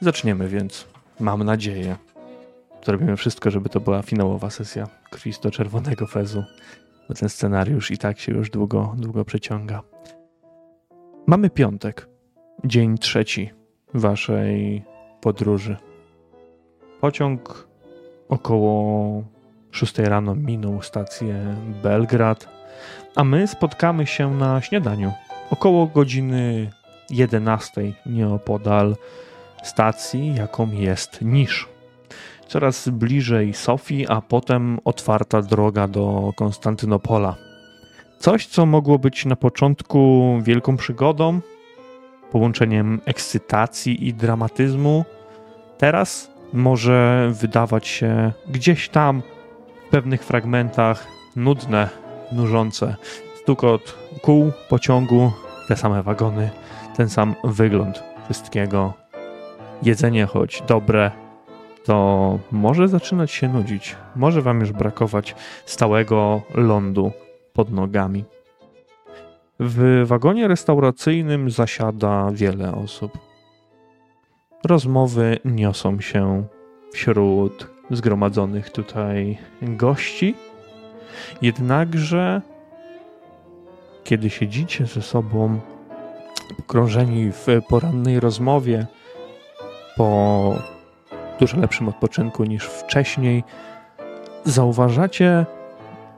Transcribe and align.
Zaczniemy 0.00 0.48
więc. 0.48 0.86
Mam 1.20 1.44
nadzieję. 1.44 1.96
Zrobimy 2.84 3.16
wszystko, 3.16 3.50
żeby 3.50 3.68
to 3.68 3.80
była 3.80 4.02
finałowa 4.02 4.50
sesja 4.50 4.86
krwisto-czerwonego 5.10 6.06
fezu, 6.06 6.44
bo 7.08 7.14
ten 7.14 7.28
scenariusz 7.28 7.90
i 7.90 7.98
tak 7.98 8.18
się 8.18 8.32
już 8.32 8.50
długo, 8.50 8.94
długo 8.98 9.24
przeciąga. 9.24 9.82
Mamy 11.26 11.50
piątek, 11.50 12.08
dzień 12.64 12.98
trzeci 12.98 13.50
waszej 13.94 14.84
podróży. 15.20 15.76
Pociąg 17.00 17.68
około 18.28 19.22
6 19.70 19.98
rano 19.98 20.34
minął 20.34 20.82
stację 20.82 21.56
Belgrad, 21.82 22.48
a 23.16 23.24
my 23.24 23.46
spotkamy 23.46 24.06
się 24.06 24.34
na 24.34 24.60
śniadaniu 24.60 25.12
około 25.50 25.86
godziny 25.86 26.70
11 27.10 27.92
nieopodal 28.06 28.96
stacji, 29.62 30.34
jaką 30.34 30.70
jest 30.70 31.22
Nisz. 31.22 31.68
Coraz 32.46 32.88
bliżej 32.88 33.54
Sofii, 33.54 34.06
a 34.08 34.20
potem 34.20 34.78
otwarta 34.84 35.42
droga 35.42 35.88
do 35.88 36.32
Konstantynopola. 36.36 37.36
Coś, 38.18 38.46
co 38.46 38.66
mogło 38.66 38.98
być 38.98 39.24
na 39.26 39.36
początku 39.36 40.32
wielką 40.42 40.76
przygodą, 40.76 41.40
połączeniem 42.32 43.00
ekscytacji 43.04 44.08
i 44.08 44.14
dramatyzmu, 44.14 45.04
teraz 45.78 46.30
może 46.52 47.30
wydawać 47.32 47.86
się 47.86 48.32
gdzieś 48.48 48.88
tam 48.88 49.22
w 49.86 49.90
pewnych 49.90 50.24
fragmentach 50.24 51.06
nudne, 51.36 51.88
nużące. 52.32 52.96
Stukot 53.42 53.98
kół 54.22 54.52
pociągu, 54.68 55.32
te 55.68 55.76
same 55.76 56.02
wagony, 56.02 56.50
ten 56.96 57.08
sam 57.08 57.34
wygląd 57.44 58.02
wszystkiego. 58.24 59.07
Jedzenie, 59.82 60.26
choć 60.26 60.62
dobre, 60.68 61.10
to 61.84 62.38
może 62.52 62.88
zaczynać 62.88 63.30
się 63.30 63.48
nudzić. 63.48 63.96
Może 64.16 64.42
wam 64.42 64.60
już 64.60 64.72
brakować 64.72 65.34
stałego 65.66 66.42
lądu 66.54 67.12
pod 67.52 67.70
nogami. 67.70 68.24
W 69.60 70.02
wagonie 70.06 70.48
restauracyjnym 70.48 71.50
zasiada 71.50 72.30
wiele 72.32 72.74
osób. 72.74 73.18
Rozmowy 74.64 75.38
niosą 75.44 76.00
się 76.00 76.44
wśród 76.92 77.70
zgromadzonych 77.90 78.70
tutaj 78.70 79.38
gości. 79.62 80.34
Jednakże, 81.42 82.42
kiedy 84.04 84.30
siedzicie 84.30 84.86
ze 84.86 85.02
sobą 85.02 85.60
pogrążeni 86.56 87.32
w 87.32 87.46
porannej 87.68 88.20
rozmowie, 88.20 88.86
po 89.98 90.54
dużo 91.40 91.60
lepszym 91.60 91.88
odpoczynku 91.88 92.44
niż 92.44 92.64
wcześniej, 92.64 93.44
zauważacie 94.44 95.46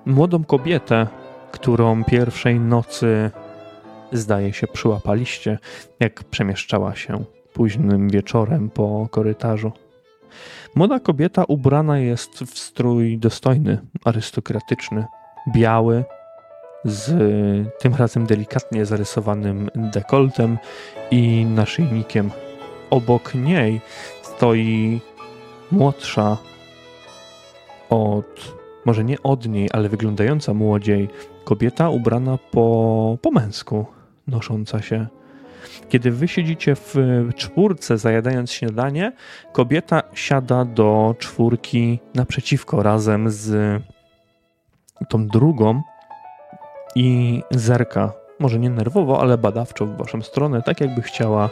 młodą 0.07 0.45
kobietę, 0.45 1.07
którą 1.53 2.05
pierwszej 2.05 2.61
nocy 2.61 3.31
zdaje 4.13 4.53
się 4.53 4.67
przyłapaliście, 4.67 5.59
jak 6.01 6.25
przemieszczała 6.25 6.95
się 6.95 7.25
późnym 7.53 8.09
wieczorem 8.09 8.71
po 8.71 9.09
korytarzu. 9.11 9.73
Młoda 10.75 11.01
kobieta 11.01 11.45
ubrana 11.45 11.99
jest 11.99 12.31
w 12.31 12.59
strój 12.59 13.19
dostojny, 13.19 13.79
arystokratyczny, 14.05 15.05
biały, 15.55 16.05
z 16.85 17.13
tym 17.79 17.95
razem 17.95 18.27
delikatnie 18.27 18.87
zarysowanym 18.87 19.71
dekoltem 19.75 20.59
i 21.11 21.45
naszyjnikiem. 21.45 22.31
Obok 22.91 23.35
niej 23.35 23.81
stoi 24.23 25.01
młodsza 25.73 26.37
od, 27.91 28.57
może 28.85 29.05
nie 29.05 29.23
od 29.23 29.49
niej, 29.49 29.69
ale 29.73 29.89
wyglądająca 29.89 30.55
młodziej 30.55 31.09
kobieta 31.45 31.91
ubrana 31.91 32.39
po, 32.51 33.19
po 33.23 33.31
męsku, 33.31 33.87
nosząca 34.27 34.83
się. 34.83 35.07
Kiedy 35.89 36.11
wy 36.11 36.29
siedzicie 36.29 36.75
w 36.77 36.95
czwórce 37.37 37.99
zajadając 37.99 38.53
śniadanie, 38.53 39.13
kobieta 39.53 40.03
siada 40.15 40.65
do 40.65 41.15
czwórki 41.19 41.99
naprzeciwko 42.15 42.83
razem 42.83 43.31
z 43.31 43.83
tą 45.09 45.27
drugą 45.27 45.83
i 46.97 47.43
zerka, 47.51 48.13
może 48.39 48.59
nie 48.59 48.71
nerwowo, 48.71 49.21
ale 49.21 49.39
badawczo 49.39 49.87
w 49.87 49.97
waszą 49.97 50.23
stronę, 50.23 50.63
tak 50.63 50.81
jakby 50.81 51.03
chciała 51.03 51.51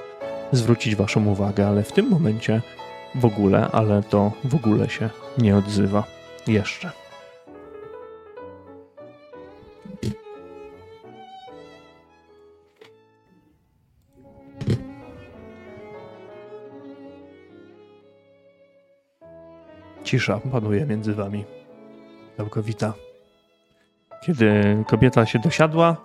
zwrócić 0.53 0.97
waszą 0.97 1.27
uwagę, 1.27 1.69
ale 1.69 1.83
w 1.83 1.93
tym 1.93 2.09
momencie 2.09 2.63
w 3.15 3.25
ogóle, 3.25 3.69
ale 3.73 4.03
to 4.03 4.33
w 4.45 4.55
ogóle 4.55 4.89
się 4.89 5.11
nie 5.39 5.57
odzywa. 5.57 6.05
Jeszcze. 6.47 6.91
Cisza 20.05 20.41
panuje 20.53 20.87
między 20.87 21.15
wami. 21.15 21.45
Całkowita. 22.37 22.95
Kiedy 24.27 24.85
kobieta 24.87 25.27
się 25.27 25.39
dosiadła, 25.39 25.97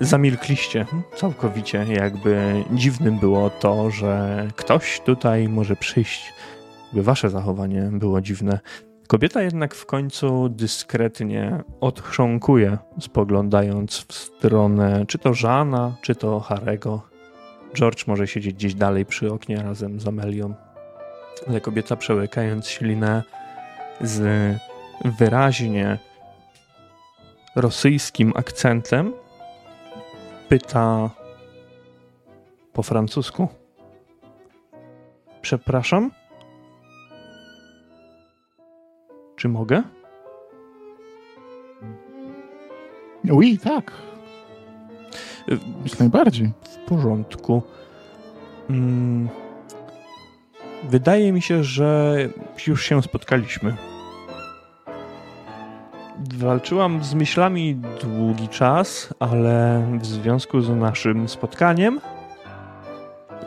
zamilkliście 0.00 0.86
całkowicie. 1.16 1.86
Jakby 1.88 2.64
dziwnym 2.72 3.18
było 3.18 3.50
to, 3.50 3.90
że 3.90 4.46
ktoś 4.56 5.00
tutaj 5.00 5.48
może 5.48 5.76
przyjść. 5.76 6.32
Jakby 6.86 7.02
wasze 7.02 7.30
zachowanie 7.30 7.88
było 7.92 8.20
dziwne. 8.20 8.58
Kobieta 9.08 9.42
jednak 9.42 9.74
w 9.74 9.86
końcu 9.86 10.48
dyskretnie 10.48 11.62
odchrząkuje, 11.80 12.78
spoglądając 13.00 14.06
w 14.08 14.12
stronę 14.12 15.04
czy 15.08 15.18
to 15.18 15.34
Żana, 15.34 15.96
czy 16.02 16.14
to 16.14 16.40
Harego. 16.40 17.02
George 17.74 18.06
może 18.06 18.26
siedzieć 18.26 18.54
gdzieś 18.54 18.74
dalej 18.74 19.06
przy 19.06 19.32
oknie 19.32 19.62
razem 19.62 20.00
z 20.00 20.08
Amelią. 20.08 20.54
Ale 21.48 21.60
kobieta 21.60 21.96
przełykając 21.96 22.68
ślinę 22.68 23.22
z 24.00 24.22
wyraźnie 25.04 25.98
rosyjskim 27.56 28.32
akcentem 28.36 29.12
pyta 30.48 31.10
po 32.72 32.82
francusku. 32.82 33.48
Przepraszam? 35.42 36.10
Czy 39.36 39.48
mogę? 39.48 39.82
Oui, 43.30 43.58
tak. 43.58 43.92
Jak 45.84 46.00
najbardziej. 46.00 46.52
W 46.62 46.88
porządku. 46.88 47.62
Mm. 48.70 49.28
Wydaje 50.84 51.32
mi 51.32 51.42
się, 51.42 51.64
że 51.64 52.16
już 52.66 52.84
się 52.84 53.02
spotkaliśmy. 53.02 53.76
Walczyłam 56.18 57.04
z 57.04 57.14
myślami 57.14 57.74
długi 58.02 58.48
czas, 58.48 59.14
ale 59.18 59.86
w 60.00 60.06
związku 60.06 60.60
z 60.60 60.68
naszym 60.68 61.28
spotkaniem 61.28 62.00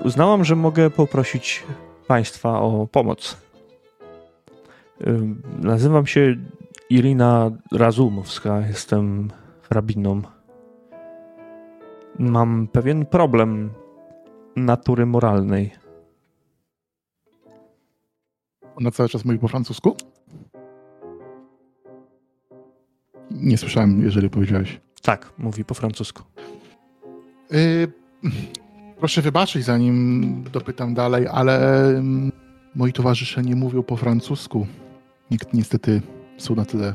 uznałam, 0.03 0.43
że 0.43 0.55
mogę 0.55 0.89
poprosić 0.89 1.63
Państwa 2.07 2.61
o 2.61 2.87
pomoc. 2.91 3.37
Nazywam 5.59 6.05
się 6.05 6.35
Irina 6.89 7.51
Razumowska, 7.71 8.59
jestem 8.67 9.31
hrabiną. 9.61 10.21
Mam 12.19 12.67
pewien 12.67 13.05
problem 13.05 13.69
natury 14.55 15.05
moralnej. 15.05 15.71
Ona 18.75 18.91
cały 18.91 19.09
czas 19.09 19.25
mówi 19.25 19.39
po 19.39 19.47
francusku? 19.47 19.95
Nie 23.41 23.57
słyszałem, 23.57 24.01
jeżeli 24.03 24.29
powiedziałeś. 24.29 24.81
Tak, 25.01 25.33
mówi 25.37 25.65
po 25.65 25.73
francusku. 25.73 26.23
Yy, 27.51 27.87
proszę 28.99 29.21
wybaczyć, 29.21 29.63
zanim 29.65 30.43
dopytam 30.51 30.93
dalej, 30.93 31.27
ale 31.31 31.83
mm, 31.89 32.31
moi 32.75 32.93
towarzysze 32.93 33.41
nie 33.41 33.55
mówią 33.55 33.83
po 33.83 33.97
francusku. 33.97 34.67
Nikt 35.31 35.53
niestety 35.53 36.01
są 36.37 36.55
na 36.55 36.65
tyle. 36.65 36.93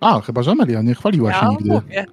A, 0.00 0.20
chyba 0.20 0.42
że 0.42 0.50
Amelia 0.50 0.82
nie 0.82 0.94
chwaliła 0.94 1.30
ja 1.30 1.40
się 1.40 1.48
nigdy. 1.48 1.68
Mówię. 1.70 2.06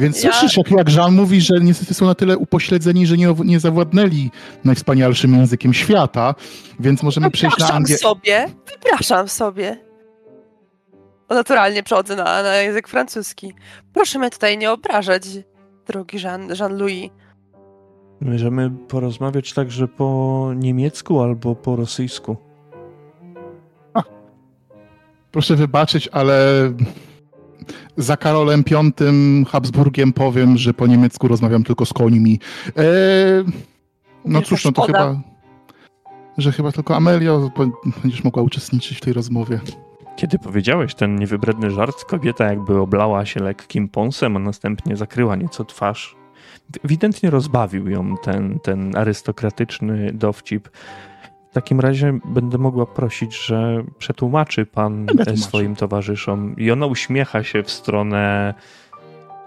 Więc 0.00 0.22
Ja- 0.24 0.32
słyszysz, 0.32 0.56
jak, 0.56 0.70
jak 0.70 0.92
Jean 0.92 1.14
mówi, 1.14 1.40
że 1.40 1.54
niestety 1.60 1.94
są 1.94 2.06
na 2.06 2.14
tyle 2.14 2.38
upośledzeni, 2.38 3.06
że 3.06 3.16
nie, 3.16 3.34
nie 3.44 3.60
zawładnęli 3.60 4.30
najwspanialszym 4.64 5.34
językiem 5.34 5.74
świata, 5.74 6.34
więc 6.80 7.02
możemy 7.02 7.30
przejść 7.30 7.58
na 7.58 7.64
Wypraszam 7.66 7.76
angielski. 7.76 8.02
sobie, 8.08 8.46
wypraszam 8.72 9.28
sobie. 9.28 9.91
O, 11.32 11.34
naturalnie 11.34 11.82
przechodzę 11.82 12.16
na, 12.16 12.42
na 12.42 12.56
język 12.56 12.88
francuski. 12.88 13.52
Proszę 13.92 14.18
mnie 14.18 14.30
tutaj 14.30 14.58
nie 14.58 14.72
obrażać, 14.72 15.22
drogi 15.86 16.18
Jean- 16.18 16.60
Jean-Louis. 16.60 17.10
Możemy 18.20 18.70
porozmawiać 18.70 19.52
także 19.52 19.88
po 19.88 20.50
niemiecku 20.56 21.20
albo 21.20 21.54
po 21.54 21.76
rosyjsku. 21.76 22.36
Proszę 25.30 25.56
wybaczyć, 25.56 26.08
ale 26.12 26.36
za 27.96 28.16
Karolem 28.16 28.64
V 28.64 28.92
Habsburgiem 29.50 30.12
powiem, 30.12 30.56
że 30.56 30.74
po 30.74 30.86
niemiecku 30.86 31.28
rozmawiam 31.28 31.64
tylko 31.64 31.86
z 31.86 31.92
końmi. 31.92 32.40
Eee, 32.76 32.84
no 34.24 34.32
Wielka 34.38 34.48
cóż, 34.48 34.64
no 34.64 34.72
to 34.72 34.82
szkoda. 34.82 34.98
chyba, 34.98 35.20
że 36.38 36.52
chyba 36.52 36.72
tylko 36.72 36.96
Amelio 36.96 37.50
będziesz 38.02 38.24
mogła 38.24 38.42
uczestniczyć 38.42 38.98
w 38.98 39.00
tej 39.00 39.12
rozmowie. 39.12 39.60
Kiedy 40.16 40.38
powiedziałeś 40.38 40.94
ten 40.94 41.16
niewybredny 41.16 41.70
żart, 41.70 42.04
kobieta 42.04 42.44
jakby 42.44 42.80
oblała 42.80 43.26
się 43.26 43.40
lekkim 43.40 43.88
pąsem, 43.88 44.36
a 44.36 44.40
następnie 44.40 44.96
zakryła 44.96 45.36
nieco 45.36 45.64
twarz. 45.64 46.16
Ewidentnie 46.84 47.30
rozbawił 47.30 47.88
ją 47.88 48.16
ten, 48.16 48.58
ten 48.60 48.96
arystokratyczny 48.96 50.12
dowcip. 50.12 50.68
W 51.50 51.54
takim 51.54 51.80
razie 51.80 52.18
będę 52.24 52.58
mogła 52.58 52.86
prosić, 52.86 53.46
że 53.46 53.84
przetłumaczy 53.98 54.66
pan 54.66 55.06
Będę 55.06 55.36
swoim 55.36 55.76
towarzyszom. 55.76 56.56
I 56.56 56.70
ona 56.70 56.86
uśmiecha 56.86 57.42
się 57.42 57.62
w 57.62 57.70
stronę 57.70 58.54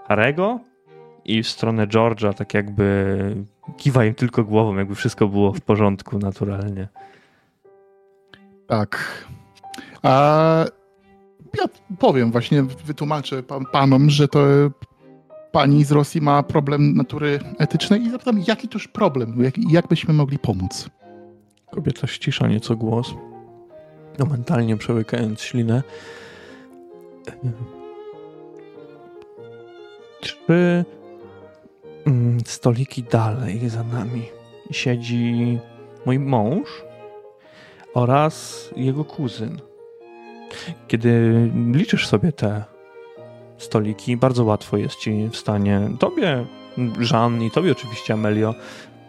Harego 0.08 0.60
i 1.24 1.42
w 1.42 1.48
stronę 1.48 1.86
George'a, 1.86 2.34
tak 2.34 2.54
jakby 2.54 3.46
kiwa 3.76 4.04
im 4.04 4.14
tylko 4.14 4.44
głową, 4.44 4.76
jakby 4.76 4.94
wszystko 4.94 5.28
było 5.28 5.52
w 5.52 5.60
porządku 5.60 6.18
naturalnie. 6.18 6.88
Tak. 8.66 9.24
A 10.02 10.64
ja 11.58 11.64
powiem 11.98 12.32
właśnie, 12.32 12.62
wytłumaczę 12.62 13.42
pan, 13.42 13.64
panom, 13.72 14.10
że 14.10 14.28
to 14.28 14.40
pani 15.52 15.84
z 15.84 15.92
Rosji 15.92 16.20
ma 16.20 16.42
problem 16.42 16.94
natury 16.94 17.38
etycznej 17.58 18.02
i 18.02 18.10
zapytam, 18.10 18.40
jaki 18.46 18.68
toż 18.68 18.88
problem? 18.88 19.44
Jak, 19.44 19.54
jak 19.70 19.88
byśmy 19.88 20.14
mogli 20.14 20.38
pomóc? 20.38 20.90
Kobieta 21.70 22.06
ścisza 22.06 22.48
nieco 22.48 22.76
głos, 22.76 23.14
momentalnie 24.18 24.76
przełykając 24.76 25.40
ślinę. 25.40 25.82
Trzy 30.20 30.84
mm, 32.06 32.40
stoliki 32.46 33.02
dalej 33.02 33.68
za 33.68 33.82
nami 33.84 34.22
siedzi 34.70 35.58
mój 36.06 36.18
mąż 36.18 36.68
oraz 37.94 38.68
jego 38.76 39.04
kuzyn. 39.04 39.60
Kiedy 40.88 41.32
liczysz 41.72 42.06
sobie 42.06 42.32
te 42.32 42.64
stoliki, 43.58 44.16
bardzo 44.16 44.44
łatwo 44.44 44.76
jest 44.76 44.96
ci 44.96 45.28
w 45.28 45.36
stanie, 45.36 45.80
tobie, 45.98 46.46
Jean 47.12 47.42
i 47.42 47.50
tobie 47.50 47.72
oczywiście, 47.72 48.14
Amelio, 48.14 48.54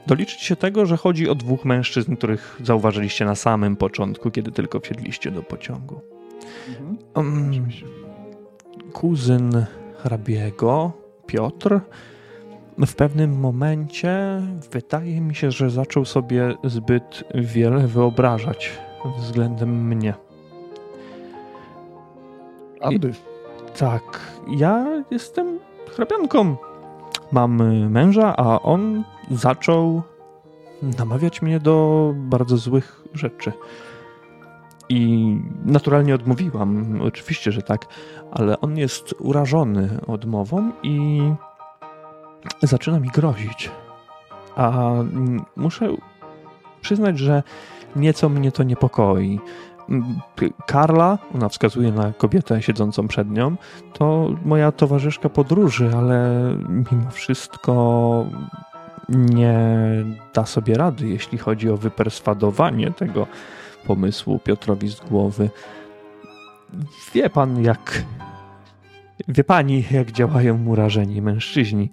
doliczyć 0.07 0.41
się 0.41 0.55
tego, 0.55 0.85
że 0.85 0.97
chodzi 0.97 1.29
o 1.29 1.35
dwóch 1.35 1.65
mężczyzn, 1.65 2.15
których 2.15 2.59
zauważyliście 2.63 3.25
na 3.25 3.35
samym 3.35 3.75
początku, 3.75 4.31
kiedy 4.31 4.51
tylko 4.51 4.79
wsiedliście 4.79 5.31
do 5.31 5.43
pociągu. 5.43 6.01
Um, 7.15 7.67
kuzyn 8.93 9.65
hrabiego, 9.97 10.91
Piotr, 11.25 11.79
w 12.77 12.95
pewnym 12.95 13.39
momencie 13.39 14.41
wydaje 14.71 15.21
mi 15.21 15.35
się, 15.35 15.51
że 15.51 15.69
zaczął 15.69 16.05
sobie 16.05 16.55
zbyt 16.63 17.23
wiele 17.35 17.87
wyobrażać 17.87 18.71
względem 19.17 19.87
mnie. 19.87 20.13
Prawdy. 22.79 23.13
Tak, 23.79 24.21
ja 24.47 25.03
jestem 25.11 25.59
hrabianką. 25.95 26.55
Mam 27.31 27.61
y, 27.61 27.89
męża, 27.89 28.35
a 28.37 28.61
on 28.61 29.03
zaczął 29.31 30.01
namawiać 30.99 31.41
mnie 31.41 31.59
do 31.59 32.13
bardzo 32.15 32.57
złych 32.57 33.03
rzeczy. 33.13 33.51
I 34.89 35.35
naturalnie 35.65 36.15
odmówiłam, 36.15 37.01
oczywiście, 37.01 37.51
że 37.51 37.61
tak, 37.61 37.85
ale 38.31 38.61
on 38.61 38.77
jest 38.77 39.15
urażony 39.19 39.99
odmową 40.07 40.71
i 40.83 41.21
zaczyna 42.61 42.99
mi 42.99 43.09
grozić. 43.09 43.71
A 44.55 44.91
mm, 44.91 45.45
muszę 45.55 45.89
przyznać, 46.81 47.19
że 47.19 47.43
nieco 47.95 48.29
mnie 48.29 48.51
to 48.51 48.63
niepokoi. 48.63 49.39
Karla, 50.65 51.17
ona 51.35 51.49
wskazuje 51.49 51.91
na 51.91 52.13
kobietę 52.13 52.61
siedzącą 52.61 53.07
przed 53.07 53.31
nią, 53.31 53.55
to 53.93 54.35
moja 54.45 54.71
towarzyszka 54.71 55.29
podróży, 55.29 55.91
ale 55.97 56.39
mimo 56.69 57.11
wszystko 57.11 58.25
nie 59.09 59.59
da 60.33 60.45
sobie 60.45 60.77
rady, 60.77 61.07
jeśli 61.07 61.37
chodzi 61.37 61.69
o 61.69 61.77
wyperswadowanie 61.77 62.91
tego 62.91 63.27
pomysłu 63.85 64.39
Piotrowi 64.39 64.89
z 64.89 64.99
głowy. 64.99 65.49
Wie 67.13 67.29
pan, 67.29 67.63
jak. 67.63 68.03
Wie 69.27 69.43
pani, 69.43 69.83
jak 69.91 70.11
działają 70.11 70.65
urażeni 70.65 71.21
mężczyźni. 71.21 71.89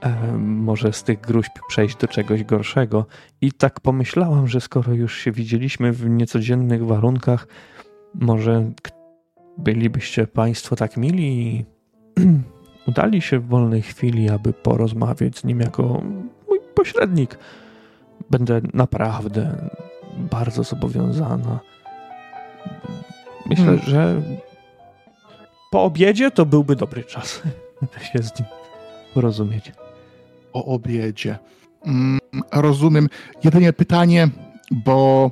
E, 0.00 0.32
może 0.38 0.92
z 0.92 1.04
tych 1.04 1.20
gruźb 1.20 1.52
przejść 1.68 1.96
do 1.96 2.08
czegoś 2.08 2.44
gorszego. 2.44 3.06
I 3.40 3.52
tak 3.52 3.80
pomyślałam, 3.80 4.48
że 4.48 4.60
skoro 4.60 4.92
już 4.92 5.18
się 5.18 5.32
widzieliśmy 5.32 5.92
w 5.92 6.10
niecodziennych 6.10 6.86
warunkach, 6.86 7.48
może 8.14 8.70
bylibyście 9.58 10.26
Państwo 10.26 10.76
tak 10.76 10.96
mili 10.96 11.56
i 11.56 11.64
udali 12.88 13.20
się 13.20 13.38
w 13.38 13.46
wolnej 13.46 13.82
chwili, 13.82 14.30
aby 14.30 14.52
porozmawiać 14.52 15.38
z 15.38 15.44
nim 15.44 15.60
jako 15.60 16.02
mój 16.48 16.60
pośrednik. 16.74 17.38
Będę 18.30 18.60
naprawdę 18.74 19.70
bardzo 20.16 20.62
zobowiązana. 20.62 21.60
Myślę, 23.46 23.64
Hmm. 23.64 23.82
że 23.86 24.22
po 25.70 25.84
obiedzie 25.84 26.30
to 26.30 26.46
byłby 26.46 26.76
dobry 26.76 27.04
czas, 27.04 27.42
by 27.98 28.04
się 28.04 28.22
z 28.22 28.40
nim 28.40 28.48
porozumieć. 29.14 29.72
O 30.52 30.64
obiedzie. 30.64 31.38
Mm, 31.86 32.18
rozumiem. 32.52 33.08
Jedynie 33.44 33.72
pytanie, 33.72 34.28
bo 34.70 35.30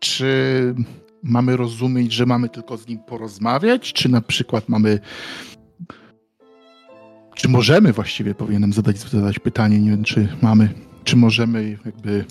czy 0.00 0.74
mamy 1.22 1.56
rozumieć, 1.56 2.12
że 2.12 2.26
mamy 2.26 2.48
tylko 2.48 2.76
z 2.76 2.88
nim 2.88 2.98
porozmawiać, 2.98 3.92
czy 3.92 4.08
na 4.08 4.20
przykład 4.20 4.68
mamy 4.68 5.00
czy 7.36 7.48
możemy 7.48 7.92
właściwie 7.92 8.34
powinienem 8.34 8.72
zadać, 8.72 8.98
zadać 8.98 9.38
pytanie, 9.38 9.80
nie 9.80 9.90
wiem 9.90 10.04
czy 10.04 10.28
mamy, 10.42 10.68
czy 11.04 11.16
możemy 11.16 11.78
jakby 11.84 12.24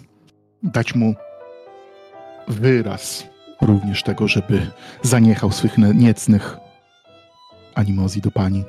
dać 0.63 0.95
mu 0.95 1.15
wyraz 2.47 3.27
również 3.61 4.03
tego, 4.03 4.27
żeby 4.27 4.67
zaniechał 5.01 5.51
swych 5.51 5.77
niecnych 5.77 6.57
animozji 7.75 8.21
do 8.21 8.31
pani. 8.31 8.63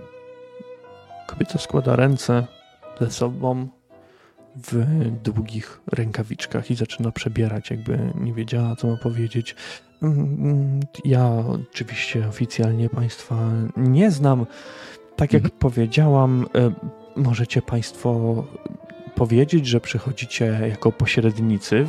Kobieta 1.26 1.58
składa 1.58 1.96
ręce 1.96 2.46
ze 3.00 3.10
sobą 3.10 3.68
w 4.56 4.84
długich 5.24 5.80
rękawiczkach 5.92 6.70
i 6.70 6.74
zaczyna 6.74 7.12
przebierać, 7.12 7.70
jakby 7.70 8.12
nie 8.14 8.32
wiedziała, 8.32 8.76
co 8.76 8.88
ma 8.88 8.96
powiedzieć. 8.96 9.56
Mm, 10.02 10.80
Ja 11.04 11.30
oczywiście 11.70 12.28
oficjalnie 12.28 12.88
Państwa 12.88 13.36
nie 13.76 14.10
znam. 14.10 14.46
Tak 15.16 15.32
jak 15.32 15.50
powiedziałam, 15.50 16.46
e, 16.54 16.70
możecie 17.16 17.62
Państwo 17.62 18.44
powiedzieć, 19.14 19.66
że 19.66 19.80
przychodzicie 19.80 20.58
jako 20.68 20.92
pośrednicy 20.92 21.86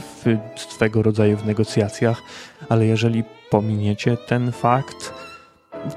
w 0.56 0.62
swego 0.62 1.03
rodzaju 1.03 1.38
w 1.38 1.46
negocjacjach, 1.46 2.22
ale 2.70 2.86
jeżeli 2.86 3.24
pominiecie 3.50 4.17
ten 4.17 4.51
fakt, 4.51 5.13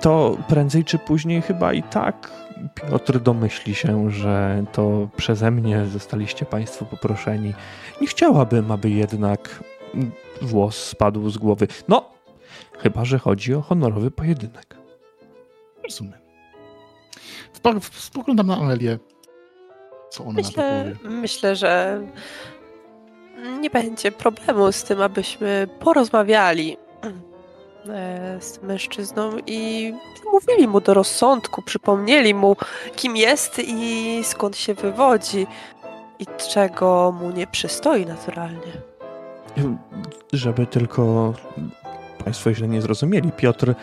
to 0.00 0.36
prędzej 0.48 0.84
czy 0.84 0.98
później 0.98 1.42
chyba 1.42 1.72
i 1.72 1.82
tak 1.82 2.39
Piotr 2.74 3.18
domyśli 3.18 3.74
się, 3.74 4.10
że 4.10 4.64
to 4.72 5.08
przeze 5.16 5.50
mnie 5.50 5.86
zostaliście 5.86 6.46
Państwo 6.46 6.84
poproszeni. 6.84 7.54
Nie 8.00 8.06
chciałabym, 8.06 8.70
aby 8.70 8.90
jednak 8.90 9.64
włos 10.42 10.76
spadł 10.76 11.30
z 11.30 11.38
głowy. 11.38 11.68
No, 11.88 12.10
chyba, 12.78 13.04
że 13.04 13.18
chodzi 13.18 13.54
o 13.54 13.60
honorowy 13.62 14.10
pojedynek. 14.10 14.76
Rozumiem. 15.84 16.20
Spo- 17.62 17.80
Spoglądam 18.00 18.46
na 18.46 18.56
Amelię. 18.56 18.98
Co 20.10 20.24
ona 20.24 20.32
na 20.32 20.42
to 20.42 20.48
Myślę, 20.48 20.94
powie? 21.02 21.10
myślę, 21.16 21.56
że 21.56 22.00
nie 23.60 23.70
będzie 23.70 24.12
problemu 24.12 24.72
z 24.72 24.84
tym, 24.84 25.02
abyśmy 25.02 25.68
porozmawiali 25.80 26.76
z 28.40 28.52
tym 28.52 28.68
mężczyzną 28.68 29.30
i 29.46 29.92
mówili 30.32 30.68
mu 30.68 30.80
do 30.80 30.94
rozsądku, 30.94 31.62
przypomnieli 31.62 32.34
mu, 32.34 32.56
kim 32.96 33.16
jest 33.16 33.58
i 33.58 34.20
skąd 34.24 34.56
się 34.56 34.74
wywodzi 34.74 35.46
i 36.18 36.26
czego 36.52 37.12
mu 37.20 37.30
nie 37.30 37.46
przystoi 37.46 38.06
naturalnie. 38.06 38.72
Żeby 40.32 40.66
tylko 40.66 41.34
Państwo 42.24 42.54
źle 42.54 42.68
nie 42.68 42.82
zrozumieli, 42.82 43.32
Piotr 43.32 43.74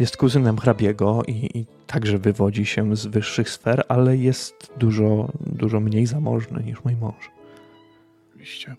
jest 0.00 0.16
kuzynem 0.16 0.58
hrabiego 0.58 1.22
i, 1.26 1.58
i 1.58 1.66
także 1.86 2.18
wywodzi 2.18 2.66
się 2.66 2.96
z 2.96 3.06
wyższych 3.06 3.50
sfer, 3.50 3.84
ale 3.88 4.16
jest 4.16 4.72
dużo, 4.76 5.28
dużo 5.40 5.80
mniej 5.80 6.06
zamożny 6.06 6.62
niż 6.62 6.84
mój 6.84 6.96
mąż. 6.96 7.30
Oczywiście. 8.28 8.76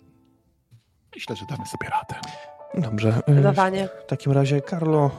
Myślę, 1.14 1.36
że 1.36 1.44
damy 1.50 1.66
sobie 1.66 1.88
radę. 1.88 2.28
Dobrze. 2.74 3.08
y, 3.08 3.12
Zdecydowanie. 3.22 3.88
W 4.02 4.06
takim 4.06 4.32
razie, 4.32 4.60
Karlo, 4.60 5.10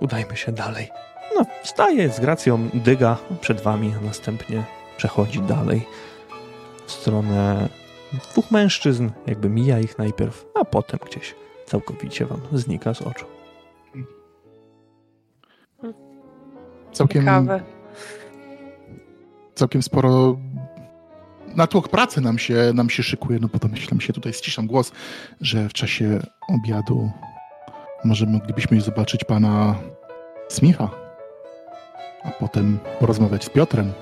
udajmy 0.00 0.36
się 0.36 0.52
dalej. 0.52 0.88
No, 1.36 1.44
wstaje 1.62 2.10
z 2.10 2.20
gracją, 2.20 2.68
dyga 2.74 3.16
przed 3.40 3.60
wami, 3.60 3.94
a 4.02 4.04
następnie 4.06 4.64
przechodzi 4.96 5.40
dalej 5.40 5.86
w 6.86 6.92
stronę 6.92 7.68
dwóch 8.30 8.50
mężczyzn, 8.50 9.10
jakby 9.26 9.48
mija 9.48 9.78
ich 9.78 9.98
najpierw, 9.98 10.46
a 10.54 10.64
potem 10.64 11.00
gdzieś 11.06 11.34
całkowicie 11.66 12.26
wam 12.26 12.40
znika 12.52 12.94
z 12.94 13.02
oczu. 13.02 13.26
Całkiem, 16.92 17.22
Ciekawe. 17.22 17.60
całkiem 19.54 19.82
sporo 19.82 20.36
natłok 21.56 21.88
pracy 21.88 22.20
nam 22.20 22.38
się, 22.38 22.72
nam 22.74 22.90
się 22.90 23.02
szykuje, 23.02 23.38
no 23.42 23.48
bo 23.52 23.58
domyślam 23.58 24.00
się, 24.00 24.12
tutaj 24.12 24.32
ściszam 24.32 24.66
głos, 24.66 24.92
że 25.40 25.68
w 25.68 25.72
czasie 25.72 26.20
obiadu 26.48 27.10
może 28.04 28.26
moglibyśmy 28.26 28.80
zobaczyć 28.80 29.24
pana 29.24 29.74
Smicha, 30.48 30.90
a 32.24 32.30
potem 32.30 32.78
porozmawiać 33.00 33.44
z 33.44 33.50
Piotrem. 33.50 33.92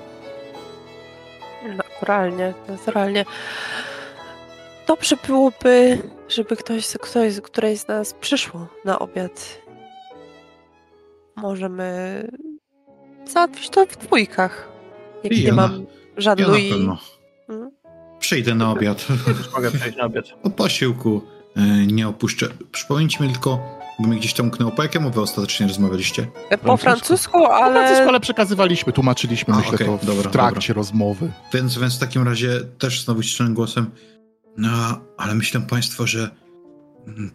Naturalnie, 1.77 2.53
naturalnie. 2.67 3.25
Dobrze 4.87 5.15
byłoby, 5.27 5.97
żeby 6.29 6.55
ktoś, 6.57 6.87
ktoś 7.01 7.33
z 7.33 7.41
której 7.41 7.77
z 7.77 7.87
nas 7.87 8.13
przyszło 8.13 8.67
na 8.85 8.99
obiad. 8.99 9.61
Możemy 11.35 12.23
załatwić 13.25 13.69
to 13.69 13.85
w 13.85 13.97
dwójkach. 13.97 14.69
Jak 15.23 15.33
I 15.33 15.37
nie 15.37 15.43
ja 15.43 15.55
na- 15.55 15.61
mam 15.67 15.85
żadną 16.17 16.55
Ja 16.55 16.97
przyjdę 18.19 18.55
na 18.55 18.71
obiad. 18.71 19.07
Mogę 19.55 19.71
przejść 19.71 19.97
na 19.97 20.03
obiad. 20.03 20.25
Po 20.43 20.49
posiłku 20.49 21.21
e, 21.55 21.61
nie 21.85 22.07
opuszczę. 22.07 22.47
Przypomnijcie 22.71 23.23
mi 23.23 23.29
tylko, 23.29 23.59
bo 23.99 24.07
mi 24.07 24.17
gdzieś 24.17 24.33
tam 24.33 24.45
umknęło, 24.45 24.71
po 24.71 24.83
jakiemu 24.83 25.11
wy 25.11 25.21
ostatecznie 25.21 25.67
rozmawialiście? 25.67 26.27
Po 26.63 26.77
francusku, 26.77 27.45
Ale... 27.45 27.79
ale... 27.79 28.07
ale 28.07 28.19
przekazywaliśmy, 28.19 28.93
tłumaczyliśmy, 28.93 29.53
A, 29.53 29.57
myślę, 29.57 29.73
okej, 29.73 29.87
to 29.87 29.97
w 29.97 30.05
dobra, 30.05 30.31
trakcie 30.31 30.73
rozmowy. 30.73 31.31
Więc, 31.53 31.77
więc 31.77 31.95
w 31.95 31.99
takim 31.99 32.23
razie 32.23 32.61
też 32.77 33.05
znowu 33.05 33.21
ścisznym 33.21 33.53
głosem. 33.53 33.91
No, 34.57 34.99
ale 35.17 35.35
myślą 35.35 35.61
państwo, 35.61 36.07
że 36.07 36.29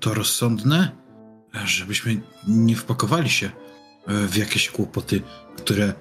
to 0.01 0.15
rozsądne, 0.15 0.91
żebyśmy 1.65 2.21
nie 2.49 2.77
wpakowali 2.77 3.31
się 3.31 3.47
e, 3.47 3.51
w 4.27 4.37
jakieś 4.37 4.71
kłopoty, 4.71 5.23
które 5.57 5.93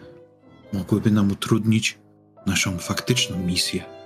mogłyby 0.74 1.12
nam 1.12 1.32
utrudnić 1.32 1.98
naszą 2.46 2.78
faktyczną 2.78 3.38
misję. 3.38 4.01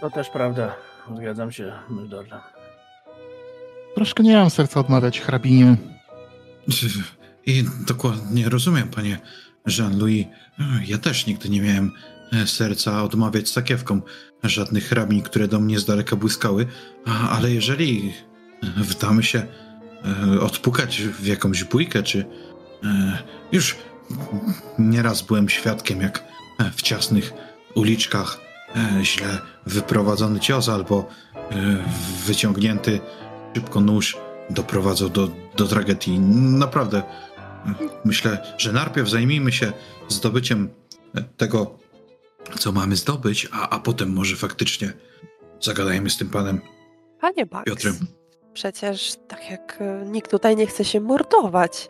To 0.00 0.10
też 0.10 0.30
prawda. 0.30 0.76
Zgadzam 1.16 1.52
się, 1.52 1.72
Myldorze. 1.90 2.40
Troszkę 3.94 4.22
nie 4.22 4.36
mam 4.36 4.50
serca 4.50 4.80
odmawiać 4.80 5.20
hrabinie. 5.20 5.76
I 7.46 7.64
dokładnie 7.86 8.48
rozumiem, 8.48 8.88
panie 8.88 9.18
Jean-Louis. 9.78 10.26
Ja 10.86 10.98
też 10.98 11.26
nigdy 11.26 11.48
nie 11.48 11.60
miałem 11.62 11.92
e, 12.32 12.46
serca 12.46 13.02
odmawiać 13.02 13.48
sakiewkom 13.48 14.02
żadnych 14.42 14.84
hrabin, 14.84 15.22
które 15.22 15.48
do 15.48 15.60
mnie 15.60 15.78
z 15.78 15.84
daleka 15.84 16.16
błyskały, 16.16 16.66
ale 17.30 17.50
jeżeli 17.50 18.12
e, 18.62 18.66
wdamy 18.76 19.22
się 19.22 19.46
e, 20.36 20.40
odpukać 20.40 21.02
w 21.02 21.26
jakąś 21.26 21.64
bójkę, 21.64 22.02
czy 22.02 22.24
już 23.52 23.76
nieraz 24.78 25.22
byłem 25.22 25.48
świadkiem, 25.48 26.00
jak 26.00 26.24
w 26.76 26.82
ciasnych 26.82 27.32
uliczkach 27.74 28.45
źle 29.02 29.38
wyprowadzony 29.66 30.40
cios 30.40 30.68
albo 30.68 31.08
e, 31.36 31.44
wyciągnięty 32.26 33.00
szybko 33.54 33.80
nóż 33.80 34.16
doprowadzał 34.50 35.08
do, 35.08 35.28
do 35.56 35.66
tragedii. 35.66 36.20
Naprawdę 36.58 37.02
myślę, 38.04 38.54
że 38.58 38.72
najpierw 38.72 39.08
zajmijmy 39.08 39.52
się 39.52 39.72
zdobyciem 40.08 40.68
tego, 41.36 41.78
co 42.58 42.72
mamy 42.72 42.96
zdobyć, 42.96 43.48
a, 43.52 43.68
a 43.68 43.78
potem 43.78 44.12
może 44.12 44.36
faktycznie 44.36 44.92
zagadajmy 45.60 46.10
z 46.10 46.16
tym 46.16 46.28
panem 46.30 46.60
Panie 47.20 47.46
Max, 47.50 47.64
Piotrem. 47.64 47.94
przecież 48.52 49.14
tak 49.28 49.50
jak 49.50 49.78
e, 49.80 50.06
nikt 50.06 50.30
tutaj 50.30 50.56
nie 50.56 50.66
chce 50.66 50.84
się 50.84 51.00
mordować. 51.00 51.88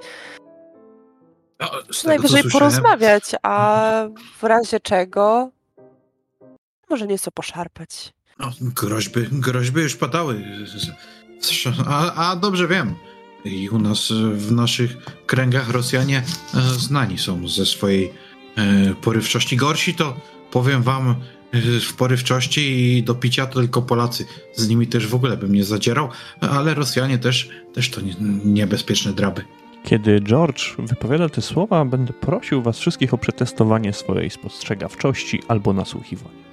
Co 1.92 2.08
Najwyżej 2.08 2.42
porozmawiać, 2.52 3.22
a 3.42 4.04
w 4.38 4.42
razie 4.42 4.80
czego 4.80 5.50
może 6.90 7.06
nieco 7.06 7.30
poszarpać. 7.30 8.12
No, 8.38 8.52
groźby, 8.60 9.20
groźby 9.32 9.80
już 9.80 9.96
padały. 9.96 10.44
A, 11.86 12.30
a 12.30 12.36
dobrze 12.36 12.68
wiem. 12.68 12.94
I 13.44 13.68
u 13.68 13.78
nas, 13.78 14.12
w 14.32 14.52
naszych 14.52 14.96
kręgach 15.26 15.70
Rosjanie 15.70 16.22
e, 16.54 16.60
znani 16.60 17.18
są 17.18 17.48
ze 17.48 17.66
swojej 17.66 18.12
e, 18.56 18.94
porywczości. 18.94 19.56
Gorsi 19.56 19.94
to, 19.94 20.20
powiem 20.50 20.82
wam, 20.82 21.14
e, 21.52 21.80
w 21.80 21.94
porywczości 21.94 22.60
i 22.98 23.02
do 23.02 23.14
picia 23.14 23.46
to 23.46 23.60
tylko 23.60 23.82
Polacy. 23.82 24.26
Z 24.54 24.68
nimi 24.68 24.86
też 24.86 25.06
w 25.06 25.14
ogóle 25.14 25.36
bym 25.36 25.52
nie 25.52 25.64
zadzierał, 25.64 26.08
ale 26.40 26.74
Rosjanie 26.74 27.18
też, 27.18 27.50
też 27.74 27.90
to 27.90 28.00
nie, 28.00 28.14
niebezpieczne 28.44 29.12
draby. 29.12 29.44
Kiedy 29.84 30.20
George 30.20 30.76
wypowiada 30.78 31.28
te 31.28 31.42
słowa, 31.42 31.84
będę 31.84 32.12
prosił 32.12 32.62
was 32.62 32.78
wszystkich 32.78 33.14
o 33.14 33.18
przetestowanie 33.18 33.92
swojej 33.92 34.30
spostrzegawczości 34.30 35.42
albo 35.48 35.72
nasłuchiwania. 35.72 36.45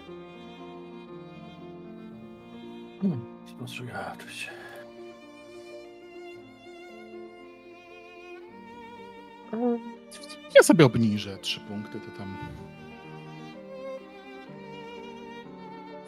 Ja 10.56 10.64
sobie 10.64 10.86
obniżę 10.86 11.38
trzy 11.38 11.60
punkty, 11.60 12.00
to 12.00 12.18
tam... 12.18 12.38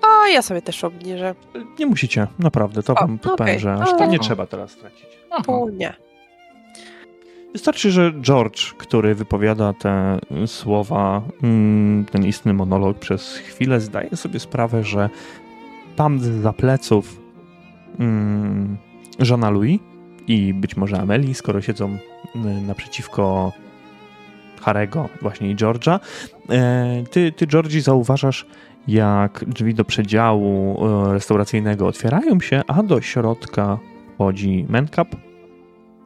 A 0.01 0.27
ja 0.27 0.41
sobie 0.41 0.61
też 0.61 0.83
obniżę. 0.83 1.35
Nie 1.79 1.85
musicie, 1.85 2.27
naprawdę, 2.39 2.83
to 2.83 2.93
O, 2.93 2.95
wam 2.95 3.19
powiem, 3.19 3.59
że 3.59 3.73
aż 3.73 3.89
O. 3.89 3.97
tak 3.97 4.09
nie 4.09 4.19
trzeba 4.19 4.47
teraz 4.47 4.71
stracić. 4.71 5.07
Tu 5.45 5.69
nie. 5.69 5.93
Wystarczy, 7.53 7.91
że 7.91 8.13
George, 8.21 8.73
który 8.73 9.15
wypowiada 9.15 9.73
te 9.73 10.19
słowa, 10.45 11.21
mm, 11.43 12.05
ten 12.05 12.25
istny 12.25 12.53
monolog 12.53 12.99
przez 12.99 13.35
chwilę, 13.37 13.81
zdaje 13.81 14.15
sobie 14.15 14.39
sprawę, 14.39 14.83
że 14.83 15.09
tam 15.95 16.19
za 16.19 16.53
pleców 16.53 17.24
mm, 17.99 18.77
żona 19.19 19.49
Louis 19.49 19.79
i 20.27 20.53
być 20.53 20.77
może 20.77 20.99
Amelie, 20.99 21.35
skoro 21.35 21.61
siedzą 21.61 21.97
mm, 22.35 22.67
naprzeciwko 22.67 23.53
Harego 24.61 25.09
właśnie 25.21 25.51
i 25.51 25.55
George'a, 25.55 25.99
e, 26.49 27.03
ty, 27.11 27.31
ty 27.31 27.47
Georgie, 27.47 27.81
zauważasz, 27.81 28.45
jak 28.87 29.45
drzwi 29.47 29.73
do 29.73 29.85
przedziału 29.85 30.85
e, 30.85 31.13
restauracyjnego 31.13 31.87
otwierają 31.87 32.39
się, 32.39 32.61
a 32.67 32.83
do 32.83 33.01
środka 33.01 33.79
wchodzi 34.15 34.65
Mencap, 34.69 35.15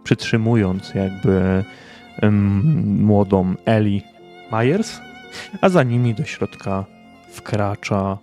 przytrzymując 0.04 0.94
jakby 0.94 1.64
młodą 2.86 3.54
Ellie 3.66 4.02
Myers, 4.52 5.00
a 5.62 5.70
za 5.70 5.84
nimi 5.84 6.14
do 6.14 6.24
środka 6.24 6.86
wkracza 7.32 8.18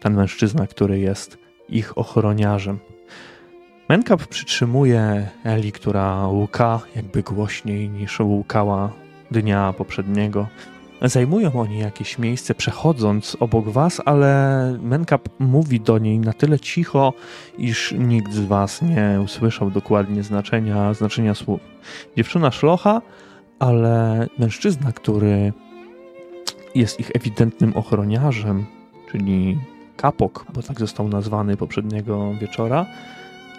ten 0.00 0.14
mężczyzna, 0.14 0.66
który 0.66 0.98
jest 0.98 1.41
ich 1.72 1.98
ochroniarzem. 1.98 2.78
Menkap 3.88 4.26
przytrzymuje 4.26 5.28
Eli, 5.44 5.72
która 5.72 6.26
łuka 6.26 6.80
jakby 6.96 7.22
głośniej 7.22 7.88
niż 7.90 8.20
łukała 8.20 8.92
dnia 9.30 9.72
poprzedniego. 9.72 10.46
Zajmują 11.02 11.52
oni 11.52 11.78
jakieś 11.78 12.18
miejsce 12.18 12.54
przechodząc 12.54 13.36
obok 13.40 13.68
was, 13.68 14.02
ale 14.04 14.78
Menkap 14.82 15.28
mówi 15.38 15.80
do 15.80 15.98
niej 15.98 16.18
na 16.18 16.32
tyle 16.32 16.60
cicho, 16.60 17.12
iż 17.58 17.94
nikt 17.98 18.32
z 18.32 18.40
was 18.40 18.82
nie 18.82 19.20
usłyszał 19.24 19.70
dokładnie 19.70 20.22
znaczenia, 20.22 20.94
znaczenia 20.94 21.34
słów. 21.34 21.60
Dziewczyna 22.16 22.50
szlocha, 22.50 23.02
ale 23.58 24.26
mężczyzna, 24.38 24.92
który 24.92 25.52
jest 26.74 27.00
ich 27.00 27.10
ewidentnym 27.14 27.76
ochroniarzem, 27.76 28.66
czyli 29.10 29.58
kapok, 30.02 30.46
bo 30.54 30.62
tak 30.62 30.80
został 30.80 31.08
nazwany 31.08 31.56
poprzedniego 31.56 32.34
wieczora, 32.40 32.86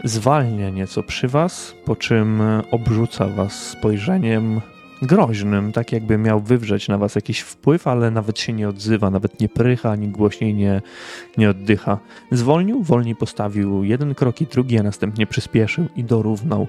zwalnia 0.04 0.70
nieco 0.70 1.04
przy 1.04 1.28
was, 1.28 1.76
po 1.86 1.96
czym 1.96 2.42
obrzuca 2.72 3.28
was 3.28 3.68
spojrzeniem 3.70 4.62
groźnym, 5.02 5.72
tak 5.72 5.92
jakby 5.92 6.18
miał 6.18 6.40
wywrzeć 6.40 6.88
na 6.88 6.98
was 6.98 7.16
jakiś 7.16 7.40
wpływ, 7.40 7.88
ale 7.88 8.12
nawet 8.12 8.40
się 8.40 8.54
nie 8.54 8.70
odzywa, 8.70 9.10
nawet 9.10 9.40
nie 9.40 9.50
prycha, 9.50 9.92
ani 9.92 10.08
głośniej 10.08 10.54
nie, 10.54 10.82
nie 11.38 11.50
oddycha. 11.50 12.00
Zwolnił, 12.32 12.84
wolniej 12.84 13.16
postawił 13.16 13.84
jeden 13.84 14.16
krok 14.16 14.42
i 14.42 14.46
drugi, 14.46 14.80
a 14.80 14.84
następnie 14.84 15.28
przyspieszył 15.28 15.86
i 15.96 16.04
dorównał 16.04 16.68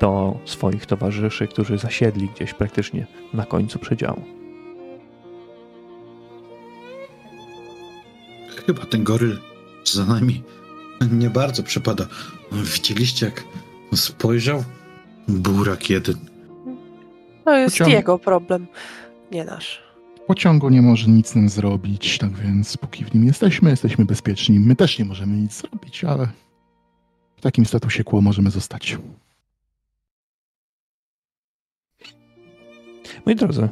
do 0.00 0.38
swoich 0.44 0.86
towarzyszy, 0.86 1.48
którzy 1.48 1.78
zasiedli 1.78 2.28
gdzieś 2.34 2.54
praktycznie 2.54 3.06
na 3.34 3.44
końcu 3.44 3.78
przedziału. 3.78 4.37
Chyba 8.68 8.86
ten 8.86 9.04
goryl 9.04 9.38
za 9.84 10.04
nami 10.04 10.42
nie 11.12 11.30
bardzo 11.30 11.62
przypada. 11.62 12.06
Widzieliście, 12.52 13.26
jak 13.26 13.44
spojrzał? 13.94 14.64
Burak 15.28 15.90
jeden. 15.90 16.16
To 17.44 17.56
jest 17.56 17.76
Pociąg- 17.76 17.88
jego 17.90 18.18
problem, 18.18 18.66
nie 19.32 19.44
nasz. 19.44 19.82
Pociągu 20.26 20.68
nie 20.68 20.82
może 20.82 21.10
nic 21.10 21.34
nam 21.34 21.48
zrobić, 21.48 22.18
tak 22.18 22.30
więc 22.30 22.76
póki 22.76 23.04
w 23.04 23.14
nim 23.14 23.24
jesteśmy, 23.24 23.70
jesteśmy 23.70 24.04
bezpieczni. 24.04 24.60
My 24.60 24.76
też 24.76 24.98
nie 24.98 25.04
możemy 25.04 25.36
nic 25.36 25.60
zrobić, 25.60 26.04
ale 26.04 26.28
w 27.36 27.40
takim 27.40 27.66
statusie 27.66 28.04
quo 28.04 28.20
możemy 28.20 28.50
zostać. 28.50 28.98
Moi 33.26 33.34
drodzy, 33.36 33.68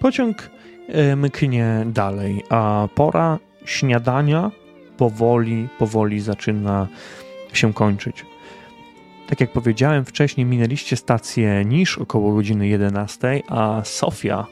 pociąg 0.00 0.50
e, 0.88 1.16
mknie 1.16 1.86
dalej, 1.86 2.42
a 2.48 2.88
pora 2.94 3.38
śniadania 3.70 4.50
powoli, 4.96 5.68
powoli 5.78 6.20
zaczyna 6.20 6.88
się 7.52 7.72
kończyć. 7.72 8.26
Tak 9.28 9.40
jak 9.40 9.52
powiedziałem 9.52 10.04
wcześniej, 10.04 10.46
minęliście 10.46 10.96
stację 10.96 11.64
Nisz 11.64 11.98
około 11.98 12.34
godziny 12.34 12.68
11, 12.68 13.42
a 13.48 13.80
Sofia, 13.84 14.46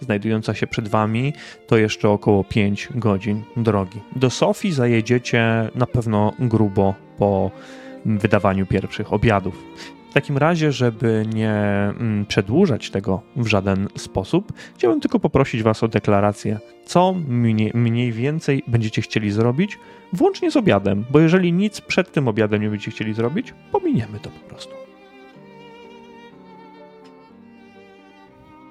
znajdująca 0.00 0.54
się 0.54 0.66
przed 0.66 0.88
wami, 0.88 1.32
to 1.66 1.76
jeszcze 1.76 2.08
około 2.08 2.44
5 2.44 2.88
godzin 2.94 3.42
drogi. 3.56 4.00
Do 4.16 4.30
Sofii 4.30 4.72
zajedziecie 4.72 5.70
na 5.74 5.86
pewno 5.86 6.32
grubo 6.38 6.94
po 7.18 7.50
wydawaniu 8.04 8.66
pierwszych 8.66 9.12
obiadów. 9.12 9.64
Takim 10.18 10.38
razie, 10.38 10.72
żeby 10.72 11.24
nie 11.34 11.50
mm, 11.50 12.26
przedłużać 12.26 12.90
tego 12.90 13.22
w 13.36 13.46
żaden 13.46 13.88
sposób, 13.96 14.52
chciałbym 14.76 15.00
tylko 15.00 15.20
poprosić 15.20 15.62
Was 15.62 15.82
o 15.82 15.88
deklarację, 15.88 16.58
co 16.84 17.14
mniej, 17.28 17.72
mniej 17.74 18.12
więcej 18.12 18.62
będziecie 18.66 19.02
chcieli 19.02 19.30
zrobić, 19.30 19.78
włącznie 20.12 20.50
z 20.50 20.56
obiadem, 20.56 21.04
bo 21.10 21.20
jeżeli 21.20 21.52
nic 21.52 21.80
przed 21.80 22.12
tym 22.12 22.28
obiadem 22.28 22.62
nie 22.62 22.70
będziecie 22.70 22.90
chcieli 22.90 23.14
zrobić, 23.14 23.54
pominiemy 23.72 24.18
to 24.22 24.30
po 24.30 24.48
prostu. 24.48 24.77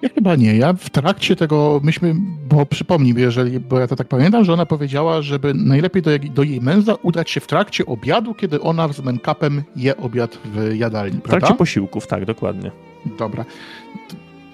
Ja 0.02 0.10
chyba 0.10 0.36
nie. 0.36 0.56
Ja 0.56 0.74
w 0.74 0.90
trakcie 0.90 1.36
tego 1.36 1.80
myśmy, 1.84 2.16
bo 2.50 2.66
przypomnij 2.66 3.14
mi, 3.14 3.22
jeżeli, 3.22 3.60
bo 3.60 3.80
ja 3.80 3.88
to 3.88 3.96
tak 3.96 4.08
pamiętam, 4.08 4.46
że 4.46 4.54
ona 4.54 4.66
powiedziała, 4.66 5.22
żeby 5.22 5.54
najlepiej 5.54 6.02
do, 6.02 6.12
jej- 6.12 6.30
do 6.32 6.44
jej 6.44 6.62
męża 6.62 6.96
udać 7.04 7.32
się 7.32 7.40
w 7.40 7.48
trakcie 7.48 7.86
obiadu, 7.86 8.34
kiedy 8.34 8.62
ona 8.62 8.88
z 8.94 9.00
menkapem 9.02 9.64
je 9.76 9.98
obiad 9.98 10.38
w 10.46 10.76
jadalni, 10.76 11.18
W 11.18 11.22
trakcie 11.22 11.40
prawda? 11.40 11.58
posiłków, 11.58 12.08
tak, 12.08 12.26
dokładnie. 12.26 12.72
Dobra. 13.20 13.46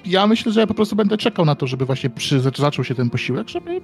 Ja 0.05 0.27
myślę, 0.27 0.51
że 0.51 0.59
ja 0.59 0.67
po 0.67 0.73
prostu 0.73 0.95
będę 0.95 1.17
czekał 1.17 1.45
na 1.45 1.55
to, 1.55 1.67
żeby 1.67 1.85
właśnie 1.85 2.09
przy, 2.09 2.39
zaczął 2.39 2.83
się 2.85 2.95
ten 2.95 3.09
posiłek, 3.09 3.49
żeby 3.49 3.81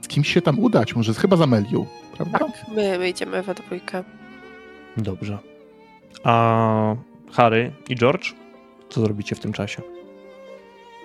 z 0.00 0.08
kimś 0.08 0.28
się 0.32 0.42
tam 0.42 0.58
udać, 0.58 0.96
może 0.96 1.14
chyba 1.14 1.36
z 1.36 1.40
Amelią, 1.40 1.86
prawda? 2.16 2.38
Tak, 2.38 2.48
my, 2.76 2.98
my 2.98 3.08
idziemy 3.08 3.42
we 3.42 3.54
dwójkę. 3.54 4.04
Dobrze. 4.96 5.38
A 6.24 6.94
Harry 7.32 7.72
i 7.88 7.96
George, 7.96 8.32
co 8.88 9.00
zrobicie 9.00 9.34
w 9.34 9.40
tym 9.40 9.52
czasie? 9.52 9.82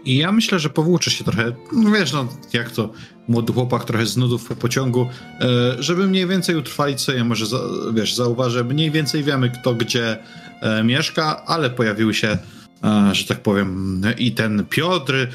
I 0.08 0.18
ja 0.18 0.32
myślę, 0.32 0.60
że 0.60 0.70
powłóczy 0.70 1.12
się 1.12 1.24
trochę, 1.24 1.52
no 1.74 1.92
wiesz, 1.92 2.14
no 2.14 2.28
jak 2.54 2.72
to, 2.72 2.90
młody 3.28 3.54
chłopak 3.54 3.86
trochę 3.86 4.06
z 4.06 4.18
nudów 4.18 4.48
po 4.48 4.56
pociągu, 4.56 5.08
e, 5.42 5.84
żeby 5.84 6.08
mniej 6.08 6.28
więcej 6.28 6.56
utrwalić 6.56 7.02
sobie, 7.02 7.24
może, 7.24 7.46
za, 7.46 7.60
wiesz, 7.94 8.16
zauważę, 8.16 8.64
mniej 8.64 8.92
więcej 8.92 9.24
wiemy 9.24 9.50
kto 9.50 9.74
gdzie 9.74 10.18
e, 10.62 10.84
mieszka, 10.84 11.46
ale 11.46 11.70
pojawiły 11.70 12.14
się, 12.14 12.38
e, 12.84 13.16
że 13.16 13.26
tak 13.26 13.42
powiem, 13.42 14.02
i 14.18 14.32
ten 14.32 14.66
Piotr 14.70 15.28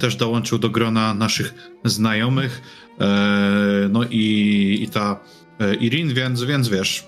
też 0.00 0.16
dołączył 0.16 0.58
do 0.58 0.70
grona 0.70 1.14
naszych 1.14 1.54
znajomych, 1.84 2.62
no 3.90 4.04
i, 4.10 4.78
i 4.82 4.88
ta 4.88 5.20
Irin, 5.80 6.14
więc, 6.14 6.42
więc 6.42 6.68
wiesz, 6.68 7.04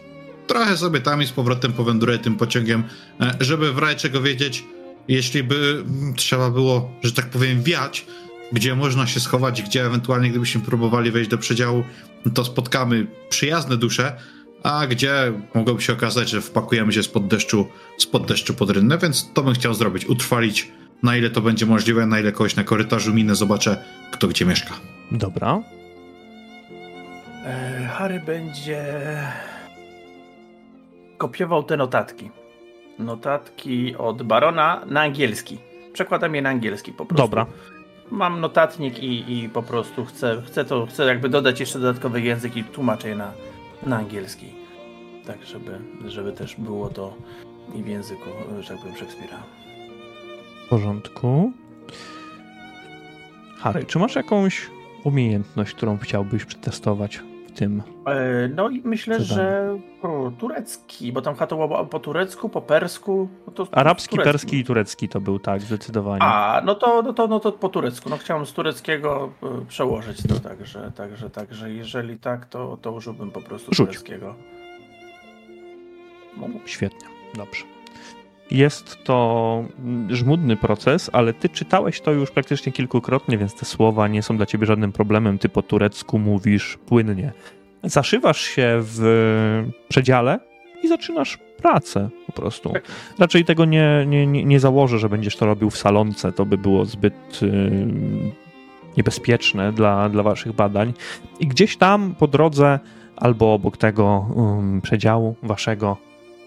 trochę 0.47 0.77
sobie 0.77 1.01
tam 1.01 1.23
i 1.23 1.27
z 1.27 1.31
powrotem 1.31 1.73
powędruję 1.73 2.19
tym 2.19 2.37
pociągiem, 2.37 2.85
żeby 3.41 3.73
w 3.73 3.79
razie 3.79 3.97
czego 3.97 4.23
wiedzieć, 4.23 4.65
jeśli 5.09 5.43
by 5.43 5.85
mm, 5.87 6.15
trzeba 6.15 6.51
było, 6.51 6.91
że 7.03 7.13
tak 7.13 7.27
powiem, 7.27 7.63
wiać, 7.63 8.07
gdzie 8.53 8.75
można 8.75 9.07
się 9.07 9.21
schować, 9.21 9.63
gdzie 9.63 9.87
ewentualnie 9.87 10.31
gdybyśmy 10.31 10.61
próbowali 10.61 11.11
wejść 11.11 11.31
do 11.31 11.39
przedziału, 11.39 11.85
to 12.35 12.45
spotkamy 12.45 13.07
przyjazne 13.29 13.77
dusze, 13.77 14.17
a 14.63 14.87
gdzie 14.87 15.33
mogłoby 15.55 15.83
się 15.83 15.93
okazać, 15.93 16.31
że 16.31 16.41
wpakujemy 16.41 16.93
się 16.93 17.03
spod 17.03 17.27
deszczu, 17.27 17.67
spod 17.99 18.27
deszczu 18.27 18.55
pod 18.55 18.71
rynnę, 18.71 18.99
więc 18.99 19.33
to 19.35 19.43
bym 19.43 19.55
chciał 19.55 19.75
zrobić, 19.75 20.07
utrwalić 20.07 20.73
na 21.03 21.17
ile 21.17 21.31
to 21.31 21.41
będzie 21.41 21.67
możliwe, 21.67 22.07
na 22.07 22.21
ile 22.21 22.33
kogoś 22.33 22.57
na 22.57 22.65
korytarzu 22.65 23.15
minę 23.15 23.35
zobaczę, 23.35 23.85
kto 24.11 24.29
gdzie 24.29 24.45
mieszka. 24.47 24.75
Dobra. 25.13 25.63
E, 27.45 27.89
Harry 27.93 28.21
będzie 28.21 28.85
kopiował 31.19 31.63
te 31.63 31.77
notatki. 31.77 32.31
Notatki 32.99 33.97
od 33.97 34.23
barona 34.23 34.85
na 34.87 35.01
angielski. 35.01 35.59
Przekładam 35.93 36.35
je 36.35 36.43
na 36.43 36.51
angielski 36.51 36.93
po 36.93 37.07
prostu. 37.07 37.27
Dobra. 37.27 37.47
Mam 38.11 38.41
notatnik 38.41 39.03
i, 39.03 39.39
i 39.39 39.49
po 39.49 39.63
prostu 39.63 40.05
chcę, 40.05 40.43
chcę 40.47 40.65
to, 40.65 40.87
chcę 40.87 41.05
jakby 41.05 41.29
dodać 41.29 41.61
jeszcze 41.61 41.79
dodatkowy 41.79 42.21
język 42.21 42.57
i 42.57 42.65
tłumaczę 42.65 43.09
je 43.09 43.17
na, 43.17 43.33
na 43.87 43.97
angielski. 43.97 44.47
Tak, 45.27 45.45
żeby, 45.45 45.79
żeby 46.07 46.33
też 46.33 46.57
było 46.57 46.89
to 46.89 47.15
i 47.75 47.83
w 47.83 47.87
języku, 47.87 48.31
że 48.61 48.69
tak 48.69 48.79
powiem, 48.79 48.97
Szekspira. 48.97 49.39
W 50.67 50.69
porządku. 50.69 51.53
Harry, 53.59 53.85
czy 53.85 53.99
masz 53.99 54.15
jakąś 54.15 54.71
umiejętność, 55.05 55.75
którą 55.75 55.99
chciałbyś 55.99 56.45
przetestować 56.45 57.21
tym? 57.55 57.83
E, 58.07 58.49
No 58.49 58.69
i 58.69 58.83
myślę, 58.85 59.21
że 59.21 59.79
o, 60.03 60.33
turecki, 60.39 61.13
bo 61.13 61.23
tam 61.23 61.35
chatowało 61.35 61.87
po 61.87 62.01
turecku, 62.01 62.49
po 62.49 62.61
persku. 62.63 63.29
No 63.59 63.67
Arabski, 63.73 64.17
turecki. 64.17 64.33
perski 64.33 64.59
i 64.59 64.65
turecki 64.65 65.09
to 65.09 65.21
był, 65.21 65.39
tak, 65.39 65.61
zdecydowanie. 65.63 66.23
A, 66.23 66.63
no 66.65 66.75
to, 66.75 67.03
no, 67.03 67.13
to, 67.13 67.27
no 67.27 67.41
to 67.41 67.53
po 67.53 67.69
turecku. 67.69 68.11
No 68.11 68.17
chciałem 68.17 68.47
z 68.47 68.53
tureckiego 68.53 69.31
y, 69.63 69.67
przełożyć 69.67 70.23
to 70.23 70.41
także, 70.41 70.93
także, 70.97 71.31
także 71.31 71.71
jeżeli 71.73 72.19
tak, 72.19 72.47
to, 72.47 72.79
to 72.83 72.93
użyłbym 72.93 73.31
po 73.31 73.41
prostu 73.41 73.75
Rzuć. 73.75 73.87
tureckiego. 73.89 74.35
No, 76.37 76.47
Świetnie, 76.65 77.09
dobrze. 77.35 77.65
Jest 78.51 79.05
to 79.05 79.65
żmudny 80.09 80.57
proces, 80.57 81.11
ale 81.13 81.33
ty 81.33 81.49
czytałeś 81.49 82.01
to 82.01 82.13
już 82.13 82.31
praktycznie 82.31 82.73
kilkukrotnie, 82.73 83.39
więc 83.39 83.55
te 83.55 83.65
słowa 83.65 84.09
nie 84.09 84.23
są 84.23 84.37
dla 84.37 84.47
ciebie 84.47 84.67
żadnym 84.67 84.93
problemem. 84.93 85.39
Ty 85.39 85.49
po 85.49 85.63
turecku 85.63 86.19
mówisz 86.19 86.79
płynnie. 86.87 87.33
Zaszywasz 87.83 88.41
się 88.41 88.77
w 88.79 89.65
przedziale 89.89 90.39
i 90.83 90.89
zaczynasz 90.89 91.39
pracę 91.57 92.09
po 92.27 92.33
prostu. 92.33 92.71
Tak. 92.71 92.85
Raczej 93.19 93.45
tego 93.45 93.65
nie, 93.65 94.05
nie, 94.07 94.27
nie, 94.27 94.45
nie 94.45 94.61
założę, 94.61 94.99
że 94.99 95.09
będziesz 95.09 95.37
to 95.37 95.47
robił 95.47 95.71
w 95.71 95.77
salonce. 95.77 96.33
To 96.33 96.47
by 96.47 96.59
było 96.59 96.85
zbyt 96.85 97.43
yy, 97.43 97.53
niebezpieczne 98.97 99.73
dla, 99.73 100.09
dla 100.09 100.23
waszych 100.23 100.53
badań. 100.53 100.93
I 101.41 101.47
gdzieś 101.47 101.77
tam 101.77 102.15
po 102.19 102.27
drodze 102.27 102.79
albo 103.17 103.55
obok 103.55 103.77
tego 103.77 104.27
um, 104.35 104.81
przedziału 104.81 105.37
waszego 105.43 105.97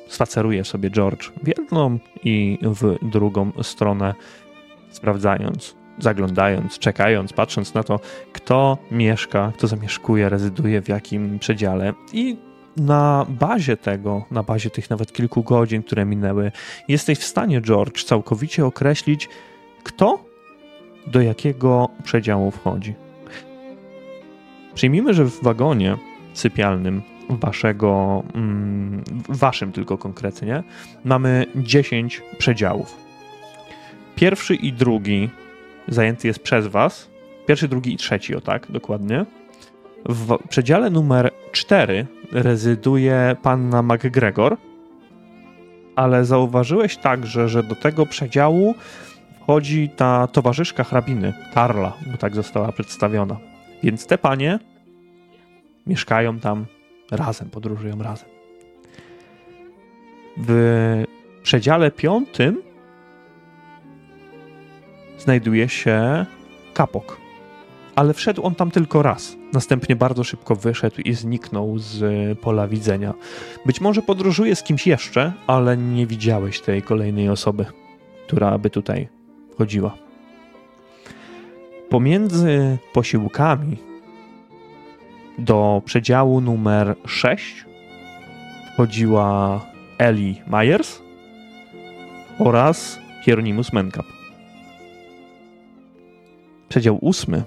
spaceruje 0.07 0.63
sobie 0.65 0.89
George 0.89 1.31
w 1.43 1.47
jedną 1.47 1.99
i 2.23 2.59
w 2.61 2.95
drugą 3.01 3.51
stronę, 3.61 4.13
sprawdzając, 4.89 5.75
zaglądając, 5.99 6.79
czekając, 6.79 7.33
patrząc 7.33 7.73
na 7.73 7.83
to, 7.83 7.99
kto 8.33 8.77
mieszka, 8.91 9.51
kto 9.57 9.67
zamieszkuje, 9.67 10.29
rezyduje 10.29 10.81
w 10.81 10.87
jakim 10.87 11.39
przedziale. 11.39 11.93
I 12.13 12.37
na 12.77 13.25
bazie 13.29 13.77
tego, 13.77 14.25
na 14.31 14.43
bazie 14.43 14.69
tych 14.69 14.89
nawet 14.89 15.13
kilku 15.13 15.43
godzin, 15.43 15.83
które 15.83 16.05
minęły, 16.05 16.51
jesteś 16.87 17.19
w 17.19 17.23
stanie, 17.23 17.61
George, 17.61 18.03
całkowicie 18.03 18.65
określić, 18.65 19.29
kto 19.83 20.25
do 21.07 21.21
jakiego 21.21 21.89
przedziału 22.03 22.51
wchodzi. 22.51 22.95
Przyjmijmy, 24.73 25.13
że 25.13 25.25
w 25.25 25.43
wagonie 25.43 25.97
sypialnym 26.33 27.01
waszego, 27.29 28.23
mm, 28.35 29.03
waszym 29.29 29.71
tylko 29.71 29.97
konkretnie, 29.97 30.63
mamy 31.05 31.45
10 31.55 32.21
przedziałów. 32.37 32.95
Pierwszy 34.15 34.55
i 34.55 34.73
drugi 34.73 35.29
zajęty 35.87 36.27
jest 36.27 36.39
przez 36.39 36.67
was. 36.67 37.09
Pierwszy, 37.45 37.67
drugi 37.67 37.93
i 37.93 37.97
trzeci, 37.97 38.35
o 38.35 38.41
tak, 38.41 38.71
dokładnie. 38.71 39.25
W 40.05 40.37
przedziale 40.49 40.89
numer 40.89 41.31
4 41.51 42.05
rezyduje 42.31 43.35
panna 43.41 43.81
McGregor, 43.81 44.57
ale 45.95 46.25
zauważyłeś 46.25 46.97
także, 46.97 47.49
że 47.49 47.63
do 47.63 47.75
tego 47.75 48.05
przedziału 48.05 48.75
wchodzi 49.41 49.89
ta 49.95 50.27
towarzyszka 50.27 50.83
hrabiny, 50.83 51.33
Karla, 51.53 51.93
bo 52.11 52.17
tak 52.17 52.35
została 52.35 52.71
przedstawiona. 52.71 53.37
Więc 53.83 54.07
te 54.07 54.17
panie 54.17 54.59
mieszkają 55.87 56.39
tam 56.39 56.65
razem, 57.11 57.49
podróżują 57.49 58.03
razem. 58.03 58.29
W 60.37 61.03
przedziale 61.43 61.91
piątym 61.91 62.61
znajduje 65.17 65.69
się 65.69 66.25
kapok. 66.73 67.17
Ale 67.95 68.13
wszedł 68.13 68.43
on 68.43 68.55
tam 68.55 68.71
tylko 68.71 69.01
raz. 69.01 69.35
Następnie 69.53 69.95
bardzo 69.95 70.23
szybko 70.23 70.55
wyszedł 70.55 71.01
i 71.01 71.13
zniknął 71.13 71.79
z 71.79 72.39
pola 72.39 72.67
widzenia. 72.67 73.13
Być 73.65 73.81
może 73.81 74.01
podróżuje 74.01 74.55
z 74.55 74.63
kimś 74.63 74.87
jeszcze, 74.87 75.33
ale 75.47 75.77
nie 75.77 76.07
widziałeś 76.07 76.61
tej 76.61 76.81
kolejnej 76.81 77.29
osoby, 77.29 77.65
która 78.27 78.57
by 78.57 78.69
tutaj 78.69 79.07
chodziła. 79.57 79.97
Pomiędzy 81.89 82.77
posiłkami 82.93 83.86
do 85.37 85.81
przedziału 85.85 86.41
numer 86.41 86.95
6 87.05 87.65
chodziła 88.77 89.61
Eli 89.97 90.41
Myers 90.47 91.01
oraz 92.39 92.99
Hieronymus 93.23 93.73
Menkap. 93.73 94.05
Przedział 96.69 96.97
ósmy 97.01 97.43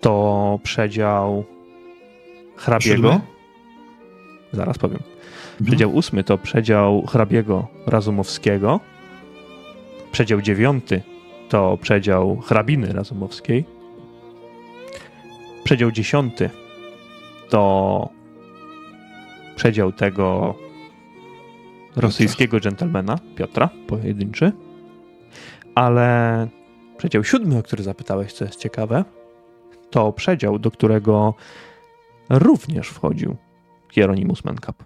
to 0.00 0.58
przedział 0.62 1.44
hrabiego. 2.56 3.12
Siódmy? 3.12 3.20
Zaraz 4.52 4.78
powiem. 4.78 4.98
Przedział 5.64 5.94
ósmy 5.94 6.24
to 6.24 6.38
przedział 6.38 7.06
hrabiego 7.06 7.66
Razumowskiego. 7.86 8.80
Przedział 10.12 10.40
dziewiąty 10.40 11.02
to 11.48 11.78
przedział 11.82 12.36
hrabiny 12.36 12.92
Razumowskiej. 12.92 13.64
Przedział 15.64 15.90
dziesiąty 15.90 16.50
to 17.48 18.08
przedział 19.56 19.92
tego 19.92 20.54
rosyjskiego 21.96 22.60
dżentelmena, 22.60 23.18
Piotra, 23.36 23.68
pojedynczy. 23.86 24.52
Ale 25.74 26.48
przedział 26.96 27.24
siódmy, 27.24 27.58
o 27.58 27.62
który 27.62 27.82
zapytałeś, 27.82 28.32
co 28.32 28.44
jest 28.44 28.60
ciekawe, 28.60 29.04
to 29.90 30.12
przedział, 30.12 30.58
do 30.58 30.70
którego 30.70 31.34
również 32.30 32.88
wchodził 32.88 33.36
Hieronymus 33.92 34.44
Menkap. 34.44 34.84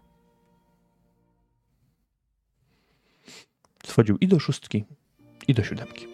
Wchodził 3.87 4.16
i 4.20 4.29
do 4.29 4.38
szóstki, 4.38 4.85
i 5.48 5.55
do 5.55 5.64
siódemki. 5.64 6.07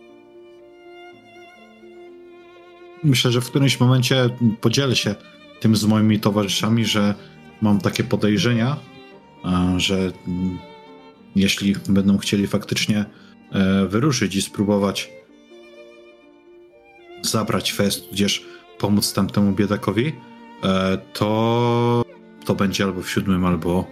Myślę, 3.04 3.30
że 3.30 3.40
w 3.40 3.46
którymś 3.46 3.80
momencie 3.80 4.30
podzielę 4.60 4.96
się 4.96 5.14
tym 5.60 5.76
z 5.76 5.84
moimi 5.84 6.20
towarzyszami, 6.20 6.84
że 6.84 7.14
mam 7.62 7.80
takie 7.80 8.04
podejrzenia, 8.04 8.76
że 9.76 10.12
mm, 10.28 10.58
jeśli 11.36 11.74
będą 11.88 12.18
chcieli 12.18 12.46
faktycznie 12.46 13.04
e, 13.52 13.86
wyruszyć 13.86 14.36
i 14.36 14.42
spróbować 14.42 15.10
zabrać 17.22 17.72
fest, 17.72 18.08
tudzież 18.08 18.44
pomóc 18.78 19.12
tamtemu 19.12 19.52
biedakowi, 19.52 20.12
e, 20.64 20.98
to 21.12 22.04
to 22.44 22.54
będzie 22.54 22.84
albo 22.84 23.02
w 23.02 23.10
siódmym, 23.10 23.44
albo, 23.44 23.84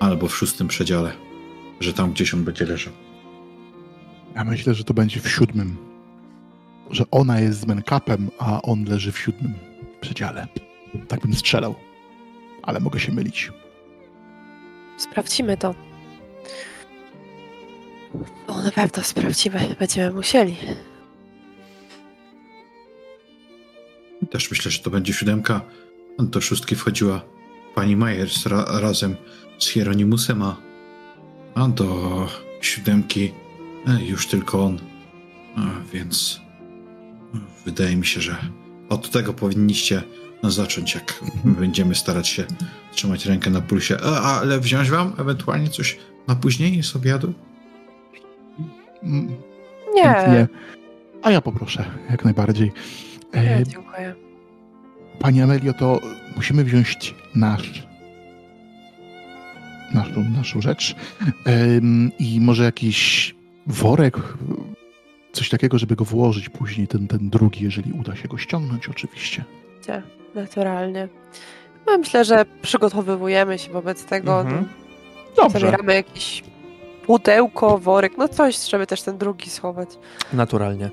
albo 0.00 0.28
w 0.28 0.36
szóstym 0.36 0.68
przedziale, 0.68 1.12
że 1.80 1.92
tam 1.92 2.12
gdzieś 2.12 2.34
on 2.34 2.44
będzie 2.44 2.66
leżał. 2.66 2.92
Ja 4.34 4.44
myślę, 4.44 4.74
że 4.74 4.84
to 4.84 4.94
będzie 4.94 5.20
w 5.20 5.28
siódmym. 5.28 5.76
Że 6.90 7.04
ona 7.10 7.40
jest 7.40 7.60
z 7.60 7.66
Menkapem, 7.66 8.30
a 8.38 8.62
on 8.62 8.84
leży 8.84 9.12
w 9.12 9.18
siódmym 9.18 9.54
przedziale. 10.00 10.46
Tak 11.08 11.20
bym 11.20 11.34
strzelał. 11.34 11.74
Ale 12.62 12.80
mogę 12.80 13.00
się 13.00 13.12
mylić. 13.12 13.52
Sprawdzimy 14.96 15.56
to. 15.56 15.74
O, 18.46 18.62
na 18.62 18.70
pewno 18.70 19.02
sprawdzimy. 19.02 19.76
Będziemy 19.78 20.10
musieli. 20.10 20.56
Też 24.30 24.50
myślę, 24.50 24.70
że 24.70 24.78
to 24.78 24.90
będzie 24.90 25.12
siódemka. 25.12 25.60
Do 26.18 26.40
szóstki 26.40 26.76
wchodziła 26.76 27.20
pani 27.74 27.96
Myers 27.96 28.46
ra 28.46 28.64
razem 28.80 29.16
z 29.58 29.68
Hieronymusem, 29.68 30.42
a, 30.42 30.56
a 31.54 31.68
do 31.68 32.28
siódemki 32.60 33.32
e, 33.86 34.04
już 34.04 34.26
tylko 34.26 34.64
on. 34.64 34.78
A, 35.56 35.60
więc 35.92 36.40
e, 37.34 37.38
wydaje 37.64 37.96
mi 37.96 38.06
się, 38.06 38.20
że 38.20 38.36
od 38.88 39.10
tego 39.10 39.34
powinniście 39.34 40.02
zacząć, 40.50 40.94
jak 40.94 41.20
będziemy 41.44 41.94
starać 41.94 42.28
się 42.28 42.44
trzymać 42.92 43.26
rękę 43.26 43.50
na 43.50 43.60
pulsie. 43.60 43.96
A, 44.04 44.40
ale 44.40 44.60
wziąć 44.60 44.90
wam 44.90 45.12
ewentualnie 45.18 45.68
coś 45.68 45.98
na 46.28 46.34
później 46.34 46.82
z 46.82 46.96
obiadu? 46.96 47.32
Nie, 49.94 50.02
chętnie. 50.02 50.48
A 51.22 51.30
ja 51.30 51.40
poproszę, 51.40 51.84
jak 52.10 52.24
najbardziej. 52.24 52.72
E, 53.32 53.58
nie 53.58 53.64
dziękuję. 53.66 54.14
Pani 55.18 55.42
Amelio, 55.42 55.72
to 55.72 56.00
musimy 56.36 56.64
wziąć 56.64 57.14
nasz, 57.34 57.86
naszą, 59.94 60.24
naszą 60.36 60.60
rzecz 60.60 60.94
i 62.18 62.40
może 62.40 62.64
jakiś 62.64 63.34
worek, 63.66 64.18
coś 65.32 65.48
takiego, 65.48 65.78
żeby 65.78 65.96
go 65.96 66.04
włożyć 66.04 66.48
później, 66.48 66.88
ten, 66.88 67.08
ten 67.08 67.30
drugi, 67.30 67.64
jeżeli 67.64 67.92
uda 67.92 68.16
się 68.16 68.28
go 68.28 68.38
ściągnąć 68.38 68.88
oczywiście. 68.88 69.44
Nie, 69.88 70.02
naturalnie. 70.34 71.08
No, 71.86 71.98
myślę, 71.98 72.24
że 72.24 72.44
przygotowujemy 72.62 73.58
się 73.58 73.72
wobec 73.72 74.04
tego. 74.04 74.40
Mhm. 74.40 74.68
No, 75.36 75.42
Dobrze, 75.42 75.58
zabieramy 75.60 75.94
jakieś 75.94 76.42
pudełko, 77.06 77.78
worek, 77.78 78.12
no 78.18 78.28
coś, 78.28 78.68
żeby 78.68 78.86
też 78.86 79.02
ten 79.02 79.18
drugi 79.18 79.50
schować. 79.50 79.88
naturalnie. 80.32 80.90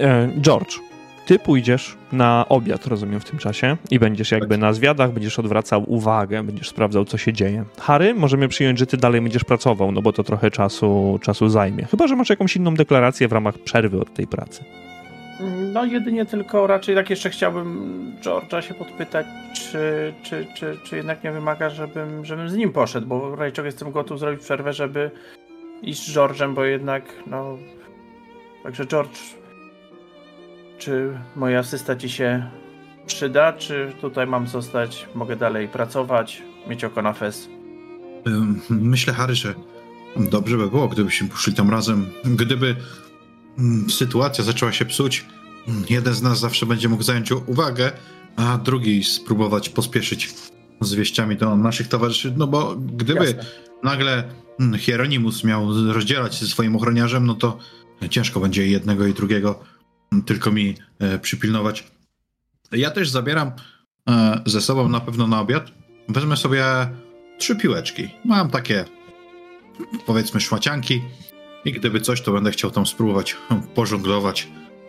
E, 0.00 0.28
George, 0.40 0.78
ty 1.26 1.38
pójdziesz 1.38 1.96
na 2.12 2.46
obiad, 2.48 2.86
rozumiem, 2.86 3.20
w 3.20 3.24
tym 3.24 3.38
czasie 3.38 3.76
i 3.90 3.98
będziesz 3.98 4.30
jakby 4.30 4.58
na 4.58 4.72
zwiadach, 4.72 5.12
będziesz 5.12 5.38
odwracał 5.38 5.84
uwagę, 5.92 6.42
będziesz 6.42 6.68
sprawdzał, 6.68 7.04
co 7.04 7.18
się 7.18 7.32
dzieje. 7.32 7.64
Harry, 7.78 8.14
możemy 8.14 8.48
przyjąć, 8.48 8.78
że 8.78 8.86
ty 8.86 8.96
dalej 8.96 9.20
będziesz 9.20 9.44
pracował, 9.44 9.92
no 9.92 10.02
bo 10.02 10.12
to 10.12 10.24
trochę 10.24 10.50
czasu, 10.50 11.18
czasu 11.22 11.48
zajmie. 11.48 11.84
Chyba, 11.84 12.06
że 12.06 12.16
masz 12.16 12.30
jakąś 12.30 12.56
inną 12.56 12.74
deklarację 12.74 13.28
w 13.28 13.32
ramach 13.32 13.58
przerwy 13.58 14.00
od 14.00 14.14
tej 14.14 14.26
pracy. 14.26 14.64
No 15.72 15.84
jedynie 15.84 16.26
tylko 16.26 16.66
raczej 16.66 16.94
tak 16.94 17.10
jeszcze 17.10 17.30
chciałbym 17.30 18.12
George'a 18.22 18.60
się 18.60 18.74
podpytać, 18.74 19.26
czy, 19.54 20.14
czy, 20.22 20.46
czy, 20.54 20.76
czy 20.84 20.96
jednak 20.96 21.24
nie 21.24 21.32
wymaga, 21.32 21.70
żebym, 21.70 22.24
żebym 22.24 22.48
z 22.48 22.54
nim 22.54 22.72
poszedł, 22.72 23.06
bo 23.06 23.36
raczej 23.36 23.64
jestem 23.64 23.92
gotów 23.92 24.18
zrobić 24.20 24.40
przerwę, 24.40 24.72
żeby 24.72 25.10
iść 25.82 26.06
z 26.06 26.16
George'em, 26.16 26.54
bo 26.54 26.64
jednak 26.64 27.04
no... 27.26 27.58
Także 28.62 28.86
George, 28.86 29.18
czy 30.78 31.12
moja 31.36 31.58
asysta 31.58 31.96
ci 31.96 32.08
się 32.08 32.50
przyda, 33.06 33.52
czy 33.52 33.92
tutaj 34.00 34.26
mam 34.26 34.46
zostać, 34.46 35.08
mogę 35.14 35.36
dalej 35.36 35.68
pracować, 35.68 36.42
mieć 36.68 36.84
oko 36.84 37.02
na 37.02 37.12
fest? 37.12 37.50
Myślę, 38.70 39.12
Harry, 39.12 39.34
że 39.34 39.54
dobrze 40.16 40.56
by 40.56 40.70
było, 40.70 40.88
gdybyśmy 40.88 41.28
poszli 41.28 41.54
tam 41.54 41.70
razem. 41.70 42.06
Gdyby 42.24 42.76
sytuacja 43.88 44.44
zaczęła 44.44 44.72
się 44.72 44.84
psuć, 44.84 45.26
mm, 45.68 45.84
jeden 45.90 46.14
z 46.14 46.22
nas 46.22 46.40
zawsze 46.40 46.66
będzie 46.66 46.88
mógł 46.88 47.02
zająć 47.02 47.32
uwagę, 47.32 47.92
a 48.36 48.58
drugi 48.58 49.04
spróbować 49.04 49.68
pospieszyć 49.68 50.34
z 50.80 50.94
wieściami 50.94 51.36
do 51.36 51.56
naszych 51.56 51.88
towarzyszy. 51.88 52.34
No 52.36 52.46
bo 52.46 52.76
gdyby 52.76 53.24
Jasne. 53.24 53.44
nagle 53.82 54.24
mm, 54.60 54.78
Hieronymus 54.78 55.44
miał 55.44 55.92
rozdzielać 55.92 56.34
się 56.34 56.46
ze 56.46 56.50
swoim 56.50 56.76
ochroniarzem, 56.76 57.26
no 57.26 57.34
to 57.34 57.58
ciężko 58.10 58.40
będzie 58.40 58.66
jednego 58.66 59.06
i 59.06 59.14
drugiego 59.14 59.60
mm, 60.12 60.24
tylko 60.24 60.50
mi 60.50 60.74
e, 60.98 61.18
przypilnować. 61.18 61.84
Ja 62.72 62.90
też 62.90 63.10
zabieram 63.10 63.52
e, 64.08 64.40
ze 64.46 64.60
sobą 64.60 64.88
na 64.88 65.00
pewno 65.00 65.26
na 65.26 65.40
obiad. 65.40 65.70
Wezmę 66.08 66.36
sobie 66.36 66.64
trzy 67.38 67.56
piłeczki. 67.56 68.08
Mam 68.24 68.50
takie, 68.50 68.84
powiedzmy, 70.06 70.40
szmacianki 70.40 71.02
i 71.64 71.72
gdyby 71.72 72.00
coś, 72.00 72.20
to 72.20 72.32
będę 72.32 72.50
chciał 72.50 72.70
tam 72.70 72.86
spróbować 72.86 73.36
pożonglować, 73.74 74.48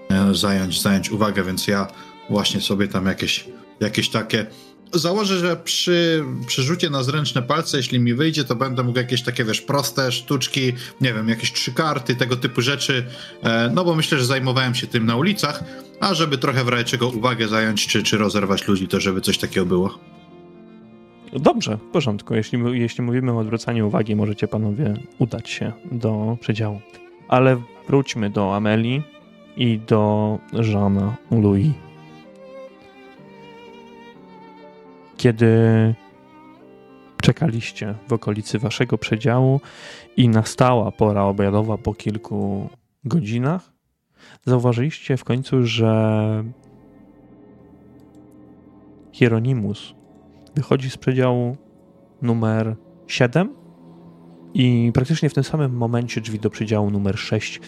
e, 0.10 0.36
zająć, 0.36 0.81
zająć 0.81 1.12
uwagę, 1.12 1.43
więc 1.43 1.67
ja 1.67 1.88
właśnie 2.29 2.62
sobie 2.62 2.88
tam 2.88 3.05
jakieś, 3.05 3.45
jakieś 3.79 4.10
takie 4.10 4.45
założę, 4.93 5.39
że 5.39 5.57
przy, 5.57 6.23
przy 6.47 6.63
rzucie 6.63 6.89
na 6.89 7.03
zręczne 7.03 7.41
palce, 7.41 7.77
jeśli 7.77 7.99
mi 7.99 8.13
wyjdzie, 8.13 8.43
to 8.43 8.55
będę 8.55 8.84
mógł 8.84 8.97
jakieś 8.97 9.21
takie, 9.21 9.45
wiesz, 9.45 9.62
proste 9.62 10.12
sztuczki, 10.12 10.73
nie 11.01 11.13
wiem, 11.13 11.29
jakieś 11.29 11.53
trzy 11.53 11.73
karty, 11.73 12.15
tego 12.15 12.36
typu 12.36 12.62
rzeczy, 12.62 13.05
e, 13.43 13.71
no 13.73 13.84
bo 13.84 13.95
myślę, 13.95 14.17
że 14.17 14.25
zajmowałem 14.25 14.75
się 14.75 14.88
tym 14.88 15.05
na 15.05 15.15
ulicach, 15.15 15.63
a 15.99 16.13
żeby 16.13 16.38
trochę 16.38 16.63
w 16.63 16.69
uwagę 17.15 17.47
zająć, 17.47 17.88
czy, 17.88 18.03
czy 18.03 18.17
rozerwać 18.17 18.67
ludzi, 18.67 18.88
to 18.88 18.99
żeby 18.99 19.21
coś 19.21 19.38
takiego 19.38 19.65
było. 19.65 20.11
Dobrze, 21.33 21.77
w 21.77 21.91
porządku. 21.91 22.35
Jeśli, 22.35 22.59
jeśli 22.71 23.03
mówimy 23.03 23.31
o 23.31 23.37
odwracaniu 23.37 23.87
uwagi, 23.87 24.15
możecie 24.15 24.47
panowie 24.47 24.93
udać 25.19 25.49
się 25.49 25.71
do 25.91 26.37
przedziału. 26.41 26.81
Ale 27.27 27.61
wróćmy 27.87 28.29
do 28.29 28.55
Amelii 28.55 29.03
i 29.57 29.79
do 29.79 30.39
Jeana 30.53 31.15
Louis. 31.31 31.71
Kiedy 35.17 35.55
czekaliście 37.21 37.95
w 38.07 38.13
okolicy 38.13 38.59
waszego 38.59 38.97
przedziału 38.97 39.61
i 40.17 40.29
nastała 40.29 40.91
pora 40.91 41.23
obiadowa 41.23 41.77
po 41.77 41.93
kilku 41.93 42.69
godzinach, 43.03 43.71
zauważyliście 44.45 45.17
w 45.17 45.23
końcu, 45.23 45.65
że 45.65 46.43
Hieronimus 49.11 50.00
wychodzi 50.55 50.89
z 50.89 50.97
przedziału 50.97 51.57
numer 52.21 52.75
7 53.07 53.55
i 54.53 54.91
praktycznie 54.93 55.29
w 55.29 55.33
tym 55.33 55.43
samym 55.43 55.77
momencie 55.77 56.21
drzwi 56.21 56.39
do 56.39 56.49
przedziału 56.49 56.91
numer 56.91 57.17
6 57.17 57.59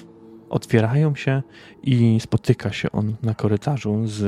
otwierają 0.49 1.15
się 1.15 1.43
i 1.83 2.19
spotyka 2.19 2.71
się 2.71 2.91
on 2.91 3.15
na 3.21 3.33
korytarzu 3.33 4.07
z 4.07 4.23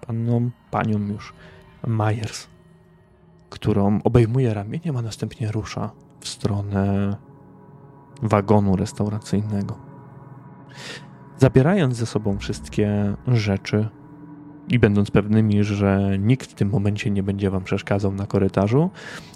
panną, 0.00 0.50
panią 0.70 0.98
już 0.98 1.34
Myers, 1.86 2.46
którą 3.50 4.00
obejmuje 4.04 4.54
ramieniem, 4.54 4.96
a 4.96 5.02
następnie 5.02 5.52
rusza 5.52 5.90
w 6.20 6.28
stronę 6.28 7.16
wagonu 8.22 8.76
restauracyjnego. 8.76 9.78
Zabierając 11.38 11.96
ze 11.96 12.06
sobą 12.06 12.38
wszystkie 12.38 13.14
rzeczy 13.26 13.88
i 14.68 14.78
będąc 14.78 15.10
pewnymi, 15.10 15.64
że 15.64 16.18
nikt 16.18 16.50
w 16.50 16.54
tym 16.54 16.70
momencie 16.70 17.10
nie 17.10 17.22
będzie 17.22 17.50
wam 17.50 17.64
przeszkadzał 17.64 18.12
na 18.12 18.26
korytarzu, 18.26 18.90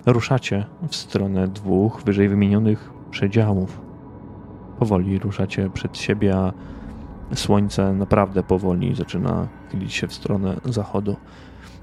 ruszacie 0.06 0.64
w 0.88 0.96
stronę 0.96 1.48
dwóch 1.48 2.02
wyżej 2.02 2.28
wymienionych 2.28 2.90
przedziałów. 3.10 3.80
Powoli 4.78 5.18
ruszacie 5.18 5.70
przed 5.70 5.96
siebie, 5.96 6.36
a 6.36 6.52
słońce 7.34 7.92
naprawdę 7.92 8.42
powoli 8.42 8.94
zaczyna 8.94 9.48
chylić 9.70 9.94
się 9.94 10.06
w 10.06 10.14
stronę 10.14 10.56
zachodu. 10.64 11.16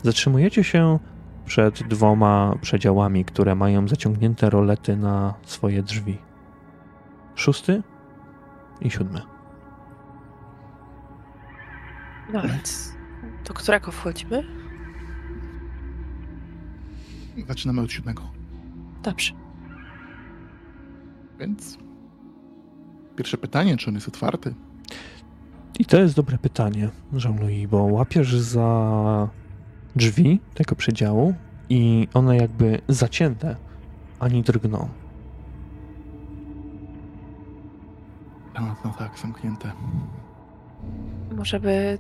Zatrzymujecie 0.04 0.64
się 0.64 1.00
przed 1.46 1.84
dwoma 1.84 2.56
przedziałami, 2.62 3.26
które 3.26 3.56
mają 3.56 3.88
zaciągnięte 3.88 4.50
rolety 4.50 4.98
na 4.98 5.34
swoje 5.44 5.84
drzwi. 5.84 6.18
Szósty 7.36 7.84
i 8.82 8.90
siódmy. 8.92 9.22
No 12.34 12.42
do 13.50 13.54
którego 13.54 13.92
wchodzimy? 13.92 14.44
Zaczynamy 17.48 17.82
od 17.82 17.92
siódmego. 17.92 18.24
Dobrze. 19.04 19.34
Więc 21.40 21.78
pierwsze 23.16 23.38
pytanie, 23.38 23.78
czy 23.78 23.90
on 23.90 23.96
jest 23.96 24.08
otwarty? 24.08 24.54
I 25.80 25.86
to 25.86 25.98
jest 25.98 26.16
dobre 26.16 26.38
pytanie, 26.38 26.90
Jean-Louis, 27.14 27.70
bo 27.70 27.78
łapiesz 27.78 28.36
za 28.36 29.30
drzwi 29.96 30.40
tego 30.54 30.76
przedziału 30.76 31.34
i 31.70 32.08
one 32.14 32.38
jakby 32.38 32.82
zacięte, 32.88 33.56
ani 34.20 34.44
drgną. 34.44 34.90
No, 38.56 38.76
no 38.86 38.94
tak, 38.98 39.20
zamknięte. 39.20 39.72
Może 41.38 41.60
by 41.60 41.98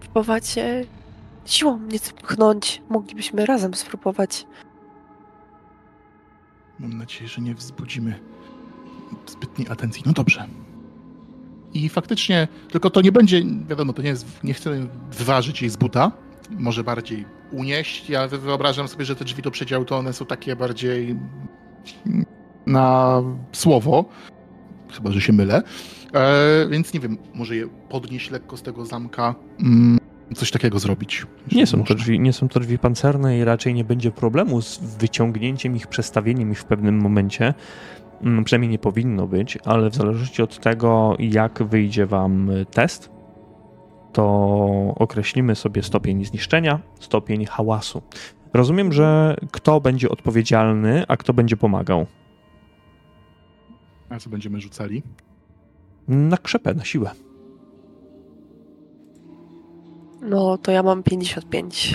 próbować 0.00 0.58
e, 0.58 0.84
siłą 1.46 1.78
nieco 1.78 2.12
pchnąć. 2.12 2.82
Moglibyśmy 2.88 3.46
razem 3.46 3.74
spróbować. 3.74 4.46
Mam 6.78 6.98
nadzieję, 6.98 7.28
że 7.28 7.42
nie 7.42 7.54
wzbudzimy 7.54 8.20
zbytniej 9.26 9.68
atencji. 9.68 10.02
No 10.06 10.12
dobrze. 10.12 10.46
I 11.74 11.88
faktycznie, 11.88 12.48
tylko 12.70 12.90
to 12.90 13.00
nie 13.00 13.12
będzie, 13.12 13.42
wiadomo, 13.68 13.92
to 13.92 14.02
nie 14.02 14.08
jest, 14.08 14.44
nie 14.44 14.54
chcę 14.54 14.86
wyważyć 15.12 15.62
jej 15.62 15.70
z 15.70 15.76
buta, 15.76 16.12
może 16.50 16.84
bardziej 16.84 17.24
unieść. 17.52 18.10
Ja 18.10 18.28
wyobrażam 18.28 18.88
sobie, 18.88 19.04
że 19.04 19.16
te 19.16 19.24
drzwi 19.24 19.42
do 19.42 19.50
przedziału 19.50 19.84
to 19.84 19.98
one 19.98 20.12
są 20.12 20.26
takie 20.26 20.56
bardziej 20.56 21.16
na 22.66 23.22
słowo, 23.52 24.04
chyba, 24.92 25.12
że 25.12 25.20
się 25.20 25.32
mylę. 25.32 25.62
E, 26.14 26.66
więc 26.70 26.94
nie 26.94 27.00
wiem, 27.00 27.18
może 27.34 27.56
je 27.56 27.68
podnieść 27.88 28.30
lekko 28.30 28.56
z 28.56 28.62
tego 28.62 28.86
zamka, 28.86 29.34
mm, 29.60 29.98
coś 30.34 30.50
takiego 30.50 30.78
zrobić. 30.78 31.26
Nie 31.52 31.66
są, 31.66 31.84
to 31.84 31.94
drzwi, 31.94 32.20
nie 32.20 32.32
są 32.32 32.48
to 32.48 32.60
drzwi 32.60 32.78
pancerne 32.78 33.38
i 33.38 33.44
raczej 33.44 33.74
nie 33.74 33.84
będzie 33.84 34.10
problemu 34.10 34.62
z 34.62 34.78
wyciągnięciem 34.98 35.76
ich, 35.76 35.86
przestawieniem 35.86 36.50
ich 36.52 36.60
w 36.60 36.64
pewnym 36.64 36.98
momencie. 37.00 37.54
Mm, 38.22 38.44
Przynajmniej 38.44 38.70
nie 38.70 38.78
powinno 38.78 39.26
być, 39.26 39.58
ale 39.64 39.90
w 39.90 39.94
zależności 39.94 40.42
od 40.42 40.60
tego, 40.60 41.16
jak 41.18 41.62
wyjdzie 41.62 42.06
wam 42.06 42.50
test, 42.70 43.10
to 44.12 44.24
określimy 44.98 45.54
sobie 45.54 45.82
stopień 45.82 46.24
zniszczenia, 46.24 46.80
stopień 47.00 47.44
hałasu. 47.46 48.02
Rozumiem, 48.54 48.92
że 48.92 49.36
kto 49.50 49.80
będzie 49.80 50.08
odpowiedzialny, 50.08 51.04
a 51.08 51.16
kto 51.16 51.32
będzie 51.34 51.56
pomagał. 51.56 52.06
A 54.10 54.18
co 54.18 54.30
będziemy 54.30 54.60
rzucali? 54.60 55.02
Na 56.08 56.36
krzepę, 56.36 56.74
na 56.74 56.84
siłę. 56.84 57.10
No 60.22 60.58
to 60.58 60.72
ja 60.72 60.82
mam 60.82 61.02
55. 61.02 61.94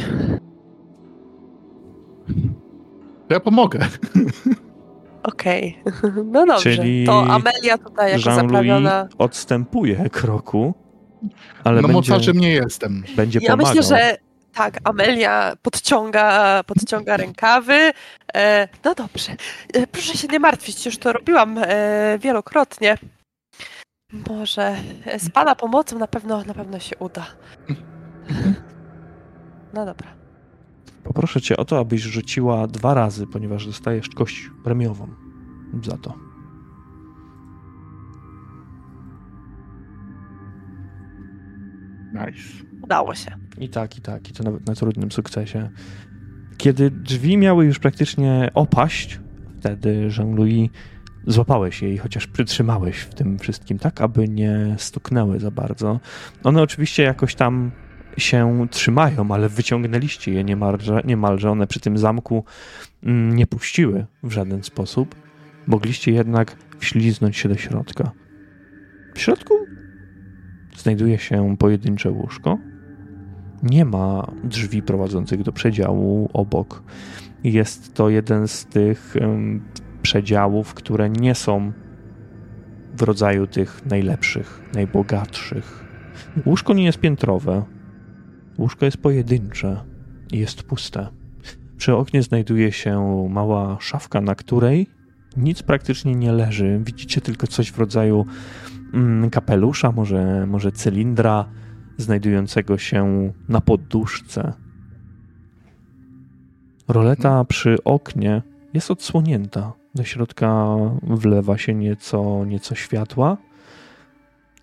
To 3.28 3.34
ja 3.34 3.40
pomogę. 3.40 3.80
Okej. 5.24 5.78
No 6.26 6.46
dobrze. 6.46 6.64
Czyli 6.76 7.06
To 7.06 7.26
Amelia 7.26 7.78
tutaj 7.78 8.12
jako 8.12 8.36
zaprawiona. 8.36 9.08
Odstępuje 9.18 10.10
kroku, 10.10 10.74
ale 11.64 11.82
no 11.82 11.88
będzie, 11.88 11.94
mocarzem 12.12 12.38
nie 12.38 12.52
jestem. 12.52 13.04
będzie 13.16 13.40
Ja 13.42 13.52
pomagał. 13.52 13.76
myślę, 13.76 13.98
że 13.98 14.18
tak, 14.54 14.80
Amelia 14.84 15.54
podciąga, 15.62 16.62
podciąga 16.64 17.18
rękawy. 17.18 17.92
E, 18.36 18.68
no 18.86 18.96
dobrze. 18.96 19.32
E, 19.74 19.88
proszę 19.88 20.18
się 20.18 20.28
nie 20.28 20.40
martwić, 20.40 20.86
już 20.86 20.98
to 20.98 21.14
robiłam 21.14 21.58
e, 21.62 22.18
wielokrotnie. 22.20 22.98
Może 24.14 24.76
z 25.18 25.30
Pana 25.30 25.56
pomocą 25.56 26.00
na 26.00 26.08
pewno, 26.08 26.44
na 26.44 26.54
pewno 26.54 26.80
się 26.80 26.98
uda. 26.98 27.26
No 29.74 29.86
dobra. 29.86 30.08
Poproszę 31.04 31.42
cię 31.42 31.58
o 31.58 31.66
to, 31.66 31.80
abyś 31.80 32.02
rzuciła 32.02 32.68
dwa 32.68 32.94
razy, 32.94 33.28
ponieważ 33.28 33.66
dostajesz 33.66 34.10
kość 34.10 34.50
premiową 34.64 35.08
za 35.84 35.98
to. 35.98 36.14
Nice. 42.14 42.64
Udało 42.82 43.16
się. 43.16 43.32
I 43.60 43.70
tak, 43.70 43.98
i 43.98 44.02
tak, 44.02 44.30
i 44.30 44.34
to 44.34 44.44
nawet 44.44 44.68
na 44.68 44.76
trudnym 44.76 45.12
sukcesie. 45.12 45.70
Kiedy 46.58 46.92
drzwi 46.92 47.38
miały 47.38 47.66
już 47.66 47.80
praktycznie 47.80 48.52
opaść, 48.54 49.20
wtedy 49.60 50.10
Jean-Louis 50.18 50.70
złapałeś 51.28 51.82
jej, 51.82 51.98
chociaż 51.98 52.28
przytrzymałeś 52.28 52.98
w 52.98 53.14
tym 53.14 53.40
wszystkim 53.40 53.80
tak, 53.80 54.02
aby 54.02 54.30
nie 54.30 54.76
stuknęły 54.78 55.40
za 55.40 55.52
bardzo. 55.52 56.00
One 56.44 56.62
oczywiście 56.62 57.04
jakoś 57.04 57.36
tam 57.36 57.72
się 58.18 58.68
trzymają, 58.72 59.32
ale 59.32 59.50
wyciągnęliście 59.50 60.34
je 60.34 60.44
niemalże, 60.44 61.02
niemalże. 61.06 61.52
One 61.52 61.68
przy 61.68 61.80
tym 61.80 61.98
zamku 61.98 62.44
mm, 63.04 63.36
nie 63.36 63.48
puściły 63.48 64.06
w 64.24 64.32
żaden 64.32 64.64
sposób. 64.64 65.16
Mogliście 65.68 66.12
jednak 66.12 66.56
wśliznąć 66.80 67.38
się 67.38 67.50
do 67.50 67.56
środka. 67.56 68.12
W 69.16 69.20
środku 69.20 69.54
znajduje 70.78 71.18
się 71.18 71.56
pojedyncze 71.60 72.12
łóżko. 72.12 72.58
Nie 73.64 73.86
ma 73.86 74.32
drzwi 74.44 74.82
prowadzących 74.82 75.44
do 75.44 75.52
przedziału 75.52 76.30
obok. 76.34 76.84
Jest 77.44 77.94
to 77.94 78.10
jeden 78.10 78.48
z 78.48 78.66
tych 78.66 79.16
przedziałów, 80.04 80.74
które 80.74 81.10
nie 81.10 81.36
są 81.36 81.72
w 82.98 83.02
rodzaju 83.02 83.48
tych 83.48 83.86
najlepszych, 83.86 84.62
najbogatszych. 84.74 85.86
Łóżko 86.46 86.74
nie 86.74 86.84
jest 86.84 87.00
piętrowe. 87.00 87.64
Łóżko 88.58 88.86
jest 88.86 88.98
pojedyncze 88.98 89.84
i 90.32 90.40
jest 90.40 90.64
puste. 90.64 91.08
Przy 91.78 91.96
oknie 91.96 92.24
znajduje 92.24 92.72
się 92.72 93.28
mała 93.30 93.78
szafka, 93.80 94.22
na 94.22 94.36
której 94.36 94.88
nic 95.38 95.64
praktycznie 95.64 96.16
nie 96.16 96.32
leży. 96.32 96.82
Widzicie 96.86 97.22
tylko 97.22 97.48
coś 97.48 97.72
w 97.72 97.80
rodzaju 97.80 98.26
mm, 98.94 99.30
kapelusza, 99.30 99.92
może, 99.92 100.48
może 100.48 100.72
cylindra 100.72 101.46
znajdującego 101.98 102.78
się 102.78 103.32
na 103.50 103.62
poduszce. 103.62 104.54
Roleta 106.88 107.46
przy 107.46 107.84
oknie 107.84 108.42
jest 108.74 108.92
odsłonięta. 108.92 109.83
Do 109.96 110.04
środka 110.04 110.66
wlewa 111.04 111.58
się 111.58 111.74
nieco, 111.74 112.46
nieco 112.46 112.76
światła, 112.76 113.38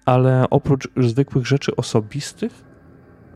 ale 0.04 0.50
oprócz 0.50 0.88
zwykłych 0.96 1.46
rzeczy 1.46 1.76
osobistych, 1.76 2.64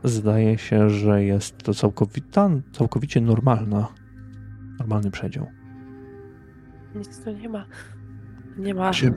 zdaje 0.03 0.57
się, 0.57 0.89
że 0.89 1.23
jest 1.23 1.57
to 1.57 1.73
całkowita, 1.73 2.49
całkowicie 2.71 3.21
normalna, 3.21 3.87
normalny 4.79 5.11
przedział. 5.11 5.47
Nic 6.95 7.23
tu 7.23 7.31
nie 7.31 7.49
ma. 7.49 7.65
Nie 8.57 8.73
ma. 8.73 8.93
Się 8.93 9.13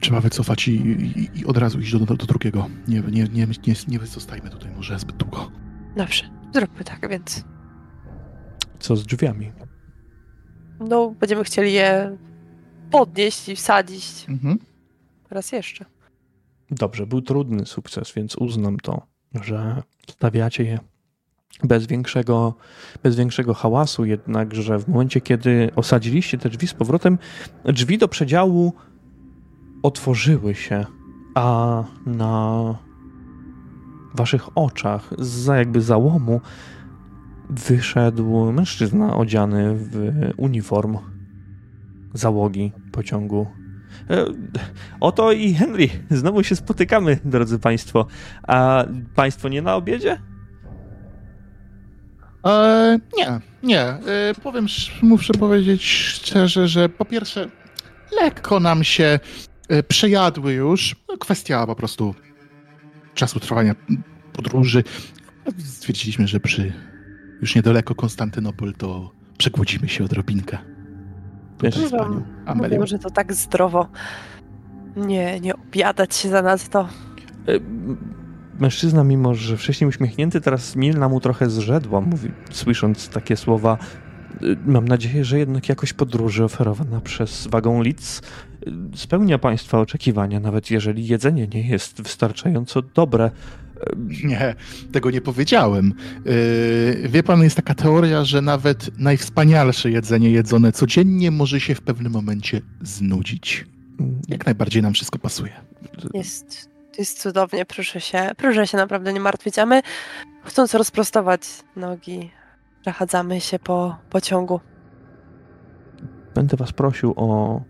trzeba 0.00 0.20
wycofać 0.20 0.68
i, 0.68 0.72
i, 0.72 1.40
i 1.40 1.46
od 1.46 1.58
razu 1.58 1.80
iść 1.80 1.92
do, 1.92 1.98
do, 1.98 2.16
do 2.16 2.26
drugiego. 2.26 2.66
Nie, 2.88 3.00
nie, 3.00 3.24
nie, 3.24 3.46
nie, 3.66 3.74
nie 3.88 3.98
zostajmy 4.06 4.50
tutaj 4.50 4.72
może 4.76 4.98
zbyt 4.98 5.16
długo. 5.16 5.50
Dobrze. 5.96 6.24
Zróbmy 6.54 6.84
tak, 6.84 7.08
więc. 7.10 7.44
Co 8.78 8.96
z 8.96 9.06
drzwiami? 9.06 9.52
No, 10.80 11.10
będziemy 11.20 11.44
chcieli 11.44 11.72
je 11.72 12.16
podnieść 12.90 13.48
i 13.48 13.56
wsadzić 13.56 14.26
Mhm. 14.28 14.58
raz 15.30 15.52
jeszcze. 15.52 15.84
Dobrze, 16.70 17.06
był 17.06 17.22
trudny 17.22 17.66
sukces, 17.66 18.12
więc 18.16 18.36
uznam 18.36 18.76
to, 18.80 19.06
że 19.34 19.82
stawiacie 20.10 20.64
je 20.64 20.78
bez 21.64 21.86
większego, 21.86 22.54
bez 23.02 23.16
większego 23.16 23.54
hałasu, 23.54 24.04
jednakże 24.04 24.78
w 24.78 24.88
momencie, 24.88 25.20
kiedy 25.20 25.70
osadziliście 25.76 26.38
te 26.38 26.48
drzwi 26.48 26.66
z 26.66 26.74
powrotem, 26.74 27.18
drzwi 27.64 27.98
do 27.98 28.08
przedziału 28.08 28.72
otworzyły 29.82 30.54
się, 30.54 30.86
a 31.34 31.84
na 32.06 32.74
waszych 34.14 34.58
oczach, 34.58 35.10
za 35.18 35.56
jakby 35.56 35.80
załomu, 35.80 36.40
wyszedł 37.50 38.52
mężczyzna 38.52 39.16
odziany 39.16 39.74
w 39.74 40.12
uniform 40.36 40.98
załogi 42.14 42.72
pociągu. 42.92 43.46
E, 44.10 44.24
Oto 45.00 45.32
i 45.32 45.54
Henry, 45.54 45.88
znowu 46.10 46.42
się 46.42 46.56
spotykamy, 46.56 47.18
drodzy 47.24 47.58
Państwo. 47.58 48.06
A 48.42 48.84
Państwo 49.14 49.48
nie 49.48 49.62
na 49.62 49.76
obiedzie? 49.76 50.18
E, 52.46 52.98
nie, 53.16 53.40
nie. 53.62 53.80
E, 53.82 54.00
powiem, 54.42 54.64
sz- 54.64 55.02
muszę 55.02 55.34
powiedzieć 55.34 55.84
szczerze, 55.84 56.68
że 56.68 56.88
po 56.88 57.04
pierwsze, 57.04 57.48
lekko 58.22 58.60
nam 58.60 58.84
się 58.84 59.20
e, 59.68 59.82
przejadły 59.82 60.52
już. 60.52 60.96
Kwestia 61.20 61.66
po 61.66 61.74
prostu 61.74 62.14
czasu 63.14 63.40
trwania 63.40 63.74
podróży. 64.32 64.84
Stwierdziliśmy, 65.64 66.26
że 66.28 66.40
przy 66.40 66.72
już 67.40 67.54
niedaleko 67.54 67.94
Konstantynopol 67.94 68.74
to 68.74 69.10
przegłodzimy 69.38 69.88
się 69.88 70.04
odrobinkę. 70.04 70.58
Wiesz, 71.62 71.74
Tutaj 71.74 71.88
z 71.88 71.92
panią 71.92 72.22
Amelią. 72.46 72.74
Mówią, 72.76 72.86
że 72.86 72.98
to 72.98 73.10
tak 73.10 73.34
zdrowo. 73.34 73.88
Nie, 74.96 75.40
nie 75.40 75.54
obiadać 75.56 76.14
się 76.16 76.28
za 76.28 76.42
nas 76.42 76.68
to. 76.68 76.88
M- 77.46 77.96
Mężczyzna, 78.58 79.04
mimo 79.04 79.34
że 79.34 79.56
wcześniej 79.56 79.88
uśmiechnięty, 79.88 80.40
teraz 80.40 80.76
milna 80.76 81.08
mu 81.08 81.20
trochę 81.20 81.50
zrzedła, 81.50 82.00
mówi, 82.00 82.30
słysząc 82.50 83.08
takie 83.08 83.36
słowa. 83.36 83.78
E, 84.42 84.46
Mam 84.66 84.88
nadzieję, 84.88 85.24
że 85.24 85.38
jednak 85.38 85.68
jakość 85.68 85.92
podróży 85.92 86.44
oferowana 86.44 87.00
przez 87.00 87.46
wagon 87.46 87.82
Litz 87.82 88.22
e, 88.66 88.70
spełnia 88.96 89.38
Państwa 89.38 89.80
oczekiwania, 89.80 90.40
nawet 90.40 90.70
jeżeli 90.70 91.06
jedzenie 91.06 91.46
nie 91.54 91.68
jest 91.68 92.02
wystarczająco 92.02 92.82
dobre. 92.82 93.30
Nie, 94.24 94.54
tego 94.92 95.10
nie 95.10 95.20
powiedziałem. 95.20 95.94
Yy, 96.24 97.08
wie 97.08 97.22
pan, 97.22 97.42
jest 97.42 97.56
taka 97.56 97.74
teoria, 97.74 98.24
że 98.24 98.42
nawet 98.42 98.98
najwspanialsze 98.98 99.90
jedzenie 99.90 100.30
jedzone 100.30 100.72
codziennie 100.72 101.30
może 101.30 101.60
się 101.60 101.74
w 101.74 101.80
pewnym 101.80 102.12
momencie 102.12 102.60
znudzić. 102.82 103.66
Jak 104.28 104.46
najbardziej 104.46 104.82
nam 104.82 104.94
wszystko 104.94 105.18
pasuje. 105.18 105.52
Jest, 106.14 106.70
jest 106.98 107.22
cudownie, 107.22 107.64
proszę 107.64 108.00
się, 108.00 108.30
proszę 108.36 108.66
się 108.66 108.76
naprawdę 108.76 109.12
nie 109.12 109.20
martwić. 109.20 109.58
A 109.58 109.66
my, 109.66 109.82
chcąc 110.44 110.74
rozprostować 110.74 111.40
nogi, 111.76 112.30
przechadzamy 112.80 113.40
się 113.40 113.58
po 113.58 113.96
pociągu. 114.10 114.60
Będę 116.34 116.56
Was 116.56 116.72
prosił 116.72 117.14
o 117.16 117.60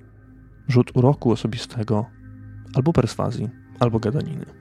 rzut 0.69 0.97
uroku 0.97 1.33
osobistego, 1.33 2.07
albo 2.75 2.93
perswazji, 2.93 3.49
albo 3.81 3.99
gadaniny. 3.99 4.58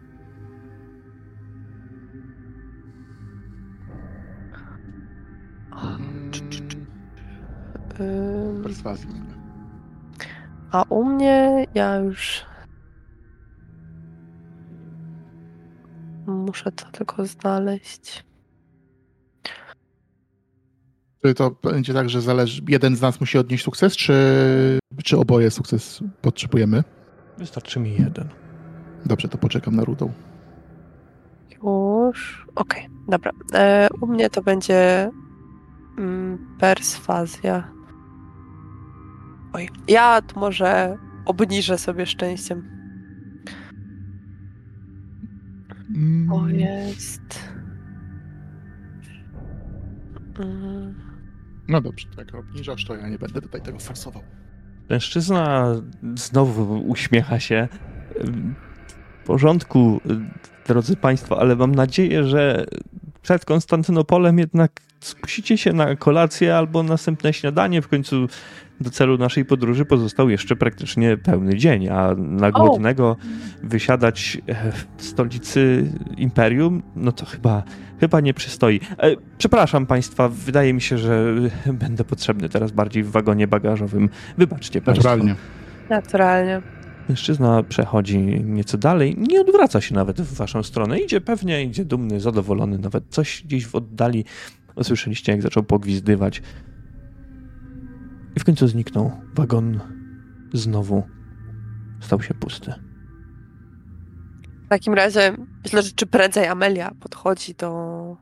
Ym, 7.99 8.63
Perswazji. 8.63 9.09
a 10.71 10.83
u 10.89 11.05
mnie 11.05 11.65
ja 11.75 11.95
już. 11.95 12.45
Muszę 16.27 16.71
to 16.71 16.91
tylko 16.91 17.25
znaleźć. 17.25 18.23
Czy 21.25 21.33
to 21.33 21.51
będzie 21.63 21.93
tak, 21.93 22.09
że 22.09 22.21
zależy, 22.21 22.61
jeden 22.67 22.95
z 22.95 23.01
nas 23.01 23.19
musi 23.19 23.37
odnieść 23.37 23.63
sukces, 23.63 23.95
czy, 23.95 24.13
czy 25.03 25.17
oboje 25.17 25.51
sukces 25.51 25.99
potrzebujemy? 26.21 26.83
Wystarczy 27.37 27.79
mi 27.79 27.91
jeden. 27.91 28.29
Dobrze, 29.05 29.27
to 29.27 29.37
poczekam 29.37 29.75
na 29.75 29.83
rudą. 29.83 30.11
Już. 31.63 32.47
Okej, 32.55 32.87
dobra. 33.07 33.31
E, 33.53 33.87
u 34.01 34.07
mnie 34.07 34.29
to 34.29 34.41
będzie 34.41 35.09
mm, 35.97 36.55
perswazja. 36.59 37.71
Oj, 39.53 39.69
ja 39.87 40.21
tu 40.21 40.39
może 40.39 40.97
obniżę 41.25 41.77
sobie 41.77 42.05
szczęściem. 42.05 42.69
O 46.31 46.47
jest. 46.47 47.39
Mm, 50.39 50.95
No 51.67 51.81
dobrze, 51.81 52.07
to 52.15 52.21
jak 52.21 52.35
obniżasz, 52.35 52.85
to 52.85 52.95
ja 52.95 53.09
nie 53.09 53.17
będę 53.19 53.41
tutaj 53.41 53.61
tego 53.61 53.79
forsował. 53.79 54.23
Mężczyzna 54.89 55.73
znowu 56.15 56.79
uśmiecha 56.87 57.39
się. 57.39 57.67
W 59.23 59.25
porządku, 59.25 60.01
drodzy 60.67 60.95
Państwo, 60.95 61.39
ale 61.39 61.55
mam 61.55 61.75
nadzieję, 61.75 62.23
że 62.23 62.65
przed 63.21 63.45
Konstantynopolem 63.45 64.39
jednak 64.39 64.71
skusicie 64.99 65.57
się 65.57 65.73
na 65.73 65.95
kolację 65.95 66.57
albo 66.57 66.83
następne 66.83 67.33
śniadanie. 67.33 67.81
W 67.81 67.87
końcu 67.87 68.27
do 68.81 68.89
celu 68.89 69.17
naszej 69.17 69.45
podróży 69.45 69.85
pozostał 69.85 70.29
jeszcze 70.29 70.55
praktycznie 70.55 71.17
pełny 71.17 71.55
dzień, 71.55 71.87
a 71.87 72.15
na 72.17 72.51
głodnego 72.51 73.17
wysiadać 73.63 74.37
e, 74.47 74.71
w 74.97 75.03
stolicy 75.03 75.91
imperium, 76.17 76.83
no 76.95 77.11
to 77.11 77.25
chyba, 77.25 77.63
chyba 77.99 78.19
nie 78.19 78.33
przystoi. 78.33 78.79
E, 78.97 79.15
Przepraszam 79.37 79.85
Państwa, 79.85 80.29
wydaje 80.29 80.73
mi 80.73 80.81
się, 80.81 80.97
że 80.97 81.35
będę 81.73 82.03
potrzebny 82.03 82.49
teraz 82.49 82.71
bardziej 82.71 83.03
w 83.03 83.11
wagonie 83.11 83.47
bagażowym. 83.47 84.09
Wybaczcie 84.37 84.81
Państwo. 84.81 85.09
Naturalnie. 85.09 85.35
naturalnie. 85.89 86.61
Mężczyzna 87.09 87.63
przechodzi 87.63 88.17
nieco 88.43 88.77
dalej, 88.77 89.15
nie 89.17 89.41
odwraca 89.41 89.81
się 89.81 89.95
nawet 89.95 90.21
w 90.21 90.33
waszą 90.33 90.63
stronę. 90.63 90.99
Idzie 90.99 91.21
pewnie, 91.21 91.63
idzie 91.63 91.85
dumny, 91.85 92.19
zadowolony, 92.19 92.77
nawet 92.77 93.03
coś 93.09 93.43
gdzieś 93.45 93.67
w 93.67 93.75
oddali. 93.75 94.25
Usłyszeliście, 94.77 95.31
jak 95.31 95.41
zaczął 95.41 95.63
pogwizdywać. 95.63 96.41
I 98.35 98.39
w 98.39 98.43
końcu 98.43 98.67
zniknął. 98.67 99.11
Wagon 99.35 99.79
znowu 100.53 101.03
stał 102.01 102.21
się 102.21 102.33
pusty. 102.33 102.73
W 104.65 104.69
takim 104.69 104.93
razie 104.93 105.37
myślę, 105.63 105.83
że 105.83 105.91
czy 105.95 106.05
prędzej 106.05 106.47
Amelia 106.47 106.91
podchodzi 106.99 107.53
do, 107.55 108.17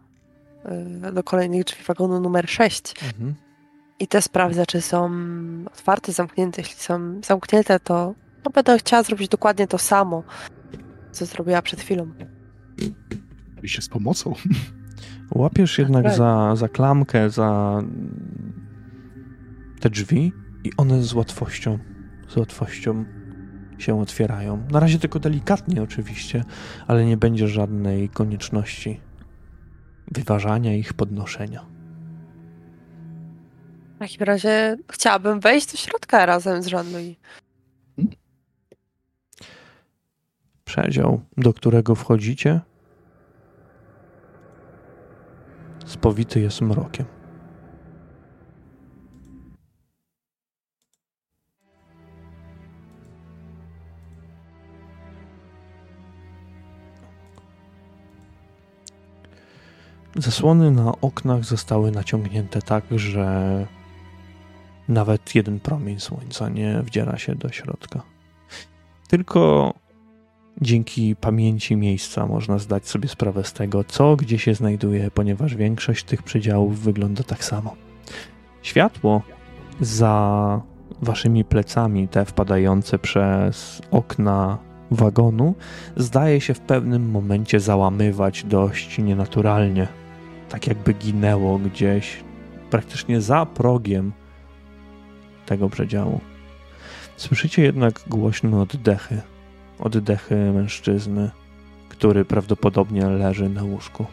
y, 1.10 1.12
do 1.14 1.24
kolejnych 1.24 1.64
drzwi 1.64 1.84
wagonu 1.84 2.20
numer 2.20 2.50
6 2.50 2.94
Mhm. 3.04 3.36
i 4.00 4.08
te 4.08 4.22
sprawdza, 4.22 4.66
czy 4.66 4.82
są 4.82 5.12
otwarte, 5.74 6.12
zamknięte. 6.12 6.62
Jeśli 6.62 6.76
są 6.76 7.22
zamknięte, 7.24 7.80
to 7.80 8.14
no, 8.46 8.52
będę 8.52 8.78
chciała 8.78 9.04
zrobić 9.04 9.30
dokładnie 9.30 9.68
to 9.68 9.78
samo, 9.78 10.24
co 11.12 11.26
zrobiła 11.26 11.62
przed 11.62 11.82
chwilą. 11.82 12.12
Oczywiście 13.54 13.82
z 13.82 13.90
pomocą. 13.90 14.34
Łapiesz 15.32 15.80
jednak 15.80 16.04
Tak. 16.04 16.16
za, 16.16 16.56
za 16.56 16.70
klamkę, 16.70 17.30
za 17.30 17.82
te 19.80 19.90
drzwi 19.90 20.34
i 20.64 20.72
one 20.78 21.04
z 21.04 21.14
łatwością, 21.14 21.80
z 22.28 22.38
łatwością 22.38 23.06
się 23.78 24.00
otwierają. 24.02 24.68
Na 24.72 24.80
razie 24.80 25.00
tylko 25.00 25.20
delikatnie 25.20 25.84
oczywiście, 25.84 26.44
ale 26.88 27.06
nie 27.06 27.18
będzie 27.18 27.48
żadnej 27.48 28.10
konieczności 28.10 29.00
wyważania 30.12 30.76
ich, 30.76 30.94
podnoszenia. 30.94 31.66
W 33.96 34.00
takim 34.00 34.24
razie 34.24 34.78
chciałabym 34.92 35.40
wejść 35.40 35.72
do 35.72 35.78
środka 35.78 36.26
razem 36.26 36.64
z 36.64 36.72
Jean-Louis. 36.72 37.16
Przedział, 40.66 41.22
do 41.38 41.54
którego 41.54 41.96
wchodzicie, 41.96 42.62
spowity 46.06 46.40
jest 46.40 46.62
mrokiem. 46.62 47.06
Zasłony 60.16 60.72
na 60.72 60.92
oknach 61.02 61.46
zostały 61.46 61.92
naciągnięte 61.92 62.62
tak, 62.62 62.84
że 62.96 63.68
nawet 64.88 65.36
jeden 65.36 65.60
promień 65.60 66.00
słońca 66.00 66.50
nie 66.50 66.82
wdziera 66.82 67.18
się 67.18 67.36
do 67.36 67.50
środka. 67.50 68.02
Tylko 69.08 69.74
dzięki 70.62 71.16
pamięci 71.16 71.76
miejsca 71.76 72.28
można 72.28 72.58
zdać 72.60 72.88
sobie 72.88 73.10
sprawę 73.10 73.44
z 73.44 73.54
tego, 73.54 73.84
co 73.84 74.16
gdzie 74.16 74.40
się 74.40 74.54
znajduje, 74.54 75.12
ponieważ 75.12 75.56
większość 75.56 76.04
tych 76.04 76.24
przedziałów 76.24 76.80
wygląda 76.80 77.24
tak 77.24 77.44
samo. 77.44 77.76
Światło 78.62 79.22
za 79.82 80.62
waszymi 81.02 81.46
plecami, 81.46 82.08
te 82.08 82.26
wpadające 82.26 83.00
przez 83.00 83.82
okna 83.92 84.58
wagonu, 84.92 85.56
zdaje 85.98 86.42
się 86.42 86.54
w 86.54 86.60
pewnym 86.60 87.12
momencie 87.12 87.60
załamywać 87.60 88.44
dość 88.44 88.98
nienaturalnie. 88.98 89.88
Tak 90.50 90.68
jakby 90.68 90.94
ginęło 90.94 91.60
gdzieś 91.60 92.24
praktycznie 92.70 93.22
za 93.22 93.46
progiem 93.46 94.12
tego 95.46 95.70
przedziału. 95.70 96.20
Słyszycie 97.18 97.62
jednak 97.64 98.02
głośne 98.08 98.62
oddechy. 98.62 99.22
Oddechy 99.80 100.36
mężczyzny, 100.36 101.32
który 101.90 102.26
prawdopodobnie 102.26 103.08
leży 103.08 103.50
na 103.50 103.64
łóżku. 103.64 104.06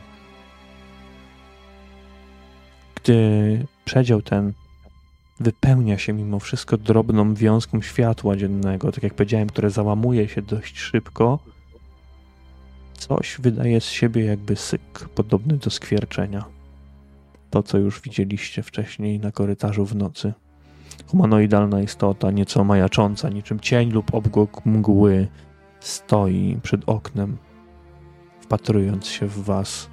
Gdy 2.94 3.66
przedział 3.84 4.22
ten 4.22 4.52
wypełnia 5.40 5.98
się 5.98 6.12
mimo 6.12 6.38
wszystko 6.38 6.76
drobną 6.76 7.34
wiązką 7.34 7.82
światła 7.82 8.36
dziennego, 8.36 8.92
tak 8.92 9.02
jak 9.02 9.14
powiedziałem, 9.14 9.48
które 9.48 9.70
załamuje 9.70 10.28
się 10.28 10.42
dość 10.42 10.78
szybko, 10.78 11.38
coś 12.94 13.36
wydaje 13.40 13.80
z 13.80 13.84
siebie 13.84 14.24
jakby 14.24 14.56
syk, 14.56 15.08
podobny 15.14 15.56
do 15.56 15.70
skwierczenia. 15.70 16.44
To, 17.50 17.62
co 17.62 17.78
już 17.78 18.00
widzieliście 18.00 18.62
wcześniej 18.62 19.18
na 19.20 19.32
korytarzu 19.32 19.86
w 19.86 19.96
nocy. 19.96 20.32
Humanoidalna 21.06 21.82
istota, 21.82 22.30
nieco 22.30 22.64
majacząca, 22.64 23.28
niczym 23.28 23.60
cień 23.60 23.90
lub 23.90 24.14
obgłok 24.14 24.66
mgły, 24.66 25.28
stoi 25.82 26.58
przed 26.62 26.82
oknem, 26.86 27.36
wpatrując 28.40 29.06
się 29.06 29.26
w 29.26 29.44
was 29.44 29.90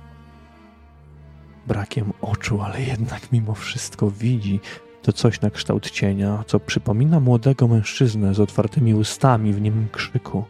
brakiem 1.68 2.14
oczu, 2.22 2.62
ale 2.62 2.82
jednak 2.82 3.32
mimo 3.32 3.54
wszystko 3.54 4.12
widzi 4.12 4.60
to 5.02 5.14
coś 5.14 5.42
na 5.42 5.50
kształt 5.50 5.92
cienia, 5.92 6.44
co 6.48 6.60
przypomina 6.60 7.20
młodego 7.20 7.68
mężczyznę 7.68 8.34
z 8.34 8.40
otwartymi 8.40 8.94
ustami 8.94 9.54
w 9.54 9.62
niemym 9.62 9.88
krzyku, 9.92 10.44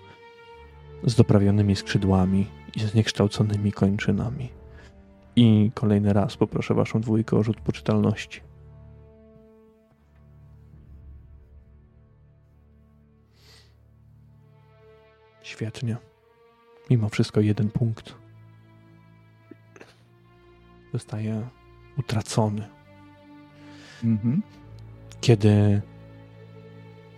z 1.04 1.16
doprawionymi 1.16 1.76
skrzydłami 1.76 2.48
i 2.76 2.80
z 2.80 2.94
niekształconymi 2.94 3.72
kończynami. 3.72 4.50
I 5.36 5.72
kolejny 5.74 6.14
raz 6.14 6.38
poproszę 6.38 6.74
waszą 6.74 7.02
dwójkę 7.02 7.38
o 7.38 7.44
rzut 7.44 7.62
poczytalności. 7.62 8.49
Świetnie. 15.50 15.97
Mimo 16.89 17.10
wszystko 17.10 17.41
jeden 17.41 17.70
punkt 17.70 18.16
zostaje 20.93 21.47
utracony. 21.97 22.68
Mhm. 24.04 24.41
Kiedy 25.22 25.82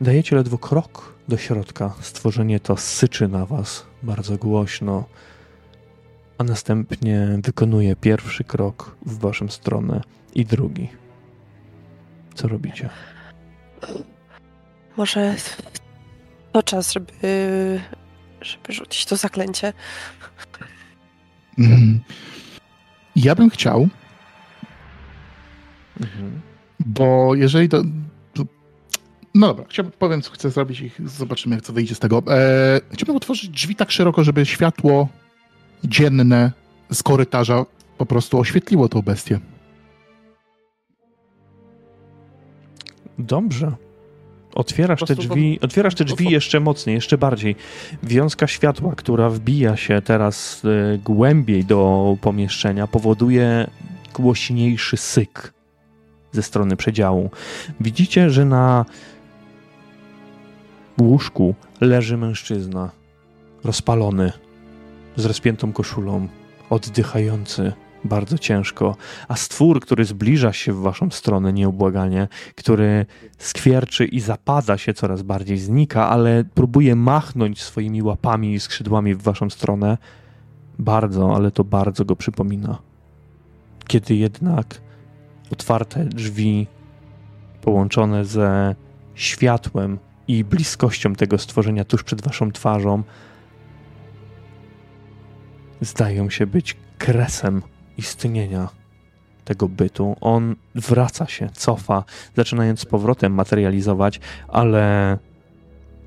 dajecie 0.01 0.35
ledwo 0.35 0.57
krok 0.57 1.15
do 1.27 1.37
środka, 1.37 1.93
stworzenie 2.01 2.59
to 2.59 2.77
syczy 2.77 3.27
na 3.27 3.45
was 3.45 3.85
bardzo 4.03 4.37
głośno, 4.37 5.05
a 6.37 6.43
następnie 6.43 7.39
wykonuje 7.43 7.95
pierwszy 7.95 8.43
krok 8.43 8.95
w 9.05 9.19
waszą 9.19 9.47
stronę 9.47 10.01
i 10.35 10.45
drugi. 10.45 10.89
Co 12.35 12.47
robicie? 12.47 12.89
Może 14.97 15.35
to 16.51 16.63
czas, 16.63 16.93
żeby, 16.93 17.11
żeby 18.41 18.73
rzucić 18.73 19.05
to 19.05 19.17
zaklęcie. 19.17 19.73
Mhm. 21.59 21.99
Ja 23.15 23.35
bym 23.35 23.49
chciał, 23.49 23.89
Mhm. 26.01 26.41
bo 26.79 27.35
jeżeli 27.35 27.69
to. 27.69 27.83
to 28.33 28.43
no 29.35 29.47
dobra, 29.47 29.65
chciałbym, 29.69 29.93
powiem, 29.99 30.21
co 30.21 30.31
chcę 30.31 30.49
zrobić 30.49 30.81
i 30.81 30.91
zobaczymy, 31.05 31.55
jak 31.55 31.63
co 31.63 31.73
wyjdzie 31.73 31.95
z 31.95 31.99
tego. 31.99 32.23
E, 32.29 32.81
chciałbym 32.91 33.15
otworzyć 33.15 33.49
drzwi 33.49 33.75
tak 33.75 33.91
szeroko, 33.91 34.23
żeby 34.23 34.45
światło 34.45 35.07
dzienne 35.83 36.51
z 36.91 37.03
korytarza 37.03 37.65
po 37.97 38.05
prostu 38.05 38.39
oświetliło 38.39 38.89
tą 38.89 39.01
bestię. 39.01 39.39
Dobrze. 43.19 43.71
Otwierasz 44.55 45.01
te 45.07 45.15
drzwi, 45.15 45.59
otwierasz 45.61 45.95
te 45.95 46.05
drzwi 46.05 46.31
jeszcze 46.31 46.59
mocniej, 46.59 46.93
jeszcze 46.93 47.17
bardziej. 47.17 47.55
Wiązka 48.03 48.47
światła, 48.47 48.93
która 48.95 49.29
wbija 49.29 49.77
się 49.77 50.01
teraz 50.01 50.61
e, 50.65 50.97
głębiej 50.97 51.65
do 51.65 52.17
pomieszczenia, 52.21 52.87
powoduje 52.87 53.67
głośniejszy 54.13 54.97
syk 54.97 55.53
ze 56.31 56.43
strony 56.43 56.75
przedziału. 56.75 57.29
Widzicie, 57.79 58.29
że 58.29 58.45
na 58.45 58.85
łóżku 61.01 61.55
leży 61.81 62.17
mężczyzna, 62.17 62.91
rozpalony, 63.63 64.31
z 65.15 65.25
rozpiętą 65.25 65.73
koszulą, 65.73 66.27
oddychający 66.69 67.73
bardzo 68.03 68.37
ciężko, 68.37 68.95
a 69.27 69.35
stwór, 69.35 69.79
który 69.79 70.05
zbliża 70.05 70.53
się 70.53 70.73
w 70.73 70.79
waszą 70.79 71.09
stronę 71.09 71.53
nieubłaganie, 71.53 72.27
który 72.55 73.05
skwierczy 73.37 74.05
i 74.05 74.19
zapada 74.19 74.77
się 74.77 74.93
coraz 74.93 75.21
bardziej, 75.21 75.57
znika, 75.57 76.09
ale 76.09 76.43
próbuje 76.43 76.95
machnąć 76.95 77.61
swoimi 77.61 78.03
łapami 78.03 78.53
i 78.53 78.59
skrzydłami 78.59 79.15
w 79.15 79.21
waszą 79.21 79.49
stronę. 79.49 79.97
Bardzo, 80.79 81.35
ale 81.35 81.51
to 81.51 81.63
bardzo 81.63 82.05
go 82.05 82.15
przypomina. 82.15 82.77
Kiedy 83.87 84.15
jednak 84.15 84.81
otwarte 85.51 86.05
drzwi 86.05 86.67
połączone 87.61 88.25
ze 88.25 88.75
światłem 89.15 89.99
i 90.27 90.43
bliskością 90.43 91.15
tego 91.15 91.37
stworzenia 91.37 91.85
tuż 91.85 92.03
przed 92.03 92.21
waszą 92.21 92.51
twarzą 92.51 93.03
zdają 95.81 96.29
się 96.29 96.47
być 96.47 96.77
kresem 96.97 97.61
istnienia 97.97 98.69
tego 99.45 99.69
bytu. 99.69 100.15
On 100.21 100.55
wraca 100.75 101.27
się, 101.27 101.49
cofa, 101.49 102.03
zaczynając 102.35 102.79
z 102.79 102.85
powrotem 102.85 103.33
materializować, 103.33 104.19
ale 104.47 105.17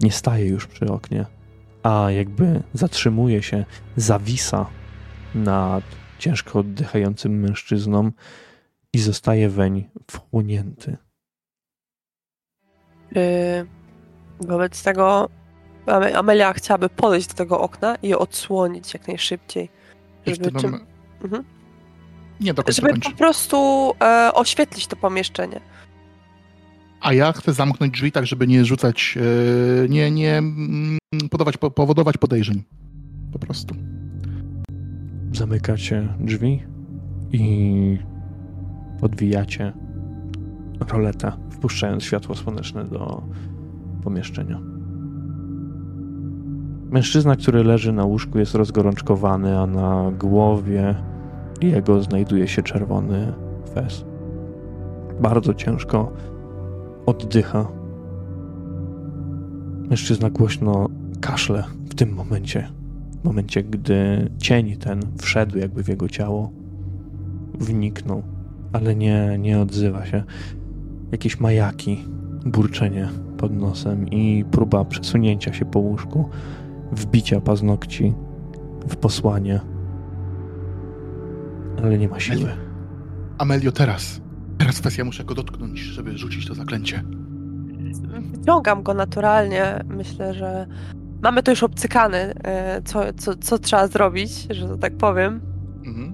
nie 0.01 0.13
staje 0.13 0.47
już 0.47 0.67
przy 0.67 0.87
oknie, 0.93 1.27
a 1.83 2.11
jakby 2.11 2.63
zatrzymuje 2.75 3.43
się, 3.43 3.65
zawisa 3.97 4.67
nad 5.35 5.85
ciężko 6.19 6.59
oddychającym 6.59 7.41
mężczyzną 7.41 8.11
i 8.93 8.99
zostaje 8.99 9.49
weń 9.49 9.85
wchłonięty. 10.11 10.97
Yy, 13.15 13.67
wobec 14.41 14.83
tego 14.83 15.29
Ame- 15.87 16.13
Amelia 16.15 16.53
chciałaby 16.53 16.89
podejść 16.89 17.29
do 17.29 17.35
tego 17.35 17.61
okna 17.61 17.97
i 18.03 18.09
je 18.09 18.19
odsłonić 18.19 18.95
jak 18.95 19.09
najszybciej. 19.09 19.69
Żeby, 20.27 20.39
tym 20.51 20.61
czym, 20.61 20.73
mom- 20.73 20.85
Mhm. 21.25 21.45
Nie 22.41 22.55
do 22.55 22.63
końca 22.63 22.83
żeby 22.83 22.93
kończy. 22.93 23.11
po 23.11 23.17
prostu 23.17 23.57
e, 24.03 24.31
oświetlić 24.35 24.87
to 24.87 24.97
pomieszczenie. 24.97 25.61
A 27.01 27.13
ja 27.13 27.33
chcę 27.33 27.53
zamknąć 27.53 27.93
drzwi 27.93 28.13
tak, 28.13 28.27
żeby 28.27 28.47
nie 28.47 28.65
rzucać, 28.65 29.19
e, 29.85 29.89
nie, 29.89 30.11
nie 30.11 30.39
mm, 30.39 30.99
podawać, 31.31 31.57
po- 31.57 31.71
powodować 31.71 32.17
podejrzeń. 32.17 32.63
Po 33.33 33.39
prostu. 33.39 33.75
Zamykacie 35.33 36.09
drzwi 36.21 36.63
i 37.33 37.99
podwijacie 39.01 39.73
roletę, 40.91 41.33
wpuszczając 41.51 42.03
światło 42.05 42.35
słoneczne 42.35 42.85
do 42.85 43.23
pomieszczenia. 44.03 44.61
Mężczyzna, 46.91 47.37
który 47.37 47.65
leży 47.65 47.93
na 47.93 48.05
łóżku, 48.05 48.39
jest 48.39 48.55
rozgorączkowany, 48.55 49.59
a 49.59 49.67
na 49.67 50.11
głowie 50.19 50.95
jego 51.69 52.03
znajduje 52.03 52.49
się 52.49 52.63
czerwony 52.63 53.33
fez. 53.75 54.05
Bardzo 55.21 55.55
ciężko 55.55 56.13
oddycha. 57.07 57.69
Mężczyzna 59.91 60.31
głośno 60.31 60.89
kaszle 61.21 61.65
w 61.91 61.95
tym 61.95 62.15
momencie. 62.15 62.69
W 63.23 63.25
momencie, 63.25 63.63
gdy 63.63 64.31
cień 64.39 64.77
ten 64.77 65.01
wszedł 65.19 65.59
jakby 65.59 65.85
w 65.85 65.89
jego 65.89 66.09
ciało, 66.09 66.51
wniknął, 67.61 68.23
ale 68.73 68.97
nie, 68.97 69.39
nie 69.39 69.61
odzywa 69.61 70.07
się. 70.07 70.23
Jakieś 71.13 71.41
majaki, 71.41 72.05
burczenie 72.47 73.09
pod 73.37 73.57
nosem 73.57 74.09
i 74.09 74.45
próba 74.51 74.85
przesunięcia 74.85 75.53
się 75.53 75.65
po 75.65 75.79
łóżku, 75.79 76.29
wbicia 76.93 77.41
paznokci 77.41 78.15
w 78.89 78.97
posłanie. 78.97 79.61
Ale 81.83 81.99
nie 81.99 82.09
ma 82.09 82.21
siły. 82.21 82.51
Amelio, 83.39 83.73
teraz. 83.73 84.21
Teraz 84.59 84.81
kwestia, 84.81 85.05
muszę 85.05 85.25
go 85.25 85.35
dotknąć, 85.35 85.79
żeby 85.79 86.19
rzucić 86.19 86.47
to 86.47 86.55
zaklęcie. 86.55 87.05
Wyciągam 88.33 88.83
go 88.83 88.95
naturalnie. 88.95 89.85
Myślę, 89.89 90.35
że 90.35 90.67
mamy 91.23 91.43
to 91.43 91.53
już 91.53 91.63
obcykane, 91.63 92.35
e, 92.45 92.83
co, 92.83 93.01
co, 93.17 93.35
co 93.37 93.59
trzeba 93.59 93.87
zrobić, 93.87 94.47
że 94.51 94.69
to 94.69 94.77
tak 94.77 94.97
powiem. 94.97 95.41
Mhm. 95.87 96.13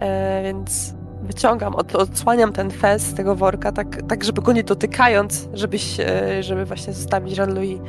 E, 0.00 0.42
więc 0.42 0.94
wyciągam, 1.22 1.74
od, 1.74 1.94
odsłaniam 1.94 2.52
ten 2.52 2.70
fez 2.70 3.02
z 3.02 3.14
tego 3.14 3.36
worka, 3.36 3.72
tak, 3.72 4.02
tak 4.02 4.24
żeby 4.24 4.42
go 4.42 4.52
nie 4.52 4.64
dotykając, 4.64 5.48
żebyś, 5.54 6.00
e, 6.00 6.42
żeby 6.42 6.64
właśnie 6.64 6.92
zostawić 6.92 7.38
Jean-Louis, 7.38 7.80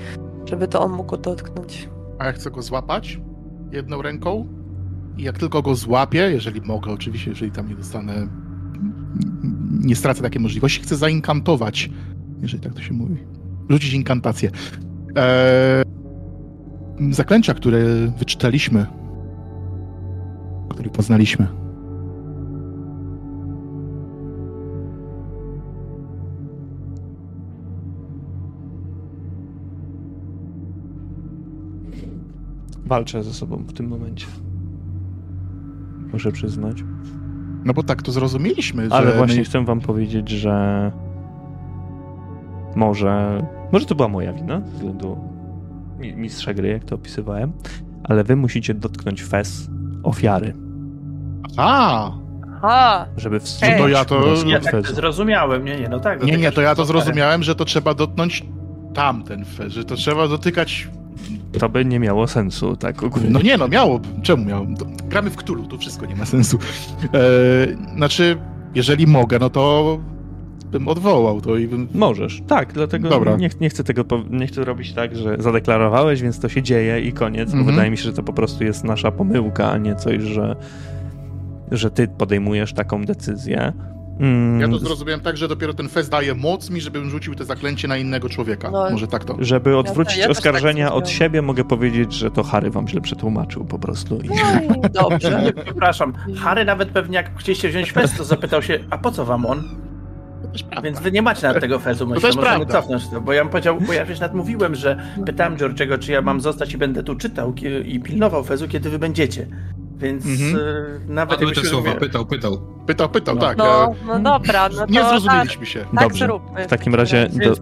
żeby 0.46 0.68
to 0.68 0.82
on 0.82 0.92
mógł 0.92 1.10
go 1.10 1.18
dotknąć. 1.18 1.90
A 2.20 2.26
ja 2.26 2.32
chcę 2.32 2.52
go 2.52 2.62
złapać 2.62 3.20
jedną 3.72 4.02
ręką 4.02 4.48
i 5.18 5.24
jak 5.24 5.38
tylko 5.38 5.62
go 5.62 5.76
złapię, 5.76 6.20
jeżeli 6.32 6.62
mogę 6.62 6.92
oczywiście, 6.92 7.30
jeżeli 7.30 7.52
tam 7.52 7.70
nie 7.70 7.76
dostanę, 7.76 8.28
nie 9.82 9.96
stracę 9.96 10.22
takiej 10.22 10.42
możliwości, 10.42 10.82
chcę 10.82 10.96
zainkantować, 10.96 11.90
jeżeli 12.42 12.64
tak 12.64 12.74
to 12.74 12.82
się 12.82 12.94
mówi, 12.94 13.18
rzucić 13.70 13.94
inkantację. 13.94 14.52
Eee, 15.16 15.84
zaklęcia, 17.12 17.54
które 17.54 18.08
wyczytaliśmy, 18.20 18.86
które 20.70 20.90
poznaliśmy. 20.90 21.48
Walczę 32.86 33.24
ze 33.24 33.34
sobą 33.34 33.58
w 33.58 33.74
tym 33.74 33.88
momencie. 33.88 34.28
Muszę 36.14 36.32
przyznać. 36.32 36.84
No 37.66 37.74
bo 37.74 37.84
tak 37.84 38.02
to 38.02 38.12
zrozumieliśmy, 38.12 38.88
Ale 38.92 39.12
że 39.12 39.18
właśnie 39.18 39.38
my... 39.38 39.44
chcę 39.44 39.66
wam 39.66 39.80
powiedzieć, 39.82 40.30
że 40.30 40.92
może, 42.76 43.44
może 43.72 43.86
to 43.86 43.96
była 43.96 44.08
moja 44.08 44.34
wina 44.34 44.62
ze 44.62 44.72
względu 44.76 45.18
mi- 46.00 46.16
mistrza 46.16 46.54
gry, 46.54 46.68
jak 46.70 46.84
to 46.86 46.96
opisywałem, 46.96 47.52
ale 48.04 48.24
wy 48.24 48.36
musicie 48.36 48.74
dotknąć 48.74 49.24
fez 49.24 49.70
ofiary, 50.04 50.54
A, 51.58 52.12
Aha, 52.58 53.06
żeby 53.18 53.40
wstrzymać 53.40 53.78
No 53.78 53.84
to 53.84 53.90
ja 53.90 54.06
to- 54.06 54.34
Ja 54.48 54.60
tak 54.60 54.72
to 54.88 54.94
zrozumiałem, 54.94 55.66
nie, 55.66 55.80
nie, 55.80 55.90
no 55.90 56.00
tak. 56.00 56.24
nie, 56.24 56.38
nie, 56.38 56.52
to 56.52 56.62
ja 56.62 56.76
to 56.76 56.86
zrozumiałem, 56.86 57.44
że 57.44 57.56
to 57.56 57.66
trzeba 57.66 57.94
dotknąć 57.94 58.46
tamten 58.94 59.46
fez, 59.46 59.74
że 59.74 59.84
to 59.86 59.96
trzeba 59.96 60.28
dotykać 60.28 60.90
To 61.60 61.70
by 61.70 61.86
nie 61.86 62.00
miało 62.00 62.28
sensu, 62.28 62.76
tak 62.76 63.04
ogólnie. 63.04 63.30
No 63.30 63.42
nie 63.42 63.58
no, 63.58 63.68
miało. 63.68 64.00
Czemu 64.22 64.46
miało? 64.46 64.66
Gramy 65.10 65.30
w 65.30 65.36
Cthulhu, 65.36 65.66
tu 65.68 65.78
wszystko 65.78 66.06
nie 66.06 66.16
ma 66.16 66.26
sensu. 66.26 66.60
E, 67.14 67.18
znaczy, 67.96 68.38
jeżeli 68.76 69.08
mogę, 69.08 69.40
no 69.40 69.50
to 69.50 69.98
bym 70.72 70.88
odwołał 70.88 71.42
to 71.42 71.58
i 71.58 71.68
bym... 71.68 71.88
Możesz, 71.94 72.42
tak, 72.48 72.74
dlatego 72.74 73.10
Dobra. 73.10 73.36
nie, 73.36 73.50
nie 73.62 73.70
chcę 73.70 73.84
tego, 73.84 74.04
nie 74.30 74.48
chcę 74.48 74.64
robić 74.66 74.94
tak, 74.94 75.16
że 75.16 75.36
zadeklarowałeś, 75.40 76.22
więc 76.22 76.40
to 76.40 76.50
się 76.50 76.64
dzieje 76.64 77.02
i 77.02 77.12
koniec, 77.14 77.52
bo 77.52 77.58
Mhm. 77.58 77.76
wydaje 77.76 77.92
mi 77.92 77.98
się, 77.98 78.04
że 78.04 78.14
to 78.14 78.24
po 78.24 78.34
prostu 78.34 78.64
jest 78.64 78.84
nasza 78.84 79.12
pomyłka, 79.12 79.72
a 79.72 79.78
nie 79.78 79.96
coś, 79.96 80.22
że, 80.22 80.56
że 81.72 81.92
ty 81.92 82.08
podejmujesz 82.08 82.74
taką 82.74 83.06
decyzję. 83.06 83.74
Mm, 84.20 84.60
Ja 84.62 84.68
to 84.68 84.80
zrozumiałem 84.80 85.22
tak, 85.22 85.38
że 85.38 85.48
dopiero 85.48 85.74
ten 85.74 85.90
fez 85.90 86.10
daje 86.10 86.36
moc 86.36 86.70
mi, 86.70 86.82
żebym 86.82 87.10
rzucił 87.10 87.36
te 87.36 87.46
zaklęcie 87.46 87.88
na 87.88 87.98
innego 87.98 88.30
człowieka. 88.30 88.72
No. 88.72 88.90
Może 88.92 89.08
tak 89.08 89.26
to. 89.26 89.36
Żeby 89.40 89.78
odwrócić 89.78 90.18
ja 90.18 90.28
też 90.28 90.38
tak 90.38 90.46
oskarżenia 90.46 90.86
od 90.86 90.92
zrozumiałam. 90.94 91.18
siebie, 91.20 91.42
mogę 91.42 91.64
powiedzieć, 91.64 92.14
że 92.14 92.32
to 92.32 92.44
Harry 92.44 92.70
wam 92.70 92.88
źle 92.88 93.02
przetłumaczył 93.02 93.66
po 93.66 93.80
prostu. 93.80 94.20
I... 94.22 94.30
no 94.70 94.90
dobrze. 94.90 95.42
Nie, 95.46 95.54
Przepraszam, 95.64 96.14
Harry 96.38 96.66
nawet 96.66 96.90
pewnie 96.90 97.16
jak 97.16 97.40
chcieliście 97.40 97.70
wziąć 97.70 97.92
fez, 97.92 98.18
to 98.18 98.24
zapytał 98.24 98.62
się, 98.62 98.80
a 98.90 98.98
po 98.98 99.12
co 99.12 99.26
wam 99.26 99.46
on? 99.46 99.64
To. 100.76 100.82
Więc 100.82 101.00
wy 101.00 101.12
nie 101.12 101.22
macie 101.22 101.48
nawet 101.48 101.62
tego 101.62 101.80
fezu, 101.80 102.08
myślę, 102.08 102.22
też 102.22 102.36
możemy 102.36 102.56
prawda. 102.56 102.74
cofnąć 102.82 103.08
to, 103.08 103.22
bo 103.22 103.34
ja 103.34 103.42
bym 103.44 103.52
powiedział, 103.52 103.82
bo 103.82 103.94
ja 103.94 104.04
przecież 104.04 104.20
nawet 104.20 104.36
mówiłem, 104.36 104.76
że 104.76 104.98
pytałem 105.26 105.58
George'ego, 105.58 106.00
czy 106.00 106.12
ja 106.12 106.22
mam 106.22 106.42
zostać 106.42 106.74
i 106.74 106.78
będę 106.78 107.04
tu 107.04 107.16
czytał 107.16 107.54
i 107.86 108.00
pilnował 108.00 108.44
fezu, 108.44 108.68
kiedy 108.68 108.90
wy 108.90 109.00
będziecie. 109.00 109.48
Więc 109.98 110.26
Mhm. 110.26 110.56
e, 110.56 111.14
nawet 111.14 111.40
Padły 111.40 111.56
te 111.56 111.62
słowa, 111.62 111.96
pytał, 111.96 112.26
pytał. 112.26 112.58
Pytał, 112.88 113.10
pytał, 113.10 113.36
No. 113.36 113.42
tak. 113.42 113.58
No, 113.58 113.86
e, 113.92 113.96
no 114.08 114.20
dobra, 114.20 114.70
no 114.70 114.76
to 114.78 114.86
nie 114.86 115.00
tak, 115.00 115.10
zrozumieliśmy 115.10 115.66
się. 115.66 115.80
tak 115.80 116.00
Dobrze. 116.10 116.26
zróbmy. 116.26 116.64
W 116.64 116.68
takim 116.68 116.96
razie 116.96 117.30
do... 117.30 117.54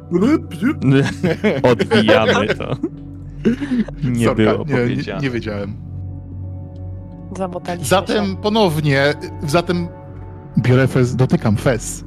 odbijamy 1.72 2.48
to. 2.48 2.76
Nie 4.04 4.26
Sorka, 4.26 4.44
było 4.44 4.66
nie, 4.66 4.74
nie, 4.74 4.80
powiedziane. 4.82 5.22
nie 5.22 5.30
wiedziałem. 5.30 5.74
Zamotaliśmy 7.38 7.86
się. 7.86 7.90
Zatem 7.90 8.36
ponownie, 8.38 9.14
zatem 9.48 9.88
biorę 10.58 10.88
fez, 10.88 11.16
dotykam 11.16 11.58
fez, 11.58 12.06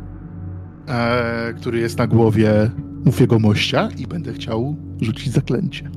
e, 0.88 1.52
który 1.56 1.78
jest 1.78 1.98
na 1.98 2.06
głowie 2.06 2.70
Mufiego 3.04 3.38
Mościa 3.38 3.88
i 3.98 4.06
będę 4.06 4.32
chciał 4.32 4.76
rzucić 5.00 5.32
zaklęcie. 5.32 5.90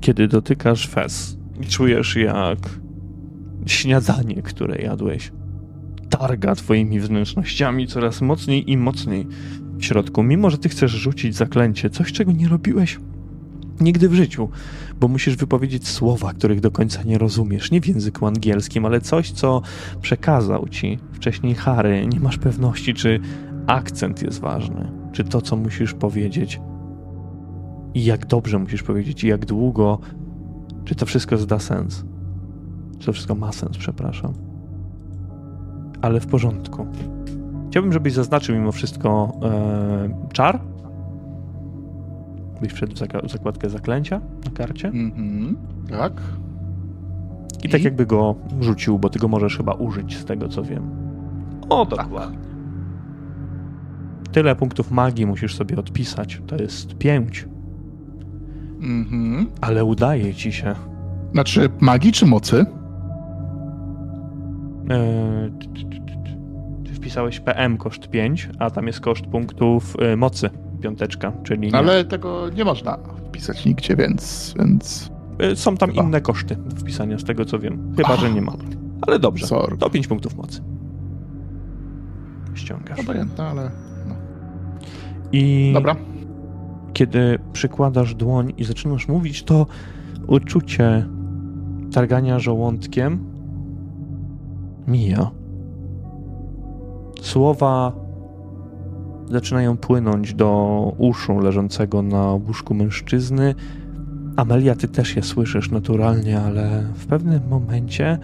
Kiedy 0.00 0.28
dotykasz 0.28 0.88
fez 0.88 1.36
i 1.60 1.66
czujesz 1.66 2.16
jak 2.16 2.58
śniadanie, 3.66 4.42
które 4.42 4.76
jadłeś, 4.76 5.32
targa 6.10 6.54
twoimi 6.54 7.00
wnętrznościami 7.00 7.86
coraz 7.86 8.20
mocniej 8.20 8.70
i 8.70 8.76
mocniej 8.76 9.26
w 9.78 9.84
środku, 9.84 10.22
mimo 10.22 10.50
że 10.50 10.58
ty 10.58 10.68
chcesz 10.68 10.90
rzucić 10.90 11.36
zaklęcie, 11.36 11.90
coś 11.90 12.12
czego 12.12 12.32
nie 12.32 12.48
robiłeś 12.48 12.98
nigdy 13.80 14.08
w 14.08 14.14
życiu, 14.14 14.48
bo 15.00 15.08
musisz 15.08 15.36
wypowiedzieć 15.36 15.88
słowa, 15.88 16.32
których 16.32 16.60
do 16.60 16.70
końca 16.70 17.02
nie 17.02 17.18
rozumiesz, 17.18 17.70
nie 17.70 17.80
w 17.80 17.86
języku 17.86 18.26
angielskim, 18.26 18.86
ale 18.86 19.00
coś, 19.00 19.30
co 19.30 19.62
przekazał 20.00 20.68
ci 20.68 20.98
wcześniej 21.12 21.54
Harry. 21.54 22.06
Nie 22.06 22.20
masz 22.20 22.38
pewności, 22.38 22.94
czy 22.94 23.20
akcent 23.66 24.22
jest 24.22 24.40
ważny, 24.40 24.92
czy 25.12 25.24
to, 25.24 25.40
co 25.40 25.56
musisz 25.56 25.94
powiedzieć 25.94 26.60
i 27.94 28.04
jak 28.04 28.26
dobrze 28.26 28.58
musisz 28.58 28.82
powiedzieć 28.82 29.24
i 29.24 29.28
jak 29.28 29.46
długo, 29.46 29.98
czy 30.84 30.94
to 30.94 31.06
wszystko 31.06 31.38
zda 31.38 31.58
sens. 31.58 32.04
Czy 33.02 33.06
to 33.06 33.12
wszystko 33.12 33.34
ma 33.34 33.52
sens, 33.52 33.78
przepraszam. 33.78 34.32
Ale 36.02 36.20
w 36.20 36.26
porządku. 36.26 36.86
Chciałbym, 37.70 37.92
żebyś 37.92 38.12
zaznaczył 38.12 38.56
mimo 38.56 38.72
wszystko 38.72 39.32
e, 39.42 40.28
czar. 40.32 40.60
Byś 42.60 42.72
wszedł 42.72 42.92
w 43.24 43.30
zakładkę 43.30 43.70
zaklęcia 43.70 44.20
na 44.44 44.50
karcie. 44.50 44.88
Mhm, 44.88 45.56
tak. 45.90 46.12
I 47.64 47.68
tak 47.68 47.80
I? 47.80 47.84
jakby 47.84 48.06
go 48.06 48.34
rzucił, 48.60 48.98
bo 48.98 49.10
ty 49.10 49.18
go 49.18 49.28
możesz 49.28 49.56
chyba 49.56 49.72
użyć 49.72 50.18
z 50.18 50.24
tego, 50.24 50.48
co 50.48 50.62
wiem. 50.62 50.90
O, 51.68 51.86
dokładnie. 51.86 52.38
Tyle 54.32 54.56
punktów 54.56 54.90
magii 54.90 55.26
musisz 55.26 55.54
sobie 55.54 55.76
odpisać. 55.76 56.42
To 56.46 56.56
jest 56.56 56.94
pięć. 56.98 57.48
Mhm. 58.80 59.46
Ale 59.60 59.84
udaje 59.84 60.34
ci 60.34 60.52
się. 60.52 60.74
Znaczy 61.32 61.70
magii 61.80 62.12
czy 62.12 62.26
mocy? 62.26 62.66
Eee, 64.90 65.52
ty, 66.84 66.94
wpisałeś 66.94 67.40
PM 67.40 67.76
koszt 67.76 68.08
5, 68.08 68.48
a 68.58 68.70
tam 68.70 68.86
jest 68.86 69.00
koszt 69.00 69.26
punktów 69.26 69.96
e, 69.98 70.16
mocy 70.16 70.50
piąteczka, 70.82 71.32
czyli 71.42 71.60
nie. 71.60 71.76
Ale 71.76 72.04
tego 72.04 72.48
nie 72.56 72.64
można 72.64 72.98
wpisać 73.28 73.64
nigdzie, 73.66 73.96
więc... 73.96 74.54
więc... 74.58 75.10
E, 75.38 75.56
są 75.56 75.76
tam 75.76 75.90
Chyba. 75.90 76.02
inne 76.02 76.20
koszty 76.20 76.56
do 76.56 76.76
wpisania, 76.76 77.18
z 77.18 77.24
tego 77.24 77.44
co 77.44 77.58
wiem. 77.58 77.94
Chyba, 77.96 78.08
Ach, 78.08 78.20
że 78.20 78.30
nie 78.30 78.42
ma. 78.42 78.52
Ale 79.06 79.18
dobrze. 79.18 79.46
Sorry. 79.46 79.76
To 79.78 79.90
5 79.90 80.06
punktów 80.06 80.36
mocy. 80.36 80.62
Ściągasz. 82.54 83.00
Obojętne, 83.00 83.44
ale... 83.44 83.70
No. 84.08 84.14
I 85.32 85.70
Dobra. 85.74 85.96
kiedy 86.92 87.38
przykładasz 87.52 88.14
dłoń 88.14 88.52
i 88.56 88.64
zaczynasz 88.64 89.08
mówić, 89.08 89.42
to 89.42 89.66
uczucie 90.26 91.06
targania 91.92 92.38
żołądkiem 92.38 93.31
mija. 94.86 95.30
Słowa 97.20 97.92
zaczynają 99.30 99.76
płynąć 99.76 100.34
do 100.34 100.92
uszu 100.98 101.38
leżącego 101.38 102.02
na 102.02 102.32
łóżku 102.32 102.74
mężczyzny. 102.74 103.54
Amelia, 104.36 104.74
ty 104.74 104.88
też 104.88 105.16
je 105.16 105.22
słyszysz 105.22 105.70
naturalnie, 105.70 106.40
ale 106.40 106.86
w 106.94 107.06
pewnym 107.06 107.48
momencie 107.48 108.18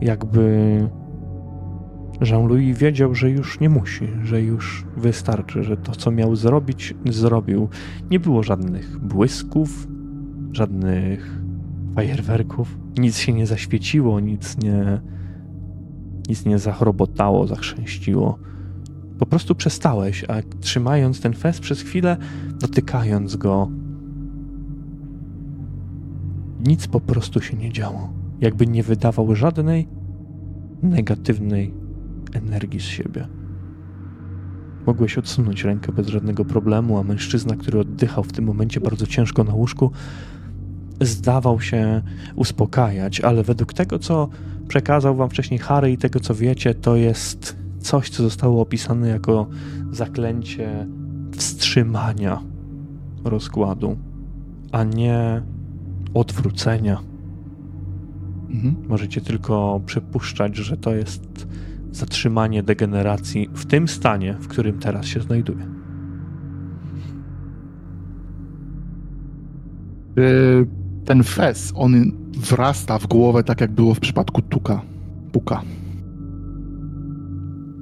jakby 0.00 0.78
Jean-Louis 2.20 2.78
wiedział, 2.78 3.14
że 3.14 3.30
już 3.30 3.60
nie 3.60 3.68
musi, 3.68 4.08
że 4.22 4.42
już 4.42 4.84
wystarczy, 4.96 5.62
że 5.62 5.76
to, 5.76 5.92
co 5.92 6.10
miał 6.10 6.36
zrobić, 6.36 6.94
zrobił. 7.10 7.68
Nie 8.10 8.20
było 8.20 8.42
żadnych 8.42 8.98
błysków, 8.98 9.88
żadnych 10.52 11.40
fajerwerków, 11.94 12.78
nic 12.98 13.18
się 13.18 13.32
nie 13.32 13.46
zaświeciło, 13.46 14.20
nic 14.20 14.58
nie, 14.62 15.00
nic 16.28 16.44
nie 16.44 16.58
zachrobotało, 16.58 17.46
zachrzęściło. 17.46 18.38
Po 19.18 19.26
prostu 19.26 19.54
przestałeś, 19.54 20.24
a 20.28 20.34
trzymając 20.60 21.20
ten 21.20 21.32
fest 21.32 21.60
przez 21.60 21.80
chwilę, 21.80 22.16
dotykając 22.60 23.36
go, 23.36 23.68
nic 26.66 26.86
po 26.86 27.00
prostu 27.00 27.40
się 27.40 27.56
nie 27.56 27.72
działo. 27.72 28.12
Jakby 28.40 28.66
nie 28.66 28.82
wydawał 28.82 29.36
żadnej 29.36 29.88
negatywnej 30.82 31.74
energii 32.32 32.80
z 32.80 32.84
siebie. 32.84 33.28
Mogłeś 34.86 35.18
odsunąć 35.18 35.64
rękę 35.64 35.92
bez 35.92 36.06
żadnego 36.06 36.44
problemu, 36.44 36.98
a 36.98 37.02
mężczyzna, 37.02 37.56
który 37.56 37.80
oddychał 37.80 38.24
w 38.24 38.32
tym 38.32 38.44
momencie 38.44 38.80
bardzo 38.80 39.06
ciężko 39.06 39.44
na 39.44 39.54
łóżku, 39.54 39.90
zdawał 41.00 41.60
się 41.60 42.02
uspokajać, 42.34 43.20
ale 43.20 43.42
według 43.42 43.72
tego, 43.72 43.98
co 43.98 44.28
przekazał 44.68 45.16
wam 45.16 45.30
wcześniej 45.30 45.58
Harry 45.58 45.92
i 45.92 45.98
tego, 45.98 46.20
co 46.20 46.34
wiecie, 46.34 46.74
to 46.74 46.96
jest 46.96 47.56
coś, 47.78 48.10
co 48.10 48.22
zostało 48.22 48.62
opisane 48.62 49.08
jako 49.08 49.46
zaklęcie 49.90 50.86
wstrzymania 51.32 52.42
rozkładu, 53.24 53.96
a 54.72 54.84
nie 54.84 55.42
odwrócenia. 56.14 57.00
Mhm. 58.50 58.76
Możecie 58.88 59.20
tylko 59.20 59.80
przypuszczać, 59.86 60.56
że 60.56 60.76
to 60.76 60.94
jest 60.94 61.46
zatrzymanie 61.90 62.62
degeneracji 62.62 63.48
w 63.52 63.66
tym 63.66 63.88
stanie, 63.88 64.36
w 64.40 64.48
którym 64.48 64.78
teraz 64.78 65.06
się 65.06 65.20
znajduje. 65.20 65.66
Ten 71.04 71.22
fez, 71.22 71.72
on 71.76 72.23
wrasta 72.38 72.98
w 72.98 73.06
głowę 73.06 73.44
tak 73.44 73.60
jak 73.60 73.72
było 73.72 73.94
w 73.94 74.00
przypadku 74.00 74.42
Tuka. 74.42 74.82
Puka. 75.32 75.62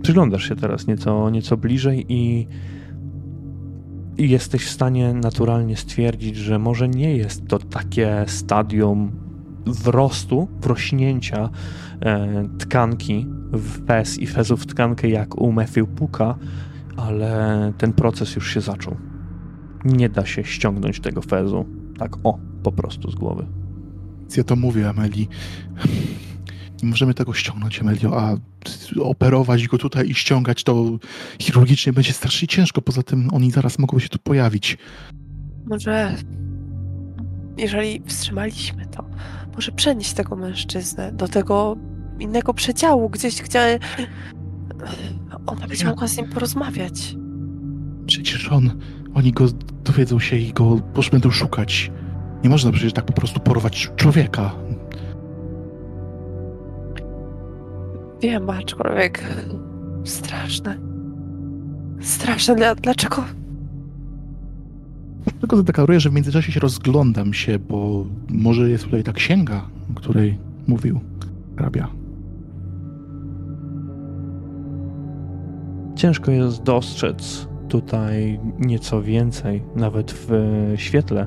Przyglądasz 0.03 0.49
się 0.49 0.57
teraz 0.57 0.87
nieco, 0.87 1.31
nieco 1.31 1.57
bliżej 1.57 2.07
i, 2.09 2.47
i 4.19 4.31
jesteś 4.31 4.65
w 4.65 4.71
stanie 4.71 5.15
naturalnie 5.15 5.77
stwierdzić, 5.77 6.37
że 6.37 6.59
może 6.59 6.89
nie 6.89 7.17
jest 7.17 7.49
to 7.49 7.59
takie 7.59 8.25
stadium 8.27 9.13
wrostu, 9.67 10.49
wrośnięcia 10.61 11.51
e, 12.01 12.49
tkanki 12.59 13.27
w 13.53 13.87
fez 13.87 14.19
i 14.19 14.27
fezów 14.27 14.63
w 14.63 14.67
tkankę 14.67 15.09
jak 15.09 15.41
u 15.41 15.53
Matthew 15.53 15.89
Puka, 15.89 16.39
ale 16.97 17.73
ten 17.79 17.93
proces 17.93 18.37
już 18.37 18.55
się 18.55 18.61
zaczął. 18.61 18.97
Nie 19.85 20.09
da 20.09 20.27
się 20.27 20.45
ściągnąć 20.45 21.01
tego 21.01 21.23
fezu 21.23 21.65
tak 21.99 22.17
o, 22.25 22.39
po 22.63 22.73
prostu 22.73 23.11
z 23.11 23.15
głowy. 23.15 23.62
Ja 24.37 24.45
to 24.45 24.57
mówię, 24.57 24.89
Ameli. 24.89 25.29
Nie 26.83 26.89
możemy 26.89 27.15
tego 27.15 27.35
ściągnąć, 27.35 27.81
Emelio, 27.81 28.21
a 28.21 28.37
operować 29.01 29.69
go 29.69 29.79
tutaj 29.79 30.09
i 30.09 30.15
ściągać 30.15 30.65
to 30.65 30.99
chirurgicznie 31.39 31.93
będzie 31.93 32.13
strasznie 32.13 32.49
ciężko. 32.49 32.83
Poza 32.83 33.03
tym 33.03 33.29
oni 33.33 33.51
zaraz 33.51 33.79
mogą 33.79 33.99
się 33.99 34.09
tu 34.09 34.19
pojawić. 34.19 34.79
Może 35.65 36.15
jeżeli 37.59 38.03
wstrzymaliśmy 38.07 38.87
to, 38.87 39.05
może 39.55 39.73
przenieść 39.73 40.13
tego 40.13 40.37
mężczyznę 40.37 41.13
do 41.13 41.29
tego 41.29 41.77
innego 42.21 42.55
przedziału, 42.55 43.11
gdzieś, 43.11 43.43
gdzie 43.43 43.79
ona 45.47 45.67
będzie 45.67 45.87
mogła 45.87 46.09
z 46.09 46.17
nim 46.17 46.29
porozmawiać. 46.29 47.17
Przecież 48.07 48.49
on, 48.49 48.81
oni 49.15 49.33
go 49.33 49.47
dowiedzą 49.85 50.19
się 50.19 50.37
i 50.37 50.53
go 50.53 50.81
już 50.97 51.11
będą 51.11 51.31
szukać. 51.31 51.91
Nie 52.45 52.51
można 52.51 52.73
przecież 52.73 52.93
tak 52.93 53.05
po 53.05 53.13
prostu 53.13 53.41
porwać 53.41 53.91
człowieka. 53.97 54.53
Wiem, 58.21 58.51
aczkolwiek 58.51 59.23
straszne. 60.05 60.79
Straszne. 62.01 62.57
Dla, 62.57 62.75
dlaczego? 62.75 63.25
Tylko 65.41 65.57
zadeklaruję, 65.57 66.01
że 66.01 66.11
w 66.11 66.13
międzyczasie 66.13 66.53
się 66.53 66.61
rozglądam 66.61 67.35
się, 67.35 67.59
bo 67.59 68.07
może 68.29 68.71
jest 68.71 68.85
tutaj 68.85 69.03
ta 69.03 69.13
księga, 69.13 69.63
o 69.91 69.95
której 69.95 70.39
mówił 70.67 71.01
hrabia. 71.57 71.89
Ciężko 75.95 76.31
jest 76.31 76.63
dostrzec 76.63 77.49
tutaj 77.69 78.41
nieco 78.59 79.03
więcej, 79.03 79.63
nawet 79.77 80.13
w 80.13 80.31
świetle 80.77 81.27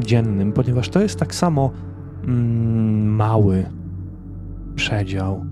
dziennym, 0.00 0.52
ponieważ 0.52 0.88
to 0.88 1.00
jest 1.00 1.18
tak 1.18 1.34
samo 1.34 1.70
mm, 2.24 3.14
mały 3.14 3.66
przedział. 4.74 5.44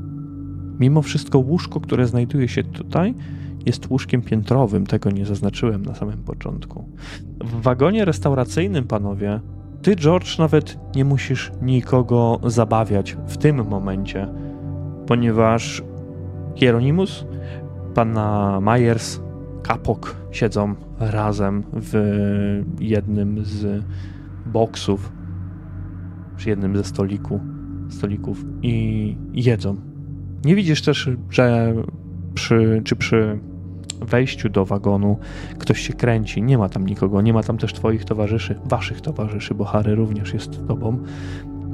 Mimo 0.81 1.03
wszystko 1.03 1.39
łóżko, 1.39 1.81
które 1.81 2.07
znajduje 2.07 2.49
się 2.49 2.65
tutaj, 2.65 3.15
jest 3.67 3.91
łóżkiem 3.91 4.23
piętrowym. 4.23 4.87
Tego 4.87 5.11
nie 5.11 5.27
zaznaczyłem 5.27 5.85
na 5.85 5.95
samym 5.95 6.19
początku. 6.19 6.89
W 7.41 7.63
wagonie 7.63 8.05
restauracyjnym, 8.05 8.85
panowie, 8.85 9.41
ty, 9.83 9.97
George, 9.97 10.39
nawet 10.39 10.79
nie 10.97 11.05
musisz 11.05 11.53
nikogo 11.63 12.41
zabawiać 12.45 13.17
w 13.27 13.37
tym 13.37 13.69
momencie, 13.69 14.29
ponieważ 15.07 15.83
Hieronymus, 16.55 17.27
panna 17.95 18.61
Myers, 18.61 19.21
Kapok 19.63 20.17
siedzą 20.31 20.75
razem 20.99 21.63
w 21.73 21.95
jednym 22.81 23.45
z 23.45 23.85
boksów, 24.47 25.13
przy 26.37 26.49
jednym 26.49 26.77
ze 26.77 26.85
stoliku, 26.85 27.41
stolików 27.91 28.45
i 28.63 29.17
jedzą. 29.33 29.77
Nie 30.45 30.55
widzisz 30.55 30.83
też, 30.83 31.11
że 31.31 31.75
przy, 32.35 32.83
czy 32.85 32.97
przy 32.97 33.41
wejściu 34.01 34.49
do 34.49 34.65
wagonu 34.65 35.19
ktoś 35.59 35.81
się 35.81 35.93
kręci. 35.93 36.43
Nie 36.43 36.59
ma 36.59 36.69
tam 36.69 36.87
nikogo, 36.87 37.21
nie 37.21 37.33
ma 37.33 37.43
tam 37.43 37.59
też 37.59 37.73
twoich 37.73 38.05
towarzyszy, 38.05 38.61
waszych 38.65 39.01
towarzyszy, 39.01 39.55
bo 39.55 39.65
Harry 39.65 39.95
również 39.95 40.35
jest 40.35 40.67
tobą. 40.67 40.99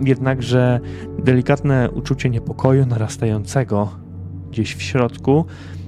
Jednakże 0.05 0.81
delikatne 1.25 1.91
uczucie 1.91 2.31
niepokoju 2.31 2.87
narastającego 2.87 3.89
gdzieś 4.51 4.75
w 4.75 4.83
środku 4.83 5.45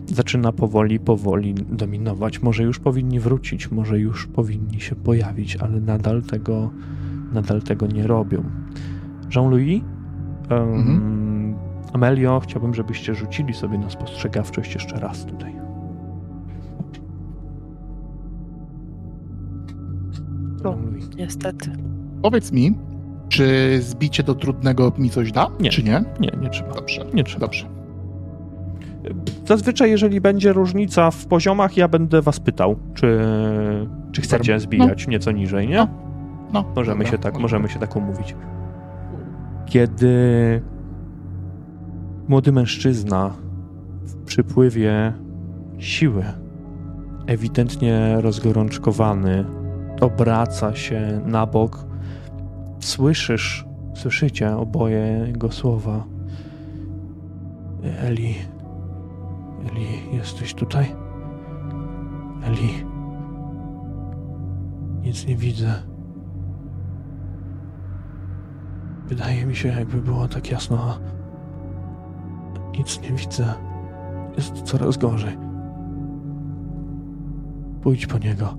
zaczyna 0.08 0.52
powoli, 0.52 1.00
powoli 1.00 1.54
dominować. 1.54 2.42
Może 2.42 2.62
już 2.62 2.78
powinni 2.78 3.20
wrócić, 3.20 3.70
może 3.70 3.98
już 3.98 4.26
powinni 4.26 4.80
się 4.80 4.96
pojawić, 4.96 5.56
ale 5.56 5.80
nadal 5.80 6.22
tego, 6.22 6.70
nadal 7.32 7.62
tego 7.62 7.86
nie 7.86 8.06
robią. 8.06 8.42
Jean-Louis, 9.36 9.82
um, 10.50 10.74
Mhm. 10.74 11.54
Amelio, 11.92 12.40
chciałbym, 12.40 12.74
żebyście 12.74 13.14
rzucili 13.14 13.54
sobie 13.54 13.78
na 13.78 13.90
spostrzegawczość 13.90 14.74
jeszcze 14.74 15.00
raz 15.00 15.24
tutaj. 15.24 15.52
No. 20.64 20.70
Jean-Louis. 20.70 21.16
Niestety. 21.16 21.70
Powiedz 22.22 22.52
mi, 22.52 22.74
czy 23.28 23.78
zbicie 23.82 24.22
do 24.22 24.34
trudnego 24.34 24.92
mi 24.98 25.10
coś 25.10 25.32
da, 25.32 25.46
Nie. 25.60 25.70
czy 25.70 25.82
nie? 25.82 26.04
Nie, 26.20 26.30
nie 26.42 26.50
trzeba. 26.50 26.74
Dobrze, 26.74 27.04
Nie 27.14 27.24
trzeba. 27.24 27.40
dobrze. 27.46 27.66
Zazwyczaj, 29.46 29.90
jeżeli 29.90 30.20
będzie 30.20 30.52
różnica 30.52 31.10
w 31.10 31.26
poziomach, 31.26 31.76
ja 31.76 31.88
będę 31.88 32.22
was 32.22 32.40
pytał, 32.40 32.76
czy, 32.94 33.20
czy 34.12 34.22
chcecie 34.22 34.60
zbijać 34.60 35.06
nieco 35.08 35.32
niżej, 35.32 35.68
nie? 35.68 35.76
No. 35.76 35.88
No, 36.52 36.64
Możemy 36.76 37.04
dobra, 37.04 37.10
się 37.10 37.22
tak, 37.22 37.38
możemy 37.38 37.68
się 37.68 37.78
tak 37.78 37.96
umówić. 37.96 38.34
Kiedy 39.66 40.62
młody 42.28 42.52
mężczyzna 42.52 43.30
w 44.02 44.24
przypływie 44.24 45.12
siły, 45.78 46.24
ewidentnie 47.26 48.16
rozgorączkowany, 48.20 49.44
obraca 50.00 50.74
się 50.74 51.20
na 51.26 51.46
bok, 51.46 51.86
słyszysz, 52.80 53.64
słyszycie 53.94 54.56
oboje 54.56 55.24
jego 55.26 55.52
słowa. 55.52 56.04
Eli, 58.00 58.34
Eli, 59.66 60.16
jesteś 60.16 60.54
tutaj? 60.54 60.96
Eli, 62.42 62.84
nic 65.02 65.26
nie 65.26 65.36
widzę. 65.36 65.74
Wydaje 69.06 69.46
mi 69.46 69.56
się, 69.56 69.68
jakby 69.68 70.02
było 70.02 70.28
tak 70.28 70.50
jasno, 70.50 70.78
a 70.78 70.98
nic 72.78 73.00
nie 73.00 73.12
widzę. 73.12 73.54
Jest 74.36 74.62
coraz 74.62 74.96
gorzej. 74.96 75.38
Pójdź 77.82 78.06
po 78.06 78.18
niego. 78.18 78.54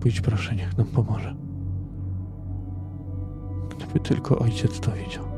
Pójdź 0.00 0.20
proszę, 0.20 0.56
niech 0.56 0.78
nam 0.78 0.86
pomoże. 0.86 1.34
Gdyby 3.76 4.00
tylko 4.00 4.38
ojciec 4.38 4.80
to 4.80 4.92
widział. 4.92 5.29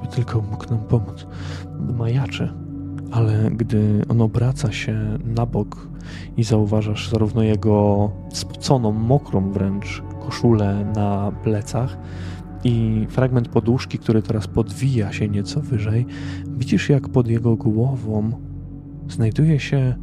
Gdyby 0.00 0.14
tylko 0.14 0.42
mógł 0.50 0.70
nam 0.70 0.78
pomóc. 0.78 1.26
Majaczy, 1.98 2.52
ale 3.10 3.50
gdy 3.50 4.04
on 4.08 4.20
obraca 4.20 4.72
się 4.72 5.18
na 5.24 5.46
bok 5.46 5.88
i 6.36 6.44
zauważasz 6.44 7.10
zarówno 7.10 7.42
jego 7.42 8.10
spoconą, 8.32 8.92
mokrą 8.92 9.52
wręcz 9.52 10.02
koszulę 10.20 10.92
na 10.94 11.32
plecach 11.42 11.98
i 12.64 13.06
fragment 13.10 13.48
poduszki, 13.48 13.98
który 13.98 14.22
teraz 14.22 14.46
podwija 14.46 15.12
się 15.12 15.28
nieco 15.28 15.60
wyżej, 15.60 16.06
widzisz 16.48 16.88
jak 16.88 17.08
pod 17.08 17.28
jego 17.28 17.56
głową 17.56 18.30
znajduje 19.08 19.60
się, 19.60 19.94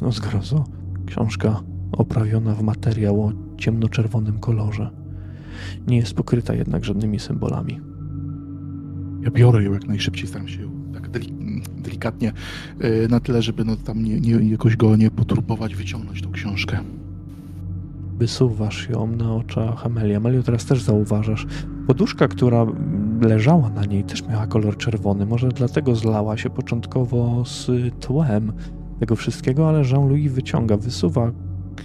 no 0.00 0.12
zgrozo, 0.12 0.64
książka 1.06 1.60
oprawiona 1.92 2.54
w 2.54 2.62
materiał 2.62 3.22
o 3.22 3.32
ciemnoczerwonym 3.56 4.38
kolorze. 4.38 4.90
Nie 5.86 5.96
jest 5.96 6.14
pokryta 6.14 6.54
jednak 6.54 6.84
żadnymi 6.84 7.18
symbolami. 7.18 7.80
Ja 9.26 9.32
biorę 9.32 9.64
ją 9.64 9.72
jak 9.72 9.88
najszybciej, 9.88 10.28
staram 10.28 10.48
się 10.48 10.62
ją 10.62 10.70
tak 10.94 11.10
deli- 11.10 11.62
delikatnie, 11.76 12.32
yy, 12.80 13.08
na 13.10 13.20
tyle, 13.20 13.42
żeby 13.42 13.64
no, 13.64 13.76
tam 13.76 14.02
nie, 14.02 14.20
nie, 14.20 14.50
jakoś 14.50 14.76
go 14.76 14.96
nie 14.96 15.10
poturbować, 15.10 15.74
wyciągnąć 15.74 16.22
tą 16.22 16.32
książkę. 16.32 16.78
Wysuwasz 18.18 18.88
ją 18.88 19.06
na 19.06 19.34
oczach 19.34 19.86
Amelii. 19.86 20.14
Amelio, 20.14 20.42
teraz 20.42 20.64
też 20.64 20.82
zauważasz. 20.82 21.46
Poduszka, 21.86 22.28
która 22.28 22.66
leżała 23.20 23.70
na 23.70 23.84
niej, 23.84 24.04
też 24.04 24.28
miała 24.28 24.46
kolor 24.46 24.76
czerwony. 24.76 25.26
Może 25.26 25.48
dlatego 25.48 25.96
zlała 25.96 26.36
się 26.36 26.50
początkowo 26.50 27.44
z 27.44 27.70
tłem 28.00 28.52
tego 29.00 29.16
wszystkiego, 29.16 29.68
ale 29.68 29.82
Jean-Louis 29.82 30.32
wyciąga, 30.32 30.76
wysuwa 30.76 31.32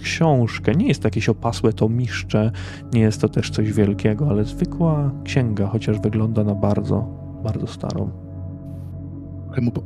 książkę. 0.02 0.74
Nie 0.74 0.88
jest 0.88 1.02
to 1.02 1.06
jakieś 1.06 1.28
opasłe 1.28 1.72
tomiszcze, 1.72 2.50
nie 2.94 3.00
jest 3.00 3.20
to 3.20 3.28
też 3.28 3.50
coś 3.50 3.72
wielkiego, 3.72 4.28
ale 4.28 4.44
zwykła 4.44 5.10
księga, 5.24 5.66
chociaż 5.66 6.00
wygląda 6.00 6.44
na 6.44 6.54
bardzo, 6.54 7.21
bardzo 7.42 7.66
starą. 7.66 8.10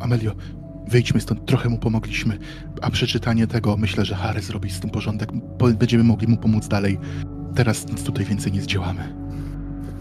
Amelio, 0.00 0.32
wyjdźmy 0.88 1.20
stąd, 1.20 1.46
trochę 1.46 1.68
mu 1.68 1.78
pomogliśmy, 1.78 2.38
a 2.82 2.90
przeczytanie 2.90 3.46
tego 3.46 3.76
myślę, 3.76 4.04
że 4.04 4.14
Harry 4.14 4.42
zrobi 4.42 4.70
z 4.70 4.80
tym 4.80 4.90
porządek. 4.90 5.32
Będziemy 5.78 6.04
mogli 6.04 6.28
mu 6.28 6.36
pomóc 6.36 6.68
dalej. 6.68 6.98
Teraz 7.54 7.88
nic 7.88 8.02
tutaj 8.02 8.24
więcej 8.24 8.52
nie 8.52 8.62
zdziałamy. 8.62 9.14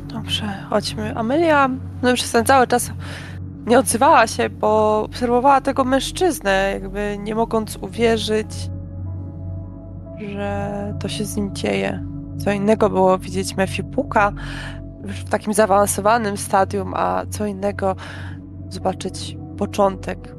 Dobrze, 0.08 0.66
chodźmy. 0.70 1.16
Amelia 1.16 1.70
no 2.03 2.14
przez 2.14 2.32
ten 2.32 2.45
cały 2.45 2.68
czas 2.68 2.91
nie 3.68 3.80
odzywała 3.80 4.28
się, 4.28 4.49
bo 4.49 5.01
obserwowała 5.03 5.62
tego 5.62 5.84
mężczyznę, 5.84 6.70
jakby 6.74 7.18
nie 7.24 7.36
mogąc 7.36 7.78
uwierzyć, 7.82 8.70
że 10.20 10.93
to 10.99 11.08
się 11.08 11.26
z 11.26 11.36
nim 11.36 11.56
dzieje. 11.56 12.06
Co 12.38 12.51
innego 12.51 12.89
było 12.89 13.18
widzieć 13.18 13.58
Matthew 13.58 13.86
Puka 13.86 14.32
w 15.06 15.24
takim 15.30 15.53
zaawansowanym 15.53 16.38
stadium, 16.38 16.93
a 16.95 17.26
co 17.30 17.45
innego 17.45 17.95
zobaczyć 18.70 19.38
początek 19.58 20.36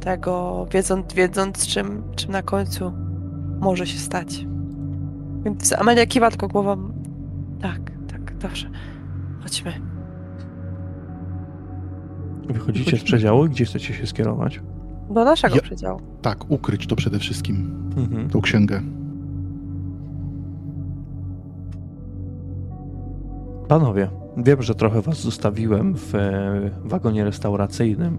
tego, 0.00 0.66
wiedząc, 0.72 1.12
wiedząc 1.14 1.66
czym, 1.66 2.02
czym 2.16 2.32
na 2.32 2.42
końcu 2.42 2.92
może 3.60 3.86
się 3.86 3.98
stać. 3.98 4.46
Więc 5.44 5.72
Amelia 5.72 6.06
kiwa 6.06 6.30
tylko 6.30 6.48
głową. 6.48 6.92
Tak, 7.62 7.80
tak, 8.12 8.36
dobrze. 8.38 8.70
Chodźmy. 9.42 9.72
Wychodzicie 12.48 12.96
z 12.96 13.02
przedziału 13.04 13.46
i 13.46 13.50
gdzie 13.50 13.64
chcecie 13.64 13.94
się 13.94 14.06
skierować? 14.06 14.60
Do 15.10 15.24
naszego 15.24 15.54
Ja- 15.56 15.62
przedziału. 15.62 16.00
Tak, 16.22 16.50
ukryć 16.50 16.86
to 16.86 16.96
przede 16.96 17.18
wszystkim, 17.18 17.90
Mhm. 17.96 18.30
tą 18.30 18.40
księgę. 18.40 18.80
Panowie, 23.70 24.10
wiem, 24.36 24.62
że 24.62 24.74
trochę 24.74 25.02
was 25.02 25.20
zostawiłem 25.20 25.94
w 25.94 26.14
e, 26.14 26.70
wagonie 26.84 27.24
restauracyjnym, 27.24 28.18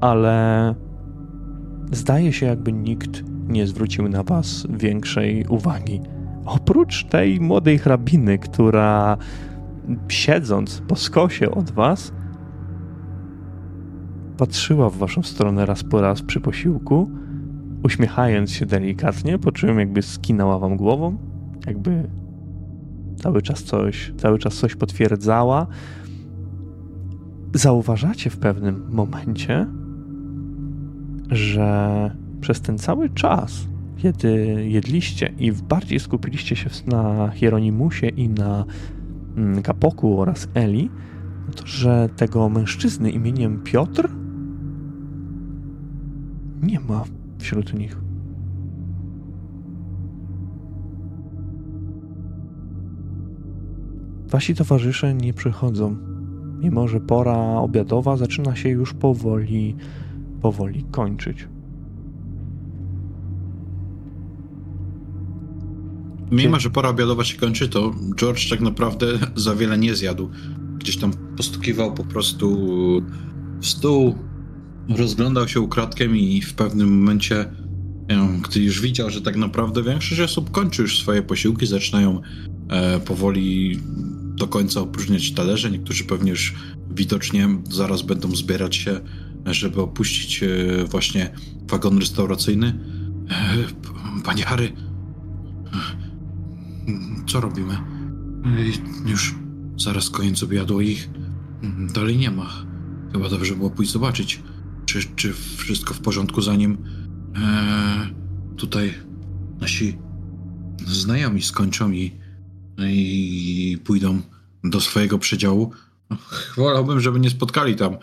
ale 0.00 0.74
zdaje 1.92 2.32
się, 2.32 2.46
jakby 2.46 2.72
nikt 2.72 3.22
nie 3.48 3.66
zwrócił 3.66 4.08
na 4.08 4.22
was 4.22 4.66
większej 4.70 5.46
uwagi. 5.48 6.00
Oprócz 6.44 7.04
tej 7.04 7.40
młodej 7.40 7.78
hrabiny, 7.78 8.38
która 8.38 9.16
siedząc 10.08 10.82
po 10.88 10.96
skosie 10.96 11.50
od 11.50 11.70
was, 11.70 12.12
patrzyła 14.36 14.90
w 14.90 14.96
waszą 14.96 15.22
stronę 15.22 15.66
raz 15.66 15.84
po 15.84 16.00
raz 16.00 16.22
przy 16.22 16.40
posiłku, 16.40 17.10
uśmiechając 17.82 18.50
się 18.50 18.66
delikatnie, 18.66 19.38
po 19.38 19.52
czym 19.52 19.78
jakby 19.78 20.02
skinęła 20.02 20.58
wam 20.58 20.76
głową, 20.76 21.18
jakby 21.66 22.17
cały 23.18 23.42
czas 23.42 23.62
coś, 23.62 24.12
cały 24.16 24.38
czas 24.38 24.54
coś 24.54 24.74
potwierdzała. 24.74 25.66
Zauważacie 27.54 28.30
w 28.30 28.36
pewnym 28.36 28.84
momencie, 28.90 29.66
że 31.30 32.10
przez 32.40 32.60
ten 32.60 32.78
cały 32.78 33.10
czas, 33.10 33.68
kiedy 33.96 34.28
jedliście 34.68 35.32
i 35.38 35.52
bardziej 35.52 36.00
skupiliście 36.00 36.56
się 36.56 36.70
na 36.86 37.30
Hieronimusie 37.30 38.08
i 38.08 38.28
na 38.28 38.64
mm, 39.36 39.62
Kapoku 39.62 40.20
oraz 40.20 40.48
Eli, 40.54 40.90
to 41.56 41.66
że 41.66 42.08
tego 42.16 42.48
mężczyzny 42.48 43.10
imieniem 43.10 43.62
Piotr 43.64 44.08
nie 46.62 46.80
ma 46.80 47.04
wśród 47.38 47.74
nich. 47.74 48.07
Wasi 54.28 54.54
towarzysze 54.54 55.14
nie 55.14 55.34
przychodzą, 55.34 55.96
mimo 56.60 56.88
że 56.88 57.00
pora 57.00 57.36
obiadowa 57.38 58.16
zaczyna 58.16 58.56
się 58.56 58.68
już 58.68 58.94
powoli, 58.94 59.76
powoli 60.42 60.84
kończyć. 60.90 61.48
Mimo, 66.30 66.60
że 66.60 66.70
pora 66.70 66.88
obiadowa 66.88 67.24
się 67.24 67.38
kończy, 67.38 67.68
to 67.68 67.94
George 68.16 68.50
tak 68.50 68.60
naprawdę 68.60 69.06
za 69.34 69.54
wiele 69.54 69.78
nie 69.78 69.94
zjadł. 69.94 70.30
Gdzieś 70.78 70.96
tam 70.96 71.12
postukiwał 71.36 71.94
po 71.94 72.04
prostu 72.04 72.58
w 73.60 73.66
stół, 73.66 74.14
rozglądał 74.88 75.48
się 75.48 75.60
ukradkiem 75.60 76.16
i 76.16 76.40
w 76.40 76.54
pewnym 76.54 76.98
momencie, 76.98 77.52
em, 78.08 78.40
gdy 78.40 78.60
już 78.60 78.80
widział, 78.80 79.10
że 79.10 79.20
tak 79.20 79.36
naprawdę 79.36 79.82
większość 79.82 80.20
osób 80.20 80.50
kończy 80.50 80.82
już 80.82 80.98
swoje 80.98 81.22
posiłki, 81.22 81.66
zaczynają 81.66 82.20
e, 82.68 83.00
powoli 83.00 83.78
do 84.38 84.48
końca 84.48 84.80
opróżniać 84.80 85.32
talerze. 85.32 85.70
Niektórzy 85.70 86.04
pewnie 86.04 86.30
już 86.30 86.54
widocznie 86.90 87.48
zaraz 87.70 88.02
będą 88.02 88.36
zbierać 88.36 88.76
się, 88.76 89.00
żeby 89.46 89.80
opuścić 89.82 90.42
e, 90.42 90.48
właśnie 90.84 91.32
wagon 91.70 91.98
restauracyjny. 91.98 92.78
E, 93.30 94.22
Panie 94.24 94.42
Harry, 94.42 94.72
co 97.26 97.40
robimy? 97.40 97.78
Już 99.06 99.34
zaraz 99.76 100.10
koniec 100.10 100.42
obiadu 100.42 100.80
ich 100.80 101.10
dalej 101.94 102.16
nie 102.16 102.30
ma. 102.30 102.48
Chyba 103.12 103.28
dobrze 103.28 103.56
było 103.56 103.70
pójść 103.70 103.92
zobaczyć, 103.92 104.42
czy, 104.86 105.00
czy 105.16 105.32
wszystko 105.56 105.94
w 105.94 106.00
porządku, 106.00 106.42
zanim 106.42 106.78
e, 107.36 108.08
tutaj 108.56 108.94
nasi 109.60 109.98
znajomi 110.86 111.42
skończą 111.42 111.90
i, 111.90 112.12
i 112.78 113.78
pójdą 113.84 114.20
do 114.64 114.80
swojego 114.80 115.18
przedziału. 115.18 115.72
Wolałbym, 116.56 117.00
żeby 117.00 117.20
nie 117.20 117.30
spotkali 117.30 117.76
tam 117.76 117.92
e, 117.92 117.98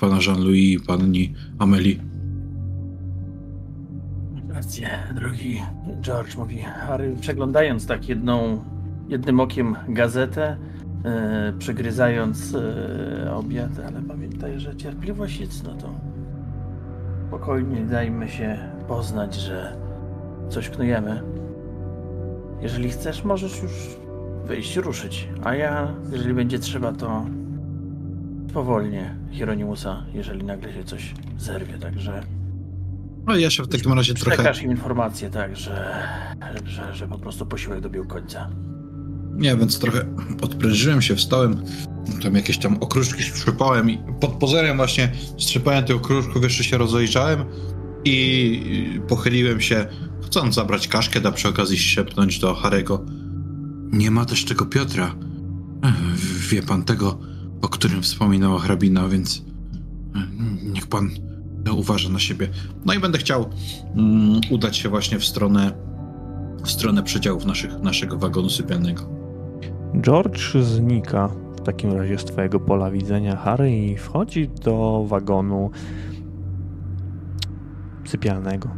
pana 0.00 0.18
Jean-Louis 0.26 0.82
i 0.82 0.86
pani 0.86 1.34
Amelie. 1.58 1.96
Rację, 4.48 4.98
drogi 5.14 5.62
George, 6.00 6.36
mówi 6.36 6.58
Harry, 6.58 7.16
przeglądając 7.20 7.86
tak 7.86 8.08
jedną, 8.08 8.64
jednym 9.08 9.40
okiem 9.40 9.76
gazetę, 9.88 10.56
e, 11.04 11.52
przegryzając 11.58 12.54
e, 12.54 13.34
obiad, 13.34 13.70
ale 13.86 14.02
pamiętaj, 14.02 14.60
że 14.60 14.76
cierpliwość 14.76 15.40
jest, 15.40 15.64
no 15.64 15.74
to 15.74 15.94
spokojnie 17.28 17.80
dajmy 17.80 18.28
się 18.28 18.58
poznać, 18.88 19.34
że 19.34 19.76
coś 20.50 20.70
knujemy. 20.70 21.22
Jeżeli 22.62 22.90
chcesz, 22.90 23.24
możesz 23.24 23.62
już 23.62 23.72
wyjść, 24.44 24.76
ruszyć, 24.76 25.28
a 25.44 25.54
ja, 25.54 25.94
jeżeli 26.12 26.34
będzie 26.34 26.58
trzeba, 26.58 26.92
to 26.92 27.26
powolnie 28.54 29.16
Hieronimusa, 29.30 30.06
jeżeli 30.14 30.44
nagle 30.44 30.72
się 30.72 30.84
coś 30.84 31.14
zerwie, 31.38 31.78
także... 31.78 32.22
No 33.26 33.36
ja 33.36 33.50
się 33.50 33.62
w 33.62 33.68
takim 33.68 33.92
razie 33.92 34.14
trochę... 34.14 34.36
Przekaż 34.36 34.62
im 34.62 34.70
informację, 34.70 35.30
tak, 35.30 35.56
że, 35.56 35.94
że, 36.64 36.94
że 36.94 37.08
po 37.08 37.18
prostu 37.18 37.46
posiłek 37.46 37.80
dobił 37.80 38.06
końca. 38.06 38.50
Nie, 39.34 39.56
więc 39.56 39.78
trochę 39.78 40.04
odprężyłem 40.42 41.02
się, 41.02 41.16
wstałem, 41.16 41.62
tam 42.22 42.34
jakieś 42.34 42.58
tam 42.58 42.76
okruszki 42.80 43.22
strzepałem 43.22 43.90
i 43.90 43.98
pod 44.20 44.30
pozorem 44.30 44.76
właśnie 44.76 45.12
strzepałem 45.38 45.84
tych 45.84 45.96
okruszków, 45.96 46.42
jeszcze 46.42 46.64
się 46.64 46.78
rozejrzałem 46.78 47.44
i 48.04 49.00
pochyliłem 49.08 49.60
się, 49.60 49.86
chcąc 50.22 50.54
zabrać 50.54 50.88
kaszkę, 50.88 51.20
da 51.20 51.32
przy 51.32 51.48
okazji 51.48 51.78
szepnąć 51.78 52.38
do 52.38 52.54
Harego. 52.54 53.04
Nie 53.92 54.10
ma 54.10 54.24
też 54.24 54.44
tego 54.44 54.66
Piotra. 54.66 55.14
Wie 56.50 56.62
pan 56.62 56.84
tego, 56.84 57.18
o 57.62 57.68
którym 57.68 58.02
wspominała 58.02 58.60
hrabina, 58.60 59.08
więc 59.08 59.44
e, 60.14 60.26
niech 60.62 60.86
pan 60.86 61.10
uważa 61.72 62.08
na 62.08 62.18
siebie. 62.18 62.48
No 62.84 62.94
i 62.94 62.98
będę 62.98 63.18
chciał 63.18 63.50
mm, 63.94 64.40
udać 64.50 64.76
się 64.76 64.88
właśnie 64.88 65.18
w 65.18 65.24
stronę 65.24 65.88
w 66.64 66.70
stronę 66.70 67.02
przedziałów 67.02 67.44
naszych, 67.44 67.80
naszego 67.80 68.18
wagonu 68.18 68.50
sypialnego. 68.50 69.02
George 70.00 70.56
znika 70.60 71.28
w 71.28 71.60
takim 71.60 71.92
razie 71.92 72.18
z 72.18 72.24
twojego 72.24 72.60
pola 72.60 72.90
widzenia 72.90 73.36
Harry 73.36 73.76
i 73.76 73.96
wchodzi 73.96 74.48
do 74.48 75.04
wagonu 75.08 75.70
sypialnego. 78.08 78.68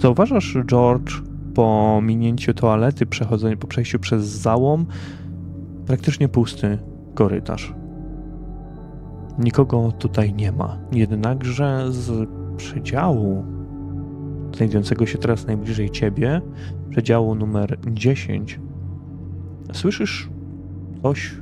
Zauważasz, 0.00 0.56
George, 0.66 1.12
po 1.54 2.00
minięciu 2.02 2.54
toalety, 2.54 3.06
po 3.60 3.66
przejściu 3.66 3.98
przez 3.98 4.24
załom, 4.24 4.86
praktycznie 5.86 6.28
pusty 6.28 6.78
korytarz. 7.14 7.74
Nikogo 9.38 9.92
tutaj 9.92 10.34
nie 10.34 10.52
ma. 10.52 10.78
Jednakże 10.92 11.92
z 11.92 12.28
przedziału, 12.56 13.44
znajdującego 14.56 15.06
się 15.06 15.18
teraz 15.18 15.46
najbliżej 15.46 15.90
ciebie, 15.90 16.40
przedziału 16.90 17.34
numer 17.34 17.78
10, 17.86 18.60
słyszysz 19.72 20.28
coś 21.02 21.34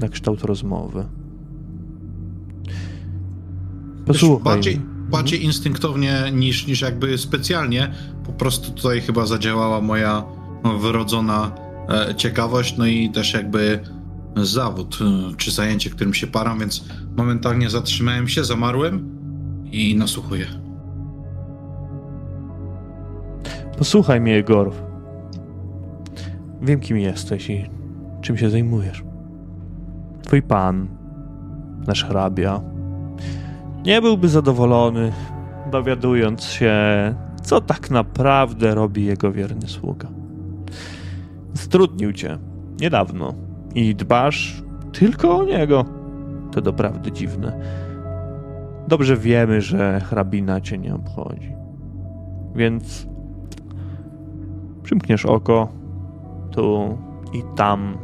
na 0.00 0.08
kształt 0.08 0.42
rozmowy. 0.42 1.04
Posłuchaj. 4.12 4.44
Bardziej, 4.44 4.80
bardziej 5.10 5.44
instynktownie 5.44 6.22
niż, 6.32 6.66
niż 6.66 6.80
jakby 6.80 7.18
specjalnie. 7.18 7.90
Po 8.24 8.32
prostu 8.32 8.72
tutaj 8.72 9.00
chyba 9.00 9.26
zadziałała 9.26 9.80
moja 9.80 10.24
wyrodzona 10.80 11.52
e, 11.88 12.14
ciekawość, 12.14 12.76
no 12.76 12.86
i 12.86 13.10
też 13.10 13.34
jakby 13.34 13.80
zawód 14.36 14.98
e, 15.00 15.36
czy 15.36 15.50
zajęcie, 15.50 15.90
którym 15.90 16.14
się 16.14 16.26
param, 16.26 16.58
więc 16.58 16.84
momentalnie 17.16 17.70
zatrzymałem 17.70 18.28
się, 18.28 18.44
zamarłem 18.44 19.20
i 19.72 19.96
nasłuchuję. 19.96 20.46
Posłuchaj 23.78 24.20
mnie, 24.20 24.36
Egor. 24.36 24.72
Wiem, 26.62 26.80
kim 26.80 26.98
jesteś 26.98 27.50
i 27.50 27.70
czym 28.20 28.36
się 28.36 28.50
zajmujesz. 28.50 29.04
Twój 30.22 30.42
pan, 30.42 30.88
nasz 31.86 32.04
hrabia, 32.04 32.60
nie 33.84 34.02
byłby 34.02 34.28
zadowolony, 34.28 35.12
dowiadując 35.70 36.44
się, 36.44 36.74
co 37.42 37.60
tak 37.60 37.90
naprawdę 37.90 38.74
robi 38.74 39.04
jego 39.04 39.32
wierny 39.32 39.68
sługa. 39.68 40.08
Strudnił 41.54 42.12
cię 42.12 42.38
niedawno 42.80 43.34
i 43.74 43.94
dbasz 43.94 44.62
tylko 44.92 45.36
o 45.36 45.44
niego. 45.44 45.84
To 46.52 46.60
doprawdy 46.60 47.12
dziwne. 47.12 47.60
Dobrze 48.88 49.16
wiemy, 49.16 49.60
że 49.60 50.00
hrabina 50.00 50.60
cię 50.60 50.78
nie 50.78 50.94
obchodzi. 50.94 51.54
Więc 52.54 53.06
przymkniesz 54.82 55.26
oko 55.26 55.68
tu 56.50 56.98
i 57.32 57.42
tam, 57.56 57.98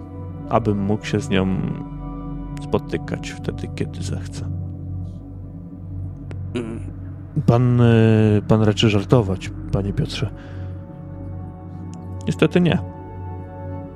abym 0.49 0.79
mógł 0.79 1.05
się 1.05 1.21
z 1.21 1.29
nią 1.29 1.47
spotykać 2.63 3.31
wtedy, 3.31 3.69
kiedy 3.75 4.03
zechce. 4.03 4.56
Pan, 7.47 7.81
y, 7.81 8.43
pan 8.49 8.63
raczy 8.63 8.91
żartować, 8.91 9.51
panie 9.73 9.93
Piotrze. 9.93 10.31
Niestety 12.27 12.61
nie. 12.61 12.79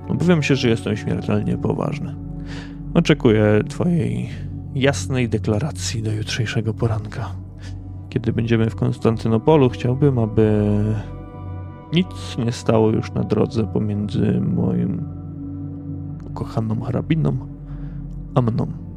Obawiam 0.08 0.42
się, 0.42 0.56
że 0.56 0.68
jestem 0.68 0.96
śmiertelnie 0.96 1.58
poważny. 1.58 2.14
Oczekuję 2.94 3.60
twojej 3.68 4.28
jasnej 4.74 5.28
deklaracji 5.28 6.02
do 6.02 6.12
jutrzejszego 6.12 6.74
poranka. 6.74 7.30
Kiedy 8.08 8.32
będziemy 8.32 8.70
w 8.70 8.76
Konstantynopolu, 8.76 9.68
chciałbym, 9.68 10.18
aby 10.18 10.64
nic 11.92 12.38
nie 12.38 12.52
stało 12.52 12.90
już 12.90 13.12
na 13.12 13.22
drodze 13.22 13.66
pomiędzy 13.66 14.40
moim 14.40 15.04
ukochaną 16.30 16.80
hrabiną 16.80 17.36
a 18.34 18.42
mną. 18.42 18.89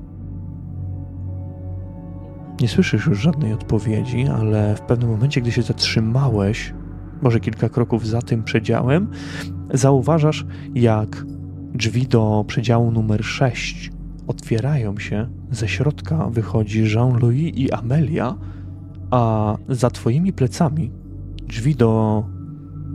Nie 2.61 2.67
słyszysz 2.67 3.05
już 3.05 3.19
żadnej 3.19 3.53
odpowiedzi, 3.53 4.27
ale 4.27 4.75
w 4.75 4.81
pewnym 4.81 5.09
momencie, 5.09 5.41
gdy 5.41 5.51
się 5.51 5.61
zatrzymałeś, 5.61 6.73
może 7.21 7.39
kilka 7.39 7.69
kroków 7.69 8.07
za 8.07 8.21
tym 8.21 8.43
przedziałem, 8.43 9.07
zauważasz, 9.73 10.45
jak 10.75 11.25
drzwi 11.73 12.07
do 12.07 12.45
przedziału 12.47 12.91
numer 12.91 13.23
6 13.25 13.91
otwierają 14.27 14.99
się, 14.99 15.29
ze 15.51 15.67
środka 15.67 16.29
wychodzi 16.29 16.83
Jean-Louis 16.83 17.55
i 17.55 17.71
Amelia, 17.71 18.35
a 19.11 19.55
za 19.69 19.89
twoimi 19.89 20.33
plecami 20.33 20.91
drzwi 21.47 21.75
do 21.75 22.23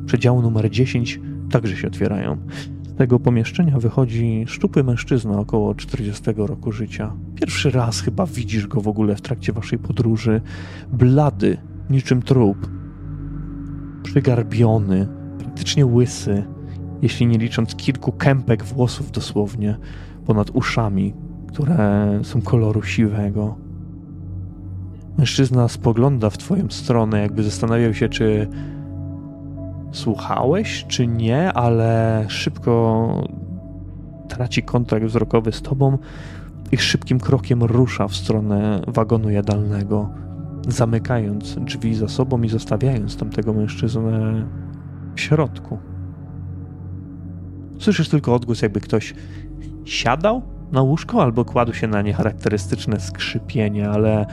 przedziału 0.06 0.42
numer 0.42 0.70
10 0.70 1.20
także 1.50 1.76
się 1.76 1.86
otwierają. 1.86 2.38
Tego 2.98 3.18
pomieszczenia 3.20 3.78
wychodzi 3.78 4.44
szczupły 4.46 4.84
mężczyzna 4.84 5.38
około 5.40 5.74
40 5.74 6.22
roku 6.36 6.72
życia. 6.72 7.12
Pierwszy 7.34 7.70
raz 7.70 8.00
chyba 8.00 8.26
widzisz 8.26 8.66
go 8.66 8.80
w 8.80 8.88
ogóle 8.88 9.16
w 9.16 9.20
trakcie 9.20 9.52
waszej 9.52 9.78
podróży. 9.78 10.40
Blady, 10.92 11.56
niczym 11.90 12.22
trup. 12.22 12.70
Przygarbiony, 14.02 15.08
praktycznie 15.38 15.86
łysy, 15.86 16.44
jeśli 17.02 17.26
nie 17.26 17.38
licząc 17.38 17.74
kilku 17.74 18.12
kępek 18.12 18.64
włosów 18.64 19.10
dosłownie 19.10 19.78
ponad 20.26 20.50
uszami, 20.50 21.14
które 21.48 22.08
są 22.22 22.42
koloru 22.42 22.82
siwego. 22.82 23.56
Mężczyzna 25.18 25.68
spogląda 25.68 26.30
w 26.30 26.38
twoją 26.38 26.70
stronę, 26.70 27.20
jakby 27.20 27.42
zastanawiał 27.42 27.94
się, 27.94 28.08
czy 28.08 28.48
słuchałeś, 29.92 30.84
czy 30.88 31.06
nie, 31.06 31.52
ale 31.52 32.24
szybko 32.28 33.08
traci 34.28 34.62
kontakt 34.62 35.04
wzrokowy 35.04 35.52
z 35.52 35.62
tobą 35.62 35.98
i 36.72 36.76
szybkim 36.76 37.20
krokiem 37.20 37.62
rusza 37.62 38.08
w 38.08 38.16
stronę 38.16 38.80
wagonu 38.86 39.30
jadalnego, 39.30 40.08
zamykając 40.68 41.58
drzwi 41.60 41.94
za 41.94 42.08
sobą 42.08 42.42
i 42.42 42.48
zostawiając 42.48 43.16
tamtego 43.16 43.52
mężczyznę 43.52 44.46
w 45.14 45.20
środku. 45.20 45.78
Słyszysz 47.78 48.08
tylko 48.08 48.34
odgłos, 48.34 48.62
jakby 48.62 48.80
ktoś 48.80 49.14
siadał 49.84 50.42
na 50.72 50.82
łóżko 50.82 51.22
albo 51.22 51.44
kładł 51.44 51.72
się 51.72 51.86
na 51.86 52.02
niecharakterystyczne 52.02 53.00
skrzypienie, 53.00 53.90
ale 53.90 54.26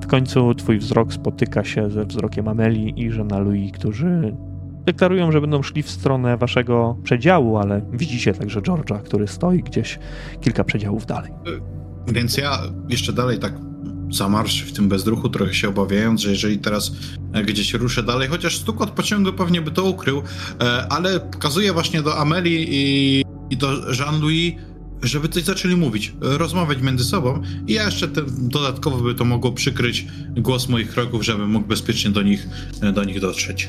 w 0.00 0.06
końcu 0.06 0.54
twój 0.54 0.78
wzrok 0.78 1.12
spotyka 1.12 1.64
się 1.64 1.90
ze 1.90 2.04
wzrokiem 2.06 2.48
Ameli 2.48 3.02
i 3.02 3.10
Żena 3.10 3.38
Louis, 3.38 3.72
którzy 3.72 4.36
deklarują, 4.84 5.32
że 5.32 5.40
będą 5.40 5.62
szli 5.62 5.82
w 5.82 5.90
stronę 5.90 6.36
waszego 6.36 6.96
przedziału, 7.04 7.56
ale 7.56 7.82
widzicie 7.92 8.34
także 8.34 8.60
George'a, 8.60 9.02
który 9.02 9.28
stoi 9.28 9.62
gdzieś 9.62 9.98
kilka 10.40 10.64
przedziałów 10.64 11.06
dalej. 11.06 11.32
Więc 12.08 12.36
ja 12.36 12.58
jeszcze 12.88 13.12
dalej 13.12 13.38
tak 13.38 13.52
zamarsz 14.10 14.62
w 14.62 14.72
tym 14.72 14.88
bezruchu, 14.88 15.28
trochę 15.28 15.54
się 15.54 15.68
obawiając, 15.68 16.20
że 16.20 16.30
jeżeli 16.30 16.58
teraz 16.58 16.92
e, 17.32 17.42
gdzieś 17.42 17.74
ruszę 17.74 18.02
dalej, 18.02 18.28
chociaż 18.28 18.56
stukot 18.56 18.90
pociągu 18.90 19.32
pewnie 19.32 19.60
by 19.60 19.70
to 19.70 19.84
ukrył, 19.84 20.22
e, 20.60 20.86
ale 20.92 21.20
pokazuję 21.20 21.72
właśnie 21.72 22.02
do 22.02 22.18
Amelii 22.18 22.66
i, 22.70 23.24
i 23.50 23.56
do 23.56 23.92
Jean-Louis, 23.92 24.54
żeby 25.02 25.28
coś 25.28 25.42
zaczęli 25.42 25.76
mówić, 25.76 26.12
rozmawiać 26.20 26.82
między 26.82 27.04
sobą 27.04 27.42
i 27.66 27.72
ja 27.72 27.84
jeszcze 27.84 28.08
te, 28.08 28.22
dodatkowo 28.38 28.98
by 28.98 29.14
to 29.14 29.24
mogło 29.24 29.52
przykryć 29.52 30.06
głos 30.36 30.68
moich 30.68 30.90
kroków, 30.90 31.24
żebym 31.24 31.50
mógł 31.50 31.66
bezpiecznie 31.66 32.10
do 32.10 32.22
nich, 32.22 32.48
do 32.94 33.04
nich 33.04 33.20
dotrzeć. 33.20 33.68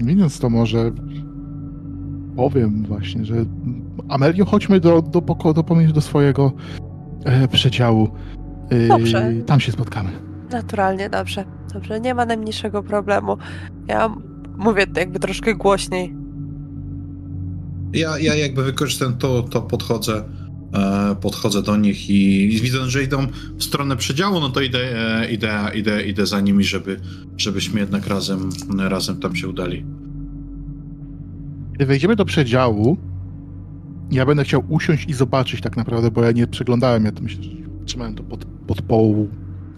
Mówiąc 0.00 0.38
to 0.38 0.50
może 0.50 0.92
powiem 2.36 2.84
właśnie, 2.84 3.24
że 3.24 3.34
Amelio, 4.08 4.44
chodźmy 4.44 4.80
do, 4.80 5.02
do 5.02 5.22
pokoju, 5.22 5.54
do, 5.54 5.64
pomiędzy 5.64 5.94
do 5.94 6.00
swojego 6.00 6.52
e, 7.24 7.48
przedziału. 7.48 8.08
E, 8.70 8.88
Dobrze. 8.88 9.32
Tam 9.46 9.60
się 9.60 9.72
spotkamy. 9.72 10.10
Naturalnie, 10.50 11.10
dobrze. 11.10 11.44
Dobrze, 11.74 12.00
nie 12.00 12.14
ma 12.14 12.26
najmniejszego 12.26 12.82
problemu. 12.82 13.36
Ja 13.88 14.14
mówię 14.56 14.86
to 14.86 15.00
jakby 15.00 15.18
troszkę 15.18 15.54
głośniej. 15.54 16.16
Ja, 17.92 18.18
ja 18.18 18.34
jakby 18.34 18.64
wykorzystam 18.64 19.16
to, 19.16 19.42
to 19.42 19.62
podchodzę, 19.62 20.24
podchodzę 21.20 21.62
do 21.62 21.76
nich 21.76 22.10
i, 22.10 22.48
widząc, 22.62 22.92
że 22.92 23.02
idą 23.02 23.26
w 23.56 23.64
stronę 23.64 23.96
przedziału, 23.96 24.40
no 24.40 24.48
to 24.48 24.60
idę, 24.60 24.78
e, 25.20 25.30
idę, 25.30 25.70
idę, 25.74 26.02
idę 26.02 26.26
za 26.26 26.40
nimi, 26.40 26.64
żeby, 26.64 27.00
żebyśmy 27.36 27.80
jednak 27.80 28.06
razem, 28.06 28.48
razem 28.78 29.20
tam 29.20 29.36
się 29.36 29.48
udali. 29.48 29.84
Kiedy 31.72 31.86
wejdziemy 31.86 32.16
do 32.16 32.24
przedziału, 32.24 32.96
ja 34.10 34.26
będę 34.26 34.44
chciał 34.44 34.64
usiąść 34.68 35.08
i 35.08 35.14
zobaczyć 35.14 35.60
tak 35.60 35.76
naprawdę, 35.76 36.10
bo 36.10 36.24
ja 36.24 36.32
nie 36.32 36.46
przeglądałem, 36.46 37.04
ja 37.04 37.12
to 37.12 37.22
myślę, 37.22 37.42
że 37.42 37.50
trzymałem 37.84 38.14
to 38.14 38.22
pod, 38.22 38.44
pod 38.44 38.82
połu 38.82 39.28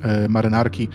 e, 0.03 0.28
marynarki. 0.28 0.88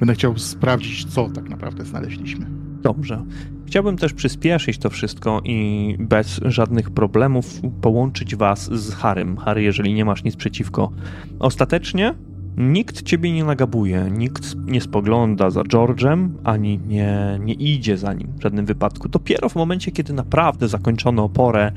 Będę 0.00 0.14
chciał 0.14 0.38
sprawdzić, 0.38 1.04
co 1.04 1.28
tak 1.28 1.48
naprawdę 1.48 1.84
znaleźliśmy. 1.84 2.65
Dobrze. 2.86 3.24
Chciałbym 3.66 3.96
też 3.96 4.12
przyspieszyć 4.12 4.78
to 4.78 4.90
wszystko 4.90 5.40
i 5.44 5.96
bez 5.98 6.40
żadnych 6.44 6.90
problemów 6.90 7.60
połączyć 7.80 8.36
was 8.36 8.72
z 8.72 8.94
Harrym. 8.94 9.36
Harry, 9.36 9.62
jeżeli 9.62 9.94
nie 9.94 10.04
masz 10.04 10.24
nic 10.24 10.36
przeciwko. 10.36 10.92
Ostatecznie 11.38 12.14
nikt 12.56 13.02
ciebie 13.02 13.32
nie 13.32 13.44
nagabuje, 13.44 14.10
nikt 14.10 14.56
nie 14.66 14.80
spogląda 14.80 15.50
za 15.50 15.62
George'em, 15.62 16.28
ani 16.44 16.78
nie, 16.78 17.38
nie 17.40 17.54
idzie 17.54 17.96
za 17.98 18.12
nim 18.12 18.28
w 18.38 18.42
żadnym 18.42 18.66
wypadku. 18.66 19.08
Dopiero 19.08 19.48
w 19.48 19.54
momencie, 19.54 19.92
kiedy 19.92 20.12
naprawdę 20.12 20.68
zakończono 20.68 21.28
porę 21.28 21.72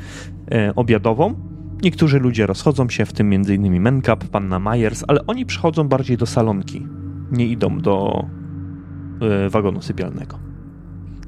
e, 0.52 0.76
obiadową, 0.76 1.36
niektórzy 1.84 2.20
ludzie 2.20 2.46
rozchodzą 2.46 2.90
się, 2.90 3.06
w 3.06 3.14
tym 3.14 3.34
m.in. 3.34 3.82
Menkap, 3.82 4.24
panna 4.24 4.60
Myers, 4.60 5.04
ale 5.08 5.26
oni 5.28 5.46
przychodzą 5.46 5.88
bardziej 5.88 6.18
do 6.18 6.26
salonki. 6.26 6.88
Nie 7.32 7.46
idą 7.46 7.80
do 7.80 8.26
e, 9.22 9.50
wagonu 9.50 9.82
sypialnego. 9.82 10.49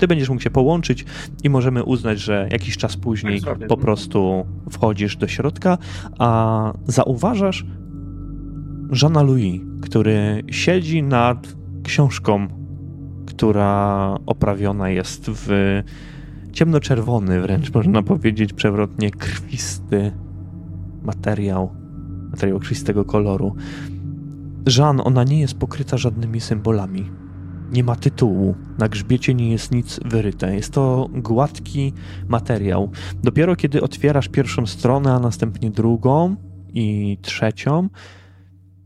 Ty 0.01 0.07
będziesz 0.07 0.29
mógł 0.29 0.41
się 0.41 0.49
połączyć 0.49 1.05
i 1.43 1.49
możemy 1.49 1.83
uznać, 1.83 2.19
że 2.19 2.47
jakiś 2.51 2.77
czas 2.77 2.97
później 2.97 3.41
po 3.67 3.77
prostu 3.77 4.45
wchodzisz 4.69 5.17
do 5.17 5.27
środka, 5.27 5.77
a 6.19 6.73
zauważasz 6.87 7.65
Żana 8.91 9.21
Louis, 9.21 9.61
który 9.81 10.43
siedzi 10.51 11.03
nad 11.03 11.55
książką, 11.83 12.47
która 13.25 14.17
oprawiona 14.25 14.89
jest 14.89 15.25
w 15.27 15.81
ciemnoczerwony, 16.51 17.41
wręcz 17.41 17.73
można 17.73 18.03
powiedzieć 18.03 18.53
przewrotnie 18.53 19.11
krwisty 19.11 20.11
materiał, 21.03 21.71
materiał 22.31 22.59
krwistego 22.59 23.05
koloru. 23.05 23.55
Żan, 24.65 25.01
ona 25.03 25.23
nie 25.23 25.39
jest 25.39 25.57
pokryta 25.57 25.97
żadnymi 25.97 26.39
symbolami. 26.39 27.20
Nie 27.71 27.83
ma 27.83 27.95
tytułu, 27.95 28.55
na 28.77 28.87
grzbiecie 28.89 29.33
nie 29.33 29.51
jest 29.51 29.71
nic 29.71 29.99
wyryte. 30.05 30.55
Jest 30.55 30.73
to 30.73 31.09
gładki 31.13 31.93
materiał. 32.27 32.91
Dopiero 33.23 33.55
kiedy 33.55 33.81
otwierasz 33.81 34.27
pierwszą 34.29 34.65
stronę, 34.65 35.13
a 35.13 35.19
następnie 35.19 35.71
drugą 35.71 36.35
i 36.73 37.17
trzecią, 37.21 37.89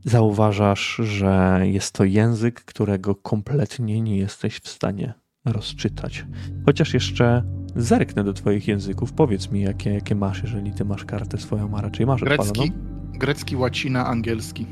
zauważasz, 0.05 0.95
że 1.03 1.61
jest 1.63 1.91
to 1.91 2.03
język, 2.03 2.63
którego 2.65 3.15
kompletnie 3.15 4.01
nie 4.01 4.17
jesteś 4.17 4.57
w 4.59 4.67
stanie 4.67 5.13
rozczytać. 5.45 6.25
Chociaż 6.65 6.93
jeszcze 6.93 7.43
zerknę 7.75 8.23
do 8.23 8.33
Twoich 8.33 8.67
języków. 8.67 9.13
Powiedz 9.13 9.51
mi, 9.51 9.61
jakie, 9.61 9.93
jakie 9.93 10.15
masz, 10.15 10.41
jeżeli 10.43 10.71
Ty 10.73 10.85
masz 10.85 11.05
kartę 11.05 11.37
swoją, 11.37 11.77
a 11.77 11.81
raczej 11.81 12.05
masz 12.05 12.21
Grecki, 12.21 12.49
odpaloną. 12.49 12.71
grecki, 13.13 13.55
łacina, 13.55 14.07
angielski. 14.07 14.65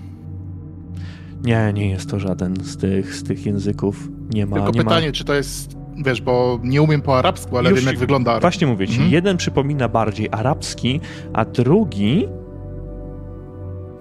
Nie, 1.43 1.73
nie 1.73 1.89
jest 1.89 2.09
to 2.09 2.19
żaden 2.19 2.55
z 2.63 2.77
tych, 2.77 3.15
z 3.15 3.23
tych 3.23 3.45
języków. 3.45 4.09
Nie 4.33 4.45
ma. 4.45 4.55
Tylko 4.55 4.71
nie 4.71 4.83
pytanie, 4.83 5.07
ma... 5.07 5.13
czy 5.13 5.23
to 5.25 5.33
jest, 5.33 5.77
wiesz, 6.05 6.21
bo 6.21 6.59
nie 6.63 6.81
umiem 6.81 7.01
po 7.01 7.17
arabsku, 7.17 7.57
ale 7.57 7.69
Już- 7.69 7.79
wiem 7.79 7.87
jak 7.87 7.97
wygląda 7.97 8.31
arab. 8.31 8.41
Właśnie 8.41 8.67
mówię 8.67 8.87
ci, 8.87 8.93
Mhm. 8.93 9.11
jeden 9.11 9.37
przypomina 9.37 9.89
bardziej 9.89 10.27
arabski, 10.31 10.99
a 11.33 11.45
drugi. 11.45 12.27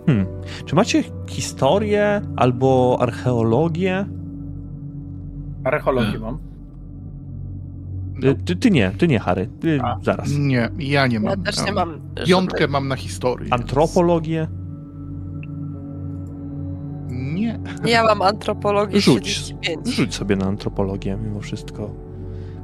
Hmm. 0.06 0.26
Czy 0.66 0.74
macie 0.74 1.04
historię 1.28 2.20
albo 2.36 2.96
archeologię? 3.00 4.06
Archeologię 5.64 6.18
mam. 6.18 6.38
Ty, 8.20 8.34
ty, 8.34 8.56
ty 8.56 8.70
nie, 8.70 8.90
ty 8.90 9.08
nie, 9.08 9.18
Harry. 9.18 9.48
Ty 9.60 9.80
A. 9.82 9.98
zaraz. 10.02 10.28
Nie, 10.38 10.68
ja 10.78 11.06
nie 11.06 11.14
Ja 11.14 11.20
mam. 11.20 11.42
też 11.42 11.64
nie 11.66 11.72
mam. 11.72 12.00
Piątkę 12.26 12.58
żadnej- 12.58 12.68
mam 12.72 12.88
na 12.88 12.96
historię. 12.96 13.48
więc- 13.50 13.60
Antropologię? 13.62 14.48
Nie. 17.84 17.92
Ja 17.92 18.04
mam 18.04 18.22
antropologię 18.22 19.00
Rzuć. 19.00 19.24
35. 19.24 19.88
Rzuć 19.88 20.14
sobie 20.14 20.36
na 20.36 20.46
antropologię 20.46 21.18
mimo 21.24 21.40
wszystko. 21.40 21.90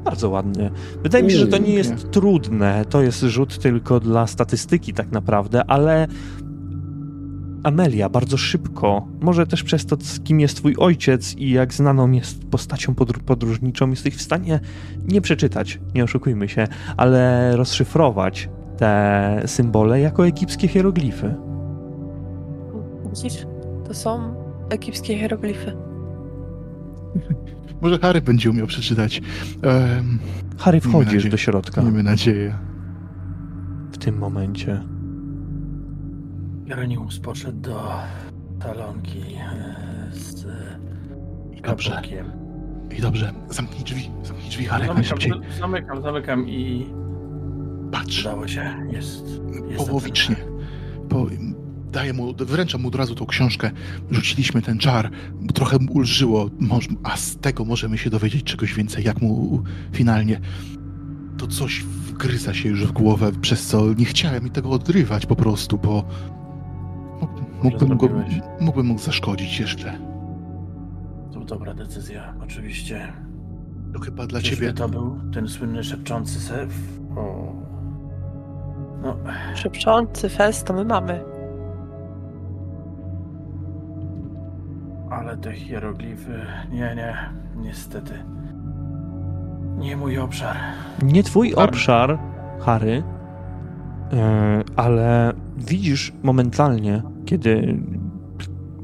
Bardzo 0.05 0.31
ładnie. 0.31 0.71
Wydaje 1.03 1.25
mi 1.25 1.31
się, 1.31 1.39
że 1.39 1.47
to 1.47 1.59
nie 1.59 1.75
jest 1.75 2.11
trudne. 2.11 2.85
To 2.91 3.03
jest 3.03 3.21
rzut 3.21 3.59
tylko 3.59 4.01
dla 4.01 4.27
statystyki 4.27 4.93
tak 4.95 5.13
naprawdę, 5.13 5.65
ale 5.71 6.09
Amelia 7.63 8.09
bardzo 8.09 8.37
szybko, 8.37 9.09
może 9.21 9.47
też 9.47 9.63
przez 9.63 9.87
to, 9.87 9.97
z 10.01 10.21
kim 10.21 10.41
jest 10.41 10.57
twój 10.57 10.75
ojciec 10.79 11.35
i 11.37 11.51
jak 11.51 11.75
znaną 11.75 12.11
jest 12.11 12.45
postacią 12.45 12.93
podr- 12.93 13.19
podróżniczą, 13.19 13.91
jesteś 13.91 14.17
w 14.17 14.23
stanie 14.23 14.61
nie 15.05 15.21
przeczytać, 15.21 15.81
nie 15.95 16.05
oszukujmy 16.05 16.49
się, 16.49 16.67
ale 16.97 17.53
rozszyfrować 17.57 18.49
te 18.77 19.43
symbole 19.47 20.01
jako 20.01 20.27
egipskie 20.27 20.69
hieroglify. 20.69 21.35
Widzisz? 23.07 23.47
To 23.87 23.95
są 23.95 24.35
egipskie 24.71 25.19
hieroglify. 25.19 25.77
Może 27.81 27.99
Harry 27.99 28.21
będzie 28.23 28.51
umiał 28.51 28.67
przeczytać. 28.67 29.21
Um, 29.65 30.19
Harry, 30.59 30.81
wchodzisz 30.81 31.13
nadzieję. 31.15 31.31
do 31.31 31.37
środka 31.37 31.83
miejmy 31.83 32.03
nadzieję. 32.03 32.55
w 33.93 33.99
tym 33.99 34.19
momencie. 34.19 34.83
Jeronimus 36.67 37.19
podszedł 37.21 37.61
do 37.61 37.91
salonki 38.63 39.19
e, 39.41 39.75
z 40.13 40.47
I 41.59 41.61
dobrze, 41.63 41.91
kapukiem. 41.91 42.27
i 42.99 43.01
dobrze. 43.03 43.33
Zamknij 43.51 43.85
drzwi, 43.85 44.11
zamknij 44.23 44.51
drzwi, 44.51 44.65
Harry, 44.65 44.95
najszybciej. 44.95 45.31
Zamykam, 45.33 45.59
zamykam, 45.61 46.03
zamykam 46.03 46.49
i 46.49 46.87
Patrz, 47.93 48.21
udało 48.21 48.49
się. 48.49 48.75
Jest. 48.91 49.25
jest 49.71 49.87
połowicznie. 49.87 50.37
Po, 51.09 51.27
daję 51.93 52.13
mu, 52.13 52.35
wręczam 52.39 52.81
mu 52.83 52.89
od 52.89 52.95
razu 52.95 53.15
tą 53.15 53.27
książkę. 53.27 53.71
Rzuciliśmy 54.11 54.63
ten 54.63 54.79
czar, 54.79 55.11
trochę 55.55 55.79
mu 55.79 55.93
ulżyło, 55.93 56.51
a 57.03 57.17
z 57.17 57.37
tego 57.37 57.65
możemy 57.65 57.99
się 57.99 58.11
dowiedzieć 58.11 58.45
czegoś 58.45 58.75
więcej, 58.75 59.05
jak 59.05 59.23
mu 59.23 59.63
finalnie 59.93 60.41
to 61.39 61.47
coś 61.47 61.81
wgryza 61.85 62.55
się 62.55 62.69
już 62.69 62.87
w 62.87 62.93
głowę, 62.93 63.33
przez 63.41 63.67
co 63.67 63.95
nie 63.95 64.05
chciałem 64.05 64.45
mi 64.45 64.51
tego 64.51 64.71
odrywać 64.71 65.27
po 65.27 65.37
prostu, 65.37 65.79
bo 65.79 66.05
mógł- 67.21 67.43
mógłbym, 67.63 67.99
go, 67.99 68.09
mógłbym 68.61 68.87
mu 68.87 68.99
zaszkodzić 68.99 69.61
jeszcze. 69.61 69.99
To 71.33 71.41
dobra 71.41 71.75
decyzja, 71.75 72.35
oczywiście. 72.43 73.13
To 73.93 74.01
chyba 74.01 74.27
dla 74.27 74.41
Czyżby 74.41 74.57
ciebie. 74.57 74.73
to 74.73 74.89
był 74.89 75.19
ten 75.35 75.49
słynny 75.49 75.85
szepczący 75.85 76.41
sef? 76.41 76.69
O. 77.17 77.53
No, 79.03 79.17
Szepczący 79.55 80.29
fest 80.29 80.67
to 80.67 80.75
my 80.75 80.85
mamy. 80.85 81.25
Ale 85.19 85.37
te 85.37 85.53
hieroglify. 85.53 86.47
Nie, 86.71 86.95
nie, 86.97 87.17
niestety. 87.57 88.15
Nie 89.79 89.97
mój 89.97 90.19
obszar. 90.19 90.57
Nie 91.03 91.23
twój 91.23 91.51
Harry. 91.51 91.69
obszar, 91.69 92.19
Harry, 92.61 93.03
e, 94.13 94.63
ale 94.77 95.33
widzisz 95.57 96.13
momentalnie, 96.23 97.03
kiedy 97.27 97.79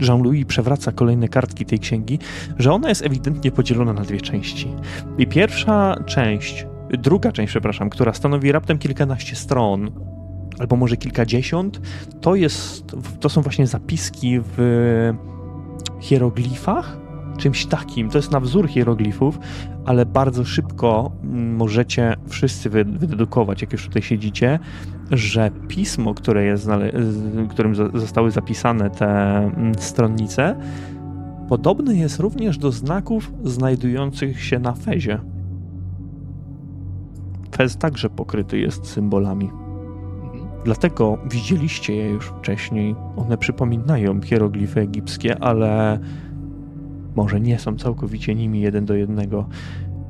Jean-Louis 0.01 0.47
przewraca 0.47 0.93
kolejne 0.93 1.29
kartki 1.29 1.67
tej 1.67 1.79
księgi, 1.79 2.19
że 2.59 2.73
ona 2.73 2.89
jest 2.89 3.07
ewidentnie 3.07 3.51
podzielona 3.51 3.93
na 3.93 4.03
dwie 4.03 4.21
części. 4.21 4.69
I 5.19 5.27
pierwsza 5.27 5.97
część, 6.07 6.67
druga 6.99 7.33
część, 7.33 7.51
przepraszam, 7.51 7.91
która 7.91 8.13
stanowi 8.13 8.53
raptem 8.53 8.79
kilkanaście 8.79 9.37
stron, 9.37 9.91
albo 10.59 10.77
może 10.77 10.97
kilkadziesiąt, 10.97 11.81
to 12.21 12.35
jest, 12.35 12.97
to 13.21 13.29
są 13.29 13.43
właśnie 13.43 13.67
zapiski 13.67 14.41
w 14.41 14.59
hieroglifach, 16.05 16.99
czymś 17.39 17.67
takim. 17.67 18.11
To 18.11 18.19
jest 18.19 18.31
na 18.31 18.41
wzór 18.41 18.69
hieroglifów, 18.69 19.39
ale 19.85 20.07
bardzo 20.07 20.45
szybko 20.45 21.13
mm, 21.23 21.57
możecie 21.57 22.17
wszyscy 22.29 22.71
wy- 22.71 22.85
wydedukować, 22.85 23.63
jak 23.63 23.73
już 23.73 23.87
tutaj 23.87 24.03
siedzicie, 24.03 24.59
że 25.11 25.51
pismo, 25.69 26.15
które 26.15 26.45
jest, 26.45 26.69
którym 27.51 27.73
zo- 27.75 27.99
zostały 27.99 28.31
zapisane 28.31 28.91
te 28.91 29.07
mm, 29.39 29.75
stronnice, 29.75 30.57
podobne 31.49 31.95
jest 31.97 32.21
również 32.21 32.59
do 32.59 32.73
znaków 32.73 33.33
znajdujących 33.45 34.45
się 34.45 34.59
na 34.59 34.73
fezie. 34.73 35.19
Fez 37.57 37.77
także 37.77 38.11
pokryty 38.11 38.59
jest 38.59 38.87
symbolami. 38.87 39.64
Dlatego 40.65 41.19
widzieliście 41.31 41.97
je 41.97 42.11
już 42.11 42.27
wcześniej. 42.27 42.97
One 43.17 43.39
przypominają 43.39 44.21
hieroglify 44.21 44.81
egipskie, 44.81 45.43
ale 45.43 45.99
może 47.17 47.41
nie 47.41 47.59
są 47.59 47.77
całkowicie 47.77 48.35
nimi 48.35 48.61
jeden 48.61 48.85
do 48.85 48.95
jednego. 48.95 49.49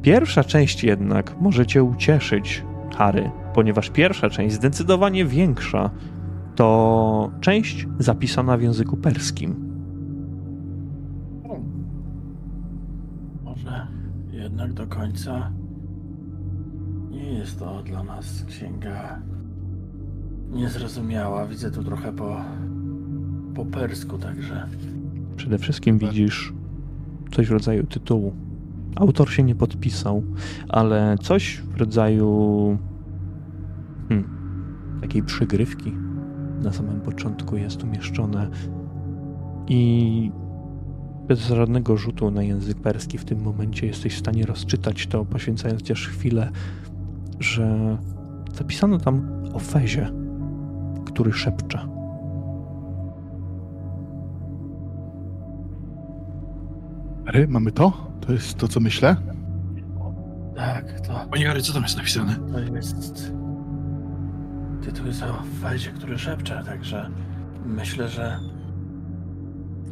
Pierwsza 0.03 0.45
część 0.45 0.85
jednak 0.85 1.37
może 1.41 1.67
cię 1.67 1.83
ucieszyć, 1.83 2.65
Harry, 2.97 3.31
ponieważ 3.55 3.91
pierwsza 3.91 4.31
część, 4.31 4.55
zdecydowanie 4.55 5.25
większa, 5.25 5.91
to 6.55 7.31
część 7.41 7.87
zapisana 7.99 8.57
w 8.57 8.63
języku 8.63 8.97
perskim. 8.97 9.75
Może 13.45 13.87
jednak 14.33 14.73
do 14.73 14.87
końca 14.87 15.51
nie 17.11 17.33
jest 17.33 17.59
to 17.59 17.83
dla 17.83 18.05
nas 18.05 18.45
księga 18.49 19.19
niezrozumiała. 20.53 21.47
Widzę 21.47 21.71
tu 21.71 21.85
trochę 21.85 22.13
po, 22.13 22.45
po 23.55 23.65
persku 23.65 24.19
także. 24.19 24.67
Przede 25.37 25.59
wszystkim 25.59 25.99
widzisz 25.99 26.53
coś 27.33 27.49
w 27.49 27.53
rodzaju 27.53 27.87
tytułu. 27.87 28.33
Autor 28.97 29.31
się 29.31 29.43
nie 29.43 29.55
podpisał, 29.55 30.23
ale 30.69 31.17
coś 31.23 31.63
w 31.75 31.77
rodzaju 31.77 32.79
hmm, 34.09 34.29
takiej 35.01 35.23
przygrywki 35.23 35.93
na 36.63 36.73
samym 36.73 37.01
początku 37.01 37.57
jest 37.57 37.85
umieszczone 37.85 38.51
i 39.69 40.33
bez 41.29 41.41
żadnego 41.41 41.97
rzutu 41.97 42.31
na 42.31 42.43
język 42.43 42.81
perski 42.81 43.19
w 43.19 43.25
tym 43.25 43.43
momencie 43.43 43.87
jesteś 43.87 44.15
w 44.15 44.19
stanie 44.19 44.47
rozczytać 44.47 45.07
to, 45.07 45.25
poświęcając 45.25 45.81
chociaż 45.81 46.09
chwilę, 46.09 46.51
że 47.41 47.97
zapisano 48.55 48.99
tam 48.99 49.43
o 49.55 49.59
Fezie, 49.59 50.24
który 51.15 51.33
szepcze. 51.33 51.79
Harry, 57.27 57.49
mamy 57.49 57.73
to? 57.73 57.93
To 58.21 58.33
jest 58.33 58.59
to, 58.59 58.69
co 58.69 58.81
myślę? 58.81 59.17
Tak, 60.57 61.01
to, 61.01 61.27
Panie 61.31 61.47
Harry, 61.47 61.63
co 61.63 61.73
tam 61.73 61.83
jest 61.83 61.97
napisane? 61.97 62.37
to 62.53 62.61
jest. 62.61 63.33
Tytuł 64.83 65.07
jest 65.07 65.23
o 65.23 65.43
fezie, 65.63 65.91
który 65.91 66.19
szepcze, 66.19 66.63
także 66.67 67.11
myślę, 67.67 68.09
że 68.09 68.39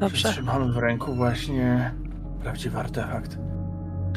Dobrze. 0.01 0.29
Trzymamy 0.29 0.73
w 0.73 0.77
ręku 0.77 1.15
właśnie 1.15 1.95
prawdziwy 2.43 2.79
artefakt. 2.79 3.39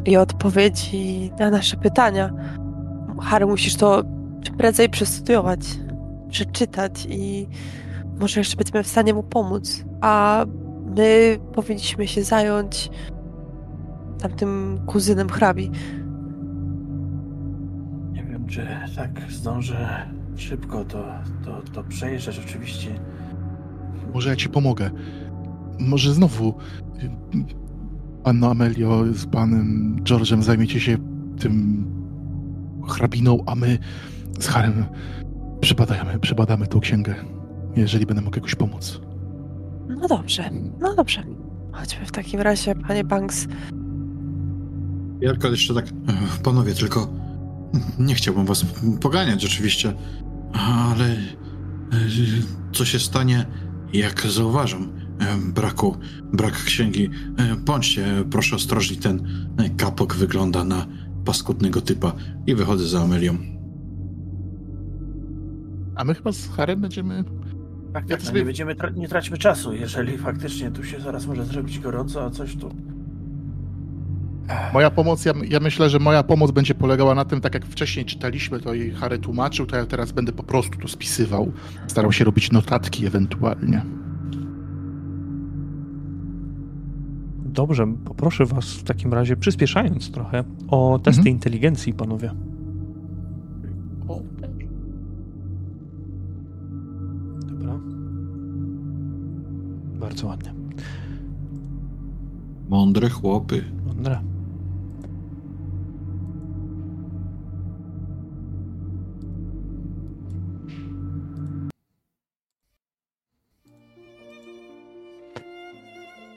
I 0.06 0.18
odpowiedzi 0.18 1.32
na 1.39 1.49
nasze 1.49 1.78
pytania. 1.78 2.30
Harry, 3.22 3.45
musisz 3.45 3.76
to 3.76 4.03
prędzej 4.58 4.89
przestudiować, 4.89 5.60
przeczytać 6.36 7.07
i 7.09 7.47
może 8.19 8.39
jeszcze 8.39 8.57
będziemy 8.57 8.83
w 8.83 8.88
stanie 8.88 9.13
mu 9.13 9.23
pomóc. 9.23 9.86
A 10.01 10.45
my 10.95 11.39
powinniśmy 11.53 12.07
się 12.07 12.23
zająć 12.23 12.89
tamtym 14.19 14.79
kuzynem 14.86 15.29
hrabi. 15.29 15.71
Nie 18.11 18.23
wiem, 18.23 18.47
czy 18.47 18.67
tak 18.95 19.21
zdążę 19.29 20.09
szybko 20.36 20.86
to, 20.86 21.05
to, 21.45 21.61
to 21.73 21.83
przejrzeć. 21.83 22.39
Oczywiście 22.39 22.89
Może 24.13 24.29
ja 24.29 24.36
ci 24.36 24.49
pomogę. 24.49 24.89
Może 25.79 26.13
znowu 26.13 26.53
panno 28.23 28.51
Amelio 28.51 29.05
z 29.13 29.25
panem 29.25 29.97
George'em 30.03 30.41
zajmiecie 30.41 30.79
się 30.79 30.97
tym 31.39 31.86
hrabiną, 32.88 33.43
a 33.45 33.55
my 33.55 33.77
z 34.39 34.47
Harem 34.47 34.86
przebadamy, 35.66 36.20
przebadamy 36.20 36.68
tą 36.68 36.80
księgę, 36.80 37.16
jeżeli 37.76 38.05
będę 38.05 38.22
mógł 38.22 38.36
jakoś 38.36 38.55
pomóc. 38.55 39.01
No 39.88 40.07
dobrze, 40.07 40.49
no 40.80 40.95
dobrze. 40.95 41.24
Chodźmy 41.72 42.05
w 42.05 42.11
takim 42.11 42.41
razie, 42.41 42.76
panie 42.76 43.03
Banks. 43.03 43.47
Jarko, 45.22 45.47
jeszcze 45.47 45.74
tak, 45.74 45.88
e, 45.88 45.91
panowie, 46.43 46.74
tylko 46.74 47.13
nie 47.99 48.16
chciałbym 48.16 48.45
was 48.45 48.66
poganiać 49.01 49.45
oczywiście, 49.45 49.93
ale 50.53 51.05
e, 51.05 51.18
co 52.74 52.86
się 52.86 52.99
stanie, 52.99 53.45
jak 53.93 54.22
zauważam 54.22 54.84
e, 55.20 55.38
braku, 55.38 55.97
brak 56.34 56.63
księgi, 56.63 57.09
bądźcie 57.66 58.05
proszę 58.32 58.55
ostrożni, 58.55 58.97
ten 58.97 59.28
kapok 59.78 60.16
wygląda 60.16 60.63
na 60.63 60.86
paskudnego 61.26 61.82
typa 61.82 62.13
i 62.47 62.55
wychodzę 62.55 62.88
za 62.88 63.01
Amelią. 63.01 63.55
A 65.96 66.04
my 66.04 66.14
chyba 66.16 66.32
z 66.32 66.50
Harem 66.50 66.82
będziemy... 66.82 67.24
tak, 67.93 68.10
Ja 68.10 68.16
tak, 68.18 68.20
no 68.20 68.26
sobie- 68.30 68.39
nie, 68.39 68.46
będziemy 68.46 68.76
tra- 68.76 68.96
nie 68.98 69.08
traćmy 69.08 69.38
czasu, 69.38 69.74
jeżeli 69.74 70.18
faktycznie 70.18 70.72
tu 70.72 70.84
się 70.84 71.00
zaraz 71.00 71.28
może 71.28 71.46
zrobić 71.46 71.80
gorąco, 71.80 72.26
a 72.26 72.30
coś 72.30 72.56
tu... 72.56 72.70
Moja 74.74 74.89
pomoc, 74.91 75.26
ja, 75.26 75.34
ja 75.50 75.60
myślę, 75.60 75.89
że 75.89 76.00
moja 76.00 76.24
pomoc 76.24 76.52
będzie 76.52 76.76
polegała 76.76 77.16
na 77.16 77.26
tym, 77.26 77.41
tak 77.41 77.54
jak 77.54 77.66
wcześniej 77.66 78.06
czytaliśmy, 78.06 78.60
to 78.60 78.74
i 78.74 78.91
Harry 78.91 79.20
tłumaczył, 79.20 79.66
to 79.66 79.76
ja 79.76 79.86
teraz 79.86 80.12
będę 80.12 80.32
po 80.32 80.43
prostu 80.43 80.78
to 80.80 80.88
spisywał. 80.88 81.52
Starał 81.88 82.12
się 82.12 82.26
robić 82.26 82.52
notatki 82.52 83.06
ewentualnie. 83.06 83.82
Dobrze, 87.46 87.88
poproszę 88.06 88.46
was 88.46 88.66
w 88.74 88.84
takim 88.84 89.14
razie, 89.14 89.36
przyspieszając 89.38 90.12
trochę, 90.12 90.43
o 90.68 91.00
testy 91.04 91.20
Mhm. 91.20 91.36
inteligencji, 91.36 91.93
panowie. 91.93 92.32
Bardzo 100.16 100.28
ładnie. 100.28 100.53
Mądre 102.70 103.09
chłopy. 103.09 103.63
Mądre. 103.88 104.22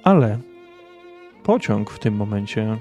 Ale 0.05 0.39
pociąg 1.43 1.91
w 1.91 1.99
tym 1.99 2.15
momencie, 2.15 2.77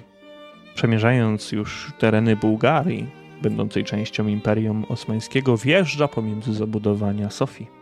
przemierzając 0.76 1.52
już 1.52 1.94
tereny 2.00 2.36
Bułgarii, 2.36 3.08
będącej 3.42 3.84
częścią 3.84 4.28
Imperium 4.28 4.86
Osmańskiego, 4.90 5.58
wjeżdża 5.58 6.08
pomiędzy 6.08 6.54
zabudowania 6.54 7.30
Sofii. 7.30 7.77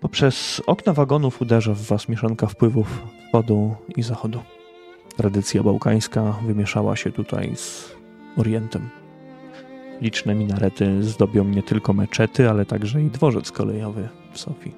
Poprzez 0.00 0.62
okna 0.66 0.92
wagonów 0.92 1.42
uderza 1.42 1.74
w 1.74 1.82
was 1.82 2.08
mieszanka 2.08 2.46
wpływów 2.46 3.02
wschodu 3.26 3.74
i 3.96 4.02
zachodu. 4.02 4.42
Tradycja 5.16 5.62
bałkańska 5.62 6.34
wymieszała 6.46 6.96
się 6.96 7.12
tutaj 7.12 7.56
z 7.56 7.92
Orientem. 8.36 8.88
Liczne 10.00 10.34
minarety 10.34 11.02
zdobią 11.02 11.44
nie 11.44 11.62
tylko 11.62 11.92
meczety, 11.92 12.50
ale 12.50 12.66
także 12.66 13.02
i 13.02 13.10
dworzec 13.10 13.52
kolejowy 13.52 14.08
w 14.32 14.38
Sofii. 14.38 14.72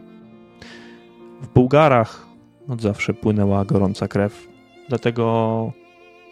W 1.43 1.49
Bułgarach 1.55 2.27
od 2.69 2.83
zawsze 2.83 3.15
płynęła 3.15 3.65
gorąca 3.65 4.09
krew, 4.09 4.49
dlatego 4.89 5.73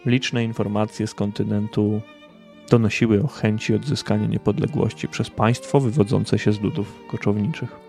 liczne 0.07 0.45
informacje 0.45 1.07
z 1.07 1.15
kontynentu 1.15 2.01
donosiły 2.71 3.23
o 3.23 3.27
chęci 3.27 3.75
odzyskania 3.75 4.27
niepodległości 4.27 5.09
przez 5.09 5.31
państwo 5.31 5.81
wywodzące 5.81 6.39
się 6.39 6.53
z 6.53 6.61
ludów 6.61 7.01
koczowniczych. 7.09 7.86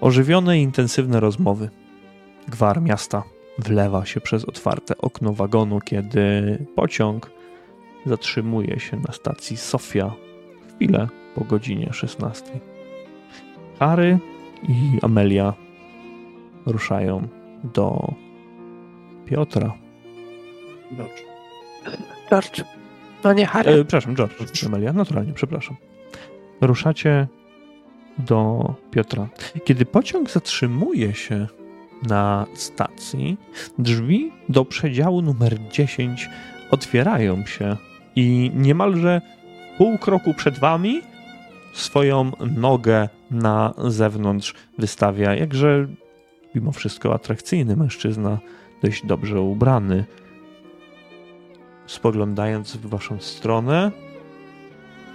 Ożywione 0.00 0.58
i 0.58 0.62
intensywne 0.62 1.20
rozmowy. 1.20 1.70
Gwar 2.48 2.82
miasta 2.82 3.22
wlewa 3.58 4.06
się 4.06 4.20
przez 4.20 4.44
otwarte 4.44 4.98
okno 4.98 5.32
wagonu, 5.32 5.80
kiedy 5.80 6.58
pociąg 6.76 7.30
zatrzymuje 8.06 8.80
się 8.80 8.96
na 8.96 9.12
stacji 9.12 9.56
Sofia 9.56 10.12
chwilę 10.68 11.08
po 11.34 11.44
godzinie 11.44 11.92
16. 11.92 12.44
Harry 13.78 14.18
i 14.68 14.98
Amelia 15.02 15.54
ruszają 16.66 17.28
do 17.64 18.14
Piotra. 19.26 19.74
Dobrze. 20.90 21.22
George. 22.30 22.64
No 23.24 23.32
nie 23.32 23.46
Harry. 23.46 23.72
E, 23.72 23.84
przepraszam, 23.84 24.14
George. 24.14 24.64
Amelia, 24.66 24.92
naturalnie, 24.92 25.32
przepraszam. 25.32 25.76
Ruszacie 26.60 27.28
do 28.18 28.74
Piotra. 28.90 29.28
Kiedy 29.64 29.86
pociąg 29.86 30.30
zatrzymuje 30.30 31.14
się 31.14 31.46
na 32.02 32.46
stacji, 32.54 33.36
drzwi 33.78 34.32
do 34.48 34.64
przedziału 34.64 35.22
numer 35.22 35.68
10 35.70 36.28
otwierają 36.70 37.46
się 37.46 37.76
i 38.16 38.50
niemalże 38.54 39.20
pół 39.78 39.98
kroku 39.98 40.34
przed 40.34 40.58
wami 40.58 41.00
swoją 41.72 42.32
nogę 42.56 43.08
na 43.30 43.74
zewnątrz 43.88 44.54
wystawia 44.78 45.34
jakże 45.34 45.88
mimo 46.54 46.72
wszystko 46.72 47.14
atrakcyjny 47.14 47.76
mężczyzna, 47.76 48.38
dość 48.82 49.06
dobrze 49.06 49.40
ubrany. 49.40 50.04
Spoglądając 51.86 52.76
w 52.76 52.86
waszą 52.86 53.20
stronę, 53.20 53.92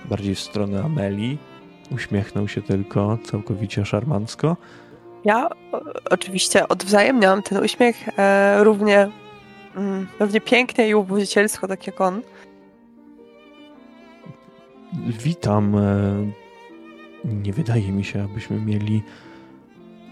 bardziej 0.10 0.36
w 0.36 0.40
stronę 0.40 0.84
Ameli, 0.84 1.38
uśmiechnął 1.94 2.48
się 2.48 2.62
tylko 2.62 3.18
całkowicie 3.24 3.86
szarmancko. 3.86 4.58
Ja 5.26 5.50
o, 5.72 5.82
oczywiście 6.10 6.68
odwzajemniam 6.68 7.42
ten 7.44 7.64
uśmiech 7.64 8.20
e, 8.20 8.64
równie, 8.64 9.10
mm, 9.76 10.08
równie 10.20 10.42
pięknie 10.42 10.90
i 10.90 10.96
uwodzicielsko, 10.96 11.68
tak 11.68 11.88
jak 11.88 12.02
on. 12.02 12.22
Witam. 15.24 15.76
e, 15.78 16.32
Nie 17.26 17.54
wydaje 17.54 17.92
mi 17.92 18.04
się, 18.04 18.24
abyśmy 18.24 18.60
mieli 18.60 19.04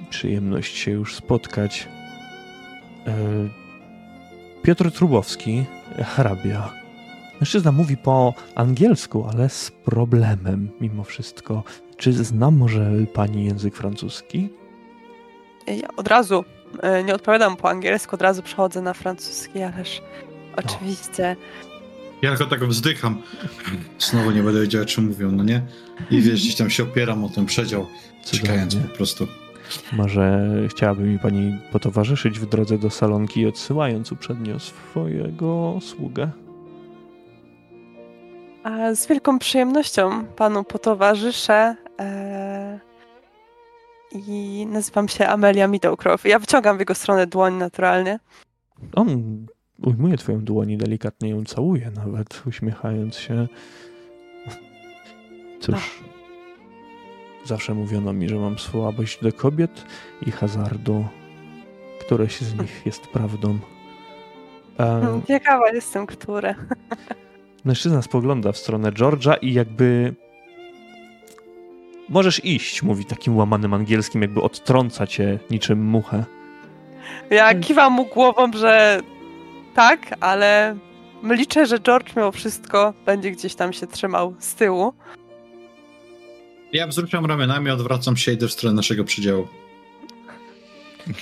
przyjemność 0.10 0.78
się 0.78 0.92
już 0.92 1.16
spotkać. 1.16 1.88
E, 3.08 3.14
Piotr 4.64 4.92
Trubowski, 4.92 5.66
hrabia. 5.98 6.81
Mężczyzna 7.42 7.72
mówi 7.72 7.98
po 7.98 8.34
angielsku, 8.56 9.28
ale 9.32 9.50
z 9.50 9.72
problemem 9.72 10.70
mimo 10.82 11.04
wszystko. 11.04 11.64
Czy 11.98 12.14
zna 12.14 12.52
może 12.52 12.92
pani 13.14 13.46
język 13.46 13.76
francuski? 13.76 14.50
Ja 15.68 15.88
od 15.98 16.08
razu 16.08 16.46
e, 16.82 17.04
nie 17.04 17.16
odpowiadam 17.16 17.58
po 17.58 17.70
angielsku, 17.70 18.16
od 18.16 18.22
razu 18.22 18.44
przechodzę 18.44 18.82
na 18.82 18.94
francuski, 18.94 19.62
ależ 19.62 20.02
oczywiście. 20.56 21.36
Ja 22.22 22.30
tylko 22.30 22.46
tak 22.46 22.66
wzdycham. 22.66 23.22
Znowu 24.00 24.32
nie 24.32 24.44
będę 24.44 24.62
wiedział, 24.62 24.82
o 24.82 24.86
czym 24.86 25.08
mówią, 25.08 25.32
no 25.32 25.44
nie? 25.44 25.62
I 26.12 26.22
wiesz, 26.22 26.42
gdzieś 26.42 26.56
tam 26.56 26.70
się 26.70 26.84
opieram 26.84 27.24
o 27.24 27.30
ten 27.30 27.46
przedział, 27.46 27.88
czekając 28.26 28.74
Cudownie. 28.74 28.90
po 28.90 28.98
prostu. 28.98 29.28
Może 29.94 30.50
chciałaby 30.70 31.04
mi 31.04 31.20
pani 31.20 31.58
potowarzyszyć 31.72 32.40
w 32.40 32.46
drodze 32.46 32.78
do 32.78 32.90
salonki, 32.90 33.48
odsyłając 33.48 34.12
uprzednio 34.12 34.60
swojego 34.60 35.80
sługę? 35.82 36.32
A 38.64 38.96
z 38.96 39.08
wielką 39.08 39.40
przyjemnością 39.40 40.26
panu 40.26 40.64
potowarzyszę. 40.64 41.76
E, 42.00 42.80
I 44.12 44.68
nazywam 44.70 45.08
się 45.08 45.28
Amelia 45.28 45.68
Meadowcroft. 45.68 46.26
Ja 46.26 46.40
wyciągam 46.40 46.78
w 46.78 46.80
jego 46.80 46.96
stronę 46.96 47.28
dłoń 47.28 47.54
naturalnie. 47.54 48.20
On 48.94 49.38
ujmuje 49.84 50.18
twoją 50.18 50.44
dłoń 50.44 50.72
i 50.72 50.78
delikatnie 50.78 51.30
ją 51.30 51.46
całuje 51.46 51.92
nawet, 51.92 52.44
uśmiechając 52.48 53.16
się. 53.16 53.48
Cóż, 55.60 56.04
zawsze 57.46 57.74
mówiono 57.74 58.14
mi, 58.14 58.30
że 58.30 58.36
mam 58.36 58.60
słabość 58.60 59.24
do 59.24 59.34
kobiet 59.34 59.86
i 60.28 60.32
hazardu. 60.32 61.06
któreś 62.00 62.42
z 62.42 62.60
nich 62.60 62.86
jest 62.86 63.08
prawdą. 63.08 63.60
Um, 64.80 65.24
Ciekawa 65.28 65.70
jestem, 65.70 66.06
które. 66.08 66.56
mężczyzna 67.66 68.02
spogląda 68.02 68.52
w 68.52 68.58
stronę 68.58 68.92
George'a 68.92 69.36
i 69.42 69.54
jakby 69.54 70.14
możesz 72.10 72.46
iść, 72.46 72.84
mówi 72.84 73.06
takim 73.06 73.38
łamanym 73.38 73.74
angielskim, 73.74 74.22
jakby 74.22 74.42
odtrąca 74.42 75.08
cię 75.08 75.40
niczym 75.50 75.86
muchę. 75.86 76.26
Ja 77.30 77.56
kiwam 77.56 77.94
mu 77.94 78.06
głową, 78.06 78.52
że 78.54 79.02
tak, 79.76 80.16
ale 80.20 80.78
liczę, 81.24 81.66
że 81.66 81.80
George 81.80 82.16
mimo 82.16 82.32
wszystko 82.32 82.94
będzie 83.06 83.32
gdzieś 83.32 83.56
tam 83.56 83.74
się 83.74 83.88
trzymał 83.88 84.36
z 84.40 84.56
tyłu. 84.56 84.94
Ja 86.74 86.88
wzruszam 86.88 87.26
ramionami, 87.26 87.70
odwracam 87.70 88.18
się 88.18 88.32
i 88.32 88.36
idę 88.36 88.48
w 88.48 88.52
stronę 88.52 88.76
naszego 88.76 89.04
przedziału. 89.04 89.48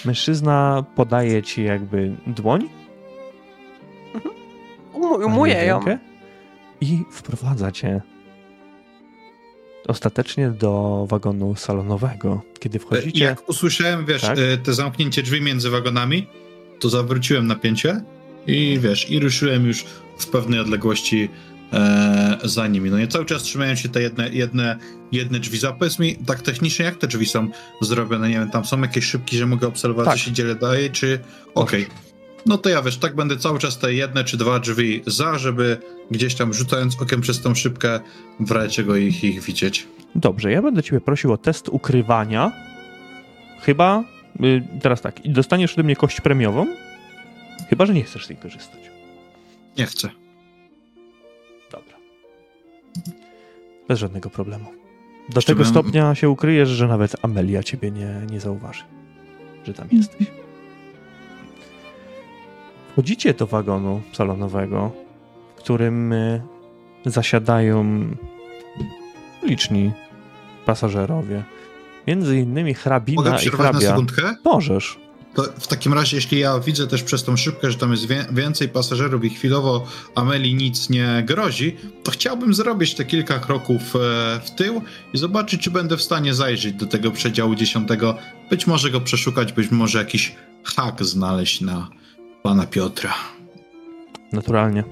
Mężczyzna 0.06 0.86
podaje 0.95 1.44
ci 1.44 1.64
jakby 1.64 2.16
dłoń. 2.28 2.70
Ujmuję 4.94 5.66
ją. 5.66 5.76
rękę 5.76 6.09
I 6.81 7.03
wprowadza 7.11 7.72
cię 7.72 8.01
ostatecznie 9.88 10.49
do 10.49 11.06
wagonu 11.10 11.56
salonowego. 11.56 12.41
Kiedy 12.60 12.80
wchodzicie... 12.80 13.23
Jak 13.26 13.49
usłyszałem, 13.49 14.06
wiesz, 14.06 14.22
Tak? 14.22 14.38
e, 14.39 14.57
te 14.57 14.73
zamknięcie 14.73 15.23
drzwi 15.23 15.41
między 15.41 15.69
wagonami, 15.69 16.27
to 16.80 16.89
zawróciłem 16.89 17.47
napięcie 17.47 18.01
i 18.47 18.80
wiesz, 18.81 19.10
i 19.11 19.19
ruszyłem 19.19 19.65
już 19.65 19.85
w 20.18 20.27
pewnej 20.27 20.60
odległości 20.60 21.30
e, 21.73 22.38
za 22.43 22.68
nimi. 22.68 22.89
No 22.89 22.99
i 22.99 23.07
cały 23.07 23.26
czas 23.26 23.43
trzymają 23.43 23.76
się 23.76 23.89
te 23.89 24.01
jedne, 24.01 24.30
jedne, 24.30 24.77
jedne 25.11 25.39
drzwi. 25.39 25.57
Za 25.57 25.72
powiedz 25.72 25.99
mi, 25.99 26.15
tak 26.15 26.41
technicznie, 26.41 26.85
jak 26.85 26.95
te 26.97 27.07
drzwi 27.07 27.26
są 27.26 27.47
zrobione? 27.81 28.30
Nie 28.30 28.35
wiem, 28.35 28.49
tam 28.49 28.65
są 28.65 28.81
jakieś 28.81 29.06
szybki, 29.06 29.38
że 29.38 29.45
mogę 29.45 29.68
obserwować, 29.68 30.06
Tak. 30.06 30.18
co 30.18 30.23
się 30.26 30.31
dzieje 30.31 30.56
dalej, 30.56 30.89
czy... 30.91 31.19
Okej. 31.56 31.88
No 32.49 32.57
to 32.57 32.69
ja 32.69 32.81
wiesz, 32.81 32.97
tak 32.97 33.15
będę 33.15 33.38
cały 33.38 33.59
czas 33.59 33.77
te 33.77 33.93
jedne 33.93 34.23
czy 34.23 34.38
dwa 34.38 34.59
drzwi 34.59 35.01
za, 35.07 35.38
żeby 35.38 35.77
gdzieś 36.11 36.35
tam 36.35 36.53
rzucając 36.53 37.01
okiem 37.01 37.21
przez 37.21 37.41
tą 37.41 37.55
szybkę 37.55 37.99
w 38.39 38.51
razie 38.51 38.69
czego 38.76 38.95
ich, 38.95 39.23
ich 39.23 39.41
widzieć. 39.43 39.88
Dobrze, 40.15 40.51
ja 40.51 40.61
będę 40.61 40.84
ciebie 40.84 41.01
prosił 41.01 41.34
o 41.34 41.38
test 41.38 41.69
ukrywania. 41.69 42.51
Chyba, 43.61 44.03
y, 44.43 44.63
teraz 44.81 45.01
tak, 45.01 45.26
i 45.26 45.30
dostaniesz 45.30 45.73
ode 45.73 45.84
mnie 45.84 45.95
kość 45.95 46.21
premiową, 46.21 46.67
chyba, 47.69 47.85
że 47.85 47.93
nie 47.93 48.03
chcesz 48.03 48.26
z 48.26 48.30
niej 48.30 48.39
korzystać. 48.39 48.81
Nie 49.77 49.85
chcę. 49.85 50.09
Dobra. 51.71 51.95
Bez 53.88 53.99
żadnego 53.99 54.30
problemu. 54.30 54.65
Do 55.30 55.41
tego 55.41 55.63
bym- 55.63 55.71
stopnia 55.71 56.15
się 56.15 56.30
ukryjesz, 56.30 56.69
że 56.69 56.88
nawet 56.88 57.15
Amelia 57.21 57.63
ciebie 57.63 57.91
nie, 57.91 58.21
nie 58.31 58.39
zauważy, 58.39 58.84
że 59.67 59.73
tam 59.73 59.88
jesteś. 59.91 60.27
Wchodzicie 62.91 63.34
do 63.34 63.48
wagonu 63.48 64.02
salonowego, 64.14 64.91
w 65.56 65.60
którym 65.60 66.14
y, 66.14 66.41
zasiadają 67.06 68.07
liczni 69.44 69.91
pasażerowie. 70.66 71.44
Między 72.07 72.38
innymi 72.38 72.72
Mogę 72.72 72.82
hrabina 72.82 73.36
i 73.36 73.40
przerwać 73.40 73.60
na 73.60 73.72
hrabia. 73.72 73.88
sekundkę? 73.90 74.36
Możesz. 74.45 74.99
To 75.34 75.44
w 75.60 75.68
takim 75.68 75.94
razie, 75.94 76.18
jeśli 76.18 76.40
ja 76.40 76.60
widzę 76.60 76.88
też 76.88 77.03
przez 77.03 77.24
tą 77.24 77.38
szybkę, 77.38 77.72
że 77.72 77.78
tam 77.78 77.91
jest 77.91 78.07
wie, 78.07 78.26
więcej 78.32 78.70
pasażerów 78.70 79.24
i 79.24 79.30
chwilowo 79.30 79.86
Ameli 80.16 80.56
nic 80.56 80.90
nie 80.90 81.24
grozi, 81.28 81.76
to 82.03 82.11
chciałbym 82.11 82.53
zrobić 82.53 82.95
te 82.95 83.06
kilka 83.06 83.40
kroków 83.40 83.95
e, 83.95 83.99
w 84.44 84.52
tył 84.52 84.82
i 85.14 85.18
zobaczyć, 85.18 85.61
czy 85.61 85.72
będę 85.72 85.98
w 85.98 86.02
stanie 86.02 86.34
zajrzeć 86.34 86.74
do 86.74 86.86
tego 86.86 87.11
przedziału 87.11 87.56
dziesiątego. 87.56 88.18
Być 88.49 88.68
może 88.68 88.91
go 88.91 89.02
przeszukać, 89.02 89.53
być 89.53 89.72
może 89.72 89.99
jakiś 89.99 90.36
hak 90.64 91.03
znaleźć 91.03 91.61
na 91.61 91.88
pana 92.44 92.66
Piotra. 92.66 93.14
Naturalnie. 94.34 94.84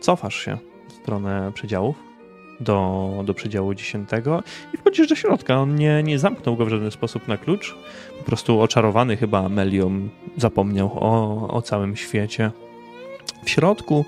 Cofasz 0.00 0.44
się 0.44 0.58
w 0.88 0.92
stronę 0.92 1.52
przedziałów, 1.54 1.96
do, 2.60 3.10
do 3.24 3.34
przedziału 3.34 3.74
10 3.74 4.08
i 4.74 4.76
wchodzisz 4.76 5.08
do 5.08 5.14
środka. 5.14 5.60
On 5.60 5.74
nie, 5.74 6.02
nie 6.02 6.18
zamknął 6.18 6.56
go 6.56 6.66
w 6.66 6.68
żaden 6.68 6.90
sposób 6.90 7.28
na 7.28 7.36
klucz. 7.36 7.74
Po 8.18 8.24
prostu 8.24 8.60
oczarowany 8.60 9.16
chyba 9.16 9.44
Amelią 9.44 10.08
zapomniał 10.36 10.98
o, 11.00 11.48
o 11.48 11.62
całym 11.62 11.96
świecie. 11.96 12.50
W 13.44 13.50
środku 13.50 14.04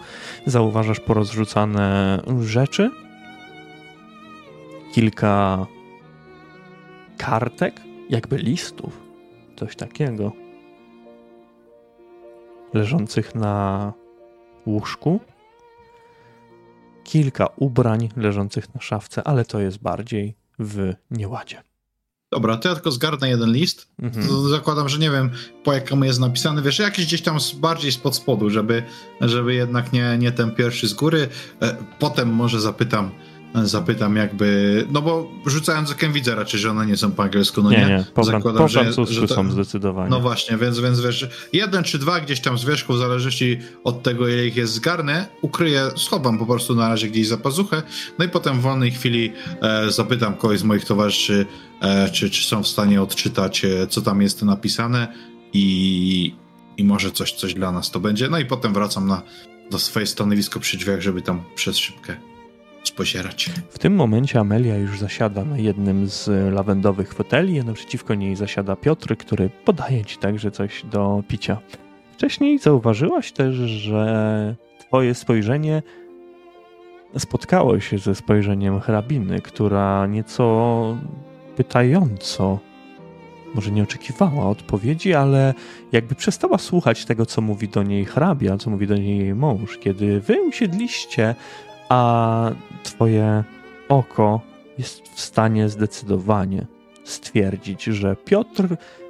zauważasz 0.47 1.01
porozrzucane 1.01 2.21
rzeczy, 2.41 2.91
kilka 4.93 5.67
kartek, 7.19 7.81
jakby 8.11 8.37
listów, 8.37 9.01
coś 9.57 9.77
takiego, 9.77 10.33
leżących 12.75 13.35
na 13.35 13.93
łóżku, 14.67 15.21
kilka 17.05 17.47
ubrań 17.57 18.09
leżących 18.17 18.75
na 18.75 18.81
szafce, 18.81 19.25
ale 19.25 19.45
to 19.45 19.61
jest 19.61 19.79
bardziej 19.79 20.35
w 20.59 20.93
nieładzie. 21.11 21.63
Dobra, 22.33 22.57
to 22.57 22.69
ja 22.69 22.75
tylko 22.75 22.91
zgarnę 22.91 23.29
jeden 23.29 23.53
list. 23.53 23.89
Mhm. 24.03 24.49
Zakładam, 24.51 24.89
że 24.89 24.99
nie 24.99 25.11
wiem, 25.11 25.31
po 25.65 25.73
jakiemu 25.73 26.05
jest 26.05 26.21
napisany, 26.21 26.63
wiesz, 26.63 26.79
jakiś 26.79 27.07
gdzieś 27.07 27.23
tam 27.23 27.39
bardziej 27.57 27.93
spod 27.93 28.17
spodu, 28.17 28.51
żeby, 28.51 28.83
żeby 29.21 29.55
jednak 29.55 29.93
nie, 29.93 30.19
nie 30.19 30.33
ten 30.33 30.55
pierwszy 30.55 30.89
z 30.89 30.95
góry. 30.95 31.29
E, 31.63 31.77
Potem 31.99 32.29
może 32.29 32.61
zapytam, 32.61 33.11
zapytam 33.63 34.17
jakby, 34.17 34.87
no 34.91 35.03
bo 35.03 35.31
rzucając 35.47 35.91
okiem 35.91 36.13
widzę 36.13 36.35
raczej, 36.35 36.61
że 36.61 36.71
one 36.71 36.87
nie 36.87 36.97
są 36.97 37.13
po 37.13 37.23
angielsku, 37.23 37.63
no 37.63 37.71
nie? 37.71 37.77
nie, 37.79 37.87
nie, 37.87 38.05
po, 38.15 38.25
Zakładam, 38.25 38.63
po 38.63 38.69
że- 38.69 38.81
francusku 38.81 39.15
że 39.15 39.29
to- 39.29 39.35
są 39.35 39.51
zdecydowanie. 39.51 40.11
No 40.11 40.21
właśnie, 40.21 40.57
więc, 40.57 40.81
więc 40.81 41.01
wiesz, 41.01 41.29
jeden 41.53 41.85
czy 41.85 41.99
dwa 41.99 42.21
gdzieś 42.21 42.41
tam 42.41 42.59
z 42.59 42.65
wierzchu, 42.65 42.93
w 42.95 42.99
zależności 42.99 43.59
od 43.85 44.03
tego, 44.03 44.29
ile 44.29 44.47
ich 44.47 44.57
jest 44.57 44.73
zgarnę, 44.73 45.27
ukryję, 45.43 45.91
schowam 45.97 46.39
po 46.39 46.47
prostu 46.47 46.75
na 46.75 46.89
razie 46.89 47.09
gdzieś 47.09 47.27
za 47.29 47.37
pazuchę, 47.37 47.83
no 48.19 48.25
i 48.25 48.29
potem 48.29 48.59
w 48.59 48.63
wolnej 48.63 48.91
chwili 48.91 49.33
e, 49.63 49.91
zapytam 49.91 50.35
kogoś 50.37 50.59
z 50.59 50.65
moich 50.65 50.85
towarzyszy, 50.85 51.47
e, 51.81 52.11
czy, 52.11 52.31
czy 52.31 52.45
są 52.45 52.63
w 52.63 52.69
stanie 52.69 53.03
odczytać, 53.03 53.65
e, 53.65 53.87
co 53.87 54.03
tam 54.03 54.23
jest 54.23 54.43
napisane 54.43 55.09
i, 55.53 56.35
i 56.77 56.85
może 56.85 57.11
coś, 57.11 57.33
coś 57.33 57.55
dla 57.55 57.73
nas 57.73 57.91
to 57.91 58.01
będzie. 58.01 58.29
No 58.29 58.39
i 58.39 58.45
potem 58.45 58.75
wracam 58.75 59.07
na, 59.09 59.23
do 59.71 59.79
swoje 59.79 60.07
stanowisko 60.07 60.61
przy 60.61 60.77
drzwiach, 60.77 61.01
żeby 61.01 61.23
tam 61.23 61.43
przez 61.55 61.77
szybkę 61.77 62.17
spozierać. 62.89 63.51
W 63.71 63.79
tym 63.79 63.95
momencie 63.95 64.41
Amelia 64.41 64.77
już 64.77 64.99
zasiada 64.99 65.45
na 65.45 65.59
jednym 65.59 66.09
z 66.09 66.55
lawendowych 66.55 67.15
foteli, 67.15 67.61
a 67.61 67.65
naprzeciwko 67.65 68.15
niej 68.15 68.37
zasiada 68.37 68.77
Piotr, 68.77 69.17
który 69.17 69.51
podaje 69.65 70.05
ci 70.05 70.19
także 70.19 70.51
coś 70.51 70.85
do 70.85 71.23
picia. 71.29 71.59
Wcześniej 72.13 72.59
zauważyłaś 72.59 73.33
też, 73.33 73.55
że 73.55 74.57
twoje 74.79 75.15
spojrzenie 75.15 75.83
spotkało 77.19 77.81
się 77.81 77.99
ze 77.99 78.15
spojrzeniem 78.15 78.81
hrabiny, 78.81 79.41
która 79.41 80.07
nieco 80.07 80.97
pytająco, 81.57 82.59
może 83.55 83.71
nie 83.71 83.83
oczekiwała 83.83 84.47
odpowiedzi, 84.49 85.15
ale 85.15 85.55
jakby 85.93 86.15
przestała 86.15 86.59
słuchać 86.59 87.05
tego, 87.05 87.27
co 87.27 87.41
mówi 87.41 87.69
do 87.69 87.83
niej 87.83 88.05
hrabia, 88.05 88.57
co 88.59 88.71
mówi 88.71 88.87
do 88.87 88.97
niej 88.97 89.19
jej 89.19 89.35
mąż. 89.35 89.79
Kiedy 89.79 90.21
wy 90.21 90.43
usiedliście, 90.43 91.35
a 91.89 92.51
twoje 92.83 93.45
oko 93.89 94.41
jest 94.79 95.09
w 95.09 95.21
stanie 95.21 95.69
zdecydowanie 95.69 96.67
stwierdzić, 97.05 97.85
że 97.85 98.17
Piotr 98.17 98.67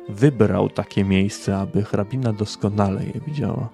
wybrał 0.09 0.69
takie 0.69 1.05
miejsce, 1.05 1.57
aby 1.57 1.83
hrabina 1.85 2.33
doskonale 2.33 3.05
je 3.05 3.21
widziała. 3.27 3.69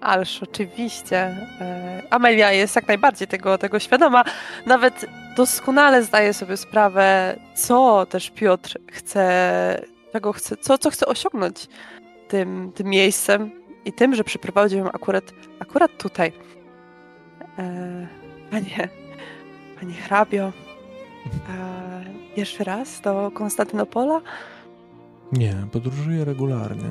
Ależ 0.00 0.42
oczywiście. 0.42 1.16
e, 1.60 2.02
Amelia 2.10 2.52
jest 2.52 2.76
jak 2.76 2.88
najbardziej 2.88 3.28
tego, 3.28 3.58
tego 3.58 3.78
świadoma. 3.78 4.24
Nawet 4.66 5.06
doskonale 5.36 6.02
zdaje 6.02 6.34
sobie 6.34 6.56
sprawę, 6.56 7.36
co 7.54 8.06
też 8.06 8.30
Piotr 8.30 8.78
chce, 8.92 9.82
czego 10.12 10.32
chce, 10.32 10.56
co, 10.56 10.78
co 10.78 10.90
chce 10.90 11.06
osiągnąć 11.06 11.68
tym, 12.28 12.72
tym 12.74 12.86
miejscem 12.86 13.50
i 13.84 13.92
tym, 13.92 14.14
że 14.14 14.24
przyprowadził 14.24 14.78
ją 14.78 14.92
akurat, 14.92 15.24
akurat 15.60 15.90
tutaj. 15.98 16.32
E, 17.58 18.06
Panie, 18.50 18.88
panie 19.80 19.94
hrabio, 19.94 20.44
e, 20.46 20.52
pierwszy 22.36 22.64
raz 22.64 23.00
do 23.00 23.30
Konstantynopola? 23.34 24.20
Nie, 25.32 25.54
podróżuję 25.72 26.24
regularnie. 26.24 26.88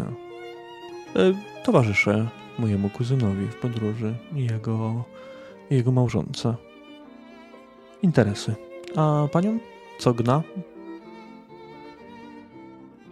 E, 1.15 1.33
Towarzyszę 1.63 2.27
mojemu 2.59 2.89
kuzynowi 2.89 3.47
w 3.47 3.55
podróży 3.55 4.15
i 4.35 4.45
jego, 4.45 5.03
jego 5.69 5.91
małżonce. 5.91 6.55
Interesy. 8.01 8.55
A 8.95 9.27
panią? 9.31 9.59
Co 9.99 10.13
gna? 10.13 10.41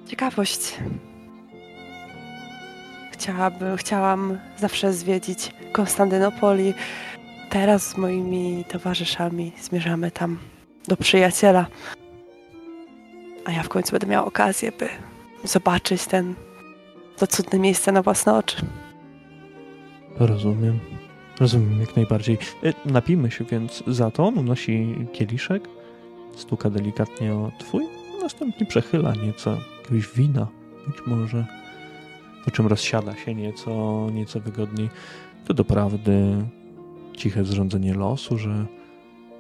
Ciekawość. 0.08 0.80
Chciałabym, 3.12 3.78
chciałam 3.78 4.40
zawsze 4.58 4.94
zwiedzić 4.94 5.52
Konstantynopol 5.72 6.60
i 6.60 6.74
teraz 7.50 7.90
z 7.90 7.98
moimi 7.98 8.66
towarzyszami 8.70 9.52
zmierzamy 9.62 10.12
tam 10.12 10.38
do 10.88 10.98
przyjaciela. 10.98 11.66
A 13.46 13.52
ja 13.52 13.64
w 13.64 13.70
końcu 13.70 13.92
będę 13.92 14.08
miała 14.08 14.26
okazję, 14.26 14.72
by 14.72 14.90
zobaczyć 15.44 16.06
ten 16.06 16.36
to 17.18 17.28
cudne 17.28 17.60
miejsce 17.60 17.92
na 17.92 18.02
własne 18.02 18.34
oczy. 18.34 18.58
Rozumiem. 20.20 20.80
Rozumiem 21.40 21.80
jak 21.82 21.96
najbardziej. 21.96 22.38
E, 22.64 22.74
Napijmy 22.92 23.32
się 23.32 23.46
więc 23.46 23.84
za 23.88 24.12
to. 24.12 24.24
Unosi 24.24 24.96
kieliszek, 25.14 25.68
stuka 26.36 26.70
delikatnie 26.70 27.34
o 27.34 27.52
twój, 27.60 27.84
następnie 28.22 28.66
przechyla 28.66 29.14
nieco 29.16 29.58
jakiegoś 29.82 30.08
wina, 30.16 30.48
być 30.88 30.98
może, 31.08 31.46
po 32.46 32.52
czym 32.52 32.68
rozsiada 32.68 33.16
się 33.16 33.36
nieco, 33.36 34.08
nieco 34.14 34.40
wygodniej. 34.40 34.90
To 35.46 35.54
doprawdy 35.54 36.46
ciche 37.16 37.46
zrządzenie 37.46 37.94
losu, 37.94 38.38
że 38.38 38.66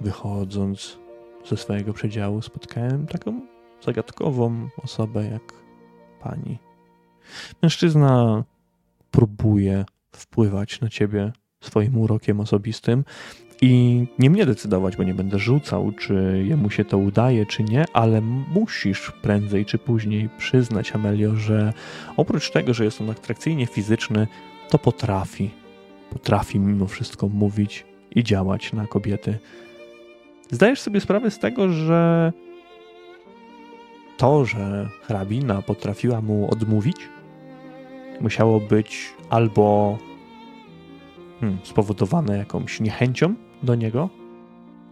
wychodząc 0.01 0.99
ze 1.45 1.57
swojego 1.57 1.93
przedziału 1.93 2.41
spotkałem 2.41 3.07
taką 3.07 3.41
zagadkową 3.81 4.69
osobę 4.83 5.25
jak 5.25 5.53
pani. 6.21 6.57
Mężczyzna 7.61 8.43
próbuje 9.11 9.85
wpływać 10.11 10.81
na 10.81 10.89
ciebie 10.89 11.31
swoim 11.61 11.97
urokiem 11.97 12.39
osobistym 12.39 13.03
i 13.61 14.03
nie 14.19 14.29
mnie 14.29 14.45
decydować, 14.45 14.97
bo 14.97 15.03
nie 15.03 15.13
będę 15.13 15.39
rzucał, 15.39 15.91
czy 15.91 16.43
jemu 16.47 16.69
się 16.69 16.85
to 16.85 16.97
udaje, 16.97 17.45
czy 17.45 17.63
nie, 17.63 17.85
ale 17.93 18.21
musisz 18.21 19.11
prędzej 19.21 19.65
czy 19.65 19.77
później 19.77 20.29
przyznać, 20.37 20.91
Amelio, 20.91 21.35
że 21.35 21.73
oprócz 22.17 22.51
tego, 22.51 22.73
że 22.73 22.85
jest 22.85 23.01
on 23.01 23.09
atrakcyjnie 23.09 23.65
fizyczny, 23.65 24.27
to 24.69 24.79
potrafi, 24.79 25.51
potrafi 26.15 26.59
mimo 26.59 26.87
wszystko 26.87 27.27
mówić 27.27 27.85
i 28.11 28.23
działać 28.23 28.73
na 28.73 28.87
kobiety. 28.87 29.39
Zdajesz 30.51 30.81
sobie 30.81 31.01
sprawę 31.01 31.31
z 31.31 31.39
tego, 31.39 31.69
że 31.69 32.33
to, 34.17 34.45
że 34.45 34.89
hrabina 35.01 35.61
potrafiła 35.61 36.21
mu 36.21 36.51
odmówić, 36.51 36.97
musiało 38.21 38.59
być 38.59 39.13
albo 39.29 39.97
hmm, 41.39 41.59
spowodowane 41.63 42.37
jakąś 42.37 42.79
niechęcią 42.79 43.35
do 43.63 43.75
niego, 43.75 44.09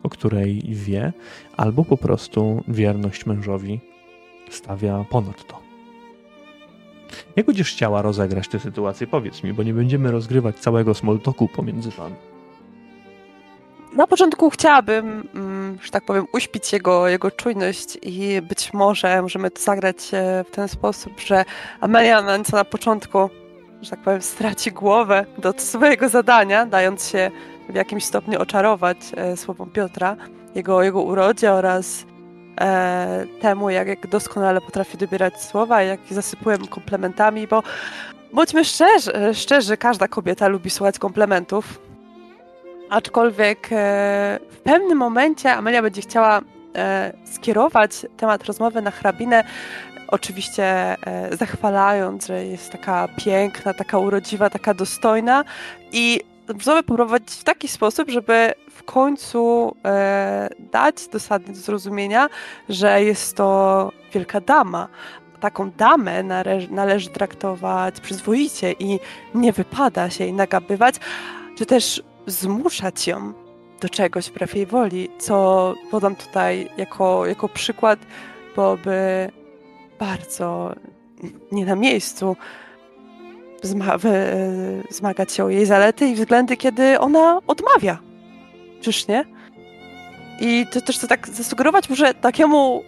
o 0.03 0.09
której 0.09 0.61
wie, 0.69 1.13
albo 1.57 1.85
po 1.85 1.97
prostu 1.97 2.63
wierność 2.67 3.25
mężowi 3.25 3.79
stawia 4.49 5.05
ponad 5.09 5.47
to. 5.47 5.62
Jak 7.35 7.45
będziesz 7.45 7.71
chciała 7.71 8.01
rozegrać 8.01 8.47
tę 8.47 8.59
sytuację? 8.59 9.07
Powiedz 9.07 9.43
mi, 9.43 9.53
bo 9.53 9.63
nie 9.63 9.73
będziemy 9.73 10.11
rozgrywać 10.11 10.55
całego 10.55 10.93
smoltoku 10.93 11.47
pomiędzy 11.47 11.89
wami. 11.89 12.15
Na 13.95 14.07
początku 14.07 14.49
chciałabym, 14.49 15.29
mm, 15.35 15.77
że 15.83 15.91
tak 15.91 16.05
powiem, 16.05 16.25
uśpić 16.33 16.73
jego, 16.73 17.07
jego 17.07 17.31
czujność 17.31 17.97
i 18.01 18.41
być 18.41 18.73
może 18.73 19.21
możemy 19.21 19.51
to 19.51 19.61
zagrać 19.61 19.97
e, 20.13 20.43
w 20.43 20.51
ten 20.51 20.67
sposób, 20.67 21.19
że 21.19 21.45
Amelia 21.81 22.21
na, 22.21 22.37
na 22.53 22.65
początku, 22.65 23.29
że 23.81 23.89
tak 23.89 23.99
powiem, 23.99 24.21
straci 24.21 24.71
głowę 24.71 25.25
do 25.37 25.53
swojego 25.57 26.09
zadania, 26.09 26.65
dając 26.65 27.09
się 27.09 27.31
w 27.69 27.75
jakimś 27.75 28.03
stopniu 28.03 28.41
oczarować 28.41 28.97
e, 29.17 29.37
słowom 29.37 29.69
Piotra, 29.69 30.15
jego, 30.55 30.83
jego 30.83 31.01
urodzie 31.01 31.53
oraz 31.53 32.05
e, 32.61 33.25
temu, 33.41 33.69
jak, 33.69 33.87
jak 33.87 34.07
doskonale 34.07 34.61
potrafi 34.61 34.97
dobierać 34.97 35.41
słowa, 35.41 35.83
jak 35.83 35.99
zasypuję 36.09 36.57
komplementami, 36.69 37.47
bo 37.47 37.63
bądźmy 38.33 38.65
szczerzy, 38.65 39.11
szczerzy, 39.33 39.77
każda 39.77 40.07
kobieta 40.07 40.47
lubi 40.47 40.69
słuchać 40.69 40.99
komplementów, 40.99 41.79
aczkolwiek 42.89 43.67
e, 43.71 44.39
w 44.51 44.57
pewnym 44.57 44.97
momencie 44.97 45.53
Amelia 45.53 45.81
będzie 45.81 46.01
chciała 46.01 46.41
e, 46.75 47.13
skierować 47.25 48.05
temat 48.17 48.45
rozmowy 48.45 48.81
na 48.81 48.91
hrabinę, 48.91 49.43
oczywiście 50.07 50.63
e, 50.63 51.37
zachwalając, 51.37 52.27
że 52.27 52.45
jest 52.45 52.71
taka 52.71 53.07
piękna, 53.25 53.73
taka 53.73 53.97
urodziwa, 53.97 54.49
taka 54.49 54.73
dostojna 54.73 55.43
i 55.91 56.19
rozmowę 56.47 56.83
poprowadzić 56.83 57.31
w 57.31 57.43
taki 57.43 57.67
sposób, 57.67 58.09
żeby 58.09 58.53
w 58.71 58.83
końcu 58.83 59.75
dać 60.59 61.07
dosadnie 61.07 61.53
do 61.53 61.59
zrozumienia, 61.59 62.29
że 62.69 63.03
jest 63.03 63.35
to 63.35 63.91
wielka 64.13 64.41
dama. 64.41 64.87
Taką 65.39 65.71
damę 65.71 66.23
należy, 66.23 66.71
należy 66.71 67.09
traktować 67.09 67.99
przyzwoicie 67.99 68.71
i 68.71 68.99
nie 69.35 69.51
wypada 69.51 70.09
się 70.09 70.23
jej 70.23 70.33
nagabywać, 70.33 70.95
czy 71.57 71.65
też 71.65 72.03
zmuszać 72.27 73.07
ją 73.07 73.33
do 73.81 73.89
czegoś 73.89 74.29
wbrew 74.29 74.55
jej 74.55 74.65
woli, 74.65 75.09
co 75.19 75.73
podam 75.91 76.15
tutaj 76.15 76.69
jako, 76.77 77.25
jako 77.25 77.49
przykład, 77.49 77.99
byłoby 78.55 79.31
bardzo 79.99 80.75
nie 81.51 81.65
na 81.65 81.75
miejscu 81.75 82.35
zma 83.63 83.97
zmagać 84.89 85.33
się 85.33 85.43
o 85.43 85.49
jej 85.49 85.65
zalety 85.65 86.07
i 86.07 86.15
względy, 86.15 86.57
kiedy 86.57 86.99
ona 86.99 87.39
odmawia. 87.47 87.97
Czyż 88.81 89.07
nie? 89.07 89.25
I 90.39 90.65
to 90.71 90.81
też 90.81 90.97
to 90.97 91.07
tak 91.07 91.29
zasugerować 91.29 91.89
może 91.89 92.13
takiemu 92.13 92.83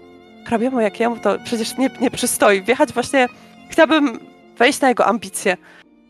hrabiemu 0.46 0.80
jak 0.80 1.00
jemu, 1.00 1.18
to 1.20 1.38
przecież 1.44 1.78
nie, 1.78 1.90
nie 2.02 2.12
przystoi. 2.12 2.62
Wjechać 2.62 2.94
właśnie, 2.94 3.28
chciałabym 3.70 4.20
wejść 4.58 4.82
na 4.82 4.90
jego 4.90 5.06
ambicje. 5.06 5.58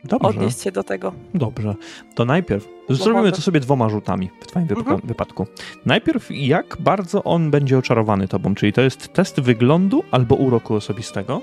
Dobrze. 0.04 0.28
Odnieść 0.28 0.62
się 0.62 0.72
do 0.72 0.84
tego. 0.84 1.14
Dobrze. 1.34 1.76
To 2.16 2.26
najpierw 2.26 2.68
zrobimy 2.90 3.32
to 3.32 3.42
sobie 3.42 3.60
dwoma 3.60 3.90
rzutami 3.90 4.30
w 4.42 4.48
twoim 4.48 4.68
mhm. 4.70 5.02
wypadku. 5.04 5.48
Najpierw 5.86 6.28
jak 6.30 6.78
bardzo 6.80 7.24
on 7.24 7.52
będzie 7.52 7.78
oczarowany 7.78 8.28
tobą, 8.28 8.56
czyli 8.56 8.74
to 8.74 8.82
jest 8.82 9.14
test 9.14 9.40
wyglądu 9.40 10.04
albo 10.12 10.36
uroku 10.36 10.74
osobistego. 10.74 11.42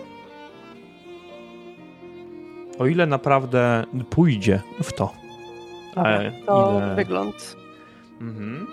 O 2.83 2.87
ile 2.87 3.07
naprawdę 3.07 3.85
pójdzie 4.11 4.61
w 4.83 4.93
to. 4.93 5.13
Dobra, 5.95 6.21
to 6.47 6.81
ile... 6.81 6.95
wygląd. 6.95 7.57
Mhm. 8.21 8.67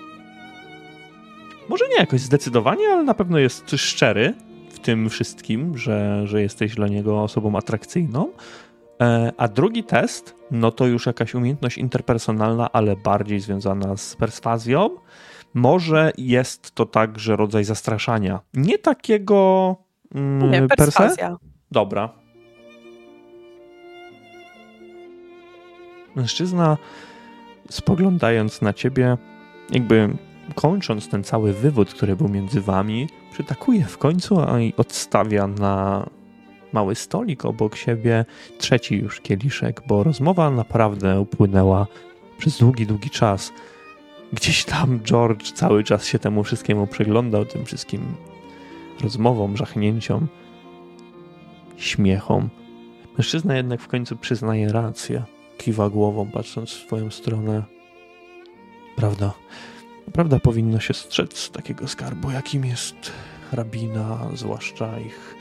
Może 1.70 1.86
nie 1.90 1.96
jakoś 1.96 2.22
zdecydowanie, 2.22 2.88
ale 2.88 3.04
na 3.04 3.14
pewno 3.14 3.38
jest 3.38 3.72
szczery 3.72 4.34
w 4.70 4.80
tym 4.80 5.10
wszystkim, 5.10 5.78
że, 5.78 6.28
że 6.28 6.42
jesteś 6.42 6.76
dla 6.76 6.88
niego 6.88 7.24
osobą 7.24 7.58
atrakcyjną. 7.58 8.30
E, 9.02 9.32
a 9.38 9.48
drugi 9.48 9.84
test, 9.84 10.36
no 10.52 10.72
to 10.72 10.88
już 10.88 11.06
jakaś 11.06 11.36
umiejętność 11.36 11.78
interpersonalna, 11.78 12.72
ale 12.72 12.96
bardziej 12.96 13.40
związana 13.40 13.98
z 13.98 14.16
perswazją. 14.16 14.90
Może 15.54 16.12
jest 16.18 16.76
to 16.76 16.86
także 16.86 17.36
rodzaj 17.36 17.64
zastraszania. 17.64 18.40
Nie 18.54 18.78
takiego 18.78 19.76
mm, 20.16 20.52
Nie, 20.52 20.68
perswazja. 20.68 21.38
Dobra. 21.72 22.19
Mężczyzna 26.20 26.78
spoglądając 27.70 28.62
na 28.62 28.74
ciebie, 28.74 29.18
jakby 29.72 30.10
kończąc 30.56 31.10
ten 31.10 31.24
cały 31.24 31.54
wywód, 31.54 31.94
który 31.94 32.16
był 32.16 32.30
między 32.30 32.62
wami, 32.62 33.08
przytakuje 33.32 33.86
w 33.86 33.98
końcu 33.98 34.42
i 34.60 34.74
odstawia 34.78 35.48
na 35.48 36.06
mały 36.74 36.96
stolik 36.96 37.46
obok 37.46 37.76
siebie, 37.76 38.26
trzeci 38.58 38.96
już 38.96 39.22
kieliszek, 39.22 39.82
bo 39.88 40.04
rozmowa 40.04 40.52
naprawdę 40.52 41.20
upłynęła 41.20 41.88
przez 42.38 42.58
długi, 42.58 42.88
długi 42.88 43.10
czas. 43.10 43.52
Gdzieś 44.34 44.66
tam 44.66 45.00
George 45.00 45.52
cały 45.52 45.84
czas 45.84 46.06
się 46.06 46.20
temu 46.20 46.44
wszystkiemu 46.44 46.88
przyglądał, 46.88 47.46
tym 47.46 47.66
wszystkim 47.66 48.02
rozmowom, 49.02 49.58
żachnięciom, 49.58 50.28
śmiechom. 51.78 52.50
Mężczyzna 53.18 53.56
jednak 53.56 53.82
w 53.82 53.88
końcu 53.88 54.18
przyznaje 54.18 54.72
rację. 54.72 55.24
Kiwa 55.60 55.90
głową, 55.90 56.32
patrząc 56.32 56.70
w 56.70 56.86
swoją 56.86 57.12
stronę. 57.12 57.64
Prawda. 58.96 59.34
Prawda 60.14 60.40
powinno 60.40 60.80
się 60.80 60.94
strzec 60.94 61.50
takiego 61.50 61.88
skarbu, 61.88 62.32
jakim 62.32 62.66
jest 62.66 63.12
hrabina, 63.52 64.30
zwłaszcza 64.36 65.00
ich 65.00 65.36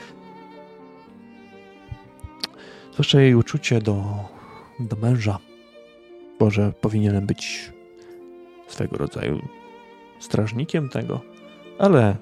Zwłaszcza 2.99 3.21
jej 3.21 3.35
uczucie 3.35 3.81
do, 3.81 4.05
do 4.81 4.97
męża. 4.97 5.39
Boże, 6.39 6.73
powinienem 6.81 7.27
być 7.27 7.73
swego 8.69 8.97
rodzaju 8.97 9.43
strażnikiem 10.21 10.89
tego, 10.89 11.21
ale 11.79 12.17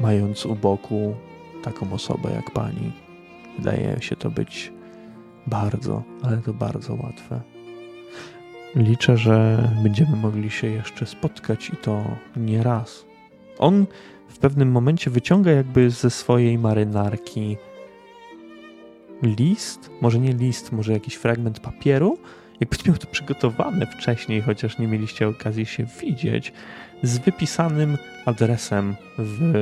mając 0.00 0.46
u 0.46 0.54
boku 0.54 1.14
taką 1.62 1.92
osobę 1.92 2.30
jak 2.30 2.50
pani, 2.50 2.92
wydaje 3.58 3.96
się 4.00 4.16
to 4.16 4.30
być 4.30 4.72
bardzo, 5.46 6.02
ale 6.22 6.36
to 6.36 6.54
bardzo 6.54 6.94
łatwe. 6.94 7.40
Liczę, 8.74 9.16
że 9.16 9.68
będziemy 9.82 10.16
mogli 10.16 10.50
się 10.50 10.66
jeszcze 10.66 11.06
spotkać 11.06 11.70
i 11.70 11.76
to 11.76 12.04
nie 12.36 12.62
raz. 12.62 13.06
On 13.58 13.86
w 14.28 14.38
pewnym 14.38 14.70
momencie 14.70 15.10
wyciąga 15.10 15.50
jakby 15.50 15.90
ze 15.90 16.10
swojej 16.10 16.58
marynarki 16.58 17.56
list, 19.22 19.90
może 20.00 20.18
nie 20.18 20.32
list, 20.32 20.72
może 20.72 20.92
jakiś 20.92 21.14
fragment 21.14 21.60
papieru, 21.60 22.18
jakbyś 22.60 22.84
miał 22.86 22.96
to 22.96 23.06
przygotowane 23.06 23.86
wcześniej, 23.86 24.42
chociaż 24.42 24.78
nie 24.78 24.86
mieliście 24.86 25.28
okazji 25.28 25.66
się 25.66 25.86
widzieć, 26.00 26.52
z 27.02 27.18
wypisanym 27.18 27.98
adresem 28.26 28.96
w 29.18 29.52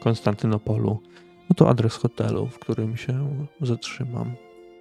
Konstantynopolu. 0.00 1.00
No 1.50 1.54
to 1.56 1.68
adres 1.68 1.94
hotelu, 1.94 2.46
w 2.46 2.58
którym 2.58 2.96
się 2.96 3.28
zatrzymam. 3.60 4.32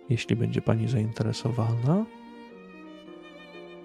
Jeśli 0.10 0.36
będzie 0.36 0.62
pani 0.62 0.88
zainteresowana 0.88 2.06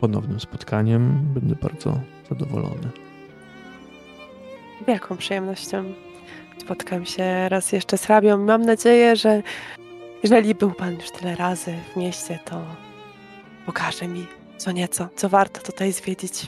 ponownym 0.00 0.40
spotkaniem, 0.40 1.28
będę 1.34 1.54
bardzo 1.54 2.00
zadowolony. 2.28 2.90
Wielką 4.86 5.16
przyjemnością 5.16 5.84
spotkam 6.58 7.06
się 7.06 7.48
raz 7.48 7.72
jeszcze 7.72 7.98
z 7.98 8.04
hrabią. 8.04 8.38
Mam 8.38 8.62
nadzieję, 8.62 9.16
że 9.16 9.42
jeżeli 10.22 10.54
był 10.54 10.70
pan 10.70 10.94
już 10.94 11.10
tyle 11.10 11.36
razy 11.36 11.74
w 11.92 11.96
mieście, 11.96 12.38
to 12.44 12.62
pokaże 13.66 14.08
mi 14.08 14.26
co 14.56 14.72
nieco, 14.72 15.08
co 15.16 15.28
warto 15.28 15.60
tutaj 15.60 15.92
zwiedzić. 15.92 16.46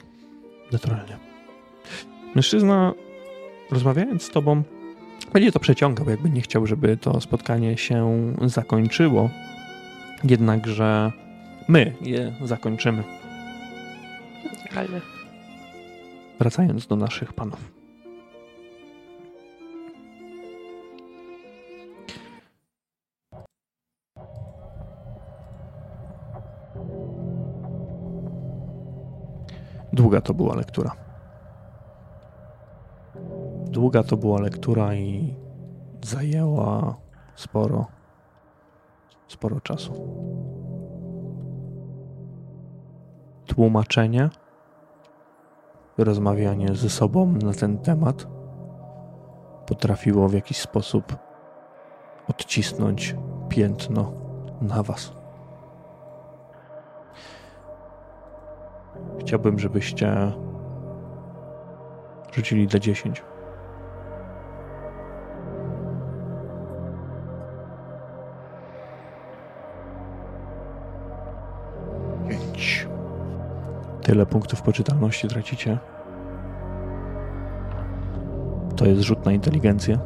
Naturalnie. 0.73 1.19
Mężczyzna, 2.35 2.93
rozmawiając 3.71 4.23
z 4.23 4.31
tobą, 4.31 4.63
będzie 5.33 5.53
to 5.53 5.61
przeciągał, 5.61 6.11
jakby 6.11 6.31
nie 6.31 6.41
chciał, 6.41 6.67
żeby 6.67 6.97
to 6.97 7.21
spotkanie 7.21 7.79
się 7.79 8.33
zakończyło. 8.45 9.31
Jednakże 10.25 11.13
my 11.69 11.95
je 12.01 12.33
zakończymy. 12.45 13.05
Ale 14.77 15.01
Wracając 16.39 16.87
do 16.87 16.97
naszych 16.97 17.33
panów. 17.33 17.73
Długa 29.93 30.21
to 30.21 30.35
była 30.35 30.55
lektura. 30.55 30.91
Długa 33.67 34.03
to 34.03 34.17
była 34.17 34.41
lektura 34.41 34.95
i 34.95 35.35
zajęła 36.03 36.97
sporo, 37.37 37.87
sporo 39.35 39.61
czasu. 39.61 39.93
Tłumaczenie 43.47 44.31
rozmawianie 45.99 46.75
ze 46.75 46.91
sobą 46.91 47.27
na 47.27 47.53
ten 47.53 47.79
temat 47.79 48.27
potrafiło 49.67 50.29
w 50.29 50.35
jakiś 50.35 50.61
sposób 50.61 51.17
odcisnąć 52.29 53.17
piętno 53.49 54.13
na 54.61 54.83
was. 54.83 55.13
Chciałbym, 59.21 59.59
żebyście 59.59 60.33
rzucili 62.33 62.69
D10. 62.69 63.03
Pięć. 63.03 63.34
Tyle 74.05 74.27
punktów 74.27 74.63
poczytalności 74.63 75.29
tracicie. 75.29 75.79
To 78.77 78.85
jest 78.87 79.01
rzut 79.03 79.25
na 79.25 79.33
inteligencję. 79.33 79.99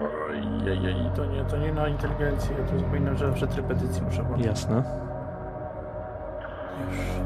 Ojej, 0.00 1.10
to 1.16 1.24
nie, 1.24 1.44
to 1.44 1.56
nie 1.56 1.72
na 1.72 1.88
inteligencję, 1.88 2.56
to 2.70 2.78
zapominam, 2.78 3.16
że 3.16 3.32
przed 3.32 3.54
repetycji 3.54 4.02
muszę 4.02 4.22
włączyć. 4.22 4.46
Jasne. 4.46 4.82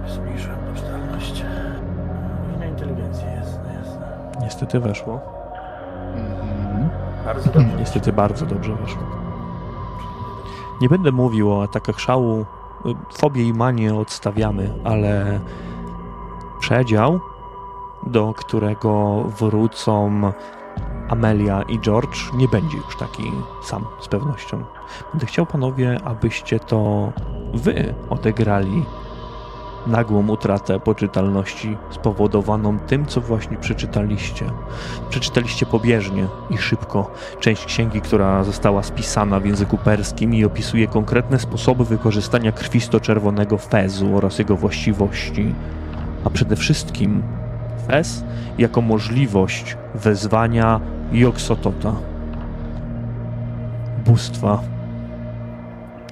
Już 0.03 0.13
zmniejszyłem 0.13 0.59
poczytalność. 0.59 1.45
I 2.55 2.59
na 2.59 2.67
inteligencję 2.67 3.29
jest, 3.31 3.61
jasne. 3.75 4.31
Niestety 4.41 4.81
weszło. 4.81 5.21
Mhm. 6.15 6.89
Bardzo 7.25 7.51
dobrze. 7.55 7.77
Niestety 7.79 8.13
bardzo 8.13 8.47
dobrze 8.47 8.75
weszło. 8.75 9.03
Nie 10.81 10.89
będę 10.89 11.13
mówił 11.13 11.53
o 11.53 11.63
atakach 11.63 12.01
szału. 12.01 12.47
Fobię 13.13 13.43
i 13.43 13.53
manię 13.53 13.95
odstawiamy, 13.95 14.73
ale 14.85 15.41
przedział, 16.61 17.21
do 18.07 18.35
którego 18.35 19.23
wrócą 19.23 20.21
Amelia 21.09 21.63
i 21.63 21.81
George, 21.81 22.33
nie 22.35 22.49
będzie 22.49 22.77
już 22.77 22.97
taki 22.97 23.33
sam 23.63 23.87
z 24.01 24.09
pewnością. 24.09 24.65
Będę 25.13 25.27
chciał, 25.27 25.47
panowie, 25.47 26.01
abyście 26.05 26.61
to 26.61 27.13
wy 27.55 27.95
odegrali 28.11 28.85
nagłą 29.87 30.29
utratę 30.29 30.81
poczytalności 30.81 31.77
spowodowaną 31.91 32.79
tym, 32.79 33.07
co 33.07 33.21
właśnie 33.21 33.57
przeczytaliście. 33.57 34.45
Przeczytaliście 35.11 35.67
pobieżnie 35.67 36.27
i 36.51 36.59
szybko. 36.59 37.11
Część 37.41 37.65
księgi, 37.65 38.01
która 38.01 38.45
została 38.45 38.83
spisana 38.83 39.41
w 39.41 39.47
języku 39.47 39.79
perskim 39.79 40.35
i 40.35 40.45
opisuje 40.45 40.87
konkretne 40.87 41.39
sposoby 41.39 41.85
wykorzystania 41.85 42.53
krwisto-czerwonego 42.53 43.59
fezu 43.59 44.17
oraz 44.17 44.39
jego 44.39 44.57
właściwości, 44.57 45.55
a 46.25 46.31
przede 46.31 46.57
wszystkim 46.57 47.23
fez 47.89 48.25
jako 48.59 48.81
możliwość 48.81 49.77
wezwania 49.95 50.81
Joksotota, 51.13 51.93
bóstwa, 54.07 54.61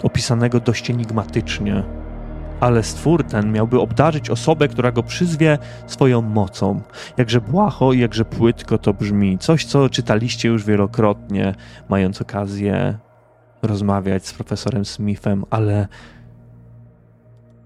opisanego 0.02 0.60
dość 0.60 0.90
enigmatycznie, 0.90 1.82
ale 2.64 2.82
stwór 2.82 3.24
ten 3.24 3.52
miałby 3.52 3.80
obdarzyć 3.80 4.30
osobę, 4.30 4.68
która 4.68 4.92
go 4.92 5.02
przyzwie 5.02 5.58
swoją 5.86 6.22
mocą. 6.22 6.80
Jakże 7.16 7.40
błaho 7.40 7.92
i 7.92 7.98
jakże 7.98 8.24
płytko 8.24 8.78
to 8.78 8.94
brzmi. 8.94 9.38
Coś, 9.38 9.64
co 9.64 9.88
czytaliście 9.88 10.48
już 10.48 10.64
wielokrotnie, 10.64 11.54
mając 11.88 12.22
okazję 12.22 12.98
rozmawiać 13.62 14.26
z 14.26 14.32
profesorem 14.32 14.84
Smithem, 14.84 15.44
ale 15.50 15.88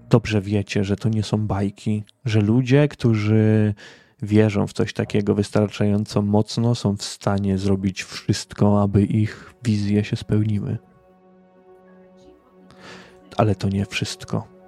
dobrze 0.09 0.41
wiecie, 0.41 0.83
że 0.83 0.95
to 0.95 1.09
nie 1.09 1.23
są 1.23 1.47
bajki, 1.47 2.03
że 2.25 2.41
ludzie, 2.41 2.87
którzy 2.87 3.73
wierzą 4.21 4.67
w 4.67 4.73
coś 4.73 4.93
takiego 4.93 5.35
wystarczająco 5.35 6.21
mocno, 6.21 6.75
są 6.75 6.97
w 6.97 7.03
stanie 7.03 7.57
zrobić 7.57 8.03
wszystko, 8.03 8.81
aby 8.81 9.03
ich 9.03 9.53
wizje 9.63 10.03
się 10.03 10.15
spełniły. 10.15 10.77
Ale 13.37 13.55
to 13.55 13.69
nie 13.69 13.85
wszystko. 13.85 14.58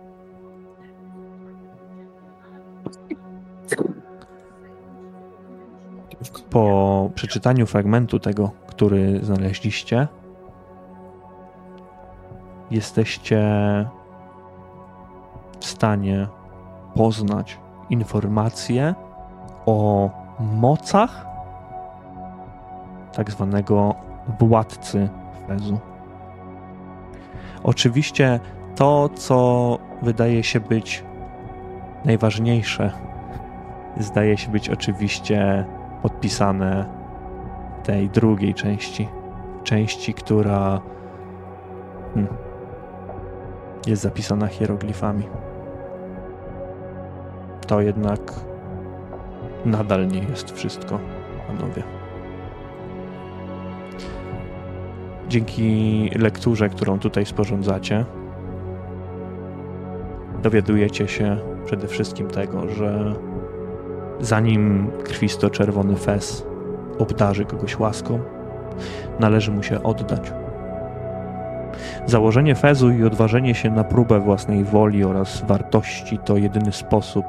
Po 6.49 7.09
przeczytaniu 7.15 7.65
fragmentu 7.65 8.19
tego, 8.19 8.51
który 8.67 9.19
znaleźliście, 9.25 10.07
jesteście 12.71 13.41
w 15.59 15.65
stanie 15.65 16.27
poznać 16.95 17.59
informacje 17.89 18.95
o 19.65 20.09
mocach 20.39 21.25
tak 23.13 23.31
zwanego 23.31 23.95
władcy 24.39 25.09
Fezu. 25.47 25.79
Oczywiście 27.63 28.39
to, 28.75 29.09
co 29.09 29.77
wydaje 30.01 30.43
się 30.43 30.59
być 30.59 31.03
najważniejsze, 32.05 32.91
zdaje 33.97 34.37
się 34.37 34.51
być 34.51 34.69
oczywiście 34.69 35.65
podpisane 36.01 36.85
tej 37.83 38.09
drugiej 38.09 38.53
części. 38.53 39.07
Części, 39.63 40.13
która 40.13 40.81
hmm, 42.13 42.33
jest 43.87 44.01
zapisana 44.01 44.47
hieroglifami. 44.47 45.23
To 47.67 47.81
jednak 47.81 48.19
nadal 49.65 50.07
nie 50.07 50.19
jest 50.19 50.51
wszystko, 50.51 50.99
panowie. 51.47 51.83
Dzięki 55.29 56.09
lekturze, 56.15 56.69
którą 56.69 56.99
tutaj 56.99 57.25
sporządzacie, 57.25 58.05
dowiadujecie 60.43 61.07
się 61.07 61.37
przede 61.65 61.87
wszystkim 61.87 62.27
tego, 62.27 62.69
że 62.69 63.15
zanim 64.19 64.91
krwisto-czerwony 65.03 65.95
fez 65.95 66.45
obdarzy 66.99 67.45
kogoś 67.45 67.79
łaską, 67.79 68.19
należy 69.19 69.51
mu 69.51 69.63
się 69.63 69.83
oddać. 69.83 70.33
Założenie 72.05 72.55
fezu 72.55 72.91
i 72.91 73.03
odważenie 73.03 73.55
się 73.55 73.71
na 73.71 73.83
próbę 73.83 74.19
własnej 74.19 74.63
woli 74.63 75.03
oraz 75.03 75.45
wartości 75.45 76.17
to 76.17 76.37
jedyny 76.37 76.71
sposób, 76.71 77.25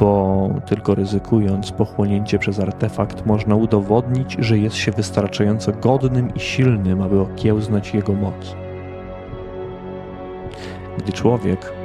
bo 0.00 0.50
tylko 0.66 0.94
ryzykując 0.94 1.72
pochłonięcie 1.72 2.38
przez 2.38 2.60
artefakt 2.60 3.26
można 3.26 3.54
udowodnić, 3.54 4.36
że 4.38 4.58
jest 4.58 4.76
się 4.76 4.92
wystarczająco 4.92 5.72
godnym 5.72 6.34
i 6.34 6.40
silnym, 6.40 7.02
aby 7.02 7.20
okiełznać 7.20 7.94
jego 7.94 8.12
moc. 8.12 8.54
Gdy 10.98 11.12
człowiek 11.12 11.77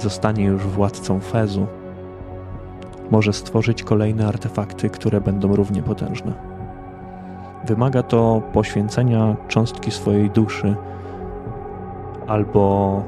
zostanie 0.00 0.44
już 0.44 0.62
władcą 0.62 1.20
fezu, 1.20 1.66
może 3.10 3.32
stworzyć 3.32 3.82
kolejne 3.82 4.26
artefakty, 4.26 4.90
które 4.90 5.20
będą 5.20 5.56
równie 5.56 5.82
potężne. 5.82 6.32
Wymaga 7.64 8.02
to 8.02 8.42
poświęcenia 8.52 9.36
cząstki 9.48 9.90
swojej 9.90 10.30
duszy 10.30 10.76
albo 12.26 13.02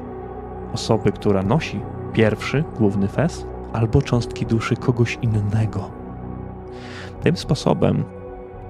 osoby, 0.73 1.11
która 1.11 1.43
nosi 1.43 1.79
pierwszy 2.13 2.63
główny 2.77 3.07
fez, 3.07 3.45
albo 3.73 4.01
cząstki 4.01 4.45
duszy 4.45 4.75
kogoś 4.75 5.19
innego. 5.21 5.89
Tym 7.21 7.37
sposobem 7.37 8.03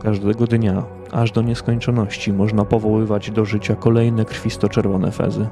każdego 0.02 0.48
dnia, 0.48 0.84
aż 1.12 1.32
do 1.32 1.42
nieskończoności, 1.42 2.34
można 2.34 2.66
powoływać 2.66 3.32
do 3.32 3.46
życia 3.46 3.76
kolejne 3.76 4.26
krwisto-czerwone 4.26 5.12
fezy. 5.12 5.48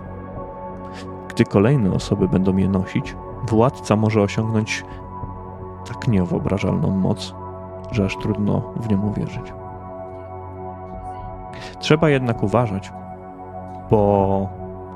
Gdy 1.39 1.45
kolejne 1.45 1.91
osoby 1.91 2.27
będą 2.27 2.57
je 2.57 2.69
nosić, 2.69 3.15
władca 3.47 3.95
może 3.95 4.21
osiągnąć 4.21 4.85
tak 5.87 6.07
niewyobrażalną 6.07 6.89
moc, 6.89 7.35
że 7.91 8.05
aż 8.05 8.17
trudno 8.17 8.61
w 8.75 8.89
nią 8.89 9.07
uwierzyć. 9.07 9.53
Trzeba 11.79 12.09
jednak 12.09 12.43
uważać, 12.43 12.91
bo 13.89 14.49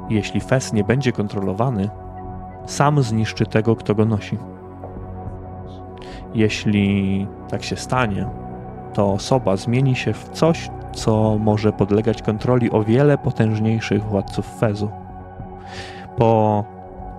jeśli 0.09 0.41
fes 0.41 0.73
nie 0.73 0.83
będzie 0.83 1.11
kontrolowany, 1.11 1.89
sam 2.65 3.03
zniszczy 3.03 3.45
tego, 3.45 3.75
kto 3.75 3.95
go 3.95 4.05
nosi. 4.05 4.37
Jeśli 6.33 7.27
tak 7.49 7.63
się 7.63 7.75
stanie, 7.75 8.29
to 8.93 9.11
osoba 9.11 9.57
zmieni 9.57 9.95
się 9.95 10.13
w 10.13 10.29
coś, 10.29 10.69
co 10.93 11.37
może 11.39 11.73
podlegać 11.73 12.21
kontroli 12.21 12.71
o 12.71 12.83
wiele 12.83 13.17
potężniejszych 13.17 14.03
władców 14.03 14.45
Fezu. 14.59 15.02
Po 16.17 16.63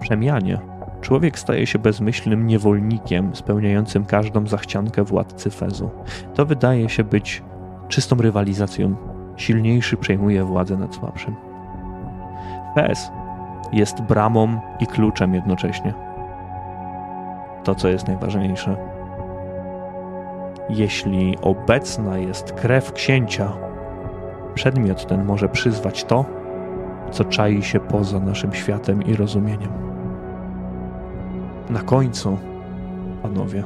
przemianie 0.01 0.59
człowiek 1.01 1.39
staje 1.39 1.66
się 1.66 1.79
bezmyślnym 1.79 2.47
niewolnikiem 2.47 3.35
spełniającym 3.35 4.05
każdą 4.05 4.47
zachciankę 4.47 5.05
władcy 5.05 5.51
Fezu. 5.51 5.91
To 6.35 6.47
wydaje 6.47 6.89
się 6.89 7.05
być 7.05 7.43
czystą 7.89 8.16
rywalizacją. 8.16 8.97
Silniejszy 9.37 9.97
przejmuje 9.97 10.45
władzę 10.45 10.77
nad 10.77 10.95
słabszym. 10.95 11.37
Fez 12.75 13.11
jest 13.73 14.03
bramą 14.03 14.61
i 14.81 14.87
kluczem 14.87 15.35
jednocześnie. 15.35 15.95
To, 17.65 17.75
co 17.75 17.89
jest 17.89 18.09
najważniejsze. 18.09 18.77
Jeśli 20.71 21.39
obecna 21.43 22.19
jest 22.19 22.53
krew 22.53 22.93
księcia, 22.93 23.53
przedmiot 24.55 25.07
ten 25.07 25.25
może 25.25 25.49
przyzwać 25.49 26.05
to, 26.05 26.25
co 27.15 27.24
czai 27.24 27.62
się 27.62 27.81
poza 27.81 28.20
naszym 28.20 28.53
światem 28.53 29.03
i 29.03 29.16
rozumieniem. 29.16 29.70
Na 31.70 31.81
końcu, 31.81 32.39
panowie, 33.23 33.65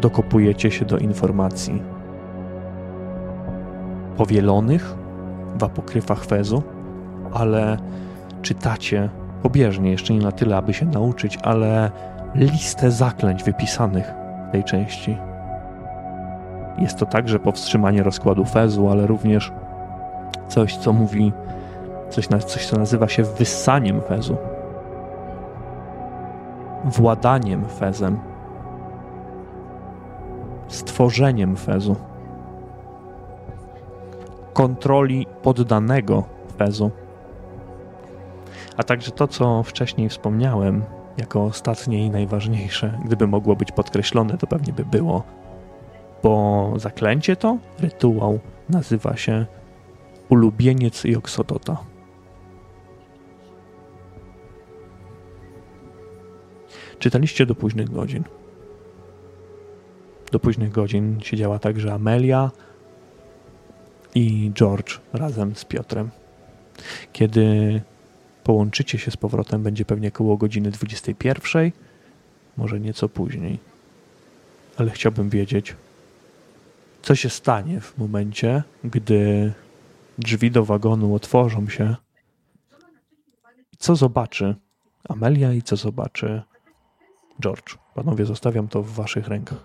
dokopujecie 0.00 0.70
się 0.70 0.84
do 0.84 0.98
informacji 0.98 1.82
powielonych 4.16 4.94
w 5.58 5.64
apokryfach 5.64 6.24
Fezu, 6.24 6.62
ale 7.32 7.76
czytacie 8.42 9.10
pobieżnie, 9.42 9.90
jeszcze 9.90 10.14
nie 10.14 10.20
na 10.20 10.32
tyle, 10.32 10.56
aby 10.56 10.74
się 10.74 10.86
nauczyć, 10.86 11.38
ale 11.42 11.90
listę 12.34 12.90
zaklęć 12.90 13.44
wypisanych 13.44 14.12
w 14.48 14.52
tej 14.52 14.64
części. 14.64 15.16
Jest 16.78 16.98
to 16.98 17.06
także 17.06 17.38
powstrzymanie 17.38 18.02
rozkładu 18.02 18.44
Fezu, 18.44 18.88
ale 18.88 19.06
również 19.06 19.52
coś, 20.48 20.76
co 20.76 20.92
mówi, 20.92 21.32
coś, 22.10 22.26
coś 22.26 22.66
co 22.66 22.78
nazywa 22.78 23.08
się 23.08 23.22
wyssaniem 23.22 24.00
Fezu, 24.00 24.36
władaniem 26.84 27.64
Fezem, 27.68 28.18
stworzeniem 30.68 31.56
Fezu, 31.56 31.96
kontroli 34.52 35.26
poddanego 35.42 36.24
Fezu. 36.58 36.90
A 38.76 38.82
także 38.82 39.10
to, 39.10 39.28
co 39.28 39.62
wcześniej 39.62 40.08
wspomniałem, 40.08 40.82
jako 41.18 41.44
ostatnie 41.44 42.06
i 42.06 42.10
najważniejsze, 42.10 42.98
gdyby 43.04 43.26
mogło 43.26 43.56
być 43.56 43.72
podkreślone, 43.72 44.38
to 44.38 44.46
pewnie 44.46 44.72
by 44.72 44.84
było, 44.84 45.22
bo 46.22 46.72
zaklęcie 46.76 47.36
to, 47.36 47.58
rytuał, 47.80 48.38
nazywa 48.68 49.16
się 49.16 49.46
Ulubieniec 50.28 51.04
Joksodota. 51.04 51.76
Czytaliście 56.98 57.46
do 57.46 57.54
późnych 57.54 57.90
godzin. 57.90 58.24
Do 60.32 60.40
późnych 60.40 60.72
godzin 60.72 61.20
siedziała 61.22 61.58
także 61.58 61.94
Amelia 61.94 62.50
i 64.14 64.50
George 64.54 65.00
razem 65.12 65.56
z 65.56 65.64
Piotrem. 65.64 66.10
Kiedy 67.12 67.80
połączycie 68.44 68.98
się 68.98 69.10
z 69.10 69.16
powrotem, 69.16 69.62
będzie 69.62 69.84
pewnie 69.84 70.10
koło 70.10 70.36
godziny 70.36 70.70
21, 70.70 71.72
może 72.56 72.80
nieco 72.80 73.08
później. 73.08 73.58
Ale 74.76 74.90
chciałbym 74.90 75.30
wiedzieć, 75.30 75.76
co 77.02 77.14
się 77.14 77.30
stanie 77.30 77.80
w 77.80 77.98
momencie, 77.98 78.62
gdy 78.84 79.52
drzwi 80.18 80.50
do 80.50 80.64
wagonu 80.64 81.14
otworzą 81.14 81.68
się. 81.68 81.96
Co 83.78 83.96
zobaczy 83.96 84.56
Amelia 85.08 85.52
i 85.52 85.62
co 85.62 85.76
zobaczy 85.76 86.42
George. 87.40 87.78
Panowie, 87.94 88.24
zostawiam 88.24 88.68
to 88.68 88.82
w 88.82 88.90
waszych 88.90 89.28
rękach. 89.28 89.64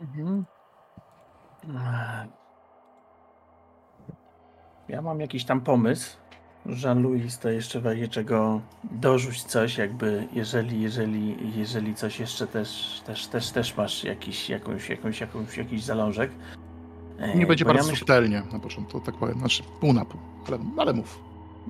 Mhm. 0.00 0.44
Ja 4.88 5.02
mam 5.02 5.20
jakiś 5.20 5.44
tam 5.44 5.60
pomysł. 5.60 6.16
Jean-Louis, 6.66 7.38
to 7.38 7.50
jeszcze 7.50 7.80
w 7.80 8.08
czego 8.10 8.60
dorzuć 8.84 9.42
coś, 9.42 9.78
jakby 9.78 10.28
jeżeli, 10.32 10.82
jeżeli, 10.82 11.36
jeżeli 11.58 11.94
coś 11.94 12.20
jeszcze 12.20 12.46
też, 12.46 13.02
też, 13.06 13.26
też, 13.26 13.50
też 13.50 13.76
masz 13.76 14.04
jakiś, 14.04 14.50
jakąś, 14.50 14.88
jakąś, 14.88 15.20
jakąś, 15.20 15.56
jakiś 15.56 15.82
zalążek. 15.82 16.30
Nie 17.34 17.46
będzie 17.46 17.64
bardzo 17.64 17.90
ja 17.90 17.96
subtelnie 17.96 18.42
na 18.52 18.58
początku, 18.58 19.00
tak 19.00 19.14
powiem, 19.14 19.38
znaczy 19.38 19.62
pół 19.80 19.92
na 19.92 20.04
pół, 20.04 20.20
ale, 20.48 20.58
ale 20.78 20.92
mów. 20.92 21.18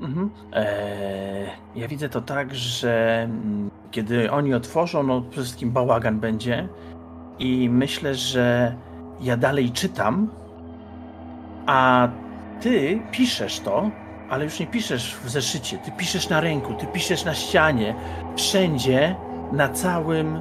Mhm. 0.02 0.30
Eee, 0.52 1.50
ja 1.76 1.88
widzę 1.88 2.08
to 2.08 2.20
tak, 2.20 2.54
że 2.54 3.22
mm, 3.22 3.70
kiedy 3.90 4.30
oni 4.30 4.54
otworzą, 4.54 5.02
no 5.02 5.20
przede 5.20 5.42
wszystkim 5.42 5.70
bałagan 5.70 6.20
będzie 6.20 6.68
i 7.38 7.68
myślę, 7.70 8.14
że 8.14 8.76
ja 9.20 9.36
dalej 9.36 9.70
czytam, 9.70 10.28
a 11.66 12.08
ty 12.60 13.02
piszesz 13.12 13.60
to, 13.60 13.90
ale 14.30 14.44
już 14.44 14.60
nie 14.60 14.66
piszesz 14.66 15.16
w 15.16 15.30
zeszycie, 15.30 15.78
ty 15.78 15.92
piszesz 15.92 16.28
na 16.28 16.40
ręku, 16.40 16.74
ty 16.74 16.86
piszesz 16.86 17.24
na 17.24 17.34
ścianie, 17.34 17.94
wszędzie, 18.36 19.16
na 19.52 19.68
całym, 19.68 20.40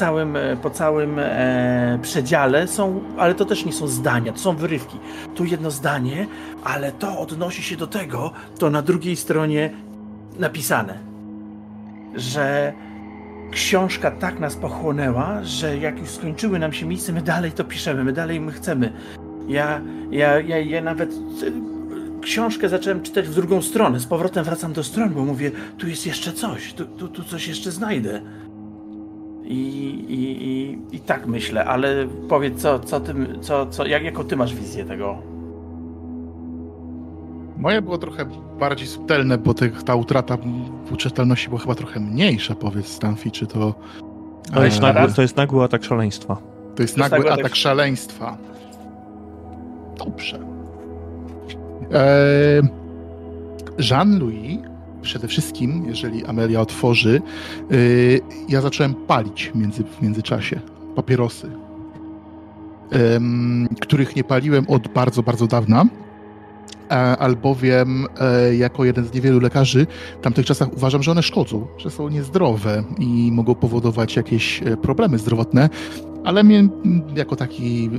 całym 0.00 0.36
e, 0.36 0.56
po 0.56 0.70
całym 0.70 1.18
e, 1.18 1.98
przedziale 2.02 2.68
są, 2.68 3.00
ale 3.18 3.34
to 3.34 3.44
też 3.44 3.64
nie 3.64 3.72
są 3.72 3.88
zdania, 3.88 4.32
to 4.32 4.38
są 4.38 4.56
wyrywki. 4.56 4.98
Tu 5.34 5.44
jedno 5.44 5.70
zdanie, 5.70 6.26
ale 6.64 6.92
to 6.92 7.18
odnosi 7.18 7.62
się 7.62 7.76
do 7.76 7.86
tego, 7.86 8.30
to 8.58 8.70
na 8.70 8.82
drugiej 8.82 9.16
stronie 9.16 9.70
napisane, 10.38 10.98
że 12.14 12.72
książka 13.50 14.10
tak 14.10 14.40
nas 14.40 14.56
pochłonęła, 14.56 15.44
że 15.44 15.78
jak 15.78 15.98
już 15.98 16.08
skończyły 16.08 16.58
nam 16.58 16.72
się 16.72 16.86
miejsce, 16.86 17.12
my 17.12 17.22
dalej 17.22 17.52
to 17.52 17.64
piszemy, 17.64 18.04
my 18.04 18.12
dalej 18.12 18.40
my 18.40 18.52
chcemy. 18.52 18.92
Ja, 19.48 19.80
ja, 20.10 20.40
ja, 20.40 20.58
ja 20.58 20.82
nawet 20.82 21.10
y, 21.12 21.52
książkę 22.20 22.68
zacząłem 22.68 23.02
czytać 23.02 23.28
w 23.28 23.34
drugą 23.34 23.62
stronę. 23.62 24.00
Z 24.00 24.06
powrotem 24.06 24.44
wracam 24.44 24.72
do 24.72 24.84
strony, 24.84 25.14
bo 25.14 25.24
mówię, 25.24 25.50
tu 25.78 25.88
jest 25.88 26.06
jeszcze 26.06 26.32
coś, 26.32 26.72
tu, 26.72 26.84
tu, 26.84 27.08
tu 27.08 27.24
coś 27.24 27.48
jeszcze 27.48 27.70
znajdę. 27.70 28.20
I, 29.50 29.54
i, 30.08 30.48
i, 30.48 30.78
I 30.96 31.00
tak 31.00 31.26
myślę, 31.26 31.64
ale 31.64 32.06
powiedz, 32.28 32.62
co, 32.62 32.78
co 32.78 33.00
ty, 33.00 33.14
co, 33.40 33.66
co, 33.66 33.86
jak, 33.86 34.04
jaką 34.04 34.24
ty 34.24 34.36
masz 34.36 34.54
wizję 34.54 34.84
tego? 34.84 35.18
Moje 37.56 37.82
było 37.82 37.98
trochę 37.98 38.24
bardziej 38.58 38.86
subtelne, 38.88 39.38
bo 39.38 39.54
te, 39.54 39.68
ta 39.68 39.94
utrata 39.94 40.38
czytelności 40.96 41.48
była 41.48 41.60
chyba 41.60 41.74
trochę 41.74 42.00
mniejsza, 42.00 42.54
powiedz 42.54 42.86
Stanfi, 42.86 43.30
czy 43.30 43.46
to... 43.46 43.74
To 44.54 44.64
jest, 44.64 44.80
nagły, 44.80 45.12
to 45.12 45.22
jest 45.22 45.36
nagły 45.36 45.64
atak 45.64 45.84
szaleństwa. 45.84 46.36
To 46.76 46.82
jest 46.82 46.96
nagły 46.96 47.32
atak 47.32 47.56
szaleństwa. 47.56 48.36
Dobrze. 49.98 50.38
Eee, 51.92 52.62
Jean-Louis, 53.78 54.58
przede 55.02 55.28
wszystkim, 55.28 55.84
jeżeli 55.86 56.24
Amelia 56.26 56.60
otworzy, 56.60 57.22
yy, 57.70 58.20
ja 58.48 58.60
zacząłem 58.60 58.94
palić 58.94 59.52
między, 59.54 59.84
w 59.84 60.02
międzyczasie 60.02 60.60
papierosy, 60.96 61.50
których 63.80 64.16
nie 64.16 64.24
paliłem 64.24 64.64
od 64.68 64.88
bardzo, 64.88 65.22
bardzo 65.22 65.46
dawna 65.46 65.86
albowiem 67.18 68.06
e, 68.20 68.56
jako 68.56 68.84
jeden 68.84 69.04
z 69.04 69.14
niewielu 69.14 69.40
lekarzy 69.40 69.86
w 70.20 70.22
tamtych 70.22 70.46
czasach 70.46 70.72
uważam, 70.72 71.02
że 71.02 71.10
one 71.10 71.22
szkodzą, 71.22 71.66
że 71.78 71.90
są 71.90 72.08
niezdrowe 72.08 72.84
i 72.98 73.30
mogą 73.32 73.54
powodować 73.54 74.16
jakieś 74.16 74.62
e, 74.62 74.76
problemy 74.76 75.18
zdrowotne. 75.18 75.68
ale 76.24 76.42
mnie 76.42 76.68
jako 77.16 77.36
taki 77.36 77.90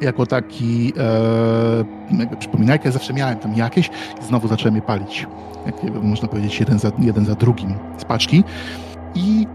jako 0.00 0.26
taki 0.26 0.92
e, 2.30 2.36
przypominajkę 2.38 2.92
zawsze 2.92 3.12
miałem 3.12 3.38
tam 3.38 3.54
jakieś 3.54 3.90
i 4.22 4.24
znowu 4.28 4.48
zacząłem 4.48 4.76
je 4.76 4.82
palić. 4.82 5.26
Jak 5.66 5.94
można 6.02 6.28
powiedzieć, 6.28 6.60
jeden 6.60 6.78
za, 6.78 6.92
jeden 6.98 7.24
za 7.24 7.34
drugim 7.34 7.74
z 7.98 8.04
paczki. 8.04 8.44
I 9.14 9.46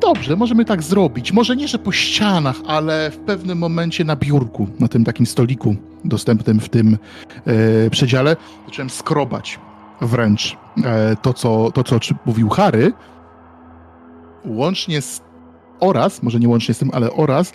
dobrze, 0.00 0.36
możemy 0.36 0.64
tak 0.64 0.82
zrobić. 0.82 1.32
Może 1.32 1.56
nie, 1.56 1.68
że 1.68 1.78
po 1.78 1.92
ścianach, 1.92 2.56
ale 2.66 3.10
w 3.10 3.16
pewnym 3.16 3.58
momencie 3.58 4.04
na 4.04 4.16
biurku, 4.16 4.66
na 4.80 4.88
tym 4.88 5.04
takim 5.04 5.26
stoliku 5.26 5.76
dostępnym 6.04 6.60
w 6.60 6.68
tym 6.68 6.98
e, 7.46 7.90
przedziale, 7.90 8.36
zacząłem 8.66 8.90
skrobać 8.90 9.60
wręcz 10.00 10.56
e, 10.84 11.16
to, 11.22 11.34
co, 11.34 11.70
to, 11.72 11.84
co 11.84 11.98
mówił 12.26 12.48
Harry, 12.48 12.92
łącznie 14.44 15.02
z 15.02 15.20
oraz, 15.80 16.22
może 16.22 16.40
nie 16.40 16.48
łącznie 16.48 16.74
z 16.74 16.78
tym, 16.78 16.90
ale 16.92 17.12
oraz 17.12 17.52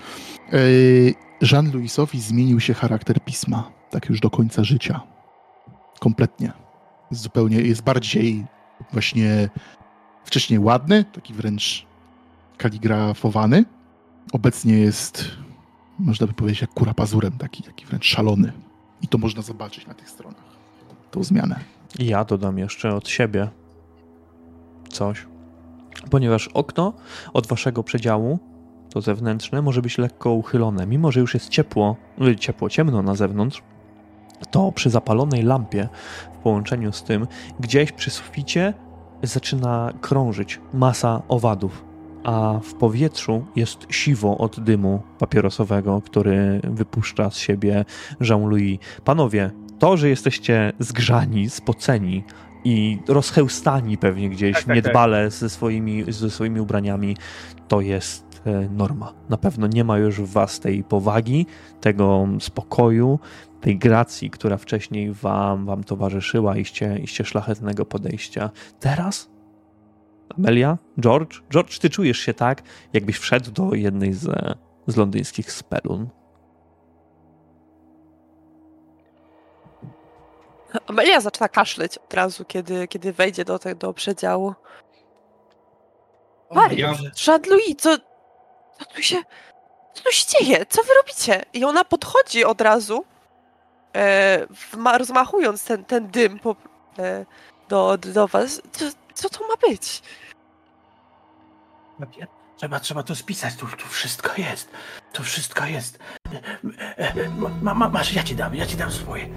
yy, 0.53 1.13
Jean-Louisowi 1.41 2.19
zmienił 2.19 2.59
się 2.59 2.73
charakter 2.73 3.23
pisma, 3.23 3.71
tak 3.89 4.09
już 4.09 4.19
do 4.19 4.29
końca 4.29 4.63
życia. 4.63 5.01
Kompletnie. 5.99 6.51
Jest 7.11 7.23
zupełnie, 7.23 7.61
jest 7.61 7.83
bardziej 7.83 8.45
właśnie 8.91 9.49
wcześniej 10.25 10.59
ładny, 10.59 11.05
taki 11.05 11.33
wręcz 11.33 11.85
kaligrafowany. 12.57 13.65
Obecnie 14.33 14.73
jest, 14.73 15.25
można 15.99 16.27
by 16.27 16.33
powiedzieć, 16.33 16.61
jak 16.61 16.73
kura 16.73 16.93
pazurem, 16.93 17.31
taki, 17.37 17.63
taki 17.63 17.85
wręcz 17.85 18.05
szalony. 18.05 18.53
I 19.01 19.07
to 19.07 19.17
można 19.17 19.41
zobaczyć 19.41 19.87
na 19.87 19.93
tych 19.93 20.09
stronach, 20.09 20.57
tą 21.11 21.23
zmianę. 21.23 21.59
Ja 21.99 22.25
dodam 22.25 22.57
jeszcze 22.57 22.95
od 22.95 23.09
siebie 23.09 23.49
coś 24.89 25.25
ponieważ 26.09 26.47
okno 26.47 26.93
od 27.33 27.47
waszego 27.47 27.83
przedziału, 27.83 28.39
to 28.93 29.01
zewnętrzne, 29.01 29.61
może 29.61 29.81
być 29.81 29.97
lekko 29.97 30.31
uchylone. 30.31 30.87
Mimo, 30.87 31.11
że 31.11 31.19
już 31.19 31.33
jest 31.33 31.49
ciepło, 31.49 31.95
y, 32.27 32.35
ciepło, 32.35 32.69
ciemno 32.69 33.01
na 33.01 33.15
zewnątrz, 33.15 33.61
to 34.51 34.71
przy 34.71 34.89
zapalonej 34.89 35.43
lampie 35.43 35.89
w 36.33 36.37
połączeniu 36.37 36.91
z 36.91 37.03
tym, 37.03 37.27
gdzieś 37.59 37.91
przy 37.91 38.09
suficie 38.09 38.73
zaczyna 39.23 39.93
krążyć 40.01 40.59
masa 40.73 41.21
owadów, 41.27 41.85
a 42.23 42.59
w 42.63 42.73
powietrzu 42.73 43.45
jest 43.55 43.77
siwo 43.89 44.37
od 44.37 44.59
dymu 44.59 45.01
papierosowego, 45.19 46.01
który 46.01 46.61
wypuszcza 46.63 47.29
z 47.29 47.37
siebie 47.37 47.85
Jean-Louis. 48.21 48.79
Panowie, 49.03 49.51
to, 49.79 49.97
że 49.97 50.09
jesteście 50.09 50.73
zgrzani, 50.79 51.49
spoceni, 51.49 52.23
i 52.65 52.99
rozchełstani 53.07 53.97
pewnie 53.97 54.29
gdzieś 54.29 54.55
tak, 54.55 54.63
tak, 54.63 54.75
niedbale 54.75 55.23
tak. 55.23 55.33
Ze, 55.33 55.49
swoimi, 55.49 56.03
ze 56.07 56.29
swoimi 56.29 56.59
ubraniami, 56.59 57.17
to 57.67 57.81
jest 57.81 58.32
norma. 58.69 59.13
Na 59.29 59.37
pewno 59.37 59.67
nie 59.67 59.83
ma 59.83 59.97
już 59.97 60.21
w 60.21 60.31
was 60.31 60.59
tej 60.59 60.83
powagi, 60.83 61.45
tego 61.81 62.27
spokoju, 62.39 63.19
tej 63.61 63.77
gracji, 63.77 64.29
która 64.29 64.57
wcześniej 64.57 65.13
wam, 65.13 65.65
wam 65.65 65.83
towarzyszyła, 65.83 66.57
iście, 66.57 66.99
iście 66.99 67.25
szlachetnego 67.25 67.85
podejścia. 67.85 68.49
Teraz 68.79 69.29
Amelia, 70.37 70.77
George, 70.99 71.41
George, 71.51 71.79
ty 71.79 71.89
czujesz 71.89 72.19
się 72.19 72.33
tak, 72.33 72.61
jakbyś 72.93 73.17
wszedł 73.17 73.51
do 73.51 73.73
jednej 73.73 74.13
z, 74.13 74.55
z 74.87 74.97
londyńskich 74.97 75.51
spelun. 75.51 76.09
Amelia 80.87 81.21
zaczyna 81.21 81.49
kaszleć 81.49 81.97
od 81.97 82.13
razu, 82.13 82.45
kiedy, 82.45 82.87
kiedy 82.87 83.13
wejdzie 83.13 83.45
do, 83.45 83.59
do 83.79 83.93
przedziału. 83.93 84.53
Mario, 86.51 86.93
Jean-Louis, 87.27 87.75
co, 87.77 87.97
co 88.85 88.93
tu 88.95 89.03
się... 89.03 89.17
Co 89.93 90.03
tu 90.03 90.11
się 90.11 90.25
dzieje? 90.27 90.65
Co 90.65 90.83
wy 90.83 90.89
robicie? 91.01 91.45
I 91.53 91.65
ona 91.65 91.85
podchodzi 91.85 92.45
od 92.45 92.61
razu, 92.61 93.05
e, 93.95 94.47
rozmachując 94.97 95.63
ten, 95.63 95.85
ten 95.85 96.07
dym 96.07 96.39
po, 96.39 96.55
e, 96.99 97.25
do, 97.69 97.97
do 97.97 98.27
was. 98.27 98.61
Co, 98.71 98.85
co 99.13 99.29
to 99.29 99.47
ma 99.47 99.67
być? 99.69 100.01
Trzeba, 102.57 102.79
trzeba 102.79 103.03
to 103.03 103.15
spisać, 103.15 103.55
tu, 103.55 103.67
tu 103.67 103.87
wszystko 103.87 104.29
jest. 104.37 104.69
Tu 105.13 105.23
wszystko 105.23 105.65
jest. 105.65 105.99
Ma, 107.61 107.73
ma, 107.73 107.89
masz, 107.89 108.13
ja 108.13 108.23
ci 108.23 108.35
dam, 108.35 108.55
ja 108.55 108.65
ci 108.65 108.77
dam 108.77 108.91
swoje. 108.91 109.29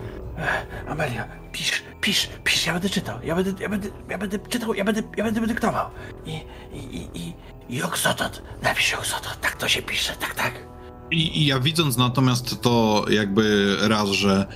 Amelia, 0.89 1.29
pisz, 1.53 1.83
pisz, 2.01 2.29
pisz, 2.45 2.67
ja 2.67 2.73
będę 2.73 2.89
czytał. 2.89 3.19
Ja 3.23 3.35
będę, 3.35 3.63
ja 3.63 3.69
będę, 3.69 3.89
ja 4.09 4.19
będę 4.19 4.39
czytał, 4.39 4.75
ja 4.75 4.85
będę, 4.85 5.03
ja 5.17 5.25
będę 5.25 5.41
dyktował. 5.41 5.91
I, 6.25 6.33
i, 6.73 7.09
i, 7.15 7.35
i 7.69 7.83
oksotot, 7.83 8.43
napisz 8.63 8.95
oksotot, 8.95 9.39
tak 9.41 9.57
to 9.57 9.69
się 9.69 9.83
pisze, 9.83 10.13
tak, 10.21 10.35
tak. 10.35 10.67
I, 11.11 11.43
I, 11.43 11.47
ja 11.47 11.61
widząc 11.61 11.97
natomiast 11.97 12.61
to 12.63 13.05
jakby 13.11 13.77
raz, 13.81 14.09
że 14.09 14.47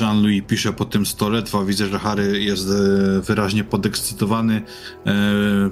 Jean-Louis 0.00 0.42
pisze 0.46 0.72
po 0.72 0.84
tym 0.84 1.06
stole, 1.06 1.42
dwa 1.42 1.64
widzę, 1.64 1.86
że 1.86 1.98
Harry 1.98 2.42
jest 2.42 2.68
e, 2.70 3.20
wyraźnie 3.20 3.64
podekscytowany, 3.64 4.62
e, 5.06 5.12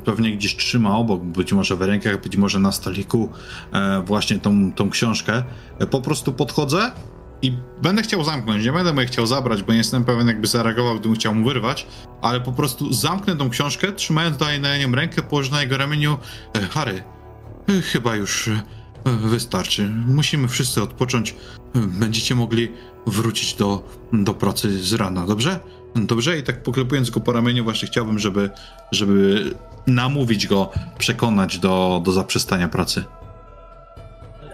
pewnie 0.05 0.37
gdzieś 0.37 0.57
trzyma 0.57 0.97
obok, 0.97 1.25
być 1.25 1.53
może 1.53 1.77
w 1.77 1.83
rękach, 1.83 2.21
być 2.21 2.37
może 2.37 2.59
na 2.59 2.73
stoliku 2.73 3.29
e, 3.73 4.03
właśnie 4.03 4.39
tą, 4.39 4.73
tą 4.73 4.91
książkę. 4.91 5.43
Po 5.91 6.01
prostu 6.01 6.33
podchodzę 6.33 6.93
i 7.43 7.53
będę 7.83 8.03
chciał 8.03 8.25
zamknąć, 8.25 8.65
nie 8.65 8.73
będę 8.73 8.93
mu 8.93 9.01
chciał 9.07 9.27
zabrać, 9.27 9.63
bo 9.63 9.73
nie 9.73 9.79
jestem 9.79 10.05
pewien, 10.05 10.27
jakby 10.27 10.47
zareagował, 10.47 10.95
gdybym 10.95 11.15
chciał 11.15 11.35
mu 11.35 11.45
wyrwać, 11.45 11.87
ale 12.23 12.41
po 12.41 12.53
prostu 12.53 12.93
zamknę 12.93 13.37
tą 13.37 13.51
książkę, 13.51 13.93
trzymając 13.93 14.37
dalej 14.37 14.61
na 14.61 14.79
nią 14.79 14.93
rękę, 14.93 15.23
położę 15.23 15.51
na 15.51 15.63
jego 15.63 15.77
ramieniu. 15.77 16.19
Harry, 16.71 17.03
chyba 17.93 18.17
już 18.17 18.51
Wystarczy. 19.05 19.89
Musimy 20.07 20.49
wszyscy 20.49 20.83
odpocząć. 20.83 21.35
Będziecie 21.75 22.35
mogli 22.35 22.69
wrócić 23.07 23.55
do, 23.55 23.89
do 24.13 24.35
pracy 24.35 24.85
z 24.85 24.93
rana, 24.93 25.27
dobrze? 25.27 25.61
Dobrze? 25.97 26.39
I 26.39 26.43
tak 26.43 26.63
poklepując 26.63 27.11
go 27.11 27.21
po 27.21 27.33
ramieniu, 27.33 27.65
właśnie 27.65 27.89
chciałbym, 27.89 28.19
żeby, 28.19 28.51
żeby 28.93 29.45
namówić 29.87 30.47
go, 30.47 30.71
przekonać 30.99 31.59
do, 31.59 32.03
do 32.05 32.13
zaprzestania 32.13 32.69
pracy. 32.69 33.05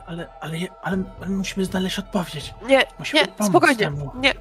Ale, 0.07 0.29
ale, 0.41 0.59
ale, 0.83 1.03
ale, 1.21 1.29
musimy 1.29 1.65
znaleźć 1.65 1.99
odpowiedź. 1.99 2.55
Nie, 2.69 2.83
musimy 2.99 3.23
nie, 3.41 3.47
spokojnie. 3.47 3.77
Temu. 3.77 4.11
Nie. 4.15 4.35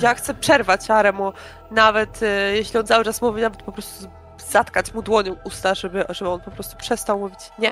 Ja 0.00 0.14
chcę 0.14 0.34
przerwać 0.34 0.90
Aremu, 0.90 1.32
nawet 1.70 2.22
y, 2.22 2.26
jeśli 2.54 2.80
on 2.80 2.86
cały 2.86 3.04
czas 3.04 3.22
mówi, 3.22 3.42
nawet 3.42 3.62
po 3.62 3.72
prostu 3.72 4.08
zatkać 4.48 4.94
mu 4.94 5.02
dłonią 5.02 5.36
usta, 5.44 5.74
żeby, 5.74 6.04
żeby 6.08 6.30
on 6.30 6.40
po 6.40 6.50
prostu 6.50 6.76
przestał 6.76 7.18
mówić. 7.18 7.38
Nie. 7.58 7.70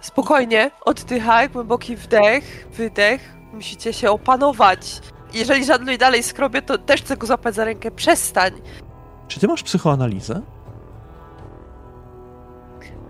Spokojnie, 0.00 0.70
oddychaj, 0.80 1.50
głęboki 1.50 1.96
wdech, 1.96 2.68
wydech. 2.72 3.34
Musicie 3.52 3.92
się 3.92 4.10
opanować. 4.10 5.00
Jeżeli 5.34 5.64
żadnej 5.64 5.98
dalej 5.98 6.22
skrobie, 6.22 6.62
to 6.62 6.78
też 6.78 7.02
chcę 7.02 7.16
go 7.16 7.26
zapać 7.26 7.54
za 7.54 7.64
rękę. 7.64 7.90
Przestań. 7.90 8.52
Czy 9.28 9.40
ty 9.40 9.48
masz 9.48 9.62
psychoanalizę? 9.62 10.40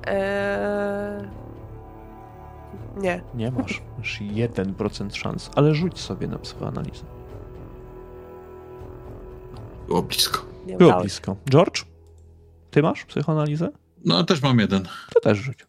Eee... 0.07 1.44
Nie. 2.97 3.23
Nie 3.35 3.51
masz. 3.51 3.83
Masz 3.99 4.21
1% 4.21 5.15
szans, 5.15 5.51
ale 5.57 5.75
rzuć 5.75 5.99
sobie 6.01 6.29
na 6.29 6.39
psychoanalizę. 6.39 7.05
Było 9.87 10.03
blisko. 10.03 10.45
Nie 10.67 10.77
Było 10.77 11.01
blisko. 11.01 11.37
George? 11.51 11.85
Ty 12.71 12.83
masz 12.83 13.05
psychoanalizę? 13.05 13.69
No, 14.05 14.25
też 14.25 14.43
mam 14.43 14.59
jeden. 14.59 14.83
To 15.15 15.21
też 15.21 15.39
rzuć. 15.39 15.67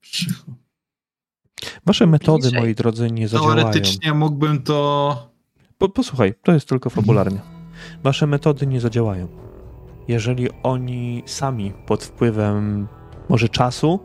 Psycho. 0.00 0.52
Wasze 1.86 2.06
metody, 2.06 2.42
Bliżej. 2.42 2.60
moi 2.60 2.74
drodzy, 2.74 3.10
nie 3.10 3.28
zadziałają. 3.28 3.56
Teoretycznie 3.56 4.14
mógłbym 4.14 4.62
to... 4.62 5.30
Po, 5.78 5.88
posłuchaj, 5.88 6.34
to 6.42 6.52
jest 6.52 6.68
tylko 6.68 6.90
fabularnie. 6.90 7.40
Wasze 8.02 8.26
metody 8.26 8.66
nie 8.66 8.80
zadziałają. 8.80 9.28
Jeżeli 10.08 10.48
oni 10.62 11.22
sami 11.26 11.72
pod 11.86 12.04
wpływem 12.04 12.88
może 13.28 13.48
czasu 13.48 14.00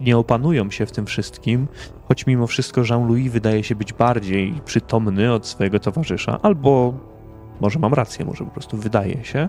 nie 0.00 0.18
opanują 0.18 0.70
się 0.70 0.86
w 0.86 0.92
tym 0.92 1.06
wszystkim, 1.06 1.68
choć 2.08 2.26
mimo 2.26 2.46
wszystko 2.46 2.80
Jean-Louis 2.80 3.32
wydaje 3.32 3.64
się 3.64 3.74
być 3.74 3.92
bardziej 3.92 4.60
przytomny 4.64 5.32
od 5.32 5.46
swojego 5.46 5.80
towarzysza, 5.80 6.38
albo 6.42 6.94
może 7.60 7.78
mam 7.78 7.94
rację, 7.94 8.24
może 8.24 8.44
po 8.44 8.50
prostu 8.50 8.76
wydaje 8.76 9.24
się, 9.24 9.48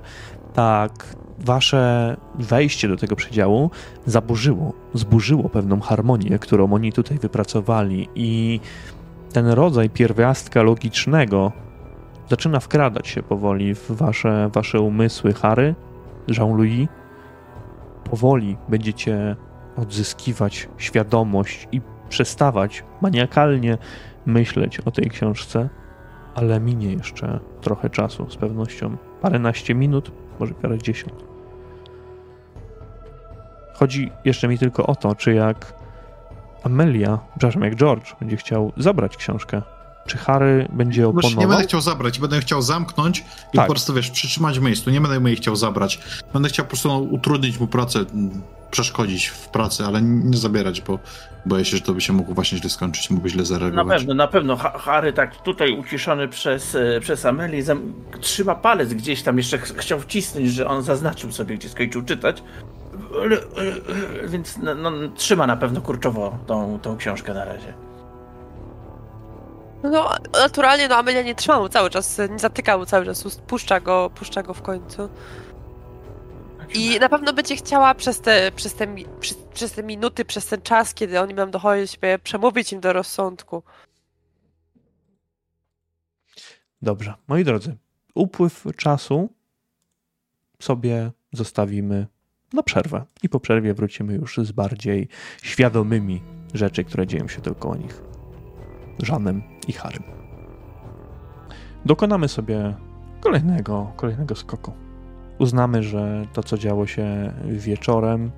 tak 0.54 1.16
wasze 1.40 2.18
wejście 2.36 2.88
do 2.88 2.98
tego 2.98 3.16
przedziału 3.16 3.72
zaburzyło, 4.06 4.74
zburzyło 4.94 5.50
pewną 5.50 5.80
harmonię, 5.80 6.40
którą 6.40 6.74
oni 6.74 6.94
tutaj 6.94 7.18
wypracowali 7.18 8.10
i 8.16 8.60
ten 9.34 9.48
rodzaj 9.48 9.90
pierwiastka 9.90 10.62
logicznego 10.62 11.52
zaczyna 12.30 12.60
wkradać 12.60 13.08
się 13.08 13.24
powoli 13.24 13.76
w 13.76 13.92
wasze, 13.92 14.50
wasze 14.54 14.82
umysły. 14.82 15.34
Harry, 15.34 15.76
Jean-Louis, 16.28 16.88
powoli 18.10 18.58
będziecie 18.70 19.36
odzyskiwać 19.76 20.70
świadomość 20.78 21.68
i 21.72 21.82
przestawać 22.10 22.84
maniakalnie 23.02 23.78
myśleć 24.26 24.80
o 24.80 24.92
tej 24.92 25.10
książce, 25.10 25.70
ale 26.36 26.60
minie 26.60 26.94
jeszcze 26.94 27.40
trochę 27.62 27.90
czasu, 27.90 28.30
z 28.30 28.36
pewnością 28.36 28.98
paręnaście 29.22 29.76
minut, 29.76 30.12
może 30.40 30.54
parę 30.54 30.78
dziesiąt. 30.78 31.26
Chodzi 33.74 34.12
jeszcze 34.26 34.48
mi 34.48 34.58
tylko 34.58 34.86
o 34.88 34.96
to, 34.96 35.16
czy 35.16 35.34
jak 35.34 35.74
Amelia, 36.64 37.20
przepraszam, 37.30 37.62
jak 37.62 37.76
George 37.76 38.16
będzie 38.20 38.38
chciał 38.38 38.72
zabrać 38.78 39.18
książkę, 39.18 39.62
czy 40.06 40.18
Harry 40.18 40.68
będzie 40.74 41.08
oponował? 41.08 41.40
nie 41.40 41.48
będę 41.48 41.64
chciał 41.64 41.82
zabrać, 41.82 42.20
będę 42.20 42.40
chciał 42.40 42.62
zamknąć 42.62 43.20
i 43.54 43.58
Tak. 43.58 43.68
po 43.68 43.74
prostu, 43.74 43.94
wiesz, 43.94 44.12
przytrzymać 44.12 44.60
w 44.60 44.62
miejscu. 44.62 44.90
Nie 44.90 45.02
będę 45.02 45.30
jej 45.30 45.36
chciał 45.38 45.56
zabrać. 45.56 46.00
Będę 46.34 46.50
chciał 46.50 46.66
po 46.66 46.70
prostu 46.70 47.04
utrudnić 47.04 47.60
mu 47.60 47.68
pracę, 47.68 48.00
przeszkodzić 48.72 49.28
w 49.28 49.48
pracy, 49.48 49.86
ale 49.86 50.02
nie 50.02 50.38
zabierać, 50.38 50.82
bo 50.82 51.00
boję 51.46 51.66
się, 51.66 51.78
że 51.78 51.84
to 51.84 51.94
by 51.94 52.02
się 52.02 52.14
mogło 52.14 52.36
właśnie 52.36 52.58
źle 52.58 52.70
skończyć, 52.70 53.10
mógłby 53.10 53.30
źle 53.30 53.40
Na 53.42 53.46
zareagować. 53.46 53.98
pewno, 54.00 54.14
na 54.14 54.28
pewno. 54.28 54.56
Ha- 54.58 54.78
Harry 54.78 55.14
tak 55.14 55.36
tutaj 55.44 55.78
uciszony 55.80 56.28
przez, 56.28 56.76
e, 56.76 57.00
przez 57.00 57.26
Amelię 57.26 57.64
zam- 57.64 57.94
trzyma 58.22 58.56
palec 58.56 58.94
gdzieś 58.94 59.24
tam, 59.24 59.38
jeszcze 59.38 59.58
ch- 59.58 59.74
chciał 59.78 60.00
wcisnąć, 60.00 60.50
że 60.52 60.68
on 60.68 60.84
zaznaczył 60.84 61.32
sobie, 61.32 61.58
gdzie 61.58 61.70
skończył 61.70 62.02
czytać. 62.04 62.44
Ale, 63.24 63.38
ale, 63.58 64.28
Więc 64.30 64.58
no, 64.58 64.76
no, 64.76 64.92
trzyma 65.16 65.48
na 65.48 65.58
pewno 65.58 65.82
kurczowo 65.82 66.38
tą, 66.48 66.80
tą 66.82 66.98
książkę 66.98 67.34
na 67.34 67.46
razie. 67.46 67.74
No, 69.92 70.10
naturalnie, 70.34 70.88
no 70.88 70.96
Amelia 70.96 71.22
nie 71.22 71.36
trzyma 71.36 71.60
mu 71.60 71.70
cały 71.70 71.90
czas, 71.90 72.18
nie 72.30 72.40
zatyka 72.40 72.78
mu 72.78 72.86
cały 72.86 73.06
czas 73.06 73.24
puszcza 73.48 73.80
go, 73.80 74.10
puszcza 74.16 74.44
go 74.44 74.54
w 74.54 74.62
końcu. 74.62 75.10
I 76.74 77.00
na 77.00 77.10
pewno 77.10 77.34
będzie 77.34 77.56
chciała 77.56 77.96
przez 77.96 78.22
te, 78.22 78.52
przez 78.52 78.74
te, 78.74 78.88
przez, 79.20 79.38
przez 79.54 79.72
te 79.72 79.84
minuty, 79.84 80.26
przez 80.26 80.46
ten 80.48 80.62
czas, 80.62 80.94
kiedy 80.94 81.20
oni 81.20 81.34
nam 81.34 81.52
dochodzić, 81.52 81.92
sobie 81.92 82.20
przemówić 82.20 82.74
im 82.74 82.80
do 82.80 82.94
rozsądku. 82.94 83.64
Dobrze, 86.82 87.14
moi 87.28 87.44
drodzy, 87.44 87.78
upływ 88.16 88.64
czasu 88.78 89.30
sobie 90.60 91.12
zostawimy 91.34 92.08
na 92.54 92.64
przerwę 92.64 93.06
i 93.24 93.30
po 93.30 93.40
przerwie 93.40 93.74
wrócimy 93.74 94.14
już 94.14 94.38
z 94.38 94.52
bardziej 94.52 95.08
świadomymi 95.44 96.22
rzeczy, 96.54 96.84
które 96.84 97.08
dzieją 97.08 97.28
się 97.28 97.42
dookoła 97.42 97.78
nich. 97.78 98.02
Żanem 99.00 99.44
i 99.68 99.74
Harym. 99.74 100.04
Dokonamy 101.86 102.28
sobie 102.28 102.74
kolejnego, 103.22 103.92
kolejnego 103.96 104.36
skoku. 104.36 104.72
Uznamy, 105.40 105.84
że 105.84 106.26
to, 106.34 106.44
co 106.44 106.58
działo 106.58 106.88
się 106.88 107.34
wieczorem, 107.46 108.32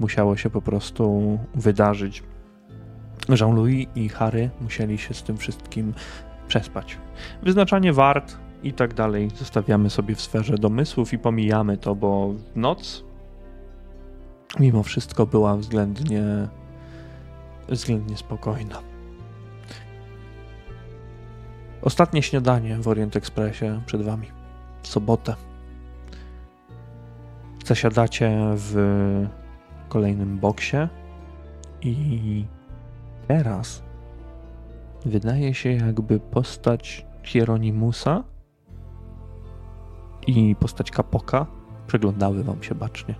musiało 0.00 0.36
się 0.36 0.50
po 0.50 0.62
prostu 0.62 1.38
wydarzyć. 1.54 2.22
Jean-Louis 3.28 3.88
i 3.94 4.08
Harry 4.08 4.50
musieli 4.60 4.98
się 4.98 5.14
z 5.14 5.22
tym 5.22 5.36
wszystkim 5.36 5.94
przespać. 6.48 6.98
Wyznaczanie 7.42 7.92
wart 7.92 8.36
i 8.62 8.72
tak 8.72 8.94
dalej 8.94 9.30
zostawiamy 9.36 9.90
sobie 9.90 10.14
w 10.14 10.20
sferze 10.20 10.58
domysłów 10.58 11.12
i 11.12 11.18
pomijamy 11.18 11.76
to, 11.76 11.94
bo 11.94 12.34
noc 12.56 13.04
mimo 14.60 14.82
wszystko 14.82 15.26
była 15.26 15.56
względnie 15.56 16.22
względnie 17.68 18.16
spokojna. 18.16 18.87
Ostatnie 21.88 22.22
śniadanie 22.22 22.76
w 22.76 22.88
Orient 22.88 23.16
Expressie 23.16 23.80
przed 23.86 24.02
wami. 24.02 24.26
W 24.82 24.88
sobotę. 24.88 25.34
Zasiadacie 27.64 28.38
w 28.54 28.74
kolejnym 29.88 30.38
boksie 30.38 30.76
i 31.82 32.44
teraz 33.28 33.82
wydaje 35.04 35.54
się, 35.54 35.72
jakby 35.72 36.20
postać 36.20 37.06
Hieronimusa 37.22 38.24
i 40.26 40.56
postać 40.60 40.90
Kapoka 40.90 41.46
przeglądały 41.86 42.44
wam 42.44 42.62
się 42.62 42.74
bacznie 42.74 43.14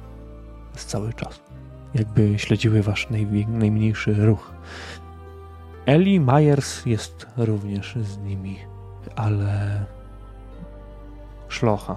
przez 0.73 0.87
cały 0.87 1.13
czas. 1.13 1.41
Jakby 1.95 2.39
śledziły 2.39 2.83
wasz 2.83 3.09
najmniejszy 3.49 4.15
ruch. 4.15 4.53
Eli 5.89 6.21
Myers 6.21 6.87
jest 6.87 7.27
również 7.37 7.95
z 7.97 8.19
nimi, 8.19 8.59
ale 9.17 9.85
szlocha. 11.49 11.97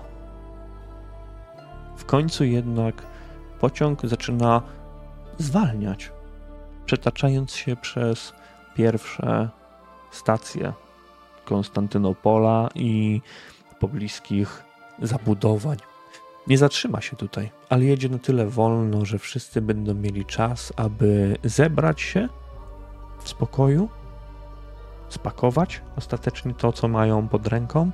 W 1.97 2.05
końcu 2.05 2.43
jednak 2.43 3.05
pociąg 3.59 4.01
zaczyna 4.03 4.61
zwalniać, 5.37 6.11
przetaczając 6.85 7.55
się 7.55 7.75
przez 7.75 8.33
pierwsze 8.75 9.49
stacje 10.11 10.73
Konstantynopola 11.45 12.69
i 12.75 13.21
pobliskich 13.79 14.63
zabudowań. 15.01 15.77
Nie 16.47 16.57
zatrzyma 16.57 17.01
się 17.01 17.15
tutaj, 17.15 17.51
ale 17.69 17.83
jedzie 17.83 18.09
na 18.09 18.19
tyle 18.19 18.47
wolno, 18.47 19.05
że 19.05 19.19
wszyscy 19.19 19.61
będą 19.61 19.93
mieli 19.93 20.25
czas, 20.25 20.73
aby 20.75 21.37
zebrać 21.43 22.01
się 22.01 22.29
spokoju, 23.29 23.89
spakować 25.09 25.81
ostatecznie 25.95 26.53
to, 26.53 26.71
co 26.71 26.87
mają 26.87 27.27
pod 27.27 27.47
ręką, 27.47 27.91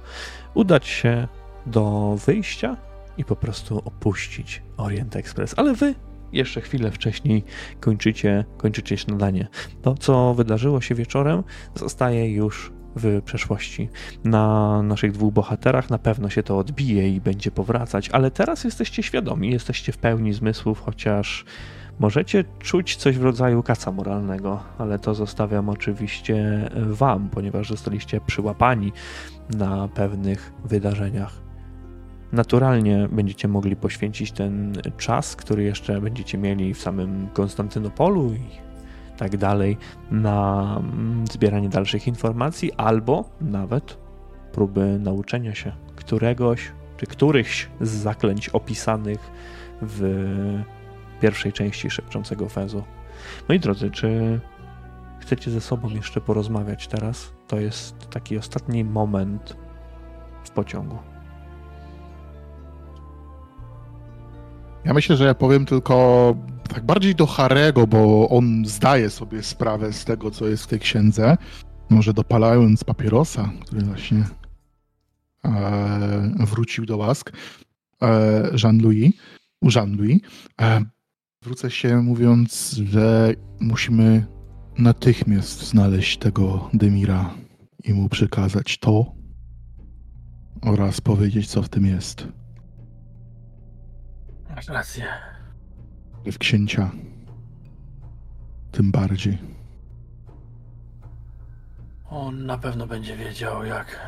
udać 0.54 0.88
się 0.88 1.28
do 1.66 2.16
wyjścia 2.26 2.78
i 3.18 3.26
po 3.26 3.36
prostu 3.36 3.78
opuścić 3.86 4.62
Orient 4.78 5.16
Express. 5.16 5.54
Ale 5.58 5.74
wy 5.74 5.96
jeszcze 6.32 6.62
chwilę 6.62 6.92
wcześniej 6.92 7.44
kończycie, 7.80 8.46
kończycie 8.58 8.98
śniadanie. 8.98 9.48
To, 9.82 9.96
co 9.96 10.34
wydarzyło 10.34 10.82
się 10.82 10.96
wieczorem, 10.96 11.44
zostaje 11.76 12.34
już 12.34 12.72
w 12.96 13.22
przeszłości. 13.22 13.90
Na 14.24 14.82
naszych 14.84 15.12
dwóch 15.12 15.34
bohaterach 15.34 15.90
na 15.90 15.98
pewno 15.98 16.30
się 16.30 16.44
to 16.44 16.58
odbije 16.58 17.10
i 17.10 17.22
będzie 17.22 17.52
powracać, 17.52 18.10
ale 18.10 18.32
teraz 18.32 18.64
jesteście 18.64 19.04
świadomi, 19.04 19.52
jesteście 19.52 19.92
w 19.92 19.98
pełni 19.98 20.34
zmysłów, 20.34 20.82
chociaż 20.82 21.46
możecie 22.00 22.44
czuć 22.60 22.96
coś 22.96 23.18
w 23.18 23.24
rodzaju 23.24 23.64
kaca 23.64 23.92
moralnego, 23.92 24.64
ale 24.78 25.00
to 25.00 25.16
zostawiam 25.16 25.70
oczywiście 25.70 26.70
wam, 26.76 27.30
ponieważ 27.30 27.70
zostaliście 27.70 28.22
przyłapani 28.22 28.92
na 29.50 29.88
pewnych 29.88 30.54
wydarzeniach. 30.66 31.48
Naturalnie 32.32 33.08
będziecie 33.12 33.48
mogli 33.48 33.76
poświęcić 33.76 34.32
ten 34.32 34.74
czas, 34.98 35.36
który 35.36 35.64
jeszcze 35.64 36.02
będziecie 36.02 36.38
mieli 36.38 36.74
w 36.74 36.82
samym 36.82 37.28
Konstantynopolu 37.34 38.34
i 38.34 38.68
tak 39.18 39.38
dalej, 39.38 39.78
na 40.12 40.64
mm, 40.80 41.28
zbieranie 41.28 41.70
dalszych 41.70 42.08
informacji, 42.08 42.74
albo 42.74 43.30
nawet 43.42 43.98
próby 44.52 45.00
nauczenia 45.00 45.56
się 45.56 45.72
któregoś 45.96 46.72
czy 46.98 47.06
którychś 47.06 47.70
z 47.82 47.90
zaklęć 47.90 48.50
opisanych 48.50 49.32
w 49.82 50.02
pierwszej 51.20 51.54
części 51.54 51.90
Szepczącego 51.90 52.50
Fezu. 52.50 52.84
Moi 53.50 53.60
drodzy, 53.60 53.92
czy 53.92 54.40
chcecie 55.20 55.52
ze 55.52 55.62
sobą 55.62 55.90
jeszcze 55.90 56.22
porozmawiać 56.22 56.88
teraz? 56.88 57.34
To 57.48 57.60
jest 57.60 58.10
taki 58.10 58.38
ostatni 58.38 58.84
moment 58.84 59.58
w 60.44 60.50
pociągu. 60.52 60.98
Ja 64.86 64.94
myślę, 64.94 65.18
że 65.18 65.26
ja 65.26 65.34
powiem 65.36 65.66
tylko 65.66 66.36
tak 66.74 66.86
bardziej 66.86 67.16
do 67.16 67.26
Harego, 67.26 67.88
bo 67.88 68.30
on 68.30 68.66
zdaje 68.66 69.10
sobie 69.10 69.44
sprawę 69.44 69.94
z 69.94 70.06
tego, 70.06 70.32
co 70.32 70.48
jest 70.48 70.64
w 70.64 70.68
tej 70.68 70.80
księdze. 70.80 71.38
Może 71.90 72.14
dopalając 72.14 72.84
papierosa, 72.84 73.50
który 73.66 73.82
właśnie 73.82 74.24
e, 75.46 76.32
wrócił 76.40 76.86
do 76.86 76.98
łask 76.98 77.32
e, 78.02 78.08
Jean-Louis, 78.64 79.12
u 79.62 79.70
Jean-Louis. 79.70 80.20
E, 80.62 80.82
wrócę 81.42 81.72
się 81.72 81.96
mówiąc, 82.02 82.72
że 82.86 83.34
musimy 83.60 84.26
natychmiast 84.78 85.64
znaleźć 85.68 86.18
tego 86.18 86.70
Demira 86.74 87.34
i 87.84 87.94
mu 87.94 88.10
przekazać 88.10 88.78
to 88.78 89.06
oraz 90.62 91.02
powiedzieć, 91.02 91.48
co 91.50 91.62
w 91.64 91.70
tym 91.70 91.86
jest. 91.86 92.28
Masz 94.56 94.68
rację. 94.68 95.06
w 96.32 96.38
księcia. 96.38 96.92
Tym 98.72 98.92
bardziej. 98.92 99.38
On 102.10 102.46
na 102.46 102.58
pewno 102.58 102.88
będzie 102.88 103.18
wiedział, 103.18 103.66
jak. 103.66 104.00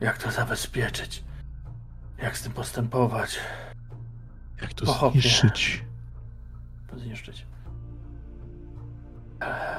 jak 0.00 0.18
to 0.18 0.30
zabezpieczyć. 0.30 1.24
Jak 2.22 2.38
z 2.38 2.42
tym 2.42 2.52
postępować. 2.52 3.38
Jak 4.62 4.74
to 4.74 4.86
Pochopnie. 4.86 5.20
zniszczyć. 5.20 5.84
Zniszczyć. 6.96 7.46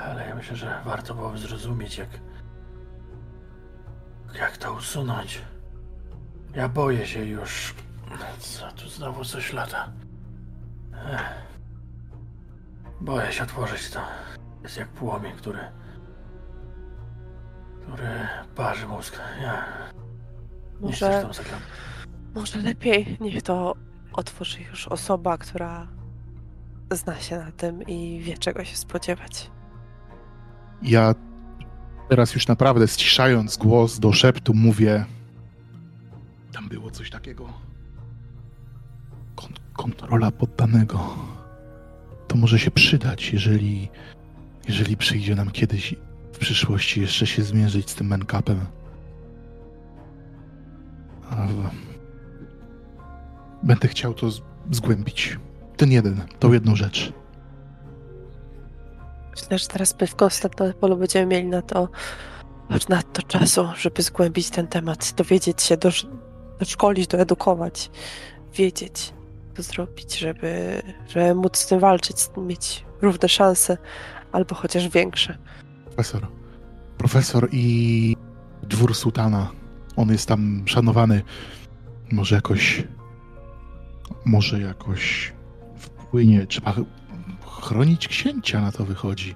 Ale 0.06 0.28
ja 0.28 0.36
myślę, 0.36 0.56
że 0.56 0.82
warto 0.86 1.16
byłoby 1.16 1.38
zrozumieć, 1.38 1.98
jak. 1.98 2.10
jak 4.40 4.58
to 4.58 4.74
usunąć. 4.74 5.42
Ja 6.56 6.70
boję 6.70 7.08
się 7.08 7.26
już. 7.26 7.76
Co 8.40 8.72
tu 8.72 8.90
znowu 8.90 9.26
coś 9.26 9.54
lata? 9.54 9.92
Ech. 11.10 11.52
Boję 13.02 13.32
się 13.32 13.44
otworzyć 13.44 13.90
to. 13.90 14.00
Jest 14.64 14.78
jak 14.78 14.88
płomień, 14.88 15.34
który. 15.36 15.60
który 17.82 18.28
parzy 18.56 18.88
mózg. 18.88 19.20
Ja. 19.42 19.66
Nie 20.80 20.88
Może, 20.88 21.20
w 21.20 21.26
tą 21.28 21.34
zaglądać. 21.34 21.70
Może 22.36 22.60
lepiej 22.60 23.18
niech 23.22 23.44
to 23.44 23.76
otworzy 24.14 24.62
już 24.62 24.88
osoba, 24.88 25.38
która 25.38 25.88
zna 26.96 27.20
się 27.20 27.38
na 27.38 27.52
tym 27.52 27.84
i 27.84 28.20
wie, 28.24 28.38
czego 28.38 28.64
się 28.64 28.78
spodziewać. 28.78 29.52
Ja 30.84 31.16
teraz 32.10 32.34
już 32.34 32.48
naprawdę 32.48 32.88
ściszając 32.88 33.58
głos 33.58 34.00
do 34.00 34.14
szeptu 34.14 34.54
mówię. 34.54 35.06
Tam 36.54 36.70
było 36.70 36.92
coś 36.92 37.10
takiego. 37.10 37.50
Kon 39.36 39.52
kontrola 39.74 40.32
poddanego. 40.32 41.16
To 42.28 42.36
może 42.38 42.60
się 42.60 42.72
przydać, 42.72 43.34
jeżeli, 43.34 43.90
jeżeli 44.68 44.98
przyjdzie 44.98 45.36
nam 45.36 45.52
kiedyś 45.52 45.96
w 46.34 46.38
przyszłości 46.38 47.02
jeszcze 47.02 47.28
się 47.28 47.44
zmierzyć 47.44 47.90
z 47.90 47.96
tym 47.96 48.08
w- 51.48 51.70
Będę 53.64 53.88
chciał 53.88 54.14
to 54.14 54.28
zgłębić. 54.72 55.40
Ten 55.82 55.92
jeden, 55.92 56.22
tą 56.40 56.54
jedną 56.54 56.76
rzecz. 56.76 57.14
Myślę, 59.32 59.58
że 59.60 59.68
teraz 59.68 59.96
my 60.02 60.08
w 60.08 60.16
Konstantynopolu 60.16 60.98
będziemy 60.98 61.26
mieli 61.26 61.48
na 61.48 61.62
to 61.62 61.90
aż 62.70 62.88
nadto 62.88 63.22
czasu, 63.22 63.68
żeby 63.78 64.02
zgłębić 64.02 64.50
ten 64.50 64.68
temat, 64.68 65.14
dowiedzieć 65.18 65.62
się, 65.62 65.78
dosz- 65.78 66.08
doszkolić, 66.60 67.08
doedukować, 67.08 67.92
wiedzieć, 68.54 69.14
co 69.58 69.64
zrobić, 69.64 70.20
żeby, 70.20 70.82
żeby 71.08 71.36
móc 71.36 71.58
z 71.58 71.68
tym 71.68 71.80
walczyć, 71.80 72.18
mieć 72.38 72.86
równe 73.02 73.30
szanse, 73.30 73.78
albo 74.32 74.56
chociaż 74.56 74.90
większe. 74.90 75.38
Profesor. 75.86 76.28
Profesor 76.98 77.48
i 77.52 78.18
dwór 78.64 78.96
sułtana. 78.96 79.52
On 79.96 80.10
jest 80.10 80.28
tam 80.28 80.64
szanowany. 80.66 81.22
Może 82.12 82.36
jakoś. 82.36 82.84
Może 84.26 84.60
jakoś 84.60 85.34
wpłynie. 86.12 86.48
Trzeba 86.48 86.72
ch- 86.72 86.86
chronić 87.62 88.08
księcia, 88.08 88.62
na 88.62 88.72
to 88.72 88.86
wychodzi. 88.86 89.36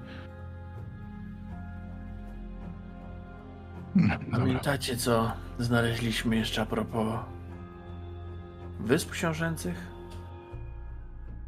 Mm, 3.96 4.08
Dobra. 4.20 4.38
Pamiętacie, 4.38 4.96
co 4.96 5.32
znaleźliśmy 5.58 6.36
jeszcze 6.36 6.62
a 6.62 6.66
propos 6.66 7.20
Wysp 8.80 9.10
Książęcych? 9.10 9.86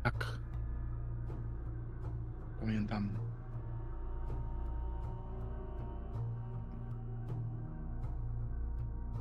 Tak. 0.03 0.39
Pamiętam. 2.61 3.09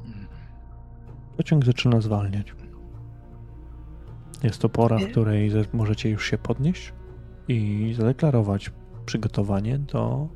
Mm. 0.06 0.28
Pociąg 1.38 1.66
zaczyna 1.66 2.02
zwalniać. 2.02 2.54
Jest 4.44 4.62
to 4.62 4.70
pora, 4.70 4.98
w 4.98 5.08
której 5.12 5.52
możecie 5.74 6.10
już 6.10 6.30
się 6.30 6.38
podnieść 6.38 6.94
i 7.48 7.94
zadeklarować 7.98 8.72
przygotowanie 9.06 9.80
do 9.80 10.30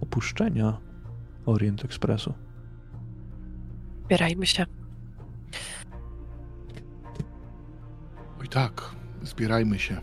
opuszczenia 0.00 0.78
Orient 1.46 1.84
Expressu. 1.84 2.34
Zbierajmy 4.04 4.46
się. 4.46 4.66
Oj 8.40 8.48
tak, 8.48 8.90
zbierajmy 9.22 9.78
się. 9.78 9.96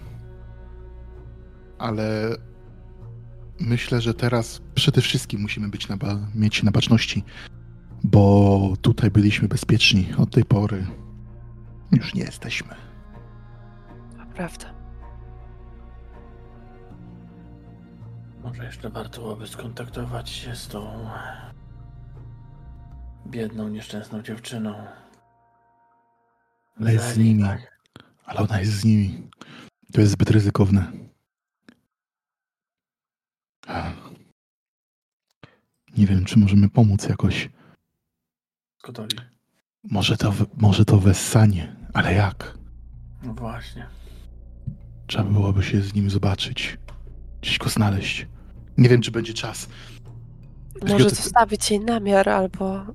Ale 1.77 2.35
myślę, 3.59 4.01
że 4.01 4.13
teraz 4.13 4.61
przede 4.75 5.01
wszystkim 5.01 5.41
musimy 5.41 5.69
być 5.69 5.87
na 5.87 5.97
ba- 5.97 6.27
mieć 6.35 6.63
na 6.63 6.71
baczności, 6.71 7.23
bo 8.03 8.73
tutaj 8.81 9.11
byliśmy 9.11 9.47
bezpieczni. 9.47 10.07
Od 10.17 10.31
tej 10.31 10.45
pory 10.45 10.87
już 11.91 12.13
nie 12.13 12.21
jesteśmy. 12.23 12.84
Prawda. 14.35 14.73
Może 18.43 18.65
jeszcze 18.65 18.89
warto 18.89 19.21
byłoby 19.21 19.47
skontaktować 19.47 20.29
się 20.29 20.55
z 20.55 20.67
tą 20.67 21.09
biedną, 23.27 23.67
nieszczęsną 23.69 24.21
dziewczyną. 24.21 24.87
Ale 26.79 26.93
jest 26.93 27.13
z 27.13 27.17
nimi. 27.17 27.43
tak. 27.43 27.79
Ale 28.25 28.39
ona 28.39 28.59
jest 28.59 28.71
z 28.71 28.85
nimi. 28.85 29.29
To 29.93 30.01
jest 30.01 30.13
zbyt 30.13 30.29
ryzykowne. 30.29 30.91
Nie 35.97 36.07
wiem, 36.07 36.25
czy 36.25 36.39
możemy 36.39 36.69
pomóc 36.69 37.09
jakoś. 37.09 37.49
Gotowi. 38.83 39.17
Może 39.83 40.17
to, 40.17 40.33
może 40.57 40.85
to 40.85 40.97
wessanie, 40.99 41.75
ale 41.93 42.13
jak? 42.13 42.57
No 43.23 43.33
właśnie. 43.33 43.87
Trzeba 45.07 45.23
byłoby 45.23 45.63
się 45.63 45.81
z 45.81 45.93
nim 45.93 46.09
zobaczyć. 46.09 46.77
Gdzieś 47.41 47.57
go 47.57 47.69
znaleźć. 47.69 48.27
Nie 48.77 48.89
wiem, 48.89 49.01
czy 49.01 49.11
będzie 49.11 49.33
czas. 49.33 49.69
Może 50.87 51.09
zostawić 51.09 51.71
jej 51.71 51.79
namiar, 51.79 52.29
albo 52.29 52.85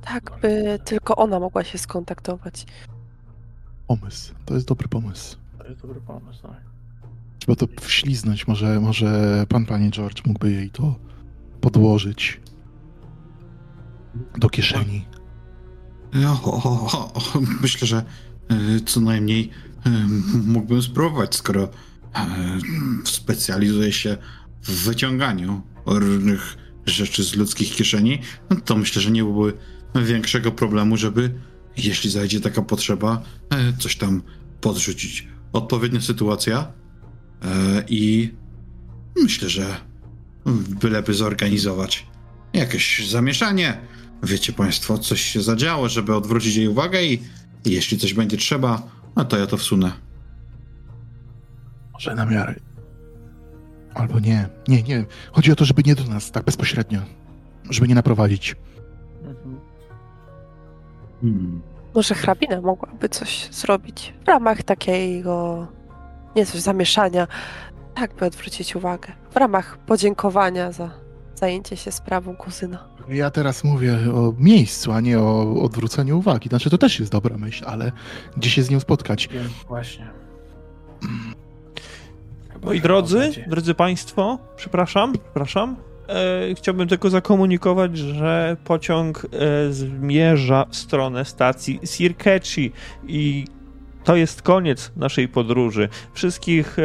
tak, 0.00 0.38
by 0.42 0.78
tylko 0.84 1.16
ona 1.16 1.40
mogła 1.40 1.64
się 1.64 1.78
skontaktować. 1.78 2.66
Pomysł. 3.86 4.34
To 4.44 4.54
jest 4.54 4.66
dobry 4.66 4.88
pomysł. 4.88 5.36
To 5.58 5.66
jest 5.66 5.80
dobry 5.80 6.00
pomysł, 6.00 6.42
tak. 6.42 6.60
Trzeba 7.38 7.56
to 7.56 7.66
wśliznąć. 7.80 8.48
Może, 8.48 8.80
może 8.80 9.44
pan, 9.48 9.66
panie 9.66 9.90
George, 9.90 10.26
mógłby 10.26 10.52
jej 10.52 10.70
to 10.70 10.94
podłożyć 11.60 12.40
do 14.38 14.48
kieszeni. 14.48 15.06
O, 16.44 16.52
o, 16.52 16.86
o, 16.86 17.12
o, 17.14 17.22
myślę, 17.62 17.86
że 17.86 18.04
co 18.86 19.00
najmniej 19.00 19.50
e, 19.86 19.90
mógłbym 20.46 20.82
spróbować, 20.82 21.34
skoro 21.34 21.68
e, 22.14 22.58
specjalizuję 23.04 23.92
się 23.92 24.16
w 24.62 24.84
wyciąganiu 24.84 25.62
różnych 25.86 26.56
rzeczy 26.86 27.24
z 27.24 27.34
ludzkich 27.34 27.74
kieszeni, 27.74 28.18
no 28.50 28.56
to 28.56 28.76
myślę, 28.76 29.02
że 29.02 29.10
nie 29.10 29.22
byłoby 29.22 29.52
większego 29.94 30.52
problemu, 30.52 30.96
żeby, 30.96 31.34
jeśli 31.76 32.10
zajdzie 32.10 32.40
taka 32.40 32.62
potrzeba, 32.62 33.22
e, 33.50 33.72
coś 33.78 33.96
tam 33.96 34.22
podrzucić. 34.60 35.28
Odpowiednia 35.52 36.00
sytuacja 36.00 36.72
e, 37.42 37.84
i 37.88 38.30
myślę, 39.22 39.48
że 39.48 39.76
byleby 40.68 41.14
zorganizować 41.14 42.06
jakieś 42.52 43.08
zamieszanie, 43.10 43.78
wiecie 44.22 44.52
państwo, 44.52 44.98
coś 44.98 45.20
się 45.20 45.42
zadziało, 45.42 45.88
żeby 45.88 46.14
odwrócić 46.14 46.56
jej 46.56 46.68
uwagę 46.68 47.04
i 47.04 47.22
jeśli 47.64 47.98
coś 47.98 48.14
będzie 48.14 48.36
trzeba, 48.36 48.82
no 49.16 49.24
to 49.24 49.38
ja 49.38 49.46
to 49.46 49.56
wsunę. 49.56 49.92
Może 51.92 52.14
na 52.14 52.26
miarę. 52.26 52.54
Albo 53.94 54.20
nie. 54.20 54.48
Nie, 54.68 54.82
nie. 54.82 55.04
Chodzi 55.32 55.52
o 55.52 55.56
to, 55.56 55.64
żeby 55.64 55.82
nie 55.86 55.94
do 55.94 56.04
nas, 56.04 56.30
tak 56.30 56.44
bezpośrednio. 56.44 57.00
Żeby 57.70 57.88
nie 57.88 57.94
naprowadzić. 57.94 58.56
Mhm. 61.22 61.62
Może 61.94 62.14
hrabina 62.14 62.60
mogłaby 62.60 63.08
coś 63.08 63.48
zrobić 63.50 64.14
w 64.24 64.28
ramach 64.28 64.62
takiego, 64.62 65.66
nie 66.36 66.46
coś, 66.46 66.60
zamieszania, 66.60 67.26
tak 67.94 68.14
by 68.14 68.26
odwrócić 68.26 68.76
uwagę. 68.76 69.12
W 69.30 69.36
ramach 69.36 69.78
podziękowania 69.78 70.72
za 70.72 70.90
zajęcie 71.42 71.76
się 71.76 71.92
sprawą 71.92 72.36
kuzyna. 72.36 72.88
Ja 73.08 73.30
teraz 73.30 73.64
mówię 73.64 73.98
o 74.14 74.34
miejscu, 74.38 74.92
a 74.92 75.00
nie 75.00 75.18
o 75.18 75.62
odwróceniu 75.62 76.18
uwagi. 76.18 76.48
Znaczy, 76.48 76.70
to 76.70 76.78
też 76.78 77.00
jest 77.00 77.12
dobra 77.12 77.38
myśl, 77.38 77.64
ale 77.66 77.92
gdzie 78.36 78.50
się 78.50 78.62
z 78.62 78.70
nią 78.70 78.80
spotkać? 78.80 79.28
Wiem, 79.28 79.48
właśnie. 79.68 80.10
Moi 82.62 82.80
drodzy, 82.80 83.30
drodzy 83.46 83.74
Państwo, 83.74 84.38
przepraszam, 84.56 85.12
przepraszam. 85.12 85.76
E, 86.08 86.54
chciałbym 86.54 86.88
tylko 86.88 87.10
zakomunikować, 87.10 87.98
że 87.98 88.56
pociąg 88.64 89.26
e, 89.26 89.72
zmierza 89.72 90.66
w 90.70 90.76
stronę 90.76 91.24
stacji 91.24 91.80
Sirkechi 91.84 92.72
i 93.06 93.44
to 94.04 94.16
jest 94.16 94.42
koniec 94.42 94.92
naszej 94.96 95.28
podróży. 95.28 95.88
Wszystkich 96.12 96.78
e, 96.78 96.82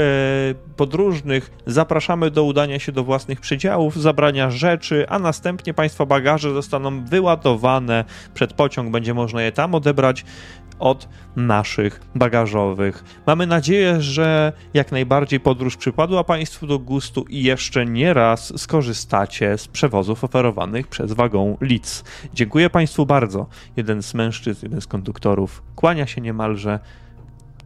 podróżnych 0.76 1.52
zapraszamy 1.66 2.32
do 2.32 2.44
udania 2.44 2.80
się 2.80 2.92
do 2.92 3.04
własnych 3.04 3.42
przedziałów, 3.42 3.96
zabrania 3.96 4.52
rzeczy, 4.52 5.06
a 5.10 5.20
następnie 5.20 5.74
Państwa 5.74 6.06
bagaże 6.06 6.54
zostaną 6.54 7.06
wyładowane 7.06 8.06
przed 8.34 8.54
pociąg. 8.54 8.92
Będzie 8.92 9.14
można 9.14 9.42
je 9.42 9.52
tam 9.52 9.76
odebrać 9.76 10.26
od 10.80 11.10
naszych 11.36 12.02
bagażowych. 12.16 13.04
Mamy 13.28 13.48
nadzieję, 13.48 14.02
że 14.02 14.54
jak 14.74 14.92
najbardziej 14.92 15.40
podróż 15.40 15.78
przypadła 15.78 16.24
Państwu 16.24 16.68
do 16.68 16.80
gustu 16.80 17.26
i 17.30 17.44
jeszcze 17.44 17.86
nie 17.86 18.14
raz 18.14 18.62
skorzystacie 18.62 19.58
z 19.58 19.68
przewozów 19.68 20.24
oferowanych 20.24 20.88
przez 20.88 21.14
wagą 21.14 21.58
Litz. 21.62 22.04
Dziękuję 22.34 22.70
Państwu 22.70 23.06
bardzo. 23.06 23.48
Jeden 23.78 24.04
z 24.04 24.14
mężczyzn, 24.14 24.66
jeden 24.66 24.82
z 24.82 24.88
konduktorów 24.88 25.64
kłania 25.76 26.08
się 26.08 26.22
niemalże. 26.22 26.80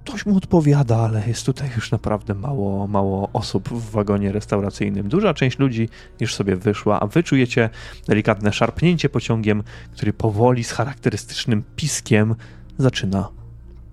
Ktoś 0.06 0.26
mu 0.26 0.38
odpowiada, 0.38 0.98
ale 0.98 1.28
jest 1.28 1.46
tutaj 1.46 1.70
już 1.76 1.92
naprawdę 1.92 2.34
mało, 2.34 2.88
mało 2.88 3.30
osób 3.34 3.70
w 3.70 3.92
wagonie 3.92 4.32
restauracyjnym. 4.32 5.10
Duża 5.10 5.34
część 5.34 5.60
ludzi 5.60 5.90
już 6.20 6.36
sobie 6.36 6.56
wyszła, 6.56 7.00
a 7.00 7.08
wy 7.08 7.24
czujecie 7.24 7.70
delikatne 8.08 8.54
szarpnięcie 8.54 9.10
pociągiem, 9.10 9.64
który 9.92 10.14
powoli 10.14 10.64
z 10.64 10.72
charakterystycznym 10.72 11.64
piskiem 11.76 12.36
zaczyna 12.78 13.30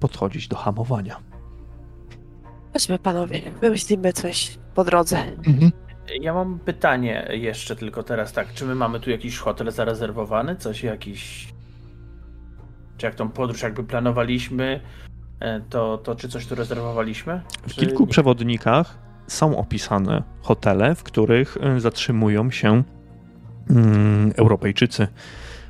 podchodzić 0.01 0.49
do 0.49 0.57
hamowania. 0.57 1.17
Chodźmy 2.73 2.99
panowie, 2.99 3.41
wymyślimy 3.61 4.13
coś 4.13 4.59
po 4.75 4.85
drodze. 4.85 5.19
Mhm. 5.47 5.73
Ja 6.21 6.35
mam 6.35 6.59
pytanie 6.59 7.29
jeszcze 7.31 7.77
tylko 7.77 8.03
teraz 8.03 8.33
tak, 8.33 8.55
czy 8.55 8.65
my 8.65 8.75
mamy 8.75 9.01
tu 9.01 9.11
jakiś 9.11 9.39
hotel 9.39 9.71
zarezerwowany, 9.73 10.57
coś 10.57 10.83
jakiś... 10.83 11.49
Czy 12.97 13.07
jak 13.07 13.15
tą 13.15 13.29
podróż 13.29 13.63
jakby 13.63 13.85
planowaliśmy, 13.85 14.81
to, 15.71 15.99
to 15.99 16.15
czy 16.15 16.29
coś 16.29 16.47
tu 16.47 16.55
rezerwowaliśmy? 16.55 17.41
W 17.63 17.75
Czy 17.75 17.81
kilku 17.81 18.07
przewodnikach 18.07 18.99
są 19.27 19.57
opisane 19.57 20.23
hotele, 20.43 20.95
w 20.95 21.03
których 21.03 21.57
y, 21.77 21.81
zatrzymują 21.81 22.51
się 22.51 22.83
mm, 23.71 24.33
Europejczycy, 24.37 25.09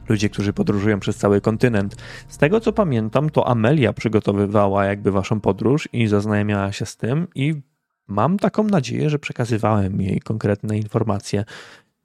ludzie, 0.08 0.28
którzy 0.28 0.52
podróżują 0.52 1.00
przez 1.00 1.16
cały 1.16 1.40
kontynent. 1.40 1.96
Z 2.28 2.38
tego 2.38 2.60
co 2.60 2.72
pamiętam, 2.72 3.30
to 3.30 3.48
Amelia 3.48 3.92
przygotowywała 3.92 4.84
jakby 4.84 5.10
waszą 5.10 5.40
podróż 5.40 5.88
i 5.92 6.06
zaznajamiała 6.06 6.72
się 6.72 6.86
z 6.86 6.96
tym 6.96 7.26
i 7.34 7.54
mam 8.06 8.38
taką 8.38 8.64
nadzieję, 8.64 9.10
że 9.10 9.18
przekazywałem 9.18 10.00
jej 10.00 10.20
konkretne 10.20 10.76
informacje. 10.76 11.44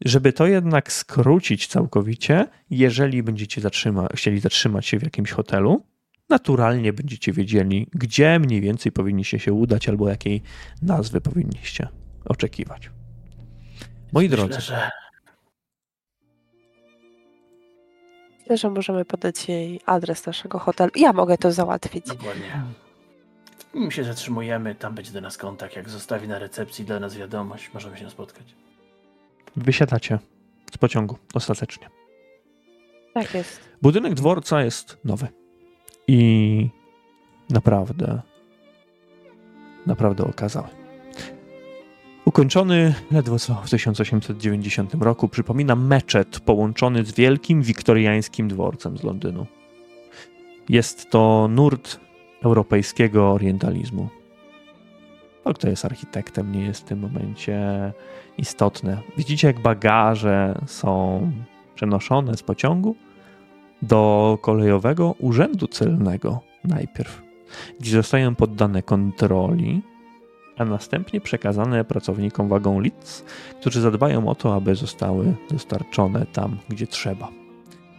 Żeby 0.06 0.34
to 0.34 0.48
jednak 0.48 0.92
skrócić 0.92 1.68
całkowicie, 1.68 2.48
jeżeli 2.70 3.24
będziecie 3.24 3.62
zatrzyma, 3.62 4.08
chcieli 4.14 4.40
zatrzymać 4.40 4.86
się 4.86 5.00
w 5.00 5.04
jakimś 5.04 5.32
hotelu, 5.32 5.84
naturalnie 6.30 6.94
będziecie 6.94 7.32
wiedzieli, 7.32 7.88
gdzie 7.94 8.40
mniej 8.40 8.62
więcej 8.62 8.92
powinniście 8.92 9.40
się 9.40 9.54
udać 9.54 9.90
albo 9.90 10.10
jakiej 10.10 10.42
nazwy 10.82 11.22
powinniście 11.22 11.88
oczekiwać. 12.26 12.90
Moi 14.14 14.30
Myślę, 14.30 14.38
drodzy, 14.38 14.62
że 14.62 14.90
Myślę, 18.40 18.58
że 18.58 18.70
możemy 18.70 19.06
podać 19.06 19.50
jej 19.50 19.80
adres 19.86 20.26
naszego 20.26 20.60
hotelu. 20.60 20.92
Ja 20.96 21.14
mogę 21.14 21.38
to 21.38 21.52
załatwić. 21.52 22.08
dokładnie. 22.08 22.64
My 23.74 23.92
się 23.92 24.04
zatrzymujemy, 24.04 24.76
tam 24.76 24.96
będzie 24.96 25.12
do 25.12 25.22
nas 25.22 25.38
kontakt. 25.38 25.76
Jak 25.76 25.90
zostawi 25.90 26.28
na 26.28 26.40
recepcji 26.40 26.86
dla 26.86 27.00
nas 27.00 27.16
wiadomość, 27.18 27.74
możemy 27.74 27.98
się 27.98 28.10
spotkać. 28.10 28.56
wysiadacie 29.56 30.20
z 30.74 30.78
pociągu 30.78 31.18
ostatecznie. 31.34 31.90
Tak 33.14 33.34
jest. 33.34 33.60
Budynek 33.82 34.14
dworca 34.14 34.64
jest 34.64 34.98
nowy 35.04 35.28
i 36.08 36.70
naprawdę, 37.50 38.22
naprawdę 39.86 40.24
okazały. 40.24 40.68
Ukończony 42.26 42.94
ledwo 43.12 43.40
co 43.40 43.56
w 43.56 43.70
1890 43.70 44.94
roku, 44.94 45.28
przypomina 45.28 45.76
meczet 45.76 46.40
połączony 46.40 47.06
z 47.06 47.12
wielkim 47.12 47.62
wiktoriańskim 47.62 48.48
dworcem 48.48 48.98
z 48.98 49.04
Londynu. 49.04 49.46
Jest 50.70 51.10
to 51.10 51.48
nurt 51.52 52.00
europejskiego 52.44 53.32
orientalizmu. 53.32 54.10
To, 55.44 55.54
kto 55.54 55.70
jest 55.70 55.86
architektem, 55.86 56.52
nie 56.52 56.66
jest 56.66 56.82
w 56.82 56.84
tym 56.84 57.00
momencie 57.00 57.62
istotne. 58.38 59.02
Widzicie, 59.18 59.48
jak 59.48 59.60
bagaże 59.60 60.62
są 60.66 61.32
przenoszone 61.76 62.38
z 62.38 62.44
pociągu 62.44 62.96
do 63.84 64.38
kolejowego 64.42 65.16
urzędu 65.20 65.68
celnego 65.68 66.40
najpierw, 66.64 67.22
gdzie 67.80 67.92
zostają 67.92 68.36
poddane 68.36 68.84
kontroli, 68.84 69.82
a 70.58 70.66
następnie 70.66 71.22
przekazane 71.22 71.86
pracownikom 71.86 72.48
wagon 72.48 72.82
Litz, 72.82 73.26
którzy 73.60 73.82
zadbają 73.82 74.28
o 74.28 74.36
to, 74.36 74.56
aby 74.56 74.76
zostały 74.76 75.34
dostarczone 75.52 76.26
tam, 76.26 76.58
gdzie 76.70 76.88
trzeba. 76.88 77.28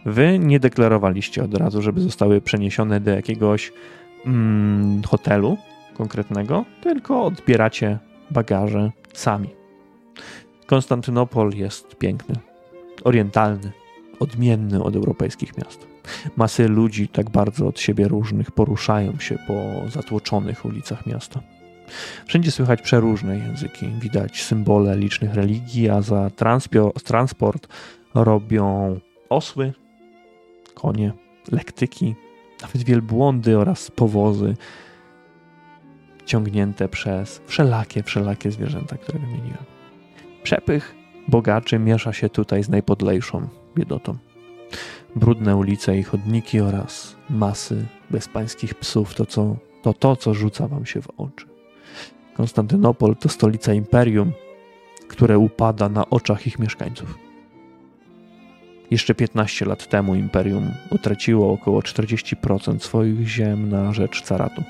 Wy 0.05 0.39
nie 0.39 0.59
deklarowaliście 0.59 1.43
od 1.43 1.53
razu, 1.53 1.81
żeby 1.81 2.01
zostały 2.01 2.41
przeniesione 2.41 2.99
do 2.99 3.11
jakiegoś 3.11 3.73
mm, 4.25 5.01
hotelu 5.03 5.57
konkretnego, 5.97 6.65
tylko 6.81 7.23
odbieracie 7.23 7.99
bagaże 8.31 8.91
sami. 9.13 9.49
Konstantynopol 10.65 11.51
jest 11.53 11.95
piękny, 11.95 12.35
orientalny, 13.03 13.71
odmienny 14.19 14.83
od 14.83 14.95
europejskich 14.95 15.57
miast. 15.57 15.87
Masy 16.35 16.67
ludzi 16.67 17.07
tak 17.07 17.29
bardzo 17.29 17.67
od 17.67 17.79
siebie 17.79 18.07
różnych 18.07 18.51
poruszają 18.51 19.19
się 19.19 19.37
po 19.47 19.53
zatłoczonych 19.89 20.65
ulicach 20.65 21.05
miasta. 21.05 21.41
Wszędzie 22.25 22.51
słychać 22.51 22.81
przeróżne 22.81 23.37
języki, 23.37 23.87
widać 23.99 24.43
symbole 24.43 24.97
licznych 24.97 25.33
religii, 25.33 25.89
a 25.89 26.01
za 26.01 26.31
transport 27.03 27.67
robią 28.15 28.99
osły, 29.29 29.73
konie, 30.73 31.13
lektyki, 31.51 32.15
nawet 32.61 32.83
wielbłądy 32.83 33.57
oraz 33.57 33.91
powozy 33.91 34.55
ciągnięte 36.25 36.87
przez 36.87 37.41
wszelakie, 37.45 38.03
wszelakie 38.03 38.51
zwierzęta, 38.51 38.97
które 38.97 39.19
wymieniłem. 39.19 39.63
Przepych 40.43 40.95
bogaczy 41.27 41.79
miesza 41.79 42.13
się 42.13 42.29
tutaj 42.29 42.63
z 42.63 42.69
najpodlejszą 42.69 43.47
biedotą. 43.75 44.17
Brudne 45.15 45.55
ulice 45.55 45.97
i 45.97 46.03
chodniki 46.03 46.59
oraz 46.59 47.15
masy 47.29 47.85
bezpańskich 48.09 48.75
psów 48.75 49.15
to, 49.15 49.25
co, 49.25 49.55
to 49.81 49.93
to, 49.93 50.15
co 50.15 50.33
rzuca 50.33 50.67
wam 50.67 50.85
się 50.85 51.01
w 51.01 51.09
oczy. 51.17 51.45
Konstantynopol 52.33 53.15
to 53.15 53.29
stolica 53.29 53.73
imperium, 53.73 54.31
które 55.07 55.37
upada 55.37 55.89
na 55.89 56.09
oczach 56.09 56.47
ich 56.47 56.59
mieszkańców. 56.59 57.17
Jeszcze 58.91 59.15
15 59.15 59.65
lat 59.65 59.87
temu 59.87 60.15
imperium 60.15 60.71
utraciło 60.91 61.53
około 61.53 61.79
40% 61.79 62.79
swoich 62.79 63.27
ziem 63.27 63.69
na 63.69 63.93
rzecz 63.93 64.21
caratu. 64.21 64.63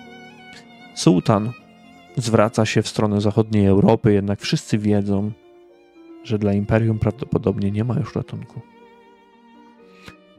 Sułtan 0.95 1.51
zwraca 2.17 2.65
się 2.65 2.81
w 2.81 2.87
stronę 2.87 3.21
zachodniej 3.21 3.65
Europy, 3.65 4.13
jednak 4.13 4.41
wszyscy 4.41 4.77
wiedzą, 4.77 5.31
że 6.23 6.39
dla 6.39 6.53
imperium 6.53 6.99
prawdopodobnie 6.99 7.71
nie 7.71 7.83
ma 7.83 7.99
już 7.99 8.15
ratunku. 8.15 8.61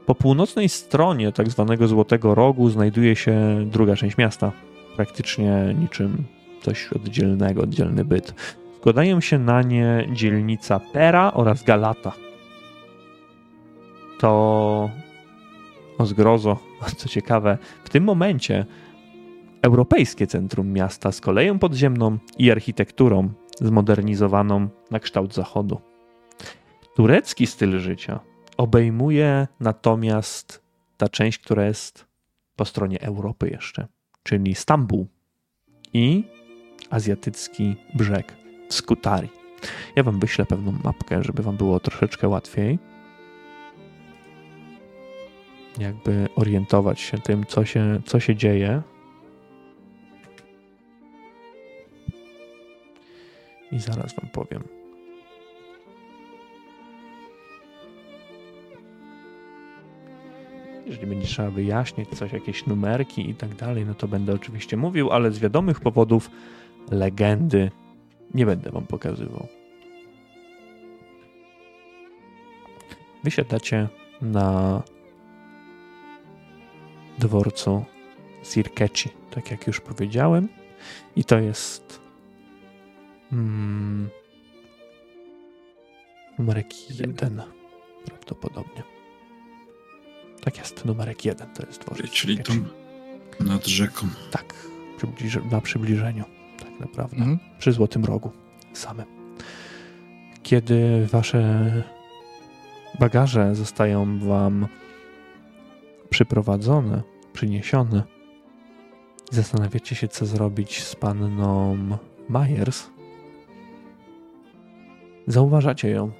Po 0.07 0.15
północnej 0.15 0.69
stronie 0.69 1.31
tak 1.31 1.49
zwanego 1.49 1.87
Złotego 1.87 2.35
Rogu 2.35 2.69
znajduje 2.69 3.15
się 3.15 3.65
druga 3.65 3.95
część 3.95 4.17
miasta, 4.17 4.51
praktycznie 4.95 5.75
niczym 5.79 6.23
coś 6.61 6.93
oddzielnego, 6.93 7.61
oddzielny 7.61 8.05
byt. 8.05 8.33
Składają 8.77 9.21
się 9.21 9.39
na 9.39 9.61
nie 9.61 10.07
dzielnica 10.13 10.79
Pera 10.79 11.33
oraz 11.33 11.63
Galata. 11.63 12.11
To 14.19 14.89
o 15.97 16.05
zgrozo, 16.05 16.57
co 16.97 17.09
ciekawe, 17.09 17.57
w 17.83 17.89
tym 17.89 18.03
momencie 18.03 18.65
europejskie 19.61 20.27
centrum 20.27 20.73
miasta 20.73 21.11
z 21.11 21.21
koleją 21.21 21.59
podziemną 21.59 22.17
i 22.37 22.51
architekturą 22.51 23.29
zmodernizowaną 23.61 24.67
na 24.91 24.99
kształt 24.99 25.33
zachodu. 25.33 25.81
Turecki 26.95 27.47
styl 27.47 27.79
życia 27.79 28.19
obejmuje 28.57 29.47
natomiast 29.59 30.61
ta 30.97 31.09
część, 31.09 31.39
która 31.39 31.65
jest 31.65 32.05
po 32.55 32.65
stronie 32.65 33.01
Europy 33.01 33.49
jeszcze, 33.49 33.87
czyli 34.23 34.55
Stambuł 34.55 35.07
i 35.93 36.23
azjatycki 36.89 37.75
brzeg 37.93 38.35
Skutari. 38.69 39.29
Ja 39.95 40.03
wam 40.03 40.19
wyślę 40.19 40.45
pewną 40.45 40.71
mapkę, 40.83 41.23
żeby 41.23 41.43
wam 41.43 41.57
było 41.57 41.79
troszeczkę 41.79 42.27
łatwiej 42.27 42.79
jakby 45.79 46.27
orientować 46.35 46.99
się 46.99 47.17
tym, 47.17 47.45
co 47.45 47.65
się, 47.65 48.01
co 48.05 48.19
się 48.19 48.35
dzieje. 48.35 48.81
I 53.71 53.79
zaraz 53.79 54.15
wam 54.15 54.29
powiem. 54.31 54.76
Jeżeli 60.87 61.07
będzie 61.07 61.27
trzeba 61.27 61.49
wyjaśnić 61.49 62.09
coś, 62.09 62.33
jakieś 62.33 62.65
numerki 62.65 63.29
i 63.29 63.35
tak 63.35 63.55
dalej, 63.55 63.85
no 63.85 63.93
to 63.93 64.07
będę 64.07 64.33
oczywiście 64.33 64.77
mówił, 64.77 65.11
ale 65.11 65.31
z 65.31 65.39
wiadomych 65.39 65.79
powodów 65.79 66.31
legendy 66.91 67.71
nie 68.33 68.45
będę 68.45 68.71
wam 68.71 68.85
pokazywał. 68.85 69.47
Wysiadacie 73.23 73.87
na 74.21 74.81
dworcu 77.19 77.85
Sirkeci, 78.43 79.09
tak 79.31 79.51
jak 79.51 79.67
już 79.67 79.81
powiedziałem. 79.81 80.47
I 81.15 81.23
to 81.23 81.39
jest 81.39 82.01
mm, 83.31 84.09
numerek 86.39 86.89
jeden 86.89 87.41
prawdopodobnie. 88.05 88.96
Tak 90.47 90.57
jest, 90.57 90.85
numerek 90.85 91.25
jeden 91.25 91.47
to 91.53 91.65
jest 91.65 91.81
dworzec 91.81 92.11
Czyli 92.11 92.37
tam 92.37 92.65
nad 93.39 93.65
rzeką. 93.65 94.07
Tak, 94.31 94.53
przybliż- 94.97 95.51
na 95.51 95.61
przybliżeniu, 95.61 96.23
tak 96.59 96.79
naprawdę. 96.79 97.17
Mhm. 97.17 97.39
Przy 97.59 97.71
Złotym 97.71 98.05
Rogu 98.05 98.31
samym. 98.73 99.05
Kiedy 100.43 101.07
wasze 101.07 101.73
bagaże 102.99 103.55
zostają 103.55 104.19
wam 104.19 104.67
przyprowadzone, 106.09 107.01
przyniesione, 107.33 108.03
zastanawiacie 109.31 109.95
się, 109.95 110.07
co 110.07 110.25
zrobić 110.25 110.83
z 110.83 110.95
panną 110.95 111.77
Myers, 112.29 112.87
zauważacie 115.27 115.89
ją 115.89 116.11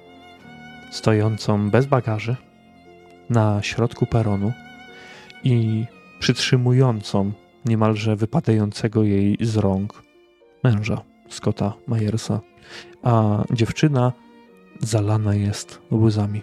stojącą 0.90 1.70
bez 1.70 1.86
bagaży 1.86 2.36
na 3.30 3.62
środku 3.62 4.06
peronu 4.06 4.52
i 5.44 5.84
przytrzymującą 6.18 7.32
niemalże 7.64 8.16
wypadającego 8.16 9.04
jej 9.04 9.36
z 9.40 9.56
rąk 9.56 10.02
męża 10.64 11.00
Scotta 11.28 11.72
Myersa, 11.88 12.40
a 13.02 13.44
dziewczyna 13.52 14.12
zalana 14.80 15.34
jest 15.34 15.80
łzami, 15.92 16.42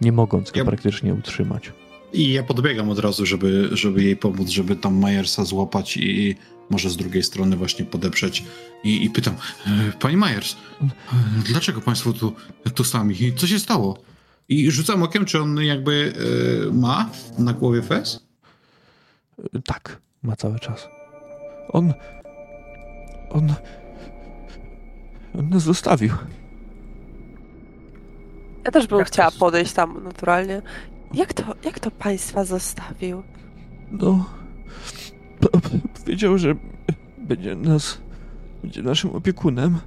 nie 0.00 0.12
mogąc 0.12 0.50
go 0.50 0.58
Ja- 0.58 0.64
praktycznie 0.64 1.14
utrzymać. 1.14 1.72
I 2.12 2.32
ja 2.32 2.42
podbiegam 2.42 2.90
od 2.90 2.98
razu, 2.98 3.26
żeby, 3.26 3.68
żeby 3.72 4.02
jej 4.02 4.16
pomóc, 4.16 4.48
żeby 4.48 4.76
tam 4.76 4.98
Majersa 4.98 5.44
złapać 5.44 5.96
i 5.96 6.34
może 6.70 6.90
z 6.90 6.96
drugiej 6.96 7.22
strony 7.22 7.56
właśnie 7.56 7.84
podeprzeć. 7.84 8.44
I, 8.84 9.04
i 9.04 9.10
pytam, 9.10 9.34
e, 9.66 9.92
pani 10.00 10.16
Majers, 10.16 10.56
e, 10.82 10.86
dlaczego 11.48 11.80
państwo 11.80 12.12
tu, 12.12 12.32
tu 12.74 12.84
sami? 12.84 13.14
Co 13.36 13.46
się 13.46 13.58
stało? 13.58 13.98
I 14.48 14.70
rzucam 14.70 15.02
okiem, 15.02 15.24
czy 15.24 15.40
on 15.42 15.56
jakby 15.62 16.12
e, 16.68 16.72
ma 16.72 17.10
na 17.38 17.52
głowie 17.52 17.82
fez? 17.82 18.26
Tak, 19.66 20.00
ma 20.22 20.36
cały 20.36 20.58
czas. 20.58 20.88
On. 21.68 21.94
On. 23.30 23.54
On 25.38 25.48
nas 25.48 25.62
zostawił. 25.62 26.12
Ja 28.64 28.70
też 28.70 28.86
bym 28.86 28.98
Jak 28.98 29.08
to 29.08 29.12
chciała 29.14 29.26
jest? 29.28 29.38
podejść 29.38 29.72
tam 29.72 30.04
naturalnie. 30.04 30.62
Jak 31.14 31.32
to, 31.34 31.42
jak 31.64 31.80
to 31.80 31.90
państwa 31.90 32.44
zostawił? 32.44 33.22
No. 33.90 34.30
Powiedział, 36.04 36.38
że 36.38 36.54
będzie 37.18 37.54
nas. 37.56 37.98
Będzie 38.62 38.82
naszym 38.82 39.10
opiekunem. 39.10 39.78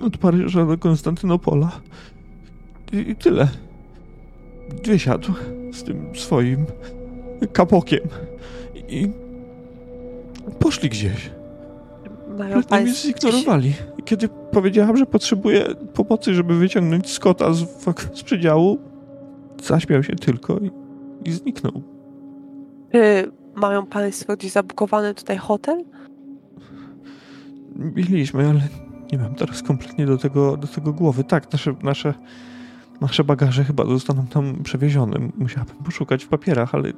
Od 0.00 0.18
Paryża 0.18 0.66
do 0.66 0.78
Konstantynopola. 0.78 1.80
I, 2.92 2.96
i 2.96 3.16
tyle. 3.16 3.48
Wysiadł 4.84 5.32
z 5.72 5.82
tym 5.82 6.16
swoim 6.16 6.66
kapokiem. 7.52 8.00
I. 8.88 9.08
Poszli 10.58 10.88
gdzieś. 10.88 11.30
Mają 12.38 12.56
mnie 12.56 12.64
państwo 12.64 13.08
zignorowali. 13.08 13.72
Kiedy 14.04 14.28
powiedziałam, 14.28 14.96
że 14.96 15.06
potrzebuję 15.06 15.64
pomocy, 15.94 16.34
żeby 16.34 16.58
wyciągnąć 16.58 17.10
Scotta 17.10 17.52
z, 17.52 17.66
z 18.14 18.22
przedziału, 18.22 18.78
zaśmiał 19.62 20.02
się 20.02 20.16
tylko 20.16 20.58
i, 20.58 20.70
i 21.24 21.32
zniknął. 21.32 21.82
Czy 22.92 23.32
mają 23.54 23.86
państwo 23.86 24.36
gdzieś 24.36 24.52
zabukowany 24.52 25.14
tutaj 25.14 25.36
hotel? 25.36 25.84
Mieliśmy, 27.76 28.48
ale 28.48 28.60
nie 29.12 29.18
mam 29.18 29.34
teraz 29.34 29.62
kompletnie 29.62 30.06
do 30.06 30.18
tego, 30.18 30.56
do 30.56 30.66
tego 30.66 30.92
głowy. 30.92 31.24
Tak, 31.24 31.52
nasze, 31.52 31.74
nasze, 31.82 32.14
nasze 33.00 33.24
bagaże 33.24 33.64
chyba 33.64 33.84
zostaną 33.84 34.26
tam 34.26 34.62
przewiezione. 34.62 35.18
Musiałabym 35.38 35.76
poszukać 35.76 36.24
w 36.24 36.28
papierach, 36.28 36.74
ale... 36.74 36.92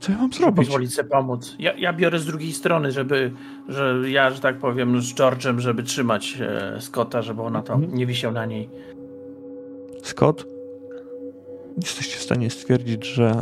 Co 0.00 0.12
ja 0.12 0.18
mam 0.18 0.32
zrobić? 0.32 0.56
Pozwolić 0.66 0.94
sobie 0.94 1.08
pomóc. 1.08 1.56
Ja, 1.58 1.72
ja 1.76 1.92
biorę 1.92 2.18
z 2.18 2.26
drugiej 2.26 2.52
strony, 2.52 2.92
żeby, 2.92 3.32
że 3.68 3.94
ja, 4.06 4.30
że 4.30 4.40
tak 4.40 4.58
powiem, 4.58 5.00
z 5.00 5.14
George'em, 5.14 5.58
żeby 5.58 5.82
trzymać 5.82 6.38
e, 6.40 6.80
Scotta, 6.80 7.22
żeby 7.22 7.42
ona 7.42 7.62
tam 7.62 7.76
Mhm. 7.80 7.98
nie 7.98 8.06
wisiał 8.06 8.32
na 8.32 8.46
niej. 8.46 8.68
Scott, 10.02 10.46
jesteście 11.76 12.16
w 12.16 12.22
stanie 12.22 12.50
stwierdzić, 12.50 13.06
że 13.06 13.40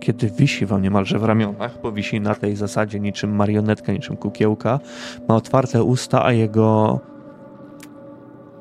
kiedy 0.00 0.30
wisi 0.30 0.66
wam 0.66 0.82
niemalże 0.82 1.18
w 1.18 1.24
ramionach, 1.24 1.78
bo 1.82 1.92
wisi 1.92 2.20
na 2.20 2.34
tej 2.34 2.56
zasadzie 2.56 3.00
niczym 3.00 3.34
marionetka, 3.36 3.92
niczym 3.92 4.16
kukiełka, 4.16 4.80
ma 5.28 5.36
otwarte 5.36 5.82
usta, 5.82 6.24
a 6.24 6.32
jego 6.32 7.00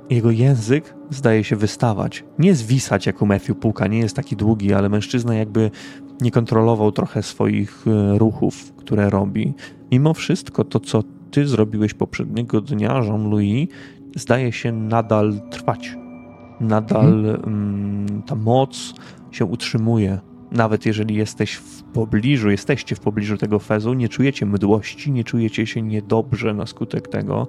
jego 0.09 0.31
język 0.31 0.93
zdaje 1.11 1.43
się 1.43 1.55
wystawać. 1.55 2.23
Nie 2.39 2.55
zwisać 2.55 3.05
jak 3.05 3.21
u 3.21 3.25
Matthew 3.25 3.57
Puka, 3.57 3.87
nie 3.87 3.99
jest 3.99 4.15
taki 4.15 4.35
długi, 4.35 4.73
ale 4.73 4.89
mężczyzna 4.89 5.35
jakby 5.35 5.71
nie 6.21 6.31
kontrolował 6.31 6.91
trochę 6.91 7.23
swoich 7.23 7.85
e, 7.87 8.17
ruchów, 8.17 8.73
które 8.77 9.09
robi. 9.09 9.53
Mimo 9.91 10.13
wszystko 10.13 10.63
to, 10.63 10.79
co 10.79 11.03
ty 11.31 11.47
zrobiłeś 11.47 11.93
poprzedniego 11.93 12.61
dnia, 12.61 13.01
Jean-Louis, 13.03 13.67
zdaje 14.15 14.51
się 14.51 14.71
nadal 14.71 15.41
trwać 15.49 16.01
nadal 16.61 17.39
mm, 17.45 18.21
ta 18.25 18.35
moc 18.35 18.93
się 19.31 19.45
utrzymuje. 19.45 20.19
Nawet 20.51 20.85
jeżeli 20.85 21.15
jesteś 21.15 21.53
w 21.53 21.83
pobliżu, 21.83 22.49
jesteście 22.49 22.95
w 22.95 22.99
pobliżu 22.99 23.37
tego 23.37 23.59
fezu, 23.59 23.93
nie 23.93 24.09
czujecie 24.09 24.45
mdłości, 24.45 25.11
nie 25.11 25.23
czujecie 25.23 25.67
się 25.67 25.81
niedobrze 25.81 26.53
na 26.53 26.65
skutek 26.65 27.07
tego. 27.07 27.47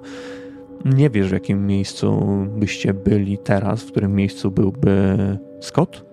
Nie 0.85 1.09
wiesz, 1.09 1.29
w 1.29 1.33
jakim 1.33 1.67
miejscu 1.67 2.19
byście 2.57 2.93
byli 2.93 3.37
teraz, 3.37 3.83
w 3.83 3.91
którym 3.91 4.15
miejscu 4.15 4.51
byłby 4.51 5.17
Scott, 5.61 6.05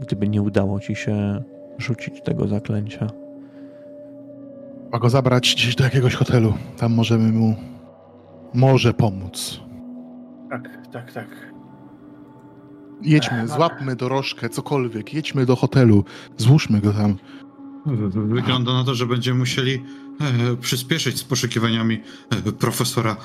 gdyby 0.00 0.28
nie 0.28 0.42
udało 0.42 0.80
ci 0.80 0.94
się 0.94 1.44
rzucić 1.78 2.22
tego 2.22 2.48
zaklęcia. 2.48 3.06
Trzeba 4.82 4.98
go 4.98 5.10
zabrać 5.10 5.54
gdzieś 5.54 5.74
do 5.74 5.84
jakiegoś 5.84 6.14
hotelu. 6.14 6.54
Tam 6.76 6.94
możemy 6.94 7.32
mu 7.32 7.54
może 8.54 8.94
pomóc. 8.94 9.60
Tak, 10.50 10.88
tak, 10.92 11.12
tak. 11.12 11.28
Jedźmy, 13.02 13.48
złapmy 13.48 13.96
dorożkę, 13.96 14.48
cokolwiek. 14.48 15.14
Jedźmy 15.14 15.46
do 15.46 15.56
hotelu, 15.56 16.04
złóżmy 16.36 16.80
go 16.80 16.92
tam. 16.92 17.16
Wygląda 18.14 18.72
na 18.72 18.84
to, 18.84 18.94
że 18.94 19.06
będziemy 19.06 19.38
musieli 19.38 19.82
e, 20.52 20.56
przyspieszyć 20.56 21.18
z 21.18 21.24
poszukiwaniami 21.24 22.00
e, 22.46 22.52
profesora 22.52 23.16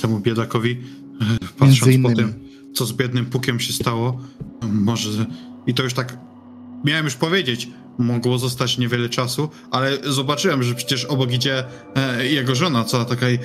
temu 0.00 0.20
biedakowi, 0.20 0.70
e, 1.20 1.48
patrząc 1.58 1.96
po 2.02 2.14
tym, 2.14 2.34
co 2.74 2.86
z 2.86 2.92
biednym 2.92 3.26
pukiem 3.26 3.60
się 3.60 3.72
stało. 3.72 4.20
Może 4.62 5.26
i 5.66 5.74
to 5.74 5.82
już 5.82 5.94
tak 5.94 6.18
miałem 6.84 7.04
już 7.04 7.14
powiedzieć, 7.14 7.68
mogło 7.98 8.38
zostać 8.38 8.78
niewiele 8.78 9.08
czasu, 9.08 9.48
ale 9.70 9.90
zobaczyłem, 10.04 10.62
że 10.62 10.74
przecież 10.74 11.04
obok 11.04 11.32
idzie 11.32 11.64
e, 11.94 12.26
jego 12.26 12.54
żona, 12.54 12.84
co 12.84 13.04
takiej, 13.04 13.34
e, 13.34 13.38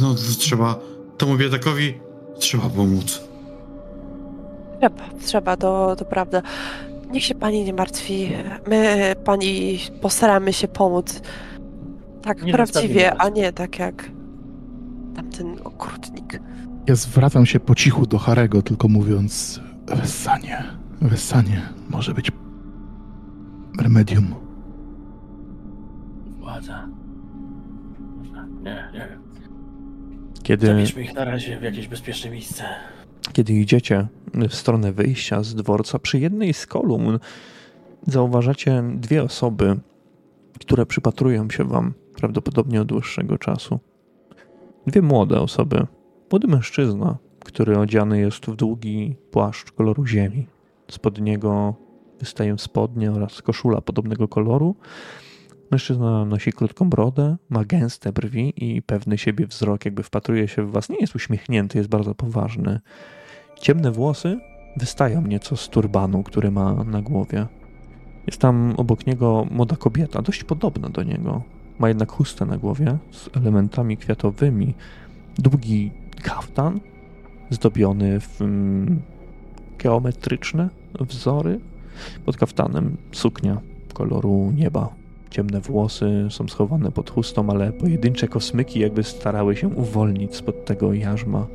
no 0.00 0.14
trzeba 0.38 0.78
temu 1.18 1.36
biedakowi 1.36 1.94
trzeba 2.38 2.68
pomóc. 2.68 3.22
Trzeba, 4.80 5.04
trzeba, 5.26 5.56
to, 5.56 5.96
to 5.96 6.04
prawda. 6.04 6.42
Niech 7.10 7.24
się 7.24 7.34
pani 7.34 7.64
nie 7.64 7.72
martwi. 7.72 8.32
My 8.66 9.12
pani 9.24 9.78
postaramy 10.00 10.52
się 10.52 10.68
pomóc. 10.68 11.20
Tak 12.22 12.42
Nie 12.42 12.52
prawdziwie, 12.52 13.14
a 13.14 13.28
nie 13.28 13.52
tak 13.52 13.78
jak 13.78 14.10
tamten 15.14 15.56
okrutnik. 15.64 16.40
Ja 16.86 16.94
zwracam 16.94 17.46
się 17.46 17.60
po 17.60 17.74
cichu 17.74 18.06
do 18.06 18.18
Harego, 18.18 18.62
tylko 18.62 18.88
mówiąc 18.88 19.60
Wessanie, 19.86 20.64
Wessanie, 21.00 21.62
może 21.90 22.14
być 22.14 22.32
remedium. 23.80 24.34
Władza. 26.38 26.88
Nie, 28.62 28.90
nie. 28.92 29.18
Kiedy, 30.42 30.66
Zabierzmy 30.66 31.02
ich 31.02 31.14
na 31.14 31.24
razie 31.24 31.58
w 31.58 31.62
jakieś 31.62 31.88
bezpieczne 31.88 32.30
miejsce. 32.30 32.64
Kiedy 33.32 33.52
idziecie 33.52 34.06
w 34.34 34.54
stronę 34.54 34.92
wyjścia 34.92 35.42
z 35.42 35.54
dworca, 35.54 35.98
przy 35.98 36.18
jednej 36.18 36.54
z 36.54 36.66
kolumn 36.66 37.18
zauważacie 38.06 38.82
dwie 38.94 39.22
osoby, 39.22 39.80
które 40.60 40.86
przypatrują 40.86 41.50
się 41.50 41.64
wam 41.64 41.94
prawdopodobnie 42.16 42.80
od 42.80 42.88
dłuższego 42.88 43.38
czasu. 43.38 43.80
Dwie 44.86 45.02
młode 45.02 45.40
osoby. 45.40 45.86
Młody 46.30 46.48
mężczyzna, 46.48 47.18
który 47.44 47.78
odziany 47.78 48.20
jest 48.20 48.46
w 48.46 48.56
długi 48.56 49.16
płaszcz 49.30 49.72
koloru 49.72 50.06
ziemi. 50.06 50.46
Spod 50.90 51.20
niego 51.20 51.74
wystają 52.20 52.58
spodnie 52.58 53.12
oraz 53.12 53.42
koszula 53.42 53.80
podobnego 53.80 54.28
koloru. 54.28 54.76
Mężczyzna 55.70 56.24
nosi 56.24 56.52
krótką 56.52 56.90
brodę, 56.90 57.36
ma 57.48 57.64
gęste 57.64 58.12
brwi 58.12 58.52
i 58.56 58.82
pewny 58.82 59.18
siebie 59.18 59.46
wzrok, 59.46 59.84
jakby 59.84 60.02
wpatruje 60.02 60.48
się 60.48 60.66
w 60.66 60.70
was. 60.70 60.88
Nie 60.88 60.98
jest 61.00 61.14
uśmiechnięty, 61.14 61.78
jest 61.78 61.90
bardzo 61.90 62.14
poważny. 62.14 62.80
Ciemne 63.60 63.90
włosy 63.90 64.38
wystają 64.76 65.22
nieco 65.22 65.56
z 65.56 65.68
turbanu, 65.68 66.22
który 66.22 66.50
ma 66.50 66.84
na 66.84 67.02
głowie. 67.02 67.46
Jest 68.26 68.40
tam 68.40 68.74
obok 68.76 69.06
niego 69.06 69.46
młoda 69.50 69.76
kobieta, 69.76 70.22
dość 70.22 70.44
podobna 70.44 70.88
do 70.88 71.02
niego. 71.02 71.42
Ma 71.78 71.88
jednak 71.88 72.12
chustę 72.12 72.46
na 72.46 72.58
głowie 72.58 72.98
z 73.10 73.36
elementami 73.36 73.96
kwiatowymi. 73.96 74.74
Długi 75.38 75.90
kaftan 76.22 76.80
zdobiony 77.50 78.20
w 78.20 78.42
mm, 78.42 79.00
geometryczne 79.78 80.68
wzory. 81.00 81.60
Pod 82.24 82.36
kaftanem 82.36 82.96
suknia 83.12 83.60
koloru 83.94 84.52
nieba 84.56 84.88
ciemne 85.30 85.60
włosy 85.60 86.26
są 86.30 86.48
schowane 86.48 86.92
pod 86.92 87.10
chustą, 87.10 87.50
ale 87.50 87.72
pojedyncze 87.72 88.28
kosmyki 88.28 88.80
jakby 88.80 89.02
starały 89.02 89.56
się 89.56 89.68
uwolnić 89.68 90.36
spod 90.36 90.64
tego 90.64 90.92
jarzma. 90.92 91.46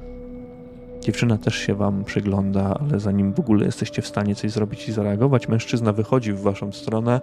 Dziewczyna 1.02 1.38
też 1.38 1.56
się 1.56 1.76
wam 1.76 2.04
przygląda, 2.04 2.80
ale 2.80 3.00
zanim 3.00 3.34
w 3.34 3.40
ogóle 3.40 3.66
jesteście 3.66 4.02
w 4.02 4.08
stanie 4.08 4.36
coś 4.36 4.52
zrobić 4.52 4.90
i 4.90 4.92
zareagować, 4.92 5.48
mężczyzna 5.48 5.94
wychodzi 5.94 6.34
w 6.34 6.42
waszą 6.42 6.72
stronę, 6.72 7.22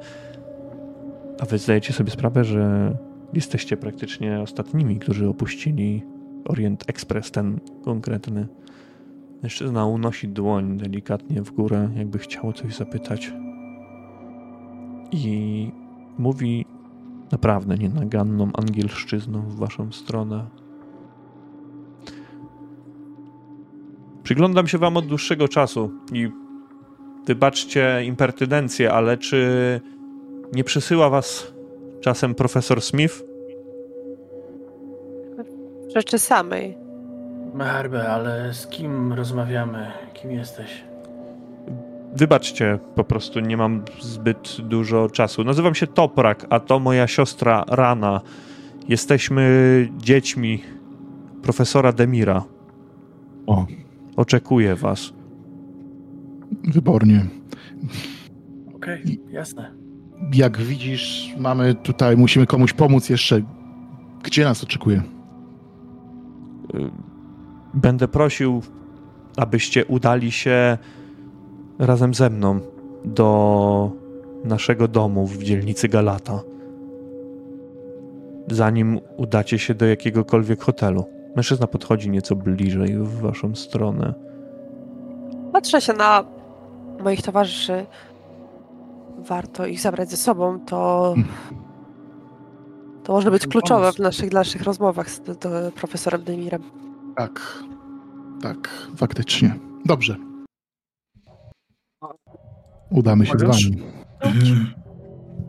a 1.40 1.44
wy 1.46 1.58
zdajecie 1.58 1.92
sobie 1.92 2.10
sprawę, 2.10 2.44
że 2.44 2.94
jesteście 3.32 3.76
praktycznie 3.76 4.40
ostatnimi, 4.40 4.98
którzy 4.98 5.28
opuścili 5.28 6.02
Orient 6.44 6.84
Express, 6.90 7.30
ten 7.30 7.60
konkretny. 7.84 8.48
Mężczyzna 9.42 9.86
unosi 9.86 10.28
dłoń 10.28 10.76
delikatnie 10.76 11.42
w 11.42 11.50
górę, 11.50 11.90
jakby 11.96 12.18
chciał 12.18 12.52
coś 12.52 12.76
zapytać. 12.76 13.32
I 15.12 15.70
mówi 16.18 16.66
naprawdę 17.32 17.78
nienaganną 17.78 18.50
angielszczyzną 18.52 19.42
w 19.42 19.56
waszą 19.56 19.92
stronę. 19.92 20.46
Przyglądam 24.22 24.66
się 24.66 24.78
wam 24.78 24.96
od 24.96 25.06
dłuższego 25.06 25.48
czasu 25.48 25.90
i 26.12 26.30
wybaczcie 27.26 28.04
impertynencję, 28.04 28.92
ale 28.92 29.18
czy 29.18 29.80
nie 30.52 30.64
przesyła 30.64 31.10
was 31.10 31.52
czasem 32.00 32.34
profesor 32.34 32.82
Smith? 32.82 33.22
Rzeczy 35.94 36.18
samej. 36.18 36.78
Harbe, 37.58 38.08
ale 38.08 38.54
z 38.54 38.66
kim 38.66 39.12
rozmawiamy? 39.12 39.86
Kim 40.14 40.30
jesteś? 40.30 40.84
Wybaczcie, 42.16 42.78
po 42.94 43.04
prostu 43.04 43.40
nie 43.40 43.56
mam 43.56 43.82
zbyt 44.00 44.56
dużo 44.60 45.10
czasu. 45.10 45.44
Nazywam 45.44 45.74
się 45.74 45.86
Toprak, 45.86 46.46
a 46.50 46.60
to 46.60 46.78
moja 46.78 47.06
siostra 47.06 47.64
Rana. 47.68 48.20
Jesteśmy 48.88 49.88
dziećmi 49.96 50.62
profesora 51.42 51.92
Demira. 51.92 52.44
O, 53.46 53.66
Oczekuję 54.16 54.74
was. 54.74 55.12
wybornie. 56.64 57.26
Okej, 58.76 59.20
jasne. 59.30 59.83
Jak 60.32 60.58
widzisz, 60.58 61.34
mamy 61.38 61.74
tutaj, 61.74 62.16
musimy 62.16 62.46
komuś 62.46 62.72
pomóc 62.72 63.08
jeszcze. 63.08 63.40
Gdzie 64.22 64.44
nas 64.44 64.64
oczekuje? 64.64 65.02
Y, 66.74 66.90
Będę 67.74 68.08
prosił, 68.08 68.62
abyście 69.36 69.84
udali 69.84 70.32
się 70.32 70.78
razem 71.78 72.14
ze 72.14 72.30
mną 72.30 72.60
do 73.04 73.90
naszego 74.44 74.88
domu 74.88 75.26
w 75.26 75.42
dzielnicy 75.42 75.88
Galata. 75.88 76.40
Zanim 78.50 79.00
udacie 79.16 79.58
się 79.58 79.74
do 79.74 79.86
jakiegokolwiek 79.86 80.62
hotelu. 80.62 81.04
Mężczyzna 81.36 81.66
podchodzi 81.66 82.10
nieco 82.10 82.36
bliżej 82.36 82.98
w 82.98 83.20
waszą 83.20 83.54
stronę. 83.54 84.14
Patrzę 85.52 85.80
się 85.80 85.92
na 85.92 86.24
moich 87.04 87.22
towarzyszy. 87.22 87.86
Warto 89.28 89.66
ich 89.66 89.80
zabrać 89.80 90.10
ze 90.10 90.16
sobą, 90.16 90.60
to. 90.60 91.14
To 93.04 93.12
może 93.12 93.30
być 93.30 93.46
kluczowe 93.46 93.92
w 93.92 93.98
naszych 93.98 94.30
dalszych 94.30 94.62
rozmowach 94.62 95.10
z 95.10 95.20
z 95.26 95.74
profesorem 95.74 96.24
Demirem. 96.24 96.62
Tak, 97.16 97.64
tak, 98.42 98.68
faktycznie. 98.96 99.58
Dobrze. 99.84 100.16
Udamy 102.90 103.26
się 103.26 103.38
z 103.38 103.42
Możesz? 103.42 103.70
wami. 103.70 103.82
E, 104.20 104.32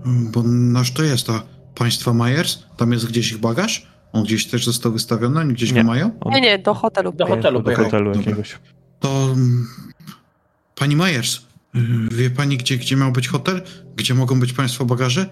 Bo 0.06 0.44
nasz 0.46 0.92
to 0.94 1.04
jest, 1.04 1.30
a 1.30 1.44
państwa 1.76 2.14
Myers? 2.14 2.64
Tam 2.78 2.92
jest 2.92 3.08
gdzieś 3.08 3.32
ich 3.32 3.38
bagaż? 3.38 3.88
On 4.14 4.24
gdzieś 4.24 4.48
też 4.48 4.66
został 4.66 4.92
wystawiony? 4.92 5.40
Oni 5.40 5.54
gdzieś 5.54 5.72
Nie. 5.72 5.82
go 5.82 5.88
mają? 5.88 6.12
Nie, 6.26 6.42
nie, 6.42 6.60
do 6.60 6.74
hotelu. 6.74 7.12
Do 7.12 7.26
hotelu 7.26 7.62
do 7.62 7.76
hotelu 7.76 8.14
jakiegoś. 8.16 8.60
To 9.00 9.10
mm, 9.10 9.68
pani 10.76 10.96
Myers, 10.96 11.42
wie 12.12 12.30
pani, 12.30 12.58
gdzie, 12.58 12.78
gdzie 12.78 12.96
miał 12.96 13.12
być 13.12 13.28
hotel? 13.28 13.62
Gdzie 13.96 14.14
mogą 14.14 14.40
być 14.40 14.54
państwa 14.54 14.86
bagaże? 14.86 15.30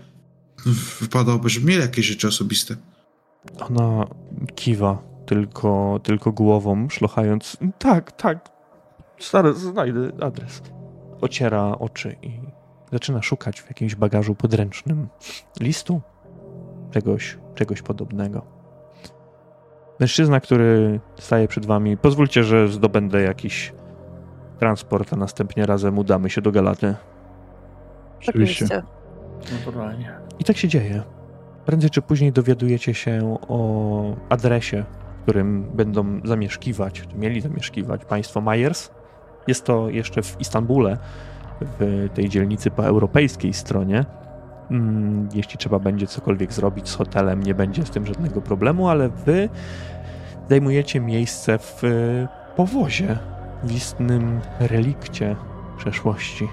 Wypadałoby, 1.02 1.50
żeby 1.50 1.66
mieli 1.66 1.82
jakieś 1.82 2.06
rzeczy 2.06 2.28
osobiste. 2.28 2.76
Ona 3.60 4.08
kiwa 4.56 5.04
tylko, 5.26 6.00
tylko 6.04 6.32
głową, 6.32 6.90
szlochając. 6.90 7.58
Tak, 7.80 8.12
tak. 8.12 8.50
Zaraz 9.32 9.60
znajdę 9.60 10.12
adres. 10.22 10.62
Ociera 11.22 11.72
oczy 11.80 12.16
i 12.22 12.32
zaczyna 12.92 13.22
szukać 13.22 13.62
w 13.62 13.68
jakimś 13.68 13.96
bagażu 13.96 14.36
podręcznym 14.36 15.08
listu, 15.60 16.02
czegoś, 16.92 17.38
czegoś 17.56 17.82
podobnego. 17.82 18.46
Mężczyzna, 20.00 20.40
który 20.40 21.00
staje 21.20 21.48
przed 21.48 21.66
wami, 21.66 21.98
pozwólcie, 21.98 22.44
że 22.44 22.68
zdobędę 22.68 23.22
jakiś 23.22 23.74
transport, 24.64 25.14
a 25.14 25.16
następnie 25.16 25.66
razem 25.66 26.00
udamy 26.00 26.30
się 26.30 26.42
do 26.42 26.52
Galaty. 26.52 26.96
Oczywiście. 28.30 28.82
Naturalnie. 29.60 30.12
I 30.40 30.44
tak 30.44 30.58
się 30.58 30.68
dzieje. 30.68 31.04
Prędzej 31.66 31.90
czy 31.90 32.02
później 32.02 32.32
dowiadujecie 32.32 32.94
się 32.94 33.38
o 33.48 34.16
adresie, 34.30 34.84
w 35.20 35.24
którym 35.24 35.64
będą 35.74 36.22
zamieszkiwać, 36.24 37.02
czy 37.02 37.18
mieli 37.18 37.42
zamieszkiwać 37.42 38.06
państwo 38.06 38.42
Myers. 38.42 38.92
Jest 39.48 39.66
to 39.66 39.90
jeszcze 39.90 40.22
w 40.22 40.42
Istambule, 40.42 40.98
w 41.80 42.10
tej 42.14 42.30
dzielnicy 42.30 42.72
po 42.72 42.86
europejskiej 42.86 43.54
stronie. 43.54 44.06
Mm, 44.72 45.30
Jeśli 45.34 45.58
trzeba 45.58 45.80
będzie 45.80 46.08
cokolwiek 46.08 46.54
zrobić 46.54 46.90
z 46.90 46.96
hotelem, 46.96 47.44
nie 47.44 47.54
będzie 47.56 47.86
z 47.86 47.90
tym 47.90 48.06
żadnego 48.06 48.42
problemu, 48.42 48.90
ale 48.90 49.10
wy 49.10 49.50
zajmujecie 50.50 51.00
miejsce 51.00 51.58
w 51.58 51.82
powozie, 52.56 53.18
istnym 53.72 54.42
relikcie 54.60 55.36
przeszłości. 55.78 56.48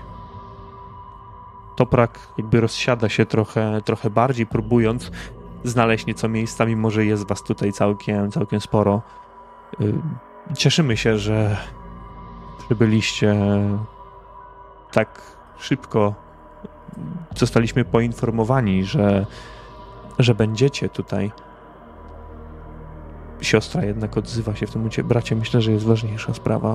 Toprak 1.77 2.19
jakby 2.39 2.61
rozsiada 2.61 3.09
się 3.09 3.27
trochę, 3.27 3.81
trochę 3.85 4.11
bardziej, 4.11 4.47
próbując 4.47 5.11
znaleźć 5.65 6.07
nieco 6.07 6.29
miejsca, 6.29 6.67
mimo 6.67 6.91
że 6.91 7.05
jest 7.05 7.29
was 7.29 7.43
tutaj 7.43 7.73
całkiem, 7.73 8.31
całkiem 8.31 8.61
sporo. 8.61 9.03
Y, 9.81 9.95
Cieszymy 10.57 10.97
się, 10.97 11.19
że 11.19 11.57
przybyliście 12.59 13.37
tak 14.93 15.23
szybko. 15.59 16.15
Zostaliśmy 17.37 17.85
poinformowani, 17.85 18.85
że, 18.85 19.27
że 20.19 20.35
będziecie 20.35 20.89
tutaj. 20.89 21.33
Siostra 23.41 23.85
jednak 23.85 24.17
odzywa 24.17 24.55
się 24.55 24.67
w 24.67 24.71
tym 24.71 24.81
momencie. 24.81 25.05
Bracie, 25.05 25.37
myślę, 25.37 25.61
że 25.63 25.73
jest 25.73 25.85
ważniejsza 25.87 26.35
sprawa, 26.35 26.69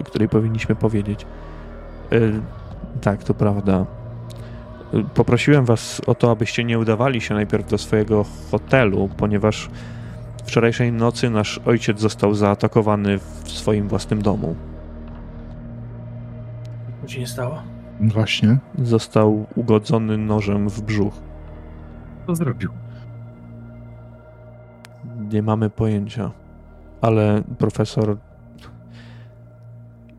o 0.00 0.04
której 0.04 0.28
powinniśmy 0.28 0.74
powiedzieć. 0.74 1.26
Y, 2.12 2.40
Tak, 3.00 3.24
to 3.24 3.34
prawda. 3.34 3.86
Poprosiłem 5.14 5.64
was 5.64 6.00
o 6.06 6.14
to, 6.14 6.30
abyście 6.30 6.64
nie 6.64 6.78
udawali 6.78 7.20
się 7.20 7.34
najpierw 7.34 7.70
do 7.70 7.78
swojego 7.78 8.24
hotelu, 8.50 9.08
ponieważ 9.16 9.70
wczorajszej 10.46 10.92
nocy 10.92 11.30
nasz 11.30 11.60
ojciec 11.66 12.00
został 12.00 12.34
zaatakowany 12.34 13.18
w 13.18 13.50
swoim 13.50 13.88
własnym 13.88 14.22
domu. 14.22 14.54
Co 17.02 17.08
się 17.08 17.20
nie 17.20 17.26
stało? 17.26 17.62
Właśnie. 18.00 18.58
Został 18.78 19.46
ugodzony 19.54 20.18
nożem 20.18 20.68
w 20.68 20.80
brzuch. 20.82 21.14
Co 22.26 22.34
zrobił? 22.34 22.70
Nie 25.32 25.42
mamy 25.42 25.70
pojęcia, 25.70 26.30
ale 27.00 27.42
profesor 27.58 28.16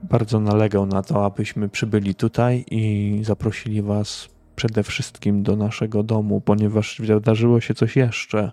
bardzo 0.03 0.39
nalegał 0.39 0.85
na 0.85 1.01
to, 1.01 1.25
abyśmy 1.25 1.69
przybyli 1.69 2.15
tutaj 2.15 2.65
i 2.71 3.19
zaprosili 3.23 3.81
was 3.81 4.29
przede 4.55 4.83
wszystkim 4.83 5.43
do 5.43 5.55
naszego 5.55 6.03
domu, 6.03 6.41
ponieważ 6.41 7.01
wydarzyło 7.01 7.61
się 7.61 7.73
coś 7.73 7.95
jeszcze. 7.95 8.51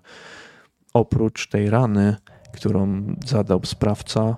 Oprócz 0.95 1.49
tej 1.49 1.71
rany, 1.71 2.17
którą 2.53 3.03
zadał 3.27 3.61
sprawca, 3.65 4.37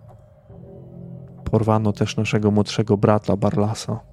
porwano 1.50 1.92
też 1.92 2.16
naszego 2.16 2.50
młodszego 2.50 2.96
brata 2.96 3.36
Barlasa. 3.36 4.09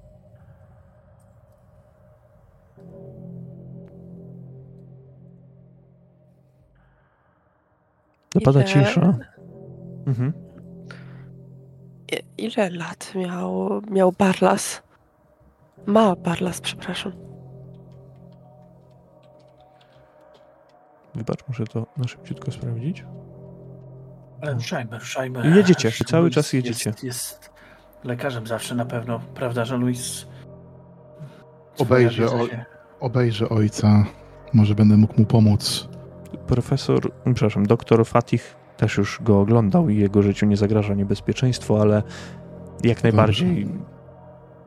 Zapada 8.34 8.60
Ile- 8.60 8.68
cisza. 8.68 9.14
Mhm. 10.06 10.32
Ile 12.38 12.70
lat 12.70 13.12
miał, 13.14 13.68
miał 13.90 14.12
Barlas? 14.12 14.82
Ma 15.86 16.16
Barlas, 16.16 16.60
przepraszam. 16.60 17.12
Wybacz, 21.14 21.48
muszę 21.48 21.64
to 21.66 21.86
na 21.96 22.08
szybciutko 22.08 22.52
sprawdzić. 22.52 23.04
Ale 24.42 24.52
ruszajmy, 24.54 24.98
ruszajmy. 24.98 25.56
Jedziecie, 25.56 25.90
cały 26.06 26.22
Luis 26.22 26.34
czas 26.34 26.52
jedziecie. 26.52 26.90
Jest, 26.90 27.04
jest 27.04 27.50
lekarzem 28.04 28.46
zawsze 28.46 28.74
na 28.74 28.84
pewno, 28.84 29.20
prawda, 29.34 29.64
że 29.64 29.76
Luis... 29.76 30.26
Obejrzę, 31.78 32.26
o- 32.26 32.46
Obejrzę 33.00 33.48
ojca. 33.48 34.04
Może 34.52 34.74
będę 34.74 34.96
mógł 34.96 35.14
mu 35.20 35.26
pomóc. 35.26 35.87
Profesor, 36.48 37.12
przepraszam, 37.24 37.66
doktor 37.66 38.06
Fatih 38.06 38.56
też 38.76 38.96
już 38.96 39.22
go 39.22 39.40
oglądał 39.40 39.88
i 39.88 39.96
jego 39.96 40.22
życiu 40.22 40.46
nie 40.46 40.56
zagraża 40.56 40.94
niebezpieczeństwo, 40.94 41.80
ale 41.80 42.02
jak 42.84 43.02
najbardziej 43.02 43.68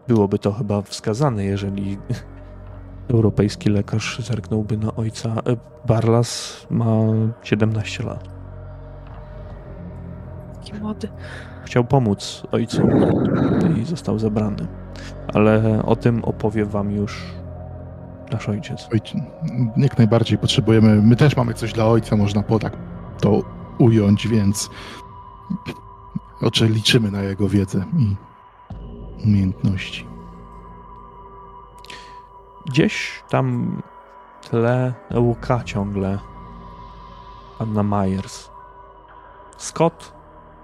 byłoby 0.07 0.39
to 0.39 0.51
chyba 0.51 0.81
wskazane, 0.81 1.45
jeżeli 1.45 1.97
europejski 3.13 3.69
lekarz 3.69 4.19
zerknąłby 4.19 4.77
na 4.77 4.95
ojca. 4.95 5.29
E, 5.29 5.57
Barlas 5.87 6.61
ma 6.69 6.97
17 7.43 8.03
lat. 8.03 8.29
Taki 10.55 10.73
młody. 10.73 11.07
Chciał 11.65 11.83
pomóc 11.83 12.43
ojcu 12.51 12.81
i 13.81 13.85
został 13.85 14.19
zabrany. 14.19 14.67
Ale 15.33 15.83
o 15.85 15.95
tym 15.95 16.25
opowie 16.25 16.65
wam 16.65 16.91
już 16.91 17.40
nasz 18.31 18.49
ojciec. 18.49 18.89
Ojc, 18.93 19.13
jak 19.77 19.97
najbardziej 19.97 20.37
potrzebujemy. 20.37 21.01
My 21.01 21.15
też 21.15 21.37
mamy 21.37 21.53
coś 21.53 21.73
dla 21.73 21.85
ojca, 21.85 22.15
można 22.15 22.43
po 22.43 22.59
tak 22.59 22.77
to 23.19 23.41
ująć, 23.77 24.27
więc 24.27 24.69
oczy 26.41 26.67
liczymy 26.67 27.11
na 27.11 27.21
jego 27.21 27.49
wiedzę 27.49 27.85
i 27.97 28.15
umiejętności. 29.25 30.07
Gdzieś 32.65 33.23
tam 33.29 33.75
w 34.41 34.49
tle 34.49 34.93
łka 35.15 35.63
ciągle 35.63 36.19
panna 37.57 37.83
Myers. 37.83 38.49
Scott 39.57 40.13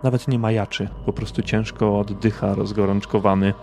nawet 0.04 0.28
nie 0.28 0.40
majaczy, 0.40 0.90
po 1.06 1.14
prostu 1.14 1.44
ciężko 1.44 2.00
oddycha, 2.00 2.56
rozgorączkowany. 2.56 3.54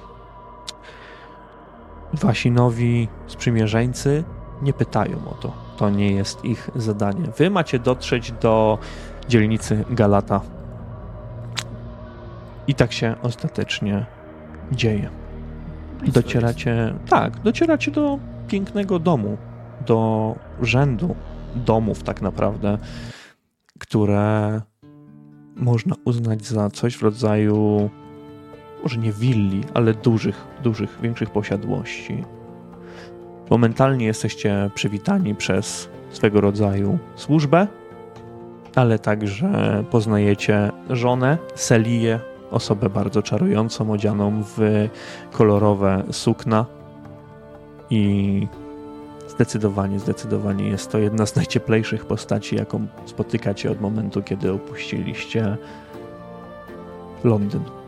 Wasi 2.21 2.51
nowi 2.51 3.09
sprzymierzeńcy 3.27 4.25
nie 4.63 4.73
pytają 4.73 5.17
o 5.31 5.35
to. 5.35 5.53
To 5.77 5.91
nie 5.91 6.13
jest 6.13 6.45
ich 6.45 6.71
zadanie. 6.77 7.25
Wy 7.39 7.51
macie 7.51 7.79
dotrzeć 7.79 8.33
do 8.33 8.79
dzielnicy 9.29 9.85
Galata. 9.91 10.41
I 12.67 12.75
tak 12.75 12.93
się 12.93 13.15
ostatecznie 13.23 14.07
dzieje. 14.73 15.11
Docieracie, 16.07 16.95
tak, 17.09 17.41
docieracie 17.41 17.91
do 17.91 18.19
pięknego 18.49 18.99
domu, 18.99 19.37
do 19.87 20.35
rzędu 20.63 21.15
domów 21.57 22.03
tak 22.03 22.23
naprawdę, 22.23 22.79
które 23.79 24.61
można 25.57 25.95
uznać 26.05 26.47
za 26.47 26.71
coś 26.71 26.97
w 26.97 27.03
rodzaju 27.03 27.91
może 28.85 28.99
nie 28.99 29.13
willi, 29.13 29.65
ale 29.75 29.95
dużych, 29.95 30.45
dużych, 30.63 30.99
większych 31.03 31.31
posiadłości. 31.31 32.25
Momentalnie 33.51 34.07
jesteście 34.07 34.71
przywitani 34.75 35.35
przez 35.35 35.89
swego 36.11 36.41
rodzaju 36.41 36.99
służbę, 37.17 37.67
ale 38.75 38.99
także 38.99 39.85
poznajecie 39.91 40.71
żonę, 40.91 41.39
Seliję, 41.55 42.21
osobę 42.51 42.91
bardzo 42.91 43.23
czarującą, 43.23 43.93
odzianą 43.93 44.43
w 44.57 44.89
kolorowe 45.33 46.03
sukna 46.13 46.67
i 47.91 48.47
zdecydowanie, 49.29 49.99
zdecydowanie 49.99 50.69
jest 50.69 50.91
to 50.93 50.99
jedna 50.99 51.27
z 51.27 51.37
najcieplejszych 51.37 52.07
postaci, 52.07 52.57
jaką 52.57 52.87
spotykacie 53.07 53.71
od 53.71 53.81
momentu, 53.81 54.23
kiedy 54.23 54.53
opuściliście 54.53 55.57
Londyn. 57.25 57.84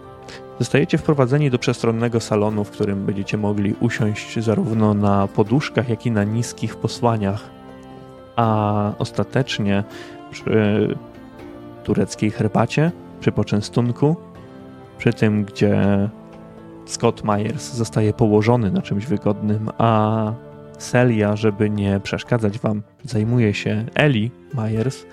Zostajecie 0.58 0.98
wprowadzeni 0.98 1.50
do 1.50 1.58
przestronnego 1.58 2.20
salonu, 2.20 2.64
w 2.64 2.70
którym 2.70 3.06
będziecie 3.06 3.36
mogli 3.36 3.74
usiąść 3.80 4.38
zarówno 4.38 4.94
na 4.94 5.28
poduszkach, 5.28 5.88
jak 5.88 6.06
i 6.06 6.10
na 6.10 6.24
niskich 6.24 6.76
posłaniach, 6.76 7.50
a 8.36 8.92
ostatecznie 8.98 9.84
przy 10.30 10.88
tureckiej 11.84 12.30
herbacie, 12.30 12.92
przy 13.20 13.32
poczęstunku, 13.32 14.16
przy 14.98 15.12
tym, 15.12 15.44
gdzie 15.44 16.08
Scott 16.86 17.24
Myers 17.24 17.74
zostaje 17.74 18.12
położony 18.12 18.70
na 18.70 18.82
czymś 18.82 19.06
wygodnym, 19.06 19.70
a 19.78 20.32
Celia, 20.78 21.36
żeby 21.36 21.70
nie 21.70 22.00
przeszkadzać 22.00 22.58
wam, 22.58 22.82
zajmuje 23.04 23.54
się 23.54 23.84
Eli 23.94 24.30
Myers, 24.54 25.04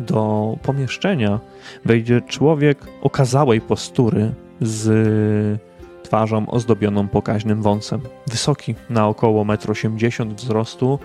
do 0.00 0.56
pomieszczenia. 0.62 1.40
Wejdzie 1.84 2.20
człowiek 2.20 2.78
okazałej 3.02 3.60
postury 3.60 4.34
z 4.60 5.60
twarzą 6.02 6.50
ozdobioną 6.50 7.08
pokaźnym 7.08 7.62
wąsem. 7.62 8.00
Wysoki, 8.26 8.74
na 8.90 9.08
około 9.08 9.44
1,80 9.44 10.22
m 10.22 10.34
wzrostu, 10.34 10.98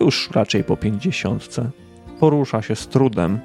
już 0.00 0.30
raczej 0.30 0.64
po 0.64 0.76
50. 0.76 1.56
Porusza 2.20 2.62
się 2.62 2.76
z 2.76 2.88
trudem. 2.88 3.38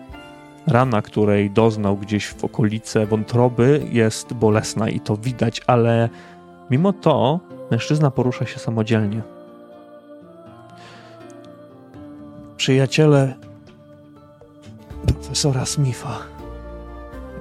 Rana, 0.67 1.01
której 1.01 1.51
doznał 1.51 1.97
gdzieś 1.97 2.27
w 2.27 2.43
okolice 2.43 3.05
wątroby, 3.05 3.85
jest 3.91 4.33
bolesna 4.33 4.89
i 4.89 4.99
to 4.99 5.17
widać, 5.17 5.61
ale 5.67 6.09
mimo 6.71 6.93
to 6.93 7.39
mężczyzna 7.71 8.11
porusza 8.11 8.45
się 8.45 8.59
samodzielnie. 8.59 9.21
Przyjaciele 12.57 13.33
profesora 15.05 15.65
Smitha. 15.65 16.32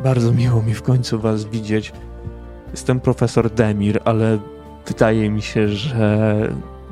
Bardzo 0.05 0.33
miło 0.33 0.63
mi 0.63 0.75
w 0.75 0.83
końcu 0.83 1.19
was 1.19 1.45
widzieć. 1.45 1.93
Jestem 2.71 3.01
profesor 3.01 3.51
Demir, 3.51 4.01
ale 4.05 4.39
wydaje 4.87 5.31
mi 5.31 5.43
się, 5.43 5.69
że 5.69 6.33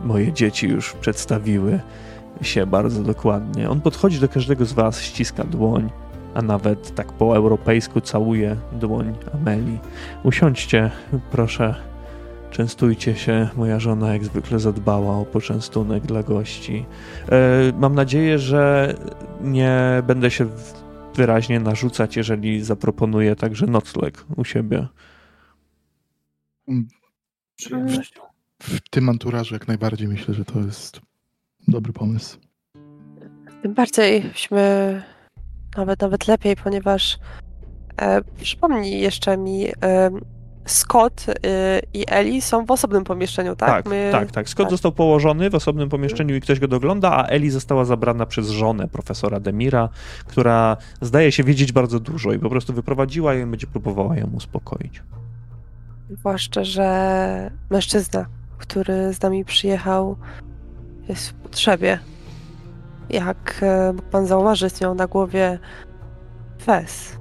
moje 0.04 0.32
dzieci 0.32 0.68
już 0.68 0.92
przedstawiły 0.92 1.80
się 2.42 2.66
bardzo 2.66 3.02
dokładnie. 3.02 3.70
On 3.70 3.80
podchodzi 3.80 4.20
do 4.20 4.28
każdego 4.28 4.64
z 4.64 4.72
was, 4.72 5.02
ściska 5.02 5.44
dłoń, 5.44 5.90
a 6.34 6.42
nawet 6.42 6.94
tak 6.94 7.12
po 7.12 7.36
europejsku 7.36 8.00
całuje 8.00 8.56
dłoń 8.72 9.14
Ameli. 9.34 9.78
Usiądźcie, 10.24 10.90
proszę. 11.30 11.74
Częstujcie 12.50 13.14
się, 13.14 13.48
moja 13.56 13.80
żona 13.80 14.12
jak 14.12 14.24
zwykle 14.24 14.58
zadbała 14.58 15.18
o 15.18 15.24
poczęstunek 15.24 16.06
dla 16.06 16.22
gości. 16.22 16.86
E, 17.28 17.38
mam 17.78 17.94
nadzieję, 17.94 18.38
że 18.38 18.94
nie 19.40 20.02
będę 20.06 20.30
się 20.30 20.46
wyraźnie 21.14 21.60
narzucać, 21.60 22.16
jeżeli 22.16 22.64
zaproponuję 22.64 23.36
także 23.36 23.66
nocleg 23.66 24.24
u 24.36 24.44
siebie. 24.44 24.86
W 28.62 28.80
tym 28.90 29.08
anturażu 29.08 29.54
jak 29.54 29.68
najbardziej 29.68 30.08
myślę, 30.08 30.34
że 30.34 30.44
to 30.44 30.60
jest 30.60 31.00
dobry 31.68 31.92
pomysł. 31.92 32.38
Tym 33.62 33.74
bardziej 33.74 34.22
byśmy 34.22 35.02
nawet 35.76 36.00
nawet 36.00 36.28
lepiej, 36.28 36.56
ponieważ 36.56 37.18
e, 37.96 38.22
przypomnij 38.22 39.00
jeszcze 39.00 39.36
mi, 39.36 39.68
e, 39.68 40.10
Scott 40.70 41.26
y, 41.28 41.32
i 41.94 42.04
Eli 42.08 42.42
są 42.42 42.66
w 42.66 42.70
osobnym 42.70 43.04
pomieszczeniu, 43.04 43.56
tak? 43.56 43.68
Tak, 43.68 43.86
My... 43.86 44.08
tak, 44.12 44.30
tak. 44.30 44.48
Scott 44.48 44.66
tak. 44.66 44.70
został 44.70 44.92
położony 44.92 45.50
w 45.50 45.54
osobnym 45.54 45.88
pomieszczeniu 45.88 46.36
i 46.36 46.40
ktoś 46.40 46.60
go 46.60 46.68
dogląda, 46.68 47.12
a 47.12 47.26
Eli 47.26 47.50
została 47.50 47.84
zabrana 47.84 48.26
przez 48.26 48.48
żonę 48.48 48.88
profesora 48.88 49.40
Demira, 49.40 49.88
która 50.26 50.76
zdaje 51.00 51.32
się 51.32 51.44
wiedzieć 51.44 51.72
bardzo 51.72 52.00
dużo 52.00 52.32
i 52.32 52.38
po 52.38 52.50
prostu 52.50 52.72
wyprowadziła 52.72 53.34
ją 53.34 53.46
i 53.46 53.50
będzie 53.50 53.66
próbowała 53.66 54.16
ją 54.16 54.26
uspokoić. 54.26 55.02
Zwłaszcza, 56.10 56.64
że 56.64 57.50
mężczyzna, 57.70 58.26
który 58.58 59.12
z 59.12 59.22
nami 59.22 59.44
przyjechał, 59.44 60.16
jest 61.08 61.28
w 61.28 61.34
potrzebie. 61.34 61.98
Jak 63.10 63.60
e, 63.62 63.94
pan 64.10 64.26
zauważyć, 64.26 64.80
miał 64.80 64.94
na 64.94 65.06
głowie 65.06 65.58
fez. 66.62 67.18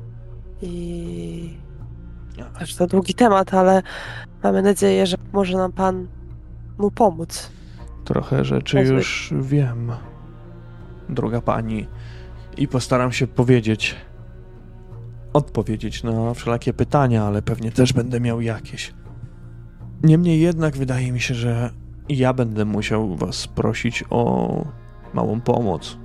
I 0.62 1.69
też 2.46 2.76
to 2.76 2.88
długi 2.88 3.14
temat, 3.14 3.54
ale 3.54 3.82
mamy 4.44 4.62
nadzieję, 4.62 5.06
że 5.06 5.18
może 5.34 5.58
nam 5.58 5.72
Pan 5.72 6.08
mu 6.78 6.92
pomóc. 6.92 7.52
Trochę 8.06 8.46
rzeczy 8.46 8.82
już 8.82 9.34
wiem, 9.40 9.92
droga 11.10 11.42
Pani, 11.42 11.88
i 12.58 12.68
postaram 12.68 13.12
się 13.12 13.28
powiedzieć, 13.28 13.96
odpowiedzieć 15.34 16.04
na 16.04 16.34
wszelakie 16.34 16.74
pytania, 16.74 17.24
ale 17.24 17.42
pewnie 17.42 17.72
też 17.72 17.94
będę 17.94 18.20
miał 18.20 18.42
jakieś. 18.42 18.94
Niemniej 20.04 20.42
jednak 20.42 20.78
wydaje 20.78 21.12
mi 21.12 21.20
się, 21.22 21.34
że 21.34 21.70
ja 22.10 22.34
będę 22.34 22.66
musiał 22.66 23.16
Was 23.16 23.48
prosić 23.48 24.04
o 24.10 24.66
małą 25.14 25.42
pomoc. 25.42 25.98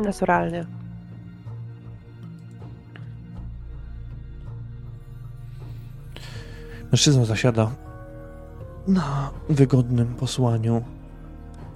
Naturalnie. 0.00 0.66
Mężczyzna 6.94 7.24
zasiada 7.24 7.70
na 8.88 9.30
wygodnym 9.48 10.14
posłaniu. 10.14 10.82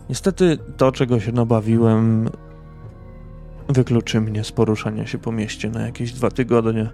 Niestety 0.09 0.59
to, 0.77 0.93
czego 0.93 1.21
się 1.21 1.33
nabawiłem, 1.33 2.31
wykluczy 3.69 4.21
mnie 4.21 4.45
z 4.45 4.53
poruszania 4.53 5.07
się 5.07 5.19
po 5.19 5.33
mieście 5.33 5.71
na 5.71 5.87
jakieś 5.87 6.13
dwa 6.13 6.31
tygodnie. 6.31 6.91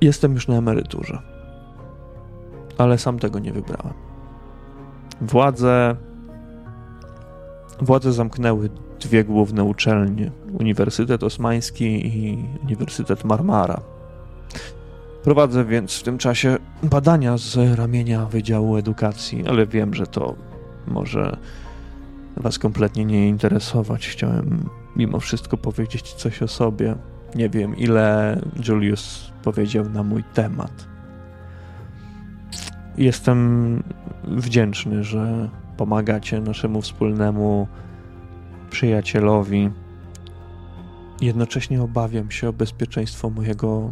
Jestem 0.00 0.34
już 0.34 0.48
na 0.48 0.54
emeryturze. 0.54 1.22
ale 2.78 2.98
sam 2.98 3.18
tego 3.18 3.38
nie 3.38 3.52
wybrałem. 3.52 3.94
Władze 5.20 5.96
władze 7.80 8.12
zamknęły 8.12 8.70
dwie 9.02 9.24
główne 9.24 9.64
uczelnie: 9.64 10.30
Uniwersytet 10.60 11.22
Osmański 11.22 12.06
i 12.06 12.44
Uniwersytet 12.62 13.24
Marmara. 13.24 13.80
Prowadzę 15.24 15.64
więc 15.64 15.98
w 15.98 16.02
tym 16.02 16.18
czasie 16.18 16.56
badania 16.82 17.36
z 17.36 17.78
ramienia 17.78 18.26
Wydziału 18.26 18.76
Edukacji, 18.76 19.44
ale 19.48 19.66
wiem, 19.66 19.94
że 19.94 20.06
to 20.06 20.34
może 20.86 21.36
Was 22.36 22.58
kompletnie 22.58 23.04
nie 23.04 23.28
interesować. 23.28 24.08
Chciałem 24.08 24.68
mimo 24.96 25.20
wszystko 25.20 25.56
powiedzieć 25.56 26.12
coś 26.12 26.42
o 26.42 26.48
sobie. 26.48 26.94
Nie 27.34 27.48
wiem, 27.48 27.76
ile 27.76 28.40
Julius 28.68 29.32
powiedział 29.42 29.90
na 29.90 30.02
mój 30.02 30.24
temat. 30.34 30.88
Jestem 32.98 33.82
wdzięczny, 34.24 35.04
że 35.04 35.48
pomagacie 35.76 36.40
naszemu 36.40 36.82
wspólnemu 36.82 37.68
przyjacielowi. 38.72 39.70
Jednocześnie 41.20 41.82
obawiam 41.82 42.30
się 42.30 42.48
o 42.48 42.52
bezpieczeństwo 42.52 43.30
mojego 43.30 43.90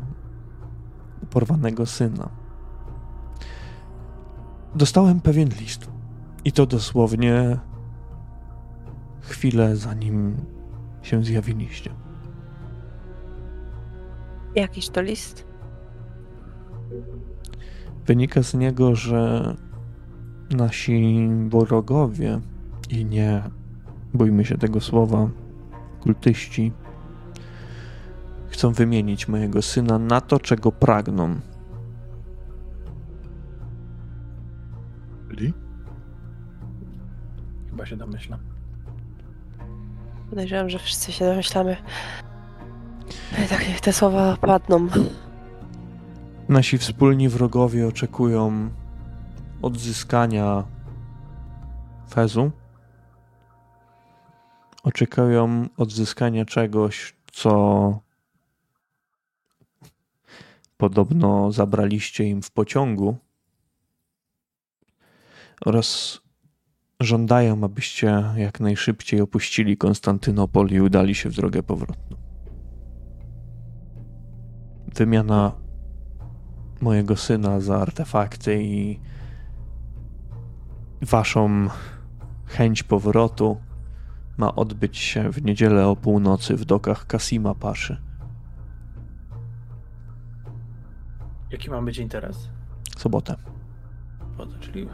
porwanego 1.31 1.87
syna. 1.87 2.29
Dostałem 4.75 5.21
pewien 5.21 5.49
list. 5.49 5.91
I 6.45 6.53
to 6.53 6.67
dosłownie 6.67 7.59
chwilę 9.21 9.77
zanim 9.77 10.37
się 11.03 11.25
zjawiliście. 11.25 11.91
Jakiś 14.55 14.89
to 14.89 15.03
list? 15.03 15.45
Wynika 18.07 18.43
z 18.43 18.55
niego, 18.55 18.95
że 18.95 19.55
nasi 20.51 21.29
wrogowie 21.49 22.41
i 22.89 23.05
nie 23.05 23.43
bójmy 24.15 24.45
się 24.45 24.59
tego 24.59 24.81
słowa, 24.81 25.29
kultyści 26.01 26.73
chcą 28.49 28.73
wymienić 28.73 29.29
mojego 29.29 29.63
syna 29.63 29.99
na 29.99 30.21
to, 30.21 30.41
czego 30.41 30.73
pragną. 30.73 31.41
Czyli? 35.31 35.53
Chyba 37.71 37.87
się 37.87 37.97
domyślam. 37.97 38.41
Podejrzewam, 40.31 40.71
że 40.71 40.79
wszyscy 40.79 41.13
się 41.13 41.25
domyślamy. 41.25 41.77
Tak 43.51 43.69
niech 43.69 43.81
te 43.81 43.93
słowa 43.93 44.37
padną. 44.37 44.87
Nasi 46.49 46.79
wspólni 46.79 47.29
wrogowie 47.29 47.89
oczekują 47.89 48.71
odzyskania 49.63 50.65
Fezu. 52.11 52.51
Oczekują 54.83 55.69
odzyskania 55.77 56.45
czegoś, 56.45 57.15
co 57.33 58.01
podobno 60.77 61.53
zabraliście 61.53 62.25
im 62.25 62.43
w 62.43 62.51
pociągu 62.51 63.17
oraz 65.67 66.21
żądają, 67.01 67.65
abyście 67.65 68.25
jak 68.37 68.61
najszybciej 68.61 69.21
opuścili 69.21 69.77
Konstantynopol 69.77 70.69
i 70.69 70.81
udali 70.81 71.15
się 71.15 71.29
w 71.31 71.35
drogę 71.35 71.63
powrotną. 71.63 72.17
Wymiana 74.95 75.53
mojego 76.81 77.17
syna 77.17 77.61
za 77.61 77.77
artefakty 77.77 78.63
i 78.63 79.01
waszą 81.03 81.69
chęć 82.47 82.83
powrotu 82.83 83.57
ma 84.41 84.55
odbyć 84.55 84.99
się 84.99 85.33
w 85.33 85.43
niedzielę 85.43 85.89
o 85.89 85.97
północy 85.97 86.57
w 86.57 86.65
dokach 86.65 87.07
Kasima 87.07 87.55
Paszy. 87.55 87.97
Jaki 91.51 91.71
ma 91.71 91.83
być 91.83 91.99
interes? 91.99 92.49
Sobotę. 92.97 93.37
Wodę, 94.37 94.59
czyli 94.61 94.89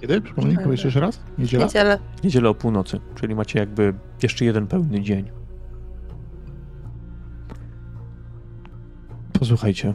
Kiedy? 0.00 0.20
Przypomnij, 0.20 0.56
jeszcze 0.70 1.00
raz? 1.00 1.20
Niedziela? 1.38 1.64
Niedzielę. 1.64 1.98
Niedzielę 2.24 2.48
o 2.48 2.54
północy, 2.54 3.00
czyli 3.14 3.34
macie 3.34 3.58
jakby 3.58 3.94
jeszcze 4.22 4.44
jeden 4.44 4.66
pełny 4.66 5.02
dzień. 5.02 5.30
Posłuchajcie. 9.32 9.94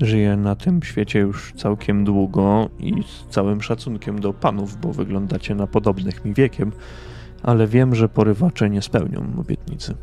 Żyję 0.00 0.36
na 0.36 0.56
tym 0.56 0.82
świecie 0.82 1.18
już 1.18 1.52
całkiem 1.56 2.04
długo 2.04 2.68
i 2.78 3.02
z 3.02 3.26
całym 3.32 3.62
szacunkiem 3.62 4.20
do 4.20 4.32
panów, 4.32 4.80
bo 4.80 4.92
wyglądacie 4.92 5.54
na 5.54 5.66
podobnych 5.66 6.24
mi 6.24 6.34
wiekiem, 6.34 6.72
ale 7.42 7.66
wiem, 7.66 7.94
że 7.94 8.08
porywacze 8.08 8.70
nie 8.70 8.82
spełnią 8.82 9.32
obietnicy. 9.38 9.94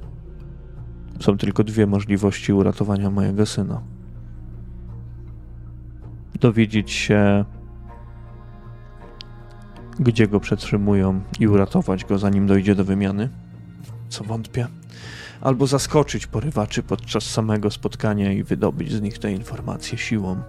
Są 1.20 1.38
tylko 1.38 1.64
dwie 1.64 1.88
możliwości 1.88 2.54
uratowania 2.54 3.10
mojego 3.10 3.46
syna. 3.46 3.82
Dowiedzieć 6.40 6.92
się, 6.92 7.46
gdzie 10.00 10.28
go 10.28 10.40
przetrzymują 10.40 11.22
i 11.40 11.48
uratować 11.48 12.06
go, 12.06 12.18
zanim 12.18 12.48
dojdzie 12.48 12.76
do 12.76 12.86
wymiany, 12.86 13.30
co 14.10 14.24
wątpię, 14.24 14.68
albo 15.42 15.68
zaskoczyć 15.68 16.28
porywaczy 16.28 16.84
podczas 16.84 17.24
samego 17.24 17.72
spotkania 17.72 18.32
i 18.32 18.44
wydobyć 18.44 18.92
z 18.92 19.02
nich 19.02 19.20
te 19.20 19.32
informacje 19.32 19.98
siłą. 19.98 20.42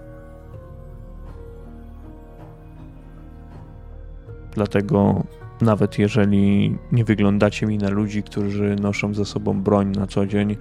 Dlatego, 4.55 5.25
nawet 5.61 5.99
jeżeli 5.99 6.77
nie 6.93 7.05
wyglądacie 7.05 7.67
mi 7.67 7.79
na 7.79 7.91
ludzi, 7.91 8.23
którzy 8.23 8.77
noszą 8.81 9.15
ze 9.15 9.25
sobą 9.25 9.63
broń 9.63 9.91
na 9.91 10.07
co 10.07 10.27
dzień, 10.27 10.57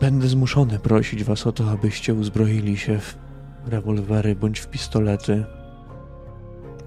będę 0.00 0.28
zmuszony 0.28 0.78
prosić 0.78 1.24
was 1.24 1.46
o 1.46 1.52
to, 1.52 1.70
abyście 1.70 2.14
uzbroili 2.14 2.76
się 2.76 2.98
w 2.98 3.16
rewolwery 3.66 4.36
bądź 4.36 4.60
w 4.60 4.68
pistolety 4.68 5.44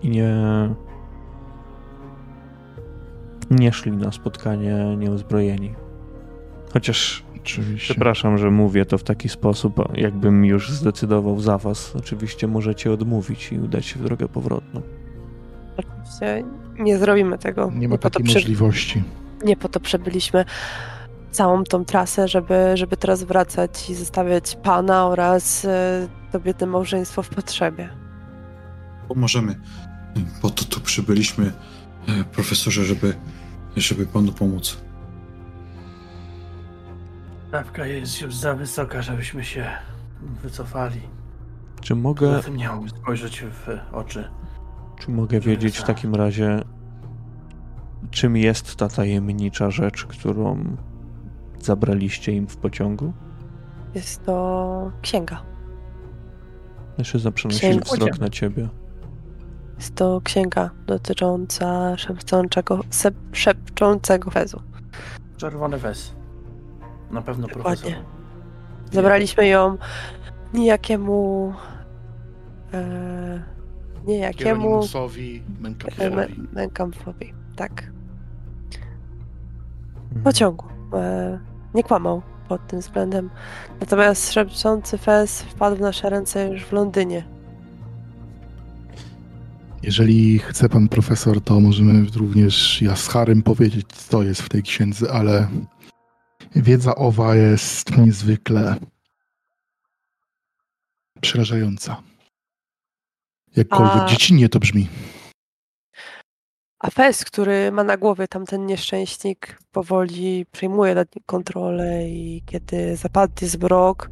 i 0.03 0.09
nie. 0.09 0.35
Nie 3.51 3.73
szli 3.73 3.91
na 3.91 4.11
spotkanie 4.11 4.95
nieuzbrojeni. 4.97 5.73
Chociaż 6.73 7.23
Oczywiście. 7.41 7.93
przepraszam, 7.93 8.37
że 8.37 8.51
mówię 8.51 8.85
to 8.85 8.97
w 8.97 9.03
taki 9.03 9.29
sposób, 9.29 9.75
jakbym 9.97 10.45
już 10.45 10.71
zdecydował 10.71 11.39
za 11.39 11.57
was. 11.57 11.95
Oczywiście 11.95 12.47
możecie 12.47 12.91
odmówić 12.91 13.51
i 13.51 13.59
udać 13.59 13.85
się 13.85 13.99
w 13.99 14.03
drogę 14.03 14.27
powrotną. 14.27 14.81
Oczywiście 15.77 16.43
nie 16.79 16.97
zrobimy 16.97 17.37
tego. 17.37 17.71
Nie 17.75 17.87
ma 17.89 17.97
to 17.97 18.09
takiej 18.09 18.25
przy- 18.25 18.35
możliwości. 18.35 19.03
Nie 19.43 19.57
po 19.57 19.69
to 19.69 19.79
przebyliśmy 19.79 20.45
całą 21.31 21.63
tą 21.63 21.85
trasę, 21.85 22.27
żeby, 22.27 22.71
żeby 22.73 22.97
teraz 22.97 23.23
wracać 23.23 23.89
i 23.89 23.95
zostawiać 23.95 24.57
pana 24.63 25.07
oraz 25.07 25.65
e, 25.65 26.07
to 26.31 26.39
biedne 26.39 26.67
małżeństwo 26.67 27.23
w 27.23 27.29
potrzebie. 27.29 27.89
Pomożemy. 29.07 29.55
Po 30.41 30.49
to 30.49 30.65
tu 30.65 30.81
przybyliśmy, 30.81 31.51
e, 32.07 32.23
profesorze, 32.23 32.83
żeby, 32.85 33.13
żeby 33.81 34.05
panu 34.05 34.31
pomóc. 34.31 34.77
Stawka 37.49 37.85
jest 37.85 38.21
już 38.21 38.35
za 38.35 38.55
wysoka, 38.55 39.01
żebyśmy 39.01 39.43
się 39.43 39.67
wycofali. 40.43 41.01
Czy 41.81 41.93
Poza 41.93 42.01
mogę, 42.01 42.43
tym 42.43 42.55
nie 42.57 42.69
mógł 42.69 42.87
spojrzeć 42.89 43.41
w 43.43 43.67
oczy. 43.91 44.29
czy 44.99 45.11
mogę 45.11 45.39
wiedzieć 45.39 45.77
w 45.77 45.83
takim 45.83 46.15
razie, 46.15 46.63
czym 48.11 48.37
jest 48.37 48.75
ta 48.75 48.87
tajemnicza 48.89 49.71
rzecz, 49.71 50.05
którą 50.05 50.77
zabraliście 51.59 52.31
im 52.31 52.47
w 52.47 52.57
pociągu? 52.57 53.13
Jest 53.95 54.25
to 54.25 54.91
księga. 55.01 55.43
Jeszcze 56.97 57.31
przenosisz 57.31 57.61
Księga. 57.61 57.85
wzrok 57.85 58.19
na 58.19 58.29
ciebie. 58.29 58.69
Jest 59.77 59.95
to 59.95 60.21
księga 60.23 60.69
dotycząca 60.87 61.97
szepczącego, 61.97 62.79
sep, 62.89 63.15
szepczącego 63.31 64.31
fezu. 64.31 64.61
Czerwony 65.37 65.77
wes. 65.77 66.13
Na 67.11 67.21
pewno 67.21 67.47
Dokładnie. 67.47 67.91
profesor. 67.91 68.05
Zabraliśmy 68.91 69.47
ją 69.47 69.77
niejakiemu. 70.53 71.53
E, 72.73 73.43
niejakiemu. 74.05 74.79
E, 74.83 75.61
Menkafowi. 75.61 76.11
Mę- 76.15 76.47
Mękamfowi. 76.53 77.33
Tak. 77.55 77.71
Mhm. 80.03 80.23
pociągu. 80.23 80.65
E, 80.93 81.39
nie 81.73 81.83
kłamał 81.83 82.21
pod 82.47 82.67
tym 82.67 82.79
względem. 82.79 83.29
Natomiast 83.79 84.33
szepczący 84.33 84.97
fez 84.97 85.41
wpadł 85.41 85.75
w 85.75 85.79
nasze 85.79 86.09
ręce 86.09 86.47
już 86.47 86.65
w 86.65 86.71
Londynie. 86.71 87.23
Jeżeli 89.83 90.39
chce 90.39 90.69
pan 90.69 90.87
profesor, 90.89 91.41
to 91.41 91.59
możemy 91.59 92.05
również 92.15 92.81
ja 92.81 92.95
z 92.95 93.07
Harym 93.07 93.43
powiedzieć, 93.43 93.87
co 93.87 94.23
jest 94.23 94.41
w 94.41 94.49
tej 94.49 94.63
księdze, 94.63 95.11
ale 95.11 95.47
wiedza 96.55 96.95
owa 96.95 97.35
jest 97.35 97.97
niezwykle 97.97 98.75
przerażająca. 101.21 102.03
Jakkolwiek 103.55 104.03
A- 104.03 104.05
dziecinnie 104.05 104.49
to 104.49 104.59
brzmi. 104.59 104.87
A 106.79 106.89
Fez, 106.89 107.25
który 107.25 107.71
ma 107.71 107.83
na 107.83 107.97
głowie 107.97 108.27
tamten 108.27 108.65
nieszczęśnik, 108.65 109.59
powoli 109.71 110.45
przejmuje 110.51 110.95
nad 110.95 111.15
nim 111.15 111.23
kontrolę 111.25 112.09
i 112.09 112.43
kiedy 112.45 112.95
zapadnie 112.95 113.47
zmrok, 113.47 114.09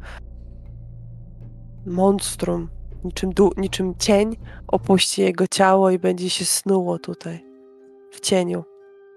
monstrum, 1.86 2.68
niczym, 3.06 3.32
du- 3.32 3.52
niczym 3.56 3.94
cień, 3.98 4.36
opuści 4.68 5.22
jego 5.22 5.46
ciało 5.46 5.90
i 5.90 5.98
będzie 5.98 6.30
się 6.30 6.44
snuło 6.44 6.98
tutaj, 6.98 7.44
w 8.10 8.20
cieniu, 8.20 8.64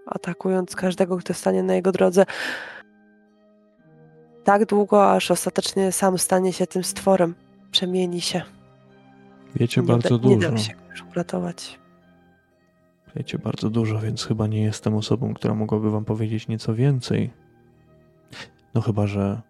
atakując 0.05 0.75
każdego, 0.75 1.17
kto 1.17 1.33
stanie 1.33 1.63
na 1.63 1.73
jego 1.75 1.91
drodze. 1.91 2.25
Tak 4.43 4.65
długo, 4.65 5.11
aż 5.11 5.31
ostatecznie 5.31 5.91
sam 5.91 6.17
stanie 6.17 6.53
się 6.53 6.67
tym 6.67 6.83
stworem, 6.83 7.35
przemieni 7.71 8.21
się. 8.21 8.41
Wiecie 9.55 9.81
Nie 9.81 9.87
bardzo 9.87 10.19
da, 10.19 10.29
nie 10.29 10.35
dużo. 10.35 10.51
da 10.51 10.57
się 10.57 10.73
już 10.91 11.03
uratować. 11.11 11.79
Wiecie 13.15 13.37
bardzo 13.39 13.69
dużo, 13.69 13.99
więc 13.99 14.25
chyba 14.25 14.47
nie 14.47 14.61
jestem 14.61 14.95
osobą, 14.95 15.33
która 15.33 15.53
mogłaby 15.53 15.91
wam 15.91 16.05
powiedzieć 16.05 16.47
nieco 16.47 16.75
więcej. 16.75 17.29
No 18.73 18.81
chyba, 18.81 19.07
że 19.07 19.41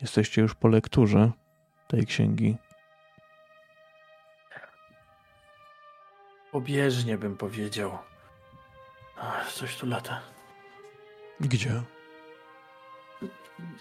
jesteście 0.00 0.42
już 0.42 0.54
po 0.54 0.68
lekturze 0.68 1.32
tej 1.88 2.06
księgi. 2.06 2.56
Pobieżnie 6.54 7.18
bym 7.18 7.36
powiedział. 7.36 7.98
Ach, 9.20 9.52
coś 9.52 9.76
tu 9.76 9.86
lata. 9.86 10.20
Gdzie? 11.40 11.82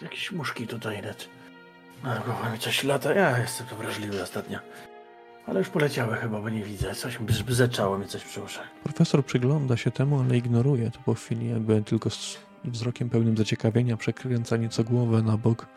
Jakieś 0.02 0.32
muszki 0.32 0.68
tutaj 0.68 1.02
net. 1.02 1.30
Głowa 2.26 2.50
mi 2.50 2.60
coś 2.60 2.84
lata. 2.84 3.14
Ja 3.14 3.38
jestem 3.40 3.68
tu 3.68 3.76
wrażliwy 3.76 4.24
ostatnio. 4.24 4.60
Ale 5.48 5.60
już 5.60 5.70
poleciały 5.70 6.16
chyba, 6.16 6.42
bo 6.42 6.50
nie 6.50 6.64
widzę. 6.64 6.96
Coś 6.96 7.18
bz- 7.20 7.44
bzeczało 7.44 7.98
mi 7.98 8.08
coś 8.08 8.24
przy 8.24 8.42
uszach. 8.42 8.68
Profesor 8.84 9.26
przygląda 9.26 9.78
się 9.78 9.92
temu, 9.92 10.20
ale 10.22 10.38
ignoruje 10.38 10.92
to 10.92 11.00
po 11.06 11.14
chwili, 11.14 11.50
jakby 11.50 11.82
tylko 11.84 12.10
z 12.10 12.40
wzrokiem 12.64 13.10
pełnym 13.10 13.38
zaciekawienia 13.38 13.98
przekręca 13.98 14.58
nieco 14.58 14.84
głowę 14.84 15.22
na 15.22 15.38
bok. 15.38 15.68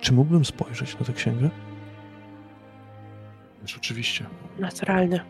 Czy 0.00 0.12
mógłbym 0.12 0.44
spojrzeć 0.44 0.98
na 0.98 1.06
tę 1.06 1.12
księgę? 1.12 1.50
Wiesz, 3.62 3.76
oczywiście. 3.76 4.26
Naturalnie. 4.58 5.24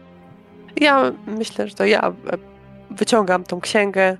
Ja 0.81 1.13
myślę, 1.27 1.69
że 1.69 1.75
to 1.75 1.85
ja 1.85 2.09
e, 2.09 2.13
wyciągam 2.91 3.45
tą 3.45 3.61
księgę 3.61 4.17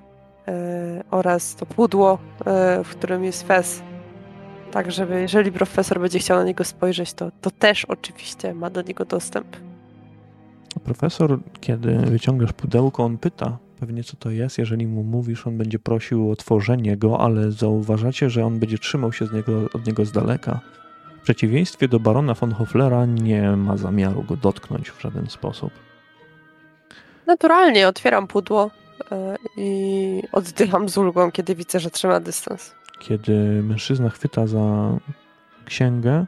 e, 0.47 1.03
oraz 1.11 1.55
to 1.55 1.65
pudło, 1.65 2.17
e, 2.45 2.83
w 2.83 2.89
którym 2.89 3.23
jest 3.23 3.47
fez. 3.47 3.81
Tak, 4.71 4.91
żeby 4.91 5.21
jeżeli 5.21 5.51
profesor 5.51 5.99
będzie 5.99 6.19
chciał 6.19 6.37
na 6.37 6.43
niego 6.43 6.63
spojrzeć, 6.63 7.13
to, 7.13 7.31
to 7.41 7.51
też 7.51 7.85
oczywiście 7.85 8.53
ma 8.53 8.69
do 8.69 8.81
niego 8.81 9.05
dostęp. 9.05 9.47
A 10.75 10.79
Profesor, 10.79 11.39
kiedy 11.61 11.97
wyciągasz 11.97 12.53
pudełko, 12.53 13.03
on 13.03 13.17
pyta 13.17 13.57
pewnie 13.85 14.03
co 14.03 14.17
to 14.17 14.29
jest. 14.29 14.57
Jeżeli 14.57 14.87
mu 14.87 15.03
mówisz, 15.03 15.47
on 15.47 15.57
będzie 15.57 15.79
prosił 15.79 16.29
o 16.29 16.31
otworzenie 16.31 16.97
go, 16.97 17.19
ale 17.19 17.51
zauważacie, 17.51 18.29
że 18.29 18.45
on 18.45 18.59
będzie 18.59 18.77
trzymał 18.77 19.13
się 19.13 19.25
z 19.25 19.33
niego, 19.33 19.69
od 19.73 19.87
niego 19.87 20.05
z 20.05 20.11
daleka. 20.11 20.59
W 21.23 21.25
przeciwieństwie 21.25 21.87
do 21.87 21.99
barona 21.99 22.33
von 22.33 22.51
Hoflera 22.51 23.05
nie 23.05 23.41
ma 23.51 23.77
zamiaru 23.77 24.23
go 24.23 24.37
dotknąć 24.37 24.91
w 24.91 25.01
żaden 25.01 25.29
sposób. 25.29 25.71
Naturalnie 27.25 27.87
otwieram 27.87 28.27
pudło 28.27 28.71
e, 29.11 29.35
i 29.57 30.23
oddycham 30.31 30.89
z 30.89 30.97
ulgą, 30.97 31.31
kiedy 31.31 31.55
widzę, 31.55 31.79
że 31.79 31.89
trzyma 31.89 32.19
dystans. 32.19 32.75
Kiedy 32.99 33.33
mężczyzna 33.63 34.09
chwyta 34.09 34.47
za 34.47 34.97
księgę, 35.65 36.25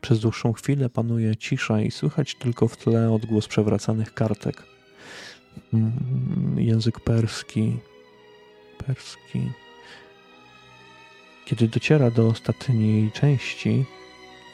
przez 0.00 0.20
dłuższą 0.20 0.52
chwilę 0.52 0.88
panuje 0.88 1.36
cisza 1.36 1.80
i 1.80 1.90
słychać 1.90 2.34
tylko 2.34 2.68
w 2.68 2.76
tle 2.76 3.12
odgłos 3.12 3.48
przewracanych 3.48 4.14
kartek. 4.14 4.62
Mm, 5.74 6.56
Język 6.56 7.00
perski. 7.00 7.76
Perski. 8.86 9.50
Kiedy 11.44 11.68
dociera 11.68 12.10
do 12.10 12.26
ostatniej 12.26 13.10
części, 13.12 13.84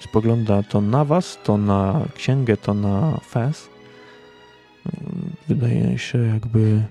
spogląda 0.01 0.63
to 0.63 0.81
na 0.81 1.05
was, 1.05 1.39
to 1.45 1.57
na 1.57 2.05
księgę, 2.15 2.57
to 2.57 2.75
na 2.75 3.21
fez. 3.25 3.69
Wydaje 5.49 5.99
się, 5.99 6.27
jakby 6.27 6.83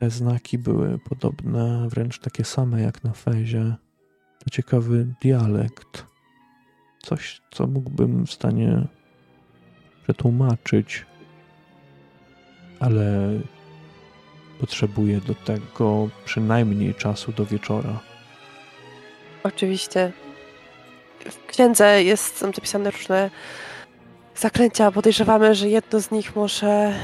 te 0.00 0.10
znaki 0.10 0.58
były 0.58 0.98
podobne, 0.98 1.88
wręcz 1.88 2.18
takie 2.18 2.44
same 2.44 2.80
jak 2.82 3.04
na 3.04 3.12
fezie. 3.12 3.74
To 4.44 4.50
ciekawy 4.50 5.06
dialekt. 5.22 6.06
Coś, 7.02 7.40
co 7.50 7.66
mógłbym 7.66 8.26
w 8.26 8.32
stanie 8.32 8.86
przetłumaczyć, 10.02 11.06
ale 12.80 13.30
potrzebuję 14.60 15.20
do 15.20 15.34
tego 15.34 16.08
przynajmniej 16.24 16.94
czasu 16.94 17.32
do 17.32 17.46
wieczora. 17.46 18.00
Oczywiście 19.42 20.12
w 21.30 21.46
księdze 21.46 22.02
jest, 22.02 22.36
są 22.36 22.52
zapisane 22.52 22.90
różne 22.90 23.30
zaklęcia. 24.36 24.92
Podejrzewamy, 24.92 25.54
że 25.54 25.68
jedno 25.68 26.00
z 26.00 26.10
nich 26.10 26.36
może, 26.36 26.94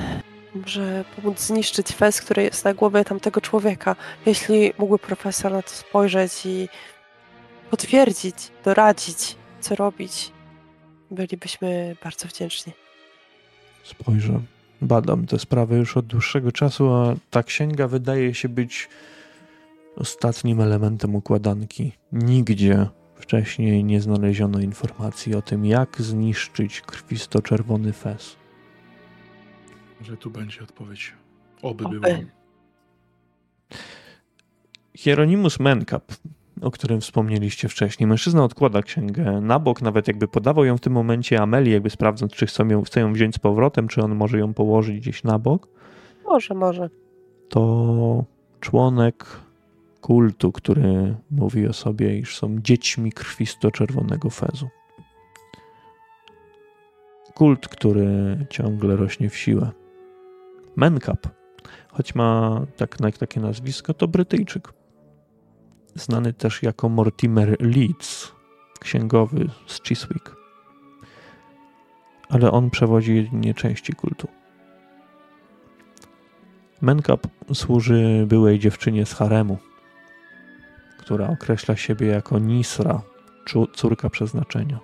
może 0.55 1.05
pomóc 1.17 1.41
zniszczyć 1.41 1.89
fez, 1.89 2.21
który 2.21 2.43
jest 2.43 2.65
na 2.65 2.75
głowie 2.75 3.05
tamtego 3.05 3.41
człowieka. 3.41 3.97
Jeśli 4.27 4.73
mógłby 4.79 4.99
profesor 4.99 5.53
na 5.53 5.63
to 5.63 5.71
spojrzeć 5.71 6.47
i 6.47 6.69
potwierdzić, 7.71 8.37
doradzić, 8.65 9.37
co 9.61 9.75
robić, 9.75 10.33
bylibyśmy 11.11 11.97
bardzo 12.05 12.29
wdzięczni. 12.29 12.73
Spojrzę. 13.85 14.41
Badam 14.83 15.27
te 15.27 15.39
sprawy 15.39 15.77
już 15.77 15.97
od 15.97 16.07
dłuższego 16.07 16.53
czasu, 16.53 16.93
a 16.93 17.15
ta 17.31 17.43
księga 17.43 17.89
wydaje 17.89 18.35
się 18.35 18.49
być 18.49 18.89
ostatnim 19.97 20.61
elementem 20.61 21.15
układanki. 21.15 21.93
Nigdzie 22.13 22.87
wcześniej 23.21 23.85
nie 23.85 24.01
znaleziono 24.01 24.61
informacji 24.61 25.35
o 25.35 25.43
tym, 25.43 25.65
jak 25.65 26.03
zniszczyć 26.03 26.81
krwisto-czerwony 26.81 27.93
fez. 27.93 28.37
Może 30.01 30.17
tu 30.17 30.31
będzie 30.31 30.63
odpowiedź. 30.63 31.13
Oby 31.63 31.85
Oby. 31.85 32.01
była. 32.01 32.15
Hieronimus 34.95 35.61
Menkap, 35.61 36.13
o 36.61 36.71
którym 36.71 37.01
wspomnieliście 37.01 37.69
wcześniej. 37.69 38.07
Mężczyzna 38.07 38.45
odkłada 38.45 38.83
księgę 38.83 39.41
na 39.41 39.59
bok, 39.59 39.83
nawet 39.83 40.09
jakby 40.09 40.29
podawał 40.29 40.65
ją 40.65 40.77
w 40.77 40.81
tym 40.81 40.93
momencie 40.93 41.41
Ameli, 41.43 41.73
jakby 41.73 41.91
sprawdząc, 41.91 42.33
czy 42.33 42.47
chcą 42.47 42.69
ją, 42.69 42.83
chce 42.83 43.01
ją 43.01 43.13
wziąć 43.13 43.35
z 43.35 43.39
powrotem, 43.39 43.89
czy 43.89 44.03
on 44.03 44.15
może 44.15 44.39
ją 44.39 44.55
położyć 44.55 45.01
gdzieś 45.01 45.25
na 45.25 45.39
bok. 45.39 45.69
Może, 46.25 46.55
może. 46.55 46.91
To 47.49 48.25
członek 48.61 49.27
kultu, 50.01 50.53
który 50.53 51.17
mówi 51.31 51.69
o 51.69 51.73
sobie, 51.73 52.19
iż 52.19 52.39
są 52.39 52.59
dziećmi 52.61 53.13
krwisto-czerwonego 53.13 54.31
fezu. 54.31 54.69
Kult, 57.35 57.69
który 57.69 58.07
ciągle 58.51 58.97
rośnie 58.97 59.31
w 59.31 59.37
siłę. 59.37 59.71
Menkap, 60.77 61.27
choć 61.89 62.15
ma 62.15 62.61
tak, 62.77 63.19
takie 63.19 63.41
nazwisko, 63.41 63.95
to 63.95 64.09
Brytyjczyk. 64.09 64.73
Znany 65.95 66.33
też 66.33 66.63
jako 66.63 66.89
Mortimer 66.89 67.57
Leeds, 67.61 68.33
księgowy 68.81 69.49
z 69.67 69.83
Chiswick. 69.83 70.37
Ale 72.29 72.51
on 72.51 72.71
przewodzi 72.71 73.17
jedynie 73.17 73.55
części 73.55 73.93
kultu. 73.93 74.29
Menkap 76.81 77.27
służy 77.55 78.25
byłej 78.27 78.59
dziewczynie 78.59 79.07
z 79.07 79.15
haremu, 79.15 79.59
która 81.11 81.29
określa 81.29 81.77
siebie 81.77 82.07
jako 82.07 82.39
Nisra, 82.39 83.03
córka 83.75 84.11
przeznaczenia. 84.11 84.79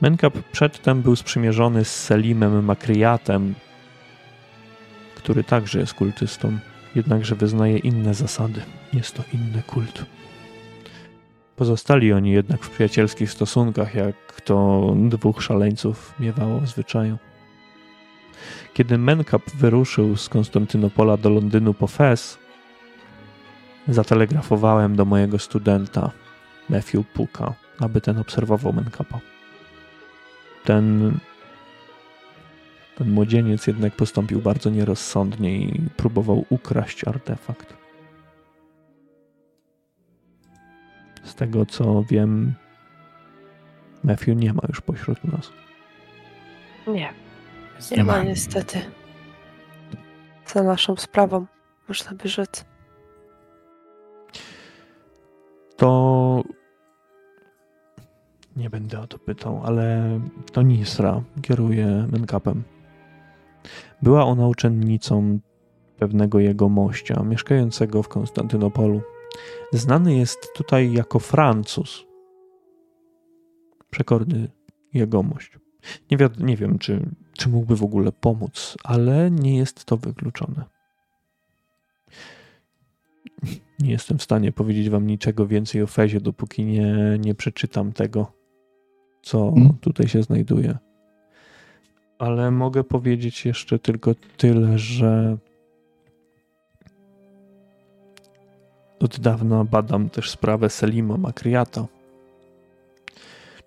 Menkap 0.00 0.34
przedtem 0.52 1.02
był 1.02 1.16
sprzymierzony 1.16 1.84
z 1.84 2.04
Selimem 2.04 2.64
Makryjatem, 2.64 3.54
który 5.14 5.44
także 5.44 5.78
jest 5.78 5.94
kultystą, 5.94 6.58
jednakże 6.94 7.34
wyznaje 7.34 7.78
inne 7.78 8.14
zasady. 8.14 8.62
Jest 8.92 9.14
to 9.14 9.22
inny 9.32 9.62
kult. 9.66 10.04
Pozostali 11.56 12.12
oni 12.12 12.30
jednak 12.30 12.62
w 12.62 12.70
przyjacielskich 12.70 13.30
stosunkach, 13.30 13.94
jak 13.94 14.40
to 14.44 14.86
dwóch 14.96 15.42
szaleńców 15.42 16.14
miewało 16.20 16.60
w 16.60 16.68
zwyczaju. 16.68 17.18
Kiedy 18.74 18.98
Menkap 18.98 19.42
wyruszył 19.54 20.16
z 20.16 20.28
Konstantynopola 20.28 21.16
do 21.16 21.30
Londynu 21.30 21.74
po 21.74 21.86
Fez, 21.86 22.41
zatelegrafowałem 23.88 24.96
do 24.96 25.04
mojego 25.04 25.38
studenta 25.38 26.10
Matthew 26.68 27.06
Puka, 27.06 27.54
aby 27.78 28.00
ten 28.00 28.18
obserwował 28.18 28.72
Menkapa. 28.72 29.20
Ten, 30.64 31.18
ten 32.98 33.10
młodzieniec 33.10 33.66
jednak 33.66 33.96
postąpił 33.96 34.40
bardzo 34.40 34.70
nierozsądnie 34.70 35.56
i 35.56 35.88
próbował 35.96 36.44
ukraść 36.50 37.04
artefakt. 37.04 37.76
Z 41.24 41.34
tego 41.34 41.66
co 41.66 42.04
wiem, 42.10 42.54
Matthew 44.04 44.36
nie 44.36 44.52
ma 44.52 44.62
już 44.68 44.80
pośród 44.80 45.24
nas. 45.24 45.52
Nie. 46.86 47.12
Nie, 47.96 48.04
ma 48.04 48.22
niestety. 48.22 48.80
Za 50.46 50.62
naszą 50.62 50.96
sprawą, 50.96 51.46
można 51.88 52.12
by 52.12 52.28
rzec. 52.28 52.71
To 55.82 56.42
nie 58.56 58.70
będę 58.70 59.00
o 59.00 59.06
to 59.06 59.18
pytał, 59.18 59.60
ale 59.64 60.20
to 60.52 60.62
Nisra 60.62 61.22
kieruje 61.42 62.06
Menkapem. 62.12 62.62
Była 64.02 64.24
ona 64.24 64.48
uczennicą 64.48 65.38
pewnego 65.98 66.38
jego 66.38 66.68
mościa, 66.68 67.22
mieszkającego 67.22 68.02
w 68.02 68.08
Konstantynopolu. 68.08 69.00
Znany 69.72 70.16
jest 70.16 70.48
tutaj 70.54 70.92
jako 70.92 71.18
Francuz. 71.18 72.06
Przekorny 73.90 74.50
jegomość. 74.94 75.58
Nie, 76.10 76.16
wi- 76.16 76.44
nie 76.44 76.56
wiem, 76.56 76.78
czy, 76.78 77.10
czy 77.38 77.48
mógłby 77.48 77.76
w 77.76 77.84
ogóle 77.84 78.12
pomóc, 78.12 78.76
ale 78.84 79.30
nie 79.30 79.56
jest 79.56 79.84
to 79.84 79.96
wykluczone. 79.96 80.64
Nie 83.78 83.90
jestem 83.90 84.18
w 84.18 84.22
stanie 84.22 84.52
powiedzieć 84.52 84.90
wam 84.90 85.06
niczego 85.06 85.46
więcej 85.46 85.82
o 85.82 85.86
Fezie, 85.86 86.20
dopóki 86.20 86.64
nie, 86.64 87.18
nie 87.18 87.34
przeczytam 87.34 87.92
tego, 87.92 88.32
co 89.22 89.52
Mm. 89.56 89.72
tutaj 89.80 90.08
się 90.08 90.22
znajduje. 90.22 90.78
Ale 92.18 92.50
mogę 92.50 92.84
powiedzieć 92.84 93.46
jeszcze 93.46 93.78
tylko 93.78 94.14
tyle, 94.36 94.78
że 94.78 95.36
od 99.00 99.20
dawna 99.20 99.64
badam 99.64 100.10
też 100.10 100.30
sprawę 100.30 100.70
Selima 100.70 101.16
Makriata. 101.16 101.86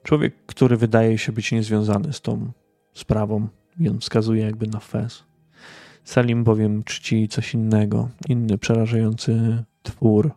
Człowiek, 0.03 0.35
który 0.45 0.77
wydaje 0.77 1.17
się 1.17 1.31
być 1.31 1.51
niezwiązany 1.51 2.13
z 2.13 2.21
tą 2.21 2.51
sprawą 2.93 3.47
i 3.79 3.89
on 3.89 3.99
wskazuje 3.99 4.45
jakby 4.45 4.67
na 4.67 4.79
Fez. 4.79 5.23
Selim 6.05 6.43
bowiem 6.43 6.83
czci 6.83 7.27
coś 7.27 7.53
innego, 7.53 8.09
inny 8.29 8.57
przerażający 8.57 9.63
twór. 9.83 10.31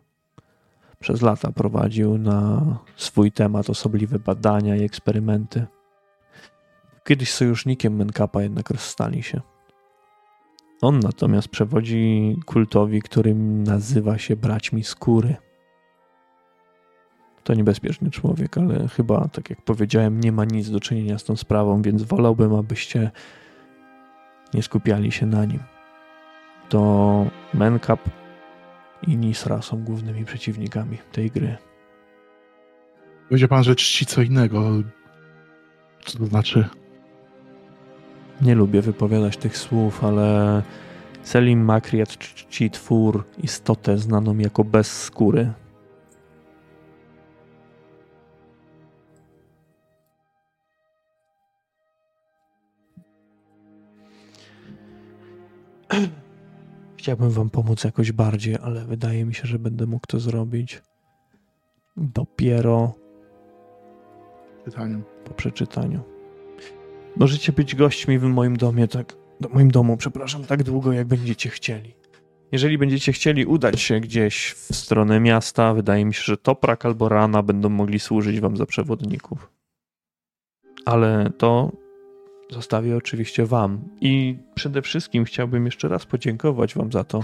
Przez 0.99 1.21
lata 1.21 1.51
prowadził 1.51 2.17
na 2.17 2.65
swój 2.95 3.31
temat 3.31 3.69
osobliwe 3.69 4.19
badania 4.19 4.75
i 4.75 4.83
eksperymenty. 4.83 5.65
Kiedyś 7.03 7.33
sojusznikiem 7.33 7.95
Menkapa 7.95 8.43
jednak 8.43 8.69
rozstali 8.69 9.23
się. 9.23 9.41
On 10.81 10.99
natomiast 10.99 11.47
przewodzi 11.47 12.35
kultowi, 12.45 13.01
którym 13.01 13.63
nazywa 13.63 14.17
się 14.17 14.35
Braćmi 14.35 14.83
Skóry. 14.83 15.35
To 17.43 17.53
niebezpieczny 17.53 18.11
człowiek, 18.11 18.57
ale 18.57 18.87
chyba, 18.87 19.27
tak 19.27 19.49
jak 19.49 19.61
powiedziałem, 19.61 20.19
nie 20.19 20.31
ma 20.31 20.45
nic 20.45 20.69
do 20.69 20.79
czynienia 20.79 21.17
z 21.17 21.23
tą 21.23 21.35
sprawą, 21.35 21.81
więc 21.81 22.03
wolałbym, 22.03 22.55
abyście 22.55 23.11
nie 24.53 24.63
skupiali 24.63 25.11
się 25.11 25.25
na 25.25 25.45
nim. 25.45 25.59
To 26.69 27.25
Menkap 27.53 27.99
i 29.07 29.17
Nisra 29.17 29.61
są 29.61 29.83
głównymi 29.83 30.25
przeciwnikami 30.25 30.97
tej 31.11 31.31
gry. 31.31 31.57
Powiedział 33.29 33.49
pan, 33.49 33.63
że 33.63 33.75
czci 33.75 34.05
co 34.05 34.21
innego. 34.21 34.71
Co 36.05 36.17
to 36.17 36.25
znaczy? 36.25 36.69
Nie 38.41 38.55
lubię 38.55 38.81
wypowiadać 38.81 39.37
tych 39.37 39.57
słów, 39.57 40.03
ale 40.03 40.61
Selim 41.23 41.65
Makriat 41.65 42.17
czci 42.17 42.71
twór, 42.71 43.25
istotę 43.43 43.97
znaną 43.97 44.37
jako 44.37 44.63
bez 44.63 45.03
skóry. 45.03 45.53
Chciałbym 57.09 57.29
wam 57.29 57.49
pomóc 57.49 57.83
jakoś 57.83 58.11
bardziej, 58.11 58.57
ale 58.63 58.85
wydaje 58.85 59.25
mi 59.25 59.33
się, 59.33 59.47
że 59.47 59.59
będę 59.59 59.85
mógł 59.85 60.07
to 60.07 60.19
zrobić 60.19 60.81
dopiero 61.97 62.93
po 65.25 65.33
przeczytaniu. 65.33 66.01
Możecie 67.17 67.51
być 67.51 67.75
gośćmi 67.75 68.19
w 68.19 68.23
moim 68.23 68.57
domie, 68.57 68.87
tak, 68.87 69.15
w 69.41 69.53
moim 69.53 69.71
domu, 69.71 69.97
przepraszam, 69.97 70.45
tak 70.45 70.63
długo, 70.63 70.91
jak 70.91 71.07
będziecie 71.07 71.49
chcieli. 71.49 71.95
Jeżeli 72.51 72.77
będziecie 72.77 73.11
chcieli 73.11 73.45
udać 73.45 73.81
się 73.81 73.99
gdzieś 73.99 74.51
w 74.51 74.75
stronę 74.75 75.19
miasta, 75.19 75.73
wydaje 75.73 76.05
mi 76.05 76.13
się, 76.13 76.23
że 76.23 76.37
Toprak 76.37 76.85
albo 76.85 77.09
Rana 77.09 77.43
będą 77.43 77.69
mogli 77.69 77.99
służyć 77.99 78.39
wam 78.39 78.57
za 78.57 78.65
przewodników. 78.65 79.51
Ale 80.85 81.31
to 81.37 81.71
zostawię 82.49 82.97
oczywiście 82.97 83.45
wam. 83.45 83.79
I 84.01 84.37
przede 84.55 84.81
wszystkim 84.81 85.25
chciałbym 85.25 85.65
jeszcze 85.65 85.87
raz 85.87 86.05
podziękować 86.05 86.75
wam 86.75 86.91
za 86.91 87.03
to, 87.03 87.23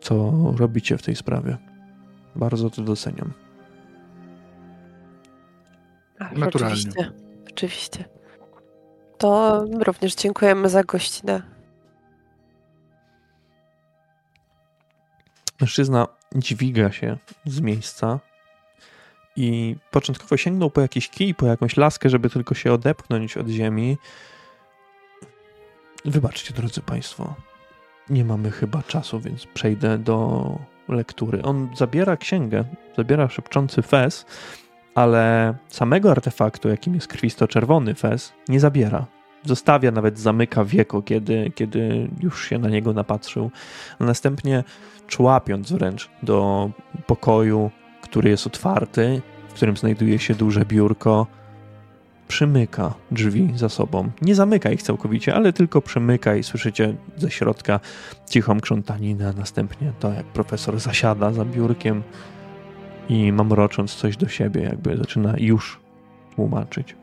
co 0.00 0.32
robicie 0.56 0.98
w 0.98 1.02
tej 1.02 1.16
sprawie. 1.16 1.56
Bardzo 2.36 2.70
to 2.70 2.82
doceniam. 2.82 3.32
Ach, 6.18 6.36
Naturalnie. 6.36 6.76
Oczywiście, 6.76 7.12
oczywiście. 7.50 8.04
To 9.18 9.64
również 9.84 10.14
dziękujemy 10.14 10.68
za 10.68 10.84
gościnę. 10.84 11.42
Mężczyzna 15.60 16.06
dźwiga 16.34 16.92
się 16.92 17.18
z 17.44 17.60
miejsca 17.60 18.20
i 19.36 19.76
początkowo 19.90 20.36
sięgnął 20.36 20.70
po 20.70 20.80
jakiś 20.80 21.08
kij, 21.08 21.34
po 21.34 21.46
jakąś 21.46 21.76
laskę, 21.76 22.10
żeby 22.10 22.30
tylko 22.30 22.54
się 22.54 22.72
odepchnąć 22.72 23.36
od 23.36 23.48
ziemi. 23.48 23.98
Wybaczcie, 26.04 26.54
drodzy 26.54 26.80
Państwo, 26.80 27.34
nie 28.10 28.24
mamy 28.24 28.50
chyba 28.50 28.82
czasu, 28.82 29.20
więc 29.20 29.46
przejdę 29.46 29.98
do 29.98 30.58
lektury. 30.88 31.42
On 31.42 31.68
zabiera 31.76 32.16
księgę, 32.16 32.64
zabiera 32.96 33.28
szepczący 33.28 33.82
fez, 33.82 34.26
ale 34.94 35.54
samego 35.68 36.10
artefaktu, 36.10 36.68
jakim 36.68 36.94
jest 36.94 37.08
krwisto-czerwony 37.08 37.94
fez, 37.94 38.32
nie 38.48 38.60
zabiera. 38.60 39.06
Zostawia, 39.44 39.90
nawet 39.90 40.18
zamyka 40.18 40.64
wieko, 40.64 41.02
kiedy, 41.02 41.52
kiedy 41.54 42.08
już 42.20 42.48
się 42.48 42.58
na 42.58 42.68
niego 42.68 42.92
napatrzył. 42.92 43.50
A 43.98 44.04
następnie 44.04 44.64
człapiąc 45.06 45.72
wręcz 45.72 46.10
do 46.22 46.70
pokoju, 47.06 47.70
który 48.14 48.30
jest 48.30 48.46
otwarty, 48.46 49.22
w 49.48 49.52
którym 49.52 49.76
znajduje 49.76 50.18
się 50.18 50.34
duże 50.34 50.64
biurko, 50.64 51.26
przymyka 52.28 52.94
drzwi 53.10 53.52
za 53.56 53.68
sobą. 53.68 54.10
Nie 54.22 54.34
zamyka 54.34 54.70
ich 54.70 54.82
całkowicie, 54.82 55.34
ale 55.34 55.52
tylko 55.52 55.82
przymyka 55.82 56.36
i 56.36 56.42
słyszycie 56.42 56.94
ze 57.16 57.30
środka 57.30 57.80
cichą 58.30 58.60
krzątaninę, 58.60 59.28
a 59.28 59.32
następnie 59.32 59.92
to, 60.00 60.12
jak 60.12 60.26
profesor 60.26 60.80
zasiada 60.80 61.32
za 61.32 61.44
biurkiem 61.44 62.02
i 63.08 63.32
mamrocząc 63.32 63.94
coś 63.94 64.16
do 64.16 64.28
siebie, 64.28 64.62
jakby 64.62 64.96
zaczyna 64.96 65.34
już 65.38 65.80
tłumaczyć. 66.36 66.96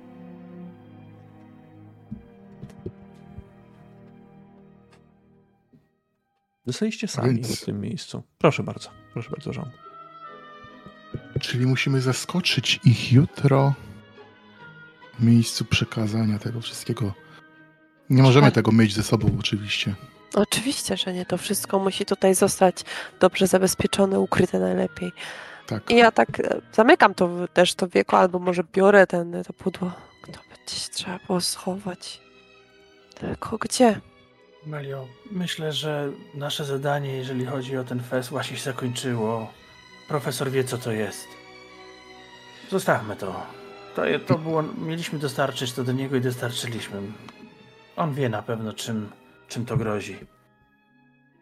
Zostaliście 6.66 7.08
sami 7.08 7.34
Więc- 7.34 7.62
w 7.62 7.66
tym 7.66 7.82
miejscu. 7.82 8.24
Proszę 8.38 8.64
bardzo, 8.64 8.90
proszę 9.14 9.30
bardzo, 9.30 9.52
Jean. 9.52 9.91
Czyli 11.42 11.66
musimy 11.66 12.02
zaskoczyć 12.02 12.80
ich 12.84 13.12
jutro 13.14 13.74
w 15.20 15.24
miejscu 15.24 15.66
przekazania 15.66 16.40
tego 16.40 16.62
wszystkiego. 16.62 17.14
Nie 18.10 18.24
możemy 18.24 18.48
Tak. 18.48 18.56
tego 18.56 18.72
mieć 18.72 18.94
ze 18.94 19.04
sobą, 19.04 19.30
oczywiście. 19.40 19.96
Oczywiście, 20.34 20.98
że 20.98 21.14
nie. 21.14 21.26
To 21.26 21.38
wszystko 21.38 21.80
musi 21.80 22.06
tutaj 22.06 22.36
zostać 22.36 22.84
dobrze 23.20 23.48
zabezpieczone, 23.48 24.20
ukryte 24.20 24.60
najlepiej. 24.60 25.12
Tak. 25.68 25.90
I 25.92 25.96
ja 25.96 26.12
tak 26.12 26.40
e, 26.40 26.62
zamykam 26.74 27.14
to 27.14 27.30
też 27.54 27.76
to 27.76 27.88
wieko, 27.88 28.20
albo 28.20 28.40
może 28.40 28.64
biorę 28.74 29.08
ten, 29.08 29.44
to 29.48 29.54
pudło. 29.54 29.92
To 30.32 30.40
gdzieś 30.66 30.90
trzeba 30.90 31.20
było 31.28 31.42
schować. 31.42 32.22
Tylko 33.16 33.58
gdzie? 33.58 34.02
Melio, 34.66 35.08
myślę, 35.32 35.74
że 35.74 36.12
nasze 36.34 36.66
zadanie, 36.66 37.14
jeżeli 37.18 37.46
chodzi 37.46 37.78
o 37.78 37.84
ten 37.84 38.04
fest, 38.04 38.30
właśnie 38.30 38.58
się 38.58 38.64
zakończyło. 38.64 39.54
Profesor 40.12 40.52
wie, 40.52 40.64
co 40.64 40.78
to 40.78 40.92
jest. 40.92 41.28
Zostawmy 42.72 43.16
to. 43.16 43.46
To, 43.96 44.02
to 44.28 44.38
było. 44.38 44.64
Mieliśmy 44.64 45.20
dostarczyć 45.20 45.74
to 45.74 45.84
do 45.84 45.92
niego 45.92 46.16
i 46.16 46.22
dostarczyliśmy. 46.22 47.02
On 47.96 48.14
wie 48.14 48.30
na 48.30 48.42
pewno, 48.42 48.74
czym, 48.74 49.10
czym 49.48 49.66
to 49.66 49.78
grozi. 49.78 50.18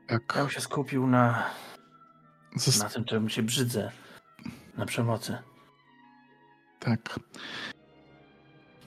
Ja 0.10 0.20
Tak. 0.20 0.38
bym 0.38 0.50
się 0.50 0.62
skupił 0.62 1.08
na, 1.08 1.46
na 2.80 2.90
tym, 2.90 3.06
czym 3.06 3.30
się 3.30 3.44
brzydzę. 3.44 3.92
Na 4.78 4.86
przemocy. 4.86 5.38
tak. 6.80 7.20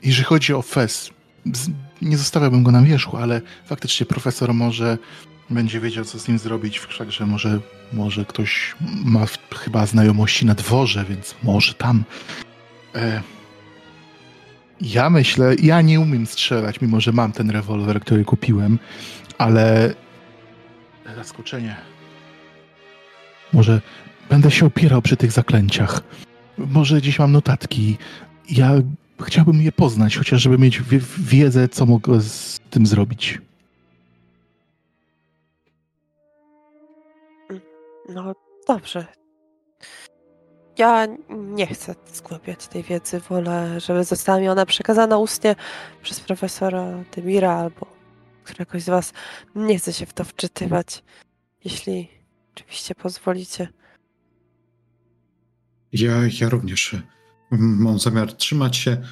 Jeżeli 0.03 0.25
chodzi 0.25 0.55
o 0.55 0.63
FES, 0.63 1.11
nie 2.03 2.17
zostawiałbym 2.19 2.63
go 2.63 2.71
na 2.71 2.83
wierzchu, 2.83 3.17
ale 3.17 3.41
faktycznie 3.67 4.07
profesor 4.07 4.55
może 4.55 4.99
będzie 5.51 5.81
wiedział, 5.81 6.05
co 6.05 6.19
z 6.19 6.29
nim 6.29 6.39
zrobić, 6.39 6.79
wszakże 6.79 7.27
może 7.27 7.61
Może 7.93 8.25
ktoś 8.25 8.75
ma 9.05 9.27
chyba 9.57 9.87
znajomości 9.87 10.47
na 10.47 10.55
dworze, 10.55 11.05
więc 11.09 11.35
może 11.43 11.75
tam. 11.75 12.05
E, 12.95 13.23
ja 14.81 15.11
myślę, 15.11 15.55
ja 15.63 15.81
nie 15.81 16.01
umiem 16.01 16.27
strzelać, 16.27 16.81
mimo 16.81 17.01
że 17.01 17.13
mam 17.13 17.33
ten 17.33 17.51
rewolwer, 17.51 18.01
który 18.01 18.25
kupiłem, 18.25 18.79
ale 19.39 19.95
zaskoczenie. 21.17 21.77
Może 23.53 23.81
będę 24.31 24.51
się 24.51 24.67
opierał 24.67 25.03
przy 25.03 25.17
tych 25.17 25.33
zaklęciach. 25.33 26.01
Może 26.59 27.01
gdzieś 27.01 27.19
mam 27.19 27.33
notatki. 27.33 27.99
Ja 28.51 28.71
chciałbym 29.23 29.63
je 29.63 29.73
poznać, 29.73 30.17
chociaż 30.17 30.43
żeby 30.43 30.59
mieć 30.59 30.81
wi- 30.83 31.01
wiedzę, 31.19 31.69
co 31.69 31.87
mogę 31.87 32.21
z 32.21 32.59
tym 32.71 32.87
zrobić. 32.87 33.39
No 38.15 38.35
dobrze. 38.69 39.07
Ja 40.79 41.07
nie 41.31 41.67
chcę 41.67 41.95
zgłębiać 42.13 42.69
tej 42.69 42.83
wiedzy. 42.83 43.21
Wolę, 43.21 43.81
żeby 43.81 44.05
została 44.05 44.41
mi 44.41 44.49
ona 44.49 44.67
przekazana 44.67 45.19
ustnie 45.19 45.57
przez 46.03 46.21
profesora 46.21 47.05
Demira 47.17 47.53
albo 47.53 47.87
któregoś 48.45 48.83
z 48.83 48.89
was. 48.89 49.13
Nie 49.55 49.79
chcę 49.79 49.93
się 49.93 50.07
w 50.07 50.13
to 50.13 50.25
wczytywać, 50.25 51.05
jeśli 51.65 52.09
oczywiście 52.55 52.95
pozwolicie. 52.95 53.69
Ja, 55.93 56.13
ja 56.41 56.49
również 56.49 56.95
e, 56.95 57.03
mam 57.51 57.99
zamiar 57.99 58.33
trzymać 58.33 58.77
się 58.77 59.03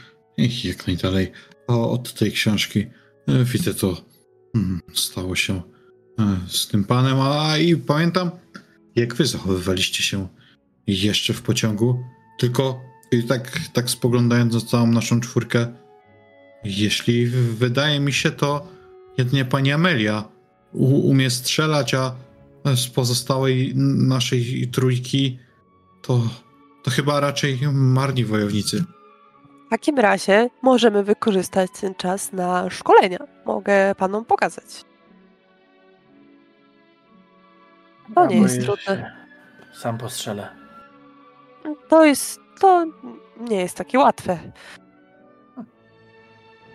jak 0.65 0.87
najdalej 0.87 1.33
od 1.67 2.15
tej 2.15 2.33
książki. 2.33 2.87
E, 3.29 3.45
Widzę 3.45 3.75
to 3.75 4.05
mm, 4.55 4.81
stało 4.95 5.37
się 5.37 5.63
e, 6.19 6.37
z 6.49 6.69
tym 6.69 6.85
panem, 6.85 7.21
a 7.21 7.59
i 7.59 7.77
pamiętam, 7.77 8.31
jak 8.97 9.15
wy 9.15 9.27
zachowywaliście 9.27 10.03
się 10.03 10.29
jeszcze 10.87 11.33
w 11.33 11.43
pociągu. 11.43 12.05
Tylko 12.39 12.81
i 13.13 13.23
tak, 13.23 13.61
tak 13.73 13.91
spoglądając 13.91 14.55
na 14.55 14.61
całą 14.61 14.87
naszą 14.87 15.21
czwórkę, 15.21 15.67
jeśli 16.65 17.27
wydaje 17.27 18.01
mi 18.01 18.13
się, 18.13 18.31
to 18.31 18.69
jedynie 19.19 19.45
pani 19.45 19.73
Amelia 19.73 20.25
umie 20.73 21.31
strzelać, 21.31 21.95
a 21.95 22.15
z 22.77 22.87
pozostałej 22.87 23.73
naszej 23.97 24.69
trójki 24.73 25.39
to, 26.03 26.23
to 26.83 26.91
chyba 26.91 27.21
raczej 27.21 27.59
marni 27.73 28.25
wojownicy. 28.25 28.85
W 29.67 29.71
takim 29.71 29.99
razie 29.99 30.51
możemy 30.63 31.05
wykorzystać 31.05 31.71
ten 31.81 31.95
czas 31.95 32.33
na 32.33 32.71
szkolenia. 32.71 33.19
Mogę 33.47 33.95
panom 33.95 34.25
pokazać. 34.25 34.90
To 38.15 38.27
nie 38.27 38.37
Ja 38.37 38.43
jest 38.43 38.55
boję 38.57 38.67
trudne. 38.67 39.13
się. 39.73 39.81
Sam 39.81 39.99
postrzelę. 39.99 40.49
To 41.89 42.05
jest. 42.05 42.41
To 42.61 42.87
nie 43.41 43.57
jest 43.57 43.77
takie 43.77 43.99
łatwe. 43.99 44.39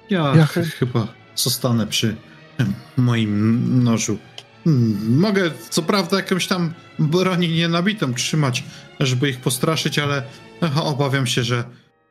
Ja, 0.09 0.33
Ja 0.35 0.45
ch- 0.45 0.53
chy- 0.53 0.63
chyba 0.63 1.07
zostanę 1.35 1.87
przy 1.87 2.15
moim 2.97 3.83
nożu. 3.83 4.17
Mm, 4.67 5.19
Mogę 5.19 5.51
co 5.69 5.81
prawda 5.83 6.17
jakąś 6.17 6.47
tam 6.47 6.73
broni 6.99 7.49
nienabitą 7.49 8.13
trzymać, 8.13 8.63
żeby 8.99 9.29
ich 9.29 9.39
postraszyć, 9.39 9.99
ale 9.99 10.23
obawiam 10.83 11.27
się, 11.27 11.43
że 11.43 11.63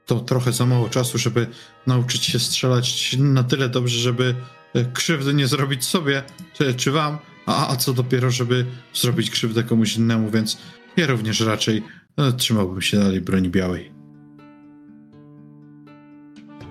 to 0.07 0.21
trochę 0.21 0.53
za 0.53 0.67
mało 0.67 0.89
czasu, 0.89 1.19
żeby 1.19 1.47
nauczyć 1.87 2.25
się 2.25 2.39
strzelać 2.39 3.17
na 3.19 3.43
tyle 3.45 3.69
dobrze, 3.69 3.99
żeby 3.99 4.35
e, 4.75 4.85
krzywdy 4.85 5.35
nie 5.35 5.47
zrobić 5.47 5.85
sobie 5.85 6.23
czy, 6.53 6.75
czy 6.75 6.91
wam, 6.93 7.19
a, 7.47 7.73
a 7.73 7.77
co 7.77 7.93
dopiero, 7.93 8.31
żeby 8.31 8.67
zrobić 8.95 9.31
krzywdę 9.31 9.63
komuś 9.63 9.97
innemu, 9.97 10.31
więc 10.31 10.59
ja 10.97 11.07
również 11.07 11.41
raczej 11.41 11.83
e, 12.17 12.33
trzymałbym 12.33 12.83
się 12.83 12.99
dalej 12.99 13.21
broni 13.21 13.49
białej. 13.49 13.93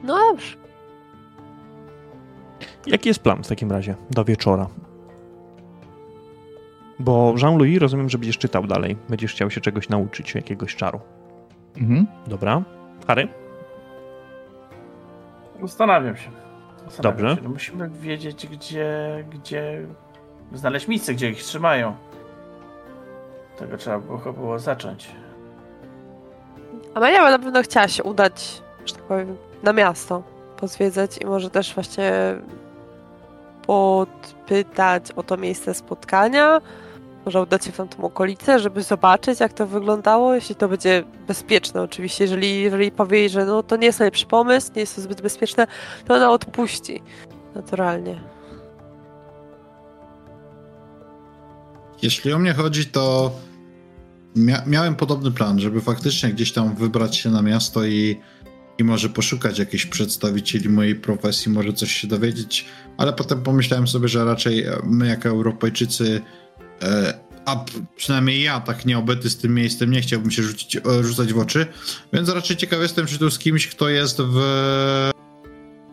No 0.03 0.17
dobrze. 0.17 0.57
Jaki 2.87 3.09
jest 3.09 3.19
plan 3.19 3.43
w 3.43 3.47
takim 3.47 3.71
razie 3.71 3.95
do 4.11 4.25
wieczora? 4.25 4.67
Bo 6.99 7.35
Jean-Louis 7.37 7.79
rozumiem, 7.79 8.09
że 8.09 8.17
będziesz 8.17 8.37
czytał 8.37 8.67
dalej. 8.67 8.97
Będziesz 9.09 9.31
chciał 9.31 9.51
się 9.51 9.61
czegoś 9.61 9.89
nauczyć, 9.89 10.35
jakiegoś 10.35 10.75
czaru. 10.75 10.99
Mhm. 11.77 12.07
Dobra. 12.27 12.63
Harry? 13.07 13.27
Zastanawiam 15.61 16.17
się. 16.17 16.29
Zastanawiam 16.85 17.17
Dobrze. 17.17 17.35
Się. 17.35 17.41
No 17.43 17.49
musimy 17.49 17.89
wiedzieć, 17.89 18.47
gdzie, 18.47 19.25
gdzie 19.31 19.87
znaleźć 20.53 20.87
miejsce, 20.87 21.13
gdzie 21.13 21.29
ich 21.29 21.43
trzymają. 21.43 21.95
Tego 23.57 23.77
trzeba 23.77 23.99
było, 23.99 24.33
było 24.33 24.59
zacząć. 24.59 25.11
Amelia 26.93 27.29
na 27.29 27.39
pewno 27.39 27.63
chciała 27.63 27.87
się 27.87 28.03
udać, 28.03 28.61
że 28.85 28.93
tak 28.93 29.03
powiem, 29.03 29.37
na 29.63 29.73
miasto, 29.73 30.23
pozwiedzać 30.57 31.17
i 31.17 31.25
może 31.25 31.49
też 31.49 31.73
właśnie 31.73 32.11
podpytać 33.67 35.11
o 35.11 35.23
to 35.23 35.37
miejsce 35.37 35.73
spotkania. 35.73 36.61
Może 37.25 37.41
udać 37.41 37.65
się 37.65 37.71
w 37.71 37.77
tamtą 37.77 38.03
okolicę, 38.03 38.59
żeby 38.59 38.83
zobaczyć, 38.83 39.39
jak 39.39 39.53
to 39.53 39.67
wyglądało, 39.67 40.35
jeśli 40.35 40.55
to 40.55 40.67
będzie 40.67 41.03
bezpieczne 41.27 41.81
oczywiście. 41.81 42.23
Jeżeli, 42.23 42.61
jeżeli 42.61 42.91
powie 42.91 43.29
że 43.29 43.45
no, 43.45 43.63
to 43.63 43.75
nie 43.75 43.85
jest 43.85 43.99
najlepszy 43.99 44.25
pomysł, 44.25 44.71
nie 44.75 44.79
jest 44.79 44.95
to 44.95 45.01
zbyt 45.01 45.21
bezpieczne, 45.21 45.67
to 46.05 46.15
ona 46.15 46.31
odpuści. 46.31 47.01
Naturalnie. 47.55 48.32
Jeśli 52.03 52.33
o 52.33 52.39
mnie 52.39 52.53
chodzi, 52.53 52.85
to 52.85 53.35
mia 54.35 54.63
miałem 54.67 54.95
podobny 54.95 55.31
plan, 55.31 55.59
żeby 55.59 55.81
faktycznie 55.81 56.29
gdzieś 56.29 56.51
tam 56.51 56.75
wybrać 56.75 57.17
się 57.17 57.29
na 57.29 57.41
miasto 57.41 57.85
i, 57.85 58.19
i 58.77 58.83
może 58.83 59.09
poszukać 59.09 59.59
jakichś 59.59 59.85
przedstawicieli 59.85 60.69
mojej 60.69 60.95
profesji, 60.95 61.51
może 61.51 61.73
coś 61.73 61.91
się 61.91 62.07
dowiedzieć, 62.07 62.65
ale 62.97 63.13
potem 63.13 63.43
pomyślałem 63.43 63.87
sobie, 63.87 64.07
że 64.07 64.25
raczej 64.25 64.65
my 64.83 65.07
jako 65.07 65.29
Europejczycy, 65.29 66.21
e, 66.81 67.19
a 67.45 67.65
przynajmniej 67.95 68.43
ja 68.43 68.59
tak 68.59 68.85
nieobyty 68.85 69.29
z 69.29 69.37
tym 69.37 69.53
miejscem 69.53 69.91
nie 69.91 70.01
chciałbym 70.01 70.31
się 70.31 70.43
rzucić, 70.43 70.75
e, 70.75 71.03
rzucać 71.03 71.33
w 71.33 71.39
oczy, 71.39 71.65
więc 72.13 72.29
raczej 72.29 72.57
ciekaw 72.57 72.81
jestem, 72.81 73.05
czy 73.05 73.19
tu 73.19 73.31
z 73.31 73.39
kimś, 73.39 73.67
kto 73.67 73.89
jest 73.89 74.17
w 74.21 74.37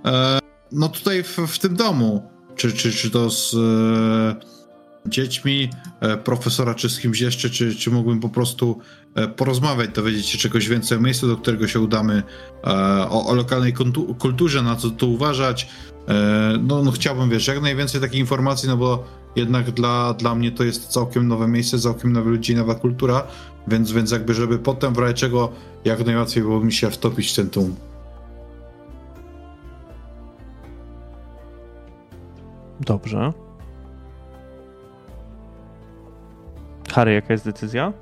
e, 0.05 0.39
no 0.73 0.89
tutaj 0.89 1.23
w, 1.23 1.39
w 1.39 1.59
tym 1.59 1.77
domu, 1.77 2.31
czy, 2.57 2.73
czy, 2.73 2.93
czy 2.93 3.11
to 3.11 3.31
z 3.31 3.55
e, 3.55 4.60
dziećmi 5.07 5.71
e, 6.01 6.17
profesora, 6.17 6.75
czy 6.75 6.91
z 6.91 7.01
kimś 7.01 7.21
jeszcze, 7.21 7.51
czy, 7.51 7.75
czy 7.75 7.91
mógłbym 7.91 8.21
po 8.21 8.29
prostu 8.29 8.79
e, 9.15 9.29
porozmawiać, 9.29 9.91
dowiedzieć 9.91 10.27
się 10.27 10.39
czegoś 10.39 10.69
więcej 10.69 10.99
o 10.99 11.01
miejscu, 11.01 11.29
do 11.29 11.37
którego 11.37 11.69
się 11.69 11.81
udamy, 11.81 12.23
e, 12.65 12.71
o, 13.11 13.27
o 13.27 13.35
lokalnej 13.35 13.75
kulturze, 14.19 14.63
na 14.63 14.77
co 14.77 14.91
tu 14.91 15.13
uważać. 15.13 15.69
No, 16.61 16.83
no 16.83 16.91
chciałbym, 16.91 17.31
wiesz, 17.31 17.47
jak 17.47 17.63
najwięcej 17.63 18.01
takich 18.01 18.21
informacji, 18.21 18.69
no 18.69 18.77
bo 18.77 19.05
jednak 19.37 19.71
dla, 19.71 20.15
dla 20.15 20.35
mnie 20.35 20.53
to 20.53 20.65
jest 20.65 20.87
całkiem 20.87 21.29
nowe 21.29 21.49
miejsce, 21.49 21.79
całkiem 21.79 22.13
nowe 22.13 22.31
ludzi, 22.31 22.57
nowa 22.57 22.75
kultura, 22.75 23.27
więc, 23.69 23.93
więc 23.93 24.11
jakby, 24.11 24.35
żeby 24.35 24.59
potem 24.59 24.95
w 24.95 24.99
razie 24.99 25.15
czego 25.15 25.53
jak 25.85 26.07
najłatwiej 26.07 26.43
było 26.43 26.61
mi 26.61 26.73
się 26.73 26.91
wtopić 26.91 27.33
w 27.33 27.37
ten 27.37 27.51
tłum. 27.51 27.77
Dobrze. 32.81 33.33
Harry, 36.93 37.15
jaka 37.15 37.33
jest 37.33 37.45
decyzja? 37.45 37.93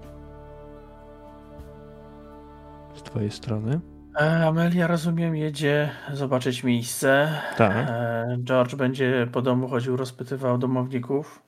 Z 2.94 3.02
twojej 3.02 3.30
strony? 3.30 3.80
E, 4.20 4.46
Amelia, 4.46 4.86
rozumiem, 4.86 5.36
jedzie 5.36 5.90
zobaczyć 6.12 6.64
miejsce. 6.64 7.40
Tak. 7.56 7.86
E, 7.90 8.36
George 8.44 8.74
będzie 8.74 9.28
po 9.32 9.42
domu 9.42 9.68
chodził, 9.68 9.96
rozpytywał 9.96 10.58
domowników. 10.58 11.42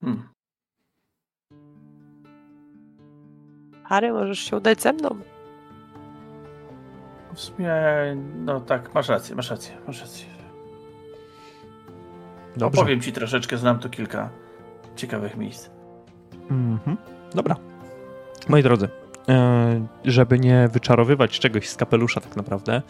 Hmm. 0.00 0.28
Harry, 3.84 4.12
możesz 4.12 4.38
się 4.38 4.56
udać 4.56 4.82
ze 4.82 4.92
mną. 4.92 5.08
W 7.34 7.40
sumie, 7.40 7.72
no 8.34 8.60
tak, 8.60 8.94
masz 8.94 9.08
rację, 9.08 9.36
masz 9.36 9.50
rację, 9.50 9.76
masz 9.86 10.00
rację. 10.00 10.26
Dobrze. 12.56 12.80
Opowiem 12.80 13.00
ci 13.00 13.12
troszeczkę, 13.12 13.58
znam 13.58 13.78
tu 13.78 13.90
kilka 13.90 14.30
ciekawych 14.98 15.36
miejsc. 15.36 15.70
Mhm. 16.50 16.96
Dobra. 17.34 17.56
Moi 18.48 18.62
drodzy, 18.62 18.88
e, 19.28 19.86
żeby 20.04 20.38
nie 20.38 20.68
wyczarowywać 20.72 21.38
czegoś 21.38 21.68
z 21.68 21.76
kapelusza 21.76 22.20
tak 22.20 22.36
naprawdę, 22.36 22.82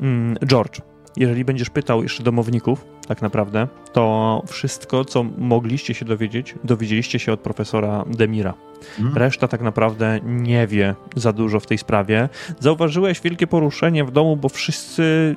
mm, 0.00 0.36
George, 0.46 0.80
jeżeli 1.16 1.44
będziesz 1.44 1.70
pytał 1.70 2.02
jeszcze 2.02 2.22
domowników 2.22 2.84
tak 3.08 3.22
naprawdę, 3.22 3.68
to 3.92 4.42
wszystko, 4.46 5.04
co 5.04 5.24
mogliście 5.38 5.94
się 5.94 6.04
dowiedzieć, 6.04 6.54
dowiedzieliście 6.64 7.18
się 7.18 7.32
od 7.32 7.40
profesora 7.40 8.04
Demira. 8.10 8.54
Hmm? 8.96 9.16
Reszta 9.16 9.48
tak 9.48 9.60
naprawdę 9.60 10.20
nie 10.24 10.66
wie 10.66 10.94
za 11.16 11.32
dużo 11.32 11.60
w 11.60 11.66
tej 11.66 11.78
sprawie. 11.78 12.28
Zauważyłeś 12.60 13.20
wielkie 13.20 13.46
poruszenie 13.46 14.04
w 14.04 14.10
domu, 14.10 14.36
bo 14.36 14.48
wszyscy 14.48 15.36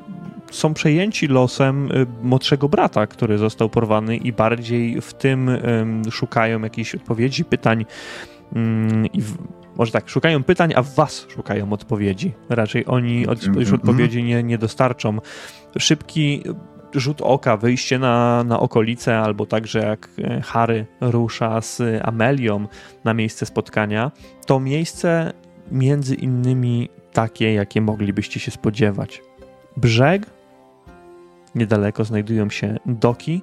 są 0.52 0.74
przejęci 0.74 1.28
losem 1.28 1.92
y, 1.92 2.06
młodszego 2.24 2.70
brata, 2.70 3.08
który 3.08 3.38
został 3.38 3.70
porwany 3.70 4.18
i 4.18 4.34
bardziej 4.34 5.02
w 5.02 5.14
tym 5.14 5.50
szukają 6.12 6.62
jakichś 6.62 6.96
odpowiedzi, 6.96 7.46
pytań 7.46 7.86
mm, 8.56 9.06
i 9.06 9.22
w, 9.22 9.38
może 9.80 9.92
tak, 9.92 10.10
szukają 10.10 10.44
pytań, 10.44 10.74
a 10.76 10.82
was 10.82 11.28
szukają 11.30 11.74
odpowiedzi. 11.74 12.34
Raczej 12.50 12.86
oni 12.88 13.28
od, 13.28 13.44
już 13.44 13.58
mhm. 13.58 13.76
odpowiedzi 13.76 14.24
nie, 14.24 14.44
nie 14.44 14.58
dostarczą. 14.58 15.18
Szybki 15.78 16.44
rzut 16.94 17.22
oka, 17.22 17.58
wyjście 17.58 18.00
na, 18.00 18.44
na 18.44 18.60
okolice, 18.60 19.20
albo 19.20 19.46
także 19.46 19.80
jak 19.80 20.10
e, 20.24 20.42
Harry 20.42 20.86
rusza 21.02 21.62
z 21.62 21.82
Amelią 22.04 22.68
na 23.04 23.14
miejsce 23.14 23.46
spotkania, 23.46 24.12
to 24.46 24.60
miejsce 24.60 25.34
między 25.72 26.16
innymi 26.16 26.90
takie, 27.14 27.54
jakie 27.54 27.82
moglibyście 27.82 28.40
się 28.40 28.52
spodziewać. 28.52 29.22
Brzeg, 29.78 30.26
niedaleko 31.56 32.06
znajdują 32.06 32.50
się 32.50 32.78
doki, 32.86 33.42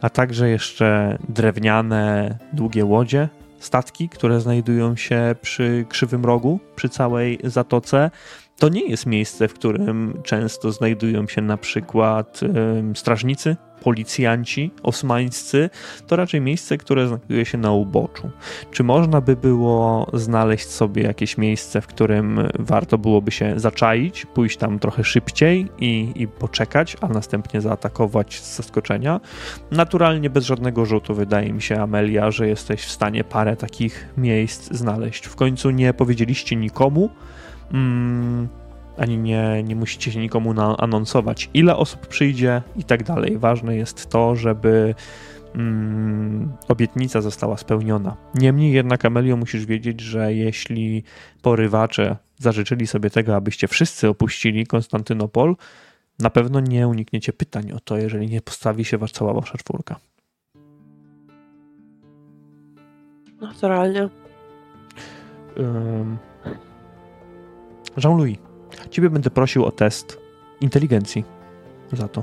a 0.00 0.10
także 0.10 0.48
jeszcze 0.48 1.18
drewniane, 1.28 2.38
długie 2.52 2.84
łodzie, 2.84 3.28
statki, 3.58 4.08
które 4.08 4.40
znajdują 4.40 4.96
się 4.96 5.34
przy 5.42 5.86
krzywym 5.88 6.24
rogu, 6.24 6.60
przy 6.76 6.88
całej 6.88 7.38
zatoce. 7.44 8.10
To 8.58 8.68
nie 8.68 8.88
jest 8.88 9.06
miejsce, 9.06 9.48
w 9.48 9.54
którym 9.54 10.20
często 10.24 10.72
znajdują 10.72 11.26
się 11.26 11.42
na 11.42 11.56
przykład 11.56 12.40
strażnicy, 12.94 13.56
policjanci 13.82 14.70
osmańscy. 14.82 15.70
To 16.06 16.16
raczej 16.16 16.40
miejsce, 16.40 16.78
które 16.78 17.08
znajduje 17.08 17.44
się 17.44 17.58
na 17.58 17.72
uboczu. 17.72 18.30
Czy 18.70 18.84
można 18.84 19.20
by 19.20 19.36
było 19.36 20.10
znaleźć 20.12 20.66
sobie 20.68 21.02
jakieś 21.02 21.38
miejsce, 21.38 21.80
w 21.80 21.86
którym 21.86 22.48
warto 22.58 22.98
byłoby 22.98 23.30
się 23.30 23.60
zaczaić, 23.60 24.26
pójść 24.26 24.56
tam 24.56 24.78
trochę 24.78 25.04
szybciej 25.04 25.68
i, 25.78 26.12
i 26.14 26.28
poczekać, 26.28 26.96
a 27.00 27.08
następnie 27.08 27.60
zaatakować 27.60 28.40
z 28.40 28.56
zaskoczenia? 28.56 29.20
Naturalnie 29.70 30.30
bez 30.30 30.44
żadnego 30.44 30.86
rzutu 30.86 31.14
wydaje 31.14 31.52
mi 31.52 31.62
się, 31.62 31.80
Amelia, 31.80 32.30
że 32.30 32.48
jesteś 32.48 32.80
w 32.80 32.90
stanie 32.90 33.24
parę 33.24 33.56
takich 33.56 34.08
miejsc 34.16 34.72
znaleźć. 34.72 35.26
W 35.26 35.36
końcu 35.36 35.70
nie 35.70 35.94
powiedzieliście 35.94 36.56
nikomu, 36.56 37.10
mm, 37.72 38.48
ani 38.98 39.18
nie, 39.18 39.62
nie 39.62 39.76
musicie 39.76 40.12
się 40.12 40.20
nikomu 40.20 40.54
na, 40.54 40.76
anonsować, 40.76 41.50
ile 41.54 41.76
osób 41.76 42.06
przyjdzie 42.06 42.62
i 42.76 42.84
tak 42.84 43.02
dalej. 43.02 43.38
Ważne 43.38 43.76
jest 43.76 44.10
to, 44.10 44.36
żeby 44.36 44.94
mm, 45.54 46.52
obietnica 46.68 47.20
została 47.20 47.56
spełniona. 47.56 48.16
Niemniej 48.34 48.72
jednak, 48.72 49.04
Amelio, 49.04 49.36
musisz 49.36 49.66
wiedzieć, 49.66 50.00
że 50.00 50.34
jeśli 50.34 51.02
porywacze 51.42 52.16
zażyczyli 52.38 52.86
sobie 52.86 53.10
tego, 53.10 53.36
abyście 53.36 53.68
wszyscy 53.68 54.08
opuścili 54.08 54.66
Konstantynopol, 54.66 55.56
na 56.18 56.30
pewno 56.30 56.60
nie 56.60 56.88
unikniecie 56.88 57.32
pytań 57.32 57.72
o 57.72 57.80
to, 57.80 57.98
jeżeli 57.98 58.26
nie 58.26 58.40
postawi 58.40 58.84
się 58.84 58.98
was 58.98 59.12
cała 59.12 59.32
wasza 59.32 59.58
czwórka. 59.58 59.96
Naturalnie. 63.40 64.08
Um, 65.56 66.18
Jean-Louis, 68.04 68.38
ciebie 68.90 69.10
będę 69.10 69.30
prosił 69.30 69.64
o 69.64 69.70
test 69.70 70.18
inteligencji 70.60 71.24
za 71.92 72.08
to. 72.08 72.22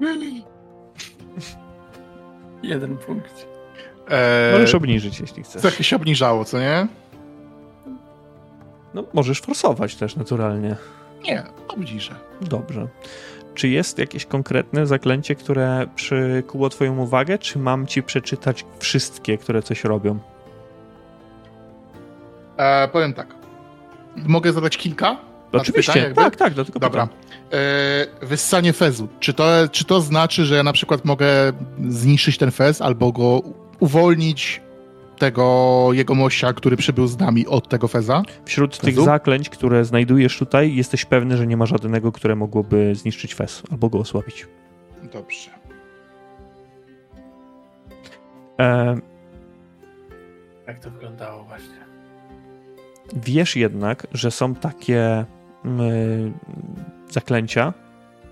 Jeden 2.62 2.96
punkt. 2.96 3.46
Eee, 4.10 4.52
możesz 4.52 4.74
obniżyć, 4.74 5.20
jeśli 5.20 5.42
chcesz. 5.42 5.62
To 5.62 5.70
się 5.82 5.96
obniżało, 5.96 6.44
co 6.44 6.58
nie? 6.58 6.86
No, 8.94 9.04
możesz 9.12 9.40
forsować 9.40 9.96
też 9.96 10.16
naturalnie. 10.16 10.76
Nie, 11.24 11.42
obniżę. 11.68 12.14
Dobrze. 12.40 12.88
Czy 13.54 13.68
jest 13.68 13.98
jakieś 13.98 14.26
konkretne 14.26 14.86
zaklęcie, 14.86 15.34
które 15.34 15.86
przykuło 15.94 16.68
Twoją 16.68 16.98
uwagę, 16.98 17.38
czy 17.38 17.58
mam 17.58 17.86
Ci 17.86 18.02
przeczytać 18.02 18.64
wszystkie, 18.78 19.38
które 19.38 19.62
coś 19.62 19.84
robią? 19.84 20.18
E, 22.56 22.88
powiem 22.88 23.14
tak. 23.14 23.39
Mogę 24.26 24.52
zadać 24.52 24.76
kilka? 24.76 25.16
Oczywiście, 25.52 25.92
pytań, 25.92 26.14
tak, 26.14 26.36
tak, 26.36 26.54
dlatego 26.54 26.78
Dobra. 26.78 27.08
E, 27.52 28.26
wyssanie 28.26 28.72
fezu. 28.72 29.08
Czy 29.20 29.34
to, 29.34 29.44
czy 29.72 29.84
to 29.84 30.00
znaczy, 30.00 30.44
że 30.44 30.54
ja 30.56 30.62
na 30.62 30.72
przykład 30.72 31.04
mogę 31.04 31.52
zniszczyć 31.88 32.38
ten 32.38 32.50
fez 32.50 32.82
albo 32.82 33.12
go 33.12 33.42
uwolnić 33.80 34.60
tego 35.18 35.88
jego 35.92 36.14
mościa, 36.14 36.52
który 36.52 36.76
przybył 36.76 37.06
z 37.06 37.18
nami 37.18 37.46
od 37.46 37.68
tego 37.68 37.88
feza? 37.88 38.22
Wśród 38.44 38.76
fezu? 38.76 38.86
tych 38.86 39.04
zaklęć, 39.04 39.50
które 39.50 39.84
znajdujesz 39.84 40.38
tutaj, 40.38 40.74
jesteś 40.74 41.04
pewny, 41.04 41.36
że 41.36 41.46
nie 41.46 41.56
ma 41.56 41.66
żadnego, 41.66 42.12
które 42.12 42.36
mogłoby 42.36 42.94
zniszczyć 42.94 43.34
fez 43.34 43.62
albo 43.70 43.88
go 43.88 43.98
osłabić. 43.98 44.46
Dobrze. 45.12 45.50
E... 48.60 48.96
Jak 50.66 50.78
to 50.78 50.90
wyglądało 50.90 51.44
właśnie? 51.44 51.89
Wiesz 53.16 53.56
jednak, 53.56 54.06
że 54.12 54.30
są 54.30 54.54
takie 54.54 55.24
y, 55.64 56.32
zaklęcia, 57.10 57.72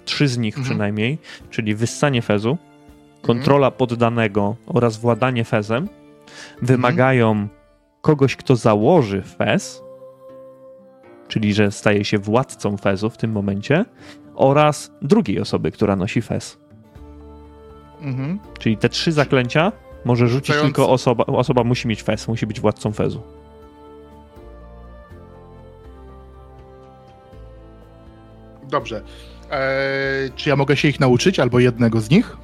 trzy 0.05 0.29
z 0.29 0.39
nich 0.39 0.55
mhm. 0.55 0.65
przynajmniej, 0.65 1.19
czyli 1.51 1.75
wyssanie 1.75 2.23
fezu, 2.23 2.51
mhm. 2.51 3.23
kontrola 3.23 3.71
poddanego 3.71 4.57
oraz 4.67 4.97
władanie 4.97 5.45
fezem, 5.45 5.89
wymagają 6.63 7.31
mhm. 7.31 7.49
kogoś, 8.01 8.37
kto 8.37 8.57
założy 8.57 9.23
fez, 9.23 9.83
czyli 11.29 11.55
że 11.55 11.71
staje 11.71 12.05
się 12.05 12.19
władcą 12.19 12.77
fezu 12.77 13.11
w 13.11 13.17
tym 13.17 13.33
momencie, 13.33 13.85
oraz 14.35 14.93
drugiej 15.03 15.41
osoby, 15.41 15.71
która 15.71 15.97
nosi 15.97 16.23
fez. 16.23 16.59
Mhm. 18.01 18.39
Czyli 18.59 18.77
te 18.77 18.89
trzy 18.89 19.13
zaklęcia 19.13 19.73
może 20.05 20.29
rzucić 20.29 20.55
Zając... 20.55 20.65
tylko 20.65 20.91
osoba, 20.91 21.25
osoba 21.27 21.65
musi 21.65 21.89
mieć 21.89 22.03
fez, 22.03 22.29
musi 22.29 22.47
być 22.47 22.61
władcą 22.61 22.93
fezu. 22.93 23.23
Dobrze. 28.71 29.03
Eee, 29.51 30.31
czy 30.37 30.49
ja 30.49 30.57
mogę 30.57 30.77
się 30.77 30.89
ich 30.89 31.01
nauczyć, 31.01 31.41
albo 31.41 31.59
jednego 31.59 32.01
z 32.01 32.11
nich? 32.11 32.37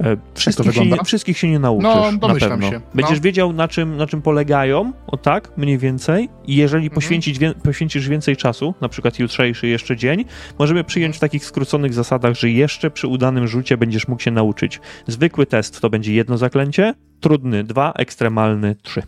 E, 0.00 0.16
wszystkich, 0.34 0.74
się 0.74 0.86
nie, 0.86 1.04
wszystkich 1.04 1.38
się 1.38 1.48
nie 1.50 1.58
nauczysz. 1.58 1.84
No, 1.84 2.12
domyślam 2.12 2.62
się. 2.62 2.70
No. 2.70 2.80
Będziesz 2.94 3.20
wiedział, 3.20 3.52
na 3.52 3.68
czym, 3.68 3.96
na 3.96 4.06
czym 4.06 4.22
polegają, 4.22 4.92
o 5.06 5.16
tak, 5.16 5.52
mniej 5.56 5.78
więcej. 5.78 6.28
I 6.46 6.56
jeżeli 6.56 6.84
mhm. 6.84 6.94
poświęcić, 6.94 7.38
wie, 7.38 7.54
poświęcisz 7.54 8.08
więcej 8.08 8.36
czasu, 8.36 8.74
na 8.80 8.88
przykład 8.88 9.18
jutrzejszy 9.18 9.66
jeszcze 9.66 9.96
dzień, 9.96 10.24
możemy 10.58 10.84
przyjąć 10.84 11.16
w 11.16 11.20
takich 11.20 11.44
skróconych 11.44 11.94
zasadach, 11.94 12.34
że 12.34 12.50
jeszcze 12.50 12.90
przy 12.90 13.06
udanym 13.06 13.48
rzucie 13.48 13.76
będziesz 13.76 14.08
mógł 14.08 14.22
się 14.22 14.30
nauczyć. 14.30 14.80
Zwykły 15.06 15.46
test 15.46 15.80
to 15.80 15.90
będzie 15.90 16.14
jedno 16.14 16.38
zaklęcie, 16.38 16.94
trudny 17.20 17.64
dwa, 17.64 17.92
ekstremalny 17.92 18.76
trzy. 18.82 19.02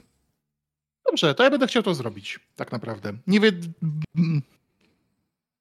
Dobrze, 1.06 1.34
to 1.34 1.44
ja 1.44 1.50
będę 1.50 1.66
chciał 1.66 1.82
to 1.82 1.94
zrobić, 1.94 2.40
tak 2.56 2.72
naprawdę. 2.72 3.12
Nie 3.26 3.40
wiem 3.40 3.54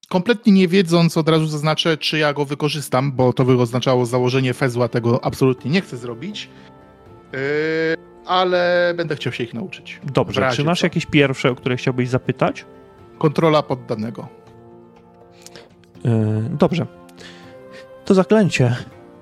kompletnie 0.10 0.54
nie 0.54 0.68
wiedząc, 0.68 1.18
od 1.18 1.30
razu 1.30 1.48
zaznaczę, 1.48 1.98
czy 1.98 2.18
ja 2.18 2.34
go 2.34 2.46
wykorzystam, 2.46 3.12
bo 3.12 3.34
to 3.34 3.46
by 3.46 3.62
oznaczało 3.62 4.06
założenie 4.06 4.54
fezła, 4.54 4.88
tego 4.88 5.26
absolutnie 5.26 5.72
nie 5.72 5.82
chcę 5.82 5.98
zrobić. 5.98 6.50
Yy, 7.34 7.40
ale 8.26 8.94
będę 8.98 9.16
chciał 9.16 9.34
się 9.34 9.44
ich 9.44 9.54
nauczyć. 9.54 10.00
Dobrze, 10.04 10.52
czy 10.54 10.64
masz 10.64 10.84
jakieś 10.84 11.06
pierwsze, 11.06 11.52
o 11.52 11.56
które 11.56 11.78
chciałbyś 11.78 12.10
zapytać? 12.10 12.66
Kontrola 13.18 13.64
poddanego. 13.64 14.28
Yy, 16.04 16.12
dobrze. 16.50 16.86
To 18.06 18.14
zaklęcie 18.14 18.76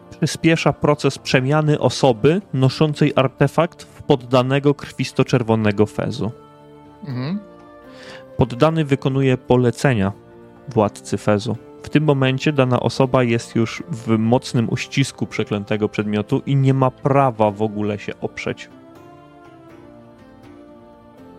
przyspiesza 0.09 0.73
proces 0.73 1.17
przemiany 1.17 1.79
osoby 1.79 2.41
noszącej 2.53 3.13
artefakt 3.15 3.83
w 3.83 4.03
poddanego 4.03 4.73
krwisto-czerwonego 4.73 5.85
fezu. 5.85 6.31
Mhm. 7.07 7.39
Poddany 8.37 8.85
wykonuje 8.85 9.37
polecenia 9.37 10.11
władcy 10.69 11.17
Fezu. 11.17 11.57
W 11.83 11.89
tym 11.89 12.03
momencie 12.03 12.53
dana 12.53 12.79
osoba 12.79 13.23
jest 13.23 13.55
już 13.55 13.83
w 13.91 14.17
mocnym 14.17 14.69
uścisku 14.69 15.27
przeklętego 15.27 15.89
przedmiotu 15.89 16.41
i 16.45 16.55
nie 16.55 16.73
ma 16.73 16.91
prawa 16.91 17.51
w 17.51 17.61
ogóle 17.61 17.99
się 17.99 18.13
oprzeć. 18.21 18.69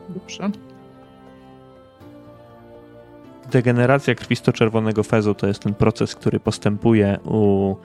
Dobrze. 0.08 0.50
Degeneracja 3.50 4.14
krwisto-czerwonego 4.14 5.02
fezu 5.02 5.34
to 5.34 5.46
jest 5.46 5.62
ten 5.62 5.74
proces, 5.74 6.14
który 6.14 6.40
postępuje 6.40 7.18
u 7.24 7.76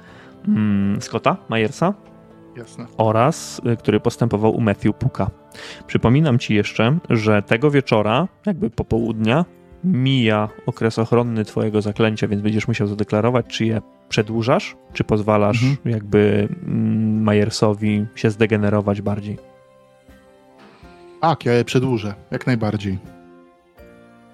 mm, 0.48 1.02
Scotta 1.02 1.38
Myersa 1.50 1.94
Jasne. 2.58 2.86
oraz 2.98 3.62
y, 3.74 3.78
który 3.78 4.00
postępował 4.00 4.56
u 4.56 4.62
Matthew 4.62 4.96
Puka. 4.96 5.30
Przypominam 5.88 6.40
ci 6.40 6.56
jeszcze, 6.56 6.98
że 7.10 7.42
tego 7.42 7.72
wieczora, 7.72 8.28
jakby 8.46 8.70
popołudnia, 8.70 9.46
mija 9.84 10.50
okres 10.66 11.00
ochronny 11.00 11.46
twojego 11.46 11.82
zaklęcia, 11.82 12.28
więc 12.28 12.42
będziesz 12.42 12.68
musiał 12.68 12.88
zadeklarować, 12.88 13.46
czy 13.48 13.66
je 13.66 13.82
przedłużasz, 14.10 14.76
czy 14.94 15.04
pozwalasz 15.04 15.64
mhm. 15.64 15.96
jakby 15.96 16.48
mm, 16.68 17.24
Majersowi 17.24 18.06
się 18.16 18.30
zdegenerować 18.30 19.02
bardziej. 19.02 19.38
Tak, 21.22 21.46
ja 21.46 21.54
je 21.54 21.66
przedłużę, 21.66 22.14
jak 22.32 22.48
najbardziej. 22.48 22.98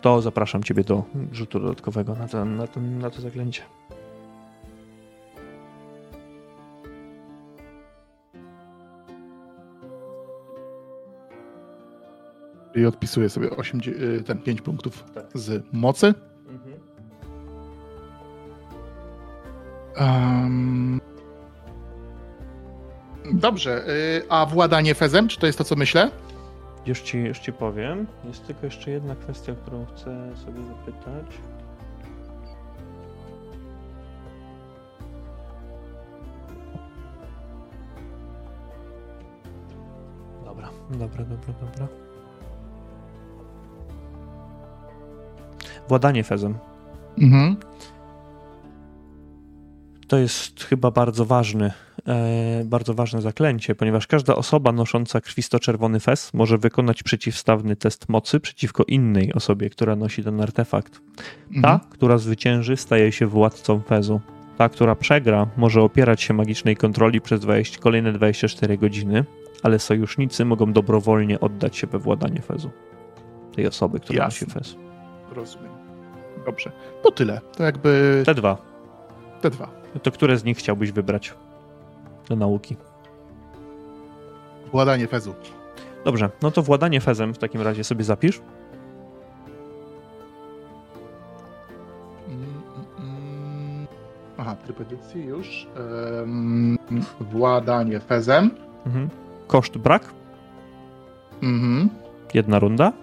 to 0.01 0.21
zapraszam 0.21 0.63
ciebie 0.63 0.83
do 0.83 1.03
rzutu 1.31 1.59
dodatkowego 1.59 2.15
na, 2.15 2.27
ten, 2.27 2.55
na, 2.55 2.67
ten, 2.67 2.99
na 2.99 3.09
to 3.09 3.21
zaklęcie. 3.21 3.61
I 12.75 12.85
odpisuję 12.85 13.30
sobie 13.30 13.49
8, 13.49 13.81
dzie- 13.81 13.91
y, 13.91 14.23
ten 14.23 14.38
5 14.38 14.61
punktów 14.61 15.03
z 15.33 15.64
mocy. 15.73 16.14
Em, 19.95 21.01
Dobrze, 23.33 23.88
y, 23.89 24.23
a 24.30 24.45
władanie 24.45 24.95
fezem, 24.95 25.27
czy 25.27 25.39
to 25.39 25.45
jest 25.45 25.57
to, 25.57 25.64
co 25.64 25.75
myślę? 25.75 26.11
Już 26.85 27.01
ci, 27.01 27.17
już 27.17 27.39
ci 27.39 27.53
powiem. 27.53 28.07
Jest 28.25 28.48
tylko 28.48 28.65
jeszcze 28.65 28.91
jedna 28.91 29.15
kwestia, 29.15 29.56
którą 29.56 29.85
chcę 29.85 30.31
sobie 30.45 30.65
zapytać. 30.65 31.25
Dobra, 40.45 40.69
dobra, 40.89 41.23
dobra, 41.25 41.53
dobra. 41.61 41.88
Władanie 45.90 46.24
fezem. 46.24 46.58
Mhm. 47.18 47.56
To 50.08 50.18
jest 50.18 50.64
chyba 50.64 50.92
bardzo 50.92 51.26
ważny, 51.26 51.72
e, 52.08 52.64
bardzo 52.66 52.93
ważne 52.93 53.22
zaklęcie, 53.22 53.76
ponieważ 53.76 54.08
każda 54.08 54.35
osoba 54.35 54.72
nosząca 54.72 55.22
krwisto-czerwony 55.22 56.00
fez 56.00 56.34
może 56.34 56.58
wykonać 56.58 57.03
przeciwstawny 57.03 57.76
test 57.76 58.09
mocy 58.09 58.40
przeciwko 58.40 58.84
innej 58.84 59.34
osobie, 59.34 59.69
która 59.69 59.95
nosi 59.95 60.24
ten 60.24 60.42
artefakt. 60.42 61.01
Ta, 61.61 61.72
Mhm. 61.74 61.80
która 61.90 62.18
zwycięży, 62.18 62.77
staje 62.77 63.11
się 63.11 63.27
władcą 63.27 63.80
fezu. 63.82 64.22
Ta, 64.58 64.69
która 64.69 64.95
przegra, 64.95 65.48
może 65.58 65.82
opierać 65.82 66.22
się 66.22 66.34
magicznej 66.34 66.76
kontroli 66.76 67.22
przez 67.22 67.40
20, 67.40 67.80
kolejne 67.80 68.14
24 68.14 68.77
godziny, 68.77 69.26
ale 69.64 69.80
sojusznicy 69.80 70.45
mogą 70.45 70.74
dobrowolnie 70.74 71.40
oddać 71.40 71.77
się 71.77 71.88
we 71.88 72.00
władanie 72.00 72.42
fezu. 72.42 72.69
Tej 73.56 73.68
osoby, 73.68 74.00
która 74.00 74.24
Jasne. 74.24 74.48
nosi 74.48 74.59
fez. 74.59 74.76
Rozumiem. 75.35 75.78
Dobrze. 76.49 76.71
To 77.03 77.11
tyle. 77.11 77.41
To 77.57 77.63
jakby 77.63 78.23
Te 78.25 78.33
dwa. 78.35 78.57
te 79.41 79.49
dwa. 79.49 79.69
To 80.03 80.11
które 80.11 80.37
z 80.37 80.43
nich 80.43 80.57
chciałbyś 80.57 80.91
wybrać 80.91 81.33
do 82.29 82.35
nauki? 82.35 82.75
Władanie 84.71 85.07
fezu. 85.07 85.33
Dobrze, 86.05 86.29
no 86.41 86.51
to 86.51 86.61
władanie 86.61 87.01
fezem 87.01 87.33
w 87.33 87.37
takim 87.37 87.61
razie 87.61 87.83
sobie 87.83 88.03
zapisz. 88.03 88.41
Mm, 92.27 92.43
mm, 92.43 92.85
mm. 92.99 93.87
Aha, 94.37 94.55
tryb 94.55 94.81
edycji 94.81 95.25
już. 95.25 95.67
Władanie 97.19 97.99
fezem. 97.99 98.51
Mhm. 98.85 99.09
Koszt 99.47 99.77
brak, 99.77 100.13
Mhm. 101.43 101.89
jedna 102.33 102.59
runda. 102.59 102.93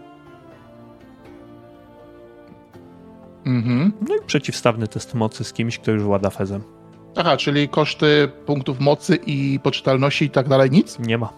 Mhm. 3.46 3.92
No 4.08 4.16
i 4.16 4.18
przeciwstawny 4.26 4.88
test 4.88 5.14
mocy 5.14 5.44
z 5.44 5.52
kimś, 5.52 5.78
kto 5.78 5.90
już 5.90 6.02
włada 6.02 6.30
fezem. 6.30 6.62
Aha, 7.16 7.36
czyli 7.36 7.68
koszty 7.68 8.28
punktów 8.46 8.80
mocy 8.80 9.18
i 9.26 9.60
poczytalności 9.62 10.24
i 10.24 10.30
tak 10.30 10.48
dalej 10.48 10.70
nic? 10.70 10.98
Nie 10.98 11.18
ma. 11.18 11.32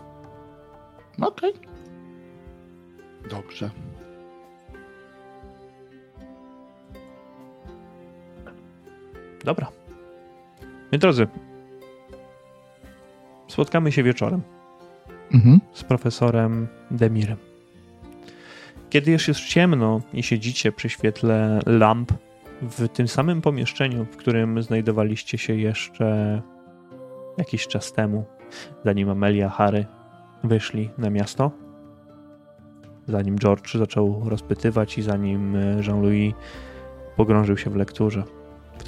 Okej. 1.23 1.53
Dobrze. 3.31 3.71
Dobra. 9.45 9.69
Moi 10.93 10.99
drodzy, 10.99 11.27
spotkamy 13.49 13.93
się 13.93 14.03
wieczorem 14.03 14.43
Mhm. 15.35 15.61
z 15.73 15.85
profesorem 15.85 16.69
Demirem. 16.91 17.37
Kiedy 18.91 19.11
już 19.11 19.29
jest 19.29 19.41
ciemno 19.41 20.01
i 20.13 20.23
siedzicie 20.23 20.73
przy 20.73 20.89
świetle 20.89 21.61
lamp 21.67 22.13
w 22.63 22.89
tym 22.89 23.09
samym 23.09 23.43
pomieszczeniu, 23.43 24.05
w 24.05 24.17
którym 24.17 24.63
znajdowaliście 24.63 25.39
się 25.39 25.55
jeszcze 25.55 26.43
jakiś 27.39 27.67
czas 27.67 27.93
temu, 27.93 28.25
zanim 28.85 29.11
Amelia, 29.11 29.49
Harry 29.49 29.87
wyszli 30.45 30.91
na 30.99 31.11
miasto, 31.11 31.51
zanim 33.09 33.39
George 33.39 33.77
zaczął 33.77 34.23
rozpytywać 34.29 34.99
i 34.99 35.03
zanim 35.03 35.57
Jean-Louis 35.87 36.35
pogrążył 37.17 37.57
się 37.57 37.71
w 37.71 37.77
lekturze. 37.77 38.38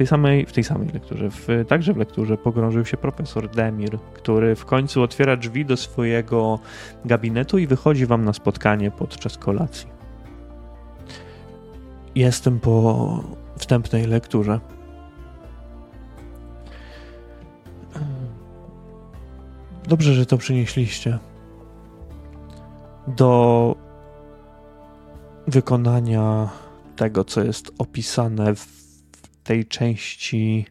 Tej 0.01 0.07
samej, 0.07 0.47
w 0.47 0.53
tej 0.53 0.65
samej 0.65 0.89
lekturze, 0.89 1.31
w, 1.31 1.49
także 1.69 1.93
w 1.93 1.97
lekturze 1.97 2.37
pogrążył 2.37 2.85
się 2.85 2.97
profesor 2.97 3.51
Demir, 3.51 3.99
który 4.15 4.57
w 4.57 4.65
końcu 4.65 5.03
otwiera 5.03 5.37
drzwi 5.37 5.65
do 5.65 5.77
swojego 5.77 6.59
gabinetu 7.05 7.59
i 7.59 7.67
wychodzi 7.67 8.07
wam 8.07 8.25
na 8.25 8.33
spotkanie 8.33 8.91
podczas 8.91 9.39
kolacji. 9.39 9.89
Jestem 12.15 12.61
po 12.61 13.25
wstępnej 13.59 14.07
lekturze. 14.07 14.61
Dobrze, 19.89 20.15
że 20.15 20.27
to 20.27 20.39
przynieśliście. 20.39 21.19
Do 23.07 23.75
wykonania 25.47 26.49
tego, 26.97 27.25
co 27.25 27.45
jest 27.45 27.73
opisane 27.79 28.55
w 28.55 28.80
tej 29.51 29.67
części 29.67 30.67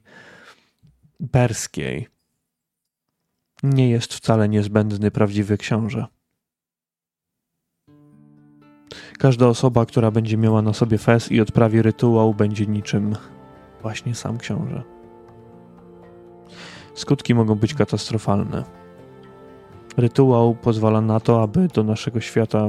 perskiej, 1.32 2.08
nie 3.64 3.90
jest 3.90 4.14
wcale 4.14 4.50
niezbędny 4.50 5.12
prawdziwy 5.12 5.58
książę. 5.58 6.06
Każda 9.18 9.48
osoba, 9.48 9.86
która 9.86 10.12
będzie 10.12 10.38
miała 10.38 10.62
na 10.62 10.74
sobie 10.74 10.98
fez 10.98 11.32
i 11.32 11.42
odprawi 11.42 11.82
rytuał, 11.82 12.34
będzie 12.34 12.66
niczym 12.66 13.16
właśnie 13.82 14.16
sam 14.16 14.38
książę. 14.38 14.84
Skutki 16.94 17.36
mogą 17.36 17.56
być 17.56 17.74
katastrofalne. 17.74 18.64
Rytuał 19.98 20.56
pozwala 20.56 21.02
na 21.02 21.20
to, 21.20 21.44
aby 21.44 21.68
do 21.68 21.84
naszego 21.84 22.22
świata 22.22 22.68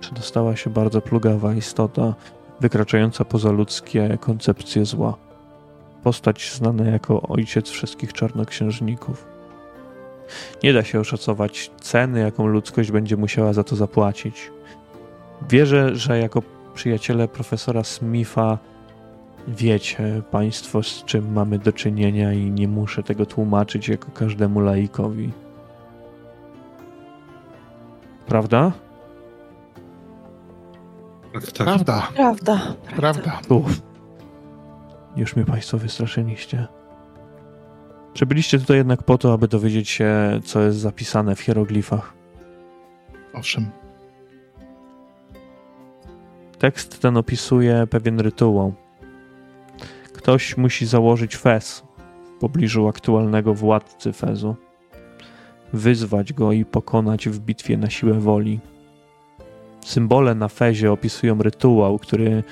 przedostała 0.00 0.56
się 0.56 0.70
bardzo 0.70 1.00
plugawa 1.00 1.54
istota, 1.54 2.14
wykraczająca 2.60 3.24
poza 3.24 3.50
ludzkie 3.50 4.18
koncepcje 4.20 4.84
zła. 4.84 5.16
Postać 6.02 6.52
znana 6.54 6.84
jako 6.84 7.22
ojciec 7.22 7.68
wszystkich 7.68 8.12
czarnoksiężników. 8.12 9.26
Nie 10.62 10.72
da 10.72 10.84
się 10.84 11.00
oszacować 11.00 11.70
ceny, 11.80 12.20
jaką 12.20 12.46
ludzkość 12.46 12.90
będzie 12.90 13.16
musiała 13.16 13.52
za 13.52 13.64
to 13.64 13.76
zapłacić. 13.76 14.50
Wierzę, 15.50 15.96
że 15.96 16.18
jako 16.18 16.42
przyjaciele 16.74 17.28
profesora 17.28 17.84
Smitha 17.84 18.58
wiecie 19.48 20.22
Państwo, 20.30 20.82
z 20.82 21.04
czym 21.04 21.32
mamy 21.32 21.58
do 21.58 21.72
czynienia, 21.72 22.32
i 22.32 22.50
nie 22.50 22.68
muszę 22.68 23.02
tego 23.02 23.26
tłumaczyć 23.26 23.88
jako 23.88 24.10
każdemu 24.10 24.60
laikowi. 24.60 25.30
Prawda? 28.26 28.72
Tak. 31.34 31.42
Prawda, 31.54 32.08
Prawda. 32.14 32.60
prawda. 32.96 33.40
Uff. 33.48 33.82
Już 35.16 35.36
mnie 35.36 35.44
Państwo 35.44 35.78
wystraszyliście. 35.78 36.66
Przybyliście 38.12 38.58
tutaj 38.58 38.76
jednak 38.76 39.02
po 39.02 39.18
to, 39.18 39.32
aby 39.32 39.48
dowiedzieć 39.48 39.88
się, 39.88 40.40
co 40.44 40.60
jest 40.60 40.78
zapisane 40.78 41.34
w 41.34 41.40
hieroglifach. 41.40 42.14
Owszem. 43.32 43.70
Tekst 46.58 47.00
ten 47.00 47.16
opisuje 47.16 47.86
pewien 47.90 48.20
rytuał. 48.20 48.74
Ktoś 50.12 50.56
musi 50.56 50.86
założyć 50.86 51.36
fez 51.36 51.84
w 52.24 52.40
pobliżu 52.40 52.88
aktualnego 52.88 53.54
władcy 53.54 54.12
fezu, 54.12 54.56
wyzwać 55.72 56.32
go 56.32 56.52
i 56.52 56.64
pokonać 56.64 57.28
w 57.28 57.38
bitwie 57.40 57.76
na 57.76 57.90
siłę 57.90 58.12
woli. 58.12 58.60
Symbole 59.84 60.34
na 60.34 60.48
fezie 60.48 60.92
opisują 60.92 61.38
rytuał, 61.42 61.98
który 61.98 62.42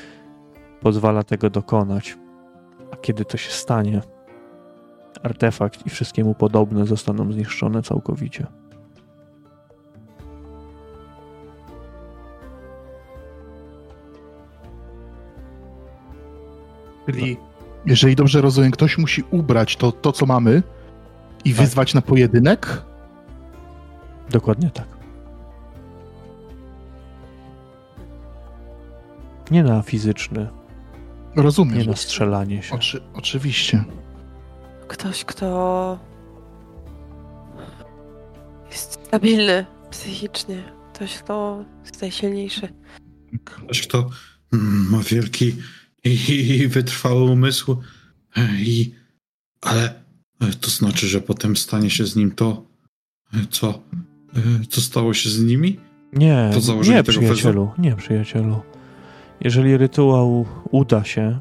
pozwala 0.80 1.22
tego 1.22 1.50
dokonać. 1.50 2.18
A 2.92 2.96
kiedy 2.96 3.24
to 3.24 3.36
się 3.36 3.50
stanie, 3.50 4.00
artefakt 5.22 5.86
i 5.86 5.90
wszystkie 5.90 6.24
mu 6.24 6.34
podobne 6.34 6.86
zostaną 6.86 7.32
zniszczone 7.32 7.82
całkowicie. 7.82 8.46
Czyli, 17.06 17.36
jeżeli 17.86 18.16
dobrze 18.16 18.40
rozumiem, 18.40 18.70
ktoś 18.70 18.98
musi 18.98 19.24
ubrać 19.30 19.76
to, 19.76 19.92
to 19.92 20.12
co 20.12 20.26
mamy 20.26 20.62
i 21.44 21.50
Tak. 21.50 21.60
wyzwać 21.60 21.94
na 21.94 22.02
pojedynek? 22.02 22.82
Dokładnie 24.30 24.70
tak. 24.70 24.91
Nie 29.52 29.62
na 29.62 29.82
fizyczny, 29.82 30.48
Rozumiem. 31.36 31.78
nie 31.78 31.84
na 31.84 31.96
strzelanie 31.96 32.62
się. 32.62 32.74
Oczy, 32.74 33.00
oczywiście. 33.14 33.84
Ktoś, 34.88 35.24
kto 35.24 35.98
jest 38.70 38.92
stabilny 38.92 39.66
psychicznie. 39.90 40.62
Ktoś, 40.92 41.18
kto 41.18 41.64
jest 41.84 42.02
najsilniejszy. 42.02 42.68
Ktoś, 43.44 43.86
kto 43.86 44.10
mm, 44.52 44.90
ma 44.90 44.98
wielki 44.98 45.56
i, 46.04 46.10
i 46.40 46.68
wytrwały 46.68 47.22
umysł. 47.22 47.76
E, 48.36 48.48
I, 48.60 48.94
ale 49.60 50.02
e, 50.40 50.52
to 50.60 50.70
znaczy, 50.70 51.06
że 51.08 51.20
potem 51.20 51.56
stanie 51.56 51.90
się 51.90 52.06
z 52.06 52.16
nim 52.16 52.30
to, 52.30 52.66
e, 53.34 53.46
co, 53.50 53.82
co 54.70 54.80
stało 54.80 55.14
się 55.14 55.30
z 55.30 55.42
nimi? 55.42 55.80
Nie, 56.12 56.50
nie 56.88 57.02
przyjacielu, 57.02 57.70
nie 57.78 57.96
przyjacielu. 57.96 58.60
Jeżeli 59.44 59.76
rytuał 59.76 60.46
uda 60.70 61.04
się, 61.04 61.38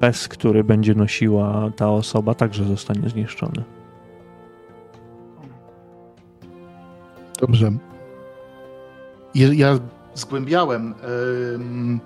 bez 0.00 0.28
który 0.28 0.64
będzie 0.64 0.94
nosiła 0.94 1.70
ta 1.76 1.90
osoba, 1.90 2.34
także 2.34 2.64
zostanie 2.64 3.08
zniszczony. 3.08 3.64
Dobrze. 7.40 7.72
Ja, 9.34 9.78
zgłębiałem, 10.14 10.94
em, 11.54 12.00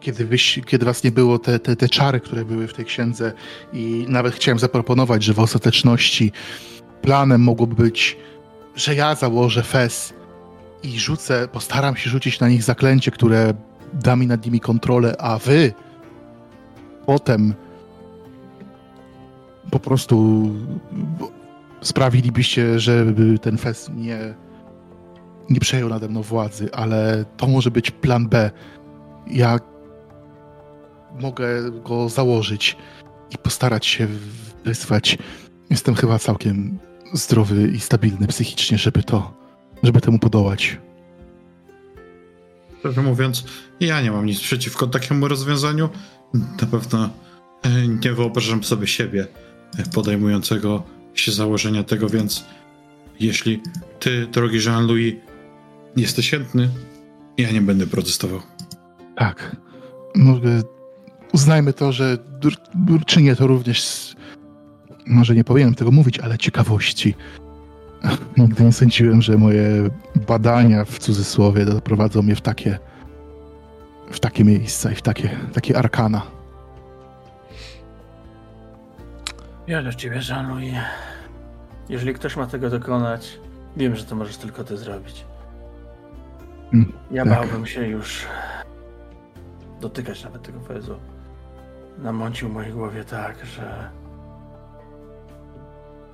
kiedy, 0.00 0.26
wyś, 0.26 0.60
kiedy 0.66 0.86
was 0.86 1.04
nie 1.04 1.12
było, 1.12 1.38
te, 1.38 1.58
te, 1.58 1.76
te 1.76 1.88
czary, 1.88 2.20
które 2.20 2.44
były 2.44 2.68
w 2.68 2.74
tej 2.74 2.84
księdze 2.84 3.32
i 3.72 4.06
nawet 4.08 4.34
chciałem 4.34 4.58
zaproponować, 4.58 5.22
że 5.22 5.34
w 5.34 5.38
ostateczności 5.38 6.32
planem 7.02 7.40
mogłoby 7.40 7.74
być, 7.74 8.16
że 8.76 8.94
ja 8.94 9.14
założę 9.14 9.62
fes 9.62 10.14
i 10.82 10.98
rzucę, 10.98 11.48
postaram 11.52 11.96
się 11.96 12.10
rzucić 12.10 12.40
na 12.40 12.48
nich 12.48 12.62
zaklęcie, 12.62 13.10
które 13.10 13.54
da 13.92 14.16
mi 14.16 14.26
nad 14.26 14.46
nimi 14.46 14.60
kontrolę, 14.60 15.16
a 15.18 15.38
wy 15.38 15.72
potem 17.06 17.54
po 19.70 19.80
prostu 19.80 20.48
sprawilibyście, 21.80 22.80
żeby 22.80 23.38
ten 23.38 23.58
fest 23.58 23.90
nie, 23.94 24.34
nie 25.50 25.60
przejął 25.60 25.88
nade 25.88 26.08
mną 26.08 26.22
władzy, 26.22 26.68
ale 26.72 27.24
to 27.36 27.46
może 27.46 27.70
być 27.70 27.90
plan 27.90 28.28
B. 28.28 28.50
Ja 29.26 29.58
mogę 31.20 31.70
go 31.70 32.08
założyć 32.08 32.76
i 33.30 33.38
postarać 33.38 33.86
się 33.86 34.08
wysłać. 34.64 35.18
Jestem 35.70 35.94
chyba 35.94 36.18
całkiem 36.18 36.78
zdrowy 37.12 37.68
i 37.68 37.80
stabilny 37.80 38.26
psychicznie, 38.26 38.78
żeby 38.78 39.02
to, 39.02 39.34
żeby 39.82 40.00
temu 40.00 40.18
podołać. 40.18 40.78
Szczerze 42.82 43.02
mówiąc, 43.02 43.44
ja 43.80 44.00
nie 44.00 44.10
mam 44.10 44.26
nic 44.26 44.40
przeciwko 44.40 44.86
takiemu 44.86 45.28
rozwiązaniu. 45.28 45.88
Na 46.34 46.66
pewno 46.66 47.10
e, 47.62 47.88
nie 47.88 48.12
wyobrażam 48.12 48.64
sobie 48.64 48.86
siebie 48.86 49.26
e, 49.78 49.82
podejmującego 49.82 50.82
się 51.14 51.32
założenia 51.32 51.82
tego, 51.82 52.08
więc 52.08 52.44
jeśli 53.20 53.62
ty, 54.00 54.26
drogi 54.26 54.58
Jean-Louis, 54.58 55.14
jesteś 55.96 56.30
chętny, 56.30 56.68
ja 57.38 57.50
nie 57.50 57.60
będę 57.60 57.86
protestował. 57.86 58.40
Tak. 59.16 59.56
Mogę, 60.14 60.62
uznajmy 61.32 61.72
to, 61.72 61.92
że 61.92 62.18
czynię 63.06 63.36
to 63.36 63.46
również 63.46 63.84
z, 63.84 64.14
może 65.06 65.34
nie 65.34 65.44
powinienem 65.44 65.74
tego 65.74 65.90
mówić, 65.90 66.18
ale 66.18 66.38
ciekawości. 66.38 67.14
Nigdy 68.36 68.64
nie 68.64 68.72
sądziłem, 68.72 69.22
że 69.22 69.36
moje 69.38 69.90
badania 70.28 70.84
w 70.84 70.98
cudzysłowie 70.98 71.64
doprowadzą 71.64 72.22
mnie 72.22 72.36
w 72.36 72.40
takie 72.40 72.78
w 74.10 74.20
takie 74.20 74.44
miejsca 74.44 74.92
i 74.92 74.94
w 74.94 75.02
takie, 75.02 75.30
takie 75.52 75.78
arkana. 75.78 76.22
Wierzę 79.68 79.92
w 79.92 79.94
ciebie, 79.94 80.20
Jean-Louis. 80.28 80.74
Jeżeli 81.88 82.14
ktoś 82.14 82.36
ma 82.36 82.46
tego 82.46 82.70
dokonać, 82.70 83.38
wiem, 83.76 83.96
że 83.96 84.04
to 84.04 84.16
możesz 84.16 84.36
tylko 84.36 84.64
ty 84.64 84.76
zrobić. 84.76 85.24
Mm, 86.72 86.92
Ja 87.10 87.24
tak. 87.24 87.34
bałbym 87.34 87.66
się 87.66 87.86
już 87.86 88.26
dotykać 89.80 90.24
nawet 90.24 90.42
tego 90.42 90.60
fezu. 90.60 90.96
Namącił 91.98 92.48
w 92.48 92.52
mojej 92.52 92.72
głowie 92.72 93.04
tak, 93.04 93.46
że... 93.46 93.90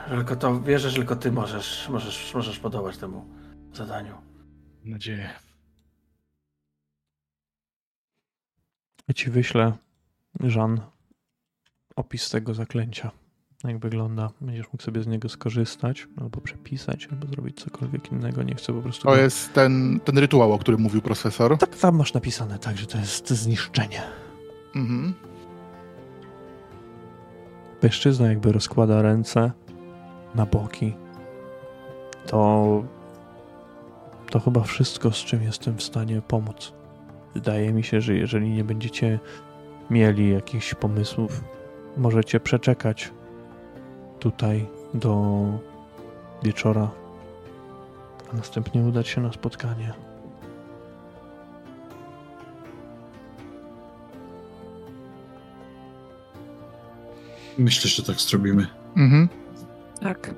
Tylko 0.09 0.37
to 0.37 0.61
wierzę, 0.61 0.91
że 0.91 0.97
tylko 0.97 1.17
ty 1.17 1.33
możesz, 1.33 1.89
możesz, 1.89 2.35
możesz 2.35 2.59
podołać 2.59 2.97
temu 2.97 3.25
zadaniu. 3.73 4.15
Mam 4.83 4.91
nadzieję. 4.91 5.31
Ja 9.09 9.15
ci 9.15 9.31
wyślę, 9.31 9.73
Żan, 10.41 10.81
opis 11.97 12.31
tego 12.31 12.55
zaklęcia. 12.55 13.11
Jak 13.65 13.79
wygląda. 13.79 14.31
Będziesz 14.41 14.67
mógł 14.67 14.83
sobie 14.83 15.03
z 15.03 15.07
niego 15.07 15.29
skorzystać, 15.29 16.09
albo 16.17 16.41
przepisać, 16.41 17.09
albo 17.13 17.27
zrobić 17.27 17.61
cokolwiek 17.61 18.13
innego. 18.13 18.43
Nie 18.43 18.55
chcę 18.55 18.73
po 18.73 18.83
prostu. 18.83 19.03
To 19.03 19.17
jest 19.17 19.53
ten, 19.53 20.01
ten 20.05 20.19
rytuał, 20.19 20.53
o 20.53 20.59
którym 20.59 20.81
mówił 20.81 21.03
profesor. 21.03 21.59
Tak, 21.59 21.77
tam 21.77 21.97
masz 21.97 22.15
napisane, 22.15 22.59
tak, 22.59 22.79
że 22.79 22.87
to 22.87 22.99
jest 22.99 23.31
zniszczenie. 23.31 24.03
Mhm. 24.77 25.15
Mężczyzna 27.83 28.29
jakby 28.29 28.53
rozkłada 28.53 29.03
ręce 29.03 29.53
na 30.35 30.47
boki. 30.47 30.95
To. 32.27 32.83
To 34.31 34.41
chyba 34.41 34.61
wszystko, 34.61 35.11
z 35.11 35.17
czym 35.17 35.43
jestem 35.43 35.77
w 35.77 35.83
stanie 35.83 36.23
pomóc. 36.23 36.73
Wydaje 37.35 37.73
mi 37.73 37.85
się, 37.85 38.01
że 38.01 38.15
jeżeli 38.15 38.51
nie 38.51 38.65
będziecie 38.65 39.19
mieli 39.91 40.31
jakichś 40.33 40.75
pomysłów, 40.75 41.45
możecie 41.97 42.41
przeczekać 42.41 43.13
tutaj 44.19 44.67
do 44.95 45.45
wieczora, 46.43 46.91
a 48.33 48.37
następnie 48.37 48.83
udać 48.83 49.09
się 49.09 49.21
na 49.21 49.33
spotkanie. 49.33 49.93
Myślę, 57.59 57.91
że 57.91 58.03
tak 58.03 58.17
zrobimy. 58.21 58.67
Mhm. 58.97 59.29
Tak. 60.01 60.35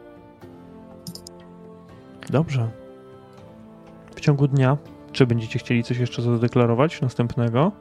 Dobrze. 2.30 2.70
W 4.16 4.20
ciągu 4.20 4.48
dnia, 4.48 4.76
czy 5.12 5.26
będziecie 5.26 5.58
chcieli 5.58 5.84
coś 5.84 5.98
jeszcze 5.98 6.22
zadeklarować 6.22 7.00
następnego? 7.00 7.72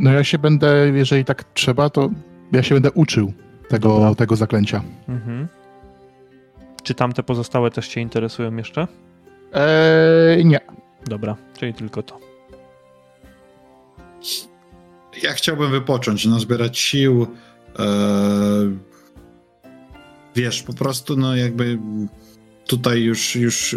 No 0.00 0.12
ja 0.12 0.24
się 0.24 0.38
będę, 0.38 0.88
jeżeli 0.94 1.24
tak 1.24 1.44
trzeba, 1.44 1.90
to 1.90 2.10
ja 2.52 2.62
się 2.62 2.74
będę 2.74 2.90
uczył 2.92 3.32
tego, 3.68 3.88
Dobra. 3.88 4.14
tego 4.14 4.36
zaklęcia. 4.36 4.82
Mhm. 5.08 5.48
Czy 6.82 6.94
tamte 6.94 7.22
pozostałe 7.22 7.70
też 7.70 7.88
Cię 7.88 8.00
interesują 8.00 8.56
jeszcze? 8.56 8.88
Eee, 9.52 10.44
nie. 10.44 10.60
Dobra, 11.06 11.36
czyli 11.58 11.74
tylko 11.74 12.02
to. 12.02 12.18
Ja 15.22 15.32
chciałbym 15.32 15.70
wypocząć, 15.70 16.26
nazbierać 16.26 16.78
sił. 16.78 17.26
E, 17.78 17.84
wiesz, 20.36 20.62
po 20.62 20.72
prostu, 20.72 21.16
no 21.16 21.36
jakby 21.36 21.78
tutaj 22.66 23.02
już, 23.02 23.36
już 23.36 23.76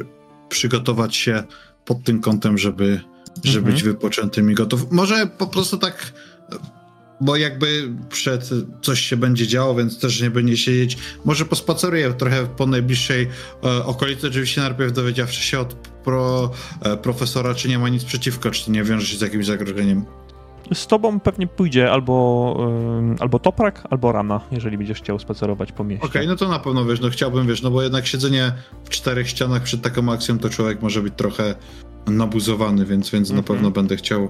przygotować 0.49 1.15
się 1.15 1.43
pod 1.85 2.03
tym 2.03 2.19
kątem, 2.21 2.57
żeby, 2.57 3.01
żeby 3.43 3.57
Mhm. 3.57 3.73
być 3.75 3.83
wypoczętym 3.83 4.51
i 4.51 4.53
gotów. 4.53 4.91
Może 4.91 5.27
po 5.27 5.47
prostu 5.47 5.77
tak, 5.77 6.13
bo 7.21 7.35
jakby 7.35 7.93
przed 8.09 8.49
coś 8.81 9.01
się 9.01 9.17
będzie 9.17 9.47
działo, 9.47 9.75
więc 9.75 9.99
też 9.99 10.21
nie 10.21 10.29
będzie 10.29 10.57
siedzieć. 10.57 10.97
Może 11.25 11.45
pospaceruję 11.45 12.13
trochę 12.13 12.45
po 12.47 12.67
najbliższej 12.67 13.27
e, 13.63 13.85
okolicy, 13.85 14.27
oczywiście 14.27 14.61
najpierw 14.61 14.93
dowiedziawszy 14.93 15.41
się 15.41 15.59
od 15.59 15.73
pro, 16.03 16.51
e, 16.81 16.97
profesora, 16.97 17.55
czy 17.55 17.67
nie 17.67 17.79
ma 17.79 17.89
nic 17.89 18.03
przeciwko, 18.03 18.51
czy 18.51 18.71
nie 18.71 18.83
wiąże 18.83 19.07
się 19.07 19.17
z 19.17 19.21
jakimś 19.21 19.45
zagrożeniem. 19.45 20.05
Z 20.73 20.87
tobą 20.87 21.19
pewnie 21.19 21.47
pójdzie 21.47 21.91
albo, 21.91 22.57
albo 23.19 23.39
Toprak, 23.39 23.87
albo 23.89 24.11
Rana, 24.11 24.41
jeżeli 24.51 24.77
będziesz 24.77 24.97
chciał 24.97 25.19
spacerować 25.19 25.71
po 25.71 25.83
mieście. 25.83 26.05
Okej, 26.07 26.27
no 26.27 26.35
to 26.35 26.47
na 26.47 26.59
pewno 26.59 26.85
wiesz, 26.85 27.01
no 27.01 27.09
chciałbym, 27.09 27.47
wiesz, 27.47 27.61
no 27.61 27.71
bo 27.71 27.81
jednak 27.81 28.07
siedzenie 28.07 28.51
w 28.83 28.89
czterech 28.89 29.29
ścianach 29.29 29.63
przed 29.63 29.81
taką 29.81 30.11
akcją, 30.11 30.39
to 30.39 30.49
człowiek 30.49 30.81
może 30.81 31.01
być 31.01 31.13
trochę 31.17 31.55
nabuzowany, 32.07 32.85
więc, 32.85 33.09
więc 33.09 33.29
na 33.29 33.37
Mhm. 33.37 33.43
pewno 33.55 33.71
będę 33.71 33.95
chciał. 33.95 34.29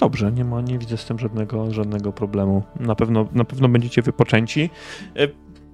Dobrze, 0.00 0.32
nie 0.32 0.44
ma, 0.44 0.60
nie 0.60 0.78
widzę 0.78 0.96
z 0.96 1.04
tym 1.04 1.18
żadnego, 1.18 1.72
żadnego 1.72 2.12
problemu. 2.12 2.62
Na 2.80 2.94
pewno, 2.94 3.26
na 3.32 3.44
pewno 3.44 3.68
będziecie 3.68 4.02
wypoczęci. 4.02 4.70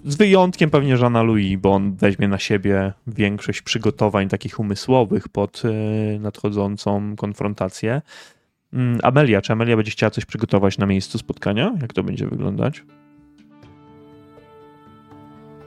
E, 0.07 0.11
Z 0.11 0.17
wyjątkiem 0.17 0.71
pewnie 0.71 0.97
Żana 0.97 1.23
Louis, 1.23 1.59
bo 1.61 1.75
on 1.75 1.97
weźmie 1.97 2.29
na 2.29 2.39
siebie 2.39 2.93
większość 3.07 3.63
przygotowań 3.63 4.29
takich 4.29 4.61
umysłowych 4.61 5.29
pod 5.29 5.63
e, 5.65 6.19
nadchodzącą 6.19 7.17
konfrontację. 7.17 8.03
Mm, 8.73 8.99
Amelia, 9.03 9.43
czy 9.43 9.53
Amelia 9.53 9.77
będzie 9.77 9.91
chciała 9.91 10.11
coś 10.11 10.25
przygotować 10.25 10.79
na 10.79 10.87
miejscu 10.87 11.19
spotkania? 11.19 11.75
Jak 11.83 11.93
to 11.93 12.03
będzie 12.03 12.27
wyglądać? 12.27 12.85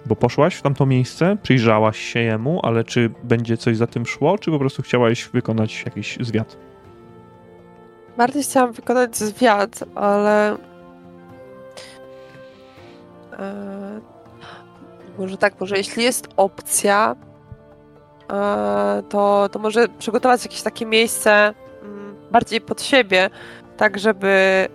Bo 0.06 0.16
poszłaś 0.16 0.56
w 0.56 0.62
tamto 0.62 0.86
miejsce, 0.86 1.38
przyjrzałaś 1.44 2.00
się 2.00 2.20
jemu, 2.20 2.60
ale 2.64 2.84
czy 2.84 3.10
będzie 3.24 3.58
coś 3.58 3.78
za 3.78 3.88
tym 3.88 4.06
szło, 4.06 4.38
czy 4.38 4.52
po 4.52 4.60
prostu 4.60 4.82
chciałaś 4.82 5.30
wykonać 5.34 5.84
jakiś 5.86 6.18
zwiat? 6.22 6.58
Bardziej 8.18 8.44
chciałam 8.44 8.72
wykonać 8.72 9.18
zwiat, 9.18 9.84
ale. 9.96 10.58
Może 15.20 15.38
tak, 15.38 15.60
może 15.60 15.78
jeśli 15.78 16.04
jest 16.04 16.28
opcja, 16.38 17.16
e, 18.32 19.04
to, 19.10 19.50
to 19.52 19.60
może 19.60 19.88
przygotować 19.88 20.44
jakieś 20.46 20.62
takie 20.62 20.86
miejsce 20.86 21.54
mm, 21.84 22.16
bardziej 22.32 22.62
pod 22.62 22.82
siebie, 22.82 23.30
tak 23.78 24.00
żeby 24.00 24.28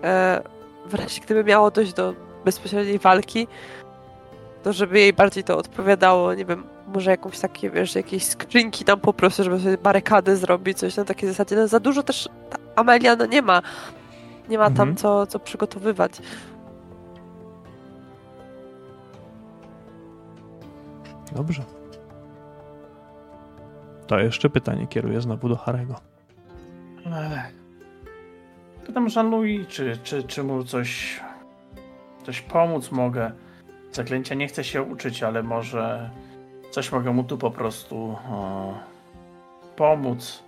e, 0.02 0.42
w 0.86 0.94
razie 0.94 1.20
gdyby 1.20 1.44
miało 1.44 1.70
dojść 1.70 1.92
do 1.92 2.14
bezpośredniej 2.44 2.98
walki, 2.98 3.48
to 4.62 4.72
żeby 4.72 4.98
jej 4.98 5.12
bardziej 5.12 5.44
to 5.44 5.58
odpowiadało, 5.58 6.34
nie 6.34 6.44
wiem, 6.44 6.64
może 6.86 7.10
jakąś 7.10 7.38
takie, 7.38 7.70
wiesz, 7.70 7.94
jakieś 7.94 8.24
skrzynki 8.24 8.84
tam 8.84 9.00
po 9.00 9.12
prostu, 9.12 9.44
żeby 9.44 9.60
sobie 9.60 9.78
barykady 9.78 10.36
zrobić, 10.36 10.78
coś 10.78 10.96
na 10.96 11.04
takiej 11.04 11.28
zasadzie. 11.28 11.56
No 11.56 11.68
za 11.68 11.80
dużo 11.80 12.02
też 12.02 12.28
Amelia 12.76 13.16
no 13.16 13.26
nie 13.26 13.42
ma, 13.42 13.62
nie 14.48 14.58
ma 14.58 14.64
tam 14.64 14.88
Mhm. 14.88 14.96
co, 14.96 15.26
co 15.26 15.38
przygotowywać. 15.38 16.12
Dobrze. 21.34 21.62
To 24.06 24.18
jeszcze 24.18 24.50
pytanie 24.50 24.86
kieruję 24.86 25.20
znowu 25.20 25.48
do 25.48 25.56
Harego. 25.56 25.94
Pytam 28.86 29.08
Jean-Louis, 29.08 29.68
czy, 29.68 29.98
czy, 30.02 30.22
czy 30.22 30.42
mu 30.42 30.64
coś, 30.64 31.20
coś 32.26 32.40
pomóc 32.40 32.90
mogę. 32.90 33.32
Zaklęcia 33.92 34.34
nie 34.34 34.48
chcę 34.48 34.64
się 34.64 34.82
uczyć, 34.82 35.22
ale 35.22 35.42
może 35.42 36.10
coś 36.70 36.92
mogę 36.92 37.12
mu 37.12 37.24
tu 37.24 37.38
po 37.38 37.50
prostu 37.50 38.16
o, 38.30 38.74
pomóc. 39.76 40.42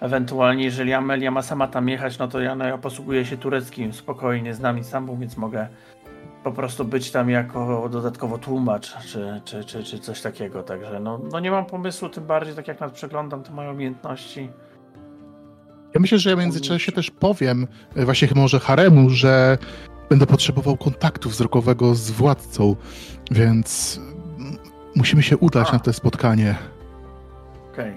Ewentualnie, 0.00 0.64
jeżeli 0.64 0.92
Amelia 0.92 1.30
ma 1.30 1.42
sama 1.42 1.68
tam 1.68 1.88
jechać, 1.88 2.18
no 2.18 2.28
to 2.28 2.40
ja, 2.40 2.54
no, 2.54 2.64
ja 2.64 2.78
posługuję 2.78 3.24
się 3.24 3.36
tureckim 3.36 3.92
spokojnie, 3.92 4.54
znam 4.54 4.78
Istanbul, 4.78 5.16
więc 5.18 5.36
mogę 5.36 5.68
po 6.44 6.52
prostu 6.52 6.84
być 6.84 7.10
tam 7.10 7.30
jako 7.30 7.88
dodatkowo 7.88 8.38
tłumacz, 8.38 8.96
czy, 9.06 9.40
czy, 9.44 9.64
czy, 9.64 9.84
czy 9.84 9.98
coś 9.98 10.20
takiego. 10.20 10.62
Także 10.62 11.00
no, 11.00 11.20
no 11.32 11.40
nie 11.40 11.50
mam 11.50 11.66
pomysłu, 11.66 12.08
tym 12.08 12.26
bardziej 12.26 12.54
tak 12.54 12.68
jak 12.68 12.80
nad 12.80 12.92
przeglądam 12.92 13.42
te 13.42 13.52
moje 13.52 13.70
umiejętności. 13.70 14.48
Ja 15.94 16.00
myślę, 16.00 16.18
że 16.18 16.30
ja 16.30 16.36
w 16.36 16.38
międzyczasie 16.38 16.92
też 16.92 17.10
powiem, 17.10 17.66
e, 17.96 18.04
właśnie 18.04 18.28
może 18.34 18.60
Haremu, 18.60 19.10
że 19.10 19.58
będę 20.10 20.26
potrzebował 20.26 20.76
kontaktu 20.76 21.30
wzrokowego 21.30 21.94
z 21.94 22.10
władcą, 22.10 22.76
więc 23.30 24.00
mm, 24.38 24.56
musimy 24.96 25.22
się 25.22 25.36
udać 25.36 25.68
A. 25.70 25.72
na 25.72 25.78
to 25.78 25.92
spotkanie. 25.92 26.54
Okej. 27.72 27.92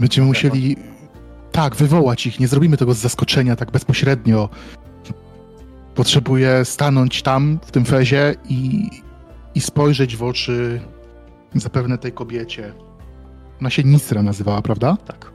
Będziemy 0.00 0.26
musieli, 0.26 0.76
tak, 1.52 1.76
wywołać 1.76 2.26
ich. 2.26 2.40
Nie 2.40 2.48
zrobimy 2.48 2.76
tego 2.76 2.94
z 2.94 2.98
zaskoczenia 2.98 3.56
tak 3.56 3.70
bezpośrednio. 3.70 4.48
Potrzebuję 6.00 6.64
stanąć 6.64 7.22
tam, 7.22 7.58
w 7.62 7.70
tym 7.70 7.84
fezie 7.84 8.34
i, 8.48 8.90
i 9.54 9.60
spojrzeć 9.60 10.16
w 10.16 10.22
oczy 10.22 10.80
zapewne 11.54 11.98
tej 11.98 12.12
kobiecie. 12.12 12.72
Ona 13.60 13.70
się 13.70 13.84
Nisra 13.84 14.22
nazywała, 14.22 14.62
prawda? 14.62 14.96
Tak. 14.96 15.32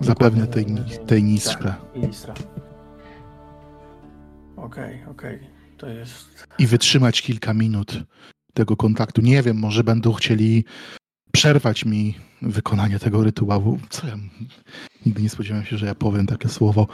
Zapewne 0.00 0.46
tej, 0.46 0.66
tej 1.06 1.22
Nisrze. 1.22 1.58
Tak, 1.58 2.10
Isra. 2.10 2.34
Okej, 4.56 5.04
okej. 5.10 5.38
To 5.78 5.86
jest. 5.86 6.46
i 6.58 6.66
wytrzymać 6.66 7.22
kilka 7.22 7.54
minut 7.54 8.02
tego 8.54 8.76
kontaktu. 8.76 9.20
Nie 9.20 9.42
wiem, 9.42 9.58
może 9.58 9.84
będą 9.84 10.12
chcieli 10.12 10.64
przerwać 11.32 11.84
mi 11.84 12.14
wykonanie 12.42 12.98
tego 12.98 13.24
rytuału. 13.24 13.78
Co 13.90 14.06
ja 14.06 14.16
nigdy 15.06 15.22
nie 15.22 15.30
spodziewałem 15.30 15.66
się, 15.66 15.78
że 15.78 15.86
ja 15.86 15.94
powiem 15.94 16.26
takie 16.26 16.48
słowo. 16.48 16.86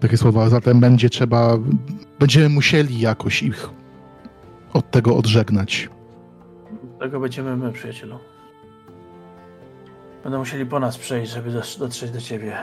Takie 0.00 0.16
słowa, 0.16 0.48
zatem 0.48 0.80
będzie 0.80 1.10
trzeba, 1.10 1.58
będziemy 2.18 2.48
musieli 2.48 3.00
jakoś 3.00 3.42
ich 3.42 3.70
od 4.72 4.90
tego 4.90 5.16
odżegnać. 5.16 5.88
Tego 7.00 7.20
będziemy 7.20 7.56
my, 7.56 7.72
przyjacielu. 7.72 8.18
Będą 10.24 10.38
musieli 10.38 10.66
po 10.66 10.80
nas 10.80 10.98
przejść, 10.98 11.32
żeby 11.32 11.50
dotrzeć 11.78 12.10
do 12.10 12.20
ciebie. 12.20 12.56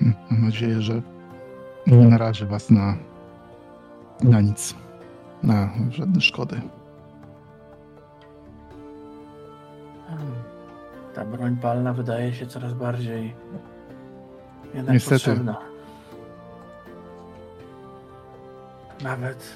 Mm, 0.00 0.14
Mam 0.30 0.44
nadzieję, 0.44 0.82
że 0.82 1.02
nie 1.86 1.96
narażę 1.96 2.46
was 2.46 2.70
na, 2.70 2.96
na 4.22 4.40
nic, 4.40 4.74
na 5.42 5.70
żadne 5.90 6.20
szkody. 6.20 6.60
Hmm. 10.08 10.32
Ta 11.14 11.24
broń 11.24 11.56
palna 11.56 11.92
wydaje 11.92 12.34
się 12.34 12.46
coraz 12.46 12.72
bardziej 12.72 13.34
jednak 14.74 14.94
Niestety. 14.94 15.14
potrzebna. 15.14 15.56
Nawet. 19.02 19.52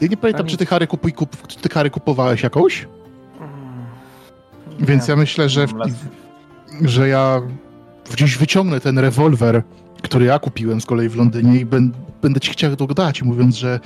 Ja 0.00 0.08
nie 0.08 0.16
pamiętam, 0.16 0.46
czy 0.46 0.56
ty 0.56 0.66
Harry, 0.66 0.86
kupuj, 0.86 1.12
kup, 1.12 1.46
czy 1.46 1.58
ty 1.58 1.68
Harry 1.68 1.90
kupowałeś 1.90 2.42
jakąś? 2.42 2.86
hmm, 3.38 3.86
Więc 4.80 5.08
nie, 5.08 5.12
ja 5.12 5.16
myślę, 5.16 5.48
że, 5.48 5.66
w, 5.66 5.74
lat- 5.74 5.90
że 6.80 7.08
ja 7.08 7.40
gdzieś 8.12 8.36
wyciągnę 8.38 8.80
ten 8.80 8.98
rewolwer, 8.98 9.62
który 10.02 10.24
ja 10.24 10.38
kupiłem 10.38 10.80
z 10.80 10.86
kolei 10.86 11.08
w 11.08 11.16
Londynie 11.16 11.60
i 11.60 11.64
ben, 11.66 11.92
będę 12.22 12.40
ci 12.40 12.50
chciał 12.52 12.76
to 12.76 12.86
dać, 12.86 13.22
mówiąc, 13.22 13.56
że 13.56 13.80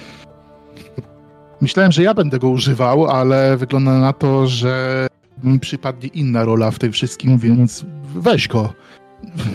myślałem, 1.60 1.92
że 1.92 2.02
ja 2.02 2.14
będę 2.14 2.38
go 2.38 2.48
używał, 2.48 3.06
ale 3.06 3.56
wygląda 3.56 3.98
na 3.98 4.12
to, 4.12 4.46
że 4.46 5.06
mi 5.44 5.60
przypadnie 5.60 6.08
inna 6.08 6.44
rola 6.44 6.70
w 6.70 6.78
tym 6.78 6.92
wszystkim, 6.92 7.38
więc 7.38 7.84
weź 8.14 8.48
go. 8.48 8.72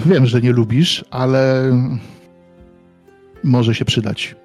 Wiem, 0.06 0.26
że 0.26 0.42
nie 0.42 0.52
lubisz, 0.52 1.06
ale 1.12 1.64
może 3.44 3.76
się 3.76 3.86
przydać. 3.86 4.36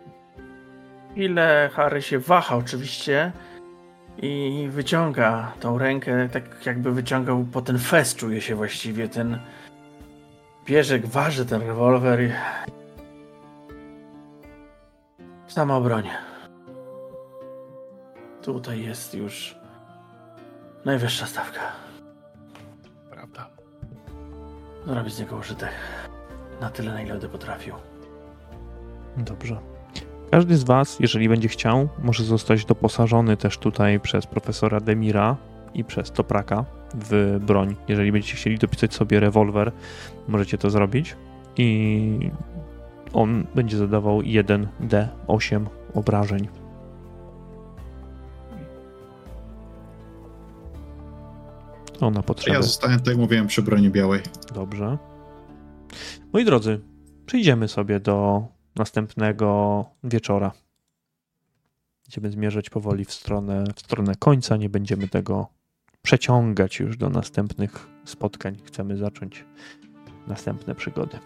Ile 1.16 1.70
Harry 1.72 2.02
się 2.02 2.18
waha 2.18 2.56
oczywiście 2.56 3.32
i 4.22 4.66
wyciąga 4.70 5.52
tą 5.60 5.78
rękę, 5.78 6.28
tak 6.28 6.66
jakby 6.66 6.92
wyciągał 6.92 7.44
po 7.44 7.62
ten 7.62 7.78
fez, 7.78 8.14
czuje 8.14 8.40
się 8.40 8.54
właściwie 8.54 9.08
ten 9.08 9.38
bierze, 10.66 10.98
waży 10.98 11.46
ten 11.46 11.62
rewolwer 11.62 12.22
i 12.22 12.30
sama 15.46 15.80
broń. 15.80 16.04
Tutaj 18.42 18.82
jest 18.82 19.14
już 19.14 19.56
najwyższa 20.84 21.26
stawka. 21.26 21.60
Prawda. 23.10 23.50
Zrobić 24.86 25.14
z 25.14 25.20
niego 25.20 25.36
użytek. 25.36 25.72
Na 26.60 26.70
tyle, 26.70 26.92
na 26.92 27.02
ile 27.02 27.12
będę 27.12 27.28
potrafił. 27.28 27.74
Dobrze. 29.16 29.58
Każdy 30.30 30.56
z 30.56 30.64
Was, 30.64 31.00
jeżeli 31.00 31.28
będzie 31.28 31.48
chciał, 31.48 31.88
może 32.02 32.24
zostać 32.24 32.64
doposażony 32.64 33.36
też 33.36 33.58
tutaj 33.58 34.00
przez 34.00 34.26
profesora 34.26 34.80
Demira 34.80 35.36
i 35.74 35.84
przez 35.84 36.12
Topraka 36.12 36.64
w 36.94 37.38
broń. 37.40 37.76
Jeżeli 37.88 38.12
będziecie 38.12 38.36
chcieli 38.36 38.58
dopisać 38.58 38.94
sobie 38.94 39.20
rewolwer, 39.20 39.72
możecie 40.28 40.58
to 40.58 40.70
zrobić. 40.70 41.16
I 41.56 42.30
on 43.12 43.46
będzie 43.54 43.76
zadawał 43.76 44.20
1d8 44.20 45.66
obrażeń. 45.94 46.48
O, 52.00 52.10
na 52.10 52.22
potrzeby. 52.22 52.56
Ja 52.56 52.62
zostałem, 52.62 52.98
tak 52.98 53.06
jak 53.06 53.16
mówiłem, 53.16 53.46
przy 53.46 53.62
broni 53.62 53.90
białej. 53.90 54.20
Dobrze. 54.54 54.98
Moi 56.32 56.44
drodzy, 56.44 56.80
przejdziemy 57.26 57.68
sobie 57.68 58.00
do 58.00 58.44
następnego 58.76 59.84
wieczora. 60.04 60.52
Będziemy 62.04 62.30
zmierzać 62.30 62.70
powoli 62.70 63.04
w 63.04 63.12
stronę, 63.12 63.64
w 63.76 63.80
stronę 63.80 64.14
końca. 64.14 64.56
Nie 64.56 64.68
będziemy 64.68 65.08
tego 65.08 65.46
przeciągać 66.02 66.80
już 66.80 66.96
do 66.96 67.10
następnych 67.10 67.88
spotkań. 68.04 68.56
Chcemy 68.64 68.96
zacząć 68.96 69.44
następne 70.26 70.74
przygody. 70.74 71.18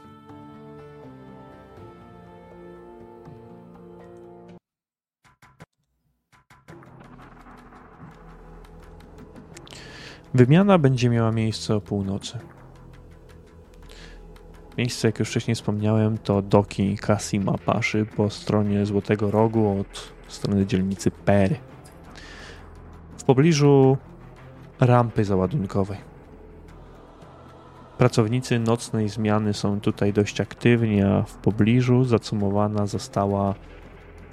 Wymiana 10.35 10.79
będzie 10.79 11.11
miała 11.11 11.33
miejsce 11.33 11.77
o 11.77 11.81
północy. 11.81 12.39
Miejsce, 14.81 15.09
jak 15.09 15.19
już 15.19 15.29
wcześniej 15.31 15.55
wspomniałem, 15.55 16.19
to 16.19 16.43
doki 16.43 16.97
Kasima 16.97 17.59
Paszy 17.59 18.07
po 18.17 18.31
stronie 18.31 18.87
Złotego 18.87 19.31
Rogu 19.31 19.81
od 19.81 20.13
strony 20.29 20.67
dzielnicy 20.67 21.11
Pery. 21.11 21.57
W 23.19 23.25
pobliżu 23.25 23.97
rampy 24.81 25.25
załadunkowej. 25.25 25.99
Pracownicy 27.99 28.59
nocnej 28.59 29.09
zmiany 29.09 29.55
są 29.55 29.81
tutaj 29.81 30.13
dość 30.13 30.41
aktywni, 30.41 31.03
a 31.03 31.23
w 31.23 31.35
pobliżu 31.35 32.05
zacumowana 32.05 32.87
została 32.87 33.55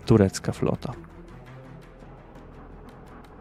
turecka 0.05 0.51
flota. 0.51 0.93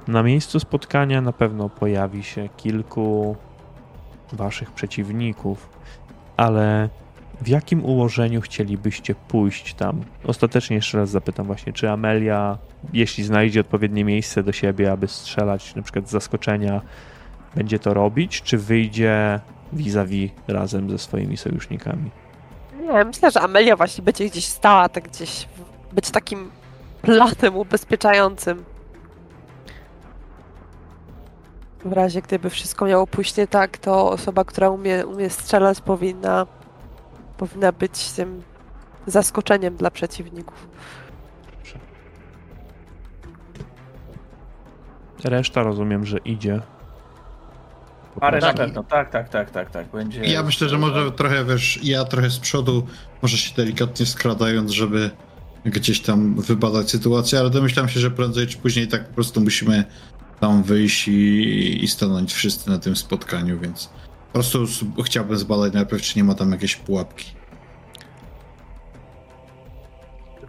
Na 0.08 0.22
miejscu 0.22 0.60
spotkania 0.60 1.20
na 1.20 1.32
pewno 1.32 1.68
pojawi 1.68 2.22
się 2.22 2.48
kilku 2.56 3.36
waszych 4.32 4.70
przeciwników, 4.70 5.68
ale 6.36 6.88
w 7.40 7.48
jakim 7.48 7.84
ułożeniu 7.84 8.40
chcielibyście 8.40 9.14
pójść 9.14 9.74
tam? 9.74 10.04
Ostatecznie 10.24 10.76
jeszcze 10.76 10.98
raz 10.98 11.10
zapytam 11.10 11.46
właśnie, 11.46 11.72
czy 11.72 11.90
Amelia, 11.90 12.58
jeśli 12.92 13.24
znajdzie 13.24 13.60
odpowiednie 13.60 14.04
miejsce 14.04 14.42
do 14.42 14.52
siebie, 14.52 14.92
aby 14.92 15.08
strzelać 15.08 15.74
na 15.74 15.82
przykład 15.82 16.08
z 16.08 16.10
zaskoczenia, 16.10 16.80
będzie 17.54 17.78
to 17.78 17.94
robić, 17.94 18.42
czy 18.42 18.58
wyjdzie 18.58 19.40
vis-a-vis 19.72 20.30
razem 20.48 20.90
ze 20.90 20.98
swoimi 20.98 21.36
sojusznikami? 21.36 22.10
Nie, 22.80 23.04
myślę, 23.04 23.30
że 23.30 23.40
Amelia 23.40 23.76
właśnie 23.76 24.04
będzie 24.04 24.24
gdzieś 24.24 24.44
stała, 24.44 24.88
tak 24.88 25.08
gdzieś 25.08 25.48
być 25.92 26.10
takim 26.10 26.50
planem 27.02 27.56
ubezpieczającym. 27.56 28.64
W 31.86 31.92
razie 31.92 32.22
gdyby 32.22 32.50
wszystko 32.50 32.86
miało 32.86 33.06
pójść 33.06 33.36
nie 33.36 33.46
tak, 33.46 33.78
to 33.78 34.10
osoba, 34.10 34.44
która 34.44 34.70
umie, 34.70 35.06
umie 35.06 35.30
strzelać, 35.30 35.80
powinna, 35.80 36.46
powinna 37.36 37.72
być 37.72 38.12
tym 38.12 38.42
zaskoczeniem 39.06 39.76
dla 39.76 39.90
przeciwników. 39.90 40.68
Reszta 45.24 45.62
rozumiem, 45.62 46.06
że 46.06 46.18
idzie. 46.18 46.60
Parę 48.20 48.38
na 48.38 48.54
pewno, 48.54 48.84
tak, 48.84 49.10
tak, 49.10 49.28
tak, 49.28 49.50
tak, 49.50 49.70
tak. 49.70 49.86
Będzie. 49.86 50.24
Ja 50.24 50.42
myślę, 50.42 50.68
że 50.68 50.78
może 50.78 51.12
trochę, 51.12 51.44
wiesz, 51.44 51.80
ja 51.82 52.04
trochę 52.04 52.30
z 52.30 52.38
przodu, 52.38 52.86
może 53.22 53.36
się 53.36 53.54
delikatnie 53.54 54.06
skradając, 54.06 54.70
żeby 54.70 55.10
gdzieś 55.64 56.00
tam 56.00 56.34
wybadać 56.34 56.90
sytuację, 56.90 57.38
ale 57.38 57.50
domyślam 57.50 57.88
się, 57.88 58.00
że 58.00 58.10
prędzej 58.10 58.46
czy 58.46 58.58
później 58.58 58.88
tak 58.88 59.08
po 59.08 59.14
prostu 59.14 59.40
musimy 59.40 59.84
tam 60.46 60.62
wyjść 60.62 61.08
i, 61.08 61.84
i 61.84 61.88
stanąć 61.88 62.32
wszyscy 62.34 62.70
na 62.70 62.78
tym 62.78 62.96
spotkaniu, 62.96 63.58
więc 63.60 63.90
po 64.26 64.32
prostu 64.32 64.66
chciałbym 65.04 65.36
zbadać 65.38 65.72
najpierw, 65.72 66.02
czy 66.02 66.18
nie 66.18 66.24
ma 66.24 66.34
tam 66.34 66.52
jakiejś 66.52 66.76
pułapki. 66.76 67.32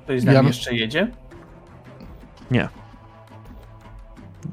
Ktoś 0.04 0.22
z 0.22 0.26
nami 0.26 0.38
Ja- 0.38 0.44
jeszcze 0.44 0.76
jedzie? 0.76 1.12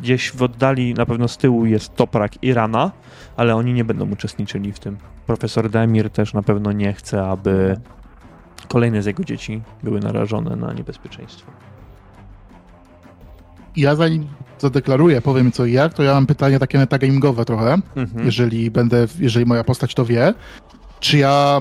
Gdzieś 0.00 0.32
w 0.32 0.42
oddali, 0.42 0.94
na 0.94 1.06
pewno 1.06 1.28
z 1.28 1.36
tyłu 1.36 1.66
jest 1.66 1.97
Toprak 1.97 2.42
i 2.42 2.55
Rana, 2.55 2.92
ale 3.36 3.56
oni 3.56 3.73
nie 3.73 3.84
będą 3.84 4.10
uczestniczyli 4.10 4.73
w 4.73 4.78
tym. 4.78 4.98
Profesor 5.26 5.70
Demir 5.70 6.10
też 6.10 6.34
na 6.34 6.42
pewno 6.42 6.73
nie 6.73 6.92
chce, 6.92 7.26
aby 7.26 7.81
kolejne 8.68 9.02
z 9.02 9.06
jego 9.06 9.24
dzieci 9.24 9.62
były 9.82 10.00
narażone 10.00 10.56
na 10.56 10.73
niebezpieczeństwo. 10.73 11.52
Ja 13.76 13.94
zanim 13.94 14.28
zadeklaruję, 14.58 15.20
powiem 15.20 15.52
co 15.52 15.66
i 15.66 15.73
jak, 15.73 15.94
to 15.94 16.02
ja 16.02 16.15
mam 16.15 16.26
pytanie 16.26 16.58
takie 16.58 16.78
metagamingowe 16.78 17.44
trochę, 17.44 17.78
Mhm. 17.97 18.24
jeżeli 18.26 18.70
będę, 18.70 19.07
jeżeli 19.18 19.47
moja 19.47 19.65
postać 19.65 19.94
to 19.94 20.05
wie. 20.05 20.34
Czy 21.00 21.18
ja... 21.18 21.60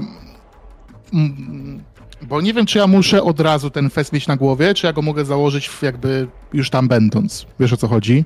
mm, 1.13 1.83
Bo 2.22 2.41
nie 2.41 2.53
wiem, 2.53 2.65
czy 2.65 2.77
ja 2.77 2.88
muszę 2.88 3.23
od 3.23 3.39
razu 3.39 3.69
ten 3.69 3.89
fest 3.89 4.13
mieć 4.13 4.27
na 4.27 4.38
głowie, 4.38 4.73
czy 4.73 4.88
ja 4.88 4.93
go 4.93 5.01
mogę 5.01 5.25
założyć 5.25 5.69
jakby 5.81 6.27
już 6.53 6.69
tam 6.69 6.88
będąc. 6.88 7.45
Wiesz 7.59 7.73
o 7.73 7.77
co 7.77 7.88
chodzi? 7.88 8.25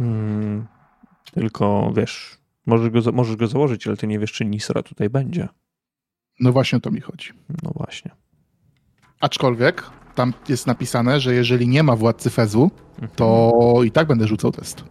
Mm, 0.00 0.66
tylko 1.34 1.92
wiesz, 1.96 2.38
możesz 2.66 2.90
go, 2.90 3.12
możesz 3.12 3.36
go 3.36 3.46
założyć, 3.46 3.86
ale 3.86 3.96
ty 3.96 4.06
nie 4.06 4.18
wiesz, 4.18 4.32
czy 4.32 4.44
Nisra 4.44 4.82
tutaj 4.82 5.10
będzie. 5.10 5.48
No 6.40 6.52
właśnie 6.52 6.78
o 6.78 6.80
to 6.80 6.90
mi 6.90 7.00
chodzi. 7.00 7.30
No 7.62 7.70
właśnie. 7.74 8.10
Aczkolwiek 9.20 9.82
tam 10.14 10.32
jest 10.48 10.66
napisane, 10.66 11.20
że 11.20 11.34
jeżeli 11.34 11.68
nie 11.68 11.82
ma 11.82 11.96
władcy 11.96 12.30
Fezu, 12.30 12.70
to 13.16 13.52
i 13.84 13.90
tak 13.90 14.06
będę 14.08 14.26
rzucał 14.26 14.52
test. 14.52 14.84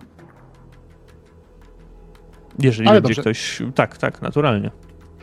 Jeżeli 2.60 2.90
ale 2.90 3.02
będzie 3.02 3.16
dobrze. 3.16 3.22
ktoś. 3.32 3.62
Tak, 3.76 3.98
tak, 3.98 4.22
naturalnie. 4.22 4.72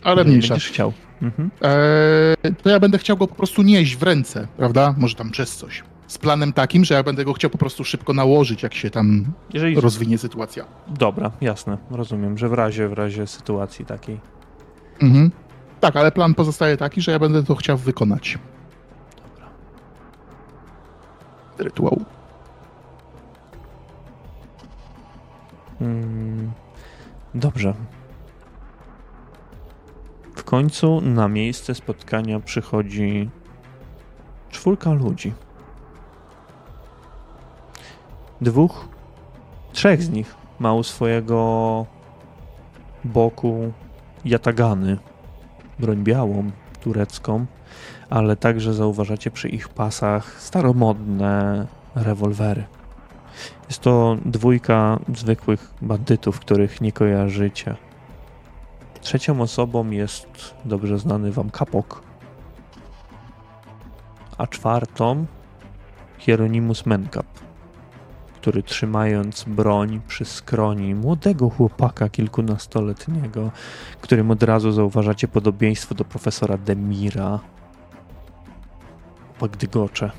Ale 0.03 0.17
Jeżeli 0.17 0.31
mniejsza. 0.31 0.55
będziesz 0.55 0.69
chciał. 0.69 0.93
Mhm. 1.23 1.51
Eee, 1.63 2.55
to 2.63 2.71
ja 2.71 2.81
będę 2.81 2.99
chciał 2.99 3.17
go 3.17 3.27
po 3.27 3.35
prostu 3.35 3.63
nieść 3.63 3.97
w 3.97 4.03
ręce, 4.03 4.49
prawda? 4.57 4.95
Może 4.99 5.15
tam 5.15 5.31
przez 5.31 5.57
coś. 5.57 5.83
Z 6.07 6.19
planem 6.19 6.53
takim, 6.53 6.85
że 6.85 6.95
ja 6.95 7.03
będę 7.03 7.25
go 7.25 7.33
chciał 7.33 7.51
po 7.51 7.59
prostu 7.59 7.85
szybko 7.85 8.13
nałożyć, 8.13 8.63
jak 8.63 8.75
się 8.75 8.91
tam 8.91 9.25
Jeżeli. 9.55 9.81
rozwinie 9.81 10.19
sytuacja. 10.19 10.65
Dobra, 10.89 11.31
jasne, 11.41 11.79
rozumiem, 11.91 12.39
że 12.39 12.49
w 12.49 12.53
razie, 12.53 12.89
w 12.89 12.93
razie 12.93 13.27
sytuacji 13.27 13.85
takiej. 13.85 14.21
Mhm. 15.03 15.31
Tak, 15.81 15.97
ale 15.97 16.13
plan 16.13 16.35
pozostaje 16.35 16.77
taki, 16.77 17.01
że 17.01 17.13
ja 17.13 17.19
będę 17.19 17.43
to 17.43 17.55
chciał 17.55 17.77
wykonać. 17.77 18.39
Rytuał. 21.59 22.01
Mm, 25.81 26.53
Dobrze. 27.35 27.75
W 30.37 30.45
końcu 30.45 31.01
na 31.01 31.29
miejsce 31.29 31.75
spotkania 31.75 32.41
przychodzi 32.41 33.31
czwórka 34.51 34.93
ludzi. 34.93 35.33
Dwóch, 38.41 38.89
trzech 39.73 40.03
z 40.03 40.11
nich 40.11 40.35
ma 40.59 40.75
u 40.75 40.83
swojego 40.83 41.87
boku 43.05 43.73
jatagany, 44.25 44.99
broń 45.79 46.05
białą, 46.05 46.51
turecką, 46.81 47.47
ale 48.11 48.37
także 48.37 48.75
zauważacie 48.75 49.31
przy 49.31 49.49
ich 49.49 49.69
pasach 49.69 50.41
staromodne 50.41 51.67
rewolwery. 51.95 52.65
Jest 53.69 53.81
to 53.81 54.17
dwójka 54.25 54.99
zwykłych 55.15 55.75
bandytów, 55.83 56.41
których 56.41 56.81
nie 56.81 56.93
kojarzycie. 56.93 57.77
Trzecią 59.01 59.41
osobą 59.41 59.91
jest 59.91 60.55
dobrze 60.65 60.99
znany 60.99 61.33
wam 61.33 61.51
kapok, 61.51 62.03
a 64.39 64.47
czwartą 64.47 65.27
Hieronimus 66.19 66.87
Menkap, 66.87 67.27
który 68.35 68.63
trzymając 68.63 69.45
broń 69.45 70.01
przy 70.09 70.25
skroni 70.25 70.95
młodego 70.95 71.51
chłopaka 71.51 72.09
kilkunastoletniego, 72.09 73.51
którym 74.01 74.31
od 74.31 74.43
razu 74.43 74.73
zauważacie 74.73 75.29
podobieństwo 75.29 75.95
do 75.95 76.05
profesora 76.05 76.59
Demira. 76.59 77.41
Chłopak 79.39 79.57
dygocze. 79.57 80.11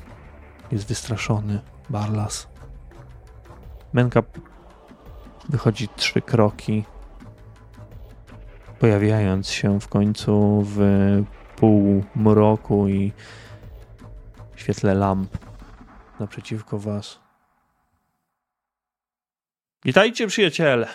Jest 0.72 0.88
wystraszony. 0.88 1.60
Barlas. 1.90 2.48
Menkap 3.92 4.38
wychodzi 5.48 5.88
trzy 5.88 6.22
kroki, 6.22 6.84
pojawiając 8.78 9.48
się 9.48 9.80
w 9.80 9.88
końcu 9.88 10.62
w 10.66 10.78
półmroku 11.56 12.88
i 12.88 13.12
świetle 14.56 14.94
lamp 14.94 15.38
naprzeciwko 16.20 16.78
was. 16.78 17.18
Witajcie, 19.84 20.26
przyjaciele! 20.26 20.88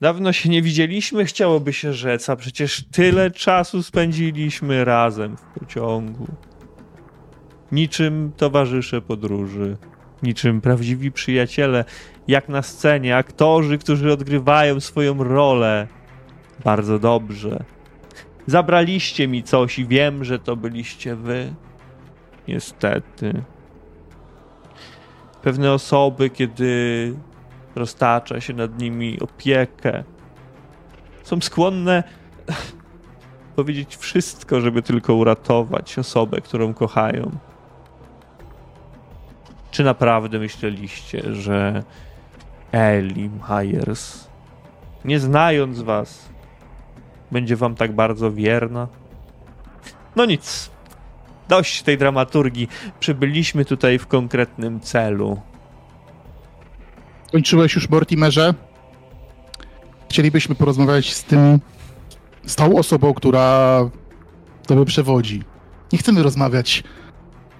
Dawno 0.00 0.32
się 0.32 0.48
nie 0.48 0.62
widzieliśmy, 0.62 1.24
chciałoby 1.24 1.72
się 1.72 1.92
rzec, 1.92 2.28
a 2.30 2.36
przecież 2.36 2.84
tyle 2.92 3.30
czasu 3.30 3.82
spędziliśmy 3.82 4.84
razem 4.84 5.36
w 5.36 5.60
pociągu. 5.60 6.26
Niczym 7.74 8.32
towarzysze 8.36 9.00
podróży, 9.00 9.76
niczym 10.22 10.60
prawdziwi 10.60 11.12
przyjaciele, 11.12 11.84
jak 12.28 12.48
na 12.48 12.62
scenie, 12.62 13.16
aktorzy, 13.16 13.78
którzy 13.78 14.12
odgrywają 14.12 14.80
swoją 14.80 15.24
rolę 15.24 15.88
bardzo 16.64 16.98
dobrze. 16.98 17.64
Zabraliście 18.46 19.28
mi 19.28 19.42
coś 19.42 19.78
i 19.78 19.86
wiem, 19.86 20.24
że 20.24 20.38
to 20.38 20.56
byliście 20.56 21.16
wy. 21.16 21.54
Niestety. 22.48 23.42
Pewne 25.42 25.72
osoby, 25.72 26.30
kiedy 26.30 27.14
roztacza 27.74 28.40
się 28.40 28.52
nad 28.52 28.78
nimi 28.78 29.20
opiekę, 29.20 30.04
są 31.22 31.40
skłonne 31.40 32.02
powiedzieć 33.56 33.96
wszystko, 33.96 34.60
żeby 34.60 34.82
tylko 34.82 35.14
uratować 35.14 35.98
osobę, 35.98 36.40
którą 36.40 36.74
kochają. 36.74 37.53
Czy 39.74 39.84
naprawdę 39.84 40.38
myśleliście, 40.38 41.34
że 41.34 41.82
Eli 42.72 43.30
Myers, 43.48 44.28
nie 45.04 45.20
znając 45.20 45.80
was, 45.80 46.28
będzie 47.32 47.56
wam 47.56 47.74
tak 47.74 47.94
bardzo 47.94 48.32
wierna? 48.32 48.88
No 50.16 50.24
nic. 50.24 50.70
Dość 51.48 51.82
tej 51.82 51.98
dramaturgii. 51.98 52.68
Przybyliśmy 53.00 53.64
tutaj 53.64 53.98
w 53.98 54.06
konkretnym 54.06 54.80
celu. 54.80 55.40
Kończyłeś 57.32 57.74
już, 57.74 57.88
Mortimerze? 57.88 58.54
Chcielibyśmy 60.08 60.54
porozmawiać 60.54 61.14
z 61.14 61.24
tym, 61.24 61.60
z 62.46 62.56
tą 62.56 62.78
osobą, 62.78 63.14
która 63.14 63.80
tobie 64.66 64.84
przewodzi. 64.84 65.42
Nie 65.92 65.98
chcemy 65.98 66.22
rozmawiać 66.22 66.84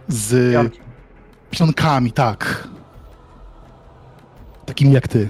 z. 0.09 0.84
pionkami, 1.59 2.13
tak. 2.13 2.69
Takimi 4.67 4.93
jak 4.93 5.09
ty. 5.09 5.29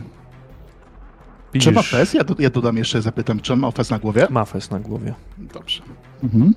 Widzisz, 1.53 1.69
Czy 1.69 1.73
ma 1.73 1.83
fez? 1.83 2.15
Ja, 2.15 2.25
do, 2.25 2.35
ja 2.39 2.51
dodam 2.51 2.77
jeszcze, 2.77 3.03
zapytam, 3.03 3.41
czy 3.41 3.57
ma 3.57 3.71
fez 3.71 3.91
na 3.91 3.99
głowie? 3.99 4.27
Ma 4.31 4.45
fez 4.45 4.71
na 4.71 4.81
głowie. 4.81 5.15
Dobrze. 5.39 5.83
Mhm. 6.23 6.55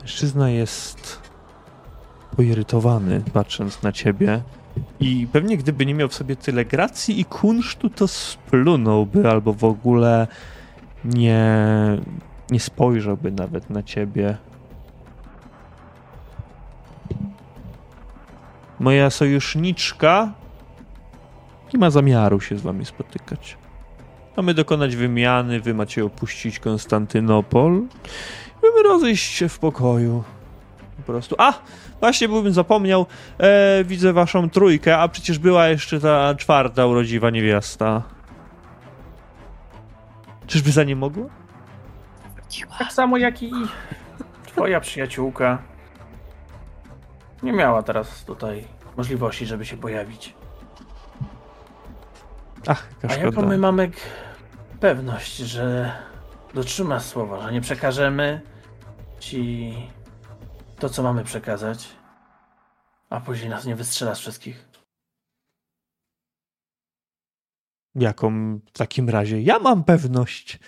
Mężczyzna 0.00 0.50
jest 0.50 1.20
poirytowany, 2.36 3.22
patrząc 3.32 3.82
na 3.82 3.92
ciebie. 3.92 4.42
I 5.00 5.26
pewnie 5.32 5.56
gdyby 5.56 5.86
nie 5.86 5.94
miał 5.94 6.08
w 6.08 6.14
sobie 6.14 6.36
tyle 6.36 6.64
gracji 6.64 7.20
i 7.20 7.24
kunsztu, 7.24 7.90
to 7.90 8.08
splunąłby 8.08 9.30
albo 9.30 9.52
w 9.52 9.64
ogóle 9.64 10.26
nie, 11.04 11.46
nie 12.50 12.60
spojrzałby 12.60 13.32
nawet 13.32 13.70
na 13.70 13.82
ciebie. 13.82 14.36
Moja 18.82 19.10
sojuszniczka 19.10 20.32
nie 21.74 21.80
ma 21.80 21.90
zamiaru 21.90 22.40
się 22.40 22.58
z 22.58 22.62
wami 22.62 22.84
spotykać. 22.84 23.56
Mamy 24.36 24.54
dokonać 24.54 24.96
wymiany, 24.96 25.60
wy 25.60 25.74
macie 25.74 26.04
opuścić 26.04 26.58
Konstantynopol. 26.58 27.72
Mamy 28.62 28.82
rozejść 28.84 29.34
się 29.34 29.48
w 29.48 29.58
pokoju. 29.58 30.24
Po 30.96 31.02
prostu. 31.02 31.34
A! 31.38 31.52
Właśnie 32.00 32.28
byłbym 32.28 32.52
zapomniał. 32.52 33.06
E, 33.38 33.84
widzę 33.84 34.12
waszą 34.12 34.50
trójkę, 34.50 34.98
a 34.98 35.08
przecież 35.08 35.38
była 35.38 35.68
jeszcze 35.68 36.00
ta 36.00 36.34
czwarta 36.34 36.86
urodziwa 36.86 37.30
niewiasta. 37.30 38.02
Czyżby 40.46 40.72
za 40.72 40.84
nie 40.84 40.96
mogło? 40.96 41.28
Tak 42.78 42.92
samo 42.92 43.16
jak 43.16 43.42
i 43.42 43.52
twoja 44.46 44.80
przyjaciółka. 44.80 45.71
Nie 47.42 47.52
miała 47.52 47.82
teraz 47.82 48.24
tutaj 48.24 48.64
możliwości, 48.96 49.46
żeby 49.46 49.66
się 49.66 49.76
pojawić. 49.76 50.34
Ach, 52.66 52.88
A 53.08 53.14
jaką 53.14 53.46
my 53.46 53.58
mamy 53.58 53.90
pewność, 54.80 55.36
że 55.36 55.92
dotrzymasz 56.54 57.02
słowa, 57.02 57.42
że 57.42 57.52
nie 57.52 57.60
przekażemy 57.60 58.40
ci 59.20 59.74
to, 60.78 60.88
co 60.88 61.02
mamy 61.02 61.24
przekazać, 61.24 61.88
a 63.10 63.20
później 63.20 63.50
nas 63.50 63.64
nie 63.64 63.76
wystrzelasz 63.76 64.20
wszystkich? 64.20 64.68
Jaką 67.94 68.58
w 68.66 68.78
takim 68.78 69.08
razie? 69.08 69.42
Ja 69.42 69.58
mam 69.58 69.84
pewność, 69.84 70.58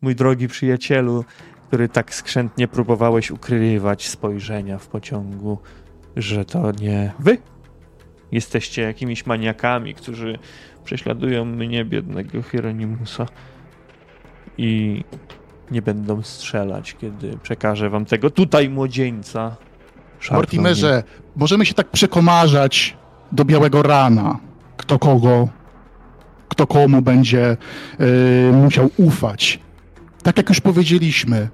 mój 0.00 0.14
drogi 0.14 0.48
przyjacielu, 0.48 1.24
który 1.66 1.88
tak 1.88 2.14
skrzętnie 2.14 2.68
próbowałeś 2.68 3.30
ukrywać 3.30 4.08
spojrzenia 4.08 4.78
w 4.78 4.86
pociągu, 4.86 5.58
że 6.16 6.44
to 6.44 6.72
nie 6.72 7.12
wy 7.18 7.38
jesteście 8.32 8.82
jakimiś 8.82 9.26
maniakami, 9.26 9.94
którzy 9.94 10.38
prześladują 10.84 11.44
mnie, 11.44 11.84
biednego 11.84 12.42
Hieronimusa 12.42 13.26
i 14.58 15.04
nie 15.70 15.82
będą 15.82 16.22
strzelać, 16.22 16.94
kiedy 16.94 17.38
przekażę 17.42 17.90
wam 17.90 18.04
tego 18.04 18.30
tutaj 18.30 18.70
młodzieńca. 18.70 19.56
Mortimerze, 20.30 21.02
możemy 21.36 21.66
się 21.66 21.74
tak 21.74 21.90
przekomarzać 21.90 22.96
do 23.32 23.44
białego 23.44 23.82
rana. 23.82 24.38
Kto 24.76 24.98
kogo, 24.98 25.48
kto 26.48 26.66
komu 26.66 27.02
będzie 27.02 27.56
y, 28.00 28.52
musiał 28.52 28.90
ufać. 28.96 29.60
Tak 30.22 30.36
jak 30.36 30.48
już 30.48 30.60
powiedzieliśmy, 30.60 31.48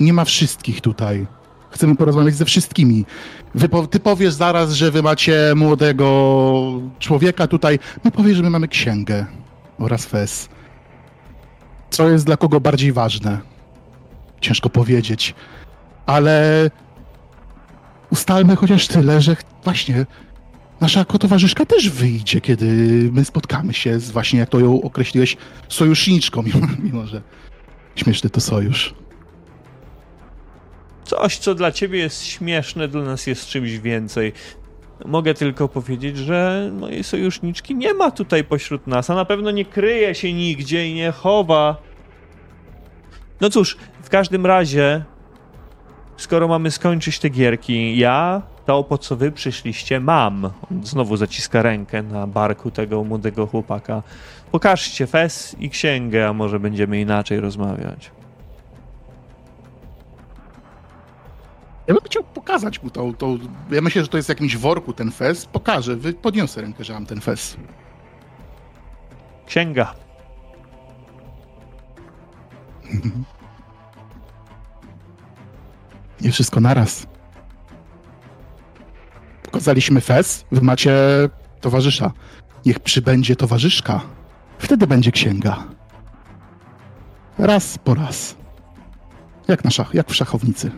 nie 0.00 0.12
ma 0.12 0.24
wszystkich 0.24 0.80
tutaj. 0.80 1.26
Chcemy 1.70 1.96
porozmawiać 1.96 2.34
ze 2.34 2.44
wszystkimi. 2.44 3.04
Ty 3.90 4.00
powiesz 4.00 4.32
zaraz, 4.34 4.72
że 4.72 4.90
wy 4.90 5.02
macie 5.02 5.52
młodego 5.56 6.80
człowieka 6.98 7.46
tutaj. 7.46 7.78
My 8.04 8.10
powiesz, 8.10 8.36
że 8.36 8.42
my 8.42 8.50
mamy 8.50 8.68
księgę 8.68 9.26
oraz 9.78 10.06
fez. 10.06 10.48
Co 11.90 12.08
jest 12.08 12.26
dla 12.26 12.36
kogo 12.36 12.60
bardziej 12.60 12.92
ważne? 12.92 13.38
Ciężko 14.40 14.70
powiedzieć. 14.70 15.34
Ale 16.06 16.70
ustalmy 18.10 18.56
chociaż 18.56 18.86
tyle, 18.86 19.20
że 19.20 19.36
właśnie 19.64 20.06
nasza 20.80 20.98
jako 20.98 21.18
towarzyszka 21.18 21.66
też 21.66 21.90
wyjdzie, 21.90 22.40
kiedy 22.40 22.66
my 23.12 23.24
spotkamy 23.24 23.74
się 23.74 24.00
z 24.00 24.10
właśnie, 24.10 24.38
jak 24.38 24.48
to 24.48 24.60
ją 24.60 24.82
określiłeś, 24.82 25.36
sojuszniczką, 25.68 26.42
mimo 26.84 27.06
że 27.06 27.22
śmieszny 27.96 28.30
to 28.30 28.40
sojusz. 28.40 28.94
Coś, 31.10 31.38
co 31.38 31.54
dla 31.54 31.72
ciebie 31.72 31.98
jest 31.98 32.24
śmieszne, 32.24 32.88
dla 32.88 33.02
nas 33.02 33.26
jest 33.26 33.46
czymś 33.46 33.78
więcej. 33.78 34.32
Mogę 35.04 35.34
tylko 35.34 35.68
powiedzieć, 35.68 36.16
że 36.16 36.70
mojej 36.72 37.04
sojuszniczki 37.04 37.74
nie 37.74 37.94
ma 37.94 38.10
tutaj 38.10 38.44
pośród 38.44 38.86
nas, 38.86 39.10
a 39.10 39.14
na 39.14 39.24
pewno 39.24 39.50
nie 39.50 39.64
kryje 39.64 40.14
się 40.14 40.32
nigdzie 40.32 40.88
i 40.88 40.94
nie 40.94 41.10
chowa. 41.12 41.76
No 43.40 43.50
cóż, 43.50 43.76
w 44.02 44.08
każdym 44.08 44.46
razie, 44.46 45.04
skoro 46.16 46.48
mamy 46.48 46.70
skończyć 46.70 47.18
te 47.18 47.28
gierki, 47.28 47.98
ja 47.98 48.42
to, 48.66 48.84
po 48.84 48.98
co 48.98 49.16
wy 49.16 49.32
przyszliście, 49.32 50.00
mam. 50.00 50.44
On 50.44 50.86
znowu 50.86 51.16
zaciska 51.16 51.62
rękę 51.62 52.02
na 52.02 52.26
barku 52.26 52.70
tego 52.70 53.04
młodego 53.04 53.46
chłopaka. 53.46 54.02
Pokażcie 54.52 55.06
fes 55.06 55.56
i 55.58 55.70
księgę, 55.70 56.28
a 56.28 56.32
może 56.32 56.60
będziemy 56.60 57.00
inaczej 57.00 57.40
rozmawiać. 57.40 58.19
Ja 61.90 61.94
bym 61.94 62.04
chciał 62.04 62.24
pokazać 62.24 62.82
mu 62.82 62.90
tą, 62.90 63.14
tą... 63.14 63.38
Ja 63.70 63.80
myślę, 63.80 64.02
że 64.02 64.08
to 64.08 64.16
jest 64.16 64.26
w 64.26 64.28
jakimś 64.28 64.56
worku 64.56 64.92
ten 64.92 65.10
fez. 65.10 65.46
Pokażę, 65.46 65.96
wy 65.96 66.12
podniosę 66.12 66.60
rękę, 66.60 66.84
że 66.84 66.92
mam 66.92 67.06
ten 67.06 67.20
fez. 67.20 67.56
Księga. 69.46 69.94
Nie 76.20 76.32
wszystko 76.32 76.60
naraz. 76.60 77.06
Pokazaliśmy 79.42 80.00
fez, 80.00 80.44
wy 80.52 80.60
macie 80.60 80.94
towarzysza. 81.60 82.12
Niech 82.66 82.80
przybędzie 82.80 83.36
towarzyszka. 83.36 84.00
Wtedy 84.58 84.86
będzie 84.86 85.12
księga. 85.12 85.64
Raz 87.38 87.78
po 87.78 87.94
raz. 87.94 88.36
Jak 89.48 89.64
na 89.64 89.70
szach, 89.70 89.94
jak 89.94 90.10
w 90.10 90.14
szachownicy. 90.14 90.70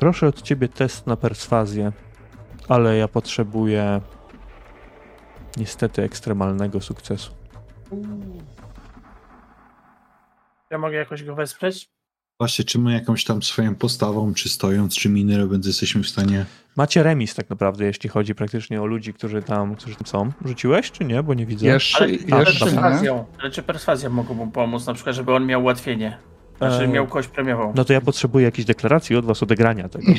Proszę 0.00 0.26
od 0.26 0.42
ciebie 0.42 0.68
test 0.68 1.06
na 1.06 1.16
perswazję, 1.16 1.92
ale 2.68 2.96
ja 2.96 3.08
potrzebuję 3.08 4.00
niestety 5.56 6.02
ekstremalnego 6.02 6.80
sukcesu. 6.80 7.32
Ja 10.70 10.78
mogę 10.78 10.96
jakoś 10.96 11.24
go 11.24 11.34
wesprzeć? 11.34 11.88
Właśnie, 12.40 12.64
czy 12.64 12.78
my 12.78 12.92
jakąś 12.92 13.24
tam 13.24 13.42
swoją 13.42 13.74
postawą, 13.74 14.34
czy 14.34 14.48
stojąc, 14.48 14.94
czy 14.94 15.08
miny 15.08 15.38
robiąc, 15.38 15.66
jesteśmy 15.66 16.02
w 16.02 16.08
stanie... 16.08 16.46
Macie 16.76 17.02
remis 17.02 17.34
tak 17.34 17.50
naprawdę, 17.50 17.84
jeśli 17.84 18.08
chodzi 18.08 18.34
praktycznie 18.34 18.82
o 18.82 18.86
ludzi, 18.86 19.14
którzy 19.14 19.42
tam, 19.42 19.76
którzy 19.76 19.96
tam 19.96 20.06
są. 20.06 20.32
Rzuciłeś 20.44 20.90
czy 20.90 21.04
nie? 21.04 21.22
Bo 21.22 21.34
nie 21.34 21.46
widzę. 21.46 21.66
Jeszcze, 21.66 22.04
Ale, 22.04 22.12
ale, 22.30 22.44
jeszcze 22.44 22.64
nie. 22.64 22.70
perswazją, 22.70 23.24
ale 23.38 23.50
czy 23.50 23.62
perswazja 23.62 24.10
mogą 24.10 24.34
mu 24.34 24.50
pomóc, 24.50 24.86
na 24.86 24.94
przykład, 24.94 25.16
żeby 25.16 25.34
on 25.34 25.46
miał 25.46 25.62
ułatwienie? 25.62 26.18
Znaczy 26.58 26.84
E, 26.84 26.88
miał 26.88 27.06
kość 27.06 27.28
premiową. 27.28 27.72
No 27.76 27.84
to 27.84 27.92
ja 27.92 28.00
potrzebuję 28.00 28.44
jakiejś 28.44 28.66
deklaracji 28.66 29.16
od 29.16 29.24
was 29.24 29.42
odegrania 29.42 29.88
tego. 29.88 30.12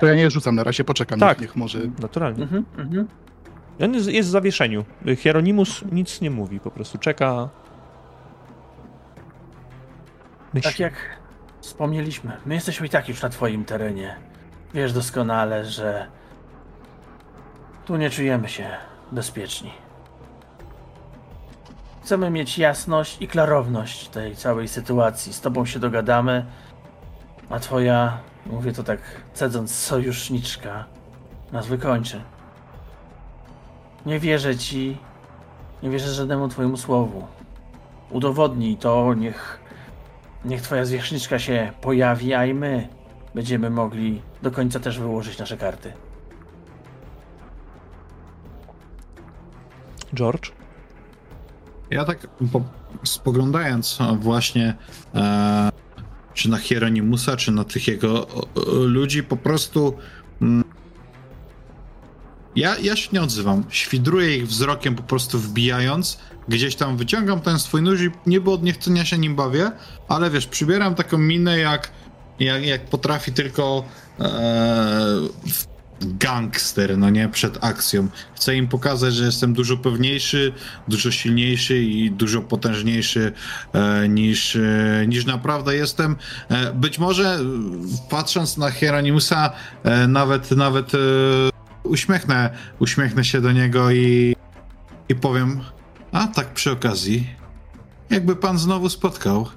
To 0.00 0.06
ja 0.06 0.14
nie 0.14 0.30
rzucam 0.30 0.54
na 0.54 0.64
razie, 0.64 0.84
poczekam, 0.84 1.20
Tak. 1.20 1.38
niech, 1.38 1.48
niech 1.48 1.56
może... 1.56 1.78
Naturalnie. 2.02 2.42
mhm, 2.42 2.64
mhm. 2.78 3.08
On 3.80 3.94
jest, 3.94 4.08
jest 4.08 4.28
w 4.28 4.32
zawieszeniu. 4.32 4.84
Hieronimus 5.16 5.84
nic 5.92 6.20
nie 6.20 6.30
mówi, 6.30 6.60
po 6.60 6.70
prostu 6.70 6.98
czeka. 6.98 7.48
Myśli. 10.54 10.70
Tak 10.70 10.80
jak 10.80 10.92
wspomnieliśmy, 11.60 12.32
my 12.46 12.54
jesteśmy 12.54 12.86
i 12.86 12.90
tak 12.90 13.08
już 13.08 13.22
na 13.22 13.28
twoim 13.28 13.64
terenie. 13.64 14.16
Wiesz 14.74 14.92
doskonale, 14.92 15.64
że 15.64 16.06
tu 17.84 17.96
nie 17.96 18.10
czujemy 18.10 18.48
się 18.48 18.68
bezpieczni. 19.12 19.70
Chcemy 22.08 22.30
mieć 22.30 22.58
jasność 22.58 23.22
i 23.22 23.28
klarowność 23.28 24.08
tej 24.08 24.36
całej 24.36 24.68
sytuacji. 24.68 25.32
Z 25.32 25.40
tobą 25.40 25.66
się 25.66 25.78
dogadamy, 25.78 26.46
a 27.50 27.58
twoja, 27.58 28.18
mówię 28.46 28.72
to 28.72 28.82
tak 28.82 29.00
cedząc, 29.34 29.74
sojuszniczka 29.74 30.84
nas 31.52 31.66
wykończy. 31.66 32.22
Nie 34.06 34.18
wierzę 34.18 34.56
ci, 34.56 34.98
nie 35.82 35.90
wierzę 35.90 36.12
żadnemu 36.12 36.48
twojemu 36.48 36.76
słowu. 36.76 37.26
Udowodnij 38.10 38.76
to, 38.76 39.14
niech 39.14 39.60
Niech 40.44 40.62
twoja 40.62 40.84
zwierzchniczka 40.84 41.38
się 41.38 41.72
pojawi, 41.80 42.34
a 42.34 42.46
i 42.46 42.54
my 42.54 42.88
będziemy 43.34 43.70
mogli 43.70 44.22
do 44.42 44.50
końca 44.50 44.80
też 44.80 44.98
wyłożyć 44.98 45.38
nasze 45.38 45.56
karty. 45.56 45.92
George? 50.14 50.57
Ja 51.90 52.04
tak 52.04 52.26
po, 52.52 52.62
spoglądając 53.04 53.98
właśnie, 54.20 54.74
e, 55.14 55.70
czy 56.34 56.50
na 56.50 56.58
Hieronimusa, 56.58 57.36
czy 57.36 57.52
na 57.52 57.64
tych 57.64 57.88
jego 57.88 58.26
ludzi. 58.66 59.22
Po 59.22 59.36
prostu. 59.36 59.96
Mm, 60.42 60.64
ja, 62.56 62.78
ja 62.78 62.96
się 62.96 63.08
nie 63.12 63.22
odzywam. 63.22 63.64
Świdruję 63.68 64.36
ich 64.36 64.46
wzrokiem, 64.46 64.94
po 64.94 65.02
prostu 65.02 65.38
wbijając. 65.38 66.18
Gdzieś 66.48 66.74
tam 66.74 66.96
wyciągam 66.96 67.40
ten 67.40 67.58
swój 67.58 67.82
nóż 67.82 68.00
i 68.00 68.10
niby 68.26 68.50
od 68.50 68.62
niechcenia 68.62 69.04
się 69.04 69.18
nim 69.18 69.36
bawię, 69.36 69.70
ale 70.08 70.30
wiesz, 70.30 70.46
przybieram 70.46 70.94
taką 70.94 71.18
minę, 71.18 71.58
jak, 71.58 71.90
jak, 72.40 72.66
jak 72.66 72.84
potrafi 72.84 73.32
tylko 73.32 73.84
e, 74.20 74.24
gangster, 76.00 76.98
no 76.98 77.10
nie, 77.10 77.28
przed 77.28 77.64
akcją. 77.64 78.08
Chcę 78.34 78.56
im 78.56 78.68
pokazać, 78.68 79.14
że 79.14 79.24
jestem 79.24 79.52
dużo 79.52 79.76
pewniejszy, 79.76 80.52
dużo 80.88 81.10
silniejszy 81.10 81.82
i 81.82 82.10
dużo 82.10 82.42
potężniejszy 82.42 83.32
e, 83.72 84.08
niż, 84.08 84.56
e, 84.56 85.04
niż 85.08 85.26
naprawdę 85.26 85.76
jestem. 85.76 86.16
E, 86.48 86.72
być 86.72 86.98
może 86.98 87.24
e, 87.24 87.38
patrząc 88.10 88.56
na 88.56 88.70
Hieronymusa, 88.70 89.52
e, 89.84 90.06
nawet, 90.06 90.50
nawet 90.50 90.94
e, 90.94 90.98
uśmiechnę, 91.82 92.50
uśmiechnę 92.78 93.24
się 93.24 93.40
do 93.40 93.52
niego 93.52 93.90
i, 93.90 94.36
i 95.08 95.14
powiem, 95.14 95.60
a 96.12 96.26
tak 96.26 96.54
przy 96.54 96.72
okazji, 96.72 97.30
jakby 98.10 98.36
pan 98.36 98.58
znowu 98.58 98.88
spotkał 98.88 99.48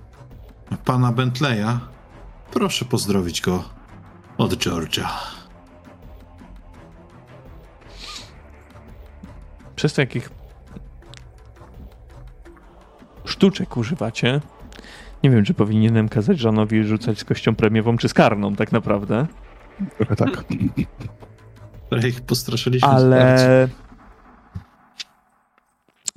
pana 0.85 1.11
Bentleya, 1.11 1.79
proszę 2.51 2.85
pozdrowić 2.85 3.41
go 3.41 3.63
od 4.37 4.53
George'a. 4.53 5.40
Przez 9.81 9.93
to 9.93 10.01
jakich 10.01 10.29
sztuczek 13.25 13.77
używacie, 13.77 14.41
nie 15.23 15.29
wiem, 15.29 15.45
czy 15.45 15.53
powinienem 15.53 16.09
kazać 16.09 16.39
Żanowi 16.39 16.83
rzucać 16.83 17.19
z 17.19 17.23
kością 17.23 17.55
premiową, 17.55 17.97
czy 17.97 18.09
z 18.09 18.13
karną 18.13 18.55
tak 18.55 18.71
naprawdę. 18.71 19.27
Trochę 19.97 20.15
tak. 20.15 20.43
Trochę 21.89 22.07
ich 22.07 22.21
postraszyliśmy. 22.21 22.89
Ale 22.89 23.69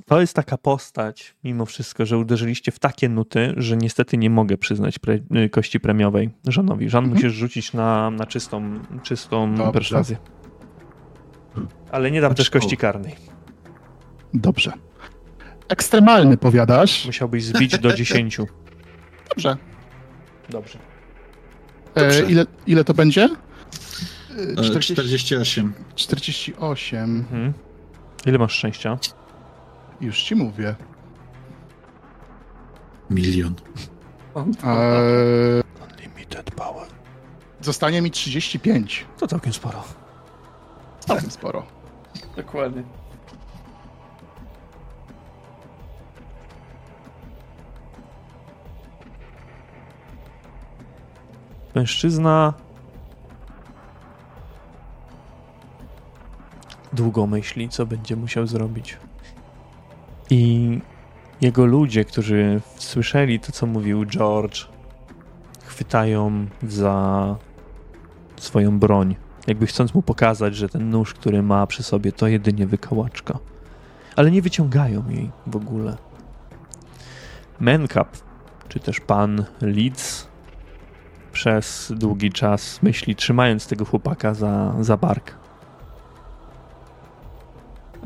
to 0.05 0.21
jest 0.21 0.33
taka 0.33 0.57
postać, 0.57 1.35
mimo 1.43 1.65
wszystko, 1.65 2.05
że 2.05 2.17
uderzyliście 2.17 2.71
w 2.71 2.79
takie 2.79 3.09
nuty, 3.09 3.53
że 3.57 3.77
niestety 3.77 4.17
nie 4.17 4.29
mogę 4.29 4.57
przyznać 4.57 4.99
pre 4.99 5.13
y, 5.13 5.49
kości 5.49 5.79
premiowej 5.79 6.29
Żanowi. 6.47 6.89
Żan 6.89 7.03
Mhm. 7.03 7.15
musisz 7.15 7.33
rzucić 7.33 7.73
na, 7.73 8.11
na 8.11 8.25
czystą, 8.25 8.79
czystą 9.03 9.55
Dobrze. 9.55 9.71
perswazję. 9.71 10.17
Ale 11.91 12.11
nie 12.11 12.21
dam 12.21 12.35
też 12.35 12.49
kości 12.49 12.77
karnej. 12.77 13.34
Dobrze. 14.35 14.71
Ekstremalny 15.69 16.37
powiadasz. 16.37 17.05
Musiałbyś 17.05 17.43
zbić 17.43 17.79
do 17.79 17.93
10. 17.97 18.37
Dobrze. 19.29 19.57
Dobrze. 20.49 20.79
E, 21.95 22.21
ile, 22.31 22.45
ile 22.67 22.83
to 22.83 22.93
będzie? 22.93 23.29
E, 24.57 24.63
40, 24.63 24.93
48. 24.93 25.73
48. 25.95 27.03
Mhm. 27.19 27.53
Ile 28.25 28.37
masz 28.37 28.53
szczęścia? 28.53 28.97
Już 30.01 30.23
ci 30.23 30.35
mówię. 30.35 30.75
Milion. 33.09 33.55
E, 34.63 35.61
Unlimited 35.91 36.51
power. 36.51 36.87
zostanie 37.61 38.01
mi 38.01 38.11
35. 38.11 39.05
To 39.17 39.27
całkiem 39.27 39.53
sporo. 39.53 39.83
Całkiem 40.99 41.31
sporo. 41.31 41.65
Dokładnie. 42.35 42.83
Mężczyzna 51.75 52.53
długo 56.93 57.27
myśli, 57.27 57.69
co 57.69 57.85
będzie 57.85 58.15
musiał 58.15 58.47
zrobić. 58.47 58.97
I 60.29 60.79
jego 61.41 61.65
ludzie, 61.65 62.05
którzy 62.05 62.61
słyszeli 62.77 63.39
to, 63.39 63.51
co 63.51 63.65
mówił 63.65 64.05
George, 64.05 64.65
chwytają 65.65 66.45
za 66.63 67.35
swoją 68.37 68.79
broń, 68.79 69.15
jakby 69.47 69.67
chcąc 69.67 69.93
mu 69.93 70.01
pokazać, 70.01 70.55
że 70.55 70.69
ten 70.69 70.89
nóż, 70.89 71.13
który 71.13 71.43
ma 71.43 71.67
przy 71.67 71.83
sobie, 71.83 72.11
to 72.11 72.27
jedynie 72.27 72.67
wykałaczka. 72.67 73.39
Ale 74.15 74.31
nie 74.31 74.41
wyciągają 74.41 75.09
jej 75.09 75.31
w 75.47 75.55
ogóle. 75.55 75.97
Menkap, 77.59 78.17
czy 78.69 78.79
też 78.79 78.99
pan 78.99 79.45
Leeds, 79.61 80.27
przez 81.35 81.93
długi 81.95 82.31
czas 82.31 82.83
myśli, 82.83 83.15
trzymając 83.15 83.67
tego 83.67 83.85
chłopaka 83.85 84.33
za, 84.33 84.75
za 84.79 84.97
bark. 84.97 85.35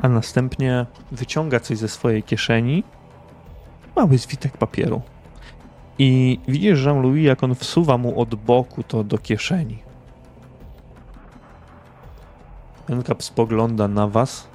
A 0.02 0.08
następnie 0.08 0.86
wyciąga 1.12 1.60
coś 1.60 1.78
ze 1.78 1.88
swojej 1.88 2.22
kieszeni. 2.22 2.84
Mały 3.96 4.18
zwitek 4.18 4.56
papieru. 4.56 5.02
I 5.98 6.40
widzisz 6.48 6.84
Jean-Louis, 6.84 7.24
jak 7.24 7.42
on 7.42 7.54
wsuwa 7.54 7.98
mu 7.98 8.20
od 8.20 8.34
boku 8.34 8.82
to 8.82 9.04
do 9.04 9.18
kieszeni. 9.18 9.82
Enkap 12.88 13.22
spogląda 13.22 13.88
na 13.88 14.08
was. 14.08 14.48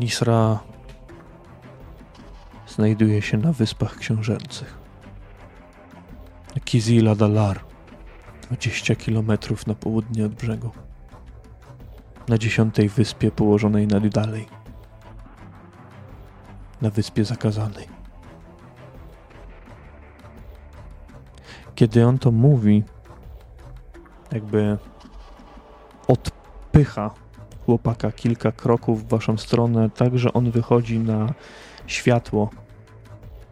Nisra 0.00 0.58
znajduje 2.74 3.22
się 3.22 3.38
na 3.38 3.52
Wyspach 3.52 3.96
Książęcych. 3.96 4.78
Kizila 6.64 7.14
Dalar, 7.14 7.60
20 8.42 8.94
km 8.94 9.32
na 9.66 9.74
południe 9.74 10.26
od 10.26 10.34
brzegu. 10.34 10.70
Na 12.28 12.38
dziesiątej 12.38 12.88
wyspie 12.88 13.30
położonej 13.30 13.86
najdalej. 13.86 14.46
Na 16.82 16.90
wyspie 16.90 17.24
zakazanej. 17.24 17.88
Kiedy 21.74 22.06
on 22.06 22.18
to 22.18 22.30
mówi, 22.30 22.82
jakby 24.32 24.78
odpycha 26.08 27.10
chłopaka 27.64 28.12
kilka 28.12 28.52
kroków 28.52 29.04
w 29.04 29.08
waszą 29.08 29.36
stronę, 29.36 29.90
tak 29.90 30.18
że 30.18 30.32
on 30.32 30.50
wychodzi 30.50 30.98
na 30.98 31.34
światło 31.86 32.50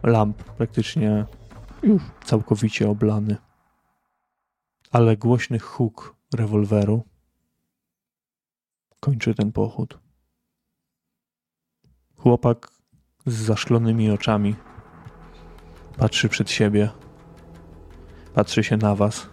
lamp, 0.03 0.43
praktycznie 0.43 1.25
już 1.83 2.01
całkowicie 2.25 2.89
oblany. 2.89 3.37
Ale 4.91 5.17
głośny 5.17 5.59
huk 5.59 6.15
rewolweru 6.33 7.03
kończy 8.99 9.35
ten 9.35 9.51
pochód. 9.51 9.99
Chłopak 12.15 12.71
z 13.25 13.33
zaszklonymi 13.33 14.11
oczami 14.11 14.55
patrzy 15.97 16.29
przed 16.29 16.51
siebie, 16.51 16.89
patrzy 18.33 18.63
się 18.63 18.77
na 18.77 18.95
was 18.95 19.29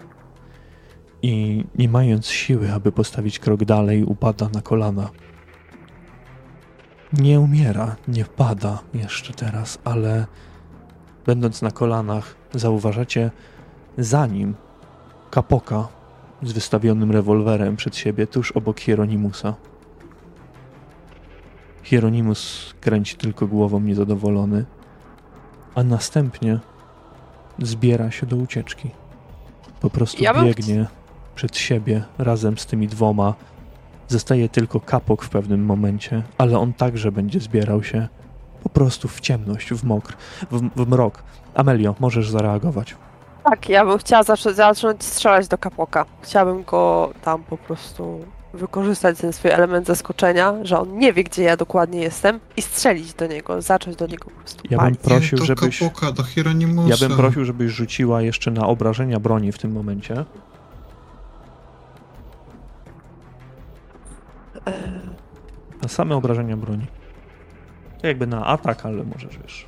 i 1.23 1.65
nie 1.75 1.89
mając 1.89 2.27
siły, 2.27 2.73
aby 2.73 2.93
postawić 2.93 3.39
krok 3.39 3.65
dalej, 3.65 4.05
upada 4.05 4.49
na 4.49 4.63
kolana. 4.63 5.11
Nie 7.13 7.41
umiera, 7.41 7.97
nie 8.09 8.25
pada 8.25 8.79
jeszcze 8.95 9.33
teraz, 9.33 9.79
ale 9.85 10.27
będąc 11.27 11.63
na 11.63 11.71
kolanach, 11.71 12.35
zauważacie 12.55 13.31
za 13.99 14.27
nim 14.27 14.55
kapoka 15.31 15.89
z 16.43 16.53
wystawionym 16.53 17.11
rewolwerem 17.11 17.77
przed 17.77 17.97
siebie, 17.97 18.27
tuż 18.27 18.53
obok 18.53 18.81
Hieronimusa. 18.81 19.55
Hieronimus 21.83 22.75
kręci 22.81 23.17
tylko 23.17 23.47
głową 23.47 23.81
niezadowolony, 23.81 24.65
a 25.75 25.83
następnie 25.83 26.59
zbiera 27.59 28.11
się 28.11 28.27
do 28.27 28.37
ucieczki. 28.37 28.91
Po 29.81 29.91
prostu 29.91 30.23
Ja 30.23 30.35
bym 30.35 30.45
biegnie 30.45 30.87
przed 31.35 31.57
siebie 31.57 32.05
razem 32.19 32.59
z 32.59 32.67
tymi 32.67 32.89
dwoma. 32.89 33.35
Zostaje 34.09 34.49
tylko 34.49 34.81
kapok 34.81 35.25
w 35.25 35.29
pewnym 35.29 35.65
momencie, 35.65 36.23
ale 36.39 36.59
on 36.59 36.73
także 36.73 37.13
będzie 37.13 37.41
zbierał 37.41 37.83
się 37.83 38.09
po 38.63 38.69
prostu 38.69 39.09
w 39.09 39.21
ciemność, 39.21 39.73
w, 39.75 39.85
mokr, 39.85 40.17
w, 40.51 40.61
w 40.77 40.89
mrok. 40.89 41.23
Amelio, 41.55 41.95
możesz 42.01 42.31
zareagować. 42.31 42.95
Tak, 43.45 43.69
ja 43.69 43.85
bym 43.85 43.99
chciała 43.99 44.23
zacząć, 44.23 44.57
zacząć 44.57 45.05
strzelać 45.05 45.49
do 45.49 45.59
kapoka. 45.59 46.05
Chciałabym 46.23 46.65
go 46.65 47.11
tam 47.25 47.43
po 47.43 47.57
prostu 47.57 48.21
wykorzystać 48.55 49.19
ten 49.19 49.33
swój 49.33 49.51
element 49.51 49.87
zaskoczenia, 49.87 50.55
że 50.63 50.79
on 50.81 50.99
nie 50.99 51.13
wie, 51.13 51.25
gdzie 51.25 51.43
ja 51.43 51.57
dokładnie 51.57 52.01
jestem 52.01 52.41
i 52.57 52.63
strzelić 52.63 53.15
do 53.15 53.27
niego, 53.27 53.63
zacząć 53.63 53.97
do 53.97 54.07
niego 54.07 54.25
po 54.25 54.31
prostu 54.41 54.63
Ja 54.65 54.71
bym 54.71 54.79
palić. 54.87 55.01
prosił, 55.01 55.39
do 55.39 55.45
żebyś. 55.45 55.79
kapoka, 55.79 56.13
do 56.13 56.23
Hieronimusa. 56.23 56.89
Ja 57.03 57.09
bym 57.09 57.17
prosił, 57.19 57.45
żebyś 57.45 57.73
rzuciła 57.73 58.23
jeszcze 58.23 58.51
na 58.51 58.67
obrażenia 58.67 59.21
broni 59.21 59.53
w 59.53 59.59
tym 59.59 59.73
momencie. 59.73 60.25
E, 64.67 64.73
Na 65.83 65.89
same 65.89 66.17
obrażenia 66.17 66.57
broni. 66.57 66.87
To 68.01 68.07
jakby 68.07 68.27
na 68.27 68.47
atak, 68.47 68.87
ale 68.87 69.05
możesz 69.05 69.39
wiesz. 69.39 69.67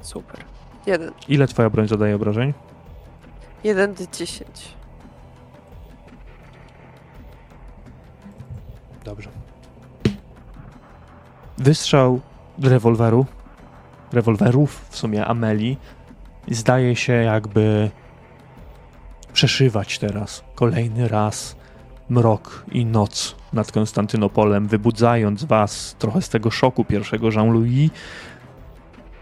Super. 0.00 0.44
Jeden. 0.86 1.12
Ile 1.28 1.46
twoja 1.46 1.70
broń 1.70 1.88
zadaje 1.88 2.16
obrażeń? 2.16 2.54
Jeden 3.64 3.94
do 3.94 4.06
dziesięć. 4.06 4.74
Dobrze. 9.04 9.30
Wystrzał 11.58 12.20
rewolweru, 12.62 13.26
rewolwerów 14.12 14.86
w 14.90 14.96
sumie 14.96 15.26
Ameli, 15.26 15.76
zdaje 16.48 16.96
się 16.96 17.12
jakby 17.12 17.90
przeszywać 19.32 19.98
teraz 19.98 20.44
kolejny 20.54 21.08
raz 21.08 21.56
mrok 22.10 22.64
i 22.72 22.86
noc 22.86 23.36
nad 23.52 23.72
Konstantynopolem, 23.72 24.66
wybudzając 24.68 25.44
was 25.44 25.96
trochę 25.98 26.22
z 26.22 26.28
tego 26.28 26.50
szoku 26.50 26.84
pierwszego 26.84 27.30
Jean-Louis, 27.30 27.90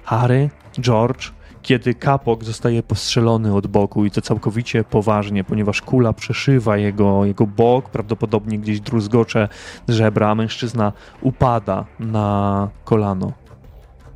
Harry, 0.05 0.51
George, 0.81 1.33
kiedy 1.63 1.95
kapok 1.95 2.45
zostaje 2.45 2.83
postrzelony 2.83 3.55
od 3.55 3.67
boku 3.67 4.05
i 4.05 4.11
to 4.11 4.21
całkowicie 4.21 4.85
poważnie, 4.85 5.45
ponieważ 5.45 5.83
kula 5.83 6.13
przeszywa 6.13 6.77
jego, 6.77 7.25
jego 7.25 7.47
bok, 7.47 7.91
prawdopodobnie 7.91 8.59
gdzieś 8.59 8.81
druzgocze 8.81 9.49
żebra, 9.89 10.31
a 10.31 10.35
mężczyzna 10.35 10.93
upada 11.21 11.85
na 12.01 12.69
kolano. 12.85 13.33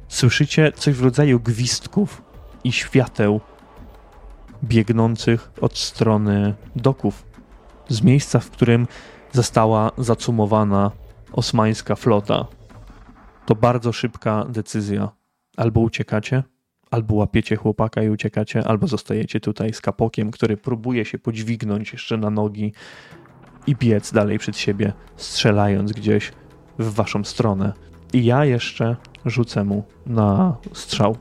Słyszycie 0.09 0.73
coś 0.77 0.95
w 0.95 1.05
rodzaju 1.05 1.41
gwizdków 1.41 2.23
i 2.65 2.73
świateł 2.73 3.41
biegnących 4.65 5.53
od 5.61 5.79
strony 5.79 6.55
doków, 6.77 7.25
z 7.89 8.03
miejsca, 8.03 8.41
w 8.41 8.51
którym 8.51 8.87
została 9.33 9.91
zacumowana 9.99 10.91
osmańska 11.33 11.97
flota. 11.97 12.47
To 13.47 13.55
bardzo 13.55 13.93
szybka 13.93 14.45
decyzja. 14.49 15.09
Albo 15.57 15.81
uciekacie, 15.81 16.43
albo 16.91 17.15
łapiecie 17.15 17.57
chłopaka 17.57 18.03
i 18.03 18.09
uciekacie, 18.09 18.65
albo 18.65 18.87
zostajecie 18.87 19.41
tutaj 19.41 19.73
z 19.73 19.81
kapokiem, 19.81 20.31
który 20.31 20.57
próbuje 20.57 21.05
się 21.05 21.19
podźwignąć 21.19 21.93
jeszcze 21.93 22.17
na 22.17 22.31
nogi 22.31 22.73
i 23.67 23.77
biec 23.77 24.13
dalej 24.13 24.39
przed 24.39 24.57
siebie, 24.57 24.93
strzelając 25.17 25.93
gdzieś 25.93 26.33
w 26.79 26.95
waszą 26.95 27.25
stronę. 27.25 27.73
I 28.13 28.25
ja 28.25 28.45
jeszcze 28.45 28.97
rzucę 29.25 29.65
mu 29.65 29.85
na 30.07 30.57
strzał. 30.73 31.17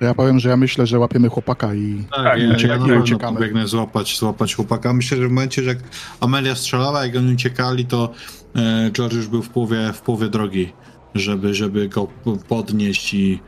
Ja 0.00 0.14
powiem, 0.14 0.38
że 0.38 0.48
ja 0.48 0.56
myślę, 0.56 0.86
że 0.86 0.98
łapiemy 0.98 1.28
chłopaka 1.28 1.74
i 1.74 2.04
Tak, 2.10 2.24
Tak, 2.24 2.38
ja, 2.62 2.76
ja 2.94 3.00
uciekamy. 3.00 3.36
pobiegnę 3.36 3.66
złapać, 3.66 4.18
złapać 4.18 4.54
chłopaka. 4.54 4.92
Myślę, 4.92 5.18
że 5.18 5.28
w 5.28 5.30
momencie, 5.30 5.62
że 5.62 5.68
jak 5.68 5.78
Amelia 6.20 6.54
strzelała, 6.54 7.06
jak 7.06 7.16
oni 7.16 7.32
uciekali, 7.34 7.86
to 7.86 8.12
e, 8.56 8.90
George 8.90 9.14
już 9.14 9.26
był 9.28 9.42
w 9.42 9.48
połowie, 9.48 9.92
w 9.92 10.00
połowie 10.00 10.28
drogi, 10.28 10.72
żeby, 11.14 11.54
żeby 11.54 11.88
go 11.88 12.06
podnieść 12.48 13.14
i 13.14 13.40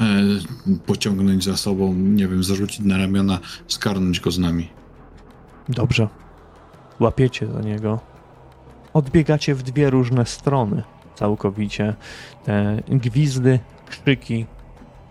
e, 0.00 0.04
pociągnąć 0.86 1.44
za 1.44 1.56
sobą, 1.56 1.94
nie 1.94 2.28
wiem, 2.28 2.44
zarzucić 2.44 2.80
na 2.80 2.98
ramiona, 2.98 3.38
skarnąć 3.68 4.20
go 4.20 4.30
z 4.30 4.38
nami. 4.38 4.68
Dobrze. 5.68 6.08
Łapiecie 7.00 7.46
za 7.46 7.60
niego. 7.60 8.00
Odbiegacie 8.92 9.54
w 9.54 9.62
dwie 9.62 9.90
różne 9.90 10.26
strony 10.26 10.82
całkowicie. 11.14 11.94
Te 12.44 12.82
gwizdy, 12.88 13.58
krzyki 13.88 14.46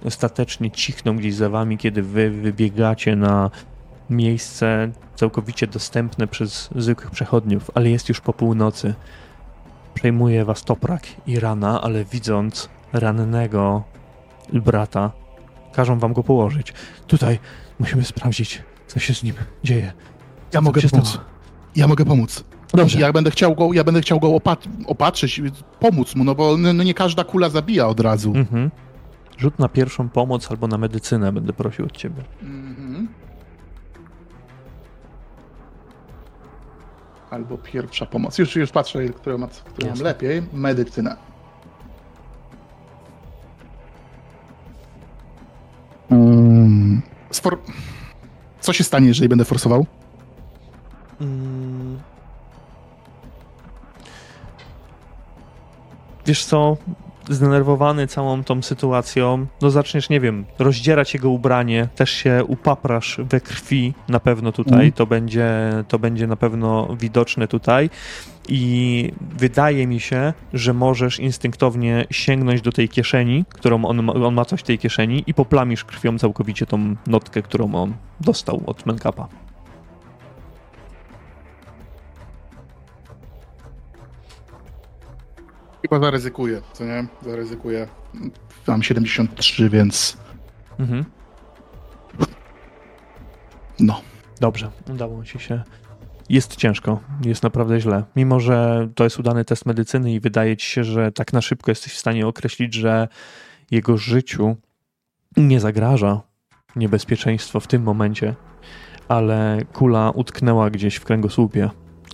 ostatecznie 0.07 0.71
cichną 0.71 1.17
gdzieś 1.17 1.35
za 1.35 1.49
wami, 1.49 1.77
kiedy 1.77 2.01
wy 2.03 2.29
wybiegacie 2.29 3.15
na 3.15 3.51
miejsce 4.09 4.91
całkowicie 5.15 5.67
dostępne 5.67 6.27
przez 6.27 6.69
zwykłych 6.75 7.11
przechodniów, 7.11 7.71
ale 7.75 7.89
jest 7.89 8.09
już 8.09 8.21
po 8.21 8.33
północy. 8.33 8.93
Przejmuje 9.93 10.45
was 10.45 10.63
toprak 10.63 11.03
i 11.27 11.39
rana, 11.39 11.81
ale 11.81 12.05
widząc 12.05 12.69
rannego 12.93 13.83
brata, 14.53 15.11
każą 15.73 15.99
wam 15.99 16.13
go 16.13 16.23
położyć. 16.23 16.73
Tutaj 17.07 17.39
musimy 17.79 18.03
sprawdzić, 18.03 18.61
co 18.87 18.99
się 18.99 19.13
z 19.13 19.23
nim 19.23 19.35
dzieje. 19.63 19.93
ja 20.53 20.61
mogę 20.61 20.81
się 20.81 20.89
pomóc. 20.89 21.07
stało? 21.09 21.25
Ja 21.75 21.87
mogę 21.87 22.05
pomóc. 22.05 22.43
Dobrze. 22.73 22.99
Ja 22.99 23.13
będę 23.13 23.31
chciał 23.31 23.55
go, 23.55 23.73
ja 23.73 23.83
będę 23.83 24.01
chciał 24.01 24.19
go 24.19 24.27
opat- 24.27 24.67
opatrzyć, 24.87 25.41
pomóc 25.79 26.15
mu, 26.15 26.23
no 26.23 26.35
bo 26.35 26.57
no 26.57 26.83
nie 26.83 26.93
każda 26.93 27.23
kula 27.23 27.49
zabija 27.49 27.87
od 27.87 27.99
razu. 27.99 28.33
Mhm. 28.35 28.71
Rzut 29.37 29.59
na 29.59 29.69
pierwszą 29.69 30.09
pomoc 30.09 30.51
albo 30.51 30.67
na 30.67 30.77
medycynę 30.77 31.31
będę 31.31 31.53
prosił 31.53 31.85
od 31.85 31.91
ciebie. 31.97 32.23
Mhm. 32.41 33.07
Albo 37.29 37.57
pierwsza 37.57 38.05
pomoc. 38.05 38.37
Już, 38.37 38.55
już 38.55 38.71
patrzę, 38.71 38.99
ma, 39.37 39.47
które 39.47 39.89
mam 39.89 40.01
lepiej. 40.01 40.41
Medycyna. 40.53 41.17
Mm. 46.11 47.01
Sfor- 47.31 47.57
Co 48.59 48.73
się 48.73 48.83
stanie, 48.83 49.07
jeżeli 49.07 49.29
będę 49.29 49.45
forsował? 49.45 49.85
Mm. 51.21 51.99
Wiesz 56.25 56.45
co, 56.45 56.77
zdenerwowany 57.29 58.07
całą 58.07 58.43
tą 58.43 58.61
sytuacją, 58.61 59.45
no 59.61 59.69
zaczniesz, 59.69 60.09
nie 60.09 60.19
wiem, 60.19 60.45
rozdzierać 60.59 61.13
jego 61.13 61.29
ubranie, 61.29 61.87
też 61.95 62.09
się 62.11 62.43
upaprasz 62.47 63.17
we 63.29 63.41
krwi 63.41 63.93
na 64.09 64.19
pewno 64.19 64.51
tutaj, 64.51 64.73
Mhm. 64.73 64.91
to, 64.91 65.05
będzie, 65.05 65.49
to 65.87 65.99
będzie 65.99 66.27
na 66.27 66.35
pewno 66.35 66.95
widoczne 66.99 67.47
tutaj 67.47 67.89
i 68.49 69.11
wydaje 69.37 69.87
mi 69.87 69.99
się, 69.99 70.33
że 70.53 70.73
możesz 70.73 71.19
instynktownie 71.19 72.05
sięgnąć 72.11 72.61
do 72.61 72.71
tej 72.71 72.89
kieszeni, 72.89 73.45
którą 73.49 73.85
on 73.85 74.03
ma, 74.03 74.13
on 74.13 74.33
ma 74.33 74.45
coś 74.45 74.59
w 74.59 74.63
tej 74.63 74.79
kieszeni 74.79 75.23
i 75.27 75.33
poplamisz 75.33 75.85
krwią 75.85 76.17
całkowicie 76.17 76.65
tą 76.65 76.95
notkę, 77.07 77.41
którą 77.41 77.75
on 77.75 77.93
dostał 78.21 78.63
od 78.65 78.85
Menkapa. 78.85 79.27
Chyba 85.89 85.99
zaryzykuję, 85.99 86.61
co 86.73 86.85
nie? 86.85 87.07
Zaryzykuję. 87.21 87.87
Mam 88.67 88.83
73, 88.83 89.69
więc 89.69 90.17
Mhm. 90.79 91.05
no. 93.79 94.01
Dobrze, 94.41 94.71
udało 94.89 95.23
ci 95.23 95.39
się. 95.39 95.63
Jest 96.29 96.55
ciężko, 96.55 96.99
jest 97.25 97.43
naprawdę 97.43 97.79
źle. 97.79 98.03
Mimo, 98.15 98.39
że 98.39 98.87
to 98.95 99.03
jest 99.03 99.19
udany 99.19 99.45
test 99.45 99.65
medycyny 99.65 100.13
i 100.13 100.19
wydaje 100.19 100.57
ci 100.57 100.69
się, 100.69 100.83
że 100.83 101.11
tak 101.11 101.33
na 101.33 101.41
szybko 101.41 101.71
jesteś 101.71 101.93
w 101.93 101.97
stanie 101.97 102.27
określić, 102.27 102.73
że 102.73 103.07
jego 103.71 103.97
życiu 103.97 104.55
nie 105.37 105.59
zagraża 105.59 106.21
niebezpieczeństwo 106.75 107.59
w 107.59 107.67
tym 107.67 107.83
momencie, 107.83 108.35
ale 109.07 109.59
kula 109.73 110.11
utknęła 110.11 110.69
gdzieś 110.69 110.95
w 110.95 111.05
kręgosłupie 111.05 111.69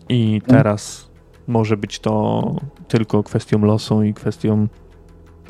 i 0.09 0.41
teraz 0.47 1.12
może 1.47 1.77
być 1.77 1.99
to 1.99 2.55
tylko 2.87 3.23
kwestią 3.23 3.65
losu 3.65 4.03
i 4.03 4.13
kwestią 4.13 4.67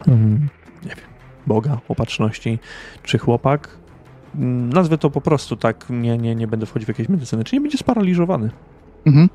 mm, 0.08 0.50
nie 0.84 0.90
wiem, 0.90 1.06
Boga, 1.48 1.78
opatrzności, 1.90 2.60
czy 3.04 3.18
chłopak 3.18 3.84
Mm, 4.36 4.74
Nazwę 4.74 4.98
to 4.98 5.10
po 5.10 5.22
prostu 5.22 5.56
tak, 5.56 5.86
nie, 5.90 6.18
nie, 6.18 6.36
nie 6.36 6.48
będę 6.48 6.66
wchodził 6.66 6.86
w 6.86 6.88
jakieś 6.88 7.10
medycyny, 7.10 7.44
czy 7.44 7.56
nie 7.56 7.62
będzie 7.62 7.78
sparaliżowany. 7.78 8.50
Mhm. 9.06 9.30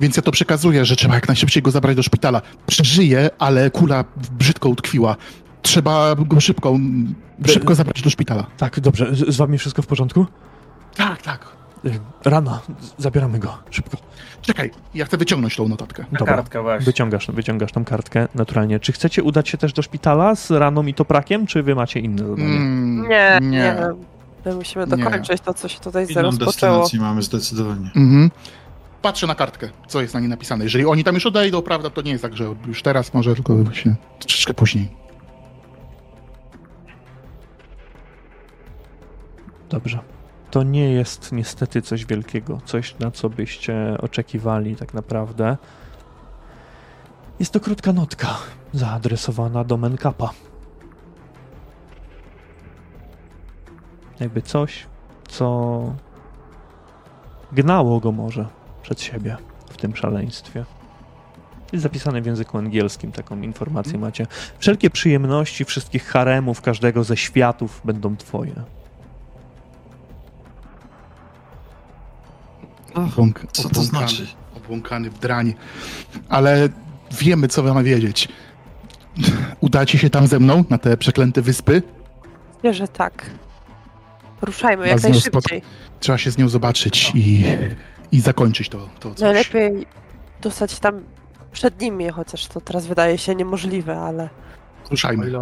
Więc 0.00 0.16
ja 0.16 0.22
to 0.22 0.32
przekazuję, 0.32 0.84
że 0.84 0.96
trzeba 0.96 1.14
jak 1.14 1.28
najszybciej 1.28 1.62
go 1.62 1.70
zabrać 1.70 1.96
do 1.96 2.02
szpitala. 2.02 2.42
Przeżyje, 2.66 3.30
ale 3.38 3.70
kula 3.70 4.04
brzydko 4.32 4.68
utkwiła. 4.68 5.16
Trzeba 5.62 6.14
go 6.14 6.40
szybko, 6.40 6.78
szybko 7.46 7.74
zabrać 7.74 8.02
do 8.02 8.10
szpitala. 8.10 8.46
Tak, 8.56 8.80
dobrze, 8.80 9.14
z, 9.14 9.34
z 9.34 9.36
wami 9.36 9.58
wszystko 9.58 9.82
w 9.82 9.86
porządku? 9.86 10.26
Tak, 10.96 11.22
tak. 11.22 11.46
Y, 11.84 12.00
Rana, 12.24 12.60
zabieramy 12.98 13.38
go, 13.38 13.58
szybko. 13.70 13.96
Czekaj, 14.42 14.70
ja 14.94 15.04
chcę 15.04 15.16
wyciągnąć 15.16 15.56
tą 15.56 15.68
notatkę. 15.68 16.04
Ta 16.12 16.18
Dobra. 16.18 16.34
kartka 16.34 16.62
właśnie. 16.62 16.84
Wyciągasz, 16.84 17.30
wyciągasz 17.30 17.72
tą 17.72 17.84
kartkę 17.84 18.28
naturalnie. 18.34 18.80
Czy 18.80 18.92
chcecie 18.92 19.22
udać 19.22 19.48
się 19.48 19.58
też 19.58 19.72
do 19.72 19.82
szpitala 19.82 20.34
z 20.34 20.50
raną 20.50 20.86
i 20.86 20.94
toprakiem, 20.94 21.46
czy 21.46 21.62
wy 21.62 21.74
macie 21.74 22.00
inne 22.00 22.18
zadanie? 22.28 22.44
Mm, 22.56 23.08
Nie, 23.08 23.38
nie. 23.42 23.48
nie. 23.58 23.76
My 24.44 24.54
musimy 24.54 24.86
Nie. 24.86 24.96
dokończyć 24.96 25.40
to, 25.42 25.54
co 25.54 25.68
się 25.68 25.80
tutaj 25.80 26.06
Inną 26.10 26.22
rozpoczęło. 26.22 26.86
mamy 27.00 27.22
zdecydowanie. 27.22 27.90
Mhm. 27.96 28.30
Patrzę 29.02 29.26
na 29.26 29.34
kartkę, 29.34 29.68
co 29.88 30.00
jest 30.02 30.14
na 30.14 30.20
niej 30.20 30.28
napisane. 30.28 30.64
Jeżeli 30.64 30.86
oni 30.86 31.04
tam 31.04 31.14
już 31.14 31.26
odejdą, 31.26 31.62
prawda, 31.62 31.90
to 31.90 32.02
nie 32.02 32.10
jest 32.10 32.22
tak, 32.22 32.36
że 32.36 32.54
już 32.66 32.82
teraz 32.82 33.14
może, 33.14 33.34
tylko 33.34 33.56
właśnie 33.56 33.94
troszeczkę 34.18 34.54
później. 34.54 34.88
Dobrze. 39.70 39.98
To 40.50 40.62
nie 40.62 40.92
jest 40.92 41.32
niestety 41.32 41.82
coś 41.82 42.06
wielkiego, 42.06 42.60
coś 42.64 42.98
na 42.98 43.10
co 43.10 43.30
byście 43.30 43.98
oczekiwali 44.00 44.76
tak 44.76 44.94
naprawdę. 44.94 45.56
Jest 47.38 47.52
to 47.52 47.60
krótka 47.60 47.92
notka 47.92 48.28
zaadresowana 48.72 49.64
do 49.64 49.76
Menkapa. 49.76 50.30
Jakby 54.20 54.42
coś, 54.42 54.86
co 55.28 55.80
gnało 57.52 58.00
go 58.00 58.12
może 58.12 58.46
przed 58.82 59.00
siebie 59.00 59.36
w 59.70 59.76
tym 59.76 59.96
szaleństwie. 59.96 60.64
Jest 61.72 61.82
zapisane 61.82 62.22
w 62.22 62.26
języku 62.26 62.58
angielskim, 62.58 63.12
taką 63.12 63.40
informację 63.40 63.94
Mhm. 63.94 64.00
macie. 64.08 64.26
Wszelkie 64.58 64.90
przyjemności 64.90 65.64
wszystkich 65.64 66.04
haremów, 66.04 66.60
każdego 66.62 67.04
ze 67.04 67.16
światów 67.16 67.80
będą 67.84 68.16
twoje. 68.16 68.54
Obłąk, 72.94 73.46
Co 73.52 73.62
to 73.62 73.68
obłąkany, 73.68 74.08
znaczy? 74.08 74.26
Obłąkany 74.56 75.10
w 75.10 75.18
dranie. 75.18 75.52
Ale 76.28 76.68
wiemy, 77.20 77.48
co 77.48 77.62
mamy 77.62 77.82
wiedzieć. 77.82 78.28
Udacie 79.60 79.98
się 79.98 80.10
tam 80.10 80.26
ze 80.26 80.38
mną, 80.38 80.64
na 80.70 80.78
te 80.78 80.96
przeklęte 80.96 81.42
wyspy? 81.42 81.82
Myślę, 82.56 82.74
że 82.74 82.88
tak. 82.88 83.30
Ruszajmy 84.42 84.82
Was 84.82 84.90
jak 84.90 85.02
nią 85.02 85.10
najszybciej. 85.10 85.62
Trzeba 86.00 86.18
się 86.18 86.30
z 86.30 86.38
nią 86.38 86.48
zobaczyć 86.48 87.12
i, 87.14 87.44
i 88.12 88.20
zakończyć 88.20 88.68
to, 88.68 88.88
to 89.00 89.10
coś. 89.14 89.20
Najlepiej 89.20 89.86
dostać 90.40 90.78
tam 90.78 91.02
przed 91.52 91.80
nimi, 91.80 92.08
chociaż 92.08 92.46
to 92.46 92.60
teraz 92.60 92.86
wydaje 92.86 93.18
się 93.18 93.34
niemożliwe, 93.34 94.00
ale 94.00 94.28
Ruszajmy. 94.90 95.32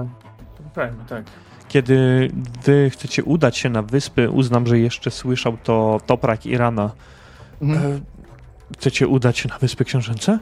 Fajnie, 0.75 0.97
tak. 1.09 1.25
Kiedy 1.69 2.29
wy 2.65 2.91
chcecie 2.91 3.25
udać 3.25 3.57
się 3.59 3.69
na 3.69 3.83
wyspy, 3.83 4.31
uznam, 4.31 4.67
że 4.67 4.79
jeszcze 4.79 5.11
słyszał 5.11 5.57
to 5.65 6.01
Toprak 6.07 6.47
Irana. 6.47 6.91
Mhm. 7.63 7.93
E, 7.93 8.01
chcecie 8.79 9.09
udać 9.09 9.39
się 9.39 9.49
na 9.49 9.59
wyspy 9.59 9.85
książęce? 9.85 10.39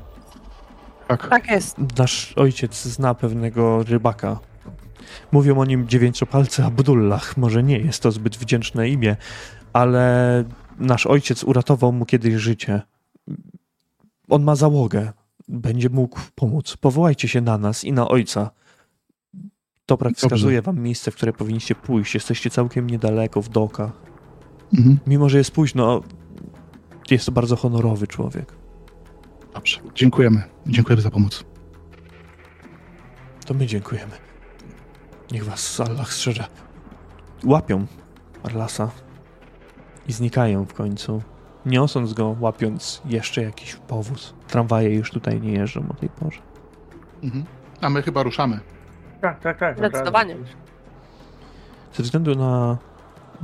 Tak. 1.09 1.29
tak 1.29 1.51
jest. 1.51 1.77
Nasz 1.99 2.33
ojciec 2.37 2.83
zna 2.83 3.15
pewnego 3.15 3.83
rybaka. 3.83 4.39
Mówią 5.33 5.59
o 5.59 5.65
nim 5.65 5.89
dziewięciopalcy 5.89 6.65
Abdullah. 6.65 7.37
Może 7.37 7.63
nie 7.63 7.79
jest 7.79 8.03
to 8.03 8.13
zbyt 8.13 8.37
wdzięczne 8.37 8.89
imię, 8.89 9.17
ale 9.73 10.45
nasz 10.79 11.07
ojciec 11.07 11.45
uratował 11.45 11.93
mu 11.93 12.07
kiedyś 12.07 12.35
życie. 12.35 12.83
On 14.29 14.43
ma 14.43 14.57
załogę. 14.57 15.13
Będzie 15.49 15.91
mógł 15.91 16.21
pomóc. 16.35 16.77
Powołajcie 16.77 17.29
się 17.29 17.41
na 17.41 17.59
nas 17.59 17.85
i 17.85 17.93
na 17.93 18.09
ojca. 18.09 18.51
Toprak 19.87 20.13
Dobrze. 20.13 20.27
wskazuje 20.27 20.63
wam 20.63 20.81
miejsce, 20.81 21.11
w 21.11 21.15
które 21.15 21.33
powinniście 21.33 21.75
pójść. 21.75 22.15
Jesteście 22.15 22.51
całkiem 22.51 22.91
niedaleko, 22.91 23.43
w 23.43 23.49
dokach. 23.49 23.93
Mhm. 24.79 24.99
Mimo, 25.07 25.29
że 25.29 25.39
jest 25.39 25.51
późno, 25.51 26.03
jest 27.11 27.27
to 27.27 27.33
bardzo 27.33 27.57
honorowy 27.57 28.07
człowiek. 28.07 28.53
Dobrze. 29.55 29.81
Dziękujemy. 29.95 30.43
Dziękujemy 30.67 31.03
za 31.03 31.11
pomoc. 31.11 31.45
To 33.47 33.55
my 33.55 33.67
dziękujemy. 33.67 34.13
Niech 35.33 35.45
was 35.45 35.81
Allah 35.81 36.13
strzeże. 36.13 36.45
Łapią 37.45 37.87
Arlasa 38.43 38.91
i 40.09 40.13
znikają 40.13 40.65
w 40.65 40.75
końcu, 40.75 41.23
niosąc 41.67 42.13
go, 42.13 42.37
łapiąc 42.41 43.03
jeszcze 43.05 43.43
jakiś 43.43 43.77
powóz. 43.77 44.35
Tramwaje 44.49 44.95
już 44.95 45.11
tutaj 45.11 45.41
nie 45.41 45.53
jeżdżą 45.53 45.89
o 45.91 45.95
tej 45.95 46.09
porze. 46.09 46.41
Mhm. 47.23 47.45
A 47.81 47.91
my 47.91 48.03
chyba 48.03 48.23
ruszamy. 48.23 48.61
Tak, 49.21 49.41
tak, 49.41 49.59
tak. 49.59 49.79
Zdecydowanie. 49.79 50.37
Ze 51.93 52.03
względu 52.03 52.35
na 52.35 52.79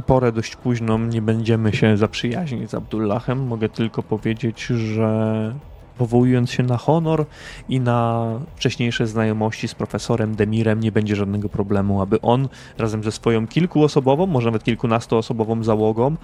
porę 0.07 0.33
dość 0.33 0.57
późną 0.57 0.99
nie 0.99 1.23
będziemy 1.23 1.73
się 1.73 1.97
zaprzyjaźnić 1.97 2.71
z 2.71 2.75
Abdullahem. 2.75 3.47
Mogę 3.47 3.69
tylko 3.69 4.03
powiedzieć, 4.03 4.63
że 4.67 5.55
powołując 5.99 6.51
się 6.51 6.63
na 6.63 6.77
honor 6.77 7.27
i 7.69 7.81
na 7.81 8.27
wcześniejsze 8.57 9.07
znajomości 9.07 9.69
z 9.69 9.75
profesorem 9.75 10.35
Demirem 10.37 10.81
nie 10.81 10.93
będzie 10.93 11.17
żadnego 11.17 11.49
problemu, 11.49 12.03
aby 12.03 12.21
on 12.21 12.49
razem 12.79 13.05
ze 13.05 13.13
swoją 13.13 13.47
kilkuosobową, 13.47 14.27
może 14.27 14.49
nawet 14.49 14.65
kilkunastoosobową 14.65 15.65
załogą 15.65 16.17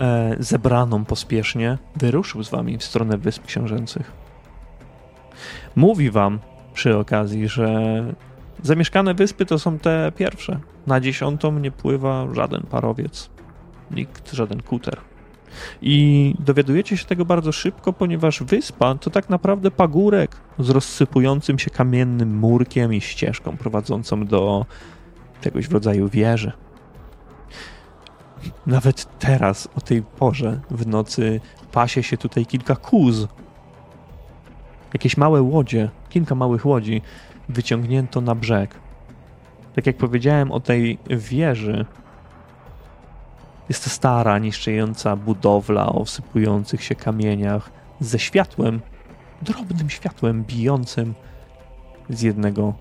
e, 0.00 0.36
zebraną 0.38 1.04
pospiesznie 1.04 1.78
wyruszył 1.96 2.42
z 2.44 2.50
wami 2.50 2.78
w 2.78 2.84
stronę 2.84 3.18
Wysp 3.18 3.46
Książęcych. 3.46 4.12
Mówi 5.76 6.10
wam 6.10 6.38
przy 6.74 6.98
okazji, 6.98 7.48
że 7.48 8.04
Zamieszkane 8.62 9.14
wyspy 9.14 9.46
to 9.46 9.58
są 9.58 9.78
te 9.78 10.12
pierwsze. 10.16 10.60
Na 10.86 11.00
dziesiątą 11.00 11.58
nie 11.58 11.70
pływa 11.70 12.34
żaden 12.34 12.62
parowiec, 12.62 13.30
nikt, 13.90 14.32
żaden 14.32 14.62
kuter. 14.62 15.00
I 15.82 16.34
dowiadujecie 16.38 16.96
się 16.96 17.06
tego 17.06 17.24
bardzo 17.24 17.52
szybko, 17.52 17.92
ponieważ 17.92 18.42
wyspa 18.42 18.94
to 18.94 19.10
tak 19.10 19.30
naprawdę 19.30 19.70
pagórek 19.70 20.36
z 20.58 20.70
rozsypującym 20.70 21.58
się 21.58 21.70
kamiennym 21.70 22.38
murkiem 22.38 22.94
i 22.94 23.00
ścieżką 23.00 23.56
prowadzącą 23.56 24.24
do 24.24 24.66
czegoś 25.40 25.68
w 25.68 25.72
rodzaju 25.72 26.08
wieży. 26.08 26.52
Nawet 28.66 29.18
teraz, 29.18 29.68
o 29.76 29.80
tej 29.80 30.02
porze, 30.02 30.60
w 30.70 30.86
nocy, 30.86 31.40
pasie 31.72 32.02
się 32.02 32.16
tutaj 32.16 32.46
kilka 32.46 32.76
kóz. 32.76 33.26
Jakieś 34.92 35.16
małe 35.16 35.42
łodzie, 35.42 35.90
kilka 36.08 36.34
małych 36.34 36.66
łodzi 36.66 37.02
wyciągnięto 37.48 38.20
na 38.20 38.34
brzeg. 38.34 38.74
Tak 39.74 39.86
jak 39.86 39.96
powiedziałem 39.96 40.52
o 40.52 40.60
tej 40.60 40.98
wieży, 41.10 41.86
jest 43.68 43.84
to 43.84 43.90
stara, 43.90 44.38
niszczejąca 44.38 45.16
budowla 45.16 45.86
o 45.86 46.06
sypujących 46.06 46.82
się 46.82 46.94
kamieniach 46.94 47.70
ze 48.00 48.18
światłem, 48.18 48.80
drobnym 49.42 49.90
światłem 49.90 50.44
bijącym 50.44 51.14
z 52.10 52.22
jednego 52.22 52.74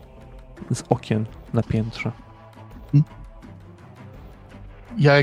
z 0.73 0.83
okien 0.89 1.25
na 1.53 1.63
piętrze. 1.63 2.11
Ja, 4.97 5.13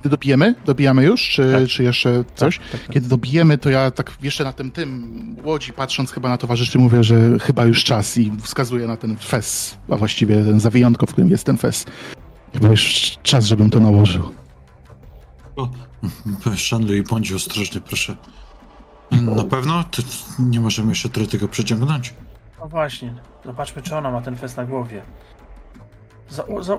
kiedy 0.00 0.08
dobijemy? 0.10 0.54
Dobijamy 0.64 1.04
już? 1.04 1.28
Czy, 1.28 1.52
Tak. 1.52 1.68
czy 1.68 1.82
jeszcze 1.82 2.24
coś? 2.34 2.58
Tak, 2.58 2.68
tak, 2.70 2.80
tak. 2.80 2.90
Kiedy 2.90 3.08
dobijemy, 3.08 3.58
to 3.58 3.70
ja 3.70 3.90
tak 3.90 4.12
jeszcze 4.22 4.44
na 4.44 4.52
tym 4.52 4.70
tym 4.70 5.36
łodzi, 5.44 5.72
patrząc 5.72 6.12
chyba 6.12 6.28
na 6.28 6.38
towarzyszy, 6.38 6.78
mówię, 6.78 7.04
że 7.04 7.38
chyba 7.38 7.64
już 7.64 7.84
czas 7.84 8.18
i 8.18 8.32
wskazuję 8.42 8.86
na 8.86 8.96
ten 8.96 9.16
fes, 9.16 9.78
a 9.90 9.96
właściwie 9.96 10.44
ten 10.44 10.60
zawijątko, 10.60 11.06
w 11.06 11.12
którym 11.12 11.30
jest 11.30 11.44
ten 11.44 11.56
fes. 11.56 11.86
Chyba 12.52 12.68
już 12.68 13.16
czas, 13.22 13.44
żebym 13.44 13.70
to 13.70 13.80
nałożył. 13.80 14.34
O, 15.56 15.68
i 16.96 17.02
bądź 17.02 17.32
ostrożny, 17.32 17.80
proszę. 17.80 18.16
Na 19.10 19.44
pewno? 19.44 19.84
To 19.84 20.02
nie 20.38 20.60
możemy 20.60 20.88
jeszcze 20.88 21.08
tyle 21.08 21.26
tego 21.26 21.48
przeciągnąć. 21.48 22.14
No 22.60 22.68
właśnie. 22.68 23.14
Zobaczmy, 23.44 23.82
czy 23.82 23.96
ona 23.96 24.10
ma 24.10 24.20
ten 24.20 24.36
fest 24.36 24.56
na 24.56 24.64
głowie. 24.64 25.02
Za, 26.28 26.44
za, 26.60 26.78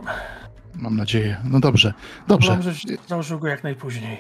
Mam 0.76 0.98
nadzieję. 0.98 1.38
No 1.44 1.60
dobrze, 1.60 1.94
dobrze, 2.28 2.56
Dobrze, 2.56 2.74
założył 3.08 3.40
go 3.40 3.48
jak 3.48 3.64
najpóźniej. 3.64 4.18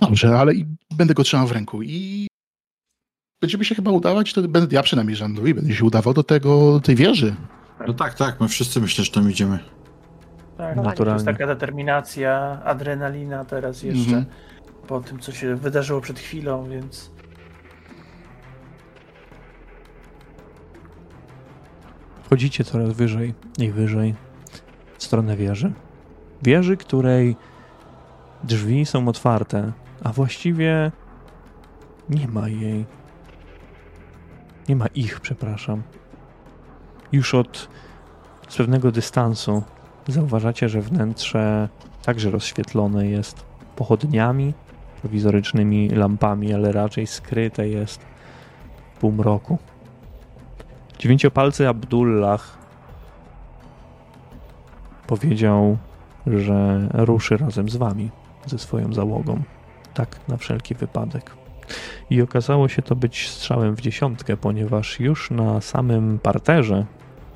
dobrze, 0.00 0.38
ale 0.38 0.54
i 0.54 0.66
będę 0.96 1.14
go 1.14 1.22
trzymał 1.22 1.46
w 1.46 1.52
ręku 1.52 1.82
i 1.82 2.26
będziemy 3.40 3.64
się 3.64 3.74
chyba 3.74 3.90
udawać, 3.90 4.32
to 4.32 4.42
będę, 4.42 4.76
ja 4.76 4.82
przynajmniej 4.82 5.16
żanduję, 5.16 5.54
będę 5.54 5.74
się 5.74 5.84
udawał 5.84 6.14
do 6.14 6.22
tego, 6.22 6.72
do 6.72 6.80
tej 6.80 6.96
wieży. 6.96 7.34
No 7.86 7.94
tak, 7.94 8.14
tak, 8.14 8.40
my 8.40 8.48
wszyscy 8.48 8.80
myślę, 8.80 9.04
że 9.04 9.12
tam 9.12 9.30
idziemy. 9.30 9.58
Tak, 10.56 10.76
to 10.76 10.82
Naturalnie. 10.82 11.14
jest 11.16 11.26
taka 11.26 11.46
determinacja, 11.46 12.60
adrenalina 12.64 13.44
teraz 13.44 13.82
jeszcze. 13.82 14.00
Mhm. 14.16 14.24
Po 14.86 15.00
tym, 15.00 15.18
co 15.20 15.32
się 15.32 15.56
wydarzyło 15.56 16.00
przed 16.00 16.18
chwilą, 16.18 16.68
więc... 16.70 17.10
Wchodzicie 22.30 22.64
coraz 22.64 22.92
wyżej 22.92 23.34
i 23.58 23.70
wyżej 23.70 24.14
w 24.98 25.04
stronę 25.04 25.36
wieży. 25.36 25.72
Wieży, 26.42 26.76
której 26.76 27.36
drzwi 28.44 28.86
są 28.86 29.08
otwarte, 29.08 29.72
a 30.04 30.12
właściwie 30.12 30.92
nie 32.08 32.28
ma 32.28 32.48
jej. 32.48 32.86
Nie 34.68 34.76
ma 34.76 34.86
ich, 34.86 35.20
przepraszam. 35.20 35.82
Już 37.12 37.34
od 37.34 37.68
z 38.48 38.56
pewnego 38.56 38.92
dystansu 38.92 39.62
zauważacie, 40.08 40.68
że 40.68 40.80
wnętrze 40.80 41.68
także 42.02 42.30
rozświetlone 42.30 43.06
jest 43.06 43.44
pochodniami, 43.76 44.54
prowizorycznymi 45.00 45.88
lampami, 45.88 46.54
ale 46.54 46.72
raczej 46.72 47.06
skryte 47.06 47.68
jest 47.68 48.00
w 48.94 48.98
półmroku. 48.98 49.58
Dziewięciopalcy 51.00 51.68
Abdullah 51.68 52.58
powiedział, 55.06 55.76
że 56.26 56.88
ruszy 56.92 57.36
razem 57.36 57.68
z 57.68 57.76
wami, 57.76 58.10
ze 58.46 58.58
swoją 58.58 58.92
załogą. 58.92 59.42
Tak, 59.94 60.20
na 60.28 60.36
wszelki 60.36 60.74
wypadek. 60.74 61.30
I 62.10 62.22
okazało 62.22 62.68
się 62.68 62.82
to 62.82 62.96
być 62.96 63.28
strzałem 63.28 63.76
w 63.76 63.80
dziesiątkę, 63.80 64.36
ponieważ 64.36 65.00
już 65.00 65.30
na 65.30 65.60
samym 65.60 66.18
parterze 66.18 66.86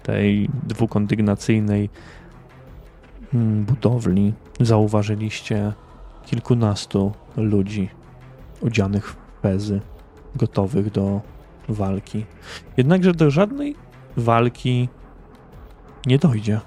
tej 0.02 0.49
dwukondygnacyjnej 0.62 1.91
mm, 3.34 3.65
budowli 3.65 4.33
zauważyliście 4.60 5.73
kilkunastu 6.26 7.12
ludzi 7.36 7.89
odzianych 8.62 9.09
w 9.09 9.17
pezy, 9.17 9.81
gotowych 10.36 10.91
do 10.91 11.34
walki. 11.68 12.25
Jednakże 12.76 13.12
do 13.12 13.31
żadnej 13.31 13.76
walki 14.17 14.89
nie 16.07 16.18
dojdzie. 16.18 16.60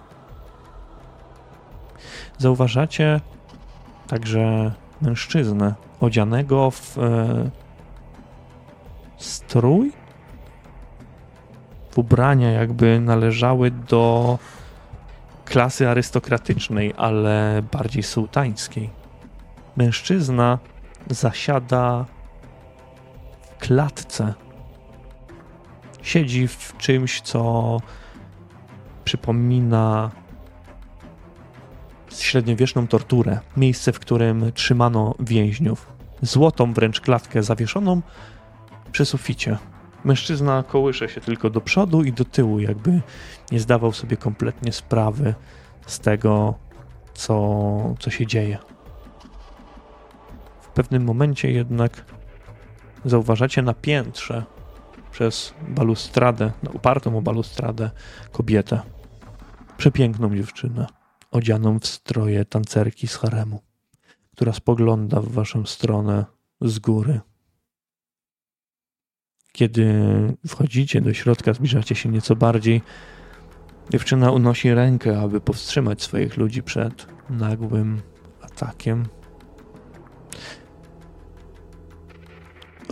Zauważacie 2.38 3.22
także 4.08 4.72
mężczyznę 5.02 5.76
odzianego 6.00 6.72
w 6.72 6.98
e, 6.98 7.50
strój, 9.18 9.92
w 11.92 11.98
ubrania 11.98 12.52
jakby 12.52 13.00
należały 13.00 13.72
do 13.72 14.38
klasy 15.46 15.90
arystokratycznej, 15.90 16.94
ale 16.98 17.64
bardziej 17.72 18.04
sułtańskiej. 18.04 18.90
Mężczyzna 19.76 20.60
zasiada 21.10 22.06
w 23.42 23.58
klatce. 23.58 24.34
Siedzi 26.08 26.48
w 26.48 26.78
czymś, 26.78 27.22
co 27.22 27.78
przypomina 29.06 30.12
średniowieczną 32.18 32.88
torturę. 32.88 33.40
Miejsce, 33.58 33.94
w 33.94 34.00
którym 34.00 34.52
trzymano 34.52 35.16
więźniów. 35.20 35.94
Złotą 36.22 36.74
wręcz 36.74 37.02
klatkę 37.02 37.44
zawieszoną 37.44 38.02
przy 38.92 39.06
suficie. 39.06 39.58
Mężczyzna 40.04 40.64
kołysze 40.64 41.10
się 41.10 41.22
tylko 41.22 41.50
do 41.50 41.62
przodu 41.62 42.04
i 42.04 42.14
do 42.14 42.26
tyłu, 42.26 42.60
jakby 42.60 43.02
nie 43.52 43.60
zdawał 43.60 43.94
sobie 43.94 44.18
kompletnie 44.18 44.72
sprawy 44.72 45.34
z 45.88 46.00
tego, 46.00 46.54
co, 47.14 47.96
co 48.00 48.10
się 48.10 48.28
dzieje. 48.28 48.58
W 50.62 50.68
pewnym 50.68 51.04
momencie 51.04 51.52
jednak 51.52 52.06
zauważacie 53.06 53.62
na 53.62 53.74
piętrze 53.74 54.57
przez 55.18 55.54
balustradę, 55.68 56.52
no, 56.64 56.72
upartą 56.72 57.18
o 57.18 57.22
balustradę 57.22 57.92
kobietę. 58.32 58.82
Przepiękną 59.78 60.36
dziewczynę, 60.36 60.88
odzianą 61.32 61.80
w 61.80 61.88
stroje 61.88 62.46
tancerki 62.46 63.08
z 63.08 63.16
haremu, 63.16 63.62
która 64.32 64.54
spogląda 64.54 65.22
w 65.22 65.28
waszą 65.28 65.66
stronę 65.66 66.26
z 66.62 66.80
góry. 66.80 67.22
Kiedy 69.52 69.94
wchodzicie 70.48 71.02
do 71.02 71.14
środka, 71.14 71.54
zbliżacie 71.54 71.96
się 71.96 72.10
nieco 72.10 72.36
bardziej, 72.36 72.82
dziewczyna 73.90 74.32
unosi 74.32 74.74
rękę, 74.74 75.22
aby 75.22 75.42
powstrzymać 75.42 76.02
swoich 76.02 76.38
ludzi 76.38 76.64
przed 76.64 77.08
nagłym 77.30 78.02
atakiem. 78.42 79.06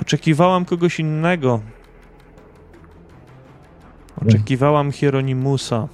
Oczekiwałam 0.02 0.66
kogoś 0.66 1.00
innego. 1.00 1.75
Oczekiwałam 4.22 4.92
Hieronimusa. 4.92 5.88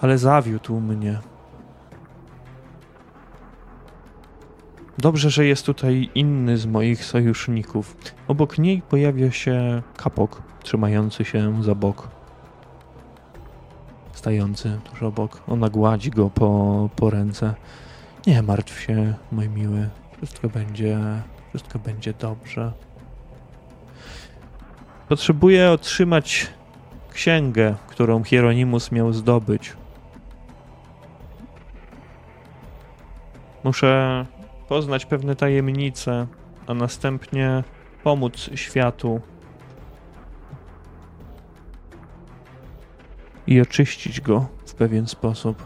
Ale 0.00 0.18
zawiódł 0.18 0.80
mnie. 0.80 1.18
Dobrze, 4.98 5.30
że 5.30 5.46
jest 5.46 5.66
tutaj 5.66 6.10
inny 6.14 6.58
z 6.58 6.66
moich 6.66 7.04
sojuszników. 7.04 7.96
Obok 8.28 8.58
niej 8.58 8.82
pojawia 8.82 9.30
się 9.30 9.82
kapok, 9.96 10.42
trzymający 10.62 11.24
się 11.24 11.62
za 11.62 11.74
bok. 11.74 12.08
Stający 14.12 14.80
tuż 14.84 15.02
obok. 15.02 15.42
Ona 15.48 15.68
gładzi 15.68 16.10
go 16.10 16.30
po, 16.30 16.90
po 16.96 17.10
ręce. 17.10 17.54
Nie 18.26 18.42
martw 18.42 18.80
się, 18.80 19.14
mój 19.32 19.48
miły. 19.48 19.88
Wszystko 20.16 20.48
będzie, 20.48 20.98
wszystko 21.48 21.78
będzie 21.78 22.12
dobrze. 22.12 22.72
Potrzebuję 25.08 25.70
otrzymać 25.70 26.46
księgę, 27.12 27.74
którą 27.86 28.24
Hieronimus 28.24 28.92
miał 28.92 29.12
zdobyć. 29.12 29.72
Muszę 33.64 34.26
poznać 34.68 35.06
pewne 35.06 35.36
tajemnice, 35.36 36.26
a 36.66 36.74
następnie 36.74 37.64
pomóc 38.02 38.50
światu 38.54 39.20
i 43.46 43.60
oczyścić 43.60 44.20
go 44.20 44.46
w 44.66 44.74
pewien 44.74 45.06
sposób. 45.06 45.62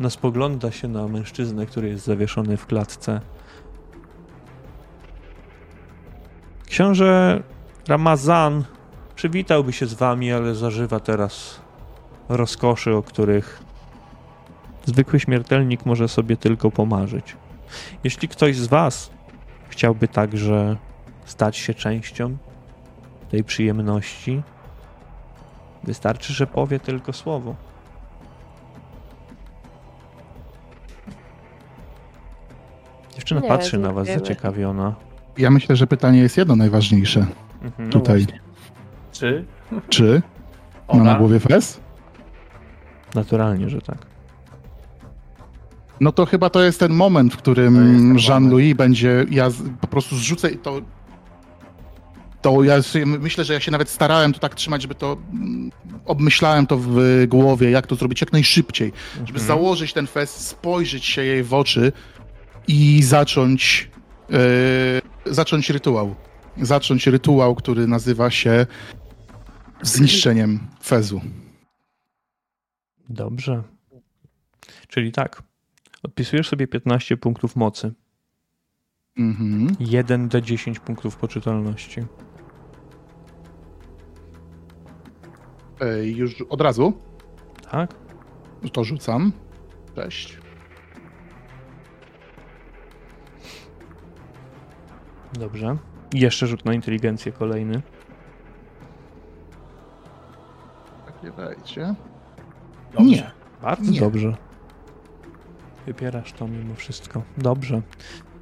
Ona 0.00 0.10
spogląda 0.10 0.70
się 0.70 0.88
na 0.88 1.08
mężczyznę, 1.08 1.66
który 1.66 1.88
jest 1.88 2.04
zawieszony 2.04 2.56
w 2.56 2.66
klatce. 2.66 3.20
Książę 6.66 7.42
Ramazan 7.88 8.64
przywitałby 9.14 9.72
się 9.72 9.86
z 9.86 9.94
wami, 9.94 10.32
ale 10.32 10.54
zażywa 10.54 11.00
teraz 11.00 11.60
rozkoszy, 12.28 12.94
o 12.94 13.02
których 13.02 13.62
zwykły 14.86 15.20
śmiertelnik 15.20 15.86
może 15.86 16.08
sobie 16.08 16.36
tylko 16.36 16.70
pomarzyć. 16.70 17.36
Jeśli 18.04 18.28
ktoś 18.28 18.56
z 18.56 18.66
was 18.66 19.10
chciałby 19.68 20.08
także 20.08 20.76
stać 21.24 21.56
się 21.56 21.74
częścią 21.74 22.36
tej 23.30 23.44
przyjemności, 23.44 24.42
wystarczy, 25.84 26.32
że 26.32 26.46
powie 26.46 26.80
tylko 26.80 27.12
słowo. 27.12 27.54
Dziewczyna 33.14 33.40
Nie, 33.40 33.48
patrzy 33.48 33.78
na 33.78 33.92
was 33.92 34.06
dziękujemy. 34.06 34.34
zaciekawiona. 34.34 34.94
Ja 35.38 35.50
myślę, 35.50 35.76
że 35.76 35.86
pytanie 35.86 36.18
jest 36.20 36.36
jedno 36.36 36.56
najważniejsze. 36.56 37.26
Mhm. 37.62 37.88
No 37.88 37.92
Tutaj. 37.92 38.16
właśnie. 38.24 38.40
Czy 39.12 39.44
Czy 39.88 40.22
ma 40.88 40.94
ona... 40.94 41.04
na 41.04 41.18
głowie 41.18 41.40
fez? 41.40 41.80
Naturalnie, 43.14 43.70
że 43.70 43.80
tak. 43.80 44.06
No 46.00 46.12
to 46.12 46.26
chyba 46.26 46.50
to 46.50 46.62
jest 46.62 46.80
ten 46.80 46.92
moment, 46.92 47.34
w 47.34 47.36
którym 47.36 48.16
Jean-Louis 48.28 48.74
będzie. 48.76 49.26
Ja 49.30 49.50
z, 49.50 49.62
po 49.80 49.86
prostu 49.86 50.16
zrzucę 50.16 50.50
i 50.50 50.56
to. 50.58 50.80
To 52.42 52.62
ja 52.64 52.82
sobie 52.82 53.06
myślę, 53.06 53.44
że 53.44 53.54
ja 53.54 53.60
się 53.60 53.70
nawet 53.70 53.88
starałem 53.88 54.32
to 54.32 54.38
tak 54.38 54.54
trzymać, 54.54 54.82
żeby 54.82 54.94
to. 54.94 55.16
mm, 55.32 55.70
Obmyślałem 56.04 56.66
to 56.66 56.76
w 56.80 57.24
głowie, 57.28 57.70
jak 57.70 57.86
to 57.86 57.94
zrobić 57.94 58.20
jak 58.20 58.32
najszybciej. 58.32 58.92
Żeby 59.14 59.38
Mhm. 59.38 59.46
założyć 59.46 59.92
ten 59.92 60.06
fest, 60.06 60.46
spojrzeć 60.46 61.04
się 61.04 61.22
jej 61.24 61.42
w 61.42 61.54
oczy 61.54 61.92
i 62.68 63.02
zacząć. 63.02 63.90
e, 65.26 65.32
zacząć 65.32 65.70
rytuał. 65.70 66.14
Zacząć 66.60 67.06
rytuał, 67.06 67.54
który 67.54 67.86
nazywa 67.86 68.30
się 68.30 68.66
zniszczeniem 69.82 70.60
fezu. 70.82 71.20
Dobrze. 73.08 73.62
Czyli 74.88 75.12
tak. 75.12 75.42
Odpisujesz 76.02 76.48
sobie 76.48 76.66
15 76.66 77.16
punktów 77.16 77.56
mocy. 77.56 77.92
Mhm. 79.16 79.76
1 79.80 80.28
do 80.28 80.40
10 80.40 80.78
punktów 80.80 81.16
poczytalności. 81.16 82.00
E, 85.80 86.04
już 86.06 86.42
od 86.42 86.60
razu 86.60 86.92
Tak? 87.70 87.94
to 88.72 88.84
rzucam. 88.84 89.32
Cześć. 89.94 90.38
Dobrze. 95.32 95.76
Jeszcze 96.14 96.46
rzut 96.46 96.64
na 96.64 96.74
inteligencję 96.74 97.32
kolejny. 97.32 97.82
Tak. 101.36 101.56
Dobrze. 102.92 103.04
Nie. 103.10 103.30
Bardzo 103.62 103.90
Nie. 103.92 104.00
dobrze. 104.00 104.36
Wypierasz 105.86 106.32
to 106.32 106.48
mimo 106.48 106.74
wszystko. 106.74 107.22
Dobrze. 107.38 107.82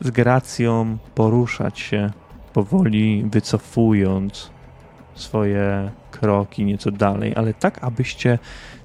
z 0.02 0.10
gracją 0.10 0.98
poruszać 1.14 1.80
się, 1.80 2.10
powoli 2.52 3.24
wycofując 3.30 4.50
swoje 5.14 5.90
kroki 6.10 6.64
nieco 6.64 6.90
dalej, 6.90 7.32
ale 7.36 7.54
tak, 7.54 7.84
abyście 7.84 8.38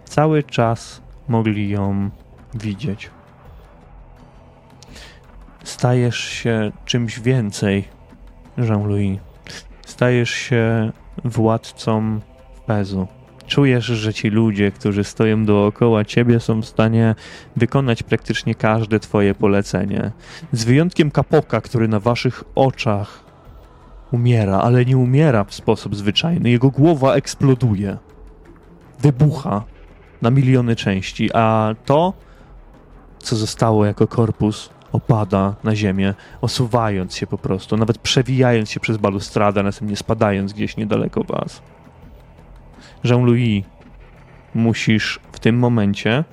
cały 0.06 0.44
czas 0.44 1.02
mogli 1.28 1.70
ją 1.70 2.10
widzieć. 2.54 3.10
Stajesz 5.64 6.20
się 6.20 6.72
czymś 6.86 7.20
więcej, 7.20 7.88
Jean-Louis. 8.58 9.20
Stajesz 9.86 10.30
się 10.30 10.92
władcą 11.26 12.20
Pezu. 12.66 13.08
Czujesz, 13.48 13.86
że 13.86 14.14
ci 14.14 14.30
ludzie, 14.30 14.72
którzy 14.72 15.04
stoją 15.04 15.46
dookoła 15.46 16.06
ciebie, 16.06 16.40
są 16.40 16.62
w 16.62 16.66
stanie 16.66 17.16
wykonać 17.56 18.04
praktycznie 18.04 18.56
każde 18.56 19.00
twoje 19.00 19.36
polecenie. 19.36 20.12
Z 20.52 20.64
wyjątkiem 20.64 21.12
kapoka, 21.12 21.62
który 21.62 21.88
na 21.88 22.00
waszych 22.00 22.44
oczach 22.56 23.24
umiera, 24.12 24.58
ale 24.58 24.86
nie 24.86 24.98
umiera 24.98 25.44
w 25.44 25.54
sposób 25.54 25.96
zwyczajny. 25.96 26.50
Jego 26.50 26.70
głowa 26.70 27.14
eksploduje. 27.14 27.98
Wybucha 29.00 29.64
na 30.22 30.32
miliony 30.32 30.76
części, 30.76 31.30
a 31.34 31.76
to, 31.86 32.14
co 33.20 33.36
zostało 33.36 33.86
jako 33.86 34.08
korpus, 34.08 34.70
opada 34.92 35.56
na 35.64 35.76
ziemię, 35.76 36.14
osuwając 36.42 37.16
się 37.16 37.28
po 37.28 37.38
prostu, 37.38 37.78
nawet 37.78 37.98
przewijając 37.98 38.72
się 38.72 38.80
przez 38.80 38.98
balustradę, 38.98 39.64
następnie 39.64 39.96
spadając 39.96 40.54
gdzieś 40.54 40.78
niedaleko 40.78 41.24
was. 41.24 41.62
Jean-Louis, 43.04 43.64
musisz 44.56 45.20
w 45.32 45.40
tym 45.40 45.60
momencie, 45.60 46.24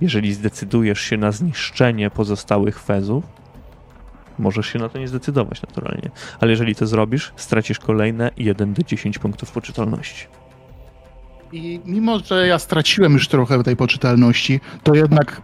jeżeli 0.00 0.34
zdecydujesz 0.34 1.00
się 1.00 1.16
na 1.16 1.32
zniszczenie 1.32 2.10
pozostałych 2.10 2.80
fezów, 2.80 3.24
możesz 4.38 4.66
się 4.66 4.78
na 4.78 4.88
to 4.88 4.98
nie 4.98 5.08
zdecydować 5.08 5.62
naturalnie, 5.62 6.10
ale 6.40 6.50
jeżeli 6.50 6.74
to 6.74 6.86
zrobisz, 6.86 7.32
stracisz 7.36 7.78
kolejne 7.78 8.30
1 8.36 8.74
do 8.74 8.82
10 8.82 9.18
punktów 9.18 9.52
poczytalności. 9.52 10.26
I 11.52 11.80
mimo, 11.84 12.18
że 12.18 12.46
ja 12.46 12.58
straciłem 12.58 13.12
już 13.12 13.28
trochę 13.28 13.62
tej 13.62 13.76
poczytalności, 13.76 14.60
to 14.82 14.94
jednak 14.94 15.42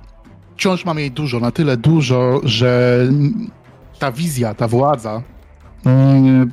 wciąż 0.56 0.84
mam 0.84 0.98
jej 0.98 1.10
dużo, 1.10 1.40
na 1.40 1.50
tyle 1.50 1.76
dużo, 1.76 2.40
że 2.44 3.00
ta 3.98 4.12
wizja, 4.12 4.54
ta 4.54 4.68
władza 4.68 5.22
mm, 5.84 6.52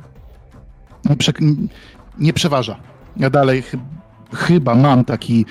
nie, 1.04 1.16
prze, 1.16 1.32
nie 2.18 2.32
przeważa. 2.32 2.76
Ja 3.16 3.30
dalej 3.30 3.62
chy, 3.62 3.78
chyba 4.34 4.74
mam 4.74 5.04
taki, 5.04 5.46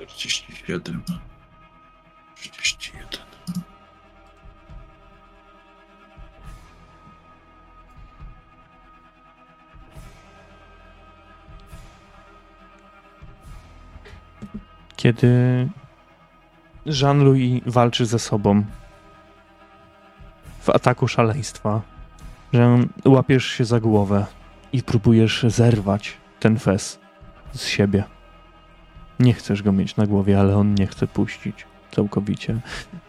Czterdzieści 0.00 0.52
siedem. 0.66 1.02
Trzydzieści 2.36 2.92
jeden. 2.94 3.64
Kiedy 14.96 15.68
Jean-Louis 16.86 17.62
walczy 17.66 18.06
ze 18.06 18.18
sobą 18.18 18.64
w 20.60 20.70
ataku 20.70 21.08
szaleństwa, 21.08 21.80
że 22.52 22.78
łapiesz 23.04 23.46
się 23.46 23.64
za 23.64 23.80
głowę 23.80 24.26
i 24.72 24.82
próbujesz 24.82 25.42
zerwać 25.48 26.16
ten 26.38 26.58
fez 26.58 27.00
z 27.52 27.66
siebie. 27.66 28.19
Nie 29.20 29.34
chcesz 29.34 29.62
go 29.62 29.72
mieć 29.72 29.96
na 29.96 30.06
głowie, 30.06 30.40
ale 30.40 30.56
on 30.56 30.74
nie 30.74 30.86
chce 30.86 31.06
puścić 31.06 31.66
całkowicie. 31.90 32.60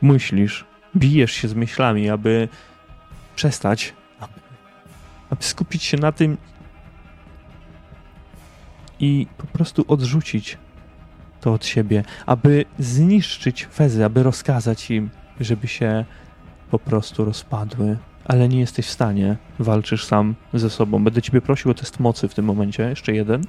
Myślisz, 0.01 0.65
bijesz 0.95 1.31
się 1.31 1.47
z 1.47 1.53
myślami, 1.53 2.09
aby 2.09 2.47
przestać, 3.35 3.93
aby 5.29 5.43
skupić 5.43 5.83
się 5.83 5.97
na 5.97 6.11
tym 6.11 6.37
i 8.99 9.27
po 9.37 9.47
prostu 9.47 9.85
odrzucić 9.87 10.57
to 11.41 11.53
od 11.53 11.65
siebie, 11.65 12.03
aby 12.25 12.65
zniszczyć 12.79 13.65
fezy, 13.65 14.05
aby 14.05 14.23
rozkazać 14.23 14.91
im, 14.91 15.09
żeby 15.39 15.67
się 15.67 16.05
po 16.71 16.79
prostu 16.79 17.25
rozpadły. 17.25 17.97
Ale 18.25 18.49
nie 18.49 18.59
jesteś 18.59 18.85
w 18.85 18.91
stanie, 18.91 19.37
walczysz 19.59 20.05
sam 20.05 20.35
ze 20.53 20.69
sobą. 20.69 21.03
Będę 21.03 21.21
ciebie 21.21 21.41
prosił 21.41 21.71
o 21.71 21.73
test 21.73 21.99
mocy 21.99 22.27
w 22.27 22.33
tym 22.33 22.45
momencie, 22.45 22.89
jeszcze 22.89 23.13
jeden. 23.13 23.43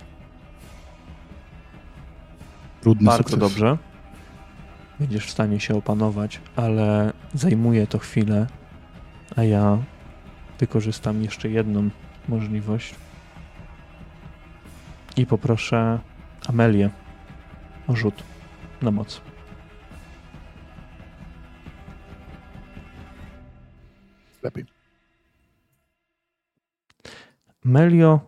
Trudny 2.82 3.06
Bardzo 3.06 3.22
sukces. 3.22 3.38
dobrze. 3.38 3.78
Będziesz 5.00 5.26
w 5.26 5.30
stanie 5.30 5.60
się 5.60 5.76
opanować, 5.76 6.40
ale 6.56 7.12
zajmuje 7.34 7.86
to 7.86 7.98
chwilę, 7.98 8.46
a 9.36 9.42
ja 9.44 9.78
wykorzystam 10.58 11.22
jeszcze 11.22 11.48
jedną 11.48 11.90
możliwość 12.28 12.94
i 15.16 15.26
poproszę 15.26 15.98
Amelię 16.48 16.90
o 17.88 17.96
rzut 17.96 18.22
na 18.82 18.90
moc. 18.90 19.20
Lepiej. 24.42 24.64
Melio, 27.64 28.20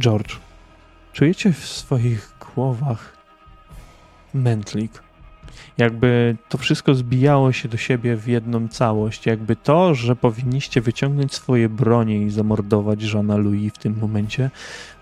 George, 0.00 0.36
czujecie 1.16 1.52
w 1.52 1.66
swoich 1.66 2.34
głowach 2.40 3.16
mętlik? 4.34 5.02
Jakby 5.78 6.36
to 6.48 6.58
wszystko 6.58 6.94
zbijało 6.94 7.52
się 7.52 7.68
do 7.68 7.76
siebie 7.76 8.16
w 8.16 8.28
jedną 8.28 8.68
całość. 8.68 9.26
Jakby 9.26 9.56
to, 9.56 9.94
że 9.94 10.16
powinniście 10.16 10.80
wyciągnąć 10.80 11.34
swoje 11.34 11.68
bronie 11.68 12.22
i 12.22 12.30
zamordować 12.30 13.02
Żana 13.02 13.36
Louis 13.36 13.72
w 13.74 13.78
tym 13.78 13.98
momencie, 14.00 14.50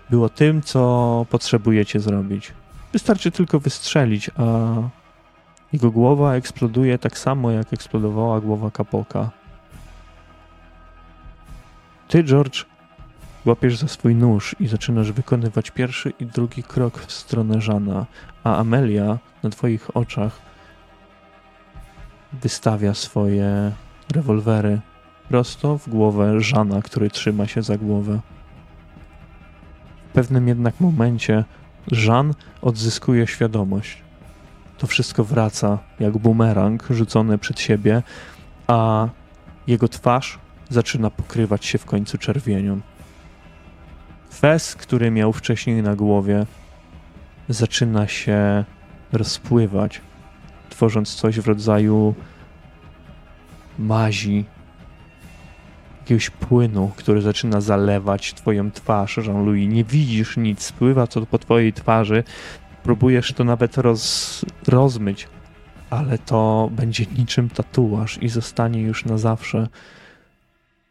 było 0.09 0.29
tym, 0.29 0.61
co 0.61 1.25
potrzebujecie 1.29 1.99
zrobić. 1.99 2.53
Wystarczy 2.93 3.31
tylko 3.31 3.59
wystrzelić, 3.59 4.31
a 4.37 4.73
jego 5.73 5.91
głowa 5.91 6.35
eksploduje 6.35 6.97
tak 6.97 7.17
samo, 7.17 7.51
jak 7.51 7.73
eksplodowała 7.73 8.41
głowa 8.41 8.71
Kapoka. 8.71 9.29
Ty, 12.07 12.23
George, 12.23 12.65
łapiesz 13.45 13.77
za 13.77 13.87
swój 13.87 14.15
nóż 14.15 14.55
i 14.59 14.67
zaczynasz 14.67 15.11
wykonywać 15.11 15.71
pierwszy 15.71 16.13
i 16.19 16.25
drugi 16.25 16.63
krok 16.63 16.99
w 16.99 17.11
stronę 17.11 17.61
Żana, 17.61 18.05
a 18.43 18.57
Amelia 18.57 19.17
na 19.43 19.49
twoich 19.49 19.97
oczach 19.97 20.41
wystawia 22.33 22.93
swoje 22.93 23.71
rewolwery 24.13 24.79
prosto 25.29 25.77
w 25.77 25.89
głowę 25.89 26.41
Żana, 26.41 26.81
który 26.81 27.09
trzyma 27.09 27.47
się 27.47 27.61
za 27.63 27.77
głowę. 27.77 28.19
W 30.09 30.13
pewnym 30.13 30.47
jednak 30.47 30.79
momencie 30.79 31.43
Żan 31.91 32.33
odzyskuje 32.61 33.27
świadomość. 33.27 34.01
To 34.77 34.87
wszystko 34.87 35.23
wraca 35.23 35.77
jak 35.99 36.17
bumerang 36.17 36.87
rzucony 36.89 37.37
przed 37.37 37.59
siebie, 37.59 38.03
a 38.67 39.07
jego 39.67 39.87
twarz 39.87 40.39
zaczyna 40.69 41.09
pokrywać 41.09 41.65
się 41.65 41.77
w 41.77 41.85
końcu 41.85 42.17
czerwienią. 42.17 42.81
Fez, 44.35 44.75
który 44.75 45.11
miał 45.11 45.33
wcześniej 45.33 45.83
na 45.83 45.95
głowie, 45.95 46.45
zaczyna 47.49 48.07
się 48.07 48.63
rozpływać, 49.13 50.01
tworząc 50.69 51.15
coś 51.15 51.39
w 51.39 51.47
rodzaju 51.47 52.15
mazi, 53.79 54.45
jakiegoś 55.99 56.29
płynu, 56.29 56.91
który 56.95 57.21
zaczyna 57.21 57.61
zalewać 57.61 58.33
twoją 58.33 58.71
twarz, 58.71 59.17
Jean-Louis. 59.17 59.73
Nie 59.73 59.83
widzisz 59.83 60.37
nic, 60.37 60.63
spływa 60.63 61.07
to 61.07 61.25
po 61.25 61.39
twojej 61.39 61.73
twarzy. 61.73 62.23
Próbujesz 62.83 63.33
to 63.33 63.43
nawet 63.43 63.77
roz, 63.77 64.45
rozmyć, 64.67 65.27
ale 65.89 66.17
to 66.17 66.69
będzie 66.71 67.05
niczym 67.17 67.49
tatuaż 67.49 68.17
i 68.23 68.29
zostanie 68.29 68.81
już 68.81 69.05
na 69.05 69.17
zawsze. 69.17 69.67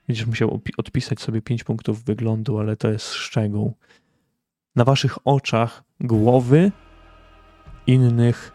Będziesz 0.06 0.26
musiał 0.26 0.60
odpisać 0.76 1.20
sobie 1.20 1.42
5 1.42 1.64
punktów 1.64 2.04
wyglądu, 2.04 2.58
ale 2.58 2.76
to 2.76 2.90
jest 2.90 3.12
szczegół. 3.12 3.74
Na 4.76 4.84
waszych 4.84 5.18
oczach 5.24 5.82
głowy 6.00 6.72
innych 7.86 8.52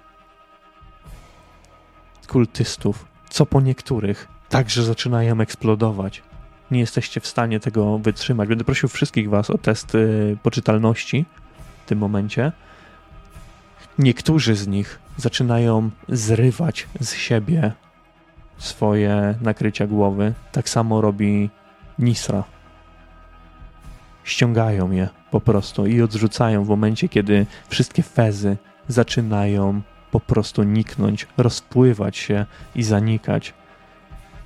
kultystów, 2.27 3.05
co 3.29 3.45
po 3.45 3.61
niektórych, 3.61 4.27
także 4.49 4.83
zaczynają 4.83 5.41
eksplodować. 5.41 6.23
Nie 6.71 6.79
jesteście 6.79 7.19
w 7.19 7.27
stanie 7.27 7.59
tego 7.59 7.99
wytrzymać. 7.99 8.49
Będę 8.49 8.63
prosił 8.63 8.89
wszystkich 8.89 9.29
was 9.29 9.49
o 9.49 9.57
test 9.57 9.95
y, 9.95 10.37
poczytalności 10.43 11.25
w 11.85 11.89
tym 11.89 11.99
momencie. 11.99 12.51
Niektórzy 13.99 14.55
z 14.55 14.67
nich 14.67 14.99
zaczynają 15.17 15.89
zrywać 16.09 16.87
z 16.99 17.13
siebie 17.13 17.71
swoje 18.59 19.35
nakrycia 19.41 19.87
głowy. 19.87 20.33
Tak 20.51 20.69
samo 20.69 21.01
robi 21.01 21.49
Nisra. 21.99 22.43
Ściągają 24.23 24.91
je 24.91 25.09
po 25.31 25.41
prostu 25.41 25.85
i 25.85 26.01
odrzucają 26.01 26.63
w 26.63 26.69
momencie, 26.69 27.09
kiedy 27.09 27.45
wszystkie 27.69 28.03
fezy 28.03 28.57
zaczynają 28.87 29.81
po 30.11 30.19
prostu 30.19 30.63
niknąć, 30.63 31.27
rozpływać 31.37 32.17
się 32.17 32.45
i 32.75 32.83
zanikać. 32.83 33.53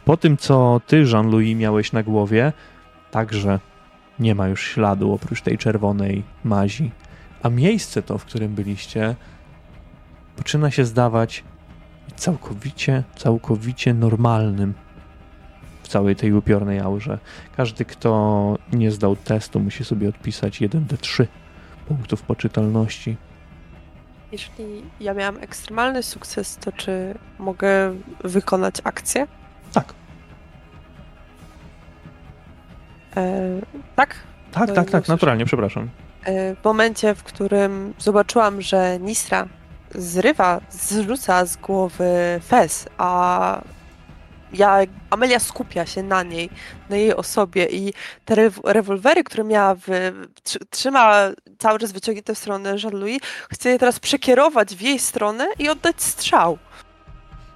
Po 0.06 0.18
tym, 0.18 0.38
co 0.38 0.82
ty, 0.88 1.04
Jean-Louis, 1.04 1.58
miałeś 1.58 1.92
na 1.92 2.04
głowie, 2.04 2.54
także 3.12 3.60
nie 4.20 4.36
ma 4.36 4.48
już 4.48 4.68
śladu 4.68 5.14
oprócz 5.14 5.42
tej 5.42 5.58
czerwonej 5.58 6.24
mazi. 6.44 6.92
A 7.44 7.50
miejsce 7.50 8.02
to, 8.02 8.18
w 8.18 8.26
którym 8.26 8.56
byliście, 8.56 9.16
zaczyna 10.38 10.72
się 10.72 10.86
zdawać 10.86 11.44
całkowicie, 12.16 13.04
całkowicie 13.16 13.94
normalnym 13.94 14.74
w 15.84 15.88
całej 15.88 16.16
tej 16.16 16.34
upiornej 16.34 16.80
aurze. 16.80 17.20
Każdy, 17.58 17.86
kto 17.86 18.58
nie 18.74 18.92
zdał 18.92 19.16
testu, 19.16 19.60
musi 19.60 19.86
sobie 19.86 20.10
odpisać 20.10 20.62
1d3 20.62 21.26
punktów 21.88 22.22
poczytalności. 22.22 23.18
Jeśli 24.32 24.84
ja 25.00 25.14
miałam 25.14 25.38
ekstremalny 25.42 26.04
sukces, 26.04 26.58
to 26.58 26.72
czy 26.72 27.16
mogę 27.40 27.94
wykonać 28.24 28.76
akcję? 28.84 29.28
Tak. 29.74 29.94
E, 33.16 33.60
tak? 33.96 34.16
Tak, 34.52 34.68
No, 34.70 34.76
tak, 34.76 34.90
tak, 34.90 35.08
naturalnie, 35.08 35.46
przepraszam. 35.46 35.90
E, 36.24 36.56
w 36.56 36.64
momencie, 36.64 37.16
w 37.16 37.24
którym 37.24 37.94
zobaczyłam, 38.00 38.62
że 38.62 39.00
Nisra 39.00 39.48
zrywa, 39.96 40.62
zrzuca 40.70 41.46
z 41.46 41.58
głowy 41.58 42.40
Fez, 42.48 42.86
a 42.98 43.62
ja, 44.54 44.78
Amelia 45.10 45.40
skupia 45.40 45.86
się 45.86 46.04
na 46.04 46.24
niej, 46.24 46.50
na 46.90 46.96
jej 46.96 47.16
osobie 47.16 47.66
i 47.66 47.94
te 48.26 48.36
rew- 48.36 48.62
rewolwery, 48.64 49.24
które 49.24 49.44
miała, 49.44 49.76
w, 49.76 49.88
tr- 50.46 50.66
trzyma 50.70 51.14
cały 51.58 51.80
czas 51.80 51.92
wyciągnięte 51.92 52.36
w 52.36 52.38
stronę 52.38 52.76
Jean-Louis, 52.84 53.20
chce 53.50 53.70
je 53.70 53.80
teraz 53.80 54.00
przekierować 54.00 54.76
w 54.76 54.82
jej 54.82 55.00
stronę 55.00 55.48
i 55.60 55.70
oddać 55.70 56.02
strzał. 56.02 56.58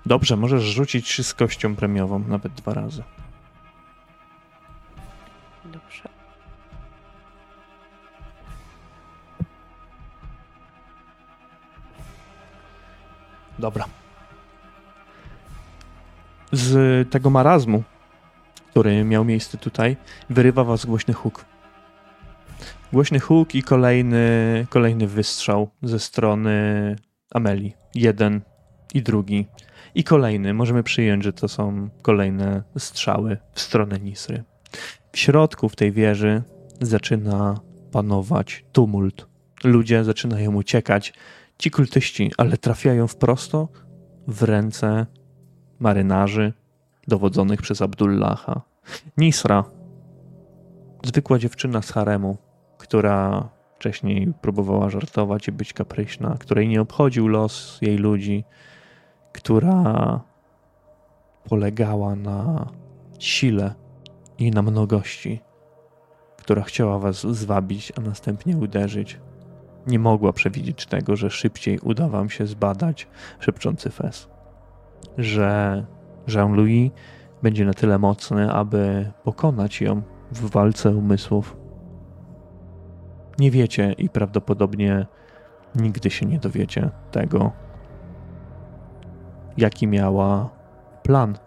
Dobrze, 0.06 0.35
możesz 0.38 0.64
rzucić 0.64 1.25
z 1.27 1.33
kością 1.33 1.75
premiową, 1.75 2.19
nawet 2.19 2.53
dwa 2.53 2.74
razy. 2.74 3.03
Dobra. 13.60 13.86
Z 16.52 17.10
tego 17.10 17.30
marazmu, 17.30 17.84
który 18.69 19.03
miał 19.03 19.26
miejsce 19.26 19.58
tutaj, 19.58 19.98
wyrywa 20.30 20.64
was 20.64 20.86
głośny 20.86 21.14
huk. 21.14 21.45
Głośny 22.94 23.19
huk 23.19 23.56
i 23.56 23.64
kolejny, 23.64 24.68
kolejny 24.69 25.08
wystrzał 25.08 25.69
ze 25.84 26.00
strony 26.00 26.95
Ameli. 27.32 27.74
Jeden 27.95 28.42
i 28.94 29.02
drugi. 29.02 29.45
I 29.95 30.03
kolejny. 30.03 30.53
Możemy 30.53 30.84
przyjąć, 30.84 31.24
że 31.24 31.34
to 31.34 31.48
są 31.48 31.90
kolejne 32.02 32.64
strzały 32.77 33.38
w 33.53 33.61
stronę 33.61 34.00
Nisry. 34.00 34.44
W 35.11 35.18
środku 35.18 35.69
w 35.69 35.76
tej 35.76 35.92
wieży 35.92 36.44
zaczyna 36.82 37.60
panować 37.92 38.66
tumult. 38.72 39.27
Ludzie 39.64 40.03
zaczynają 40.03 40.56
uciekać. 40.56 41.14
Ci 41.58 41.72
kultyści, 41.72 42.32
ale 42.38 42.58
trafiają 42.58 43.08
wprosto 43.08 43.68
w 44.27 44.44
ręce 44.44 45.06
marynarzy 45.80 46.53
dowodzonych 47.08 47.61
przez 47.61 47.82
Abdullaha. 47.82 48.61
Nisra, 49.18 49.64
zwykła 51.03 51.40
dziewczyna 51.40 51.82
z 51.82 51.92
haremu, 51.92 52.38
która 52.77 53.50
wcześniej 53.76 54.34
próbowała 54.42 54.90
żartować 54.90 55.48
i 55.48 55.52
być 55.52 55.74
kapryśna, 55.74 56.38
której 56.40 56.68
nie 56.68 56.82
obchodził 56.82 57.27
los 57.27 57.77
jej 57.82 57.98
ludzi, 57.98 58.44
która 59.34 60.22
polegała 61.50 62.16
na 62.16 62.68
sile 63.19 63.74
i 64.38 64.52
na 64.52 64.61
mnogości, 64.61 65.42
która 66.38 66.61
chciała 66.61 67.00
was 67.00 67.22
zwabić, 67.22 67.94
a 67.98 68.02
następnie 68.02 68.58
uderzyć, 68.58 69.19
nie 69.88 69.99
mogła 69.99 70.33
przewidzieć 70.33 70.85
tego, 70.85 71.16
że 71.16 71.30
szybciej 71.30 71.80
uda 71.80 72.07
wam 72.09 72.30
się 72.30 72.48
zbadać 72.48 73.07
szepczący 73.40 73.90
fez. 73.90 74.30
Że 75.17 75.85
Jean-Louis 76.27 76.91
będzie 77.43 77.66
na 77.66 77.74
tyle 77.74 77.99
mocny, 77.99 78.51
aby 78.51 79.11
pokonać 79.24 79.82
ją 79.82 80.01
w 80.32 80.49
walce 80.49 80.95
umysłów. 80.95 81.57
Nie 83.40 83.51
wiecie 83.51 83.93
i 83.98 84.09
prawdopodobnie 84.09 85.06
nigdy 85.75 86.09
się 86.09 86.25
nie 86.25 86.40
dowiecie 86.40 86.90
tego, 87.11 87.51
jaki 89.57 89.88
miała 89.88 90.49
plan 91.03 91.38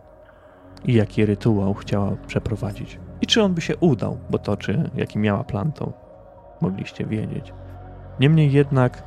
i 0.85 0.95
jaki 0.95 1.27
rytuał 1.27 1.75
chciała 1.75 2.17
przeprowadzić. 2.27 3.01
I 3.21 3.27
czy 3.27 3.43
on 3.43 3.55
by 3.55 3.61
się 3.61 3.77
udał, 3.77 4.19
bo 4.31 4.39
to, 4.39 4.57
czy 4.57 4.91
jaki 4.95 5.19
miała 5.19 5.45
plan, 5.45 5.73
to 5.73 5.93
mogliście 6.61 7.07
wiedzieć. 7.07 7.53
Niemniej 8.21 8.53
jednak 8.53 9.03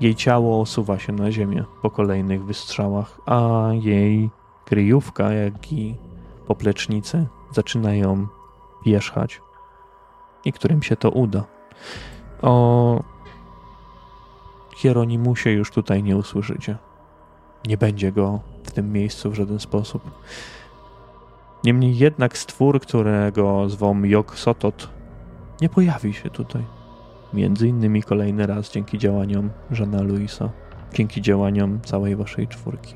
jej 0.00 0.14
ciało 0.14 0.60
osuwa 0.60 0.98
się 0.98 1.12
na 1.12 1.32
ziemię 1.32 1.64
po 1.82 1.90
kolejnych 1.90 2.44
wystrzałach, 2.44 3.20
a 3.26 3.68
jej 3.72 4.30
kryjówka, 4.64 5.32
jak 5.32 5.72
i 5.72 5.96
poplecznicy 6.46 7.26
zaczynają 7.52 8.26
wierzchać. 8.86 9.40
I 10.44 10.52
którym 10.52 10.82
się 10.82 10.96
to 10.96 11.10
uda. 11.10 11.44
O 12.42 13.02
Hieronimusie 14.76 15.50
już 15.50 15.70
tutaj 15.70 16.02
nie 16.02 16.16
usłyszycie. 16.16 16.76
Nie 17.66 17.76
będzie 17.76 18.12
go 18.12 18.40
w 18.64 18.70
tym 18.70 18.92
miejscu 18.92 19.30
w 19.30 19.34
żaden 19.34 19.60
sposób. 19.60 20.02
Niemniej 21.64 21.98
jednak 21.98 22.38
stwór, 22.38 22.80
którego 22.80 23.68
zwą 23.68 24.02
Jok 24.02 24.38
Sotot, 24.38 24.88
nie 25.60 25.68
pojawi 25.68 26.14
się 26.14 26.30
tutaj. 26.30 26.77
Między 27.32 27.68
innymi 27.68 28.02
kolejny 28.02 28.46
raz 28.46 28.72
dzięki 28.72 28.98
działaniom 28.98 29.50
Żana 29.70 30.02
Luisa, 30.02 30.50
dzięki 30.94 31.22
działaniom 31.22 31.80
całej 31.80 32.16
waszej 32.16 32.48
czwórki. 32.48 32.94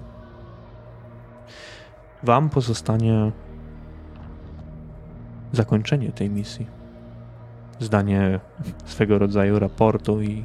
Wam 2.22 2.50
pozostanie 2.50 3.32
zakończenie 5.52 6.12
tej 6.12 6.30
misji. 6.30 6.66
Zdanie 7.80 8.40
swego 8.84 9.18
rodzaju 9.18 9.58
raportu 9.58 10.22
i 10.22 10.44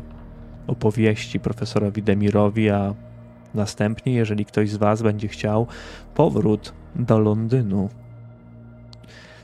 opowieści 0.68 1.40
profesorowi 1.40 2.04
Demirowi, 2.04 2.70
a 2.70 2.94
następnie, 3.54 4.14
jeżeli 4.14 4.46
ktoś 4.46 4.70
z 4.70 4.78
Was 4.78 5.02
będzie 5.02 5.28
chciał, 5.28 5.68
powrót 6.16 6.74
do 6.96 7.20
Londynu. 7.20 7.90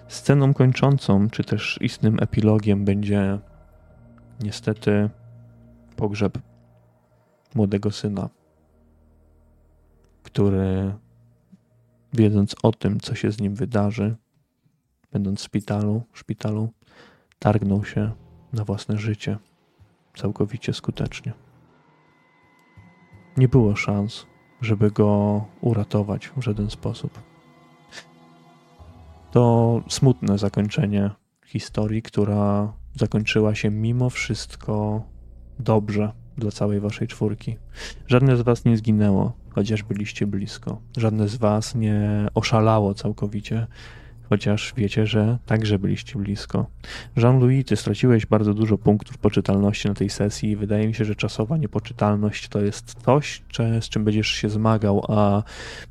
Sceną 0.08 0.54
kończącą, 0.54 1.30
czy 1.30 1.44
też 1.44 1.78
istnym 1.82 2.18
epilogiem 2.22 2.86
będzie 2.86 3.40
niestety 4.44 5.10
pogrzeb 5.96 6.38
młodego 7.56 7.92
syna, 7.92 8.30
który 10.24 10.94
wiedząc 12.14 12.56
o 12.64 12.72
tym, 12.72 13.00
co 13.00 13.16
się 13.16 13.32
z 13.32 13.42
nim 13.42 13.56
wydarzy, 13.56 14.16
będąc 15.12 15.40
w 15.40 15.44
szpitalu, 15.44 16.04
szpitalu 16.14 16.70
targnął 17.40 17.86
się 17.86 18.12
na 18.54 18.66
własne 18.66 18.98
życie 18.98 19.38
całkowicie 20.16 20.74
skutecznie. 20.74 21.34
Nie 23.38 23.48
było 23.48 23.76
szans, 23.76 24.26
żeby 24.62 24.92
go 24.92 25.46
uratować 25.62 26.32
w 26.38 26.42
żaden 26.42 26.70
sposób. 26.70 27.20
To 29.32 29.82
smutne 29.90 30.38
zakończenie 30.38 31.12
historii, 31.46 32.02
która 32.02 32.74
zakończyła 32.96 33.56
się 33.56 33.70
mimo 33.70 34.10
wszystko 34.10 35.04
dobrze 35.60 36.12
dla 36.38 36.52
całej 36.52 36.80
waszej 36.80 37.08
czwórki. 37.08 37.58
Żadne 38.08 38.38
z 38.38 38.42
was 38.42 38.66
nie 38.66 38.78
zginęło, 38.78 39.34
chociaż 39.50 39.84
byliście 39.84 40.28
blisko. 40.28 40.82
Żadne 40.98 41.28
z 41.28 41.36
was 41.36 41.76
nie 41.76 42.28
oszalało 42.34 42.94
całkowicie, 42.94 43.68
chociaż 44.30 44.74
wiecie, 44.78 45.08
że 45.08 45.38
także 45.46 45.80
byliście 45.80 46.20
blisko. 46.20 46.66
Jean-Louis, 47.18 47.66
ty 47.66 47.76
straciłeś 47.76 48.26
bardzo 48.26 48.54
dużo 48.54 48.78
punktów 48.78 49.18
poczytalności 49.18 49.88
na 49.88 49.94
tej 49.94 50.10
sesji 50.10 50.50
i 50.50 50.56
wydaje 50.56 50.88
mi 50.88 50.96
się, 50.96 51.06
że 51.06 51.16
czasowa 51.16 51.58
niepoczytalność 51.58 52.48
to 52.48 52.62
jest 52.62 52.96
coś, 53.06 53.44
z 53.82 53.90
czym 53.90 54.04
będziesz 54.04 54.28
się 54.28 54.50
zmagał, 54.50 55.06
a 55.08 55.44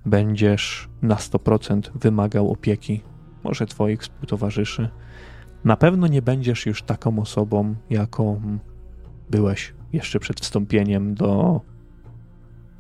będziesz 0.07 0.89
na 1.03 1.15
100% 1.15 1.91
wymagał 1.95 2.53
opieki, 2.53 3.01
może 3.45 3.67
twoich 3.67 4.01
współtowarzyszy. 4.01 4.89
Na 5.65 5.77
pewno 5.77 6.07
nie 6.07 6.23
będziesz 6.23 6.67
już 6.67 6.83
taką 6.83 7.19
osobą, 7.19 7.75
jaką 7.91 8.59
byłeś 9.31 9.75
jeszcze 9.93 10.21
przed 10.21 10.41
wstąpieniem 10.41 11.15
do, 11.15 11.61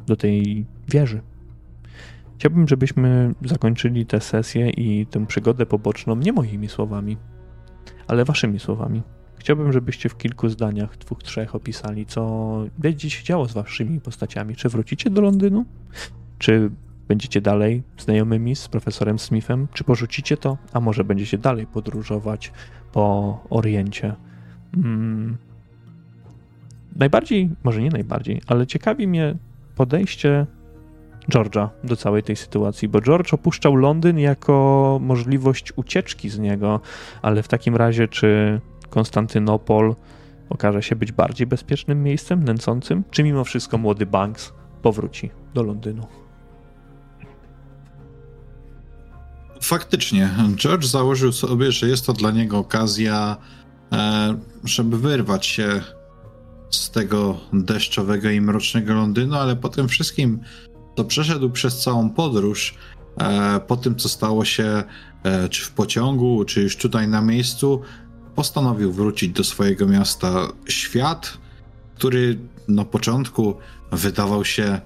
do 0.07 0.17
tej 0.17 0.67
wieży. 0.89 1.21
Chciałbym, 2.39 2.69
żebyśmy 2.69 3.35
zakończyli 3.45 4.07
tę 4.07 4.21
sesję 4.21 4.71
i 4.71 5.07
tę 5.07 5.27
przygodę 5.27 5.67
poboczną 5.67 6.17
nie 6.17 6.33
moimi 6.33 6.69
słowami, 6.69 7.17
ale 8.07 8.25
waszymi 8.25 8.59
słowami. 8.59 9.03
Chciałbym, 9.37 9.73
żebyście 9.73 10.09
w 10.09 10.17
kilku 10.17 10.49
zdaniach, 10.49 10.99
dwóch, 10.99 11.23
trzech 11.23 11.55
opisali, 11.55 12.07
co 12.07 12.53
będzie 12.79 13.11
się 13.11 13.25
działo 13.25 13.49
z 13.49 13.53
waszymi 13.53 14.01
postaciami. 14.01 14.57
Czy 14.57 14.69
wrócicie 14.69 15.11
do 15.11 15.21
Londynu? 15.21 15.65
Czy 16.39 16.71
będziecie 17.09 17.41
dalej 17.41 17.83
znajomymi 17.99 18.57
z 18.57 18.69
profesorem 18.69 19.19
Smithem? 19.19 19.69
Czy 19.73 19.85
porzucicie 19.85 20.37
to? 20.37 20.59
A 20.73 20.81
może 20.81 21.05
będziecie 21.05 21.39
dalej 21.39 21.67
podróżować 21.67 22.53
po 22.93 23.39
Oriencie? 23.51 24.15
Hmm. 24.75 25.37
Najbardziej, 26.97 27.51
może 27.65 27.83
nie 27.83 27.91
najbardziej, 27.91 28.41
ale 28.47 28.67
ciekawi 28.67 29.09
mnie 29.09 29.35
podejście 29.77 30.47
George'a 31.31 31.69
do 31.85 31.97
całej 31.97 32.23
tej 32.23 32.37
sytuacji, 32.37 32.89
bo 32.89 33.01
George 33.01 33.35
opuszczał 33.35 33.77
Londyn 33.77 34.19
jako 34.19 34.99
możliwość 35.03 35.73
ucieczki 35.77 36.29
z 36.29 36.39
niego, 36.39 36.81
ale 37.23 37.43
w 37.43 37.49
takim 37.49 37.77
razie 37.77 38.09
czy 38.09 38.61
Konstantynopol 38.91 39.95
okaże 40.49 40.83
się 40.83 40.97
być 40.97 41.13
bardziej 41.13 41.47
bezpiecznym 41.47 42.03
miejscem, 42.03 42.45
nęcącym, 42.45 43.05
czy 43.11 43.23
mimo 43.23 43.45
wszystko 43.45 43.79
młody 43.79 44.07
Banks 44.07 44.53
powróci 44.83 45.31
do 45.55 45.63
Londynu? 45.63 46.22
Faktycznie, 49.63 50.31
George 50.57 50.85
założył 50.85 51.33
sobie, 51.33 51.73
że 51.73 51.89
jest 51.89 52.07
to 52.07 52.13
dla 52.13 52.31
niego 52.31 52.59
okazja, 52.59 53.37
e, 53.93 54.39
żeby 54.65 54.99
wyrwać 54.99 55.47
się 55.47 55.83
z 56.71 56.91
tego 56.91 57.41
deszczowego 57.53 58.31
i 58.31 58.41
mrocznego 58.41 58.95
Londynu, 58.95 59.35
ale 59.35 59.57
po 59.57 59.69
tym 59.69 59.89
wszystkim 59.89 60.41
to 60.95 61.05
przeszedł 61.05 61.51
przez 61.51 61.79
całą 61.83 62.11
podróż, 62.11 62.75
e, 63.21 63.61
po 63.61 63.77
tym 63.77 63.97
co 63.97 64.09
stało 64.09 64.45
się 64.45 64.83
e, 65.23 65.49
czy 65.49 65.65
w 65.65 65.71
pociągu, 65.71 66.45
czy 66.45 66.63
już 66.63 66.77
tutaj 66.77 67.09
na 67.09 67.23
miejscu, 67.23 67.81
postanowił 68.35 68.93
wrócić 68.93 69.33
do 69.33 69.45
swojego 69.45 69.87
miasta. 69.87 70.49
Świat, 70.69 71.39
który 71.95 72.39
na 72.69 72.85
początku 72.85 73.57
wydawał 73.93 74.45
się 74.45 74.81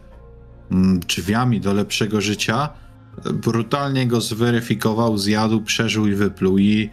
mm, 0.70 1.00
drzwiami 1.00 1.60
do 1.60 1.72
lepszego 1.72 2.20
życia, 2.20 2.85
brutalnie 3.24 4.06
go 4.06 4.20
zweryfikował, 4.20 5.18
zjadł, 5.18 5.60
przeżył 5.60 6.06
i 6.06 6.14
wypluł. 6.14 6.58
I 6.58 6.90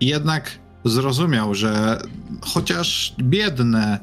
jednak 0.00 0.58
zrozumiał, 0.84 1.54
że 1.54 2.02
chociaż 2.40 3.14
biedne, 3.18 3.98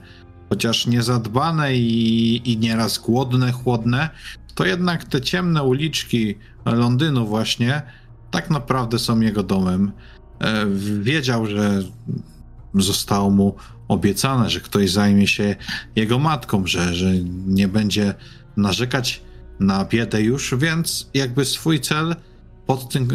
chociaż 0.49 0.88
niezadbane 0.88 1.75
i, 1.75 2.51
i 2.51 2.57
nieraz 2.57 2.98
głodne, 2.98 3.51
chłodne, 3.51 4.09
to 4.56 4.65
jednak 4.65 5.06
te 5.06 5.22
ciemne 5.22 5.64
uliczki 5.64 6.35
Londynu 6.65 7.27
właśnie 7.27 7.81
tak 8.31 8.49
naprawdę 8.49 8.99
są 8.99 9.19
jego 9.19 9.43
domem. 9.43 9.91
E, 10.40 10.65
wiedział, 11.01 11.45
że 11.45 11.83
zostało 12.75 13.30
mu 13.30 13.56
obiecane, 13.88 14.49
że 14.49 14.59
ktoś 14.59 14.91
zajmie 14.91 15.27
się 15.27 15.56
jego 15.95 16.19
matką, 16.19 16.67
że, 16.67 16.93
że 16.93 17.11
nie 17.48 17.67
będzie 17.67 18.14
narzekać 18.57 19.22
na 19.61 19.85
biedę 19.85 20.22
już, 20.22 20.56
więc 20.57 21.09
jakby 21.14 21.45
swój 21.45 21.80
cel 21.80 22.15
pod 22.65 22.90
tym, 22.90 23.07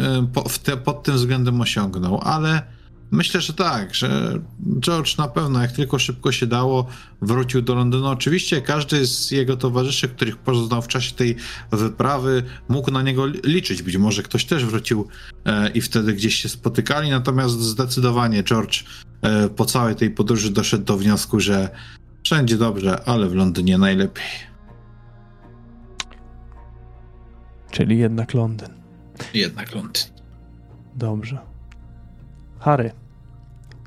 e, 0.67 0.77
pod 0.77 1.03
tym 1.03 1.15
względem 1.15 1.61
osiągnął, 1.61 2.21
ale 2.23 2.77
Myślę, 3.11 3.41
że 3.41 3.53
tak, 3.53 3.95
że 3.95 4.39
George 4.79 5.17
na 5.17 5.27
pewno, 5.27 5.61
jak 5.61 5.71
tylko 5.71 5.99
szybko 5.99 6.31
się 6.31 6.47
dało, 6.47 6.87
wrócił 7.21 7.61
do 7.61 7.75
Londynu. 7.75 8.07
Oczywiście 8.07 8.61
każdy 8.61 9.07
z 9.07 9.31
jego 9.31 9.57
towarzyszy, 9.57 10.07
których 10.07 10.37
poznał 10.37 10.81
w 10.81 10.87
czasie 10.87 11.15
tej 11.15 11.35
wyprawy, 11.71 12.43
mógł 12.69 12.91
na 12.91 13.01
niego 13.01 13.25
liczyć. 13.25 13.81
Być 13.81 13.97
może 13.97 14.23
ktoś 14.23 14.45
też 14.45 14.65
wrócił 14.65 15.07
e, 15.45 15.69
i 15.69 15.81
wtedy 15.81 16.13
gdzieś 16.13 16.35
się 16.35 16.49
spotykali, 16.49 17.09
natomiast 17.09 17.61
zdecydowanie 17.61 18.43
George 18.43 18.83
e, 19.21 19.49
po 19.49 19.65
całej 19.65 19.95
tej 19.95 20.09
podróży 20.09 20.49
doszedł 20.49 20.83
do 20.83 20.97
wniosku, 20.97 21.39
że 21.39 21.69
wszędzie 22.23 22.57
dobrze, 22.57 23.03
ale 23.05 23.29
w 23.29 23.35
Londynie 23.35 23.77
najlepiej. 23.77 24.56
Czyli 27.77 27.97
jednak 27.97 28.33
Londyn. 28.33 28.69
Jednak 29.33 29.75
Londyn. 29.75 30.03
Dobrze. 30.95 31.37
Harry, 32.59 32.91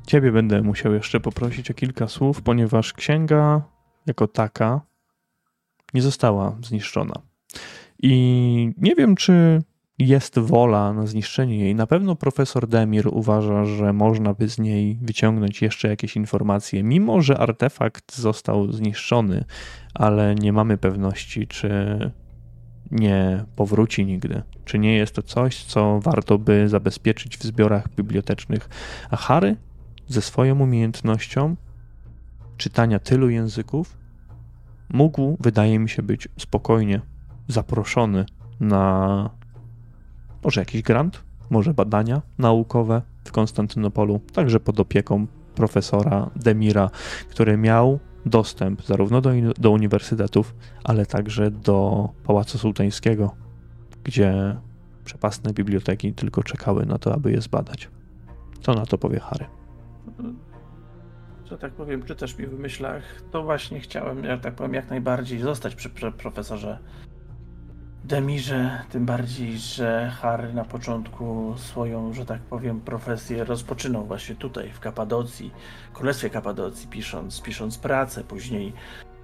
ciebie 0.07 0.33
będę 0.33 0.63
musiał 0.63 0.95
jeszcze 0.95 1.21
poprosić 1.21 1.71
o 1.71 1.75
kilka 1.75 2.09
słów, 2.09 2.43
ponieważ 2.43 2.93
księga 2.93 3.63
jako 4.07 4.29
taka 4.29 4.81
nie 5.95 6.03
została 6.03 6.57
zniszczona. 6.63 7.15
I 8.03 8.73
nie 8.77 8.95
wiem, 8.95 9.17
czy 9.17 9.63
jest 9.99 10.39
wola 10.39 10.93
na 10.93 11.07
zniszczenie 11.07 11.59
jej. 11.59 11.75
Na 11.75 11.87
pewno 11.87 12.17
profesor 12.17 12.69
Demir 12.69 13.09
uważa, 13.09 13.65
że 13.65 13.93
można 13.93 14.35
by 14.35 14.49
z 14.49 14.59
niej 14.59 14.99
wyciągnąć 15.03 15.63
jeszcze 15.63 15.89
jakieś 15.89 16.17
informacje, 16.17 16.83
mimo 16.83 17.23
że 17.23 17.39
artefakt 17.39 18.17
został 18.17 18.73
zniszczony, 18.73 19.45
ale 19.95 20.35
nie 20.35 20.53
mamy 20.53 20.79
pewności, 20.79 21.47
czy 21.47 21.71
nie 22.91 23.45
powróci 23.57 24.07
nigdy. 24.07 24.43
Czy 24.65 24.79
nie 24.79 24.97
jest 24.97 25.15
to 25.15 25.23
coś, 25.23 25.65
co 25.65 26.01
warto 26.01 26.39
by 26.39 26.69
zabezpieczyć 26.69 27.39
w 27.39 27.43
zbiorach 27.43 27.95
bibliotecznych. 27.97 28.69
A 29.11 29.17
Harry 29.17 29.57
ze 30.09 30.23
swoją 30.23 30.61
umiejętnością 30.61 31.57
czytania 32.57 32.99
tylu 32.99 33.31
języków 33.31 33.97
mógł, 34.89 35.37
wydaje 35.41 35.79
mi 35.79 35.89
się, 35.89 36.03
być 36.03 36.29
spokojnie 36.39 37.01
zaproszony 37.49 38.27
na 38.61 39.31
może 40.45 40.61
jakiś 40.61 40.83
grant, 40.83 41.25
może 41.51 41.75
badania 41.75 42.23
naukowe 42.39 43.03
w 43.25 43.33
Konstantynopolu, 43.33 44.21
także 44.33 44.61
pod 44.61 44.81
opieką 44.81 45.27
profesora 45.55 46.31
Demira, 46.37 46.91
który 47.31 47.57
miał 47.57 48.01
dostęp 48.27 48.83
zarówno 48.83 49.21
do, 49.21 49.31
do 49.59 49.71
uniwersytetów, 49.71 50.55
ale 50.85 51.07
także 51.07 51.51
do 51.51 52.09
Pałacu 52.25 52.59
Sułtańskiego, 52.59 53.35
gdzie 54.05 54.57
przepastne 55.05 55.53
biblioteki 55.53 56.13
tylko 56.13 56.43
czekały 56.43 56.87
na 56.87 56.99
to, 56.99 57.15
aby 57.15 57.33
je 57.33 57.41
zbadać. 57.41 57.89
Co 58.61 58.75
na 58.75 58.87
to 58.87 58.99
powie 58.99 59.21
Harry? 59.21 59.47
Że 61.45 61.59
tak 61.59 61.73
powiem, 61.73 62.03
czytasz 62.03 62.39
mi 62.39 62.47
w 62.47 62.59
myślach, 62.59 63.03
to 63.31 63.43
właśnie 63.43 63.81
chciałem, 63.81 64.25
jak 64.25 64.41
tak 64.41 64.55
powiem, 64.55 64.75
jak 64.75 64.91
najbardziej 64.91 65.39
zostać 65.39 65.75
przy 65.75 65.91
profesorze 66.19 66.79
Demirze, 68.05 68.83
tym 68.91 69.07
bardziej, 69.07 69.59
że 69.59 70.13
Harry 70.21 70.53
na 70.53 70.65
początku 70.65 71.55
swoją, 71.57 72.13
że 72.13 72.27
tak 72.27 72.41
powiem, 72.41 72.81
profesję 72.81 73.45
rozpoczynał 73.45 74.07
właśnie 74.07 74.35
tutaj, 74.35 74.71
w 74.73 74.81
Kapadocji, 74.81 75.51
Królestwie 75.93 76.31
Kapadocji, 76.31 76.89
pisząc, 76.89 77.41
pisząc 77.41 77.79
pracę, 77.79 78.25
później 78.25 78.73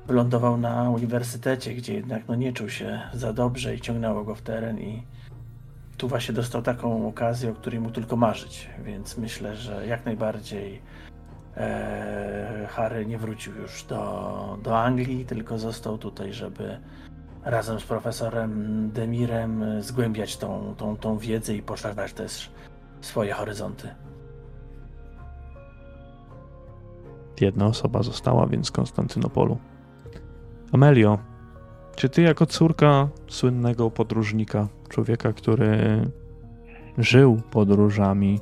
wylądował 0.06 0.56
na 0.56 0.90
uniwersytecie, 0.90 1.74
gdzie 1.74 1.94
jednak 1.94 2.22
no, 2.28 2.34
nie 2.34 2.52
czuł 2.52 2.68
się 2.68 3.00
za 3.12 3.32
dobrze 3.32 3.74
i 3.74 3.80
ciągnęło 3.80 4.24
go 4.24 4.34
w 4.34 4.42
teren 4.42 4.78
i 4.78 5.02
tu 5.96 6.08
właśnie 6.08 6.34
dostał 6.34 6.62
taką 6.62 7.08
okazję, 7.08 7.50
o 7.50 7.54
której 7.54 7.80
mógł 7.80 7.94
tylko 7.94 8.16
marzyć, 8.16 8.70
więc 8.84 9.18
myślę, 9.18 9.56
że 9.56 9.86
jak 9.86 10.04
najbardziej 10.04 10.82
e, 11.56 12.66
Harry 12.70 13.06
nie 13.06 13.18
wrócił 13.18 13.54
już 13.54 13.84
do, 13.84 14.58
do 14.62 14.78
Anglii, 14.78 15.24
tylko 15.24 15.58
został 15.58 15.98
tutaj, 15.98 16.32
żeby 16.32 16.78
razem 17.46 17.80
z 17.80 17.84
profesorem 17.84 18.90
Demirem 18.90 19.82
zgłębiać 19.82 20.36
tą, 20.36 20.74
tą, 20.76 20.96
tą 20.96 21.18
wiedzę 21.18 21.54
i 21.54 21.62
poszerzać 21.62 22.12
też 22.12 22.50
swoje 23.00 23.32
horyzonty. 23.32 23.88
Jedna 27.40 27.66
osoba 27.66 28.02
została 28.02 28.46
więc 28.46 28.68
w 28.68 28.72
Konstantynopolu. 28.72 29.58
Amelio, 30.72 31.18
czy 31.96 32.08
ty 32.08 32.22
jako 32.22 32.46
córka 32.46 33.08
słynnego 33.28 33.90
podróżnika, 33.90 34.68
człowieka, 34.88 35.32
który 35.32 36.00
żył 36.98 37.42
podróżami, 37.50 38.40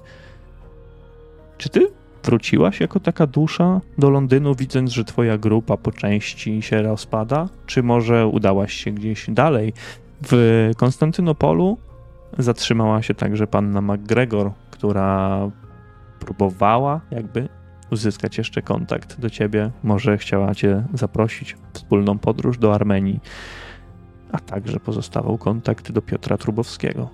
czy 1.58 1.68
ty 1.68 1.89
Wróciłaś 2.25 2.81
jako 2.81 3.01
taka 3.01 3.27
dusza 3.27 3.81
do 3.99 4.11
Londynu, 4.11 4.55
widząc, 4.55 4.93
że 4.93 5.05
twoja 5.05 5.39
grupa 5.39 5.77
po 5.77 5.93
części 5.93 6.62
się 6.62 6.83
rozpada? 6.83 7.49
Czy 7.67 7.83
może 7.83 8.27
udałaś 8.27 8.73
się 8.73 8.91
gdzieś 8.91 9.27
dalej? 9.31 9.73
W 10.23 10.70
Konstantynopolu 10.77 11.78
zatrzymała 12.39 13.03
się 13.03 13.15
także 13.15 13.47
panna 13.47 13.81
McGregor, 13.81 14.53
która 14.70 15.41
próbowała 16.20 17.01
jakby 17.11 17.49
uzyskać 17.91 18.39
jeszcze 18.39 18.62
kontakt 18.62 19.20
do 19.20 19.31
ciebie. 19.31 19.70
Może 19.83 20.19
chciała 20.19 20.55
cię 20.55 20.85
zaprosić 20.94 21.55
w 21.55 21.59
wspólną 21.73 22.19
podróż 22.19 22.59
do 22.59 22.75
Armenii, 22.75 23.20
a 24.33 24.39
także 24.39 24.81
pozostawał 24.81 25.39
kontakt 25.39 25.93
do 25.93 26.03
Piotra 26.03 26.36
Trubowskiego. 26.36 27.11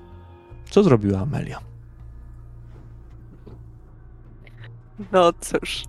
Co 0.70 0.82
zrobiła 0.82 1.20
Amelia? 1.20 1.69
No 5.12 5.32
cóż, 5.40 5.84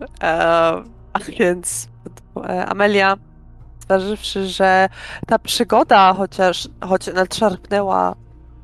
a 1.13 1.19
więc 1.39 1.89
e, 2.37 2.65
Amelia, 2.65 3.17
zważywszy, 3.79 4.47
że 4.47 4.89
ta 5.27 5.39
przygoda 5.39 6.13
chociaż 6.13 6.67
choć 6.81 7.13
nadszarpnęła 7.13 8.15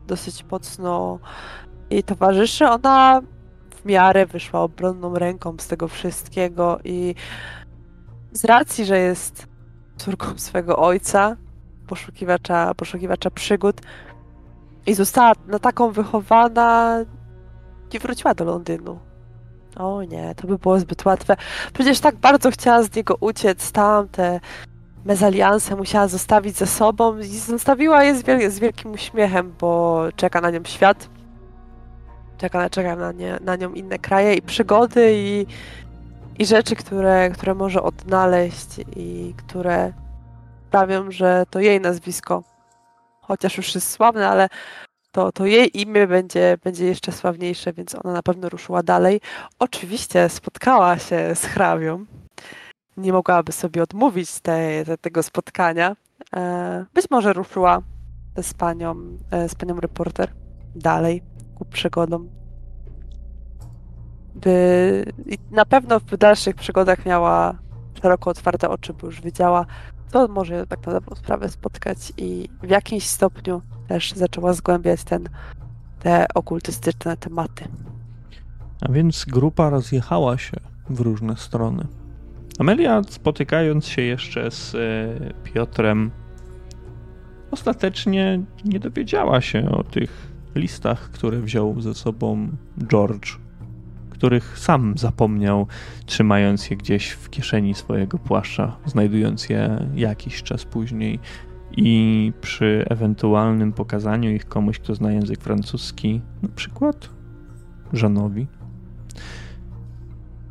dosyć 0.08 0.46
mocno 0.52 1.20
jej 1.90 2.04
towarzyszy, 2.04 2.68
ona 2.68 3.22
w 3.76 3.86
miarę 3.86 4.26
wyszła 4.26 4.62
obronną 4.62 5.16
ręką 5.16 5.56
z 5.60 5.68
tego 5.68 5.88
wszystkiego 5.88 6.80
i 6.84 7.16
z 8.32 8.46
racji, 8.46 8.86
że 8.86 9.00
jest 9.00 9.48
córką 9.98 10.28
swego 10.38 10.78
ojca, 10.78 11.36
poszukiwacza, 11.88 12.74
poszukiwacza 12.74 13.32
przygód 13.32 13.82
i 14.86 14.94
została 14.94 15.34
na 15.48 15.60
taką 15.60 15.92
wychowana, 15.92 16.98
nie 17.94 18.00
wróciła 18.00 18.34
do 18.34 18.46
Londynu. 18.46 19.07
O 19.80 20.04
nie, 20.04 20.36
to 20.36 20.48
by 20.48 20.58
było 20.58 20.80
zbyt 20.80 21.06
łatwe. 21.06 21.38
Przecież 21.74 22.00
tak 22.00 22.16
bardzo 22.16 22.52
chciała 22.52 22.84
z 22.84 22.96
niego 22.96 23.16
uciec, 23.20 23.72
tam 23.72 24.08
te 24.08 24.40
mezalianse 25.06 25.76
musiała 25.76 26.08
zostawić 26.08 26.58
za 26.58 26.66
sobą 26.66 27.18
i 27.18 27.24
zostawiła 27.26 28.04
je 28.04 28.16
z, 28.16 28.24
wiel 28.24 28.52
z 28.52 28.60
wielkim 28.60 28.92
uśmiechem, 28.92 29.54
bo 29.60 30.04
czeka 30.16 30.42
na 30.42 30.50
nią 30.50 30.60
świat, 30.64 31.10
czeka, 32.38 32.70
czeka 32.70 32.96
na, 32.96 33.12
nie, 33.12 33.38
na 33.42 33.56
nią 33.56 33.74
inne 33.74 34.00
kraje 34.00 34.34
i 34.34 34.42
przygody 34.42 35.14
i, 35.16 35.46
i 36.40 36.46
rzeczy, 36.46 36.76
które, 36.76 37.30
które 37.30 37.56
może 37.56 37.84
odnaleźć 37.84 38.68
i 38.96 39.34
które 39.38 39.94
sprawią, 40.68 41.12
że 41.12 41.44
to 41.50 41.60
jej 41.60 41.82
nazwisko, 41.82 42.44
chociaż 43.22 43.58
już 43.58 43.76
jest 43.76 43.92
sławne, 43.92 44.30
ale 44.30 44.48
to, 45.18 45.32
to 45.32 45.46
jej 45.46 45.82
imię 45.82 46.08
będzie, 46.08 46.58
będzie 46.64 46.86
jeszcze 46.86 47.12
sławniejsze, 47.12 47.74
więc 47.74 47.96
ona 48.04 48.14
na 48.14 48.24
pewno 48.24 48.50
ruszyła 48.50 48.84
dalej. 48.84 49.22
Oczywiście 49.60 50.30
spotkała 50.30 50.98
się 50.98 51.36
z 51.36 51.42
hrabią. 51.42 52.06
Nie 52.98 53.14
mogłaby 53.14 53.52
sobie 53.52 53.84
odmówić 53.84 54.40
te, 54.40 54.86
te, 54.86 54.98
tego 54.98 55.24
spotkania. 55.24 55.96
E, 56.36 56.86
być 56.94 57.06
może 57.12 57.34
ruszyła 57.34 57.82
z 58.42 58.54
panią, 58.54 58.96
e, 59.32 59.50
z 59.50 59.56
panią 59.56 59.80
reporter 59.80 60.32
dalej 60.76 61.24
ku 61.56 61.66
przygodom. 61.66 62.30
By, 64.36 65.06
I 65.26 65.38
na 65.52 65.66
pewno 65.66 66.00
w 66.00 66.18
dalszych 66.18 66.56
przygodach 66.56 67.06
miała 67.06 67.58
szeroko 68.02 68.30
otwarte 68.30 68.70
oczy, 68.70 68.94
bo 68.94 69.08
już 69.08 69.22
wiedziała, 69.22 69.66
co 70.12 70.28
może 70.28 70.68
tak 70.68 70.86
na 70.86 70.94
dobrą 70.94 71.16
sprawę 71.16 71.50
spotkać 71.50 71.98
i 72.18 72.50
w 72.64 72.70
jakimś 72.70 73.08
stopniu 73.08 73.62
też 73.88 74.14
zaczęła 74.14 74.54
zgłębiać 74.54 75.04
ten, 75.04 75.30
te 76.00 76.26
okultystyczne 76.36 77.18
tematy. 77.18 77.68
A 78.82 78.92
więc 78.92 79.26
grupa 79.26 79.70
rozjechała 79.70 80.38
się 80.38 80.58
w 80.90 81.00
różne 81.00 81.38
strony. 81.38 81.88
Amelia, 82.60 83.02
spotykając 83.10 83.88
się 83.88 84.02
jeszcze 84.02 84.52
z 84.52 84.76
e, 84.76 85.34
Piotrem, 85.44 86.12
ostatecznie 87.52 88.42
nie 88.66 88.80
dowiedziała 88.80 89.42
się 89.42 89.70
o 89.70 89.84
tych 89.84 90.32
listach, 90.56 91.12
które 91.12 91.40
wziął 91.40 91.82
ze 91.82 91.94
sobą 91.94 92.50
George, 92.88 93.38
których 94.10 94.60
sam 94.60 94.98
zapomniał, 94.98 95.68
trzymając 96.06 96.70
je 96.70 96.78
gdzieś 96.78 97.10
w 97.10 97.30
kieszeni 97.30 97.74
swojego 97.74 98.18
płaszcza, 98.18 98.78
znajdując 98.86 99.50
je 99.50 99.88
jakiś 99.96 100.44
czas 100.44 100.66
później 100.66 101.20
i 101.72 102.34
przy 102.42 102.86
ewentualnym 102.90 103.74
pokazaniu 103.74 104.32
ich 104.32 104.46
komuś, 104.46 104.80
kto 104.80 104.96
zna 104.96 105.12
język 105.12 105.42
francuski, 105.42 106.22
na 106.44 106.50
przykład 106.50 107.10
Żanowi. 107.94 108.48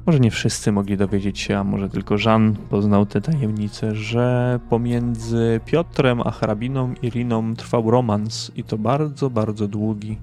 Może 0.06 0.20
nie 0.20 0.30
wszyscy 0.30 0.72
mogli 0.72 0.96
dowiedzieć 0.96 1.38
się, 1.38 1.58
a 1.58 1.64
może 1.64 1.88
tylko 1.88 2.18
Żan 2.18 2.56
poznał 2.70 3.06
tę 3.06 3.20
tajemnicę, 3.20 3.94
że 3.94 4.60
pomiędzy 4.70 5.60
Piotrem 5.64 6.20
a 6.20 6.30
hrabiną 6.30 6.94
Iriną 7.02 7.54
trwał 7.56 7.90
romans 7.90 8.52
i 8.56 8.64
to 8.64 8.78
bardzo, 8.78 9.30
bardzo 9.30 9.68
długi. 9.68 10.18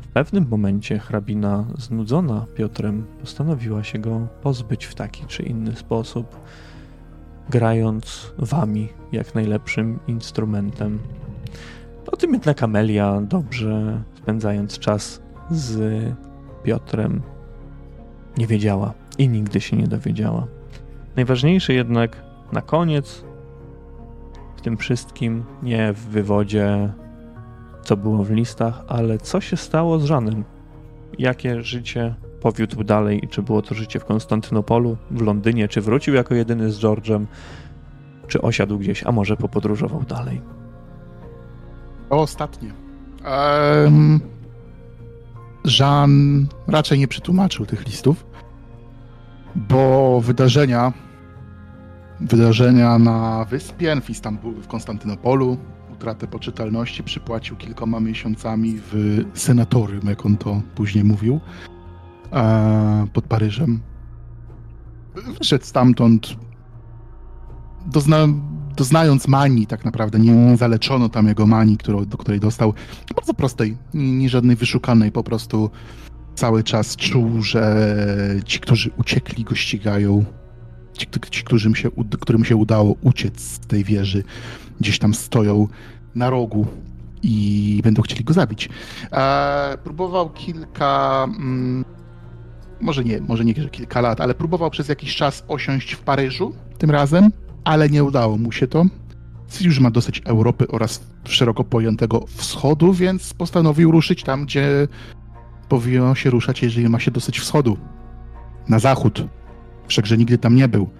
W 0.00 0.12
pewnym 0.12 0.46
momencie 0.50 0.98
hrabina, 0.98 1.64
znudzona 1.78 2.46
Piotrem, 2.54 3.06
postanowiła 3.20 3.84
się 3.84 3.98
go 3.98 4.26
pozbyć 4.42 4.84
w 4.84 4.94
taki 4.94 5.26
czy 5.26 5.42
inny 5.42 5.76
sposób 5.76 6.36
grając 7.50 8.32
wami 8.38 8.88
jak 9.12 9.34
najlepszym 9.34 9.98
instrumentem. 10.06 10.98
O 12.12 12.16
tym 12.16 12.32
jednak 12.32 12.62
Amelia 12.62 13.20
dobrze 13.20 14.02
spędzając 14.14 14.78
czas 14.78 15.22
z 15.50 16.02
Piotrem 16.62 17.22
nie 18.38 18.46
wiedziała 18.46 18.94
i 19.18 19.28
nigdy 19.28 19.60
się 19.60 19.76
nie 19.76 19.88
dowiedziała. 19.88 20.46
Najważniejsze 21.16 21.72
jednak 21.72 22.22
na 22.52 22.62
koniec 22.62 23.24
w 24.56 24.60
tym 24.60 24.76
wszystkim 24.76 25.44
nie 25.62 25.92
w 25.92 25.98
wywodzie, 25.98 26.92
co 27.82 27.96
było 27.96 28.24
w 28.24 28.30
listach, 28.30 28.84
ale 28.88 29.18
co 29.18 29.40
się 29.40 29.56
stało 29.56 29.98
z 29.98 30.04
Żanem. 30.04 30.44
Jakie 31.18 31.62
życie 31.62 32.14
powiódł 32.40 32.84
dalej 32.84 33.28
czy 33.30 33.42
było 33.42 33.62
to 33.62 33.74
życie 33.74 34.00
w 34.00 34.04
Konstantynopolu, 34.04 34.96
w 35.10 35.22
Londynie, 35.22 35.68
czy 35.68 35.80
wrócił 35.80 36.14
jako 36.14 36.34
jedyny 36.34 36.72
z 36.72 36.80
George'em, 36.80 37.26
czy 38.28 38.42
osiadł 38.42 38.78
gdzieś, 38.78 39.04
a 39.06 39.12
może 39.12 39.36
popodróżował 39.36 40.02
dalej. 40.02 40.40
To 42.08 42.20
ostatnie. 42.20 42.72
Um, 43.84 44.20
Jean 45.78 46.46
raczej 46.66 46.98
nie 46.98 47.08
przetłumaczył 47.08 47.66
tych 47.66 47.86
listów, 47.86 48.26
bo 49.56 50.20
wydarzenia 50.20 50.92
wydarzenia 52.20 52.98
na 52.98 53.44
wyspie, 53.44 54.00
w 54.00 54.10
Istambulu, 54.10 54.60
w 54.60 54.66
Konstantynopolu, 54.66 55.56
utratę 55.92 56.26
poczytalności 56.26 57.02
przypłacił 57.02 57.56
kilkoma 57.56 58.00
miesiącami 58.00 58.80
w 58.92 59.24
senatorium, 59.34 60.08
jak 60.08 60.26
on 60.26 60.36
to 60.36 60.62
później 60.74 61.04
mówił, 61.04 61.40
e, 62.32 63.06
pod 63.12 63.24
Paryżem. 63.24 63.80
Wyszedł 65.38 65.64
stamtąd, 65.64 66.36
dozna, 67.86 68.16
doznając 68.76 69.28
manii 69.28 69.66
tak 69.66 69.84
naprawdę, 69.84 70.18
nie, 70.18 70.32
nie 70.32 70.56
zaleczono 70.56 71.08
tam 71.08 71.26
jego 71.26 71.46
manii, 71.46 71.78
którą, 71.78 72.04
do 72.04 72.16
której 72.16 72.40
dostał, 72.40 72.74
bardzo 73.16 73.34
prostej, 73.34 73.76
nie, 73.94 74.12
nie 74.12 74.28
żadnej 74.28 74.56
wyszukanej, 74.56 75.12
po 75.12 75.22
prostu 75.22 75.70
cały 76.34 76.62
czas 76.62 76.96
czuł, 76.96 77.42
że 77.42 77.86
ci, 78.44 78.60
którzy 78.60 78.90
uciekli, 78.96 79.44
go 79.44 79.54
ścigają. 79.54 80.24
Ci, 80.92 81.06
ci 81.30 81.44
którym, 81.44 81.74
się, 81.74 81.90
którym 82.20 82.44
się 82.44 82.56
udało 82.56 82.94
uciec 83.02 83.40
z 83.40 83.58
tej 83.58 83.84
wieży, 83.84 84.24
gdzieś 84.80 84.98
tam 84.98 85.14
stoją 85.14 85.68
na 86.14 86.30
rogu 86.30 86.66
i 87.22 87.80
będą 87.84 88.02
chcieli 88.02 88.24
go 88.24 88.32
zabić. 88.34 88.68
E, 89.12 89.78
próbował 89.84 90.30
kilka, 90.30 91.24
mm, 91.28 91.84
może 92.80 93.04
nie, 93.04 93.20
może 93.20 93.44
nie 93.44 93.54
kilka 93.54 94.00
lat, 94.00 94.20
ale 94.20 94.34
próbował 94.34 94.70
przez 94.70 94.88
jakiś 94.88 95.16
czas 95.16 95.44
osiąść 95.48 95.92
w 95.92 96.00
Paryżu 96.00 96.52
tym 96.78 96.90
razem, 96.90 97.30
ale 97.64 97.88
nie 97.88 98.04
udało 98.04 98.38
mu 98.38 98.52
się 98.52 98.66
to. 98.66 98.84
Już 99.60 99.80
ma 99.80 99.90
dosyć 99.90 100.22
Europy 100.24 100.68
oraz 100.68 101.02
szeroko 101.24 101.64
pojętego 101.64 102.26
wschodu, 102.26 102.92
więc 102.92 103.34
postanowił 103.34 103.90
ruszyć 103.90 104.22
tam, 104.22 104.44
gdzie 104.44 104.88
powinno 105.68 106.14
się 106.14 106.30
ruszać, 106.30 106.62
jeżeli 106.62 106.88
ma 106.88 107.00
się 107.00 107.10
dosyć 107.10 107.40
wschodu. 107.40 107.76
Na 108.68 108.78
zachód. 108.78 109.24
Wszakże 109.88 110.18
nigdy 110.18 110.38
tam 110.38 110.56
nie 110.56 110.68
był. 110.68 110.90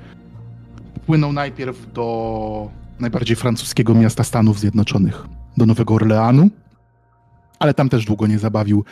Płynął 1.07 1.33
najpierw 1.33 1.93
do 1.93 2.71
najbardziej 3.01 3.37
francuskiego 3.37 3.95
miasta 3.95 4.25
Stanów 4.25 4.59
Zjednoczonych, 4.61 5.27
do 5.57 5.67
Nowego 5.67 5.95
Orleanu, 5.95 6.51
ale 7.59 7.75
tam 7.75 7.89
też 7.89 8.05
długo 8.05 8.27
nie 8.27 8.39
zabawił. 8.39 8.85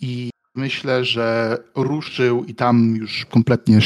I 0.00 0.30
myślę, 0.54 1.04
że 1.04 1.58
ruszył 1.74 2.44
i 2.44 2.54
tam 2.54 2.96
już 2.96 3.24
kompletnie 3.24 3.78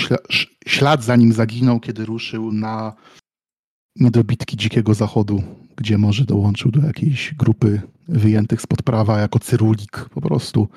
ślad 0.67 1.05
za 1.05 1.17
nim 1.17 1.33
zaginął, 1.33 1.81
kiedy 1.81 2.05
ruszył 2.05 2.53
na 2.53 2.93
niedobitki 3.97 4.57
Dzikiego 4.57 4.95
Zachodu, 4.95 5.43
gdzie 5.77 5.99
może 5.99 6.25
dołączył 6.25 6.71
do 6.71 6.87
jakiejś 6.87 7.35
grupy 7.35 7.83
wyjętych 8.09 8.61
spod 8.61 8.83
prawa 8.83 9.21
jako 9.21 9.39
cyrulik 9.39 10.09
po 10.15 10.21
prostu. 10.21 10.69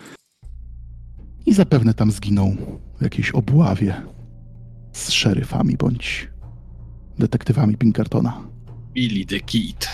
I 1.46 1.54
zapewne 1.54 1.94
tam 1.94 2.12
zginął 2.12 2.56
w 3.00 3.04
jakiejś 3.04 3.32
obławie 3.32 4.02
z 4.92 5.12
szeryfami 5.12 5.78
bądź 5.78 6.30
detektywami 7.20 7.78
Pinkertona. 7.78 8.42
Billy 8.94 9.26
the 9.26 9.40
Kid. 9.40 9.90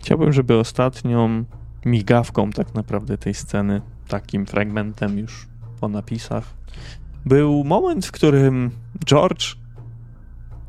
Chciałbym, 0.00 0.32
żeby 0.32 0.58
ostatnią 0.58 1.44
migawką 1.84 2.50
tak 2.50 2.74
naprawdę 2.74 3.18
tej 3.18 3.34
sceny, 3.34 3.82
takim 4.08 4.46
fragmentem 4.46 5.18
już 5.18 5.46
po 5.80 5.88
napisach, 5.88 6.54
był 7.26 7.64
moment, 7.64 8.06
w 8.06 8.12
którym 8.12 8.70
George 9.06 9.56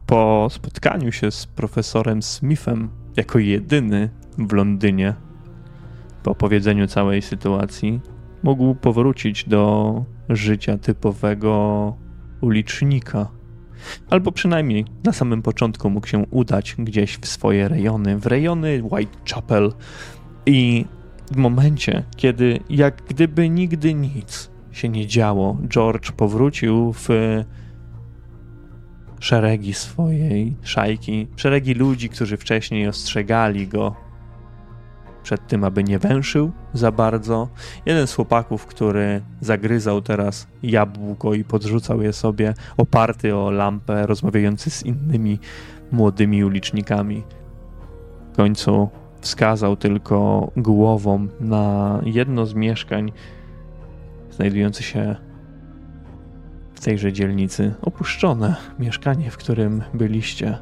po 0.06 0.48
spotkaniu 0.52 1.12
się 1.12 1.32
z 1.32 1.46
profesorem 1.46 2.24
Smithem 2.24 2.90
jako 3.18 3.40
jedyny 3.40 4.10
w 4.38 4.54
Londynie, 4.54 5.14
po 6.24 6.32
opowiedzeniu 6.32 6.88
całej 6.88 7.22
sytuacji, 7.22 8.02
mógł 8.44 8.76
powrócić 8.76 9.50
do 9.50 10.04
życia 10.30 10.78
typowego 10.78 11.94
ulicznika. 12.42 13.28
Albo 14.10 14.32
przynajmniej 14.32 14.86
na 15.04 15.14
samym 15.14 15.42
początku 15.42 15.90
mógł 15.90 16.08
się 16.08 16.26
udać 16.32 16.76
gdzieś 16.80 17.18
w 17.18 17.28
swoje 17.28 17.68
rejony, 17.68 18.18
w 18.18 18.26
rejony 18.26 18.84
Whitechapel. 18.84 19.74
I 20.46 20.86
w 21.32 21.36
momencie, 21.36 22.04
kiedy 22.16 22.60
jak 22.70 23.02
gdyby 23.04 23.50
nigdy 23.50 23.94
nic 23.94 24.52
się 24.72 24.90
nie 24.90 25.08
działo, 25.08 25.58
George 25.68 26.12
powrócił 26.12 26.94
w 26.94 27.10
szeregi 29.20 29.74
swojej 29.74 30.56
szajki, 30.64 31.28
szeregi 31.36 31.74
ludzi, 31.74 32.10
którzy 32.10 32.38
wcześniej 32.38 32.88
ostrzegali 32.88 33.68
go 33.68 33.96
przed 35.24 35.48
tym, 35.48 35.64
aby 35.64 35.84
nie 35.84 36.00
węszył 36.00 36.52
za 36.74 36.92
bardzo. 36.92 37.50
Jeden 37.86 38.08
z 38.08 38.14
chłopaków, 38.14 38.66
który 38.66 39.22
zagryzał 39.42 40.02
teraz 40.02 40.48
jabłko 40.64 41.34
i 41.34 41.44
podrzucał 41.44 42.02
je 42.02 42.14
sobie, 42.14 42.54
oparty 42.78 43.36
o 43.36 43.52
lampę, 43.52 44.08
rozmawiający 44.08 44.70
z 44.70 44.84
innymi 44.84 45.40
młodymi 45.92 46.44
ulicznikami. 46.44 47.24
W 48.34 48.36
końcu 48.36 48.90
wskazał 49.22 49.76
tylko 49.76 50.52
głową 50.58 51.28
na 51.40 52.00
jedno 52.04 52.46
z 52.46 52.54
mieszkań 52.54 53.12
znajdujące 54.32 54.84
się 54.84 55.16
w 56.74 56.80
tejże 56.80 57.14
dzielnicy. 57.14 57.74
Opuszczone 57.82 58.56
mieszkanie, 58.80 59.32
w 59.32 59.38
którym 59.38 59.84
byliście. 59.94 60.58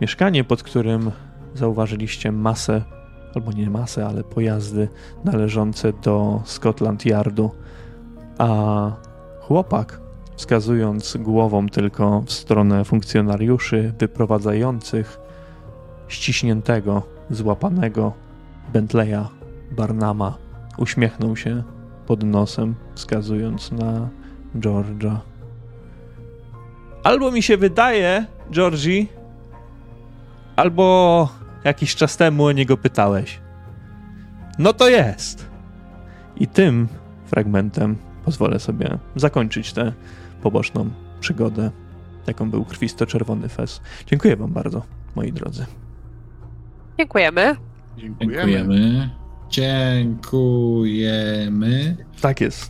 Mieszkanie, 0.00 0.44
pod 0.44 0.62
którym 0.62 1.10
zauważyliście 1.54 2.32
masę 2.32 2.82
albo 3.34 3.52
nie 3.52 3.70
masę, 3.70 4.06
ale 4.06 4.24
pojazdy 4.24 4.88
należące 5.24 5.92
do 5.92 6.42
Scotland 6.44 7.06
Yardu, 7.06 7.50
a 8.38 8.92
chłopak, 9.40 10.00
wskazując 10.36 11.16
głową 11.16 11.68
tylko 11.68 12.22
w 12.26 12.32
stronę 12.32 12.84
funkcjonariuszy 12.84 13.92
wyprowadzających 13.98 15.20
ściśniętego, 16.08 17.02
złapanego 17.30 18.12
Bentleya 18.72 19.24
Barnama, 19.70 20.38
uśmiechnął 20.78 21.36
się 21.36 21.62
pod 22.06 22.22
nosem, 22.22 22.74
wskazując 22.94 23.72
na 23.72 24.08
George'a. 24.56 25.16
Albo 27.04 27.30
mi 27.30 27.42
się 27.42 27.56
wydaje, 27.56 28.26
Georgie, 28.50 29.06
albo 30.56 31.28
Jakiś 31.64 31.94
czas 31.94 32.16
temu 32.16 32.44
o 32.44 32.52
niego 32.52 32.76
pytałeś. 32.76 33.40
No 34.58 34.72
to 34.72 34.88
jest. 34.88 35.46
I 36.36 36.46
tym 36.46 36.88
fragmentem 37.26 37.96
pozwolę 38.24 38.58
sobie 38.58 38.98
zakończyć 39.16 39.72
tę 39.72 39.92
poboczną 40.42 40.90
przygodę, 41.20 41.70
jaką 42.26 42.50
był 42.50 42.64
krwisto-czerwony 42.64 43.48
fez. 43.48 43.80
Dziękuję 44.06 44.36
wam 44.36 44.52
bardzo, 44.52 44.82
moi 45.16 45.32
drodzy. 45.32 45.66
Dziękujemy. 46.98 47.56
Dziękujemy. 47.96 48.32
Dziękujemy. 48.34 49.10
Dziękujemy. 50.78 51.96
Tak 52.20 52.40
jest. 52.40 52.66